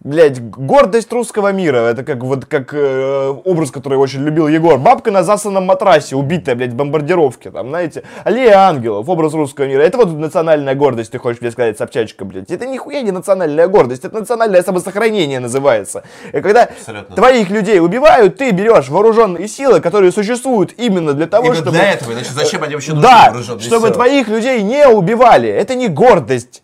Блядь, 0.02 0.40
гордость 0.40 1.12
русского 1.12 1.52
мира. 1.52 1.78
Это 1.78 2.02
как 2.04 2.22
вот 2.24 2.46
как 2.46 2.72
э, 2.72 3.34
образ, 3.44 3.70
который 3.70 3.98
очень 3.98 4.20
любил 4.24 4.48
Егор. 4.48 4.78
Бабка 4.78 5.10
на 5.10 5.22
засанном 5.22 5.66
матрасе, 5.66 6.16
убитая, 6.16 6.54
блядь, 6.56 6.70
в 6.72 6.74
бомбардировке. 6.76 7.50
Там, 7.50 7.68
знаете, 7.68 8.02
Аллея 8.24 8.58
ангелов, 8.68 9.08
образ 9.08 9.34
русского 9.34 9.66
мира. 9.66 9.82
Это 9.82 9.98
вот 9.98 10.10
национальная 10.12 10.74
гордость, 10.74 11.12
ты 11.12 11.18
хочешь 11.18 11.40
мне 11.40 11.50
сказать, 11.50 11.76
Собчачка, 11.76 12.24
блядь. 12.24 12.50
Это 12.50 12.66
нихуя 12.66 13.02
не 13.02 13.10
национальная 13.12 13.68
гордость, 13.68 14.04
это 14.04 14.18
национальное 14.18 14.62
самосохранение 14.62 15.38
называется. 15.40 16.02
И 16.32 16.40
когда 16.40 16.64
Абсолютно. 16.64 17.14
твоих 17.14 17.50
людей 17.50 17.80
убивают, 17.80 18.38
ты 18.38 18.50
берешь 18.52 18.88
вооруженные 18.88 19.48
силы, 19.48 19.80
которые 19.80 20.12
существуют 20.12 20.72
именно 20.78 21.12
для 21.12 21.26
того, 21.26 21.46
Именно 21.46 21.56
чтобы... 21.58 21.70
для 21.72 21.92
этого, 21.92 22.12
иначе 22.12 22.30
зачем 22.32 22.62
они 22.62 22.74
вообще 22.74 22.94
нужны, 22.94 23.06
Да, 23.06 23.34
чтобы 23.42 23.60
силы? 23.62 23.90
твоих 23.90 24.28
людей 24.28 24.62
не 24.62 24.88
убивали. 24.88 25.48
Это 25.48 25.74
не 25.74 25.88
гордость. 25.88 26.62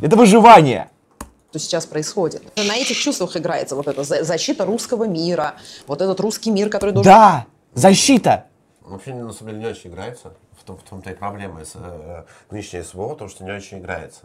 Это 0.00 0.16
выживание. 0.16 0.88
Что 1.52 1.58
сейчас 1.58 1.84
происходит. 1.84 2.42
На 2.56 2.76
этих 2.76 2.96
чувствах 2.96 3.36
играется 3.36 3.76
вот 3.76 3.86
эта 3.86 4.04
за- 4.04 4.24
защита 4.24 4.64
русского 4.64 5.04
мира, 5.04 5.54
вот 5.86 6.00
этот 6.00 6.18
русский 6.20 6.50
мир, 6.50 6.70
который 6.70 6.92
должен... 6.92 7.12
Да, 7.12 7.44
защита. 7.74 8.46
Вообще, 8.80 9.12
на 9.12 9.32
самом 9.34 9.52
деле, 9.52 9.64
не 9.64 9.70
очень 9.70 9.90
играется. 9.90 10.32
В, 10.58 10.64
том, 10.64 10.78
в 10.78 10.82
том-то 10.88 11.10
и 11.10 11.14
проблема 11.14 11.62
с 11.64 11.72
э, 11.74 12.22
нынешней 12.50 12.82
СВО, 12.82 13.14
то, 13.16 13.28
что 13.28 13.44
не 13.44 13.50
очень 13.52 13.80
играется. 13.80 14.22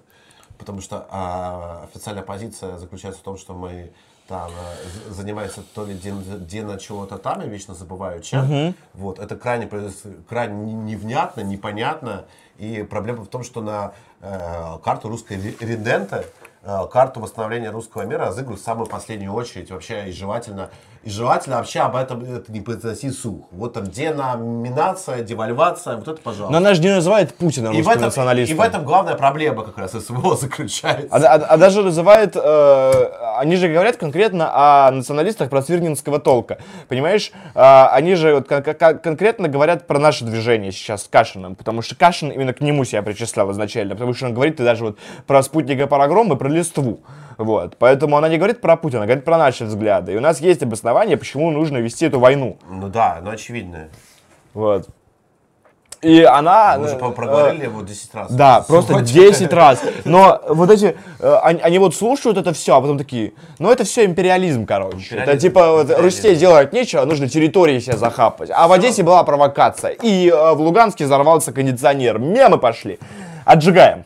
Потому 0.58 0.80
что 0.82 1.06
а, 1.10 1.84
официальная 1.92 2.24
позиция 2.24 2.78
заключается 2.78 3.20
в 3.20 3.24
том, 3.24 3.38
что 3.38 3.54
мы 3.54 3.92
там 4.30 4.50
э, 4.52 5.10
з- 5.12 5.16
занимаемся 5.16 5.64
то 5.76 5.84
ли 5.86 5.96
денно 5.96 6.80
чего-то 6.80 7.18
там, 7.18 7.42
я 7.42 7.48
вечно 7.48 7.74
забываю 7.76 8.22
чем. 8.22 8.46
Мгм. 8.46 8.76
Вот, 8.94 9.20
это 9.20 9.36
крайне, 9.36 9.70
крайне 10.30 10.56
не- 10.56 10.74
невнятно, 10.94 11.42
непонятно. 11.42 12.26
И 12.58 12.84
проблема 12.84 13.24
в 13.24 13.28
том, 13.28 13.44
что 13.44 13.62
на 13.62 13.94
э, 14.22 14.78
карту 14.84 15.10
русской 15.10 15.38
ре- 15.38 15.56
реденты, 15.60 16.16
э, 16.18 16.24
карту 16.92 17.22
восстановления 17.22 17.70
русского 17.70 18.04
мира 18.04 18.26
разыгрывают 18.26 18.62
в 18.62 18.64
самую 18.64 18.88
последнюю 18.88 19.34
очередь. 19.34 19.72
Вообще 19.72 20.10
и 20.10 20.12
желательно, 20.12 20.70
и 21.08 21.10
желательно 21.10 21.56
вообще 21.56 21.80
об 21.80 21.96
этом 21.96 22.22
это 22.22 22.52
не 22.52 22.60
произносить 22.60 23.18
сух. 23.18 23.46
Вот 23.52 23.72
там 23.74 23.86
деноминация, 23.88 25.24
девальвация, 25.24 25.96
вот 25.96 26.06
это 26.10 26.22
пожалуйста. 26.22 26.52
Но 26.52 26.58
она 26.58 26.74
же 26.74 26.82
не 26.82 26.90
называет 26.94 27.34
Путина 27.34 27.70
и, 27.70 27.82
в 27.82 27.88
этом, 27.88 28.02
и 28.02 28.06
националистом. 28.08 28.58
в 28.58 28.60
этом 28.60 28.84
главная 28.84 29.16
проблема 29.16 29.64
как 29.64 29.78
раз 29.78 29.92
СВО 29.94 30.36
заключается. 30.42 31.08
А, 31.16 31.18
а- 31.18 31.46
а 31.54 31.58
даже 31.58 31.82
называет, 31.82 32.36
э, 32.36 32.92
они 33.38 33.56
же 33.56 33.70
говорят 33.70 33.96
конкретно 33.96 34.50
о 34.54 34.92
националистах 34.92 35.50
просвирнинского 35.50 36.20
толка, 36.20 36.58
понимаешь? 36.90 37.32
А, 37.56 37.90
они 37.94 38.16
же 38.16 38.36
вот 38.36 38.50
кон- 38.50 38.62
кон- 38.64 39.00
конкретно 39.00 39.48
говорят 39.48 39.88
про 39.88 40.00
наше 40.00 40.26
движение 40.26 40.74
сейчас 40.74 41.04
с 41.04 41.08
Кашиным, 41.08 41.56
потому 41.56 41.82
что 41.82 41.96
Кашин 41.96 42.32
именно 42.32 42.52
к 42.52 42.60
нему 42.60 42.84
себя 42.84 43.02
причислял 43.02 43.50
изначально, 43.54 43.94
потому 43.96 44.14
что 44.14 44.26
он 44.26 44.34
говорит 44.34 44.60
и 44.60 44.64
даже 44.66 44.84
вот 44.84 44.98
про 45.26 45.42
спутника 45.42 45.88
Парагром 45.88 46.34
и 46.34 46.36
про 46.36 46.50
Листву. 46.50 47.00
Вот. 47.38 47.78
Поэтому 47.78 48.18
она 48.18 48.30
не 48.30 48.38
говорит 48.38 48.62
про 48.62 48.76
Путина, 48.76 49.02
она 49.02 49.06
говорит 49.06 49.24
про 49.24 49.38
наши 49.38 49.64
взгляды. 49.66 50.14
И 50.14 50.18
у 50.18 50.20
нас 50.20 50.42
есть 50.42 50.64
обоснование, 50.64 50.97
почему 51.18 51.52
нужно 51.52 51.78
вести 51.78 52.06
эту 52.06 52.20
войну. 52.20 52.58
Ну 52.70 52.88
да, 52.90 53.20
ну 53.22 53.32
очевидно. 53.32 53.90
Вот. 54.54 54.90
И 56.02 56.22
она... 56.22 56.76
Мы 56.78 56.86
уже 56.86 56.96
э, 56.96 57.12
проговорили 57.12 57.64
его 57.64 57.82
10 57.82 58.14
раз. 58.14 58.32
Да, 58.32 58.62
просто 58.68 58.94
Сегодня. 58.94 59.08
10 59.08 59.54
раз. 59.54 59.82
Но 60.06 60.42
вот 60.48 60.70
эти, 60.70 60.96
э, 61.20 61.40
они, 61.44 61.60
они 61.62 61.80
вот 61.80 61.96
слушают 61.96 62.38
это 62.38 62.54
все, 62.54 62.76
а 62.76 62.82
потом 62.82 62.98
такие, 62.98 63.34
ну 63.58 63.72
это 63.72 63.84
все 63.84 64.06
империализм, 64.06 64.66
короче. 64.66 65.16
это 65.16 65.16
Империализм, 65.16 65.42
типа 65.42 65.72
вот. 65.72 66.00
Руси 66.00 66.36
делать 66.36 66.72
нечего, 66.72 67.04
нужно 67.06 67.28
территории 67.28 67.80
себе 67.80 67.98
захапать. 67.98 68.52
А 68.54 68.68
в 68.68 68.72
Одессе 68.72 69.04
была 69.04 69.24
провокация. 69.24 69.92
И 69.92 70.30
э, 70.30 70.54
в 70.54 70.62
Луганске 70.62 71.06
взорвался 71.06 71.52
кондиционер. 71.52 72.20
Мемы 72.20 72.60
пошли. 72.60 73.00
Отжигаем. 73.46 74.06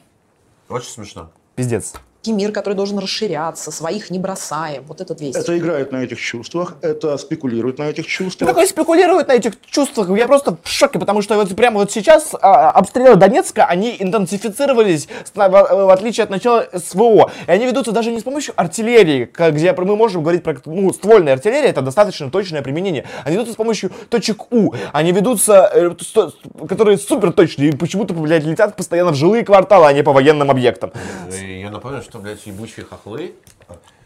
Очень 0.70 0.90
смешно. 0.90 1.30
Пиздец. 1.56 1.94
Мир, 2.28 2.52
который 2.52 2.76
должен 2.76 3.00
расширяться, 3.00 3.72
своих 3.72 4.10
не 4.12 4.20
бросаем. 4.20 4.84
Вот 4.88 5.02
этот 5.02 5.20
весь. 5.22 5.36
Это 5.36 5.58
играет 5.58 5.92
на 5.92 5.98
этих 6.04 6.20
чувствах, 6.20 6.76
это 6.82 7.18
спекулирует 7.18 7.80
на 7.80 7.84
этих 7.90 8.06
чувствах. 8.06 8.48
такой 8.48 8.68
спекулирует 8.68 9.28
на 9.28 9.34
этих 9.34 9.54
чувствах. 9.66 10.10
Я 10.18 10.28
просто 10.28 10.58
в 10.64 10.70
шоке, 10.70 11.00
потому 11.00 11.22
что 11.24 11.36
вот 11.36 11.54
прямо 11.56 11.80
вот 11.80 11.92
сейчас 11.92 12.36
а, 12.40 12.70
обстрелы 12.72 13.16
Донецка, 13.16 13.66
они 13.66 13.96
интенсифицировались, 14.00 15.08
в, 15.34 15.92
отличие 15.92 16.24
от 16.24 16.30
начала 16.30 16.68
СВО. 16.74 17.32
И 17.48 17.52
они 17.52 17.66
ведутся 17.66 17.92
даже 17.92 18.12
не 18.12 18.20
с 18.20 18.24
помощью 18.24 18.54
артиллерии, 18.56 19.26
как- 19.26 19.56
где 19.56 19.74
мы 19.74 19.96
можем 19.96 20.22
говорить 20.22 20.44
про 20.44 20.56
ну, 20.66 20.94
ствольная 20.94 21.34
артиллерия, 21.34 21.70
это 21.70 21.82
достаточно 21.82 22.30
точное 22.30 22.62
применение. 22.62 23.06
Они 23.24 23.34
ведутся 23.36 23.54
с 23.54 23.58
помощью 23.58 23.92
точек 24.10 24.52
У. 24.52 24.74
Они 24.94 25.12
ведутся, 25.12 25.70
э, 25.74 25.92
сто- 26.02 26.32
которые 26.70 26.98
супер 26.98 27.32
точные 27.34 27.70
и 27.70 27.76
почему-то, 27.76 28.14
блядь, 28.14 28.44
летят 28.44 28.76
постоянно 28.76 29.12
в 29.12 29.16
жилые 29.16 29.44
кварталы, 29.44 29.88
а 29.88 29.94
не 29.94 30.04
по 30.04 30.14
военным 30.14 30.52
объектам. 30.52 30.92
Я 31.32 31.70
напомню, 31.72 32.02
что, 32.02 32.11
блядь, 32.20 32.46
ебучие 32.46 32.86
хохлы 32.86 33.36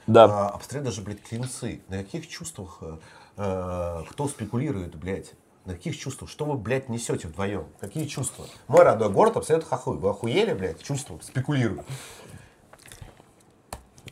Да. 0.08 0.26
а, 0.26 0.50
обстреливают 0.50 0.96
даже, 0.96 1.02
блядь, 1.06 1.22
клинцы. 1.22 1.82
На 1.90 1.98
каких 1.98 2.28
чувствах 2.28 2.78
э, 2.82 2.98
э, 3.38 4.04
кто 4.10 4.28
спекулирует, 4.28 4.96
блядь? 4.96 5.34
На 5.66 5.74
каких 5.74 5.98
чувствах? 5.98 6.30
Что 6.30 6.46
вы, 6.46 6.58
блядь, 6.58 6.90
несете 6.90 7.28
вдвоем? 7.28 7.66
Какие 7.80 8.06
чувства? 8.06 8.46
Мой 8.68 8.84
родной 8.84 9.10
город 9.10 9.38
обстреливает 9.38 9.68
хохлы. 9.68 9.98
Вы 9.98 10.10
охуели, 10.10 10.54
блядь, 10.54 10.84
чувством? 10.84 11.20
Спекулируют. 11.22 11.82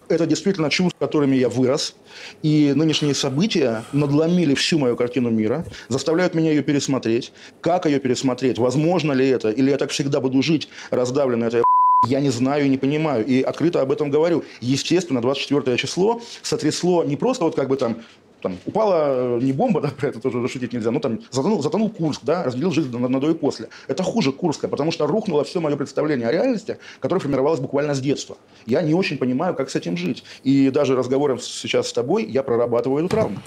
Это 0.09 0.25
действительно 0.25 0.69
чувства, 0.69 0.97
которыми 0.99 1.35
я 1.35 1.49
вырос. 1.49 1.95
И 2.41 2.73
нынешние 2.75 3.15
события 3.15 3.83
надломили 3.93 4.53
всю 4.53 4.77
мою 4.77 4.95
картину 4.95 5.29
мира, 5.29 5.65
заставляют 5.87 6.35
меня 6.35 6.51
ее 6.51 6.61
пересмотреть. 6.61 7.31
Как 7.61 7.85
ее 7.85 7.99
пересмотреть? 7.99 8.57
Возможно 8.57 9.13
ли 9.13 9.27
это? 9.29 9.49
Или 9.49 9.71
я 9.71 9.77
так 9.77 9.91
всегда 9.91 10.19
буду 10.19 10.41
жить, 10.41 10.69
раздавленный 10.91 11.47
этой 11.47 11.63
я 12.07 12.19
не 12.19 12.29
знаю 12.29 12.65
и 12.65 12.69
не 12.69 12.77
понимаю. 12.77 13.25
И 13.25 13.41
открыто 13.41 13.81
об 13.81 13.91
этом 13.91 14.09
говорю. 14.09 14.43
Естественно, 14.61 15.21
24 15.21 15.77
число 15.77 16.21
сотрясло 16.41 17.03
не 17.03 17.15
просто 17.15 17.45
вот 17.45 17.55
как 17.55 17.67
бы 17.67 17.77
там 17.77 17.97
там, 18.43 18.57
упала 18.65 19.37
э, 19.37 19.39
не 19.41 19.53
бомба, 19.53 19.81
да, 19.81 19.87
про 19.87 20.09
это 20.09 20.19
тоже 20.19 20.45
шутить 20.49 20.73
нельзя, 20.73 20.91
но 20.91 20.99
там 20.99 21.21
затонул, 21.31 21.63
затонул 21.63 21.89
Курск, 21.89 22.21
да, 22.23 22.43
разбил 22.43 22.71
жизнь 22.71 22.95
на, 22.95 23.07
на 23.07 23.19
до 23.19 23.31
и 23.31 23.33
после. 23.33 23.69
Это 23.87 24.03
хуже 24.03 24.33
Курска, 24.33 24.67
потому 24.67 24.91
что 24.91 25.07
рухнуло 25.07 25.43
все 25.43 25.61
мое 25.61 25.77
представление 25.77 26.27
о 26.27 26.31
реальности, 26.31 26.77
которое 26.99 27.21
формировалось 27.21 27.61
буквально 27.61 27.95
с 27.95 28.01
детства. 28.01 28.37
Я 28.65 28.81
не 28.81 28.93
очень 28.93 29.17
понимаю, 29.17 29.55
как 29.55 29.69
с 29.69 29.75
этим 29.75 29.95
жить. 29.95 30.23
И 30.43 30.69
даже 30.69 30.95
разговором 30.95 31.39
сейчас 31.39 31.87
с 31.87 31.93
тобой 31.93 32.25
я 32.25 32.43
прорабатываю 32.43 32.99
эту 32.99 33.09
травму. 33.09 33.39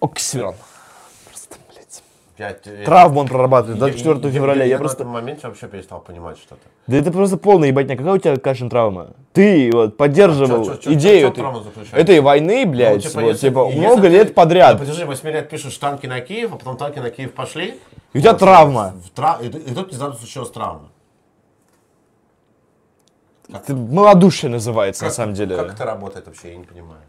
Оксирон. 0.00 0.54
5... 2.36 2.84
Травму 2.84 3.20
он 3.20 3.28
прорабатывает, 3.28 3.78
24 3.78 4.18
я, 4.22 4.30
февраля. 4.30 4.60
Я, 4.60 4.64
я, 4.64 4.70
я 4.72 4.78
просто... 4.78 4.98
в 4.98 5.00
этом 5.02 5.12
моменте 5.12 5.46
вообще 5.46 5.68
перестал 5.68 6.00
понимать 6.00 6.36
что-то. 6.38 6.62
Да 6.86 6.96
это 6.96 7.12
просто 7.12 7.36
полная 7.36 7.68
ебатьня. 7.68 7.96
Какая 7.96 8.14
у 8.14 8.18
тебя 8.18 8.36
Кашин 8.36 8.68
травма? 8.68 9.10
Ты 9.32 9.70
вот 9.72 9.96
поддерживал 9.96 10.62
а 10.62 10.64
чё, 10.64 10.76
чё, 10.76 10.92
идею 10.94 11.32
чё, 11.32 11.60
ты... 11.92 11.96
этой 11.96 12.20
войны, 12.20 12.64
ну, 12.66 12.72
блядь, 12.72 12.96
ну, 12.96 13.00
типа, 13.00 13.20
вот, 13.20 13.28
если, 13.28 13.48
типа 13.48 13.66
если 13.66 13.78
много 13.78 14.02
ты, 14.02 14.08
лет 14.08 14.34
подряд. 14.34 14.74
Ну, 14.74 14.78
подожди, 14.80 15.04
8 15.04 15.28
лет 15.30 15.48
пишешь 15.48 15.76
танки 15.78 16.06
на 16.06 16.20
Киев, 16.20 16.52
а 16.52 16.56
потом 16.56 16.76
танки 16.76 16.98
на 16.98 17.10
Киев 17.10 17.32
пошли. 17.32 17.78
И 18.12 18.18
у 18.18 18.20
тебя 18.20 18.32
вот, 18.32 18.40
травма. 18.40 18.94
В, 19.14 19.20
в, 19.20 19.42
и, 19.42 19.46
и 19.46 19.74
тут 19.74 19.90
внезапно 19.90 20.18
случилась 20.18 20.50
травма. 20.50 20.90
Как? 23.50 23.62
Это 23.62 23.74
малодушие 23.74 24.50
называется, 24.50 25.02
как, 25.02 25.10
на 25.10 25.14
самом 25.14 25.34
деле. 25.34 25.56
Как 25.56 25.74
это 25.74 25.84
работает 25.84 26.26
вообще, 26.26 26.50
я 26.50 26.56
не 26.56 26.64
понимаю. 26.64 27.02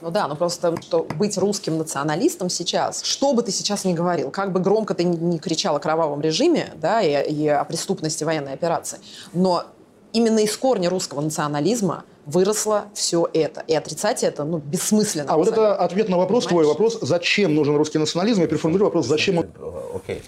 Ну 0.00 0.10
да, 0.10 0.28
ну 0.28 0.36
просто 0.36 0.80
что 0.80 1.02
быть 1.02 1.36
русским 1.38 1.78
националистом 1.78 2.50
сейчас, 2.50 3.02
что 3.02 3.32
бы 3.32 3.42
ты 3.42 3.50
сейчас 3.50 3.84
ни 3.84 3.94
говорил, 3.94 4.30
как 4.30 4.52
бы 4.52 4.60
громко 4.60 4.94
ты 4.94 5.04
ни, 5.04 5.38
кричал 5.38 5.76
о 5.76 5.80
кровавом 5.80 6.20
режиме, 6.20 6.72
да, 6.76 7.02
и, 7.02 7.32
и 7.32 7.48
о 7.48 7.64
преступности 7.64 8.22
военной 8.22 8.52
операции, 8.52 8.98
но 9.32 9.64
именно 10.12 10.38
из 10.38 10.56
корня 10.56 10.88
русского 10.88 11.20
национализма 11.20 12.04
выросло 12.26 12.84
все 12.94 13.28
это. 13.32 13.62
И 13.66 13.74
отрицать 13.74 14.22
это, 14.22 14.44
ну, 14.44 14.58
бессмысленно. 14.58 15.32
А 15.32 15.36
вот 15.36 15.48
это 15.48 15.74
ответ 15.74 16.08
на 16.08 16.18
вопрос, 16.18 16.46
твой 16.46 16.66
вопрос, 16.66 16.98
зачем 17.00 17.54
нужен 17.54 17.76
русский 17.76 17.98
национализм? 17.98 18.42
Я 18.42 18.46
переформулирую 18.46 18.88
вопрос, 18.88 19.06
зачем 19.06 19.38
он... 19.38 19.46
Э, 19.56 19.96
Окей. 19.96 20.22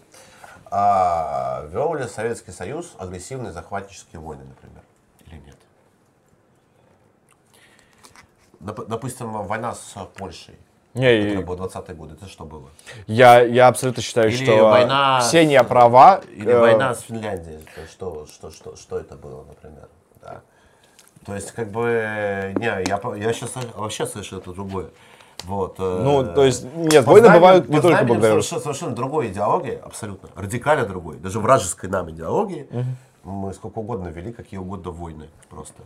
А 0.70 1.66
вел 1.72 1.94
ли 1.94 2.06
Советский 2.06 2.52
Союз 2.52 2.92
агрессивные 2.98 3.52
захватнические 3.52 4.20
войны, 4.20 4.44
например? 4.44 4.82
Или 5.26 5.42
нет? 5.46 5.56
Доп- 8.49 8.49
Допустим, 8.60 9.32
война 9.32 9.74
с 9.74 9.94
Польшей. 10.16 10.54
Не, 10.94 11.06
Это 11.06 11.42
был 11.42 11.56
20 11.56 11.96
год. 11.96 12.12
Это 12.12 12.28
что 12.28 12.44
было? 12.44 12.68
Я, 13.06 13.40
я 13.42 13.68
абсолютно 13.68 14.02
считаю, 14.02 14.28
Или 14.30 14.44
что 14.44 14.64
война 14.64 15.22
не 15.32 15.62
права. 15.62 16.20
Или 16.32 16.50
э, 16.52 16.58
война 16.58 16.94
с 16.94 17.02
Финляндией. 17.02 17.60
Что, 17.90 18.26
что, 18.26 18.50
что, 18.50 18.76
что 18.76 18.98
это 18.98 19.14
было, 19.14 19.44
например? 19.44 19.88
Да. 20.20 20.40
То 21.24 21.34
есть, 21.34 21.52
как 21.52 21.70
бы, 21.70 22.52
не, 22.56 22.64
я, 22.64 23.00
я 23.16 23.32
сейчас 23.32 23.52
вообще 23.76 24.06
совершенно 24.06 24.40
другое. 24.40 24.88
Вот. 25.44 25.76
э, 25.78 26.00
Ну, 26.02 26.34
то 26.34 26.44
есть, 26.44 26.64
нет, 26.74 27.04
войны 27.04 27.28
знаменем- 27.28 27.34
бывают 27.40 27.68
не 27.68 27.80
только 27.80 28.04
благодаря 28.04 28.32
совершенно, 28.32 28.60
совершенно 28.60 28.94
другой 28.94 29.28
идеологии, 29.28 29.78
абсолютно, 29.82 30.28
радикально 30.34 30.86
другой, 30.86 31.16
даже 31.18 31.38
вражеской 31.40 31.88
нам 31.88 32.10
идеологии, 32.10 32.68
мы 33.24 33.52
сколько 33.52 33.78
угодно 33.78 34.08
вели, 34.08 34.32
какие 34.32 34.58
угодно 34.58 34.90
войны 34.90 35.28
просто. 35.50 35.82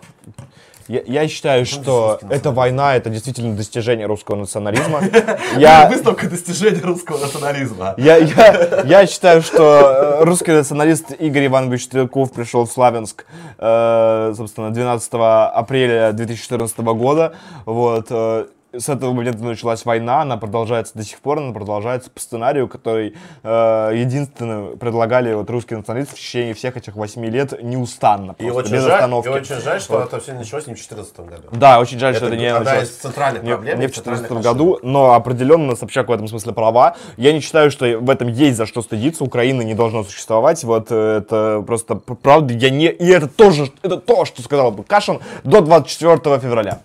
Я, 0.87 1.03
я 1.07 1.29
считаю, 1.29 1.61
Ну, 1.61 1.65
что 1.65 2.21
эта 2.29 2.51
война 2.51 2.95
это 2.95 3.11
действительно 3.11 3.57
достижение 3.57 4.07
русского 4.07 4.37
национализма. 4.37 5.01
Я, 5.57 5.89
Выставка 5.93 6.29
достижений 6.29 6.81
русского 6.81 7.19
национализма. 7.19 7.95
я, 7.97 8.17
я, 8.17 8.83
я 8.85 9.07
считаю, 9.07 9.43
что 9.43 10.21
э, 10.21 10.25
русский 10.25 10.53
националист 10.53 11.13
Игорь 11.19 11.47
Иванович 11.47 11.85
Стрелков 11.85 12.33
пришел 12.33 12.67
в 12.67 12.71
Славянск, 12.71 13.25
э, 13.59 14.35
собственно, 14.37 14.71
12 14.71 15.11
апреля 15.13 16.13
2014 16.13 16.79
года. 16.79 17.35
Вот, 17.65 18.07
э, 18.11 18.47
с 18.79 18.89
этого 18.89 19.13
момента 19.13 19.43
началась 19.43 19.85
война, 19.85 20.23
она 20.23 20.37
продолжается 20.37 20.95
до 20.97 21.05
сих 21.05 21.19
пор, 21.21 21.39
она 21.39 21.53
продолжается 21.53 22.11
по 22.11 22.21
сценарию, 22.21 22.69
который 22.69 23.15
э, 23.43 23.93
единственно 23.95 24.77
предлагали 24.77 25.35
вот 25.35 25.49
русские 25.51 25.79
националисты 25.79 26.17
в 26.17 26.19
течение 26.19 26.55
всех 26.55 26.77
этих 26.77 26.97
восьми 26.97 27.29
лет 27.31 27.63
неустанно, 27.63 28.35
И 28.39 28.45
просто, 28.45 28.61
очень, 28.61 28.73
без 28.75 28.83
жаль, 28.83 28.91
и 28.91 28.95
остановки. 28.95 29.29
очень 29.29 29.61
жаль, 29.61 29.81
что 29.81 29.93
Вот. 29.95 30.07
это 30.07 30.21
все 30.21 30.33
началось 30.33 30.67
не 30.67 30.75
в 30.75 30.77
2014 30.77 31.21
году. 31.21 31.43
Да, 31.53 31.81
очень 31.81 31.99
жаль, 31.99 32.15
что 32.15 32.27
это 32.27 32.37
не 32.37 32.53
началось 32.53 32.89
из 32.89 32.97
центральных 32.97 33.43
не, 33.43 33.53
проблем. 33.53 33.79
не 33.79 33.85
и 33.85 33.89
в 33.89 33.95
центральных 33.95 34.29
2014 34.29 34.45
году, 34.45 34.79
но 34.83 35.13
определенно 35.15 35.77
Собчак 35.77 36.09
в 36.09 36.13
этом 36.13 36.29
смысле 36.29 36.53
права. 36.53 36.97
Я 37.17 37.33
не 37.33 37.41
считаю, 37.41 37.71
что 37.71 37.87
в 37.99 38.11
этом 38.11 38.29
есть 38.29 38.57
за 38.57 38.67
что 38.67 38.83
стыдиться. 38.83 39.25
Украина 39.25 39.63
не 39.63 39.75
должна 39.75 40.05
существовать. 40.05 40.63
Вот 40.65 40.89
э, 40.91 41.19
это 41.19 41.63
просто 41.67 41.97
правда. 41.97 42.55
Я 42.55 42.71
не... 42.71 42.87
И 42.87 43.07
это 43.07 43.29
тоже, 43.29 43.71
это 43.83 43.97
то, 43.99 44.25
что 44.25 44.43
сказал 44.43 44.71
бы 44.71 44.83
Кашин 44.85 45.21
до 45.45 45.61
24 45.61 46.39
февраля. 46.39 46.81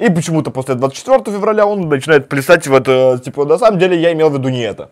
И 0.00 0.08
почему-то 0.08 0.50
после 0.50 0.74
24 0.74 1.36
февраля 1.36 1.66
он 1.66 1.88
начинает 1.88 2.28
плясать 2.28 2.66
в 2.66 2.74
это, 2.74 3.20
типа, 3.22 3.44
на 3.44 3.58
самом 3.58 3.78
деле 3.78 4.00
я 4.00 4.12
имел 4.12 4.30
в 4.30 4.34
виду 4.34 4.48
не 4.48 4.62
это. 4.62 4.90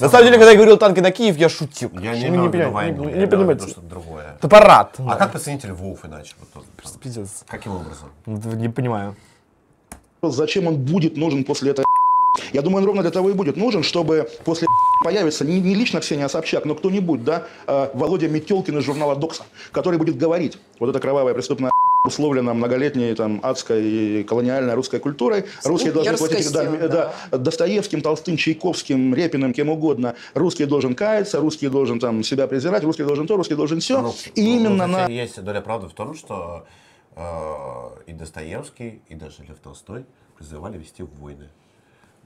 На 0.00 0.08
самом 0.08 0.24
деле, 0.24 0.38
когда 0.38 0.50
я 0.50 0.56
говорил 0.56 0.78
танки 0.78 1.00
на 1.00 1.10
Киев, 1.10 1.36
я 1.36 1.48
шутил. 1.48 1.90
Я 2.00 2.14
не 2.14 2.30
в 2.30 2.32
виду 2.32 2.50
понимаете, 2.50 2.70
войну, 2.70 3.04
не- 3.04 3.10
я 3.10 3.16
не 3.16 3.20
виду 3.26 3.36
понимаете. 3.36 3.66
что-то 3.68 3.86
другое. 3.86 4.24
Это 4.38 4.48
парад. 4.48 4.96
А 5.06 5.16
как 5.16 5.32
представитель 5.32 5.68
Львов 5.68 6.04
иначе? 6.04 6.34
Вот 6.54 6.64
Пиздец. 7.00 7.44
Каким 7.46 7.72
образом? 7.72 8.08
Не 8.26 8.68
понимаю. 8.70 9.14
Зачем 10.22 10.66
он 10.66 10.76
будет 10.76 11.16
нужен 11.16 11.44
после 11.44 11.72
этого? 11.72 11.86
Я 12.52 12.62
думаю, 12.62 12.82
он 12.82 12.86
ровно 12.86 13.02
для 13.02 13.10
того 13.10 13.30
и 13.30 13.32
будет 13.34 13.56
нужен, 13.56 13.82
чтобы 13.82 14.28
после 14.44 14.66
появится 15.04 15.44
не, 15.44 15.60
не 15.60 15.74
лично 15.74 16.00
Ксения 16.00 16.28
Собчак, 16.28 16.64
но 16.64 16.74
кто-нибудь, 16.74 17.24
да, 17.24 17.44
э, 17.66 17.90
Володя 17.94 18.28
Метелкин 18.28 18.78
из 18.78 18.84
журнала 18.84 19.16
«Докса», 19.16 19.42
который 19.72 19.98
будет 19.98 20.16
говорить, 20.16 20.58
вот 20.78 20.88
эта 20.90 20.98
кровавая 20.98 21.34
преступная 21.34 21.70
условлена 22.04 22.54
многолетней 22.54 23.14
там 23.14 23.40
адской 23.42 23.82
и 23.82 24.24
колониальной 24.24 24.74
русской 24.74 25.00
культурой. 25.00 25.44
Русские 25.64 25.92
должны 25.92 26.16
платить 26.16 26.52
да, 26.52 26.64
мерзкостью, 26.64 26.88
да, 27.30 27.38
Достоевским, 27.38 28.00
Толстым, 28.00 28.36
Чайковским, 28.36 29.14
Репиным, 29.14 29.52
кем 29.52 29.68
угодно. 29.68 30.14
Русский 30.34 30.64
должен 30.64 30.94
каяться, 30.94 31.40
русский 31.40 31.68
должен 31.68 32.00
там 32.00 32.22
себя 32.22 32.46
презирать, 32.46 32.84
русский 32.84 33.04
должен 33.04 33.26
то, 33.26 33.36
русский 33.36 33.54
должен 33.54 33.80
все. 33.80 34.00
Ну, 34.00 34.14
и 34.34 34.42
ну, 34.42 34.56
именно 34.56 34.86
ну, 34.86 34.92
на... 34.98 35.06
Есть 35.08 35.42
доля 35.42 35.60
правды 35.60 35.88
в 35.88 35.92
том, 35.92 36.14
что 36.14 36.66
э, 37.16 37.22
и 38.06 38.12
Достоевский, 38.12 39.02
и 39.08 39.14
даже 39.14 39.42
Лев 39.42 39.58
Толстой 39.58 40.06
призывали 40.38 40.78
вести 40.78 41.02
войны. 41.02 41.48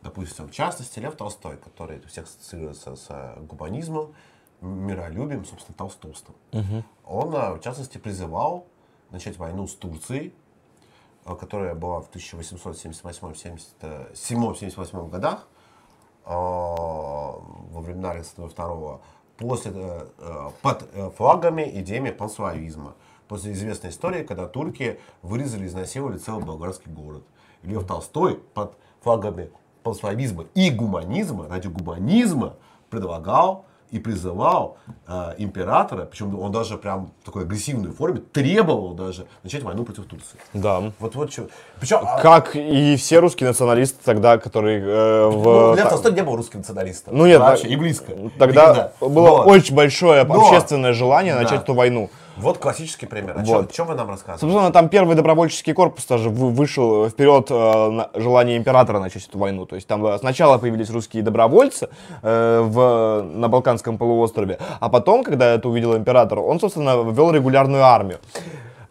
Допустим, 0.03 0.49
в 0.49 0.53
частности, 0.53 0.99
Лев 1.01 1.17
Толстой, 1.17 1.57
который 1.57 1.99
у 2.05 2.09
всех 2.09 2.27
ассоциируется 2.27 2.95
с 2.95 3.07
э, 3.09 3.41
гуманизмом, 3.41 4.15
миролюбием, 4.61 5.45
собственно, 5.45 5.77
толстовством. 5.77 6.37
Он, 7.05 7.35
э, 7.35 7.55
в 7.55 7.61
частности, 7.61 7.99
призывал 7.99 8.69
начать 9.15 9.39
войну 9.39 9.67
с 9.67 9.75
Турцией, 9.75 10.35
э, 11.25 11.35
которая 11.35 11.75
была 11.75 12.03
в 12.03 12.11
1878-78 12.11 15.09
годах, 15.09 15.49
э, 16.27 16.31
во 16.31 17.81
времена 17.81 18.11
Александра 18.11 18.53
II, 18.53 19.01
после, 19.37 19.73
э, 19.73 20.07
под 20.61 20.91
флагами 21.17 21.81
идеями 21.81 22.11
панславизма. 22.11 22.95
После 23.29 23.53
известной 23.53 23.91
истории, 23.91 24.23
когда 24.23 24.47
турки 24.47 25.01
вырезали 25.23 25.65
и 25.65 25.67
изнасиловали 25.67 26.19
целый 26.19 26.45
болгарский 26.45 26.93
город. 26.93 27.25
Лев 27.63 27.87
Толстой 27.87 28.37
под 28.53 28.77
флагами 29.01 29.51
панславизма 29.83 30.45
и 30.55 30.71
гуманизма, 30.71 31.49
ради 31.49 31.69
гуманизма 31.69 32.57
предлагал 32.91 33.65
и 33.91 33.99
призывал 33.99 34.79
э, 35.07 35.35
императора, 35.39 36.05
причем 36.05 36.39
он 36.39 36.51
даже 36.53 36.77
прям 36.79 37.11
в 37.23 37.25
такой 37.27 37.43
агрессивной 37.43 37.93
форме, 37.93 38.21
требовал 38.33 38.95
даже 38.95 39.27
начать 39.43 39.63
войну 39.63 39.85
против 39.85 40.05
Турции. 40.07 40.37
Да. 40.53 40.93
Вот, 40.99 41.15
вот 41.15 41.31
чё. 41.31 41.49
Причем, 41.81 42.01
а, 42.03 42.21
Как 42.21 42.57
и 42.57 42.97
все 42.97 43.21
русские 43.21 43.49
националисты 43.49 43.99
тогда, 44.05 44.39
которые 44.39 44.81
э, 44.83 45.27
в... 45.29 45.45
ну, 45.45 45.75
Лев 45.77 45.89
Толстой 45.89 46.13
не 46.13 46.23
был 46.23 46.37
русским 46.37 46.59
националистом. 46.61 47.17
Ну 47.17 47.27
нет, 47.27 47.41
вообще, 47.41 47.69
да, 47.69 47.73
и 47.73 47.77
близко. 47.77 48.13
Тогда 48.39 48.63
Никогда. 48.71 48.93
было 49.01 49.29
Вот. 49.31 49.47
очень 49.47 49.75
большое 49.75 50.25
Но- 50.25 50.35
общественное 50.35 50.93
желание 50.93 51.35
Да. 51.35 51.43
начать 51.43 51.63
эту 51.63 51.75
войну. 51.75 52.11
Вот 52.37 52.59
классический 52.59 53.07
пример. 53.07 53.37
О 53.39 53.43
Вот. 53.45 53.73
чем 53.73 53.87
вы 53.87 53.95
нам 53.95 54.09
рассказываете? 54.09 54.41
Собственно, 54.41 54.73
там 54.73 54.89
первый 54.89 55.15
добровольческий 55.15 55.73
корпус 55.73 56.05
даже 56.07 56.31
вы- 56.31 56.51
вышел 56.51 57.09
вперед 57.09 57.47
э, 57.51 58.21
желание 58.21 58.57
императора 58.57 58.99
начать 58.99 59.27
эту 59.29 59.39
войну. 59.39 59.67
То 59.67 59.77
есть 59.77 59.87
там 59.87 60.05
э, 60.07 60.19
сначала 60.19 60.59
появились 60.59 60.91
русские 60.91 61.23
добровольцы 61.23 61.89
э, 62.23 62.61
в, 62.61 63.23
на 63.23 63.49
Балканском 63.49 63.99
полуострове, 63.99 64.59
а 64.81 64.89
потом, 64.89 65.23
когда 65.23 65.55
это 65.55 65.69
увидел 65.69 65.97
император, 65.97 66.41
он, 66.41 66.59
собственно, 66.61 67.03
ввел 67.03 67.31
регулярную 67.31 67.85
армию. 67.85 68.19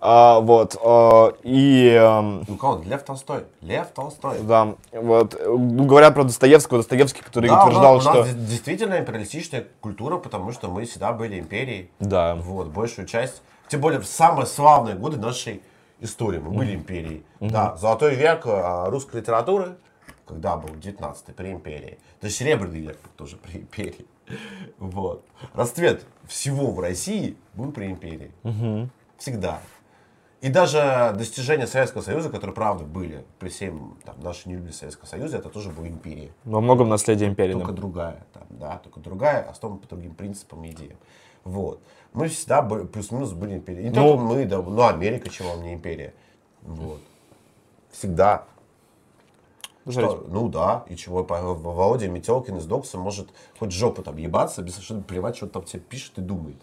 А, 0.06 0.42
вот. 0.42 0.76
э, 0.84 1.32
и... 1.44 1.88
эм, 1.90 2.44
Ну, 2.46 2.58
кого? 2.58 2.84
Лев 2.84 3.04
Толстой. 3.04 3.46
Лев 3.62 3.88
Толстой. 3.96 4.40
Да, 4.42 4.76
вот, 4.92 5.40
ну, 5.42 5.86
говорят 5.86 6.14
про 6.14 6.26
Достоевского, 6.26 6.80
Достоевский, 6.80 7.22
который 7.22 7.50
Да, 7.50 7.64
утверждал, 7.64 7.94
у 7.94 7.96
нас, 7.98 8.06
у 8.06 8.10
что... 8.10 8.20
нас 8.26 8.34
де- 8.36 8.40
действительно 8.48 9.00
империалистичная 9.00 9.66
культура, 9.80 10.18
потому 10.18 10.52
что 10.52 10.68
мы 10.70 10.84
всегда 10.84 11.14
были 11.14 11.40
империей. 11.40 11.90
Да. 12.00 12.36
Вот, 12.36 12.68
большую 12.68 13.08
часть. 13.08 13.42
Тем 13.70 13.80
более 13.80 14.02
в 14.02 14.06
самые 14.06 14.46
славные 14.46 14.96
годы 14.96 15.18
нашей 15.18 15.62
истории 16.02 16.40
мы 16.40 16.52
были 16.52 16.76
империей. 16.76 17.24
Да, 17.40 17.78
золотой 17.78 18.16
век 18.16 18.42
а, 18.46 18.90
русской 18.90 19.22
литературы, 19.22 19.78
когда 20.28 20.58
был 20.58 20.76
19 20.76 21.34
при 21.34 21.52
империи. 21.54 21.98
Есть 22.22 22.36
серебряный 22.38 22.82
век 22.82 23.00
тоже 23.16 23.38
при 23.38 23.60
империи. 23.60 24.06
Вот. 24.80 25.24
Расцвет 25.54 26.06
всего 26.28 26.72
в 26.72 26.80
России 26.82 27.38
был 27.54 27.72
при 27.72 27.86
империи. 27.86 28.32
Всегда. 29.18 29.60
И 30.44 30.50
даже 30.50 31.14
достижения 31.18 31.68
Советского 31.68 32.02
Союза, 32.02 32.30
которые, 32.30 32.54
правда, 32.54 32.84
были, 32.84 33.24
при 33.40 33.48
всем 33.48 33.98
там, 34.04 34.20
нашей 34.20 34.50
нелюбви 34.50 34.74
Советского 34.74 35.06
Союза, 35.06 35.38
это 35.38 35.48
тоже 35.48 35.70
была 35.70 35.88
империя. 35.88 36.34
Во 36.44 36.60
многом 36.60 36.90
наследие 36.90 37.30
империи. 37.30 37.54
Только 37.54 37.72
да. 37.72 37.78
другая, 37.78 38.26
там, 38.34 38.44
да, 38.50 38.78
только 38.80 39.00
другая, 39.00 39.50
основана 39.50 39.80
по 39.80 39.88
другим 39.88 40.14
принципам 40.14 40.66
и 40.66 40.72
идеям. 40.72 40.98
Вот. 41.46 41.80
Мы 42.12 42.28
всегда 42.28 42.62
были- 42.62 42.86
плюс-минус 42.86 43.32
были 43.32 43.54
империей. 43.54 43.86
Не 43.86 43.90
Ну- 43.92 43.96
только 43.96 44.22
мы, 44.22 44.46
да, 44.46 44.62
ну 44.62 44.86
Америка, 44.86 45.30
чего 45.30 45.56
не 45.62 45.76
империя. 45.76 46.14
Вот. 46.62 47.00
Всегда. 47.94 48.44
Что, 49.88 50.26
ну 50.28 50.50
да, 50.50 50.84
и 50.90 50.98
чего, 50.98 51.24
Володя 51.24 52.10
Метелкин 52.10 52.58
из 52.58 52.66
Докса 52.66 52.98
может 52.98 53.30
хоть 53.58 53.72
жопу 53.72 54.04
там 54.04 54.18
ебаться, 54.18 54.62
без 54.62 54.74
совершенно 54.74 55.04
плевать, 55.04 55.38
что 55.38 55.48
там 55.48 55.64
тебе 55.64 55.80
пишет 55.80 56.18
и 56.18 56.22
думает. 56.22 56.58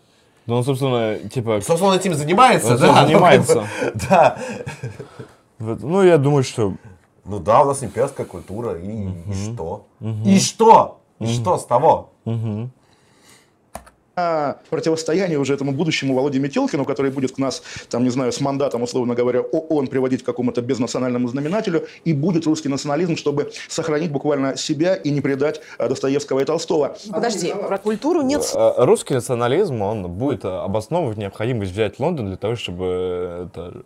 Ну, 0.47 0.57
он, 0.57 0.65
собственно, 0.65 1.19
типа... 1.19 1.61
Собственно, 1.61 1.93
он 1.93 1.99
этим 1.99 2.15
занимается, 2.15 2.73
Он 2.73 2.79
да. 2.79 2.87
ну, 2.87 3.07
занимается. 3.07 3.67
Да. 4.09 4.39
Ну, 5.59 6.03
я 6.03 6.19
думаю, 6.19 6.43
что... 6.43 6.75
Ну 7.25 7.39
да, 7.39 7.63
у 7.63 7.67
нас 7.67 7.85
имперская 7.85 8.27
культура, 8.27 8.79
и, 8.79 9.09
и 9.09 9.33
что? 9.35 9.87
И 10.25 10.39
что? 10.39 11.01
И 11.19 11.27
что 11.27 11.59
с 11.59 11.65
того? 11.65 12.11
Противостояние 14.71 15.39
уже 15.39 15.55
этому 15.55 15.73
будущему 15.73 16.15
Володе 16.15 16.39
Метелкину, 16.39 16.85
который 16.85 17.11
будет 17.11 17.33
к 17.33 17.39
нас, 17.39 17.63
там, 17.89 18.05
не 18.05 18.11
знаю, 18.11 18.33
с 18.33 18.41
мандатом, 18.41 18.83
условно 18.83 19.15
говоря, 19.15 19.41
ООН 19.41 19.87
приводить 19.89 20.23
к 20.23 20.27
какому-то 20.27 20.63
безнациональному 20.63 21.29
знаменателю, 21.29 21.87
и 22.05 22.13
будет 22.13 22.47
русский 22.47 22.69
национализм, 22.69 23.17
чтобы 23.17 23.51
сохранить 23.69 24.11
буквально 24.11 24.57
себя 24.57 24.95
и 24.95 25.11
не 25.11 25.21
предать 25.21 25.61
а, 25.79 25.89
Достоевского 25.89 26.41
и 26.41 26.45
Толстого. 26.45 26.97
Подожди, 27.11 27.53
про 27.53 27.79
культуру 27.79 28.23
нет 28.23 28.41
Э, 28.55 28.85
Русский 28.85 29.15
национализм, 29.15 29.83
он 29.83 30.09
будет 30.09 30.45
э, 30.45 30.49
обосновывать 30.49 31.19
необходимость 31.19 31.73
взять 31.73 31.99
Лондон 31.99 32.27
для 32.27 32.37
того, 32.37 32.57
чтобы 32.57 32.85
э, 32.87 33.47
это, 33.47 33.83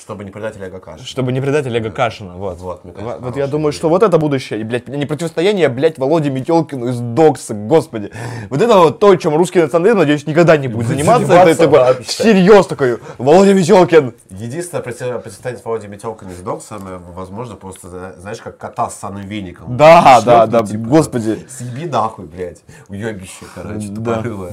Чтобы 0.00 0.24
не 0.24 0.30
предать 0.30 0.56
Олега 0.56 0.78
Кашина. 0.80 1.06
чтобы 1.06 1.32
не 1.32 1.40
предать 1.40 1.66
Олега 1.66 1.90
Кашина. 1.90 2.34
Вот, 2.34 2.58
Вот, 2.58 2.84
мне 2.84 2.92
кажется, 2.92 3.18
Вот- 3.20 3.36
я 3.36 3.46
думаю, 3.46 3.70
идея. 3.72 3.78
что 3.78 3.88
вот 3.88 4.02
это 4.02 4.18
будущее. 4.18 4.60
И, 4.60 4.64
блядь, 4.64 4.88
не 4.88 5.06
противостояние, 5.06 5.66
а, 5.66 5.70
блядь, 5.70 5.98
Володе 5.98 6.30
Метелкину 6.30 6.88
из 6.88 6.98
Докса, 7.00 7.54
господи. 7.54 8.10
Вот 8.50 8.60
это 8.62 8.76
вот 8.78 8.98
то, 8.98 9.14
чем 9.16 9.36
русский 9.36 9.60
национализм, 9.60 9.98
надеюсь, 9.98 10.26
никогда 10.26 10.56
не 10.56 10.68
будет 10.68 10.88
заниматься. 10.88 11.24
Это, 11.24 11.32
заниматься 11.32 11.64
типа, 11.64 11.76
вообще. 11.78 12.02
всерьез 12.04 12.66
такой, 12.66 12.98
Володя 13.18 13.54
Метелкин. 13.54 14.14
Единственное 14.30 14.82
против- 14.82 14.98
противостояние 15.22 15.60
с 15.60 15.64
Володей 15.64 15.88
Метелкиным 15.88 16.32
с 16.34 16.40
Доксом, 16.40 16.82
возможно, 17.14 17.56
просто, 17.56 17.88
зна- 17.88 18.12
знаешь, 18.18 18.38
как 18.40 18.56
кота 18.58 18.88
с 18.90 18.94
санным 18.98 19.22
веником. 19.26 19.76
Да, 19.76 20.20
да, 20.24 20.46
Шлепнуть, 20.46 20.50
да, 20.50 20.66
типа, 20.66 20.88
господи. 20.88 21.46
Съеби 21.48 21.86
нахуй, 21.86 22.24
блядь, 22.26 22.62
уебище, 22.88 23.44
короче, 23.54 23.88
Да. 23.88 24.14
тупорылое. 24.14 24.52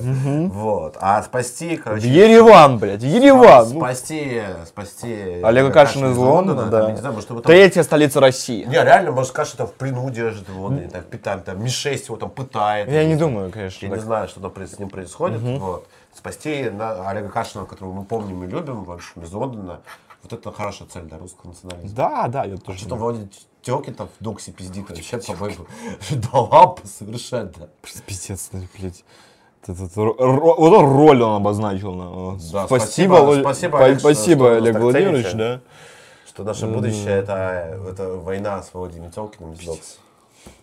Вот. 0.51 0.97
А 0.99 1.21
спасти, 1.23 1.75
короче... 1.77 2.07
Ереван, 2.09 2.77
блядь, 2.77 3.03
Ереван. 3.03 3.67
Спасти, 3.67 4.41
спасти 4.65 5.28
Италии. 5.29 5.43
Олега 5.45 5.71
Кашин 5.71 6.11
из 6.11 6.17
Лондона, 6.17 6.65
да. 6.65 6.91
не 6.91 6.97
знаю, 6.97 7.13
может, 7.15 7.29
его 7.29 7.41
там- 7.41 7.47
Третья 7.51 7.83
столица 7.83 8.19
России. 8.19 8.63
Не, 8.65 8.73
реально, 8.83 9.11
может, 9.11 9.31
Кашин 9.31 9.57
там 9.57 9.67
в 9.67 9.73
плену 9.73 10.09
держит 10.09 10.49
вот, 10.49 10.91
там, 10.91 11.03
питаем, 11.03 11.41
там, 11.41 11.63
Ми-6 11.63 12.05
его 12.05 12.17
там 12.17 12.29
пытает. 12.29 12.89
Я 12.89 13.05
не 13.05 13.15
думаю, 13.15 13.51
конечно. 13.51 13.85
Я 13.85 13.91
так. 13.91 13.99
не 13.99 14.05
знаю, 14.05 14.27
что 14.27 14.39
там 14.39 14.67
с 14.67 14.79
ним 14.79 14.89
происходит. 14.89 15.41
Вот. 15.41 15.87
Спасти 16.13 16.69
на- 16.69 17.09
Олега 17.09 17.29
Кашина, 17.29 17.65
которого 17.65 17.93
мы 17.93 18.03
помним 18.03 18.43
и 18.43 18.47
любим, 18.47 18.83
в 18.83 18.91
общем, 18.91 19.21
из 19.23 19.31
Лондона, 19.31 19.81
вот 20.23 20.33
это 20.33 20.51
хорошая 20.51 20.87
цель 20.87 21.03
для 21.03 21.17
русского 21.17 21.49
национализма. 21.49 21.95
Да, 21.95 22.27
да, 22.27 22.43
я 22.45 22.57
тоже. 22.57 22.79
Что 22.79 22.89
там 22.89 22.97
вроде 22.99 23.27
телки 23.61 23.91
там 23.91 24.09
в 24.19 24.23
доксе 24.23 24.51
пиздит, 24.51 24.89
вообще, 24.89 25.17
по-моему, 25.17 25.65
да 26.11 26.39
лампа 26.39 26.81
совершенно. 26.87 27.51
Пиздец, 28.05 28.49
ну, 28.51 28.63
блядь. 28.77 29.03
Это- 29.67 29.83
это 29.83 30.01
ро- 30.01 30.17
ро- 30.17 30.55
Вот 30.57 30.73
он 30.73 30.85
роль 30.85 31.21
он 31.21 31.35
обозначил. 31.35 31.93
ну. 31.93 32.37
Да, 32.53 32.65
спасибо, 32.65 33.15
спасибо, 33.17 33.41
спасибо, 33.41 33.83
Олег, 33.85 33.99
спасибо, 33.99 34.45
что 34.45 34.55
Олег 34.57 34.79
Владимирович, 34.79 35.33
да. 35.33 35.59
Что 36.27 36.43
наше 36.43 36.65
будущее 36.67 37.17
это, 37.17 37.77
это 37.89 38.13
война 38.13 38.61
с 38.63 38.73
Володимиром 38.73 39.11
Телкиным 39.11 39.51
из 39.53 39.59
докса. 39.65 39.97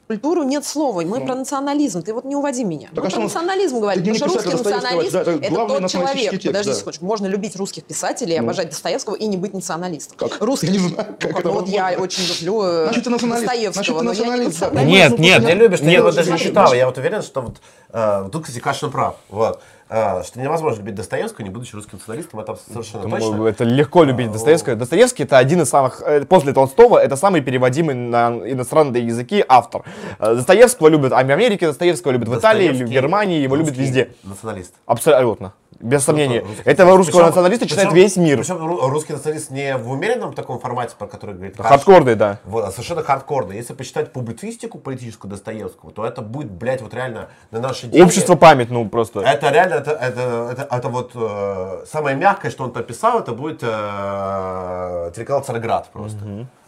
Культуру 0.06 0.44
нет 0.44 0.64
слова. 0.64 1.00
Мы 1.02 1.20
про 1.24 1.34
национализм. 1.34 2.00
Ты 2.02 2.14
вот 2.14 2.24
не 2.24 2.36
уводи 2.36 2.62
меня. 2.62 2.88
Так 2.94 2.96
Мы 2.96 3.00
а 3.00 3.02
про 3.02 3.10
что, 3.10 3.20
национализм 3.22 3.80
говорим. 3.80 4.04
ты 4.04 4.12
Потому 4.12 4.28
что 4.38 4.50
русский 4.50 4.62
националист 4.70 5.12
да, 5.12 5.20
это 5.22 5.30
это 5.32 5.54
тот 5.66 5.90
человек. 5.90 6.30
текст, 6.30 6.46
Подожди 6.46 6.70
да. 6.70 6.76
секундочку. 6.76 7.04
Можно 7.06 7.26
любить 7.26 7.56
русских 7.56 7.82
писателей, 7.84 8.36
Ну. 8.38 8.44
обожать 8.44 8.70
Достоевского 8.70 9.16
и 9.16 9.26
не 9.26 9.36
быть 9.36 9.52
националистом. 9.52 10.16
Русский. 10.40 10.66
Я 10.66 10.72
не 10.74 10.78
знаю, 10.78 10.94
Ну, 10.96 11.04
как 11.04 11.18
как, 11.18 11.30
это 11.40 11.48
ну, 11.48 11.54
вот 11.54 11.68
я 11.68 11.82
возможно. 11.84 12.04
очень 12.04 12.34
люблю 12.34 12.62
э, 12.62 12.84
Значит, 12.84 13.04
ты 13.04 13.10
националист. 13.10 13.46
Достоевского, 13.46 13.72
Значит, 13.74 13.98
ты 13.98 14.04
но 14.04 14.12
я 14.12 14.14
не 14.14 14.20
националист, 14.46 14.60
националист. 14.60 14.92
Нет, 14.92 15.18
нет, 15.18 15.42
Я 15.42 15.54
любишь, 15.54 15.78
что 15.78 15.86
я 15.86 15.90
нет. 15.90 15.98
его 16.00 16.12
даже 16.12 16.32
не 16.32 16.38
читал. 16.38 16.72
Я 16.74 16.86
вот 16.86 16.98
уверен, 16.98 17.22
что 17.22 17.40
вот 17.40 17.56
э, 17.92 18.28
тут, 18.30 18.44
кстати, 18.44 18.60
Кашин 18.60 18.92
прав. 18.92 19.16
Вот. 19.28 19.60
Э, 19.88 20.22
что 20.24 20.40
невозможно 20.40 20.78
любить 20.78 20.96
Достоевского, 20.96 21.44
не 21.44 21.50
будучи 21.50 21.74
русским 21.74 21.98
националистом, 21.98 22.40
это 22.40 22.56
совершенно 22.56 23.04
Думаю, 23.04 23.20
точно. 23.20 23.46
Это 23.46 23.64
легко 23.64 24.02
любить 24.02 24.32
Достоевского. 24.32 24.74
Достоевский 24.74 25.22
это 25.22 25.38
один 25.38 25.62
из 25.62 25.68
самых, 25.68 26.02
э, 26.04 26.24
после 26.24 26.52
Толстого, 26.52 26.98
это 26.98 27.14
самый 27.14 27.40
переводимый 27.40 27.94
на 27.94 28.30
иностранные 28.50 29.06
языки 29.06 29.44
автор. 29.46 29.84
Э, 30.18 30.34
Достоевского 30.34 30.88
любят 30.88 31.12
в 31.12 31.16
Америке, 31.16 31.68
Достоевского 31.68 32.12
любят 32.12 32.28
в 32.28 32.36
Италии, 32.36 32.70
в 32.70 32.88
Германии, 32.88 33.40
его 33.40 33.54
любят 33.54 33.76
везде. 33.76 34.10
Националист. 34.24 34.74
Абсолютно. 34.86 35.52
Без 35.80 36.04
сомнения. 36.04 36.40
Русский 36.40 36.62
Этого 36.62 36.66
националист. 36.66 36.96
русского 36.98 37.18
Причем- 37.20 37.26
националиста 37.26 37.66
читает 37.68 37.88
причем- 37.90 38.02
весь 38.02 38.16
мир. 38.16 38.38
Причем 38.38 38.56
ру- 38.56 38.88
русский 38.88 39.12
националист 39.12 39.50
не 39.50 39.76
в 39.76 39.90
умеренном 39.90 40.32
таком 40.32 40.58
формате, 40.58 40.94
про 40.98 41.06
который 41.06 41.34
говорит 41.34 41.56
Кашин. 41.56 41.68
Хардкорный, 41.70 42.14
да. 42.14 42.38
Вот, 42.44 42.64
а 42.64 42.70
совершенно 42.70 43.02
хардкорный. 43.02 43.56
Если 43.56 43.74
почитать 43.74 44.12
публицистику 44.12 44.78
политическую 44.78 45.30
Достоевского, 45.30 45.92
то 45.92 46.04
это 46.06 46.22
будет, 46.22 46.50
блядь, 46.50 46.80
вот 46.82 46.94
реально 46.94 47.28
на 47.50 47.60
наши 47.60 47.86
деньги. 47.88 48.04
Общество 48.04 48.36
память, 48.36 48.70
ну 48.70 48.88
просто. 48.88 49.20
Это 49.20 49.50
реально, 49.50 49.74
это, 49.74 49.90
это, 49.92 50.48
это, 50.52 50.68
это 50.70 50.88
вот 50.88 51.12
э, 51.14 51.84
самое 51.90 52.16
мягкое, 52.16 52.50
что 52.50 52.64
он 52.64 52.72
написал, 52.72 53.18
это 53.20 53.32
будет 53.32 53.62
э, 53.62 55.10
телеканал 55.14 55.42
Царьград 55.42 55.88
просто. 55.92 56.18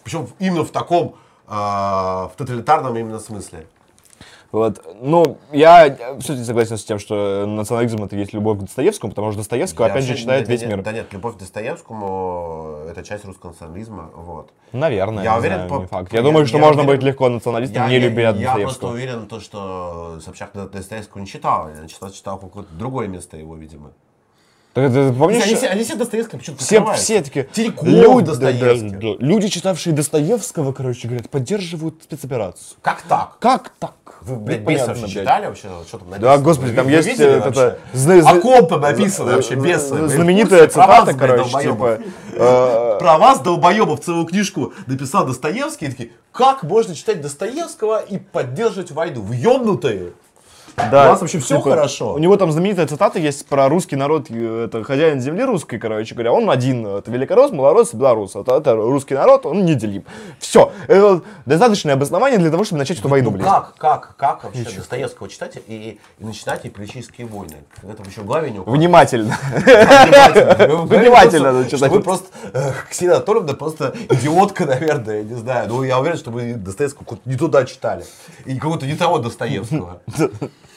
Причем 0.04 0.26
в- 0.26 0.32
именно 0.38 0.64
в 0.64 0.70
таком, 0.70 1.16
э, 1.48 1.50
в 1.52 2.32
тоталитарном 2.36 2.96
именно 2.96 3.18
смысле. 3.18 3.66
Вот. 4.50 4.82
Ну, 5.02 5.36
я 5.52 5.94
все-таки 6.20 6.44
согласен 6.44 6.78
с 6.78 6.84
тем, 6.84 6.98
что 6.98 7.44
национализм 7.46 8.02
это 8.02 8.16
есть 8.16 8.32
любовь 8.32 8.58
к 8.58 8.62
Достоевскому, 8.62 9.10
потому 9.12 9.30
что 9.32 9.40
Достоевского, 9.40 9.86
Я 9.86 9.92
опять 9.92 10.04
же, 10.04 10.16
читает 10.16 10.46
да 10.46 10.52
весь 10.52 10.60
нет, 10.62 10.70
мир. 10.70 10.82
Да 10.82 10.92
нет, 10.92 11.12
любовь 11.12 11.34
к 11.36 11.38
Достоевскому 11.38 12.78
это 12.88 13.02
часть 13.02 13.24
русского 13.24 13.50
национализма. 13.50 14.10
Вот. 14.14 14.50
Наверное, 14.72 15.24
я 15.24 15.36
уверен, 15.36 15.54
знаю, 15.56 15.68
по- 15.70 15.78
не 15.80 15.86
факт. 15.86 16.12
Я 16.12 16.22
думаю, 16.22 16.46
что 16.46 16.58
можно 16.58 16.84
быть 16.84 17.02
легко 17.02 17.28
националистом, 17.28 17.82
я, 17.82 17.88
не 17.88 17.94
я- 17.94 18.00
любя 18.00 18.22
Я 18.22 18.32
просто 18.32 18.44
Достоевского. 18.46 18.90
уверен, 18.92 19.26
то, 19.26 19.40
что 19.40 20.18
Собчак 20.24 20.50
Достоевского 20.72 21.20
не 21.20 21.26
читал. 21.26 21.68
Я 21.70 21.86
читал, 21.86 22.10
читал 22.10 22.38
какое-то 22.38 22.72
другое 22.74 23.06
место 23.08 23.36
его, 23.36 23.54
видимо. 23.54 23.92
Так 24.74 24.90
это, 24.90 25.12
помнишь, 25.12 25.42
они, 25.44 25.54
все, 25.54 25.68
они 25.68 25.82
все 25.82 25.94
Достоевского 25.96 26.38
почему-то 26.38 26.62
все, 26.62 26.84
все 26.94 27.22
такие 27.22 27.44
Теляков 27.44 27.86
люди, 27.88 28.26
Достоевский. 28.26 28.90
да, 28.90 28.96
да, 28.98 29.08
да. 29.18 29.26
люди, 29.26 29.48
читавшие 29.48 29.94
Достоевского, 29.94 30.72
короче, 30.72 31.08
говорят, 31.08 31.30
поддерживают 31.30 32.02
спецоперацию. 32.02 32.76
Как 32.82 33.02
так? 33.02 33.38
Как 33.40 33.72
так? 33.78 33.94
Вы, 34.20 34.36
блядь, 34.36 34.60
бесов 34.60 34.98
блядь. 34.98 35.10
читали 35.10 35.46
вообще? 35.46 35.68
Что 35.86 35.98
там 35.98 36.10
написано? 36.10 36.36
Да, 36.36 36.42
господи, 36.42 36.72
там 36.72 36.86
вы 36.86 36.92
есть 36.92 37.08
видели 37.08 37.28
э, 37.28 37.40
вообще? 37.40 37.60
это, 37.60 37.78
зна- 37.94 38.20
зна- 38.20 38.40
ком 38.40 38.66
там 38.66 38.80
написано 38.80 39.32
вообще, 39.32 39.54
бесы? 39.54 39.94
Вы 39.94 40.06
в 40.06 40.10
Знаменитая 40.10 40.60
курсе? 40.64 40.74
Про 40.74 40.86
вас, 40.86 41.00
цитата, 41.00 41.18
короче, 41.18 41.42
долбоёбов? 41.42 41.98
типа... 41.98 42.10
э, 42.34 42.98
Про 42.98 43.18
вас, 43.18 43.40
долбоебов, 43.40 44.00
целую 44.00 44.26
книжку 44.26 44.72
написал 44.86 45.26
Достоевский. 45.26 45.86
И 45.86 45.90
такие, 45.90 46.10
как 46.32 46.62
можно 46.62 46.94
читать 46.94 47.20
Достоевского 47.20 48.00
и 48.00 48.18
поддерживать 48.18 48.90
войну? 48.90 49.22
Вы 49.22 49.36
ёбнутые? 49.36 50.12
Да, 50.90 51.06
У 51.06 51.08
вас 51.10 51.20
вообще 51.20 51.38
все 51.38 51.58
типа, 51.58 51.70
хорошо? 51.70 52.14
У 52.14 52.18
него 52.18 52.36
там 52.36 52.52
знаменитая 52.52 52.86
цитата 52.86 53.18
есть 53.18 53.46
про 53.46 53.68
русский 53.68 53.96
народ, 53.96 54.26
э, 54.30 54.64
это 54.66 54.84
хозяин 54.84 55.20
земли 55.20 55.44
русской, 55.44 55.78
короче 55.78 56.14
говоря, 56.14 56.32
он 56.32 56.48
один, 56.50 56.86
это 56.86 57.10
великорос, 57.10 57.50
малорос, 57.50 57.94
белорус, 57.94 58.36
это, 58.36 58.56
это 58.56 58.74
русский 58.74 59.14
народ, 59.14 59.46
он 59.46 59.64
неделим. 59.64 60.04
Все, 60.38 60.72
это 60.86 61.22
достаточное 61.46 61.94
обоснование 61.94 62.38
для 62.38 62.50
того, 62.50 62.64
чтобы 62.64 62.78
начать 62.78 62.98
эту 62.98 63.08
войну, 63.08 63.30
Ну 63.30 63.36
блядь. 63.36 63.48
как, 63.48 63.74
как, 63.76 64.16
как 64.16 64.44
вообще 64.44 64.64
Достоевского 64.76 65.28
читать 65.28 65.58
и, 65.66 65.98
и 66.18 66.24
начинать 66.24 66.64
и 66.64 66.70
политические 66.70 67.26
войны? 67.26 67.56
Это 67.82 68.02
еще 68.08 68.22
в 68.22 68.26
главе 68.26 68.50
не 68.50 68.58
указано. 68.58 68.76
Внимательно. 68.78 69.36
Внимательно. 70.84 71.52
Надо 71.52 71.70
читать. 71.70 71.90
Вы 71.90 72.00
просто, 72.00 72.26
э, 72.52 72.72
Ксения 72.90 73.14
Анатольевна 73.14 73.54
просто 73.54 73.94
идиотка, 74.10 74.66
наверное, 74.66 75.18
я 75.18 75.22
не 75.24 75.34
знаю. 75.34 75.68
Но 75.68 75.84
я 75.84 75.98
уверен, 75.98 76.18
что 76.18 76.30
вы 76.30 76.54
Достоевского 76.54 77.18
не 77.24 77.36
туда 77.36 77.64
читали. 77.64 78.04
И 78.44 78.56
какого-то 78.56 78.86
не 78.86 78.94
того 78.94 79.18
Достоевского. 79.18 80.00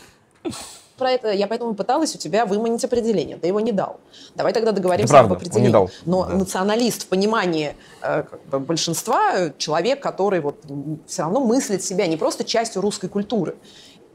Про 0.97 1.11
это 1.11 1.31
я 1.31 1.47
поэтому 1.47 1.73
пыталась 1.73 2.13
у 2.13 2.19
тебя 2.19 2.45
выманить 2.45 2.85
определение. 2.85 3.35
Ты 3.37 3.47
его 3.47 3.59
не 3.59 3.71
дал. 3.71 3.99
Давай 4.35 4.53
тогда 4.53 4.71
договоримся 4.71 5.13
Это 5.13 5.13
правда, 5.13 5.33
об 5.33 5.37
определении. 5.41 5.67
не 5.67 5.73
дал. 5.73 5.89
Но 6.05 6.25
националист 6.25 7.03
в 7.03 7.07
понимании 7.07 7.75
э, 8.03 8.23
как 8.29 8.45
бы 8.45 8.59
большинства 8.59 9.49
человек, 9.57 9.99
который 9.99 10.41
вот 10.41 10.63
все 11.07 11.23
равно 11.23 11.39
мыслит 11.39 11.83
себя 11.83 12.05
не 12.05 12.17
просто 12.17 12.43
частью 12.43 12.83
русской 12.83 13.07
культуры. 13.09 13.55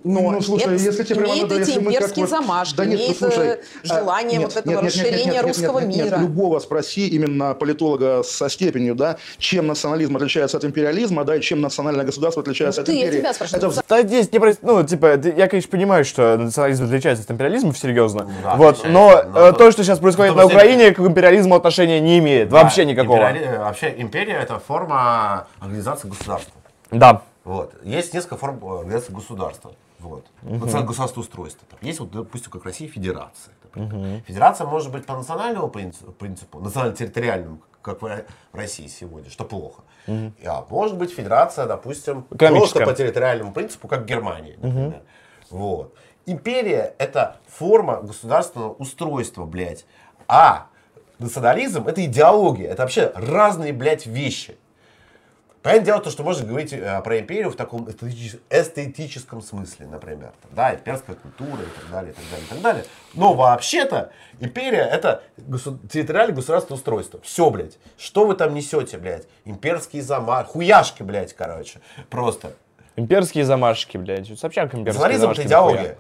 Но 0.08 0.20
Ну, 0.30 0.40
слушай, 0.40 0.64
это- 0.74 0.74
если 0.84 1.02
тебе 1.02 1.16
прямо 1.16 1.32
имеет 1.34 1.42
надо, 1.48 1.60
эти 1.62 1.68
если 1.70 1.80
мы 1.82 1.92
как 1.94 2.16
вот- 2.16 2.28
замашки, 2.28 2.76
Да 2.76 2.84
нет, 2.84 2.98
ну, 2.98 3.04
имеет 3.06 3.18
слушай, 3.18 3.46
э, 3.48 3.58
желание 3.82 4.38
а, 4.38 4.42
вот 4.42 4.54
нет, 4.54 4.56
этого 4.56 4.74
нет, 4.74 4.82
нет, 4.82 4.82
нет, 4.82 4.84
расширения 4.84 5.24
нет, 5.24 5.34
нет, 5.34 5.44
русского 5.46 5.78
нет, 5.80 5.88
нет, 5.96 6.04
мира. 6.06 6.16
Любого 6.18 6.58
спроси, 6.60 7.08
именно 7.08 7.54
политолога 7.54 8.22
со 8.22 8.48
степенью, 8.48 8.94
да, 8.94 9.16
чем 9.38 9.66
национализм 9.66 10.16
отличается 10.16 10.58
от 10.58 10.64
империализма, 10.64 11.24
да, 11.24 11.34
и 11.34 11.40
чем 11.40 11.60
национальное 11.60 12.04
государство 12.04 12.40
отличается 12.42 12.82
от 12.82 12.86
Ты, 12.86 12.92
я 12.92 13.06
империи. 13.06 13.18
тебя 13.18 13.34
спрашиваю. 13.34 13.70
Это 13.72 13.82
Да, 13.88 14.02
здесь 14.02 14.30
не 14.32 14.38
проис- 14.38 14.58
ну, 14.62 14.84
типа, 14.84 15.18
я, 15.36 15.48
конечно, 15.48 15.70
понимаю, 15.72 16.04
что 16.04 16.36
национализм 16.36 16.84
отличается 16.84 17.24
от 17.24 17.30
империализма, 17.32 17.74
серьезно. 17.74 18.30
да, 18.44 18.54
вот, 18.54 18.84
но, 18.84 19.24
но 19.34 19.40
э, 19.48 19.52
то- 19.52 19.58
то, 19.58 19.72
что 19.72 19.82
сейчас 19.82 19.98
происходит 19.98 20.36
на 20.36 20.46
Украине, 20.46 20.92
к 20.92 21.00
империализму 21.00 21.56
отношения 21.56 21.98
не 21.98 22.18
имеет. 22.20 22.52
Вообще 22.52 22.84
Да, 22.84 22.90
никакого. 22.92 23.16
империали- 23.16 23.44
э, 23.44 23.58
Вообще 23.58 23.92
империя 23.98 24.34
это 24.34 24.60
форма 24.60 25.48
организации 25.58 26.06
государства. 26.08 26.52
Да. 26.92 27.22
Вот. 27.44 27.72
Есть 27.82 28.14
несколько 28.14 28.36
форм 28.36 28.60
э, 28.62 28.78
организации 28.80 29.12
государства. 29.12 29.72
Вот. 29.98 30.26
Мгм. 30.42 30.54
Национальное 30.60 30.88
государство 30.88 31.20
устройства. 31.20 31.66
Там 31.70 31.78
есть, 31.82 32.00
вот, 32.00 32.10
допустим, 32.10 32.50
как 32.50 32.62
в 32.62 32.64
России, 32.66 32.86
федерация. 32.86 33.54
например. 33.74 34.22
Федерация 34.26 34.66
может 34.66 34.92
быть 34.92 35.06
по 35.06 35.14
национальному 35.16 35.68
принципу, 35.68 36.12
принципу 36.12 36.60
национально-территориальному, 36.60 37.60
как 37.82 38.02
в 38.02 38.24
России 38.52 38.86
сегодня, 38.88 39.30
что 39.30 39.44
плохо. 39.44 39.82
Мгм. 40.06 40.34
А 40.44 40.64
может 40.68 40.96
быть 40.96 41.12
федерация, 41.12 41.66
допустим, 41.66 42.22
просто 42.22 42.84
по 42.84 42.92
территориальному 42.92 43.52
принципу, 43.52 43.88
как 43.88 44.06
Мгм. 44.58 44.68
например. 44.68 45.02
Вот. 45.50 45.94
Империя 46.26 46.94
это 46.98 47.36
форма 47.46 48.02
государственного 48.02 48.72
устройства, 48.72 49.44
блядь. 49.44 49.86
А 50.26 50.66
национализм 51.18 51.86
это 51.86 52.04
идеология. 52.04 52.68
Это 52.70 52.82
вообще 52.82 53.12
разные, 53.14 53.72
блядь, 53.72 54.06
вещи. 54.06 54.56
Понятное 55.66 55.84
дело, 55.86 56.00
то, 56.00 56.10
что 56.10 56.22
можно 56.22 56.46
говорить 56.46 56.72
э, 56.72 57.00
про 57.02 57.18
империю 57.18 57.50
в 57.50 57.56
таком 57.56 57.86
эстетичес- 57.88 58.38
эстетическом 58.50 59.42
смысле, 59.42 59.88
например. 59.88 60.30
Да, 60.52 60.72
имперская 60.72 61.16
культура 61.16 61.60
и 61.60 61.80
так 61.80 61.90
далее, 61.90 62.12
и 62.12 62.14
так 62.14 62.24
далее, 62.30 62.46
и 62.46 62.48
так 62.48 62.60
далее. 62.60 62.84
Но 63.14 63.34
вообще-то 63.34 64.12
империя 64.38 64.82
это 64.84 65.24
госу- 65.36 65.78
территориальное 65.88 66.36
государственное 66.36 66.76
устройство. 66.76 67.20
Все, 67.24 67.50
блядь. 67.50 67.78
Что 67.98 68.26
вы 68.26 68.34
там 68.36 68.54
несете, 68.54 68.96
блядь? 68.96 69.26
Имперские 69.44 70.02
замашки, 70.04 70.52
хуяшки, 70.52 71.02
блядь, 71.02 71.32
короче. 71.34 71.80
Просто. 72.10 72.52
Имперские 72.94 73.44
замашки, 73.44 73.96
блядь. 73.96 74.28
Собчак 74.38 74.66
имперские 74.66 74.84
Национализм 74.92 75.20
замашки. 75.22 75.40
это 75.40 75.48
идеология. 75.48 75.98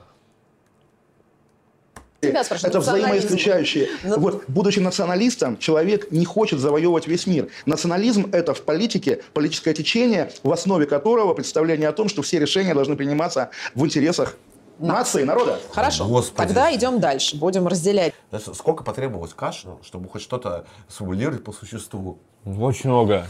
Тебя 2.30 2.44
спрашивают, 2.44 2.74
Это 2.74 2.80
взаимоисключающие. 2.80 3.88
Ну, 4.04 4.18
Вот, 4.18 4.44
будучи 4.48 4.78
националистом, 4.78 5.58
человек 5.58 6.10
не 6.10 6.24
хочет 6.24 6.58
завоевывать 6.58 7.06
весь 7.06 7.26
мир. 7.26 7.48
Национализм– 7.66 8.28
это 8.32 8.54
в 8.54 8.62
политике 8.62 9.22
политическое 9.32 9.74
течение, 9.74 10.30
в 10.42 10.52
основе 10.52 10.86
которого 10.86 11.34
представление 11.34 11.88
о 11.88 11.92
том, 11.92 12.08
что 12.08 12.22
все 12.22 12.38
решения 12.38 12.74
должны 12.74 12.96
приниматься 12.96 13.50
в 13.74 13.84
интересах 13.84 14.36
нации, 14.78 15.22
народа. 15.24 15.58
Хорошо, 15.72 16.06
Господи. 16.06 16.46
тогда 16.46 16.74
идем 16.74 17.00
дальше, 17.00 17.36
будем 17.36 17.66
разделять. 17.66 18.14
Сколько 18.54 18.84
потребовалось 18.84 19.34
Кашину, 19.34 19.80
чтобы 19.82 20.08
хоть 20.08 20.22
что-то 20.22 20.66
сформулировать 20.88 21.44
по 21.44 21.52
существу? 21.52 22.18
Очень 22.44 22.90
много. 22.90 23.26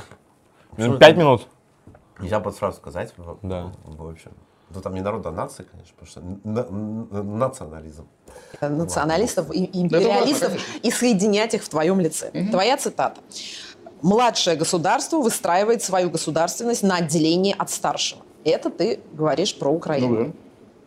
Ну, 0.76 0.99
Пять 0.99 1.16
минут. 1.16 1.47
Нельзя 2.18 2.41
под 2.41 2.57
сразу 2.57 2.78
сказать. 2.78 3.12
Да. 3.42 3.73
в 3.84 4.08
общем. 4.08 4.33
Ну 4.77 4.83
там 4.83 4.95
не 4.95 5.01
народ, 5.01 5.25
а 5.27 5.31
нация, 5.33 5.65
конечно, 5.65 5.95
потому 5.99 6.11
что 6.11 6.21
на- 6.45 7.23
на- 7.23 7.23
национализм. 7.23 8.07
националистов 8.61 9.51
и 9.55 9.65
империалистов 9.83 10.51
важно, 10.51 10.65
конечно. 10.65 10.81
и 10.83 10.91
соединять 10.91 11.55
их 11.55 11.65
в 11.65 11.69
твоем 11.69 11.99
лице. 12.01 12.31
Твоя 12.51 12.77
цитата. 12.77 13.21
Младшее 14.03 14.57
государство 14.57 15.17
выстраивает 15.23 15.83
свою 15.83 16.11
государственность 16.11 16.83
на 16.83 16.97
отделении 16.97 17.55
от 17.59 17.71
старшего. 17.71 18.21
Это 18.45 18.69
ты 18.71 19.01
говоришь 19.15 19.57
про 19.59 19.71
Украину. 19.71 20.09
Ну 20.09 20.25
да. 20.27 20.33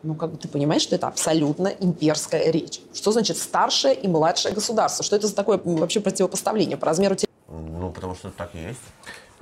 Ну, 0.03 0.15
как 0.15 0.31
бы 0.31 0.37
ты 0.37 0.47
понимаешь, 0.47 0.83
что 0.83 0.95
это 0.95 1.07
абсолютно 1.07 1.67
имперская 1.67 2.51
речь. 2.51 2.79
Что 2.93 3.11
значит 3.11 3.37
старшее 3.37 3.95
и 3.95 4.07
младшее 4.07 4.53
государство? 4.53 5.03
Что 5.03 5.15
это 5.15 5.27
за 5.27 5.35
такое 5.35 5.59
вообще 5.63 5.99
противопоставление 5.99 6.77
по 6.77 6.85
размеру? 6.85 7.15
Ну, 7.49 7.91
потому 7.91 8.13
что 8.15 8.29
так 8.29 8.51
и 8.53 8.59
есть. 8.59 8.79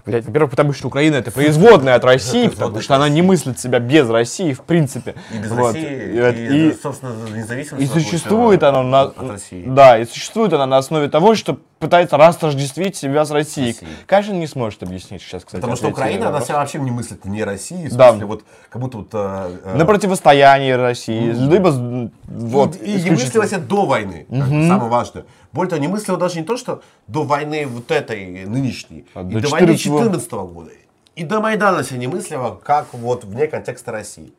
Блять, 0.07 0.25
во-первых, 0.25 0.51
потому 0.51 0.71
что 0.71 0.87
Украина 0.87 1.17
это 1.17 1.31
производная 1.31 1.95
от 1.95 2.05
России, 2.05 2.47
потому 2.47 2.79
что 2.79 2.95
она 2.95 3.09
не 3.09 3.21
мыслит 3.21 3.59
себя 3.59 3.79
без 3.79 4.09
России, 4.09 4.53
в 4.53 4.61
принципе. 4.61 5.15
И 5.33 5.37
без 5.37 5.51
Вот. 5.51 5.75
России, 5.75 5.85
и, 5.85 6.69
И- 6.69 6.77
собственно, 6.81 7.11
независимость. 7.35 7.83
И 7.83 7.87
существует 7.87 8.61
получила 8.61 8.79
она 8.79 8.83
на, 8.83 9.01
от 9.01 9.29
России. 9.31 9.63
да, 9.67 9.99
и 9.99 10.05
существует 10.05 10.53
она 10.53 10.65
на 10.65 10.77
основе 10.77 11.09
того, 11.09 11.35
что 11.35 11.59
пытается 11.79 12.15
растождествить 12.17 12.95
себя 12.95 13.25
с 13.25 13.31
Россией. 13.31 13.67
Россией. 13.73 13.91
Кашин 14.05 14.39
не 14.39 14.47
сможет 14.47 14.81
объяснить 14.81 15.21
сейчас, 15.21 15.43
кстати. 15.43 15.59
Потому 15.61 15.75
что 15.75 15.89
Украина, 15.89 16.29
она 16.29 16.39
себя 16.41 16.55
вообще 16.55 16.79
не 16.79 16.89
мыслит 16.89 17.19
вне 17.25 17.43
России, 17.43 17.87
в 17.87 17.95
Да. 17.95 18.09
смысле, 18.11 18.25
вот, 18.27 18.43
как 18.69 18.81
будто 18.81 18.97
вот... 18.97 19.09
э, 19.13 19.49
э, 19.65 19.75
на 19.77 19.85
противостоянии 19.85 20.71
России, 20.71 21.31
либо 21.33 21.67
с- 21.71 22.09
вот 22.27 22.77
и, 22.81 22.95
и 22.97 23.03
не 23.03 23.11
мыслила 23.11 23.45
себя 23.45 23.59
до 23.59 23.85
войны, 23.85 24.25
бы, 24.29 24.37
самое 24.67 24.89
важное. 24.89 25.25
Более 25.57 25.69
того, 25.71 25.81
не 25.81 25.87
мыслила 25.87 26.17
даже 26.17 26.39
не 26.39 26.45
то, 26.45 26.55
что 26.55 26.81
до 27.07 27.23
войны 27.23 27.65
вот 27.67 27.91
этой 27.91 28.45
нынешней, 28.45 29.05
А, 29.13 29.21
и 29.21 29.33
до 29.33 29.41
до 29.41 29.49
войны 29.49 29.71
14-го. 29.71 29.99
14 29.99 30.31
года. 30.31 30.71
И 31.15 31.23
до 31.23 31.39
Майдана 31.41 31.83
себя 31.83 31.97
не 31.97 32.07
мыслила, 32.07 32.59
как 32.63 32.93
вот 32.93 33.23
вне 33.25 33.47
контекста 33.47 33.91
России. 33.91 34.31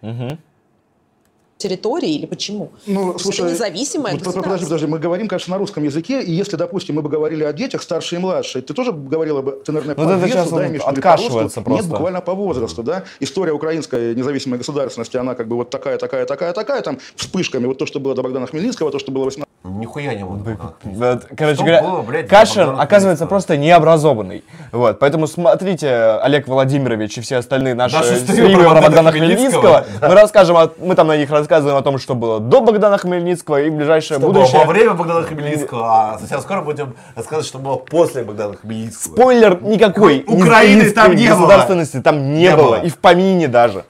территории 1.57 2.11
или 2.15 2.27
почему? 2.27 2.71
Ну, 2.87 3.01
Потому 3.15 3.19
слушай, 3.19 3.41
это 3.41 3.51
независимое 3.51 4.13
вот, 4.13 4.21
подожди, 4.21 4.39
государство. 4.39 4.67
подожди, 4.67 4.87
мы 4.87 4.99
говорим, 5.01 5.27
конечно, 5.27 5.51
на 5.55 5.59
русском 5.59 5.83
языке, 5.83 6.23
и 6.23 6.31
если, 6.31 6.55
допустим, 6.55 6.95
мы 6.95 7.03
бы 7.03 7.09
говорили 7.09 7.43
о 7.43 7.53
детях, 7.53 7.83
старшие 7.83 8.21
и 8.21 8.23
младшие, 8.23 8.63
ты 8.63 8.75
тоже 8.75 8.93
говорила 8.93 9.43
бы, 9.43 9.61
ты, 9.67 9.73
наверное, 9.73 9.97
Ну, 9.97 10.05
по 10.05 10.09
это 10.09 10.21
весу, 10.25 10.29
сейчас 10.29 10.51
да, 10.51 10.85
по 10.85 10.89
откашивается 10.91 11.43
росту? 11.43 11.63
просто. 11.63 11.83
Нет, 11.83 11.91
буквально 11.91 12.21
по 12.21 12.35
возрасту, 12.35 12.85
да. 12.85 13.03
История 13.19 13.51
украинской 13.53 14.15
независимой 14.15 14.59
государственности, 14.59 15.17
она 15.17 15.35
как 15.35 15.49
бы 15.49 15.57
вот 15.57 15.71
такая, 15.71 15.99
такая, 15.99 16.27
такая, 16.27 16.53
такая, 16.53 16.81
там, 16.83 16.99
вспышками, 17.17 17.67
вот 17.67 17.77
то, 17.79 17.87
что 17.87 17.99
было 17.99 18.15
до 18.15 18.23
Богдана 18.23 18.47
Хмельницкого, 18.47 18.93
то, 18.93 19.01
что 19.01 19.11
было 19.11 19.25
18 19.25 19.45
Нихуя 19.69 20.15
не 20.15 20.25
было. 20.25 20.39
Вот, 20.85 21.27
короче 21.37 21.55
Что 21.57 21.65
говоря, 21.65 21.83
было, 21.83 22.03
блядь, 22.03 22.29
Кашин 22.29 22.79
оказывается 22.81 23.27
просто 23.27 23.57
необразованный. 23.57 24.45
Вот, 24.73 24.99
поэтому 24.99 25.27
смотрите, 25.27 26.19
Олег 26.23 26.49
Владимирович 26.49 27.19
и 27.19 27.21
все 27.21 27.37
остальные 27.37 27.75
наши 27.75 27.97
Наши 27.97 28.17
стримы 28.17 28.63
про 28.65 28.81
Богдана 28.81 29.13
Хмельницкого. 29.13 29.85
Мы 30.03 30.15
расскажем, 30.15 30.57
о- 30.57 30.71
мы 30.79 30.95
там 30.95 31.07
на 31.09 31.17
них 31.17 31.31
рассказываем 31.31 31.77
о 31.79 31.83
том, 31.83 31.99
что 31.99 32.15
было 32.15 32.41
до 32.41 32.61
Богдана 32.61 32.99
Хмельницкого 32.99 33.61
и 33.63 33.71
ближайшее 33.71 34.19
Что 34.19 34.27
было 34.29 34.35
будущее. 34.41 34.59
во 34.61 34.65
время 34.67 34.95
Богдана 34.95 35.23
Хмельницкого, 35.23 35.83
а 36.15 36.19
совсем 36.19 36.41
скоро 36.41 36.63
будем 36.63 36.95
рассказывать, 37.15 37.47
что 37.47 37.59
было 37.59 37.77
после 37.77 38.23
Богдана 38.25 38.55
Хмельницкого. 38.57 39.15
Спойлер, 39.15 39.63
никакой 39.63 40.25
Украины 40.27 40.91
там 40.91 41.15
не 41.15 41.29
было. 41.29 41.37
государственности 41.37 42.01
там 42.01 42.33
не, 42.35 42.41
Не 42.43 42.57
было. 42.57 42.65
было. 42.67 42.75
И 42.83 42.91
в 42.91 42.99
помине 42.99 43.49
даже. 43.49 43.85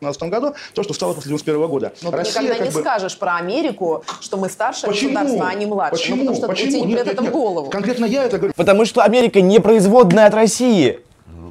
2015 0.00 0.22
году, 0.30 0.54
то, 0.74 0.82
что 0.82 0.94
стало 0.94 1.14
после 1.14 1.28
91 1.30 1.66
года. 1.68 1.92
Но 2.02 2.10
ты 2.10 2.16
Россия 2.18 2.42
никогда 2.42 2.58
как 2.58 2.66
не 2.68 2.74
бы- 2.74 2.80
скажешь 2.80 3.18
про 3.18 3.36
Америку, 3.36 4.04
что 4.20 4.36
мы 4.36 4.48
старшее 4.48 4.90
Почему? 4.90 5.14
государство, 5.14 5.48
а 5.48 5.54
не 5.54 5.66
младшее. 5.66 5.98
Почему? 5.98 6.16
Ну, 6.16 6.22
потому 6.22 6.36
что 6.36 6.46
Почему? 6.48 6.68
у 6.68 6.70
тебя 6.70 6.80
не 6.80 6.86
Нет, 6.86 6.98
придет 7.00 7.06
нет, 7.06 7.12
это 7.14 7.22
в 7.22 7.24
нет. 7.24 7.32
голову. 7.32 7.70
Конкретно 7.70 8.04
я 8.04 8.24
это 8.24 8.38
говорю. 8.38 8.52
Потому 8.56 8.84
что 8.84 9.02
Америка 9.02 9.40
не 9.40 9.58
производная 9.58 10.26
от 10.26 10.34
России. 10.34 11.00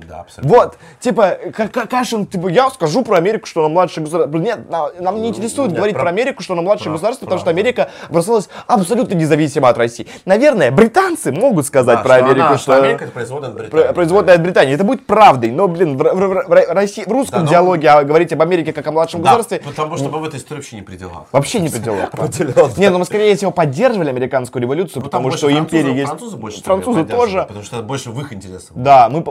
Да, 0.08 0.22
абсолютно. 0.22 0.56
Вот, 0.58 0.78
типа, 1.00 1.38
Ка- 1.56 1.68
Ка- 1.68 1.88
Кашин, 1.88 2.26
типа, 2.26 2.48
я 2.48 2.70
скажу 2.70 3.04
про 3.04 3.18
Америку, 3.18 3.46
что 3.46 3.62
она 3.62 3.70
младшее 3.70 4.04
государство. 4.06 4.38
Нет, 4.38 4.70
на- 4.70 4.92
нам 5.00 5.22
не 5.22 5.30
интересует 5.30 5.70
нет, 5.70 5.78
говорить 5.78 5.96
про- 5.96 6.04
про, 6.04 6.10
Америку, 6.10 6.44
что 6.44 6.54
она 6.54 6.62
младшее 6.62 6.86
про- 6.86 6.92
государство, 6.94 7.26
потому 7.26 7.42
что 7.42 7.50
Америка 7.50 7.90
образовалась 8.10 8.50
абсолютно 8.68 9.16
независимо 9.16 9.68
от 9.70 9.78
России. 9.78 10.08
Наверное, 10.26 10.72
британцы 10.72 11.32
могут 11.32 11.66
сказать 11.66 11.98
Да, 11.98 12.04
про 12.04 12.16
что 12.16 12.26
Америку, 12.26 12.48
она- 12.48 12.58
что... 12.58 12.76
Америка 12.78 13.04
это 13.04 13.14
производная 13.14 13.50
от 13.50 13.56
Британии. 13.56 13.84
про- 13.86 13.94
производная 13.94 14.36
от 14.36 14.42
Британии. 14.42 14.74
Это 14.76 14.84
будет 14.84 15.06
правдой, 15.06 15.52
но, 15.52 15.68
блин, 15.68 15.98
в, 15.98 16.02
в- 16.04 16.16
в- 16.16 16.48
в 16.48 16.52
России, 16.74 17.04
в 17.04 17.12
русском 17.12 17.40
Да, 17.40 17.46
но- 17.46 17.50
диалоге 17.52 17.90
а 17.90 18.04
говорить 18.04 18.32
об 18.34 18.42
Америке 18.42 18.72
как 18.74 18.88
о 18.88 18.92
младшем 18.92 19.22
Да, 19.22 19.32
государстве 19.36 19.62
потому 19.66 19.98
что 19.98 20.10
мы 20.10 20.20
в 20.20 20.24
этой 20.24 20.40
истории 20.40 20.60
вообще 20.60 20.76
не 20.78 20.82
при 20.84 20.96
делах. 20.96 21.26
вообще 21.32 21.60
не 21.60 21.70
пределов. 21.70 22.14
Определенно. 22.14 22.70
Не, 22.78 22.90
ну 22.90 23.00
мы 23.00 23.06
скорее 23.06 23.36
всего 23.36 23.52
поддерживали 23.52 24.10
американскую 24.10 24.62
революцию, 24.62 25.02
Ну, 25.02 25.10
потому 25.10 25.32
что 25.32 25.52
империи 25.52 25.94
есть... 25.94 26.08
Французы 26.08 26.38
больше 26.38 26.64
Французы 26.64 27.04
тоже. 27.06 27.44
Потому 27.48 27.64
что 27.66 27.82
больше 27.82 28.12
в 28.12 28.22
их 28.22 28.32
интересах. 28.34 28.72
Да, 28.76 29.10
мы, 29.10 29.22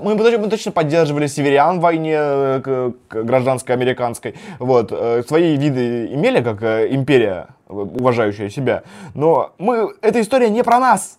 точно- 0.48 0.65
точно 0.66 0.72
поддерживали 0.72 1.26
северян 1.28 1.78
в 1.78 1.82
войне 1.82 2.16
э, 2.18 2.90
гражданской 3.10 3.74
американской. 3.74 4.34
Вот, 4.58 4.88
э, 4.90 5.22
свои 5.26 5.56
виды 5.56 6.06
имели 6.06 6.42
как 6.42 6.62
э, 6.62 6.88
империя, 6.90 7.48
уважающая 7.68 8.50
себя. 8.50 8.82
Но 9.14 9.52
мы, 9.58 9.88
эта 10.02 10.20
история 10.20 10.50
не 10.50 10.62
про 10.64 10.78
нас. 10.80 11.18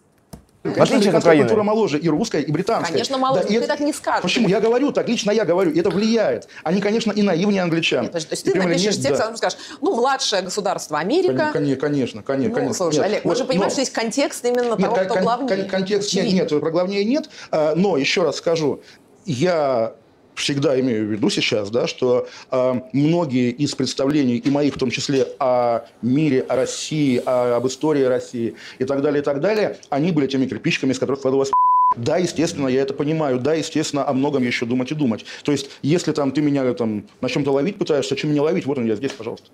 В 0.63 0.73
Конечно, 0.73 0.95
отличие 0.97 1.13
от 1.13 1.21
Украины. 1.23 1.43
культура 1.45 1.63
моложе 1.63 1.97
и 1.97 2.09
русская, 2.09 2.41
и 2.41 2.51
британская. 2.51 2.91
Конечно, 2.91 3.17
моложе, 3.17 3.43
но 3.43 3.47
ты 3.49 3.55
это- 3.57 3.67
так 3.67 3.79
не 3.79 3.93
скажешь. 3.93 4.23
Почему? 4.23 4.49
Я 4.49 4.59
говорю 4.59 4.91
так, 4.91 5.07
лично 5.07 5.31
я 5.31 5.45
говорю, 5.45 5.71
и 5.71 5.79
это 5.79 5.89
влияет. 5.89 6.49
Они, 6.65 6.81
конечно, 6.81 7.13
и 7.13 7.21
наивнее 7.21 7.61
англичан. 7.61 8.01
Нет, 8.01 8.11
подожди, 8.11 8.27
то 8.29 8.33
есть 8.33 8.43
ты 8.45 8.55
напишешь 8.55 8.97
не- 8.97 9.03
текст, 9.03 9.17
да. 9.17 9.23
а 9.23 9.27
потом 9.27 9.37
скажешь, 9.37 9.57
ну, 9.81 9.95
младшее 9.95 10.41
государство 10.41 10.99
Америка. 10.99 11.51
Конечно, 11.53 11.79
конечно, 11.79 12.21
конечно. 12.23 12.49
Ну, 12.49 12.55
конечно. 12.55 12.73
слушай, 12.73 12.97
Нет, 12.97 13.05
Олег, 13.05 13.23
мы 13.25 13.29
вот, 13.29 13.37
же 13.37 13.45
понимаем, 13.45 13.67
но- 13.69 13.71
что 13.71 13.79
есть 13.81 13.93
контекст 13.93 14.43
именно 14.43 14.71
Нет, 14.75 14.79
того, 14.81 14.95
кон- 14.95 15.05
кто 15.05 15.19
главнее. 15.19 15.55
кон- 15.57 15.69
Контекст 15.69 16.13
нет, 16.13 16.23
Очевидно. 16.25 16.49
нет, 16.53 16.59
про 16.61 16.71
главнее 16.71 17.05
нет. 17.05 17.29
А, 17.51 17.73
Но 17.75 17.95
еще 17.95 18.23
раз 18.23 18.35
скажу, 18.37 18.81
я 19.27 19.93
всегда 20.35 20.79
имею 20.79 21.07
в 21.07 21.11
виду 21.11 21.29
сейчас, 21.29 21.69
да, 21.69 21.87
что 21.87 22.27
а, 22.51 22.87
многие 22.93 23.51
из 23.51 23.75
представлений, 23.75 24.37
и 24.37 24.49
моих 24.49 24.75
в 24.75 24.77
том 24.77 24.89
числе, 24.89 25.27
о 25.39 25.85
мире, 26.01 26.41
о 26.41 26.55
России, 26.55 27.21
о- 27.25 27.57
об 27.57 27.67
истории 27.67 28.03
России 28.03 28.55
и 28.79 28.85
так 28.85 29.01
далее, 29.01 29.21
и 29.21 29.23
так 29.23 29.41
далее, 29.41 29.77
они 29.89 30.11
были 30.11 30.27
теми 30.27 30.45
кирпичиками, 30.45 30.91
из 30.91 30.99
которых 30.99 31.19
складывалась 31.19 31.51
да, 31.95 32.17
естественно, 32.17 32.67
я 32.67 32.81
это 32.81 32.93
понимаю. 32.93 33.39
Да, 33.39 33.53
естественно, 33.53 34.07
о 34.07 34.13
многом 34.13 34.43
еще 34.43 34.65
думать 34.65 34.91
и 34.91 34.95
думать. 34.95 35.25
То 35.43 35.53
есть, 35.53 35.69
если 35.81 36.11
там 36.11 36.31
ты 36.31 36.41
меня 36.41 36.73
там 36.73 37.05
на 37.21 37.29
чем-то 37.29 37.51
ловить 37.51 37.77
пытаешься, 37.77 38.15
чем 38.15 38.31
меня 38.31 38.43
ловить, 38.43 38.65
вот 38.65 38.77
он 38.77 38.85
я 38.85 38.95
здесь, 38.95 39.13
пожалуйста, 39.13 39.47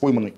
пойманный. 0.00 0.34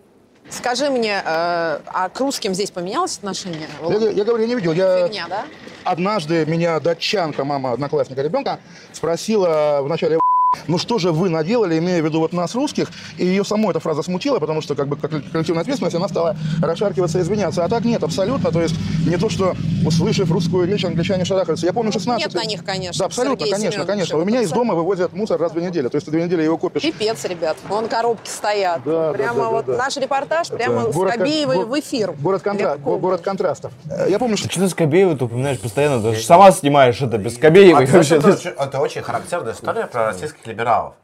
Скажи 0.51 0.91
мне, 0.91 1.23
э, 1.25 1.81
а 1.87 2.09
к 2.13 2.21
русским 2.21 2.55
здесь 2.55 2.71
поменялось 2.71 3.19
отношение? 3.19 3.69
Я, 3.83 4.11
я 4.11 4.25
говорю, 4.25 4.43
я 4.43 4.49
не 4.49 4.55
видел. 4.55 4.73
Я 4.73 5.07
Фигня, 5.09 5.27
да? 5.29 5.45
однажды 5.87 6.45
меня 6.47 6.79
датчанка, 6.81 7.45
мама 7.45 7.73
одноклассника 7.73 8.23
ребенка, 8.23 8.59
спросила 8.93 9.81
в 9.83 9.89
начале 9.89 10.19
ну 10.67 10.79
что 10.79 10.99
же 10.99 11.13
вы 11.13 11.29
наделали, 11.29 11.79
имея 11.79 12.03
в 12.03 12.05
виду 12.05 12.21
вот 12.21 12.33
нас, 12.33 12.55
русских, 12.55 12.89
и 13.19 13.25
ее 13.27 13.45
саму 13.45 13.71
эта 13.71 13.81
фраза 13.81 14.03
смутила, 14.03 14.39
потому 14.39 14.61
что 14.61 14.75
как 14.75 14.89
бы 14.89 14.97
как 14.97 15.11
коллективная 15.11 15.63
ответственность, 15.63 15.97
она 15.97 16.09
стала 16.09 16.37
расшаркиваться 16.63 17.19
и 17.19 17.23
извиняться. 17.23 17.65
А 17.65 17.69
так 17.69 17.85
нет, 17.85 18.03
абсолютно, 18.03 18.51
то 18.51 18.61
есть 18.63 18.75
не 19.07 19.17
то, 19.17 19.29
что 19.29 19.55
услышав 19.85 20.31
русскую 20.31 20.67
речь, 20.67 20.85
англичане 20.85 21.25
шарахаются. 21.25 21.67
Я 21.67 21.73
помню 21.73 21.93
16 21.93 22.25
Нет 22.25 22.35
на 22.35 22.45
них, 22.45 22.65
конечно. 22.65 22.99
Да, 23.01 23.07
абсолютно, 23.07 23.47
Сергей 23.47 23.53
конечно, 23.53 23.73
Семенович, 23.73 23.87
конечно. 23.93 24.19
У 24.19 24.25
меня 24.25 24.41
из 24.43 24.51
дома 24.51 24.75
вывозят 24.75 25.13
мусор 25.13 25.41
раз 25.41 25.53
в 25.53 25.55
две 25.55 25.67
недели, 25.67 25.89
то 25.89 25.97
есть 25.97 26.07
ты 26.07 26.11
две 26.11 26.25
недели 26.25 26.43
его 26.43 26.57
копишь. 26.57 26.83
Пипец, 26.83 27.25
ребят. 27.25 27.57
Вон 27.69 27.89
коробки 27.89 28.29
стоят. 28.29 28.83
Да, 28.85 29.09
да, 29.09 29.13
прямо 29.13 29.35
да, 29.39 29.45
да, 29.45 29.51
вот 29.51 29.67
да. 29.67 29.77
наш 29.77 29.97
репортаж, 29.97 30.49
прямо 30.49 30.83
Это 30.83 30.93
с 30.93 30.95
город 30.95 31.15
Кобеевой 31.15 31.57
го- 31.57 31.63
в 31.67 31.81
эфир. 31.81 32.13
Город, 32.13 32.43
контра- 32.43 32.79
го- 32.79 32.99
город 32.99 33.21
контрастов. 33.23 33.73
Я 34.09 34.19
помню, 34.19 34.37
что 34.37 34.49
Что 34.51 34.61
ты 34.61 34.69
Скобеева 34.69 35.17
ты 35.17 35.25
упоминаешь 35.25 35.61
постоянно? 35.61 36.03
Ты 36.03 36.17
же 36.17 36.23
сама 36.25 36.51
снимаешь 36.53 37.01
это 37.01 37.19
без 37.19 37.35
Скобеевой. 37.37 37.85
А, 37.85 37.87
это, 37.87 37.99
очень, 37.99 38.51
это 38.51 38.81
очень 38.81 39.03
характерная 39.03 39.53
история 39.53 39.87
про 39.87 40.07
российских 40.07 40.46
либералов. 40.47 40.95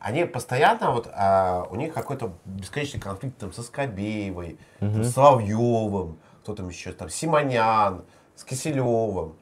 Они 0.00 0.24
постоянно, 0.24 0.90
вот, 0.90 1.08
а, 1.14 1.66
у 1.70 1.76
них 1.76 1.94
какой-то 1.94 2.32
бесконечный 2.44 3.00
конфликт 3.00 3.38
там, 3.38 3.52
со 3.52 3.62
Скобеевой, 3.62 4.58
там, 4.80 5.04
с 5.04 5.12
Соловьевым, 5.12 6.18
кто 6.42 6.54
там 6.54 6.68
еще, 6.68 6.92
там, 6.92 7.08
Симонян, 7.08 8.02
с 8.34 8.42
Киселевым. 8.42 9.36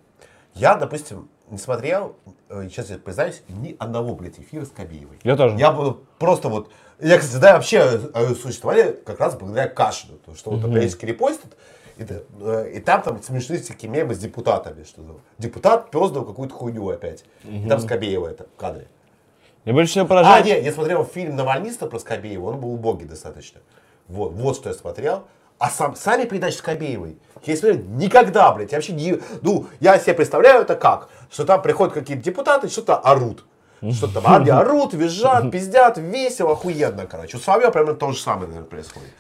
Я, 0.54 0.74
допустим, 0.74 1.30
не 1.48 1.56
смотрел, 1.58 2.14
э, 2.50 2.68
сейчас 2.68 2.90
я 2.90 2.98
признаюсь, 2.98 3.42
ни 3.48 3.74
одного, 3.78 4.14
блядь, 4.14 4.38
эфира 4.38 4.64
с 4.66 4.70
Кобеевой. 4.70 5.18
Я 5.22 5.34
тоже. 5.36 5.56
Я 5.56 5.72
был 5.72 6.00
просто 6.18 6.48
вот... 6.48 6.70
Я, 7.00 7.18
кстати, 7.18 7.36
знаю, 7.38 7.54
вообще 7.54 7.78
э, 8.12 8.34
существовали 8.34 8.92
как 8.92 9.18
раз 9.18 9.36
благодаря 9.36 9.66
Кашину. 9.68 10.18
То, 10.18 10.34
что 10.34 10.50
вот 10.50 10.60
периодически 10.70 11.06
репостят, 11.06 11.56
и, 11.96 12.04
т- 12.04 12.22
э, 12.40 12.72
и 12.74 12.80
там, 12.80 13.00
там 13.02 13.22
смешные 13.22 13.60
всякие 13.60 13.90
мемы 13.90 14.14
с 14.14 14.18
депутатами. 14.18 14.84
Что 14.84 15.20
депутат 15.38 15.90
пёздал 15.90 16.24
какую-то 16.26 16.54
хуйню 16.54 16.86
опять. 16.90 17.24
И 17.44 17.66
там 17.68 17.80
Скобеева 17.80 18.28
это 18.28 18.44
в 18.44 18.60
кадре. 18.60 18.88
Мне 19.70 19.76
больше 19.76 19.92
всего 19.92 20.04
А, 20.06 20.08
поражает... 20.08 20.46
нет, 20.46 20.64
я 20.64 20.72
смотрел 20.72 21.04
фильм 21.04 21.36
«Навальниста» 21.36 21.86
про 21.86 22.00
Скобеева, 22.00 22.46
он 22.46 22.60
был 22.60 22.72
убогий 22.72 23.06
достаточно. 23.06 23.60
Вот, 24.08 24.32
вот 24.32 24.56
что 24.56 24.68
я 24.68 24.74
смотрел. 24.74 25.28
А 25.60 25.70
сам, 25.70 25.94
сами 25.94 26.24
передачи 26.24 26.56
Скобеевой, 26.56 27.18
я 27.44 27.56
смотрел 27.56 27.80
никогда, 27.84 28.52
блядь, 28.52 28.72
я 28.72 28.78
вообще 28.78 28.94
не... 28.94 29.20
Ну, 29.42 29.68
я 29.78 29.96
себе 30.00 30.14
представляю 30.14 30.62
это 30.62 30.74
как, 30.74 31.08
что 31.30 31.44
там 31.44 31.62
приходят 31.62 31.94
какие-то 31.94 32.20
депутаты, 32.20 32.68
что-то 32.68 32.96
орут. 32.96 33.46
Что-то 33.92 34.20
там 34.20 34.50
орут, 34.50 34.92
визжат, 34.92 35.52
пиздят, 35.52 35.98
весело, 35.98 36.54
охуенно, 36.54 37.06
короче. 37.06 37.36
У 37.36 37.40
Соловьева 37.40 37.70
примерно 37.70 37.94
то 37.94 38.10
же 38.10 38.18
самое, 38.18 38.48
наверное, 38.48 38.68
происходит. 38.68 39.10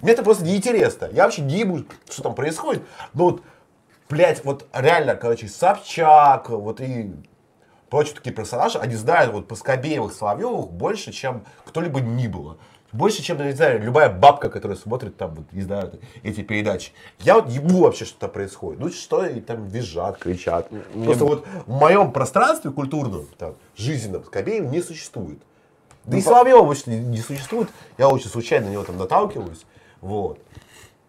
Мне 0.00 0.10
это 0.10 0.24
просто 0.24 0.42
неинтересно. 0.42 1.08
Я 1.12 1.22
вообще 1.22 1.42
не 1.42 1.58
ебу, 1.60 1.84
что 2.10 2.24
там 2.24 2.34
происходит. 2.34 2.82
Но 3.14 3.26
вот, 3.26 3.42
блядь, 4.08 4.44
вот 4.44 4.66
реально, 4.72 5.14
короче, 5.14 5.46
Собчак, 5.46 6.50
вот 6.50 6.80
и 6.80 7.12
прочие 7.90 8.14
такие 8.14 8.34
персонажи, 8.34 8.78
они 8.78 8.94
знают 8.94 9.32
вот 9.32 9.48
по 9.48 9.56
Скобеевых, 9.56 10.12
Соловьевых 10.12 10.70
больше, 10.70 11.12
чем 11.12 11.44
кто-либо 11.64 12.00
ни 12.00 12.28
было. 12.28 12.56
больше, 12.92 13.22
чем, 13.22 13.38
не 13.38 13.52
знаю, 13.52 13.82
любая 13.82 14.10
бабка, 14.10 14.48
которая 14.48 14.76
смотрит 14.76 15.16
там, 15.16 15.34
вот, 15.34 15.52
не 15.52 15.62
знаю, 15.62 15.92
эти 16.22 16.42
передачи. 16.42 16.92
Я 17.20 17.34
вот 17.36 17.48
ебу 17.48 17.82
вообще, 17.82 18.04
что 18.04 18.18
там 18.18 18.30
происходит. 18.30 18.80
Ну 18.80 18.90
что, 18.90 19.24
и 19.26 19.40
там 19.40 19.66
визжат, 19.66 20.18
кричат. 20.18 20.68
Просто 21.04 21.24
вот 21.24 21.46
в 21.66 21.70
моем 21.70 22.12
пространстве 22.12 22.70
культурном, 22.70 23.26
там, 23.38 23.54
жизненном, 23.76 24.24
Скобеев 24.24 24.64
не 24.70 24.82
существует. 24.82 25.40
Да 26.04 26.16
и 26.16 26.20
Соловьева 26.20 26.74
не, 26.86 26.98
не 26.98 27.18
существует. 27.18 27.68
Я 27.98 28.08
очень 28.08 28.28
случайно 28.28 28.66
на 28.66 28.72
него 28.72 28.84
там 28.84 28.96
наталкиваюсь. 28.96 29.64
Вот. 30.00 30.40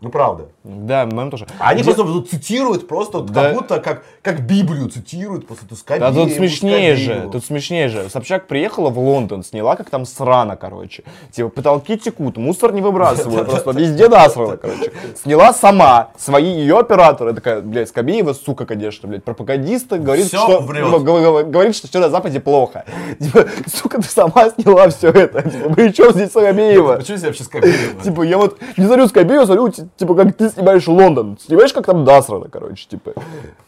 Ну, 0.01 0.09
правда. 0.09 0.47
Да, 0.63 1.05
моем 1.05 1.29
тоже. 1.29 1.45
Они 1.59 1.83
Где- 1.83 1.93
просто 1.93 2.21
цитируют, 2.23 2.87
просто 2.87 3.19
вот 3.19 3.29
Да. 3.31 3.43
как 3.43 3.53
будто 3.53 3.79
как, 3.79 4.03
как 4.23 4.41
Библию 4.47 4.89
цитируют, 4.89 5.45
просто 5.45 5.65
эту 5.67 5.75
Скобееву, 5.75 6.11
Да 6.13 6.23
тут 6.23 6.33
смешнее 6.33 6.95
же, 6.95 7.29
тут 7.31 7.45
смешнее 7.45 7.87
же. 7.87 8.09
Собчак 8.09 8.47
приехала 8.47 8.89
в 8.89 8.97
Лондон, 8.97 9.43
сняла, 9.43 9.75
как 9.75 9.91
там 9.91 10.05
срано, 10.05 10.55
короче. 10.57 11.03
Типа, 11.31 11.49
потолки 11.49 11.97
текут, 11.97 12.37
мусор 12.37 12.73
не 12.73 12.81
выбрасывают, 12.81 13.47
просто 13.47 13.71
везде 13.71 14.07
насрано, 14.09 14.57
короче. 14.57 14.91
Сняла 15.21 15.53
сама, 15.53 16.09
свои 16.17 16.51
ее 16.51 16.79
операторы, 16.79 17.33
такая, 17.33 17.61
блядь, 17.61 17.89
Скобеева, 17.89 18.33
сука, 18.33 18.65
конечно, 18.65 19.07
блядь, 19.07 19.23
пропагандиста, 19.23 19.99
говорит, 19.99 20.25
Всё 20.27 20.39
что, 20.39 20.61
говорит, 20.61 21.75
что 21.75 21.87
все 21.87 21.99
на 21.99 22.09
Западе 22.09 22.39
плохо. 22.39 22.85
Типа, 23.19 23.45
сука, 23.67 24.01
ты 24.01 24.07
сама 24.09 24.49
сняла 24.49 24.89
все 24.89 25.09
это. 25.11 25.43
Типа, 25.47 25.69
при 25.73 25.89
чем 25.93 26.11
здесь 26.11 26.29
Скобеева? 26.29 26.95
Почему 26.95 27.17
здесь 27.17 27.27
вообще 27.27 27.43
Скобеева? 27.43 28.01
Типа, 28.03 28.21
я 28.23 28.37
вот 28.37 28.57
не 28.77 28.85
смотрю 28.85 29.07
Скобеева, 29.07 29.45
смотрю, 29.45 29.71
типа, 29.97 30.15
как 30.15 30.35
ты 30.35 30.49
снимаешь 30.49 30.87
Лондон. 30.87 31.37
Снимаешь, 31.39 31.73
как 31.73 31.85
там 31.85 32.03
насрано, 32.03 32.47
короче, 32.49 32.87
типа. 32.87 33.13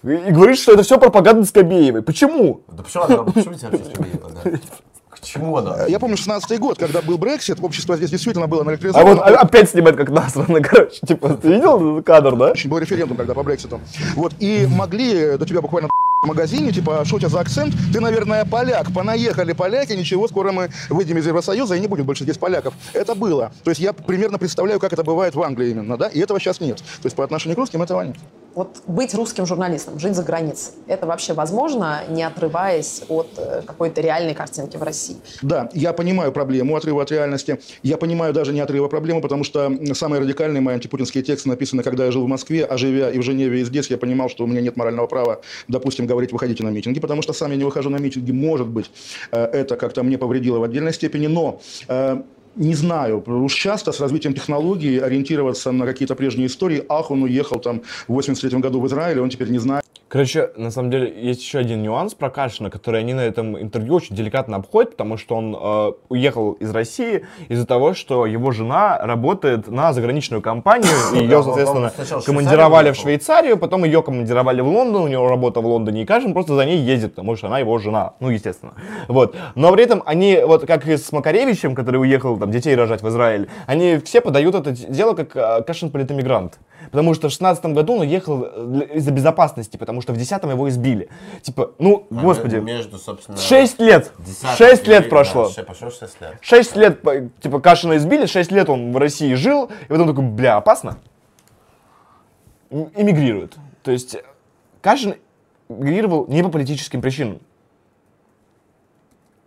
И, 0.03 0.07
и 0.11 0.31
говоришь, 0.31 0.59
что 0.59 0.73
это 0.73 0.83
все 0.83 0.97
пропаганда 0.97 1.45
Скобеевой. 1.45 2.01
Почему? 2.01 2.61
Да 2.71 2.83
почему 2.83 3.03
она, 3.03 3.23
почему 3.23 3.53
вообще 3.53 3.83
Скобеева, 3.91 4.29
да? 4.43 4.51
К 5.09 5.19
чему 5.21 5.55
она? 5.57 5.85
Я 5.85 5.99
помню 5.99 6.17
16 6.17 6.59
год, 6.59 6.77
когда 6.79 7.01
был 7.01 7.17
Брексит, 7.17 7.59
общество 7.61 7.95
здесь 7.95 8.09
действительно 8.09 8.47
было 8.47 8.61
А 8.61 8.65
наэлектризовано. 8.65 9.15
вот 9.15 9.21
опять 9.23 9.69
снимает 9.69 9.95
как 9.95 10.09
насрано, 10.09 10.59
короче. 10.59 10.99
Типа, 11.05 11.29
ты 11.29 11.49
видел 11.49 11.97
этот 11.97 12.05
кадр, 12.05 12.35
да? 12.35 12.51
Очень 12.51 12.69
был 12.69 12.79
референдум 12.79 13.15
тогда 13.15 13.33
по 13.33 13.43
Брекситу. 13.43 13.79
Вот, 14.15 14.33
и 14.39 14.67
могли 14.67 15.37
до 15.37 15.45
тебя 15.45 15.61
буквально 15.61 15.87
магазине, 16.25 16.71
типа, 16.71 17.03
что 17.05 17.15
у 17.15 17.19
тебя 17.19 17.29
за 17.29 17.39
акцент? 17.39 17.73
Ты, 17.91 17.99
наверное, 17.99 18.45
поляк. 18.45 18.93
Понаехали 18.93 19.53
поляки, 19.53 19.93
ничего, 19.93 20.27
скоро 20.27 20.51
мы 20.51 20.69
выйдем 20.89 21.17
из 21.17 21.27
Евросоюза 21.27 21.75
и 21.75 21.79
не 21.79 21.87
будет 21.87 22.05
больше 22.05 22.23
здесь 22.23 22.37
поляков. 22.37 22.73
Это 22.93 23.15
было. 23.15 23.51
То 23.63 23.71
есть 23.71 23.81
я 23.81 23.93
примерно 23.93 24.37
представляю, 24.37 24.79
как 24.79 24.93
это 24.93 25.03
бывает 25.03 25.35
в 25.35 25.41
Англии 25.41 25.71
именно, 25.71 25.97
да? 25.97 26.07
И 26.07 26.19
этого 26.19 26.39
сейчас 26.39 26.59
нет. 26.59 26.77
То 26.77 27.05
есть 27.05 27.15
по 27.15 27.23
отношению 27.23 27.55
к 27.55 27.59
русским 27.59 27.81
этого 27.81 28.01
нет. 28.01 28.15
Вот 28.55 28.83
быть 28.85 29.15
русским 29.15 29.47
журналистом, 29.47 29.97
жить 29.97 30.15
за 30.15 30.21
границей, 30.21 30.73
это 30.85 31.07
вообще 31.07 31.33
возможно, 31.33 32.03
не 32.07 32.21
отрываясь 32.21 33.01
от 33.09 33.27
э, 33.37 33.63
какой-то 33.65 33.99
реальной 33.99 34.35
картинки 34.35 34.77
в 34.77 34.83
России? 34.83 35.17
Да, 35.41 35.69
я 35.73 35.91
понимаю 35.91 36.31
проблему 36.31 36.75
отрыва 36.75 37.01
от 37.01 37.09
реальности. 37.09 37.59
Я 37.81 37.97
понимаю 37.97 38.31
даже 38.31 38.53
не 38.53 38.59
отрыва 38.59 38.89
проблемы, 38.89 39.21
потому 39.21 39.43
что 39.43 39.71
самые 39.95 40.21
радикальные 40.21 40.61
мои 40.61 40.75
антипутинские 40.75 41.23
тексты 41.23 41.49
написаны, 41.49 41.81
когда 41.81 42.05
я 42.05 42.11
жил 42.11 42.25
в 42.25 42.27
Москве, 42.27 42.63
а 42.63 42.77
живя 42.77 43.09
и 43.09 43.17
в 43.17 43.23
Женеве, 43.23 43.61
и 43.61 43.65
здесь, 43.65 43.89
я 43.89 43.97
понимал, 43.97 44.29
что 44.29 44.43
у 44.43 44.47
меня 44.47 44.61
нет 44.61 44.77
морального 44.77 45.07
права, 45.07 45.41
допустим, 45.67 46.05
говорить 46.13 46.31
«выходите 46.31 46.63
на 46.63 46.69
митинги», 46.69 46.99
потому 46.99 47.21
что 47.21 47.33
сам 47.33 47.51
я 47.51 47.57
не 47.57 47.63
выхожу 47.63 47.89
на 47.89 47.97
митинги. 47.97 48.31
Может 48.31 48.67
быть, 48.67 48.89
э, 49.31 49.43
это 49.43 49.75
как-то 49.75 50.03
мне 50.03 50.17
повредило 50.17 50.59
в 50.59 50.63
отдельной 50.63 50.93
степени, 50.93 51.27
но 51.27 51.61
э, 51.87 52.21
не 52.55 52.75
знаю, 52.75 53.23
уж 53.25 53.53
часто 53.53 53.91
с 53.91 53.99
развитием 53.99 54.33
технологий 54.33 54.99
ориентироваться 54.99 55.71
на 55.71 55.85
какие-то 55.85 56.15
прежние 56.15 56.47
истории. 56.47 56.83
Ах, 56.89 57.11
он 57.11 57.23
уехал 57.23 57.59
там 57.59 57.81
в 58.07 58.13
83 58.13 58.59
году 58.59 58.79
в 58.79 58.87
Израиль, 58.87 59.19
он 59.19 59.29
теперь 59.29 59.49
не 59.49 59.59
знает. 59.59 59.83
Короче, 60.07 60.51
на 60.57 60.69
самом 60.69 60.91
деле, 60.91 61.11
есть 61.27 61.41
еще 61.41 61.57
один 61.57 61.81
нюанс 61.81 62.13
про 62.13 62.29
Кашина, 62.29 62.69
который 62.69 62.99
они 62.99 63.15
на 63.15 63.21
этом 63.21 63.59
интервью 63.59 63.95
очень 63.95 64.15
деликатно 64.15 64.57
обходят, 64.57 64.91
потому 64.91 65.17
что 65.17 65.35
он 65.35 65.57
э, 65.59 65.93
уехал 66.09 66.51
из 66.53 66.69
России 66.69 67.25
из-за 67.49 67.65
того, 67.65 67.95
что 67.95 68.27
его 68.27 68.51
жена 68.51 68.99
работает 68.99 69.67
на 69.69 69.91
заграничную 69.91 70.43
компанию, 70.43 70.93
и 71.15 71.17
ее, 71.17 71.41
соответственно, 71.41 71.91
командировали 72.23 72.91
в 72.91 72.95
Швейцарию 72.95 73.13
Швейцарию, 73.13 73.57
потом 73.57 73.83
ее 73.83 74.03
командировали 74.03 74.61
в 74.61 74.67
Лондон, 74.67 75.03
у 75.03 75.07
него 75.07 75.27
работа 75.27 75.61
в 75.61 75.65
Лондоне, 75.65 76.03
и 76.03 76.05
Кашин 76.05 76.33
просто 76.33 76.55
за 76.55 76.65
ней 76.65 76.77
ездит, 76.77 77.15
потому 77.15 77.35
что 77.35 77.47
она 77.47 77.59
его 77.59 77.77
жена, 77.77 78.13
ну, 78.19 78.29
естественно. 78.29 78.73
Вот. 79.07 79.35
Но 79.55 79.71
при 79.71 79.83
этом 79.83 80.03
они, 80.05 80.39
вот 80.45 80.65
как 80.65 80.87
и 80.87 80.97
с 80.97 81.11
Макаревичем, 81.11 81.73
который 81.73 81.97
уехал 81.97 82.35
там 82.43 82.51
детей 82.51 82.75
рожать 82.75 83.01
в 83.01 83.07
Израиль, 83.07 83.49
они 83.67 83.97
все 83.97 84.19
подают 84.19 84.53
это 84.53 84.71
дело 84.71 85.13
как 85.13 85.35
э, 85.35 85.63
Кашин 85.63 85.91
политэмигрант. 85.91 86.59
Потому 86.91 87.13
что 87.13 87.29
в 87.29 87.31
16 87.31 87.65
году 87.67 87.93
он 87.93 88.01
уехал 88.01 88.43
э, 88.43 88.87
из-за 88.95 89.11
безопасности, 89.11 89.77
потому 89.77 90.01
что 90.01 90.11
в 90.11 90.17
10 90.17 90.43
его 90.43 90.67
избили. 90.67 91.07
Типа, 91.41 91.71
ну, 91.79 92.05
А 92.11 92.15
господи, 92.15 92.57
Между, 92.57 92.97
собственно... 92.97 93.37
6 93.37 93.79
лет, 93.79 94.11
10 94.19 94.57
6 94.57 94.87
лет 94.87 95.09
прошло. 95.09 95.47
Да, 95.47 95.53
ше- 95.53 95.63
прошло 95.63 95.89
6 95.89 96.21
лет. 96.21 96.37
6 96.41 96.75
лет, 96.75 97.01
типа, 97.41 97.61
Кашина 97.61 97.95
избили, 97.95 98.25
6 98.25 98.51
лет 98.51 98.69
он 98.69 98.91
в 98.91 98.97
России 98.97 99.33
жил, 99.35 99.71
и 99.85 99.87
потом 99.87 100.07
такой, 100.09 100.25
бля, 100.25 100.57
опасно. 100.57 100.97
Эмигрирует. 102.69 103.55
То 103.83 103.91
есть 103.91 104.17
Кашин 104.81 105.15
эмигрировал 105.69 106.27
не 106.27 106.43
по 106.43 106.49
политическим 106.49 107.01
причинам. 107.01 107.39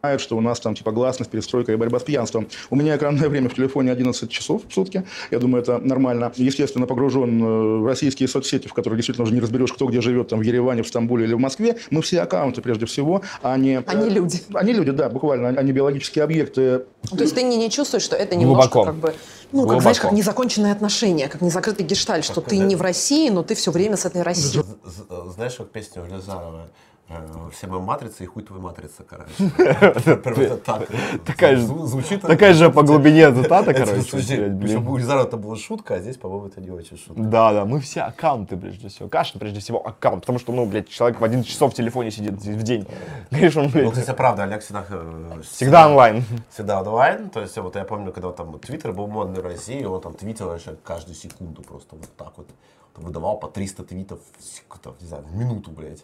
Знает, 0.06 0.20
что 0.20 0.36
у 0.36 0.40
нас 0.40 0.60
там 0.60 0.74
типа 0.74 0.92
гласность, 0.92 1.30
перестройка 1.30 1.72
и 1.72 1.76
борьба 1.76 1.98
с 1.98 2.04
пьянством. 2.04 2.46
У 2.70 2.76
меня 2.76 2.96
экранное 2.96 3.28
время 3.28 3.48
в 3.48 3.54
телефоне 3.54 3.90
11 3.90 4.30
часов 4.30 4.62
в 4.68 4.72
сутки. 4.72 5.04
Я 5.32 5.38
думаю, 5.40 5.62
это 5.62 5.78
нормально. 5.78 6.32
Естественно, 6.36 6.86
погружен 6.86 7.42
э, 7.42 7.78
в 7.80 7.86
российские 7.86 8.28
соцсети, 8.28 8.68
в 8.68 8.72
которых 8.72 8.98
действительно 8.98 9.24
уже 9.24 9.34
не 9.34 9.40
разберешь, 9.40 9.72
кто 9.72 9.86
где 9.86 10.00
живет, 10.00 10.28
там 10.28 10.38
в 10.38 10.42
Ереване, 10.42 10.82
в 10.82 10.88
Стамбуле 10.88 11.24
или 11.24 11.34
в 11.34 11.40
Москве. 11.40 11.76
Мы 11.90 12.02
все 12.02 12.20
аккаунты 12.20 12.62
прежде 12.62 12.86
всего, 12.86 13.22
а 13.42 13.56
не... 13.56 13.82
Они 13.86 14.08
люди. 14.10 14.40
Они 14.54 14.72
люди, 14.72 14.92
да, 14.92 15.08
буквально. 15.08 15.48
Они 15.48 15.72
биологические 15.72 16.22
объекты. 16.22 16.84
То 17.10 17.22
есть 17.22 17.34
ты 17.34 17.42
не, 17.42 17.56
не 17.56 17.68
чувствуешь, 17.68 18.04
что 18.04 18.14
это 18.14 18.36
немножко 18.36 18.70
Глубоко. 18.70 18.84
как 18.84 18.94
бы, 18.94 19.08
ну, 19.08 19.12
как, 19.12 19.52
Глубоко. 19.52 19.80
знаешь, 19.80 20.00
как 20.00 20.12
незаконченные 20.12 20.72
отношения, 20.72 21.26
как 21.28 21.40
незакрытый 21.40 21.84
гештальт, 21.84 22.24
что 22.24 22.40
ты 22.40 22.58
не 22.58 22.76
в 22.76 22.82
России, 22.82 23.28
но 23.30 23.42
ты 23.42 23.56
все 23.56 23.72
время 23.72 23.96
с 23.96 24.04
этой 24.04 24.22
Россией. 24.22 24.64
Знаешь, 25.34 25.56
вот 25.58 25.72
песня 25.72 26.02
у 26.02 26.06
Лизарова 26.06 26.66
э, 26.66 26.85
«Все 27.52 27.68
мы 27.68 27.80
матрицы 27.80 28.24
и 28.24 28.26
хуй 28.26 28.42
твой 28.42 28.58
матрица», 28.58 29.04
короче. 29.04 29.30
Так. 30.64 30.88
Такая 31.24 31.56
же- 31.56 31.66
Зву- 31.66 31.86
звучит. 31.86 32.22
Такая 32.22 32.52
же 32.52 32.70
по 32.70 32.82
глубине 32.82 33.32
цитата, 33.32 33.72
короче. 33.72 34.02
Причем 34.02 34.88
у 34.88 34.96
Лизарова 34.96 35.24
это 35.24 35.36
была 35.36 35.56
шутка, 35.56 35.94
а 35.94 35.98
здесь, 36.00 36.16
по-моему, 36.16 36.48
это 36.48 36.60
не 36.60 36.70
очень 36.70 36.96
шутка. 36.98 37.22
Да, 37.22 37.52
да, 37.52 37.64
мы 37.64 37.78
все 37.78 38.00
аккаунты, 38.02 38.56
прежде 38.56 38.88
всего. 38.88 39.08
Кашин, 39.08 39.38
прежде 39.38 39.60
всего, 39.60 39.78
аккаунт. 39.86 40.22
Потому 40.22 40.40
что, 40.40 40.52
ну, 40.52 40.66
блядь, 40.66 40.88
человек 40.88 41.20
в 41.20 41.24
11 41.24 41.48
часов 41.48 41.72
в 41.72 41.76
телефоне 41.76 42.10
сидит 42.10 42.34
в 42.34 42.62
день. 42.64 42.86
Конечно, 43.30 43.60
он, 43.62 43.66
Ну, 43.68 43.72
блядь, 43.72 43.92
кстати, 43.92 44.16
правда, 44.16 44.42
Олег 44.42 44.62
всегда... 44.62 44.84
э, 44.88 45.40
всегда 45.48 45.86
онлайн. 45.88 46.24
Всегда 46.50 46.80
онлайн. 46.80 47.30
То 47.30 47.40
есть, 47.40 47.56
вот 47.58 47.76
я 47.76 47.84
помню, 47.84 48.10
когда 48.12 48.32
там 48.32 48.58
Твиттер 48.58 48.92
был 48.92 49.06
модный 49.06 49.40
в 49.40 49.44
России, 49.44 49.84
он 49.84 50.00
там 50.00 50.14
твитил 50.14 50.48
вообще 50.48 50.76
каждую 50.82 51.14
секунду 51.14 51.62
просто 51.62 51.94
вот 51.94 52.08
так 52.16 52.32
вот. 52.36 52.48
Выдавал 52.96 53.38
по 53.38 53.46
300 53.48 53.84
твитов, 53.84 54.18
не 55.00 55.06
знаю, 55.06 55.22
в 55.24 55.36
минуту, 55.36 55.70
блядь. 55.70 56.02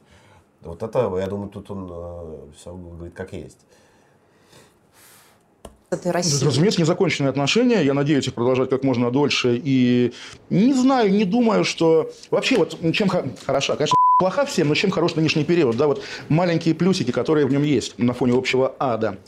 Вот 0.65 0.83
это, 0.83 1.13
я 1.19 1.27
думаю, 1.27 1.49
тут 1.49 1.71
он 1.71 2.53
все 2.57 2.73
говорит 2.73 3.15
как 3.15 3.33
есть. 3.33 3.59
России. 6.05 6.45
Разумеется, 6.45 6.81
незаконченные 6.81 7.31
отношения. 7.31 7.83
Я 7.83 7.95
надеюсь 7.95 8.27
их 8.27 8.35
продолжать 8.35 8.71
как 8.71 8.83
можно 8.83 9.11
дольше. 9.11 9.61
И 9.63 10.13
не 10.49 10.73
знаю, 10.73 11.13
не 11.13 11.25
думаю, 11.25 11.65
что... 11.65 12.11
Вообще, 12.31 12.57
вот 12.57 12.79
чем 12.95 13.09
хо- 13.09 13.25
хороша, 13.45 13.77
конечно, 13.77 13.95
плоха 14.19 14.47
всем, 14.47 14.69
но 14.69 14.75
чем 14.75 14.91
хорош 14.91 15.17
нынешний 15.17 15.45
период. 15.45 15.77
Да, 15.77 15.87
вот 15.87 16.03
маленькие 16.29 16.75
плюсики, 16.75 17.11
которые 17.11 17.47
в 17.47 17.53
нем 17.53 17.63
есть 17.63 17.99
на 17.99 18.15
фоне 18.15 18.33
общего 18.39 18.75
ада. 18.79 19.19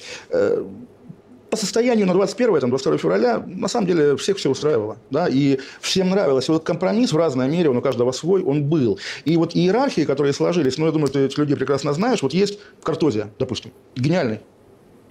По 1.54 1.60
состоянию 1.60 2.04
на 2.04 2.14
21 2.14 2.58
там, 2.58 2.70
22 2.70 2.98
февраля, 2.98 3.40
на 3.46 3.68
самом 3.68 3.86
деле, 3.86 4.16
всех 4.16 4.38
все 4.38 4.50
устраивало. 4.50 4.96
Да, 5.10 5.28
и 5.28 5.60
всем 5.80 6.10
нравилось. 6.10 6.48
И 6.48 6.50
вот 6.50 6.64
компромисс 6.64 7.12
в 7.12 7.16
разной 7.16 7.48
мере, 7.48 7.70
он 7.70 7.76
у 7.76 7.80
каждого 7.80 8.10
свой, 8.10 8.42
он 8.42 8.64
был. 8.64 8.98
И 9.24 9.36
вот 9.36 9.54
иерархии, 9.54 10.04
которые 10.04 10.32
сложились, 10.32 10.78
ну, 10.78 10.86
я 10.86 10.90
думаю, 10.90 11.12
ты 11.12 11.20
этих 11.20 11.38
людей 11.38 11.54
прекрасно 11.54 11.92
знаешь, 11.92 12.22
вот 12.22 12.34
есть 12.34 12.58
в 12.80 12.82
Картозе, 12.82 13.28
допустим, 13.38 13.70
гениальный. 13.94 14.40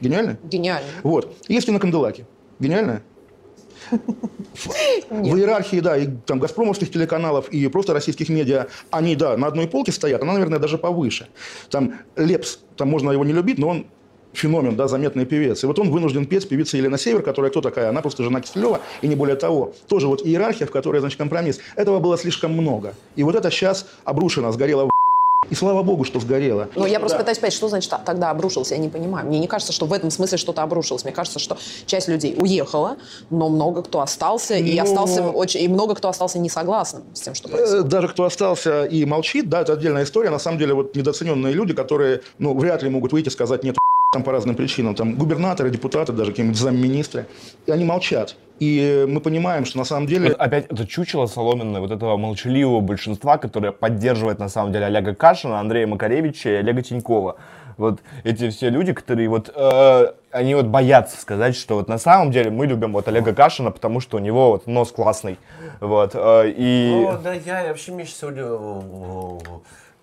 Гениальный? 0.01 0.35
Гениально. 0.43 0.85
Вот. 1.03 1.33
Есть 1.47 1.69
и 1.69 1.71
на 1.71 1.79
Канделаке. 1.79 2.27
Гениальная? 2.59 3.03
В 3.89 5.37
иерархии, 5.37 5.79
да, 5.79 5.95
и 5.95 6.09
там 6.25 6.39
газпромовских 6.39 6.91
телеканалов, 6.91 7.47
и 7.53 7.65
просто 7.69 7.93
российских 7.93 8.27
медиа, 8.27 8.67
они, 8.91 9.15
да, 9.15 9.37
на 9.37 9.47
одной 9.47 9.69
полке 9.69 9.93
стоят, 9.93 10.21
она, 10.21 10.33
наверное, 10.33 10.59
даже 10.59 10.77
повыше. 10.77 11.29
Там 11.69 12.01
Лепс, 12.17 12.59
там 12.75 12.89
можно 12.89 13.11
его 13.11 13.23
не 13.23 13.31
любить, 13.31 13.57
но 13.59 13.69
он 13.69 13.87
феномен, 14.33 14.75
да, 14.75 14.87
заметный 14.87 15.25
певец. 15.25 15.63
И 15.63 15.67
вот 15.67 15.79
он 15.79 15.91
вынужден 15.91 16.25
петь 16.25 16.43
с 16.43 16.45
певицей 16.45 16.79
Елена 16.79 16.97
Север, 16.97 17.21
которая 17.21 17.51
кто 17.51 17.61
такая? 17.61 17.89
Она 17.89 18.01
просто 18.01 18.23
жена 18.23 18.41
Киселева, 18.41 18.79
и 19.01 19.07
не 19.07 19.15
более 19.15 19.35
того. 19.35 19.71
Тоже 19.87 20.07
вот 20.07 20.25
иерархия, 20.25 20.67
в 20.67 20.71
которой, 20.71 20.99
значит, 20.99 21.17
компромисс. 21.17 21.59
Этого 21.75 21.99
было 21.99 22.17
слишком 22.17 22.51
много. 22.53 22.93
И 23.15 23.23
вот 23.23 23.35
это 23.35 23.49
сейчас 23.51 23.85
обрушено, 24.03 24.51
сгорело 24.51 24.85
в 24.85 24.89
и 25.49 25.55
слава 25.55 25.83
богу, 25.83 26.05
что 26.05 26.21
сгорело. 26.21 26.69
Ну, 26.73 26.85
я 26.85 26.99
просто 27.01 27.17
Да. 27.17 27.23
пытаюсь 27.23 27.37
понять, 27.37 27.53
что 27.53 27.67
значит 27.67 27.91
а- 27.91 27.97
тогда 27.97 28.29
обрушился, 28.31 28.75
я 28.75 28.79
не 28.79 28.87
понимаю. 28.87 29.27
Мне 29.27 29.39
не 29.39 29.47
кажется, 29.47 29.73
что 29.73 29.85
в 29.85 29.91
этом 29.91 30.09
смысле 30.09 30.37
что-то 30.37 30.63
обрушилось. 30.63 31.03
Мне 31.03 31.11
кажется, 31.11 31.37
что 31.37 31.57
часть 31.85 32.07
людей 32.07 32.33
уехала, 32.39 32.95
но 33.29 33.49
много 33.49 33.81
кто 33.83 33.99
остался, 33.99 34.55
и 34.55 34.77
Ну- 34.77 34.83
остался 34.83 35.27
очень, 35.27 35.61
и 35.61 35.67
много 35.67 35.95
кто 35.95 36.07
остался 36.07 36.39
не 36.39 36.49
согласным 36.49 37.03
с 37.13 37.19
тем, 37.21 37.35
что 37.35 37.49
происходит. 37.49 37.85
Э, 37.85 37.87
Даже 37.89 38.07
кто 38.07 38.23
остался 38.23 38.85
и 38.85 39.03
молчит, 39.05 39.49
да, 39.49 39.61
это 39.61 39.73
отдельная 39.73 40.05
история. 40.05 40.29
На 40.29 40.39
самом 40.39 40.59
деле, 40.59 40.73
вот 40.75 40.95
недооцененные 40.95 41.53
люди, 41.53 41.73
которые, 41.73 42.21
ну, 42.39 42.57
вряд 42.57 42.81
ли 42.81 42.89
могут 42.89 43.11
выйти 43.11 43.27
и 43.27 43.31
сказать 43.31 43.65
нет 43.65 43.75
там 44.13 44.23
по 44.23 44.31
разным 44.31 44.55
причинам, 44.55 44.95
там 44.95 45.15
губернаторы, 45.15 45.69
депутаты, 45.69 46.13
даже 46.13 46.31
какие-нибудь 46.31 46.57
замминистры, 46.57 47.25
и 47.65 47.71
они 47.71 47.83
молчат. 47.83 48.35
И 48.59 49.05
мы 49.09 49.19
понимаем, 49.19 49.65
что 49.65 49.79
на 49.79 49.83
самом 49.83 50.07
деле... 50.07 50.29
Вот 50.29 50.37
опять 50.37 50.65
это 50.67 50.87
чучело 50.87 51.25
соломенное 51.25 51.81
вот 51.81 51.91
этого 51.91 52.15
молчаливого 52.17 52.79
большинства, 52.79 53.37
которое 53.37 53.71
поддерживает 53.71 54.39
на 54.39 54.47
самом 54.47 54.71
деле 54.71 54.85
Олега 54.85 55.15
Кашина, 55.15 55.59
Андрея 55.59 55.87
Макаревича 55.87 56.49
и 56.49 56.53
Олега 56.53 56.81
Тинькова. 56.81 57.35
Вот 57.77 58.01
эти 58.23 58.51
все 58.51 58.69
люди, 58.69 58.93
которые 58.93 59.27
вот, 59.27 59.51
э, 59.53 60.13
они 60.31 60.53
вот 60.53 60.67
боятся 60.67 61.19
сказать, 61.19 61.55
что 61.55 61.75
вот 61.75 61.87
на 61.87 61.97
самом 61.97 62.31
деле 62.31 62.51
мы 62.51 62.67
любим 62.67 62.93
вот 62.93 63.07
Олега 63.07 63.33
Кашина, 63.33 63.71
потому 63.71 63.99
что 63.99 64.17
у 64.17 64.19
него 64.19 64.51
вот 64.51 64.67
нос 64.67 64.91
классный. 64.91 65.39
Вот, 65.79 66.11
э, 66.13 66.53
и... 66.55 66.91
Ну, 66.91 67.17
да, 67.23 67.33
я 67.33 67.69
вообще 67.69 67.91
меньше 67.91 68.13
всего, 68.13 69.39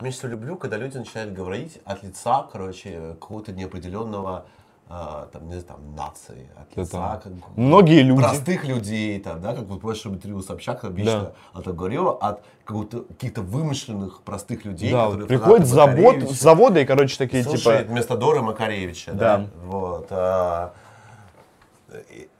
меньше 0.02 0.18
всего 0.18 0.32
люблю, 0.32 0.56
когда 0.56 0.76
люди 0.76 0.96
начинают 0.98 1.32
говорить 1.32 1.80
от 1.84 2.02
лица, 2.02 2.46
короче, 2.52 3.14
какого-то 3.20 3.52
неопределенного 3.52 4.46
а, 4.92 5.28
там, 5.32 5.46
не 5.46 5.52
знаю, 5.52 5.64
там, 5.66 5.94
нации, 5.94 6.48
от 6.56 6.74
Да 6.74 6.82
лица 6.82 7.20
там 7.22 7.38
как 7.38 7.56
многие 7.56 8.02
люди. 8.02 8.20
простых 8.20 8.64
людей, 8.64 9.20
там, 9.20 9.40
да, 9.40 9.54
как 9.54 9.66
вот 9.66 9.78
в 9.78 9.80
прошлом 9.80 10.14
интервью 10.14 10.42
Собчак 10.42 10.82
обычно 10.84 11.20
Да. 11.20 11.32
о 11.52 11.62
том 11.62 11.76
говорила, 11.76 12.10
от 12.18 12.42
каких-то 12.64 13.42
вымышленных 13.42 14.22
простых 14.22 14.64
людей, 14.64 14.90
Да, 14.90 15.04
которые 15.04 15.28
приходят 15.28 15.66
с 15.68 15.70
завод, 15.70 16.16
завода 16.30 16.80
и, 16.80 16.84
короче, 16.84 17.16
такие, 17.18 17.44
Слушает 17.44 17.82
типа... 17.82 17.92
вместо 17.92 18.16
Доры 18.16 18.42
Макаревича, 18.42 19.12
Да. 19.12 19.38
да, 19.38 19.46
вот, 19.64 20.06
а, 20.10 20.72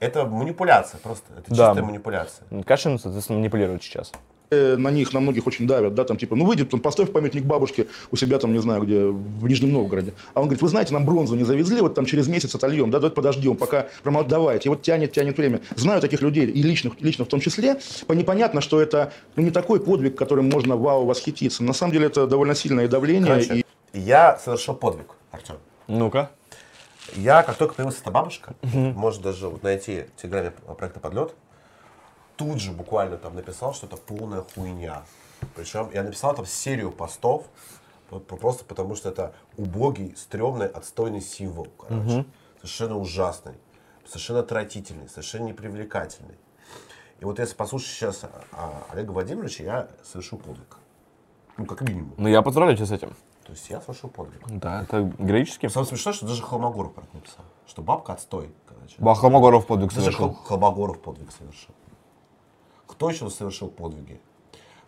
это 0.01 0.25
манипуляция 0.25 0.99
просто, 0.99 1.31
это 1.37 1.49
Да. 1.55 1.67
чистая 1.69 1.83
манипуляция. 1.85 2.63
Кашин, 2.63 2.99
соответственно, 2.99 3.39
манипулирует 3.39 3.81
сейчас. 3.81 4.11
Э, 4.51 4.75
на 4.75 4.91
них, 4.91 5.13
на 5.13 5.19
многих 5.19 5.47
очень 5.47 5.65
давят, 5.65 5.95
да, 5.95 6.03
там 6.03 6.17
типа, 6.17 6.35
ну 6.35 6.45
выйдет, 6.45 6.73
он 6.73 6.81
поставь 6.81 7.11
памятник 7.11 7.43
бабушке 7.43 7.87
у 8.11 8.15
себя 8.15 8.37
там, 8.37 8.53
не 8.53 8.59
знаю, 8.59 8.83
где, 8.83 9.05
в 9.05 9.47
Нижнем 9.47 9.71
Новгороде. 9.71 10.13
А 10.33 10.41
он 10.41 10.45
говорит, 10.45 10.61
вы 10.61 10.67
знаете, 10.67 10.93
нам 10.93 11.05
бронзу 11.05 11.35
не 11.35 11.43
завезли, 11.43 11.81
вот 11.81 11.95
там 11.95 12.05
через 12.05 12.27
месяц 12.27 12.53
отольем, 12.53 12.91
да, 12.91 12.99
давайте 12.99 13.15
подождем, 13.15 13.55
пока 13.55 13.87
промол... 14.03 14.23
давайте. 14.23 14.67
И 14.67 14.69
вот 14.69 14.81
тянет, 14.81 15.13
тянет 15.13 15.37
время. 15.37 15.61
Знаю 15.75 16.01
таких 16.01 16.21
людей, 16.21 16.45
и 16.45 16.61
личных, 16.61 16.99
лично 16.99 17.25
в 17.25 17.27
том 17.29 17.39
числе, 17.39 17.79
по 18.07 18.13
непонятно, 18.13 18.61
что 18.61 18.81
это 18.81 19.13
ну, 19.35 19.43
не 19.43 19.51
такой 19.51 19.79
подвиг, 19.79 20.17
которым 20.17 20.49
можно 20.49 20.75
вау 20.75 21.05
восхититься. 21.05 21.63
На 21.63 21.73
самом 21.73 21.93
деле 21.93 22.07
это 22.07 22.27
довольно 22.27 22.55
сильное 22.55 22.87
давление. 22.87 23.33
Короче, 23.33 23.65
и... 23.93 23.99
я 23.99 24.37
совершил 24.37 24.75
подвиг, 24.75 25.15
Артем. 25.31 25.55
Ну-ка. 25.87 26.31
Я, 27.15 27.43
как 27.43 27.57
только 27.57 27.73
появилась 27.73 27.99
эта 27.99 28.11
бабушка, 28.11 28.53
может 28.73 29.21
даже 29.21 29.47
вот 29.47 29.63
найти 29.63 30.05
в 30.15 30.21
телеграме 30.21 30.53
проекта 30.77 30.99
«Подлет», 30.99 31.33
тут 32.41 32.59
же 32.59 32.71
буквально 32.71 33.17
там 33.17 33.35
написал, 33.35 33.73
что 33.73 33.85
это 33.87 33.97
полная 33.97 34.41
хуйня. 34.55 35.03
Причем 35.55 35.89
я 35.93 36.03
написал 36.03 36.35
там 36.35 36.45
серию 36.45 36.91
постов, 36.91 37.45
по- 38.09 38.19
по- 38.19 38.35
просто 38.35 38.63
потому 38.65 38.95
что 38.95 39.09
это 39.09 39.33
убогий, 39.57 40.15
стрёмный, 40.17 40.67
отстойный 40.67 41.21
символ, 41.21 41.67
короче. 41.77 41.95
Мгм. 41.95 42.25
Совершенно 42.57 42.97
ужасный, 42.97 43.53
совершенно 44.05 44.39
отвратительный, 44.39 45.07
совершенно 45.09 45.45
непривлекательный. 45.47 46.35
И 47.19 47.25
вот 47.25 47.39
если 47.39 47.55
послушать 47.55 47.89
сейчас 47.89 48.23
а, 48.51 48.83
Олега 48.91 49.11
Владимировича, 49.11 49.63
я 49.63 49.87
совершил 50.03 50.39
подвиг. 50.39 50.77
Ну, 51.57 51.65
как 51.65 51.81
минимум. 51.81 52.13
Ну, 52.17 52.27
я 52.27 52.41
поздравляю 52.41 52.75
тебя 52.77 52.87
с 52.87 52.91
этим. 52.91 53.09
То 53.45 53.51
есть 53.53 53.69
я 53.69 53.81
совершил 53.81 54.09
подвиг. 54.09 54.41
Да, 54.47 54.83
это 54.83 55.01
героически. 55.19 55.67
Самое 55.67 55.87
смешное, 55.89 56.13
что 56.13 56.25
даже 56.27 56.41
Холмогоров 56.41 56.93
про 56.93 57.03
это 57.03 57.15
написал. 57.15 57.45
Что 57.67 57.81
бабка 57.81 58.13
отстой, 58.13 58.51
короче. 58.67 58.95
Ба, 58.99 59.13
Холмогоров 59.15 59.65
подвиг 59.67 59.89
Даже 59.89 60.01
совершил. 60.05 60.29
Хол- 60.29 60.43
Холмогоров 60.45 60.99
подвиг 61.01 61.31
совершил. 61.31 61.73
Кто 62.91 63.09
еще 63.09 63.29
совершил 63.29 63.69
подвиги? 63.69 64.19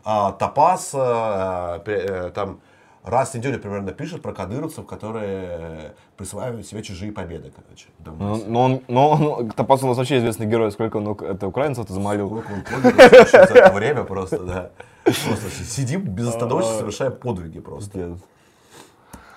А, 0.03 0.33
Топас 0.33 0.91
а, 0.93 1.79
пе- 1.79 1.93
э, 2.07 2.29
там 2.31 2.59
раз 3.03 3.31
в 3.31 3.35
неделю 3.35 3.59
примерно 3.59 3.91
пишет 3.93 4.21
про 4.21 4.33
кадыровцев, 4.33 4.85
которые 4.85 5.47
э, 5.49 5.91
присваивают 6.17 6.67
себе 6.67 6.83
чужие 6.83 7.11
победы, 7.11 7.51
короче. 7.55 7.87
в 7.99 8.05
Ну, 8.05 8.17
Донбассе. 8.17 8.45
но 8.47 8.61
он, 8.63 8.81
но 8.87 9.09
он, 9.11 9.49
Топас 9.51 9.81
у 9.83 9.87
нас 9.87 9.97
вообще 9.97 10.17
известный 10.17 10.45
герой, 10.45 10.71
сколько 10.71 10.97
он 10.97 11.07
это 11.11 11.47
украинцев-то 11.47 11.93
замолил. 11.93 12.27
Сколько 12.27 12.51
он 12.51 12.61
подвигов 12.63 13.29
за 13.31 13.37
это 13.37 13.71
время 13.73 14.03
просто, 14.03 14.39
да. 14.43 14.69
Просто 15.03 15.49
сидим 15.65 16.01
безостановочно, 16.01 16.71
совершаем 16.79 17.13
подвиги 17.13 17.59
просто. 17.59 18.17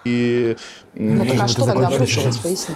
И, 0.06 0.56
Ну, 0.94 1.26
так 1.26 1.40
а 1.40 1.48
что 1.48 1.66
тогда 1.66 1.90
случилось? 1.90 2.36
Поясни. 2.38 2.74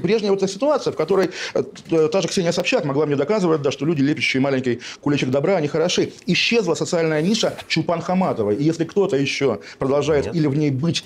Прежняя 0.00 0.32
вот 0.32 0.42
эта 0.42 0.52
ситуация, 0.52 0.92
в 0.92 0.96
которой 0.96 1.30
э, 1.54 1.62
т- 1.62 2.08
та 2.08 2.20
же 2.20 2.26
Ксения 2.28 2.50
Собчак 2.50 2.84
могла 2.84 3.06
мне 3.06 3.14
доказывать, 3.14 3.62
да, 3.62 3.70
что 3.70 3.86
люди, 3.86 4.02
лепящие 4.02 4.40
маленький 4.40 4.80
кулечек 5.00 5.30
добра, 5.30 5.56
они 5.56 5.68
хороши. 5.68 6.12
Исчезла 6.26 6.74
социальная 6.74 7.22
ниша 7.22 7.56
Чулпан 7.68 8.00
Хаматовой. 8.02 8.56
И 8.56 8.64
если 8.64 8.84
кто-то 8.84 9.16
еще 9.16 9.60
продолжает 9.78 10.26
Нет. 10.26 10.34
или 10.34 10.46
в 10.48 10.56
ней 10.56 10.70
быть, 10.70 11.04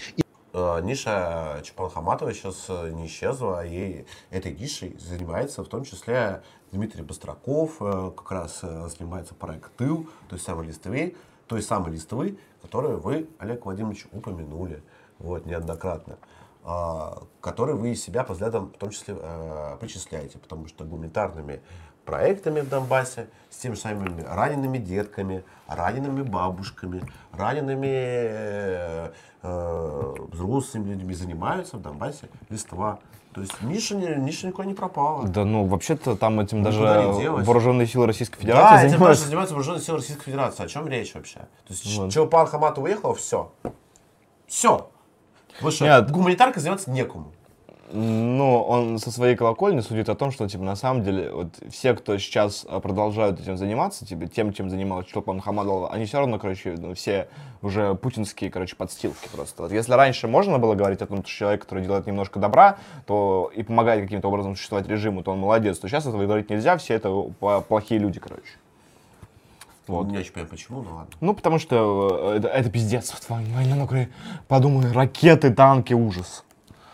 Э, 0.55 0.81
Ниша 0.83 1.61
Чапанхаматова 1.63 2.33
сейчас 2.33 2.65
э, 2.69 2.91
не 2.95 3.07
исчезла, 3.07 3.67
и 3.67 4.07
этой 4.31 4.53
нишей 4.55 4.97
занимается 4.99 5.63
в 5.63 5.69
том 5.69 5.85
числе 5.85 6.41
Дмитрий 6.73 7.03
Быстраков, 7.03 7.73
э, 7.81 8.11
как 8.17 8.31
раз 8.33 8.61
э, 8.63 8.89
занимается 8.99 9.35
проект 9.35 9.71
«Тыл», 9.77 10.09
той 10.31 10.39
самой 10.39 10.67
листвы, 10.69 11.15
той 11.47 11.63
самой 11.63 11.93
листвы, 11.93 12.39
которую 12.63 12.99
вы, 12.99 13.29
Олег 13.39 13.67
Владимирович, 13.67 14.07
упомянули 14.11 14.83
вот, 15.19 15.47
неоднократно, 15.47 16.17
а, 16.65 17.23
который 17.41 17.75
вы 17.75 17.91
из 17.93 18.03
себя 18.03 18.25
по 18.25 18.33
взглядам 18.35 18.73
в 18.75 18.79
том 18.79 18.91
числе 18.91 19.17
э, 19.19 19.77
причисляете, 19.81 20.39
потому 20.39 20.67
что 20.69 20.85
гуманитарными 20.85 21.61
проектами 22.05 22.61
в 22.61 22.69
Донбассе, 22.69 23.29
с 23.51 23.57
теми 23.59 23.75
же 23.75 23.81
самыми 23.81 24.23
ранеными 24.23 24.79
детками, 24.79 25.45
ранеными 25.67 26.23
бабушками, 26.23 27.03
ранеными 27.33 27.87
э, 27.91 29.13
э, 29.43 30.15
взрослыми 30.33 30.91
людьми 30.91 31.15
занимаются 31.15 31.77
в 31.77 31.83
Донбассе 31.83 32.29
листва. 32.49 32.99
То 33.35 33.43
есть 33.43 33.61
Миша, 33.61 33.95
Миша 33.95 34.47
никуда 34.47 34.67
не 34.67 34.75
пропала. 34.75 35.29
Да, 35.29 35.45
ну, 35.45 35.67
вообще-то 35.67 36.17
там 36.17 36.41
этим 36.41 36.63
даже 36.63 36.81
не 36.81 37.21
делась. 37.21 37.47
вооруженные 37.47 37.87
силы 37.87 38.07
Российской 38.07 38.37
Да, 38.37 38.41
Федерации 38.41 38.75
этим 38.75 38.81
даже 38.81 38.91
занимаются. 38.91 39.25
занимаются 39.27 39.55
вооруженные 39.55 39.83
силы 39.83 39.99
Российской 39.99 40.25
Федерации. 40.25 40.65
О 40.65 40.69
чем 40.69 40.89
речь 40.89 41.15
вообще? 41.15 41.39
То 41.39 41.49
есть 41.69 41.97
Вот. 41.99 42.11
Чулпан 42.11 42.47
Хамат 42.47 42.79
уехал, 42.79 43.15
все. 43.15 43.53
Все. 44.47 44.91
Потому 45.59 45.73
что 45.73 45.85
Нет. 45.85 46.11
гуманитаркой 46.11 46.63
заниматься 46.63 46.91
некому. 46.91 47.33
Ну, 47.91 48.61
он 48.63 48.99
со 48.99 49.11
своей 49.11 49.35
колокольни 49.35 49.81
судит 49.81 50.11
о 50.11 50.15
том, 50.15 50.31
что, 50.31 50.47
типа, 50.47 50.63
на 50.63 50.77
самом 50.77 51.03
деле, 51.03 51.33
вот 51.33 51.49
все, 51.71 51.95
кто 51.95 52.19
сейчас 52.19 52.67
а, 52.69 52.81
продолжают 52.81 53.41
этим 53.41 53.57
заниматься, 53.57 54.05
типа, 54.05 54.27
тем, 54.27 54.53
чем 54.53 54.69
занималась 54.69 55.07
Чулпан 55.07 55.41
Хамадова, 55.41 55.91
они 55.91 56.05
все 56.05 56.19
равно, 56.19 56.39
короче, 56.39 56.75
ну, 56.77 56.93
все 56.95 57.29
уже 57.63 57.95
путинские, 57.95 58.51
короче, 58.51 58.77
подстилки 58.77 59.29
просто. 59.33 59.63
Вот 59.63 59.73
если 59.73 59.95
раньше 59.95 60.29
можно 60.29 60.59
было 60.59 60.75
говорить 60.75 61.01
о 61.01 61.07
том, 61.07 61.25
что 61.25 61.31
человек, 61.31 61.63
который 61.63 61.83
делает 61.83 62.07
немножко 62.07 62.39
добра, 62.39 62.77
то 63.07 63.51
и 63.55 63.63
помогает 63.63 64.03
каким-то 64.03 64.29
образом 64.29 64.55
существовать 64.55 64.87
режиму, 64.87 65.23
то 65.23 65.33
он 65.33 65.39
молодец, 65.39 65.79
то 65.79 65.89
сейчас 65.89 66.05
этого 66.05 66.23
говорить 66.23 66.51
нельзя, 66.51 66.77
все 66.77 66.93
это 66.93 67.11
по- 67.41 67.63
плохие 67.63 67.99
люди, 67.99 68.21
короче. 68.21 68.59
Вот. 69.89 70.07
Не 70.09 70.19
очень 70.19 70.33
понимаю, 70.33 70.51
почему, 70.51 70.83
ну 70.83 70.91
ладно. 70.97 71.09
Ну, 71.21 71.35
потому 71.35 71.59
что 71.59 72.33
э, 72.35 72.37
это, 72.39 72.49
это 72.49 72.71
пиздец. 72.71 73.13
Вот 73.13 73.23
война 73.29 73.75
на 73.77 73.85
Украине. 73.85 74.11
Подумай, 74.47 74.93
ракеты, 74.93 75.51
танки, 75.53 75.95
ужас. 75.95 76.45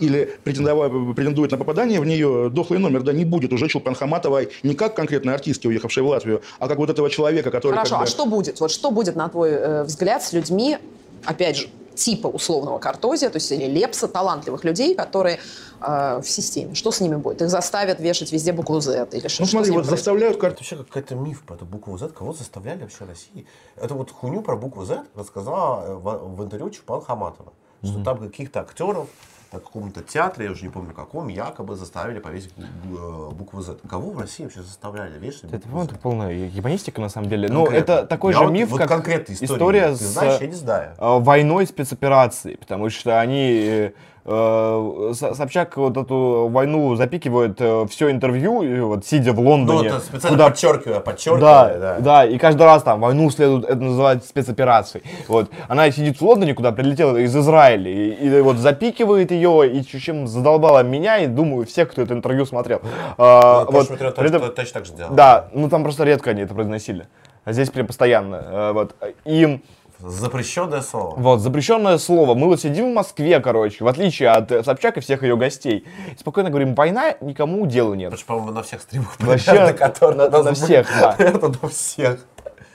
или 0.01 0.29
претендовать- 0.45 1.15
претендует 1.15 1.51
на 1.53 1.57
попадание 1.57 2.01
в 2.01 2.05
нее, 2.07 2.51
дохлый 2.51 2.79
номер, 2.81 3.03
да, 3.03 3.13
не 3.13 3.25
будет 3.25 3.53
уже 3.53 3.69
Чулпан 3.69 3.95
Хаматовой 3.95 4.49
не 4.65 4.75
как 4.75 4.97
конкретной 4.97 5.35
артистки, 5.35 5.69
уехавшей 5.69 6.03
в 6.03 6.07
Латвию, 6.09 6.43
а 6.59 6.67
как 6.69 6.79
вот 6.79 6.91
этого 6.91 7.09
человека, 7.11 7.51
который... 7.53 7.75
Хорошо, 7.75 7.91
как 7.91 7.99
бы- 8.01 8.05
а 8.05 8.07
что 8.09 8.27
будет? 8.27 8.61
Вот 8.61 8.71
что 8.73 8.91
будет, 8.91 9.15
на 9.17 9.29
твой 9.29 9.51
э, 9.51 9.83
взгляд, 9.85 10.23
с 10.23 10.33
людьми, 10.33 10.79
опять 11.25 11.57
же, 11.57 11.69
типа 11.95 12.27
условного 12.29 12.79
картозия, 12.79 13.31
то 13.31 13.37
есть 13.37 13.51
или 13.53 13.67
лепса, 13.67 14.09
талантливых 14.09 14.65
людей, 14.65 14.95
которые 14.95 15.39
э, 15.81 16.21
в 16.21 16.29
системе? 16.29 16.75
Что 16.75 16.91
с 16.91 17.01
ними 17.01 17.17
будет? 17.17 17.43
Их 17.43 17.51
заставят 17.51 18.01
вешать 18.01 18.33
везде 18.33 18.53
букву 18.53 18.81
Z? 18.81 19.09
Или 19.13 19.29
что, 19.29 19.43
Ну 19.43 19.47
что 19.47 19.57
смотри, 19.57 19.67
с 19.67 19.71
ними 19.71 19.77
вот 19.77 19.89
произойдет? 19.89 19.99
заставляют 19.99 20.37
Это 20.39 20.57
вообще 20.57 20.77
какой-то 20.77 21.15
миф 21.15 21.43
про 21.43 21.55
эту 21.57 21.65
букву 21.65 21.97
Z. 21.99 22.09
Кого 22.09 22.33
заставляли 22.33 22.83
вообще 22.83 23.05
в 23.05 23.09
России? 23.09 23.47
Это 23.77 23.95
вот 23.95 24.11
хуйню 24.11 24.43
про 24.43 24.57
букву 24.57 24.85
Z 24.85 25.05
рассказала 25.15 25.85
э, 25.87 25.95
в, 25.95 26.37
в 26.37 26.43
интервью 26.43 26.71
Чупан 26.71 27.01
Хаматова. 27.01 27.53
Что 27.83 28.03
там 28.03 28.19
каких-то 28.19 28.61
актеров 28.61 29.09
на 29.55 29.61
каком-то 29.61 30.03
театре, 30.03 30.47
я 30.47 30.53
уже 30.53 30.65
не 30.65 30.71
помню 30.71 30.93
каком, 30.93 31.29
якобы 31.29 31.77
заставили 31.77 32.19
повесить 32.19 32.53
э, 32.59 33.31
букву 33.33 33.63
Z. 33.63 33.77
Кого 33.89 34.11
в 34.11 34.21
России 34.21 34.43
вообще 34.45 34.63
заставляли 34.63 35.19
вешать 35.19 35.45
Это, 35.45 35.69
букву 35.69 35.85
это 35.85 35.95
полная 35.97 36.33
ебанистика, 36.33 37.01
на 37.01 37.09
самом 37.09 37.29
деле. 37.29 37.49
Ну, 37.49 37.65
Конкретно. 37.65 37.93
это 37.93 38.07
такой 38.07 38.33
Я 38.33 38.39
же 38.39 38.45
вот- 38.45 38.53
миф, 38.53 38.69
вот 38.71 38.79
как 38.79 38.89
история. 39.35 39.55
история 39.55 39.89
Ты 39.91 39.95
с 39.97 39.99
знаешь, 40.01 40.41
я 40.41 40.47
не 40.47 40.53
знаю. 40.55 40.95
э, 40.99 41.19
войной 41.21 41.67
спецоперации, 41.67 42.57
потому 42.57 42.91
что 42.91 43.21
они 43.21 43.51
э, 43.63 43.91
Собчак 44.25 45.77
вот 45.77 45.97
эту 45.97 46.49
войну 46.51 46.95
запикивает 46.97 47.61
все 47.91 48.11
интервью, 48.11 48.89
вот 48.89 49.05
сидя 49.05 49.33
в 49.33 49.37
Ну, 49.37 49.51
Лондоне. 49.51 49.89
это 49.89 50.01
специально 50.01 50.39
подчеркивая, 50.49 50.95
Да, 50.95 51.01
подчеркивая, 51.01 51.79
да. 51.79 51.99
да. 52.01 52.25
и 52.25 52.39
каждый 52.39 52.63
раз 52.63 52.83
там 52.83 53.01
войну 53.01 53.29
следует, 53.31 53.65
это 53.65 53.77
называется 53.77 54.27
спецоперацией. 54.29 55.05
Вот. 55.29 55.51
Она 55.69 55.91
сидит 55.91 56.19
в 56.21 56.23
Лондоне, 56.23 56.55
куда 56.55 56.73
прилетела 56.73 57.17
из 57.19 57.37
Израиля, 57.37 57.91
и, 57.91 58.11
и 58.39 58.41
вот 58.41 58.57
запикивает 58.57 59.31
ее, 59.31 59.71
и 59.71 59.85
чем 59.85 60.27
задолбала 60.27 60.83
меня, 60.83 61.19
и 61.19 61.27
думаю, 61.27 61.67
всех, 61.67 61.91
кто 61.91 62.03
это 62.03 62.15
интервью 62.15 62.47
смотрел. 62.47 62.81
А, 63.19 63.65
Ну, 63.67 63.73
вот, 63.73 63.89
Петров 63.89 64.15
при 64.15 64.29
этом- 64.29 64.51
точно, 64.55 64.73
так 64.81 64.87
же 64.87 64.93
делал. 64.95 65.15
да, 65.15 65.49
ну 65.53 65.69
там 65.69 65.83
просто 65.83 66.05
редко 66.05 66.31
они 66.31 66.43
это 66.43 66.55
произносили. 66.55 67.07
А 67.45 67.53
здесь 67.53 67.69
прям 67.69 67.87
постоянно. 67.87 68.37
э, 68.37 68.73
вот. 68.73 68.95
И 69.27 69.61
Запрещенное 70.01 70.81
слово. 70.83 71.15
Вот, 71.17 71.41
запрещенное 71.41 71.99
слово. 71.99 72.35
Мы 72.35 72.47
вот 72.49 72.61
сидим 72.61 72.91
в 72.91 72.95
Москве, 72.95 73.41
короче, 73.41 73.85
в 73.85 73.89
отличие 73.89 74.31
от 74.31 74.51
э, 74.53 74.63
Собчак 74.63 74.97
и 74.97 75.01
всех 75.01 75.23
ее 75.23 75.37
гостей. 75.37 75.87
И 76.15 76.19
спокойно 76.19 76.51
говорим, 76.51 76.75
война, 76.75 77.15
никому 77.21 77.67
дела 77.67 77.95
нет. 77.95 78.11
Потому 78.11 78.19
что, 78.19 78.27
по-моему, 78.27 78.53
на 78.53 78.63
всех 78.63 78.83
стримах 78.83 79.15
Вообще, 79.19 79.53
на- 79.53 80.29
на 80.29 80.43
были. 80.43 80.55
всех, 80.55 80.89
да. 81.01 81.15
Это 81.19 81.49
на 81.49 81.69
всех. 81.69 82.21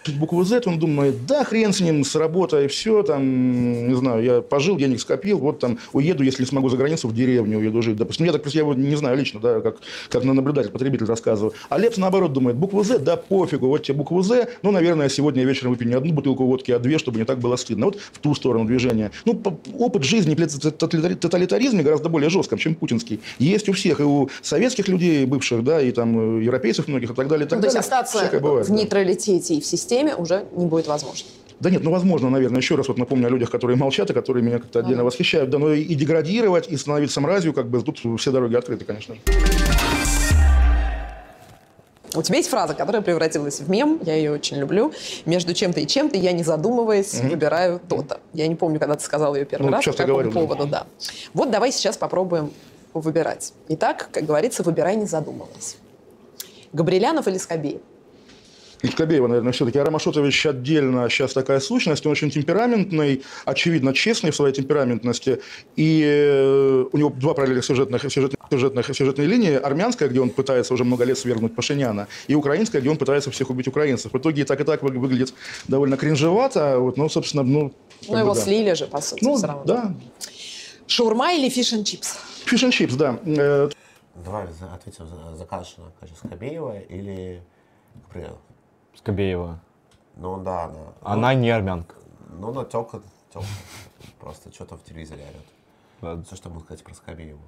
Букву 0.08 0.44
Z, 0.44 0.62
он 0.66 0.80
думает, 0.80 1.26
да, 1.26 1.44
хрен 1.44 1.74
с 1.74 1.82
ним, 1.82 2.04
с 2.04 2.16
работой, 2.16 2.68
все, 2.68 3.04
там, 3.04 3.88
не 3.88 3.94
знаю, 3.96 4.24
я 4.24 4.42
пожил, 4.42 4.78
денег 4.78 5.00
скопил, 5.02 5.38
вот 5.40 5.60
там 5.60 5.78
уеду, 5.94 6.24
если 6.24 6.46
смогу 6.46 6.70
за 6.70 6.78
границу, 6.78 7.08
в 7.08 7.14
деревню 7.14 7.60
уеду 7.60 7.82
жить, 7.82 7.98
допустим. 7.98 8.26
Я 8.26 8.32
так 8.32 8.46
я 8.48 8.62
его 8.62 8.74
не 8.74 8.96
знаю 8.96 9.18
лично, 9.18 9.40
да, 9.40 9.60
как, 9.62 9.78
как 10.10 10.24
на 10.24 10.34
наблюдатель, 10.34 10.72
потребитель 10.72 11.06
рассказываю. 11.06 11.54
А 11.70 11.78
Лепс 11.78 11.98
наоборот 11.98 12.34
думает, 12.34 12.56
букву 12.58 12.84
Z, 12.84 13.00
да, 13.00 13.18
пофигу, 13.18 13.68
вот 13.68 13.84
тебе 13.84 13.98
букву 13.98 14.22
Z, 14.22 14.48
ну, 14.64 14.72
наверное, 14.72 15.10
сегодня 15.10 15.44
вечером 15.44 15.72
выпью 15.72 15.88
не 15.88 15.94
одну 15.94 16.14
бутылку 16.14 16.46
водки, 16.46 16.72
а 16.72 16.80
две, 16.80 16.98
чтобы 16.98 17.20
не 17.20 17.26
так 17.26 17.40
было 17.40 17.56
стыдно. 17.56 17.88
Вот 17.88 17.98
в 18.00 18.20
ту 18.20 18.34
сторону 18.36 18.66
движения. 18.66 19.12
Ну, 19.26 19.42
опыт 19.78 20.04
жизни 20.04 20.34
при 20.36 20.46
тоталитари- 20.46 21.16
тоталитаризме 21.16 21.84
гораздо 21.84 22.10
более 22.10 22.30
жестком, 22.30 22.58
чем 22.58 22.74
путинский. 22.76 23.20
Есть 23.38 23.70
у 23.70 23.74
всех, 23.74 24.00
и 24.00 24.04
у 24.04 24.30
советских 24.42 24.88
людей 24.88 25.26
бывших, 25.26 25.64
да, 25.64 25.82
и 25.82 25.92
там 25.92 26.40
э, 26.40 26.44
европейцев 26.44 26.88
многих, 26.88 27.12
и 27.12 27.14
так 27.14 27.28
далее, 27.28 27.46
и 27.46 27.50
так 27.50 27.58
Ну, 27.58 27.62
то 27.64 27.68
есть 27.68 27.76
далее. 27.76 28.00
остаться 28.00 28.18
Всякое 28.20 28.40
бывает, 28.40 28.66
в 28.68 28.70
да. 28.70 28.76
нейтралитете 28.76 29.56
и 29.56 29.62
в 29.62 29.66
системе 29.66 29.89
уже 30.18 30.46
не 30.54 30.66
будет 30.66 30.88
возможно. 30.88 31.26
Да 31.60 31.70
нет, 31.70 31.84
ну 31.84 31.92
возможно, 31.92 32.30
наверное. 32.30 32.60
Еще 32.62 32.76
раз 32.76 32.88
вот 32.88 32.98
напомню 32.98 33.28
о 33.28 33.30
людях, 33.30 33.50
которые 33.52 33.76
молчат 33.76 34.10
и 34.10 34.14
которые 34.14 34.44
меня 34.44 34.60
как-то 34.60 34.80
отдельно 34.80 35.04
восхищают. 35.04 35.50
Да, 35.50 35.58
но 35.60 35.74
и 35.74 35.94
деградировать, 35.94 36.70
и 36.70 36.78
становиться 36.78 37.20
мразью, 37.20 37.54
как 37.54 37.68
бы 37.70 37.82
тут 37.82 38.00
все 38.20 38.32
дороги 38.32 38.56
открыты, 38.56 38.86
конечно 38.86 39.16
же. 39.16 39.22
У 42.16 42.22
тебя 42.24 42.38
есть 42.38 42.50
фраза, 42.50 42.74
которая 42.74 43.04
превратилась 43.04 43.60
в 43.60 43.70
мем, 43.70 44.00
я 44.04 44.16
ее 44.16 44.32
очень 44.32 44.58
люблю. 44.58 44.92
Между 45.26 45.54
чем-то 45.54 45.80
и 45.80 45.86
чем-то 45.86 46.18
я, 46.18 46.32
не 46.32 46.44
задумываясь, 46.44 47.20
Мгм. 47.20 47.30
выбираю 47.30 47.80
то-то. 47.88 48.20
Я 48.34 48.48
не 48.48 48.56
помню, 48.56 48.80
когда 48.80 48.96
ты 48.96 49.04
сказал 49.04 49.36
ее 49.36 49.46
первый 49.46 49.68
Ну, 49.68 49.72
раз, 49.74 49.86
по 49.86 49.92
какому 49.92 50.08
говорю, 50.14 50.32
да. 50.32 50.40
поводу, 50.40 50.66
да. 50.66 50.88
Вот 51.34 51.52
давай 51.52 51.72
сейчас 51.72 51.98
попробуем 51.98 52.52
выбирать. 52.96 53.54
Итак, 53.68 54.10
как 54.12 54.26
говорится, 54.26 54.64
выбирай, 54.64 54.96
не 54.96 55.06
задумываясь. 55.06 55.78
Габрилянов 56.74 57.28
или 57.28 57.38
Скобеев? 57.38 57.82
Скобеева, 58.88 59.28
наверное, 59.28 59.52
все-таки. 59.52 59.78
А 59.78 59.84
Рамашотович 59.84 60.46
отдельно 60.46 61.10
сейчас 61.10 61.34
такая 61.34 61.60
сущность. 61.60 62.06
Он 62.06 62.14
очень 62.14 62.32
темпераментный, 62.32 63.24
очевидно, 63.46 63.94
честный 63.94 64.32
в 64.32 64.36
своей 64.36 64.54
темпераментности. 64.54 65.42
И 65.76 66.02
э, 66.06 66.86
у 66.92 66.98
него 66.98 67.10
два 67.10 67.34
параллельных 67.34 67.66
сюжетных, 67.66 68.02
сюжетных, 68.02 68.40
сюжетных, 68.50 68.86
сюжетной 68.96 69.26
линии. 69.26 69.54
Армянская, 69.54 70.08
где 70.08 70.22
он 70.22 70.30
пытается 70.30 70.74
уже 70.74 70.86
много 70.86 71.04
лет 71.04 71.18
свергнуть 71.18 71.56
Пашиняна, 71.56 72.08
и 72.28 72.36
украинская, 72.36 72.80
где 72.82 72.90
он 72.90 72.98
пытается 72.98 73.32
всех 73.32 73.50
убить 73.50 73.68
украинцев. 73.68 74.14
В 74.14 74.18
итоге 74.18 74.44
и 74.44 74.46
так, 74.46 74.62
и 74.62 74.64
так 74.64 74.82
вы- 74.82 74.92
выглядит 74.98 75.34
довольно 75.68 75.98
кринжевато. 75.98 76.80
Вот, 76.80 76.98
ну, 76.98 77.10
собственно, 77.10 77.44
ну... 77.44 77.74
Ну, 78.08 78.18
его 78.18 78.34
да. 78.34 78.40
слили 78.42 78.74
же, 78.74 78.88
по 78.88 79.02
сути, 79.02 79.24
Ну, 79.24 79.36
все 79.36 79.48
равно. 79.48 79.64
да. 79.66 79.94
Шаурма 80.88 81.34
или 81.34 81.50
фиш 81.50 81.70
чипс? 81.84 82.18
Фиш 82.46 82.74
чипс, 82.74 82.94
да. 82.96 83.20
Э, 83.26 83.70
Давай 84.26 84.46
ответим 84.74 85.06
за, 85.08 85.36
за 85.36 85.46
Кашина. 85.46 85.92
Конечно, 86.00 86.28
Скобеева 86.28 86.80
или 86.90 87.42
Габриэлов? 88.08 88.40
Скобеева. 89.00 89.62
Ну 90.18 90.44
да, 90.44 90.66
она. 90.66 90.80
Она 91.02 91.34
не 91.34 91.50
армянка. 91.50 91.96
Ну, 92.38 92.50
она 92.50 92.66
тёлка, 92.66 93.02
тёлка. 93.32 93.48
Просто 94.20 94.52
что-то 94.54 94.76
в 94.76 94.84
телевизоре 94.84 95.24
орет. 96.02 96.26
Все, 96.26 96.36
что 96.36 96.50
можно 96.50 96.66
сказать 96.66 96.84
про 96.84 96.94
Скобееву. 96.94 97.40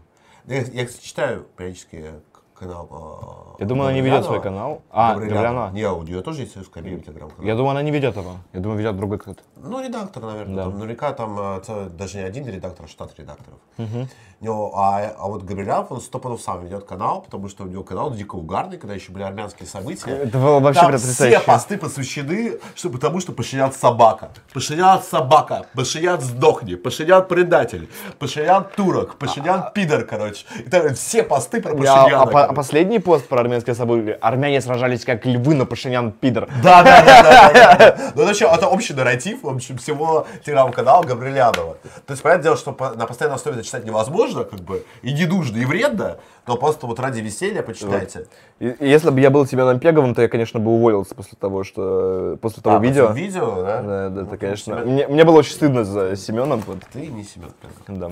Да 0.46 0.56
Я, 0.56 0.62
я, 0.62 0.86
кстати, 0.86 1.06
читаю 1.06 1.46
периодически 1.58 2.14
канал. 2.62 3.56
Я 3.60 3.66
думаю, 3.66 3.90
она 3.90 3.94
не 3.94 4.02
ведет 4.02 4.26
свой 4.26 4.42
канал. 4.42 4.82
А. 4.92 5.14
Гаврилянова. 5.16 5.72
Не, 5.72 5.90
у 5.90 6.04
нее 6.04 6.22
тоже 6.22 6.42
есть 6.42 6.54
свой 6.54 6.66
Скобеев 6.66 7.04
телеграм-канал. 7.06 7.46
Я 7.46 7.56
думаю, 7.56 7.72
она 7.72 7.82
не 7.82 7.92
ведет 7.92 8.16
его. 8.16 8.38
Я 8.54 8.60
думаю, 8.60 8.80
ведет 8.80 8.98
другой 8.98 9.18
кто-то. 9.20 9.42
Ну, 9.58 9.84
редактор, 9.84 10.24
наверное. 10.24 10.56
Да. 10.56 10.64
Там 10.64 10.74
наверняка 10.80 11.12
там 11.14 11.62
целый- 11.64 11.90
даже 11.90 12.18
не 12.18 12.24
один 12.24 12.48
редактор, 12.48 12.86
а 12.86 12.88
штат 12.88 13.18
редакторов. 13.20 13.60
Мгм. 13.78 14.08
Ну, 14.40 14.72
а, 14.76 15.12
а 15.20 15.28
вот 15.28 15.44
Габрилянов, 15.44 15.92
он 15.92 16.02
сто 16.02 16.18
пудов 16.18 16.42
сам 16.42 16.64
ведет 16.66 16.86
канал, 16.86 17.22
потому 17.22 17.48
что 17.48 17.64
у 17.64 17.68
него 17.68 17.84
канал 17.84 18.12
дико 18.12 18.36
угарный, 18.36 18.78
когда 18.78 18.96
еще 18.96 19.12
были 19.12 19.24
армянские 19.24 19.68
события. 19.68 20.10
Это 20.10 20.38
было 20.40 20.60
вообще 20.60 20.82
Там 20.82 20.98
все 20.98 21.40
посты 21.40 21.78
посвящены 21.78 22.58
что, 22.76 22.90
потому, 22.90 23.20
что 23.20 23.34
Пашинян 23.34 23.72
собака. 23.72 24.32
Пашинян 24.54 25.00
собака. 25.04 25.68
Пашинян 25.76 26.20
сдохни. 26.22 26.74
Пашинян 26.76 27.28
предатель. 27.28 27.88
Пашинян 28.18 28.66
турок. 28.76 29.18
Пашинян 29.18 29.72
пидор, 29.76 30.06
короче. 30.06 30.46
И 30.60 30.70
так, 30.70 30.96
все 30.96 31.22
посты 31.24 31.62
про 31.62 31.74
Я- 31.78 31.78
Пашиняна. 31.78 32.24
а, 32.24 32.51
а 32.52 32.54
последний 32.54 33.00
пост 33.00 33.28
про 33.28 33.40
армянское 33.42 33.74
событие. 33.76 34.16
Армяне 34.22 34.62
сражались 34.62 35.06
как 35.06 35.26
львы, 35.26 35.56
но 35.56 35.66
Пашинян 35.66 36.12
пидор. 36.12 36.48
Да, 36.62 36.84
да, 36.84 37.02
да, 37.04 37.52
да. 37.54 38.12
Ну, 38.16 38.22
это, 38.22 38.28
вообще- 38.28 38.46
это 38.54 38.68
общий 38.68 38.94
нарратив, 38.94 39.44
в 39.44 39.48
общем, 39.50 39.78
всего 39.78 40.28
телеграм-канала 40.46 41.04
Габрилянова. 41.04 41.78
То 42.06 42.12
есть, 42.12 42.22
понятное 42.22 42.44
дело, 42.44 42.58
что 42.58 42.76
на 42.96 43.06
постоянной 43.06 43.36
основе 43.38 43.58
это 43.58 43.66
читать 43.66 43.86
невозможно, 43.86 44.44
как 44.44 44.60
бы, 44.60 44.84
и 45.02 45.14
не 45.14 45.26
нужно, 45.26 45.58
и 45.58 45.66
вредно, 45.66 46.18
но 46.48 46.58
просто 46.58 46.88
вот 46.88 47.00
ради 47.00 47.22
веселья 47.22 47.62
почитайте. 47.64 48.28
Если 48.60 49.10
бы 49.10 49.20
я 49.20 49.30
был 49.30 49.48
Семеном 49.48 49.80
Пеговым, 49.80 50.14
то 50.14 50.22
я, 50.22 50.28
конечно, 50.28 50.60
бы 50.60 50.72
уволился 50.72 51.16
после 51.16 51.38
того, 51.40 51.64
что 51.64 52.38
после 52.42 52.62
того 52.62 52.78
А, 52.78 52.80
видео. 52.80 53.12
видео, 53.12 53.62
да? 53.64 53.82
Да, 54.10 54.22
это, 54.24 54.38
конечно. 54.38 54.74
Семен- 54.74 55.08
Мне, 55.10 55.24
было 55.24 55.38
очень 55.38 55.54
стыдно 55.54 55.84
за 55.86 56.16
Семеном. 56.16 56.62
Ты 56.94 57.08
не 57.08 57.24
Семен 57.24 57.52
Пегов. 57.88 58.00
Да. 58.00 58.12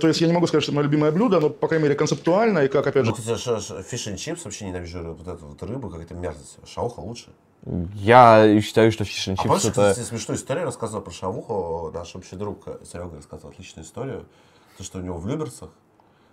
То 0.00 0.08
есть 0.08 0.20
я 0.20 0.26
не 0.26 0.32
могу 0.32 0.46
сказать, 0.46 0.62
что 0.64 0.72
это 0.72 0.76
мое 0.76 0.84
любимое 0.84 1.12
блюдо, 1.12 1.40
но, 1.40 1.50
по 1.50 1.68
крайней 1.68 1.84
мере, 1.84 1.94
концептуально 1.94 2.60
и 2.60 2.68
как, 2.68 2.86
опять 2.86 3.04
же, 3.04 3.10
Ну, 3.10 3.16
кстати, 3.16 3.82
fish 3.82 4.08
and 4.08 4.16
chips 4.16 4.44
вообще 4.44 4.66
ненавижу 4.66 5.14
вот 5.14 5.28
эту 5.28 5.46
вот 5.46 5.62
рыбу, 5.62 5.88
как 5.88 6.02
это 6.02 6.14
мерзость. 6.14 6.58
Шауха 6.66 7.00
лучше. 7.00 7.30
Я 7.94 8.60
считаю, 8.60 8.90
что 8.90 9.04
fish 9.04 9.28
А 9.28 9.36
чипс 9.36 9.42
помнишь, 9.42 9.64
это... 9.64 9.90
кстати, 9.90 10.06
смешную 10.06 10.36
историю 10.36 10.64
рассказывал 10.64 11.02
про 11.02 11.12
шавуху, 11.12 11.90
наш 11.94 12.14
общий 12.16 12.36
друг 12.36 12.66
Серега 12.84 13.16
рассказывал 13.16 13.52
отличную 13.52 13.86
историю, 13.86 14.26
то, 14.76 14.84
что 14.84 14.98
у 14.98 15.02
него 15.02 15.16
в 15.16 15.28
Люберцах 15.28 15.70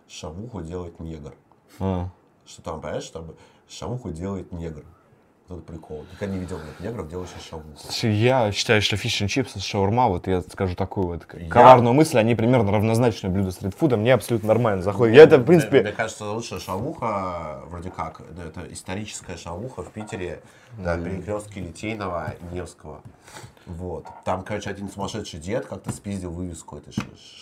шавуху 0.08 0.62
делает 0.62 1.00
негр. 1.00 1.34
А. 1.80 2.10
Что 2.46 2.62
там, 2.64 2.82
понимаешь, 2.82 3.10
там 3.10 3.36
шавуху 3.70 4.10
делает 4.10 4.52
негр. 4.52 4.84
Вот 5.52 5.64
это 5.64 5.72
прикол. 5.72 6.06
Никогда 6.12 6.34
не 6.34 6.40
видел 6.40 6.58
вот 6.58 6.80
негров, 6.86 7.10
делающих. 7.10 7.36
Слушай, 7.78 8.14
Я 8.14 8.52
считаю, 8.52 8.82
что 8.82 8.96
фиш 8.96 9.14
чипс 9.30 9.56
и 9.56 9.60
шаурма, 9.60 10.08
вот 10.08 10.28
я 10.28 10.42
скажу 10.42 10.76
такую 10.76 11.08
вот 11.08 11.26
коварную 11.26 11.94
мысль, 11.94 12.18
они 12.18 12.36
примерно 12.36 12.72
равнозначны 12.72 13.30
блюду 13.30 13.52
стритфуда, 13.52 13.98
мне 13.98 14.14
абсолютно 14.14 14.48
нормально 14.48 14.82
заходит. 14.82 15.16
Я 15.16 15.24
это, 15.24 15.36
в 15.36 15.40
Мне, 15.40 15.48
принципе, 15.48 15.82
мне 15.82 15.92
кажется, 15.92 16.26
лучшая 16.26 16.60
шавуха, 16.60 17.62
вроде 17.68 17.90
как, 17.90 18.22
да, 18.32 18.44
это 18.46 18.72
историческая 18.72 19.36
шавуха 19.38 19.84
в 19.84 19.92
Питере, 19.92 20.42
на 20.78 20.98
перекрестке 20.98 21.60
Литейного 21.60 22.34
и 22.40 22.56
Невского. 22.56 23.02
Вот. 23.66 24.06
Там, 24.26 24.44
короче, 24.44 24.70
один 24.70 24.90
сумасшедший 24.90 25.40
дед 25.40 25.66
как-то 25.66 25.92
спиздил 25.92 26.32
вывеску 26.32 26.78
этой 26.78 26.92
ш- 26.94 27.02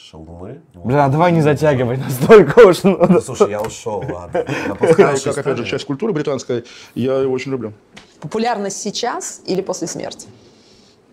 шаурмы. 0.10 0.62
бля, 0.74 1.08
давай 1.08 1.32
не 1.32 1.42
затягивай 1.42 1.98
настолько 1.98 2.60
уж. 2.68 2.84
ну. 2.84 2.98
Да, 3.08 3.22
Слушай, 3.22 3.52
я 3.52 3.62
ушел, 3.62 4.04
ладно. 4.12 4.46
Напускающая 4.68 5.34
как, 5.34 5.46
опять 5.46 5.58
же, 5.58 5.66
часть 5.66 5.86
культуры 5.86 6.14
британской, 6.14 6.66
я 6.94 7.16
его 7.20 7.34
очень 7.34 7.52
люблю. 7.52 7.74
Популярность 8.20 8.82
сейчас 8.82 9.42
или 9.46 9.62
после 9.62 9.88
смерти? 9.88 10.28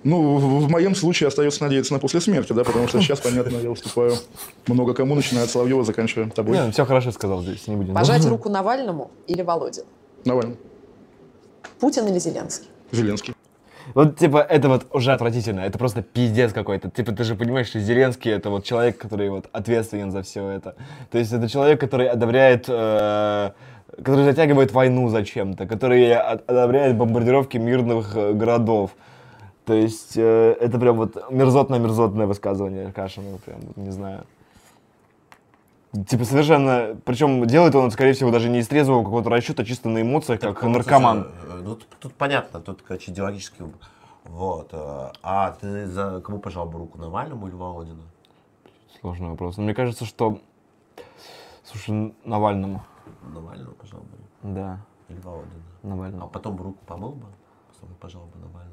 Ну, 0.03 0.37
в, 0.37 0.67
в 0.67 0.71
моем 0.71 0.95
случае 0.95 1.29
остается 1.29 1.63
надеяться 1.65 1.93
на 1.93 1.99
после 1.99 2.21
смерти, 2.21 2.53
да, 2.53 2.65
потому 2.65 2.87
что 2.87 3.01
сейчас, 3.01 3.21
понятно, 3.21 3.57
я 3.57 3.71
уступаю 3.71 4.15
много 4.67 4.95
кому, 4.95 5.15
начиная 5.15 5.45
от 5.45 5.51
Соловьева, 5.51 5.85
заканчивая 5.85 6.31
тобой. 6.31 6.57
Не, 6.57 6.65
ну, 6.67 6.73
все 6.73 6.85
хорошо 6.85 7.13
сказал 7.13 7.43
здесь, 7.43 7.67
не 7.67 7.77
будем. 7.77 7.95
Пожать 7.95 8.25
руку 8.27 8.49
Навальному 8.49 9.11
или 9.27 9.43
Володину? 9.43 9.87
Навальный. 10.25 10.57
Путин 11.81 12.07
или 12.07 12.19
Зеленский? 12.19 12.69
Зеленский. 12.93 13.35
Вот, 13.95 14.19
типа, 14.19 14.39
это 14.39 14.69
вот 14.69 14.87
уже 14.93 15.13
отвратительно, 15.13 15.61
это 15.61 15.79
просто 15.79 16.03
пиздец 16.03 16.53
какой-то. 16.53 16.91
Типа, 16.91 17.13
ты 17.13 17.25
же 17.25 17.35
понимаешь, 17.35 17.69
что 17.69 17.81
Зеленский 17.81 18.31
это 18.31 18.51
вот 18.51 18.65
человек, 18.65 18.99
который 18.99 19.31
вот 19.31 19.47
ответственен 19.53 20.11
за 20.11 20.23
все 20.23 20.49
это. 20.49 20.75
То 21.11 21.19
есть 21.19 21.33
это 21.33 21.49
человек, 21.49 21.81
который 21.81 22.09
одобряет, 22.09 22.67
э, 22.69 23.51
который 24.03 24.25
затягивает 24.25 24.73
войну 24.73 25.09
зачем-то, 25.09 25.67
который 25.67 26.15
одобряет 26.15 26.97
бомбардировки 26.97 27.59
мирных 27.59 28.17
э, 28.17 28.33
городов. 28.33 28.91
То 29.65 29.75
есть 29.75 30.17
э, 30.17 30.57
это 30.61 30.79
прям 30.79 30.97
вот 30.97 31.17
мерзотное-мерзотное 31.31 32.27
высказывание 32.27 32.93
Кашина, 32.93 33.39
прям, 33.45 33.61
не 33.77 33.91
знаю. 33.91 34.25
Типа 36.05 36.25
совершенно, 36.25 36.97
причем 37.05 37.47
делает 37.47 37.75
он, 37.75 37.91
скорее 37.91 38.13
всего, 38.13 38.31
даже 38.31 38.49
не 38.49 38.59
из 38.59 38.69
трезвого 38.69 39.03
какого-то 39.05 39.31
расчета, 39.31 39.63
а 39.63 39.65
чисто 39.65 39.89
на 39.89 40.03
эмоциях, 40.03 40.41
как 40.41 40.63
Ну, 40.63 40.71
наркоман. 40.71 41.25
слушай, 41.41 41.59
э, 41.61 41.63
Ну, 41.63 41.77
тут, 41.77 41.89
тут 42.01 42.15
понятно, 42.15 42.61
тут, 42.61 42.83
короче, 42.83 43.13
идеологический 43.13 43.63
выбор. 43.65 43.79
Вот. 44.25 44.69
э, 44.73 45.11
А 45.23 45.53
ты 45.53 45.87
за 45.87 46.21
кому 46.21 46.39
пожал 46.41 46.67
бы 46.67 46.79
руку, 46.81 46.99
Навальному 46.99 47.47
или 47.47 47.55
Володину? 47.55 48.03
Сложный 49.01 49.29
вопрос. 49.31 49.57
Но 49.57 49.63
мне 49.63 49.75
кажется, 49.75 50.05
что... 50.05 50.41
Слушай, 51.65 52.15
Навальному. 52.25 52.83
Навальному 53.23 53.73
пожал 53.73 54.01
бы. 54.01 54.17
Да, 54.55 54.81
Или 55.09 55.19
Володину. 55.21 55.63
А 55.83 55.87
Навальному. 55.87 56.29
потом 56.29 56.57
бы 56.57 56.65
руку 56.65 56.79
помыл 56.87 57.13
бы, 57.13 57.27
потом 57.81 57.95
пожал 58.01 58.23
бы 58.23 58.39
Навальному. 58.39 58.66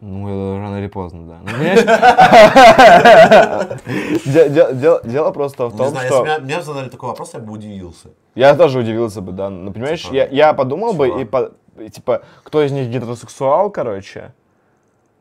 Ну, 0.00 0.28
это 0.28 0.58
рано 0.60 0.76
или 0.76 0.88
поздно, 0.88 1.26
да. 1.26 1.38
Ну, 1.42 1.50
Дело 5.10 5.30
просто 5.32 5.68
в 5.68 5.72
Не 5.72 5.78
том, 5.78 5.88
знаю, 5.88 6.06
что... 6.08 6.26
если 6.26 6.42
меня, 6.44 6.60
задали 6.62 6.88
такой 6.90 7.08
вопрос, 7.08 7.32
я 7.34 7.40
бы 7.40 7.52
удивился. 7.52 8.08
Я 8.34 8.54
тоже 8.54 8.80
удивился 8.80 9.20
бы, 9.22 9.32
да. 9.32 9.48
Ну, 9.48 9.72
понимаешь, 9.72 10.02
Типа, 10.02 10.14
я, 10.14 10.26
я 10.26 10.52
подумал 10.52 10.92
бы, 10.92 11.08
и, 11.78 11.88
типа, 11.88 12.22
кто 12.44 12.62
из 12.62 12.72
них 12.72 12.90
гетеросексуал, 12.90 13.70
короче, 13.70 14.34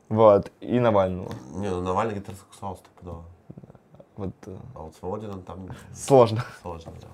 Вот, 0.09 0.51
и 0.59 0.77
Навального. 0.79 1.31
Не, 1.53 1.69
ну 1.69 1.81
Навальный 1.81 2.15
гетеросексуал 2.15 2.75
стопудово. 2.75 3.23
Вот, 4.17 4.33
э, 4.45 4.55
А 4.75 4.79
вот 4.79 4.95
Свободин 4.95 5.41
там 5.43 5.69
сложно. 5.93 6.43
сложно, 6.61 6.91
да. 7.01 7.07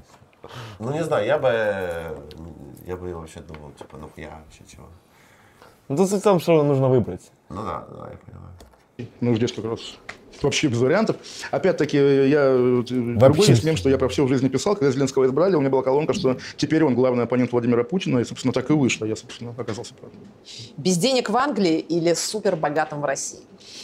Ну, 0.80 0.92
не 0.92 1.04
знаю, 1.04 1.26
я 1.26 1.38
бы, 1.38 1.50
я 2.86 2.96
бы 2.98 3.14
вообще 3.14 3.40
думал, 3.42 3.72
типа, 3.78 3.98
ну 3.98 4.10
я 4.18 4.30
вообще 4.44 4.64
чего. 4.68 4.88
Ну, 5.88 5.98
тут 5.98 6.10
в 6.10 6.22
том, 6.22 6.40
что 6.40 6.64
нужно 6.64 6.90
выбрать. 6.90 7.32
Ну 7.54 7.64
да, 7.64 7.86
да, 7.90 8.10
я 8.12 8.18
понимаю. 8.18 9.12
Ну, 9.20 9.36
здесь 9.36 9.52
как 9.52 9.66
раз 9.66 9.80
вообще 10.42 10.68
без 10.68 10.80
вариантов. 10.80 11.16
Опять-таки, 11.52 11.98
я 11.98 12.40
э, 12.52 12.84
другой 12.88 13.48
есть 13.48 13.64
мем, 13.64 13.78
что 13.78 13.90
я 13.90 13.98
про 13.98 14.08
все 14.10 14.26
в 14.26 14.28
жизни 14.28 14.48
писал. 14.48 14.76
Когда 14.76 14.92
Зеленского 14.92 15.26
избрали, 15.26 15.56
у 15.56 15.60
меня 15.60 15.70
была 15.70 15.82
колонка, 15.84 16.14
что 16.14 16.38
теперь 16.58 16.84
он 16.84 16.96
главный 16.96 17.24
оппонент 17.24 17.52
Владимира 17.52 17.84
Путина, 17.84 18.20
и, 18.20 18.24
собственно, 18.24 18.54
так 18.54 18.70
и 18.70 18.74
вышло. 18.74 19.06
Я, 19.06 19.16
собственно, 19.16 19.54
оказался 19.58 19.94
прав. 19.96 20.12
Без 20.78 20.98
денег 20.98 21.30
в 21.30 21.38
Англии 21.38 21.80
или 21.80 22.14
супер 22.14 22.56
богатым 22.56 23.02
в 23.02 23.06
России? 23.06 23.40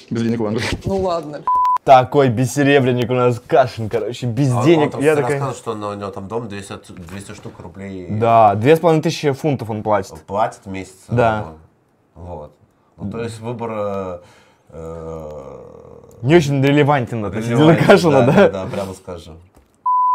Без 0.09 0.21
денег 0.21 0.39
в 0.39 0.45
Англии. 0.45 0.65
Ну 0.85 0.97
ладно. 0.97 1.43
Такой 1.83 2.27
бессеребренник 2.29 3.09
у 3.09 3.13
нас 3.13 3.39
Кашин, 3.39 3.87
короче, 3.89 4.25
без 4.27 4.51
А 4.51 4.57
он- 4.59 4.65
денег. 4.65 4.95
Он, 4.95 4.99
я 5.01 5.11
я 5.11 5.15
такая... 5.15 5.39
рассказывал, 5.39 5.55
что 5.55 5.75
на- 5.75 5.89
у 5.89 5.93
него 5.93 6.11
там 6.11 6.27
дом 6.27 6.47
200, 6.49 6.91
200 6.91 7.33
штук 7.33 7.59
рублей 7.59 8.07
Да, 8.09 8.55
две 8.55 8.75
с 8.75 8.79
половиной 8.79 9.01
тысячи 9.03 9.31
фунтов 9.31 9.69
он 9.69 9.83
платит. 9.83 10.19
платит 10.23 10.61
в 10.65 10.69
месяц. 10.69 10.95
Да. 11.07 11.53
Вот. 12.15 12.51
Ну, 12.99 13.11
то 13.11 13.21
есть 13.23 13.39
выбор... 13.39 13.71
э, 13.73 14.19
э, 14.69 15.29
Не 16.23 16.35
очень 16.35 16.63
релевантен 16.63 17.25
релевантен, 17.25 17.85
Кашина, 17.85 18.25
да? 18.25 18.33
Да, 18.33 18.49
да, 18.49 18.65
прямо 18.65 18.93
скажем. 18.93 19.37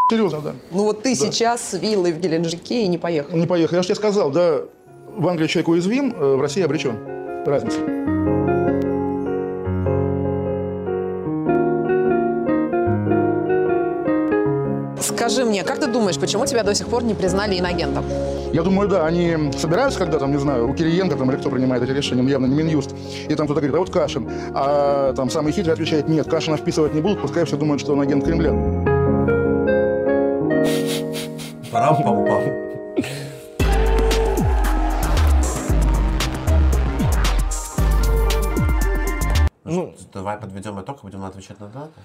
Серьезно, 0.09 0.41
да. 0.41 0.53
Ну 0.71 0.83
вот 0.83 1.01
ты 1.01 1.15
сейчас 1.15 1.61
с 1.61 1.73
виллой 1.79 2.11
в 2.11 2.19
Геленджике 2.19 2.83
и 2.83 2.87
не 2.87 2.97
поехал. 2.97 3.35
Не 3.37 3.47
поехал. 3.47 3.77
Я 3.77 3.81
же 3.81 3.87
тебе 3.87 3.95
сказал, 3.95 4.31
да, 4.31 4.59
в 5.15 5.27
Англии 5.27 5.47
человек 5.47 5.69
уязвим, 5.69 6.13
э, 6.13 6.35
в 6.35 6.41
России 6.41 6.61
обречен. 6.61 6.97
Разница. 7.45 8.12
Скажи 15.23 15.45
мне, 15.45 15.63
как 15.63 15.79
ты 15.79 15.87
думаешь, 15.87 16.19
почему 16.19 16.45
тебя 16.45 16.63
до 16.63 16.75
сих 16.75 16.89
пор 16.89 17.01
не 17.05 17.13
признали 17.13 17.57
инагентом? 17.57 18.03
Я 18.51 18.61
думаю, 18.61 18.89
да, 18.89 19.05
они 19.05 19.53
собираются, 19.57 19.97
когда 19.97 20.19
там, 20.19 20.33
не 20.33 20.37
знаю, 20.37 20.69
у 20.69 20.73
Кириенко 20.73 21.15
там 21.15 21.31
или 21.31 21.37
кто 21.37 21.49
принимает 21.49 21.81
эти 21.81 21.91
решения, 21.91 22.21
ну, 22.21 22.27
явно 22.27 22.45
не 22.47 22.55
Минюст, 22.55 22.93
и 23.29 23.33
там 23.33 23.47
кто-то 23.47 23.61
говорит, 23.61 23.73
а 23.73 23.79
вот 23.79 23.89
Кашин, 23.89 24.29
а 24.53 25.13
там 25.13 25.29
самый 25.29 25.53
хитрый 25.53 25.75
отвечает, 25.75 26.09
нет, 26.09 26.29
Кашина 26.29 26.57
вписывать 26.57 26.93
не 26.93 26.99
будут, 26.99 27.21
пускай 27.21 27.45
все 27.45 27.55
думают, 27.55 27.79
что 27.79 27.93
он 27.93 28.01
агент 28.01 28.25
Кремля. 28.25 28.51
Парам-пам-пам. 31.71 32.43
Ну, 39.63 39.95
давай 40.13 40.37
подведем 40.37 40.81
итог 40.81 40.97
и 40.97 41.01
будем 41.03 41.23
отвечать 41.23 41.61
на 41.61 41.67
даты. 41.67 42.01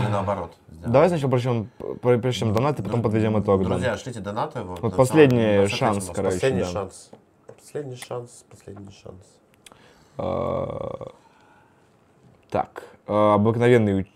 Или 0.00 0.10
наоборот. 0.10 0.54
сделаем? 0.68 0.92
Давай 0.92 1.08
сначала 1.08 1.30
причем, 1.30 1.70
причем 2.02 2.52
донаты, 2.52 2.82
потом 2.82 3.02
подведем 3.02 3.38
итог. 3.40 3.62
да. 3.62 3.68
Друзья, 3.70 3.96
шлите 3.96 4.20
донаты. 4.20 4.60
Вот, 4.62 4.80
Вот 4.80 4.96
последний 4.96 5.66
самом- 5.68 5.68
шанс, 5.68 6.10
короче, 6.14 6.34
Последний 6.34 6.60
да. 6.62 6.66
шанс. 6.68 7.10
Последний 7.58 7.96
шанс, 7.96 8.44
последний 8.50 8.90
шанс. 8.92 9.24
А, 10.18 11.08
Так, 12.50 12.84
а, 13.06 13.34
обыкновенный 13.36 14.06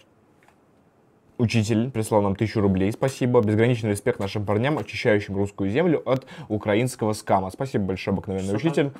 учитель 1.38 1.90
прислал 1.90 2.22
нам 2.22 2.36
тысячу 2.36 2.60
рублей, 2.60 2.90
спасибо. 2.92 3.40
Безграничный 3.40 3.90
респект 3.90 4.18
нашим 4.20 4.44
парням, 4.44 4.78
очищающим 4.78 5.36
русскую 5.36 5.70
землю 5.70 6.02
от 6.04 6.26
украинского 6.48 7.12
скама. 7.12 7.50
Спасибо 7.50 7.84
большое, 7.84 8.14
обыкновенный 8.14 8.48
Всё 8.48 8.56
учитель. 8.56 8.90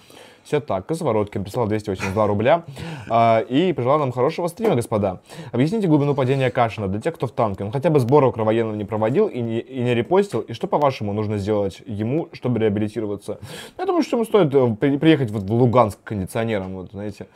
Все 0.45 0.61
так. 0.61 0.87
Косовороткин 0.87 1.43
прислал 1.43 1.67
282 1.67 2.27
рубля 2.29 2.65
а, 3.11 3.41
и 3.41 3.73
пожелал 3.73 3.99
нам 3.99 4.13
хорошего 4.13 4.47
стрима, 4.47 4.77
господа. 4.77 5.21
Объясните 5.51 5.89
глубину 5.89 6.15
падения 6.15 6.51
Кашина 6.51 6.87
для 6.87 7.01
тех, 7.01 7.17
кто 7.17 7.27
в 7.27 7.33
танке. 7.33 7.65
Он 7.65 7.73
хотя 7.73 7.91
бы 7.91 7.99
сборы 7.99 8.31
военного 8.31 8.77
не 8.77 8.85
проводил 8.85 9.27
и 9.27 9.41
не, 9.41 9.59
и 9.59 9.81
не 9.81 9.93
репостил. 9.95 10.41
И 10.41 10.53
что, 10.53 10.69
по-вашему, 10.69 11.13
нужно 11.13 11.39
сделать 11.39 11.83
ему, 11.85 12.29
чтобы 12.33 12.61
реабилитироваться? 12.61 13.41
Я 13.77 13.87
думаю, 13.87 14.05
что 14.05 14.17
ему 14.17 14.25
стоит 14.25 14.55
э, 14.55 14.77
при- 14.79 14.99
приехать 14.99 15.33
вот 15.33 15.43
в 15.43 15.53
Луганск 15.53 15.99
кондиционером, 16.05 16.77
вот, 16.77 16.93
знаете. 16.93 17.27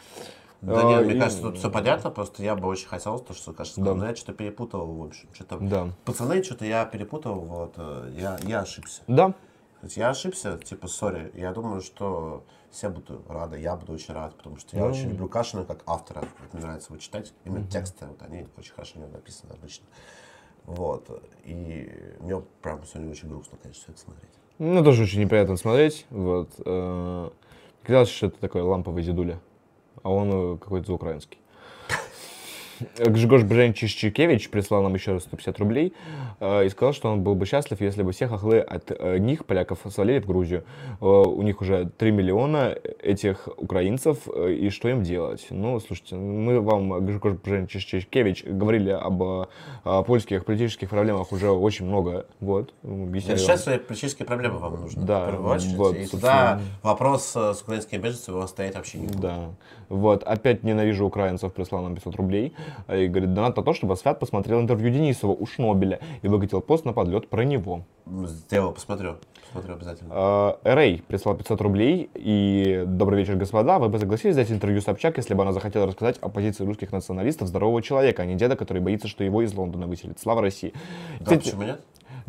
Да 0.63 0.81
А, 0.81 0.85
нет, 0.91 1.07
мне 1.07 1.15
и- 1.17 1.19
кажется, 1.21 1.43
тут 1.43 1.57
все 1.59 1.71
понятно, 1.71 2.11
просто 2.11 2.43
я 2.43 2.55
бы 2.55 2.69
очень 2.69 2.87
хотел, 2.87 3.19
то, 3.19 3.33
что 3.33 3.53
Каша 3.53 3.73
сказал, 3.73 3.95
но 3.97 4.07
я 4.07 4.15
что-то 4.15 4.35
перепутал, 4.35 4.87
в 4.87 5.03
общем, 5.07 5.29
что-то... 5.33 5.59
Да. 5.59 5.89
Пацаны, 6.05 6.43
что-то 6.43 6.67
я 6.67 6.85
перепутал, 6.85 7.41
вот, 7.41 7.75
э, 7.79 8.13
я, 8.19 8.39
я 8.43 8.61
ошибся. 8.61 9.03
Да. 9.07 9.29
То 9.29 9.87
есть 9.87 9.97
я 9.97 10.11
ошибся, 10.11 10.59
типа, 10.59 10.87
сори, 10.89 11.31
я 11.35 11.53
думаю, 11.53 11.81
что 11.81 12.45
все 12.71 12.91
будут 12.91 13.27
рады, 13.31 13.59
я 13.59 13.75
буду 13.75 13.95
очень 13.95 14.13
рад, 14.13 14.35
потому 14.37 14.59
что 14.59 14.77
я 14.77 14.85
Ну. 14.85 14.91
очень 14.91 15.09
люблю 15.09 15.29
Кашина 15.29 15.65
как 15.65 15.83
автора, 15.87 16.25
мне 16.53 16.63
нравится 16.63 16.93
его 16.93 17.01
читать, 17.01 17.33
именно 17.47 17.67
тексты, 17.67 18.05
вот 18.07 18.21
они 18.21 18.47
очень 18.59 18.73
хорошо 18.75 18.99
у 18.99 19.03
него 19.03 19.13
написаны 19.13 19.53
обычно. 19.53 19.87
Вот, 20.67 21.09
и 21.45 21.91
мне 22.21 22.43
прям 22.61 22.85
сегодня 22.85 23.11
очень 23.11 23.29
грустно, 23.31 23.57
конечно, 23.63 23.83
все 23.83 23.93
это 23.93 24.01
смотреть. 24.03 24.31
Ну, 24.59 24.85
тоже 24.85 25.05
очень 25.05 25.21
неприятно 25.23 25.57
смотреть. 25.57 26.07
Вот. 26.11 26.51
э, 26.67 27.31
Казалось, 27.83 28.11
что 28.11 28.27
это 28.27 28.39
такой 28.39 28.61
ламповый 28.61 29.03
дедуля. 29.03 29.41
А 30.03 30.11
он 30.11 30.31
э, 30.33 30.57
какой-то 30.59 30.87
заукраинский. 30.87 31.39
Гжигош 32.99 33.43
Бренчишчикевич 33.43 34.51
прислал 34.51 34.83
нам 34.83 34.95
еще 34.95 35.13
раз 35.13 35.25
150 35.25 35.59
рублей 35.59 35.93
э, 36.41 36.67
и 36.67 36.69
сказал, 36.69 36.93
что 36.93 37.11
он 37.11 37.23
был 37.23 37.35
бы 37.35 37.47
счастлив, 37.47 37.81
если 37.81 38.03
бы 38.03 38.13
все 38.13 38.27
хохлы 38.27 38.61
от 38.61 38.91
э, 38.91 39.19
них, 39.19 39.45
поляков, 39.45 39.81
свалили 39.91 40.21
в 40.21 40.27
Грузию. 40.27 40.65
Э, 41.01 41.05
у 41.05 41.43
них 41.43 41.61
уже 41.61 41.91
3 41.99 42.11
миллиона 42.11 42.77
этих 43.03 43.49
украинцев, 43.57 44.19
э, 44.35 44.53
и 44.53 44.71
что 44.71 44.89
им 44.89 45.03
делать? 45.03 45.47
Ну, 45.51 45.79
слушайте, 45.81 46.17
мы 46.17 46.61
вам, 46.61 47.05
Гжигош 47.05 47.35
Бренчишчикевич, 47.35 48.45
говорили 48.45 48.91
об 48.91 49.23
э, 49.23 49.47
э, 49.85 50.03
польских 50.07 50.45
политических 50.45 50.89
проблемах 50.91 51.33
уже 51.33 51.51
очень 51.51 51.87
много. 51.87 52.27
Вот. 52.41 52.73
объясняли 52.83 53.39
вам. 53.39 53.81
Политические 53.81 54.27
проблемы 54.27 54.59
вам 54.59 54.81
нужно, 54.81 55.03
Да, 55.03 55.27
в 55.27 55.31
первую 55.31 55.55
очередь, 55.55 55.77
вот, 55.77 55.97
и 55.97 56.05
собственно. 56.05 56.63
вопрос 56.83 57.33
э, 57.37 57.55
с 57.55 57.63
украинскими 57.63 58.01
беженцами 58.01 58.37
у 58.37 58.39
вас 58.39 58.51
стоять 58.51 58.75
вообще 58.75 58.99
не 58.99 59.07
будет. 59.07 59.21
Да. 59.21 59.51
Вот, 59.91 60.23
опять 60.23 60.63
ненавижу 60.63 61.05
украинцев, 61.05 61.53
прислал 61.53 61.83
нам 61.83 61.97
500 61.97 62.15
рублей. 62.15 62.55
А, 62.87 62.97
И 62.97 63.09
говорит, 63.09 63.35
донат 63.35 63.57
на 63.57 63.63
то, 63.65 63.73
чтобы 63.75 63.97
Свят 63.97 64.21
посмотрел 64.21 64.61
интервью 64.61 64.91
Денисова 64.91 65.33
у 65.33 65.47
Шнобеля 65.47 65.99
и 66.23 66.29
выкатил 66.29 66.61
пост 66.61 66.85
на 66.85 66.93
подлет 66.93 67.29
про 67.29 67.45
него. 67.45 67.83
Я 68.51 68.59
его 68.59 68.71
посмотрю, 68.71 69.17
посмотрю 69.47 69.75
обязательно. 69.75 70.11
А, 70.15 70.59
Рэй 70.63 71.03
прислал 71.07 71.37
500 71.37 71.61
рублей 71.61 72.09
и 72.15 72.85
добрый 72.87 73.19
вечер, 73.19 73.35
господа. 73.35 73.81
Вы 73.81 73.89
бы 73.89 73.99
согласились 73.99 74.37
дать 74.37 74.53
интервью 74.53 74.81
Собчак, 74.81 75.17
если 75.17 75.35
бы 75.35 75.43
она 75.43 75.53
захотела 75.53 75.89
рассказать 75.89 76.19
о 76.19 76.29
позиции 76.29 76.65
русских 76.65 76.93
националистов 76.93 77.49
здорового 77.49 77.83
человека, 77.83 78.23
а 78.23 78.27
не 78.27 78.37
деда, 78.37 78.55
который 78.55 78.81
боится, 78.81 79.09
что 79.09 79.25
его 79.25 79.43
из 79.43 79.53
Лондона 79.55 79.89
выселят. 79.89 80.21
Слава 80.21 80.41
России. 80.41 80.73
Да, 81.19 81.25
Кстати, 81.25 81.45
почему 81.47 81.63
нет? 81.65 81.81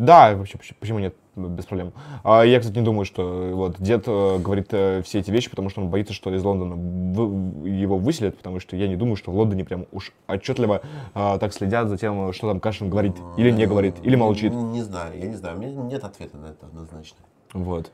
Да, 0.01 0.35
вообще, 0.35 0.57
почему- 0.79 0.97
нет, 0.97 1.13
без 1.35 1.65
проблем. 1.65 1.93
А 2.23 2.41
я, 2.43 2.59
кстати, 2.59 2.75
не 2.79 2.83
думаю, 2.83 3.05
что 3.05 3.51
вот 3.53 3.75
дед 3.79 4.05
э, 4.07 4.39
говорит 4.39 4.69
э, 4.71 5.03
все 5.03 5.19
эти 5.19 5.29
вещи, 5.29 5.47
потому 5.49 5.69
что 5.69 5.79
он 5.81 5.89
боится, 5.89 6.11
что 6.11 6.33
из 6.33 6.43
Лондона 6.43 6.75
вы- 6.75 7.69
его 7.69 7.99
выселят, 7.99 8.35
потому 8.35 8.59
что 8.59 8.75
я 8.75 8.87
не 8.87 8.95
думаю, 8.95 9.15
что 9.15 9.31
в 9.31 9.37
Лондоне 9.37 9.63
прям 9.63 9.85
уж 9.91 10.11
отчетливо 10.27 10.81
а, 11.13 11.37
так 11.37 11.53
следят 11.53 11.87
за 11.87 11.99
тем, 11.99 12.33
что 12.33 12.47
там 12.49 12.59
Кашин 12.59 12.89
говорит, 12.89 13.13
или 13.37 13.51
не 13.51 13.67
говорит, 13.67 13.95
или 14.01 14.15
молчит. 14.15 14.51
Не, 14.51 14.63
не 14.63 14.81
знаю, 14.81 15.15
я 15.19 15.27
не 15.27 15.35
знаю, 15.35 15.57
у 15.57 15.59
меня 15.61 15.71
нет 15.83 16.03
ответа 16.03 16.35
на 16.35 16.47
это 16.47 16.65
однозначно. 16.65 17.17
Вот. 17.53 17.91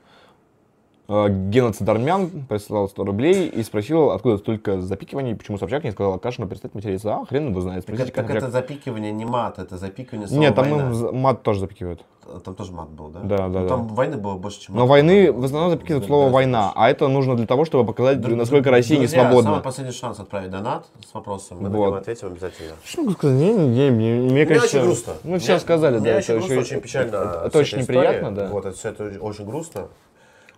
А, 1.09 1.29
Геноцид 1.29 1.87
армян 1.87 2.29
прислал 2.49 2.89
100 2.89 3.03
рублей 3.05 3.47
и 3.47 3.63
спросил, 3.63 4.11
откуда 4.11 4.37
столько 4.37 4.81
запикиваний, 4.81 5.35
почему 5.35 5.57
Собчак 5.57 5.85
не 5.85 5.91
сказал 5.91 6.19
Кашину 6.19 6.47
перестать 6.47 6.75
материться. 6.75 7.15
А, 7.15 7.25
хрен 7.25 7.49
его 7.49 7.61
знает. 7.61 7.85
Так, 7.85 7.95
Спросите, 7.95 8.09
это, 8.11 8.15
так 8.17 8.25
Собчак. 8.27 8.43
это 8.43 8.51
запикивание 8.51 9.11
не 9.13 9.23
мат, 9.23 9.57
это 9.57 9.77
запикивание 9.77 10.27
слова 10.27 10.41
Нет, 10.41 10.55
там 10.55 10.69
война. 10.69 10.89
ну, 10.89 10.93
за- 10.93 11.11
мат 11.13 11.43
тоже 11.43 11.61
запикивают. 11.61 12.03
Там 12.43 12.55
тоже 12.55 12.73
мат 12.73 12.89
был, 12.89 13.07
да? 13.07 13.21
Да, 13.21 13.37
да, 13.47 13.59
Ну, 13.61 13.67
Там 13.69 13.87
да. 13.87 13.93
войны 13.93 14.17
было 14.17 14.35
больше, 14.35 14.59
чем 14.59 14.75
Но 14.75 14.81
мата. 14.81 14.89
войны 14.89 15.31
в 15.31 15.45
основном 15.45 15.71
запикивают 15.71 16.05
слово 16.07 16.29
«война», 16.29 16.73
а 16.75 16.89
это 16.89 17.07
нужно 17.07 17.37
для 17.37 17.47
того, 17.47 17.63
чтобы 17.63 17.85
показать, 17.85 18.19
насколько 18.27 18.69
Россия 18.69 18.99
не 18.99 19.07
свободна. 19.07 19.51
самый 19.51 19.63
последний 19.63 19.93
шанс 19.93 20.19
отправить 20.19 20.49
донат 20.51 20.87
с 21.09 21.13
вопросом. 21.13 21.59
Мы 21.61 21.69
на 21.69 21.77
Вот. 21.77 21.85
него 21.85 21.95
ответим 21.95 22.27
обязательно. 22.27 22.73
Что 22.83 23.03
могу 23.03 23.13
сказать? 23.13 23.37
Не, 23.39 23.53
не, 23.53 23.67
не, 23.69 23.89
мне, 23.91 24.13
мне 24.15 24.31
Мне 24.31 24.45
кажется, 24.45 24.75
очень 24.75 24.85
грустно. 24.87 25.13
Мы 25.23 25.39
все 25.39 25.53
Мне- 25.53 25.59
сказали, 25.61 25.99
мне 25.99 26.11
да, 26.11 26.17
очень 26.17 26.23
это 26.25 26.33
грустно, 26.39 26.55
очень, 26.59 26.61
очень 26.75 26.81
печально. 26.81 27.15
Это, 27.45 27.59
очень 27.59 27.77
неприятно, 27.79 28.35
да. 28.35 28.47
Вот, 28.49 28.65
это 28.65 28.75
все 28.75 28.89
это 28.89 29.05
очень 29.21 29.45
грустно. 29.45 29.87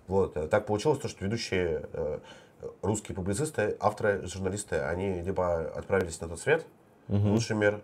Вот, 0.09 0.35
э, 0.37 0.47
так 0.47 0.65
получилось, 0.65 0.97
то, 0.97 1.07
что 1.07 1.23
ведущие 1.23 1.87
э, 1.93 2.19
русские 2.81 3.15
публицисты, 3.15 3.77
авторы, 3.79 4.25
журналисты, 4.25 4.77
они 4.79 5.21
либо 5.21 5.69
отправились 5.69 6.19
на 6.19 6.27
тот 6.27 6.39
свет, 6.39 6.65
Мгм. 7.07 7.31
лучший 7.31 7.55
мир, 7.55 7.81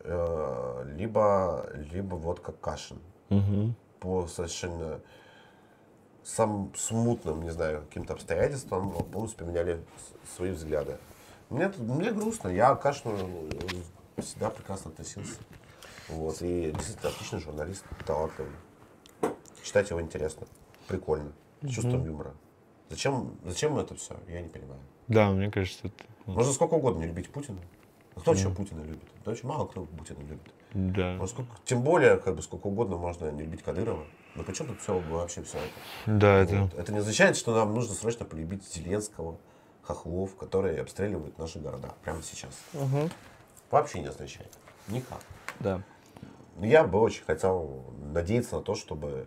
э, 0.00 0.92
либо, 0.96 1.68
либо 1.92 2.16
вот 2.16 2.40
как 2.40 2.58
Кашин. 2.60 2.98
Мгм. 3.28 3.76
По 4.00 4.26
совершенно 4.26 5.00
самым 6.24 6.74
смутным, 6.74 7.42
не 7.42 7.50
знаю, 7.50 7.82
каким-то 7.82 8.14
обстоятельствам 8.14 8.90
полностью 9.04 9.46
поменяли 9.46 9.80
свои 10.36 10.50
взгляды. 10.50 10.98
Мне, 11.48 11.72
мне 11.78 12.10
грустно, 12.10 12.48
я 12.48 12.74
к 12.74 12.82
Кашину 12.82 13.16
всегда 14.18 14.50
прекрасно 14.50 14.90
относился. 14.90 15.36
Вот, 16.08 16.42
и 16.42 16.72
действительно 16.72 17.10
отличный 17.10 17.38
журналист, 17.38 17.84
талантливый. 18.04 18.52
Читать 19.62 19.90
его 19.90 20.00
интересно, 20.00 20.46
прикольно, 20.88 21.30
с 21.62 21.70
чувством 21.70 22.04
юмора. 22.04 22.34
Зачем, 22.90 23.36
зачем 23.44 23.78
это 23.78 23.94
все? 23.94 24.16
Я 24.28 24.42
не 24.42 24.48
понимаю. 24.48 24.80
Да, 25.08 25.30
мне 25.30 25.50
кажется, 25.50 25.86
это... 25.86 26.04
Можно 26.26 26.52
сколько 26.52 26.74
угодно 26.74 27.00
не 27.00 27.06
любить 27.06 27.30
Путина. 27.30 27.58
А 28.14 28.20
Кто 28.20 28.32
еще 28.32 28.50
Путина 28.50 28.82
любит? 28.82 29.08
Да 29.24 29.32
очень 29.32 29.48
мало 29.48 29.66
кто 29.66 29.84
Путина 29.84 30.18
любит. 30.18 30.52
Да. 30.74 31.26
Сколько- 31.26 31.56
тем 31.64 31.82
более, 31.82 32.18
как 32.18 32.36
бы 32.36 32.42
сколько 32.42 32.66
угодно 32.66 32.96
можно 32.96 33.30
не 33.30 33.42
любить 33.42 33.62
Кадырова. 33.62 34.04
Но 34.34 34.44
почему 34.44 34.68
тут 34.68 34.80
все 34.80 34.98
вообще 34.98 35.42
все 35.42 35.58
это? 35.58 36.18
Да, 36.18 36.38
это... 36.38 36.56
Вот. 36.62 36.74
Это 36.74 36.92
не 36.92 36.98
означает, 36.98 37.36
что 37.36 37.54
нам 37.54 37.74
нужно 37.74 37.94
срочно 37.94 38.24
полюбить 38.24 38.64
Зеленского, 38.64 39.38
Хохлов, 39.82 40.36
которые 40.36 40.80
обстреливают 40.80 41.38
наши 41.38 41.58
города 41.58 41.94
прямо 42.02 42.22
сейчас. 42.22 42.52
Вообще 43.70 44.00
не 44.00 44.06
означает. 44.08 44.52
Никак. 44.88 45.20
Да. 45.60 45.82
Но 46.56 46.66
я 46.66 46.84
бы 46.84 47.00
очень 47.00 47.24
хотел 47.24 47.84
надеяться 48.12 48.56
на 48.56 48.62
то, 48.62 48.74
чтобы 48.74 49.26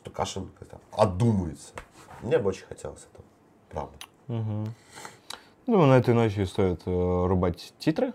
что 0.00 0.10
Кашин 0.10 0.50
как-то 0.58 0.78
отдумается. 0.92 1.72
Мне 2.22 2.38
бы 2.38 2.48
очень 2.50 2.66
хотелось 2.66 3.06
этого. 3.12 3.24
Правда. 3.70 4.72
Ну, 5.66 5.86
на 5.86 5.98
этой 5.98 6.14
ночи 6.14 6.44
стоит 6.44 6.82
э, 6.86 7.26
рубать 7.26 7.72
титры. 7.78 8.12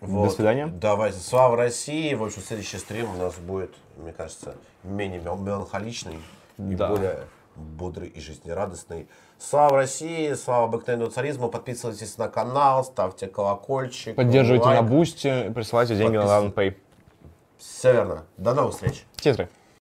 До 0.00 0.06
Вот. 0.06 0.32
свидания. 0.34 0.66
Давайте. 0.66 1.18
Слава 1.18 1.56
России. 1.56 2.14
В 2.14 2.22
общем, 2.22 2.42
следующий 2.42 2.78
стрим 2.78 3.10
у 3.10 3.16
нас 3.16 3.34
будет, 3.36 3.74
мне 3.96 4.12
кажется, 4.12 4.54
менее 4.82 5.20
мел- 5.20 5.36
меланхоличный 5.36 6.18
и 6.58 6.74
Да. 6.74 6.88
более 6.88 7.20
бодрый 7.56 8.08
и 8.08 8.20
жизнерадостный. 8.20 9.08
Слава 9.38 9.76
России, 9.78 10.32
слава 10.34 10.64
обыкновенному 10.66 11.10
царизму. 11.10 11.48
Подписывайтесь 11.48 12.16
на 12.18 12.28
канал, 12.28 12.84
ставьте 12.84 13.26
колокольчик. 13.26 14.14
Поддерживайте 14.14 14.66
лайк. 14.66 14.80
на 14.82 14.86
бусте, 14.86 15.50
присылайте 15.54 15.96
деньги 15.96 16.16
на 16.16 16.22
Подписывайтесь. 16.26 16.74
LivePay. 16.74 16.76
Все 17.58 17.92
верно. 17.92 18.24
До 18.36 18.54
новых 18.54 18.74
встреч. 18.74 19.04
Титры. 19.16 19.48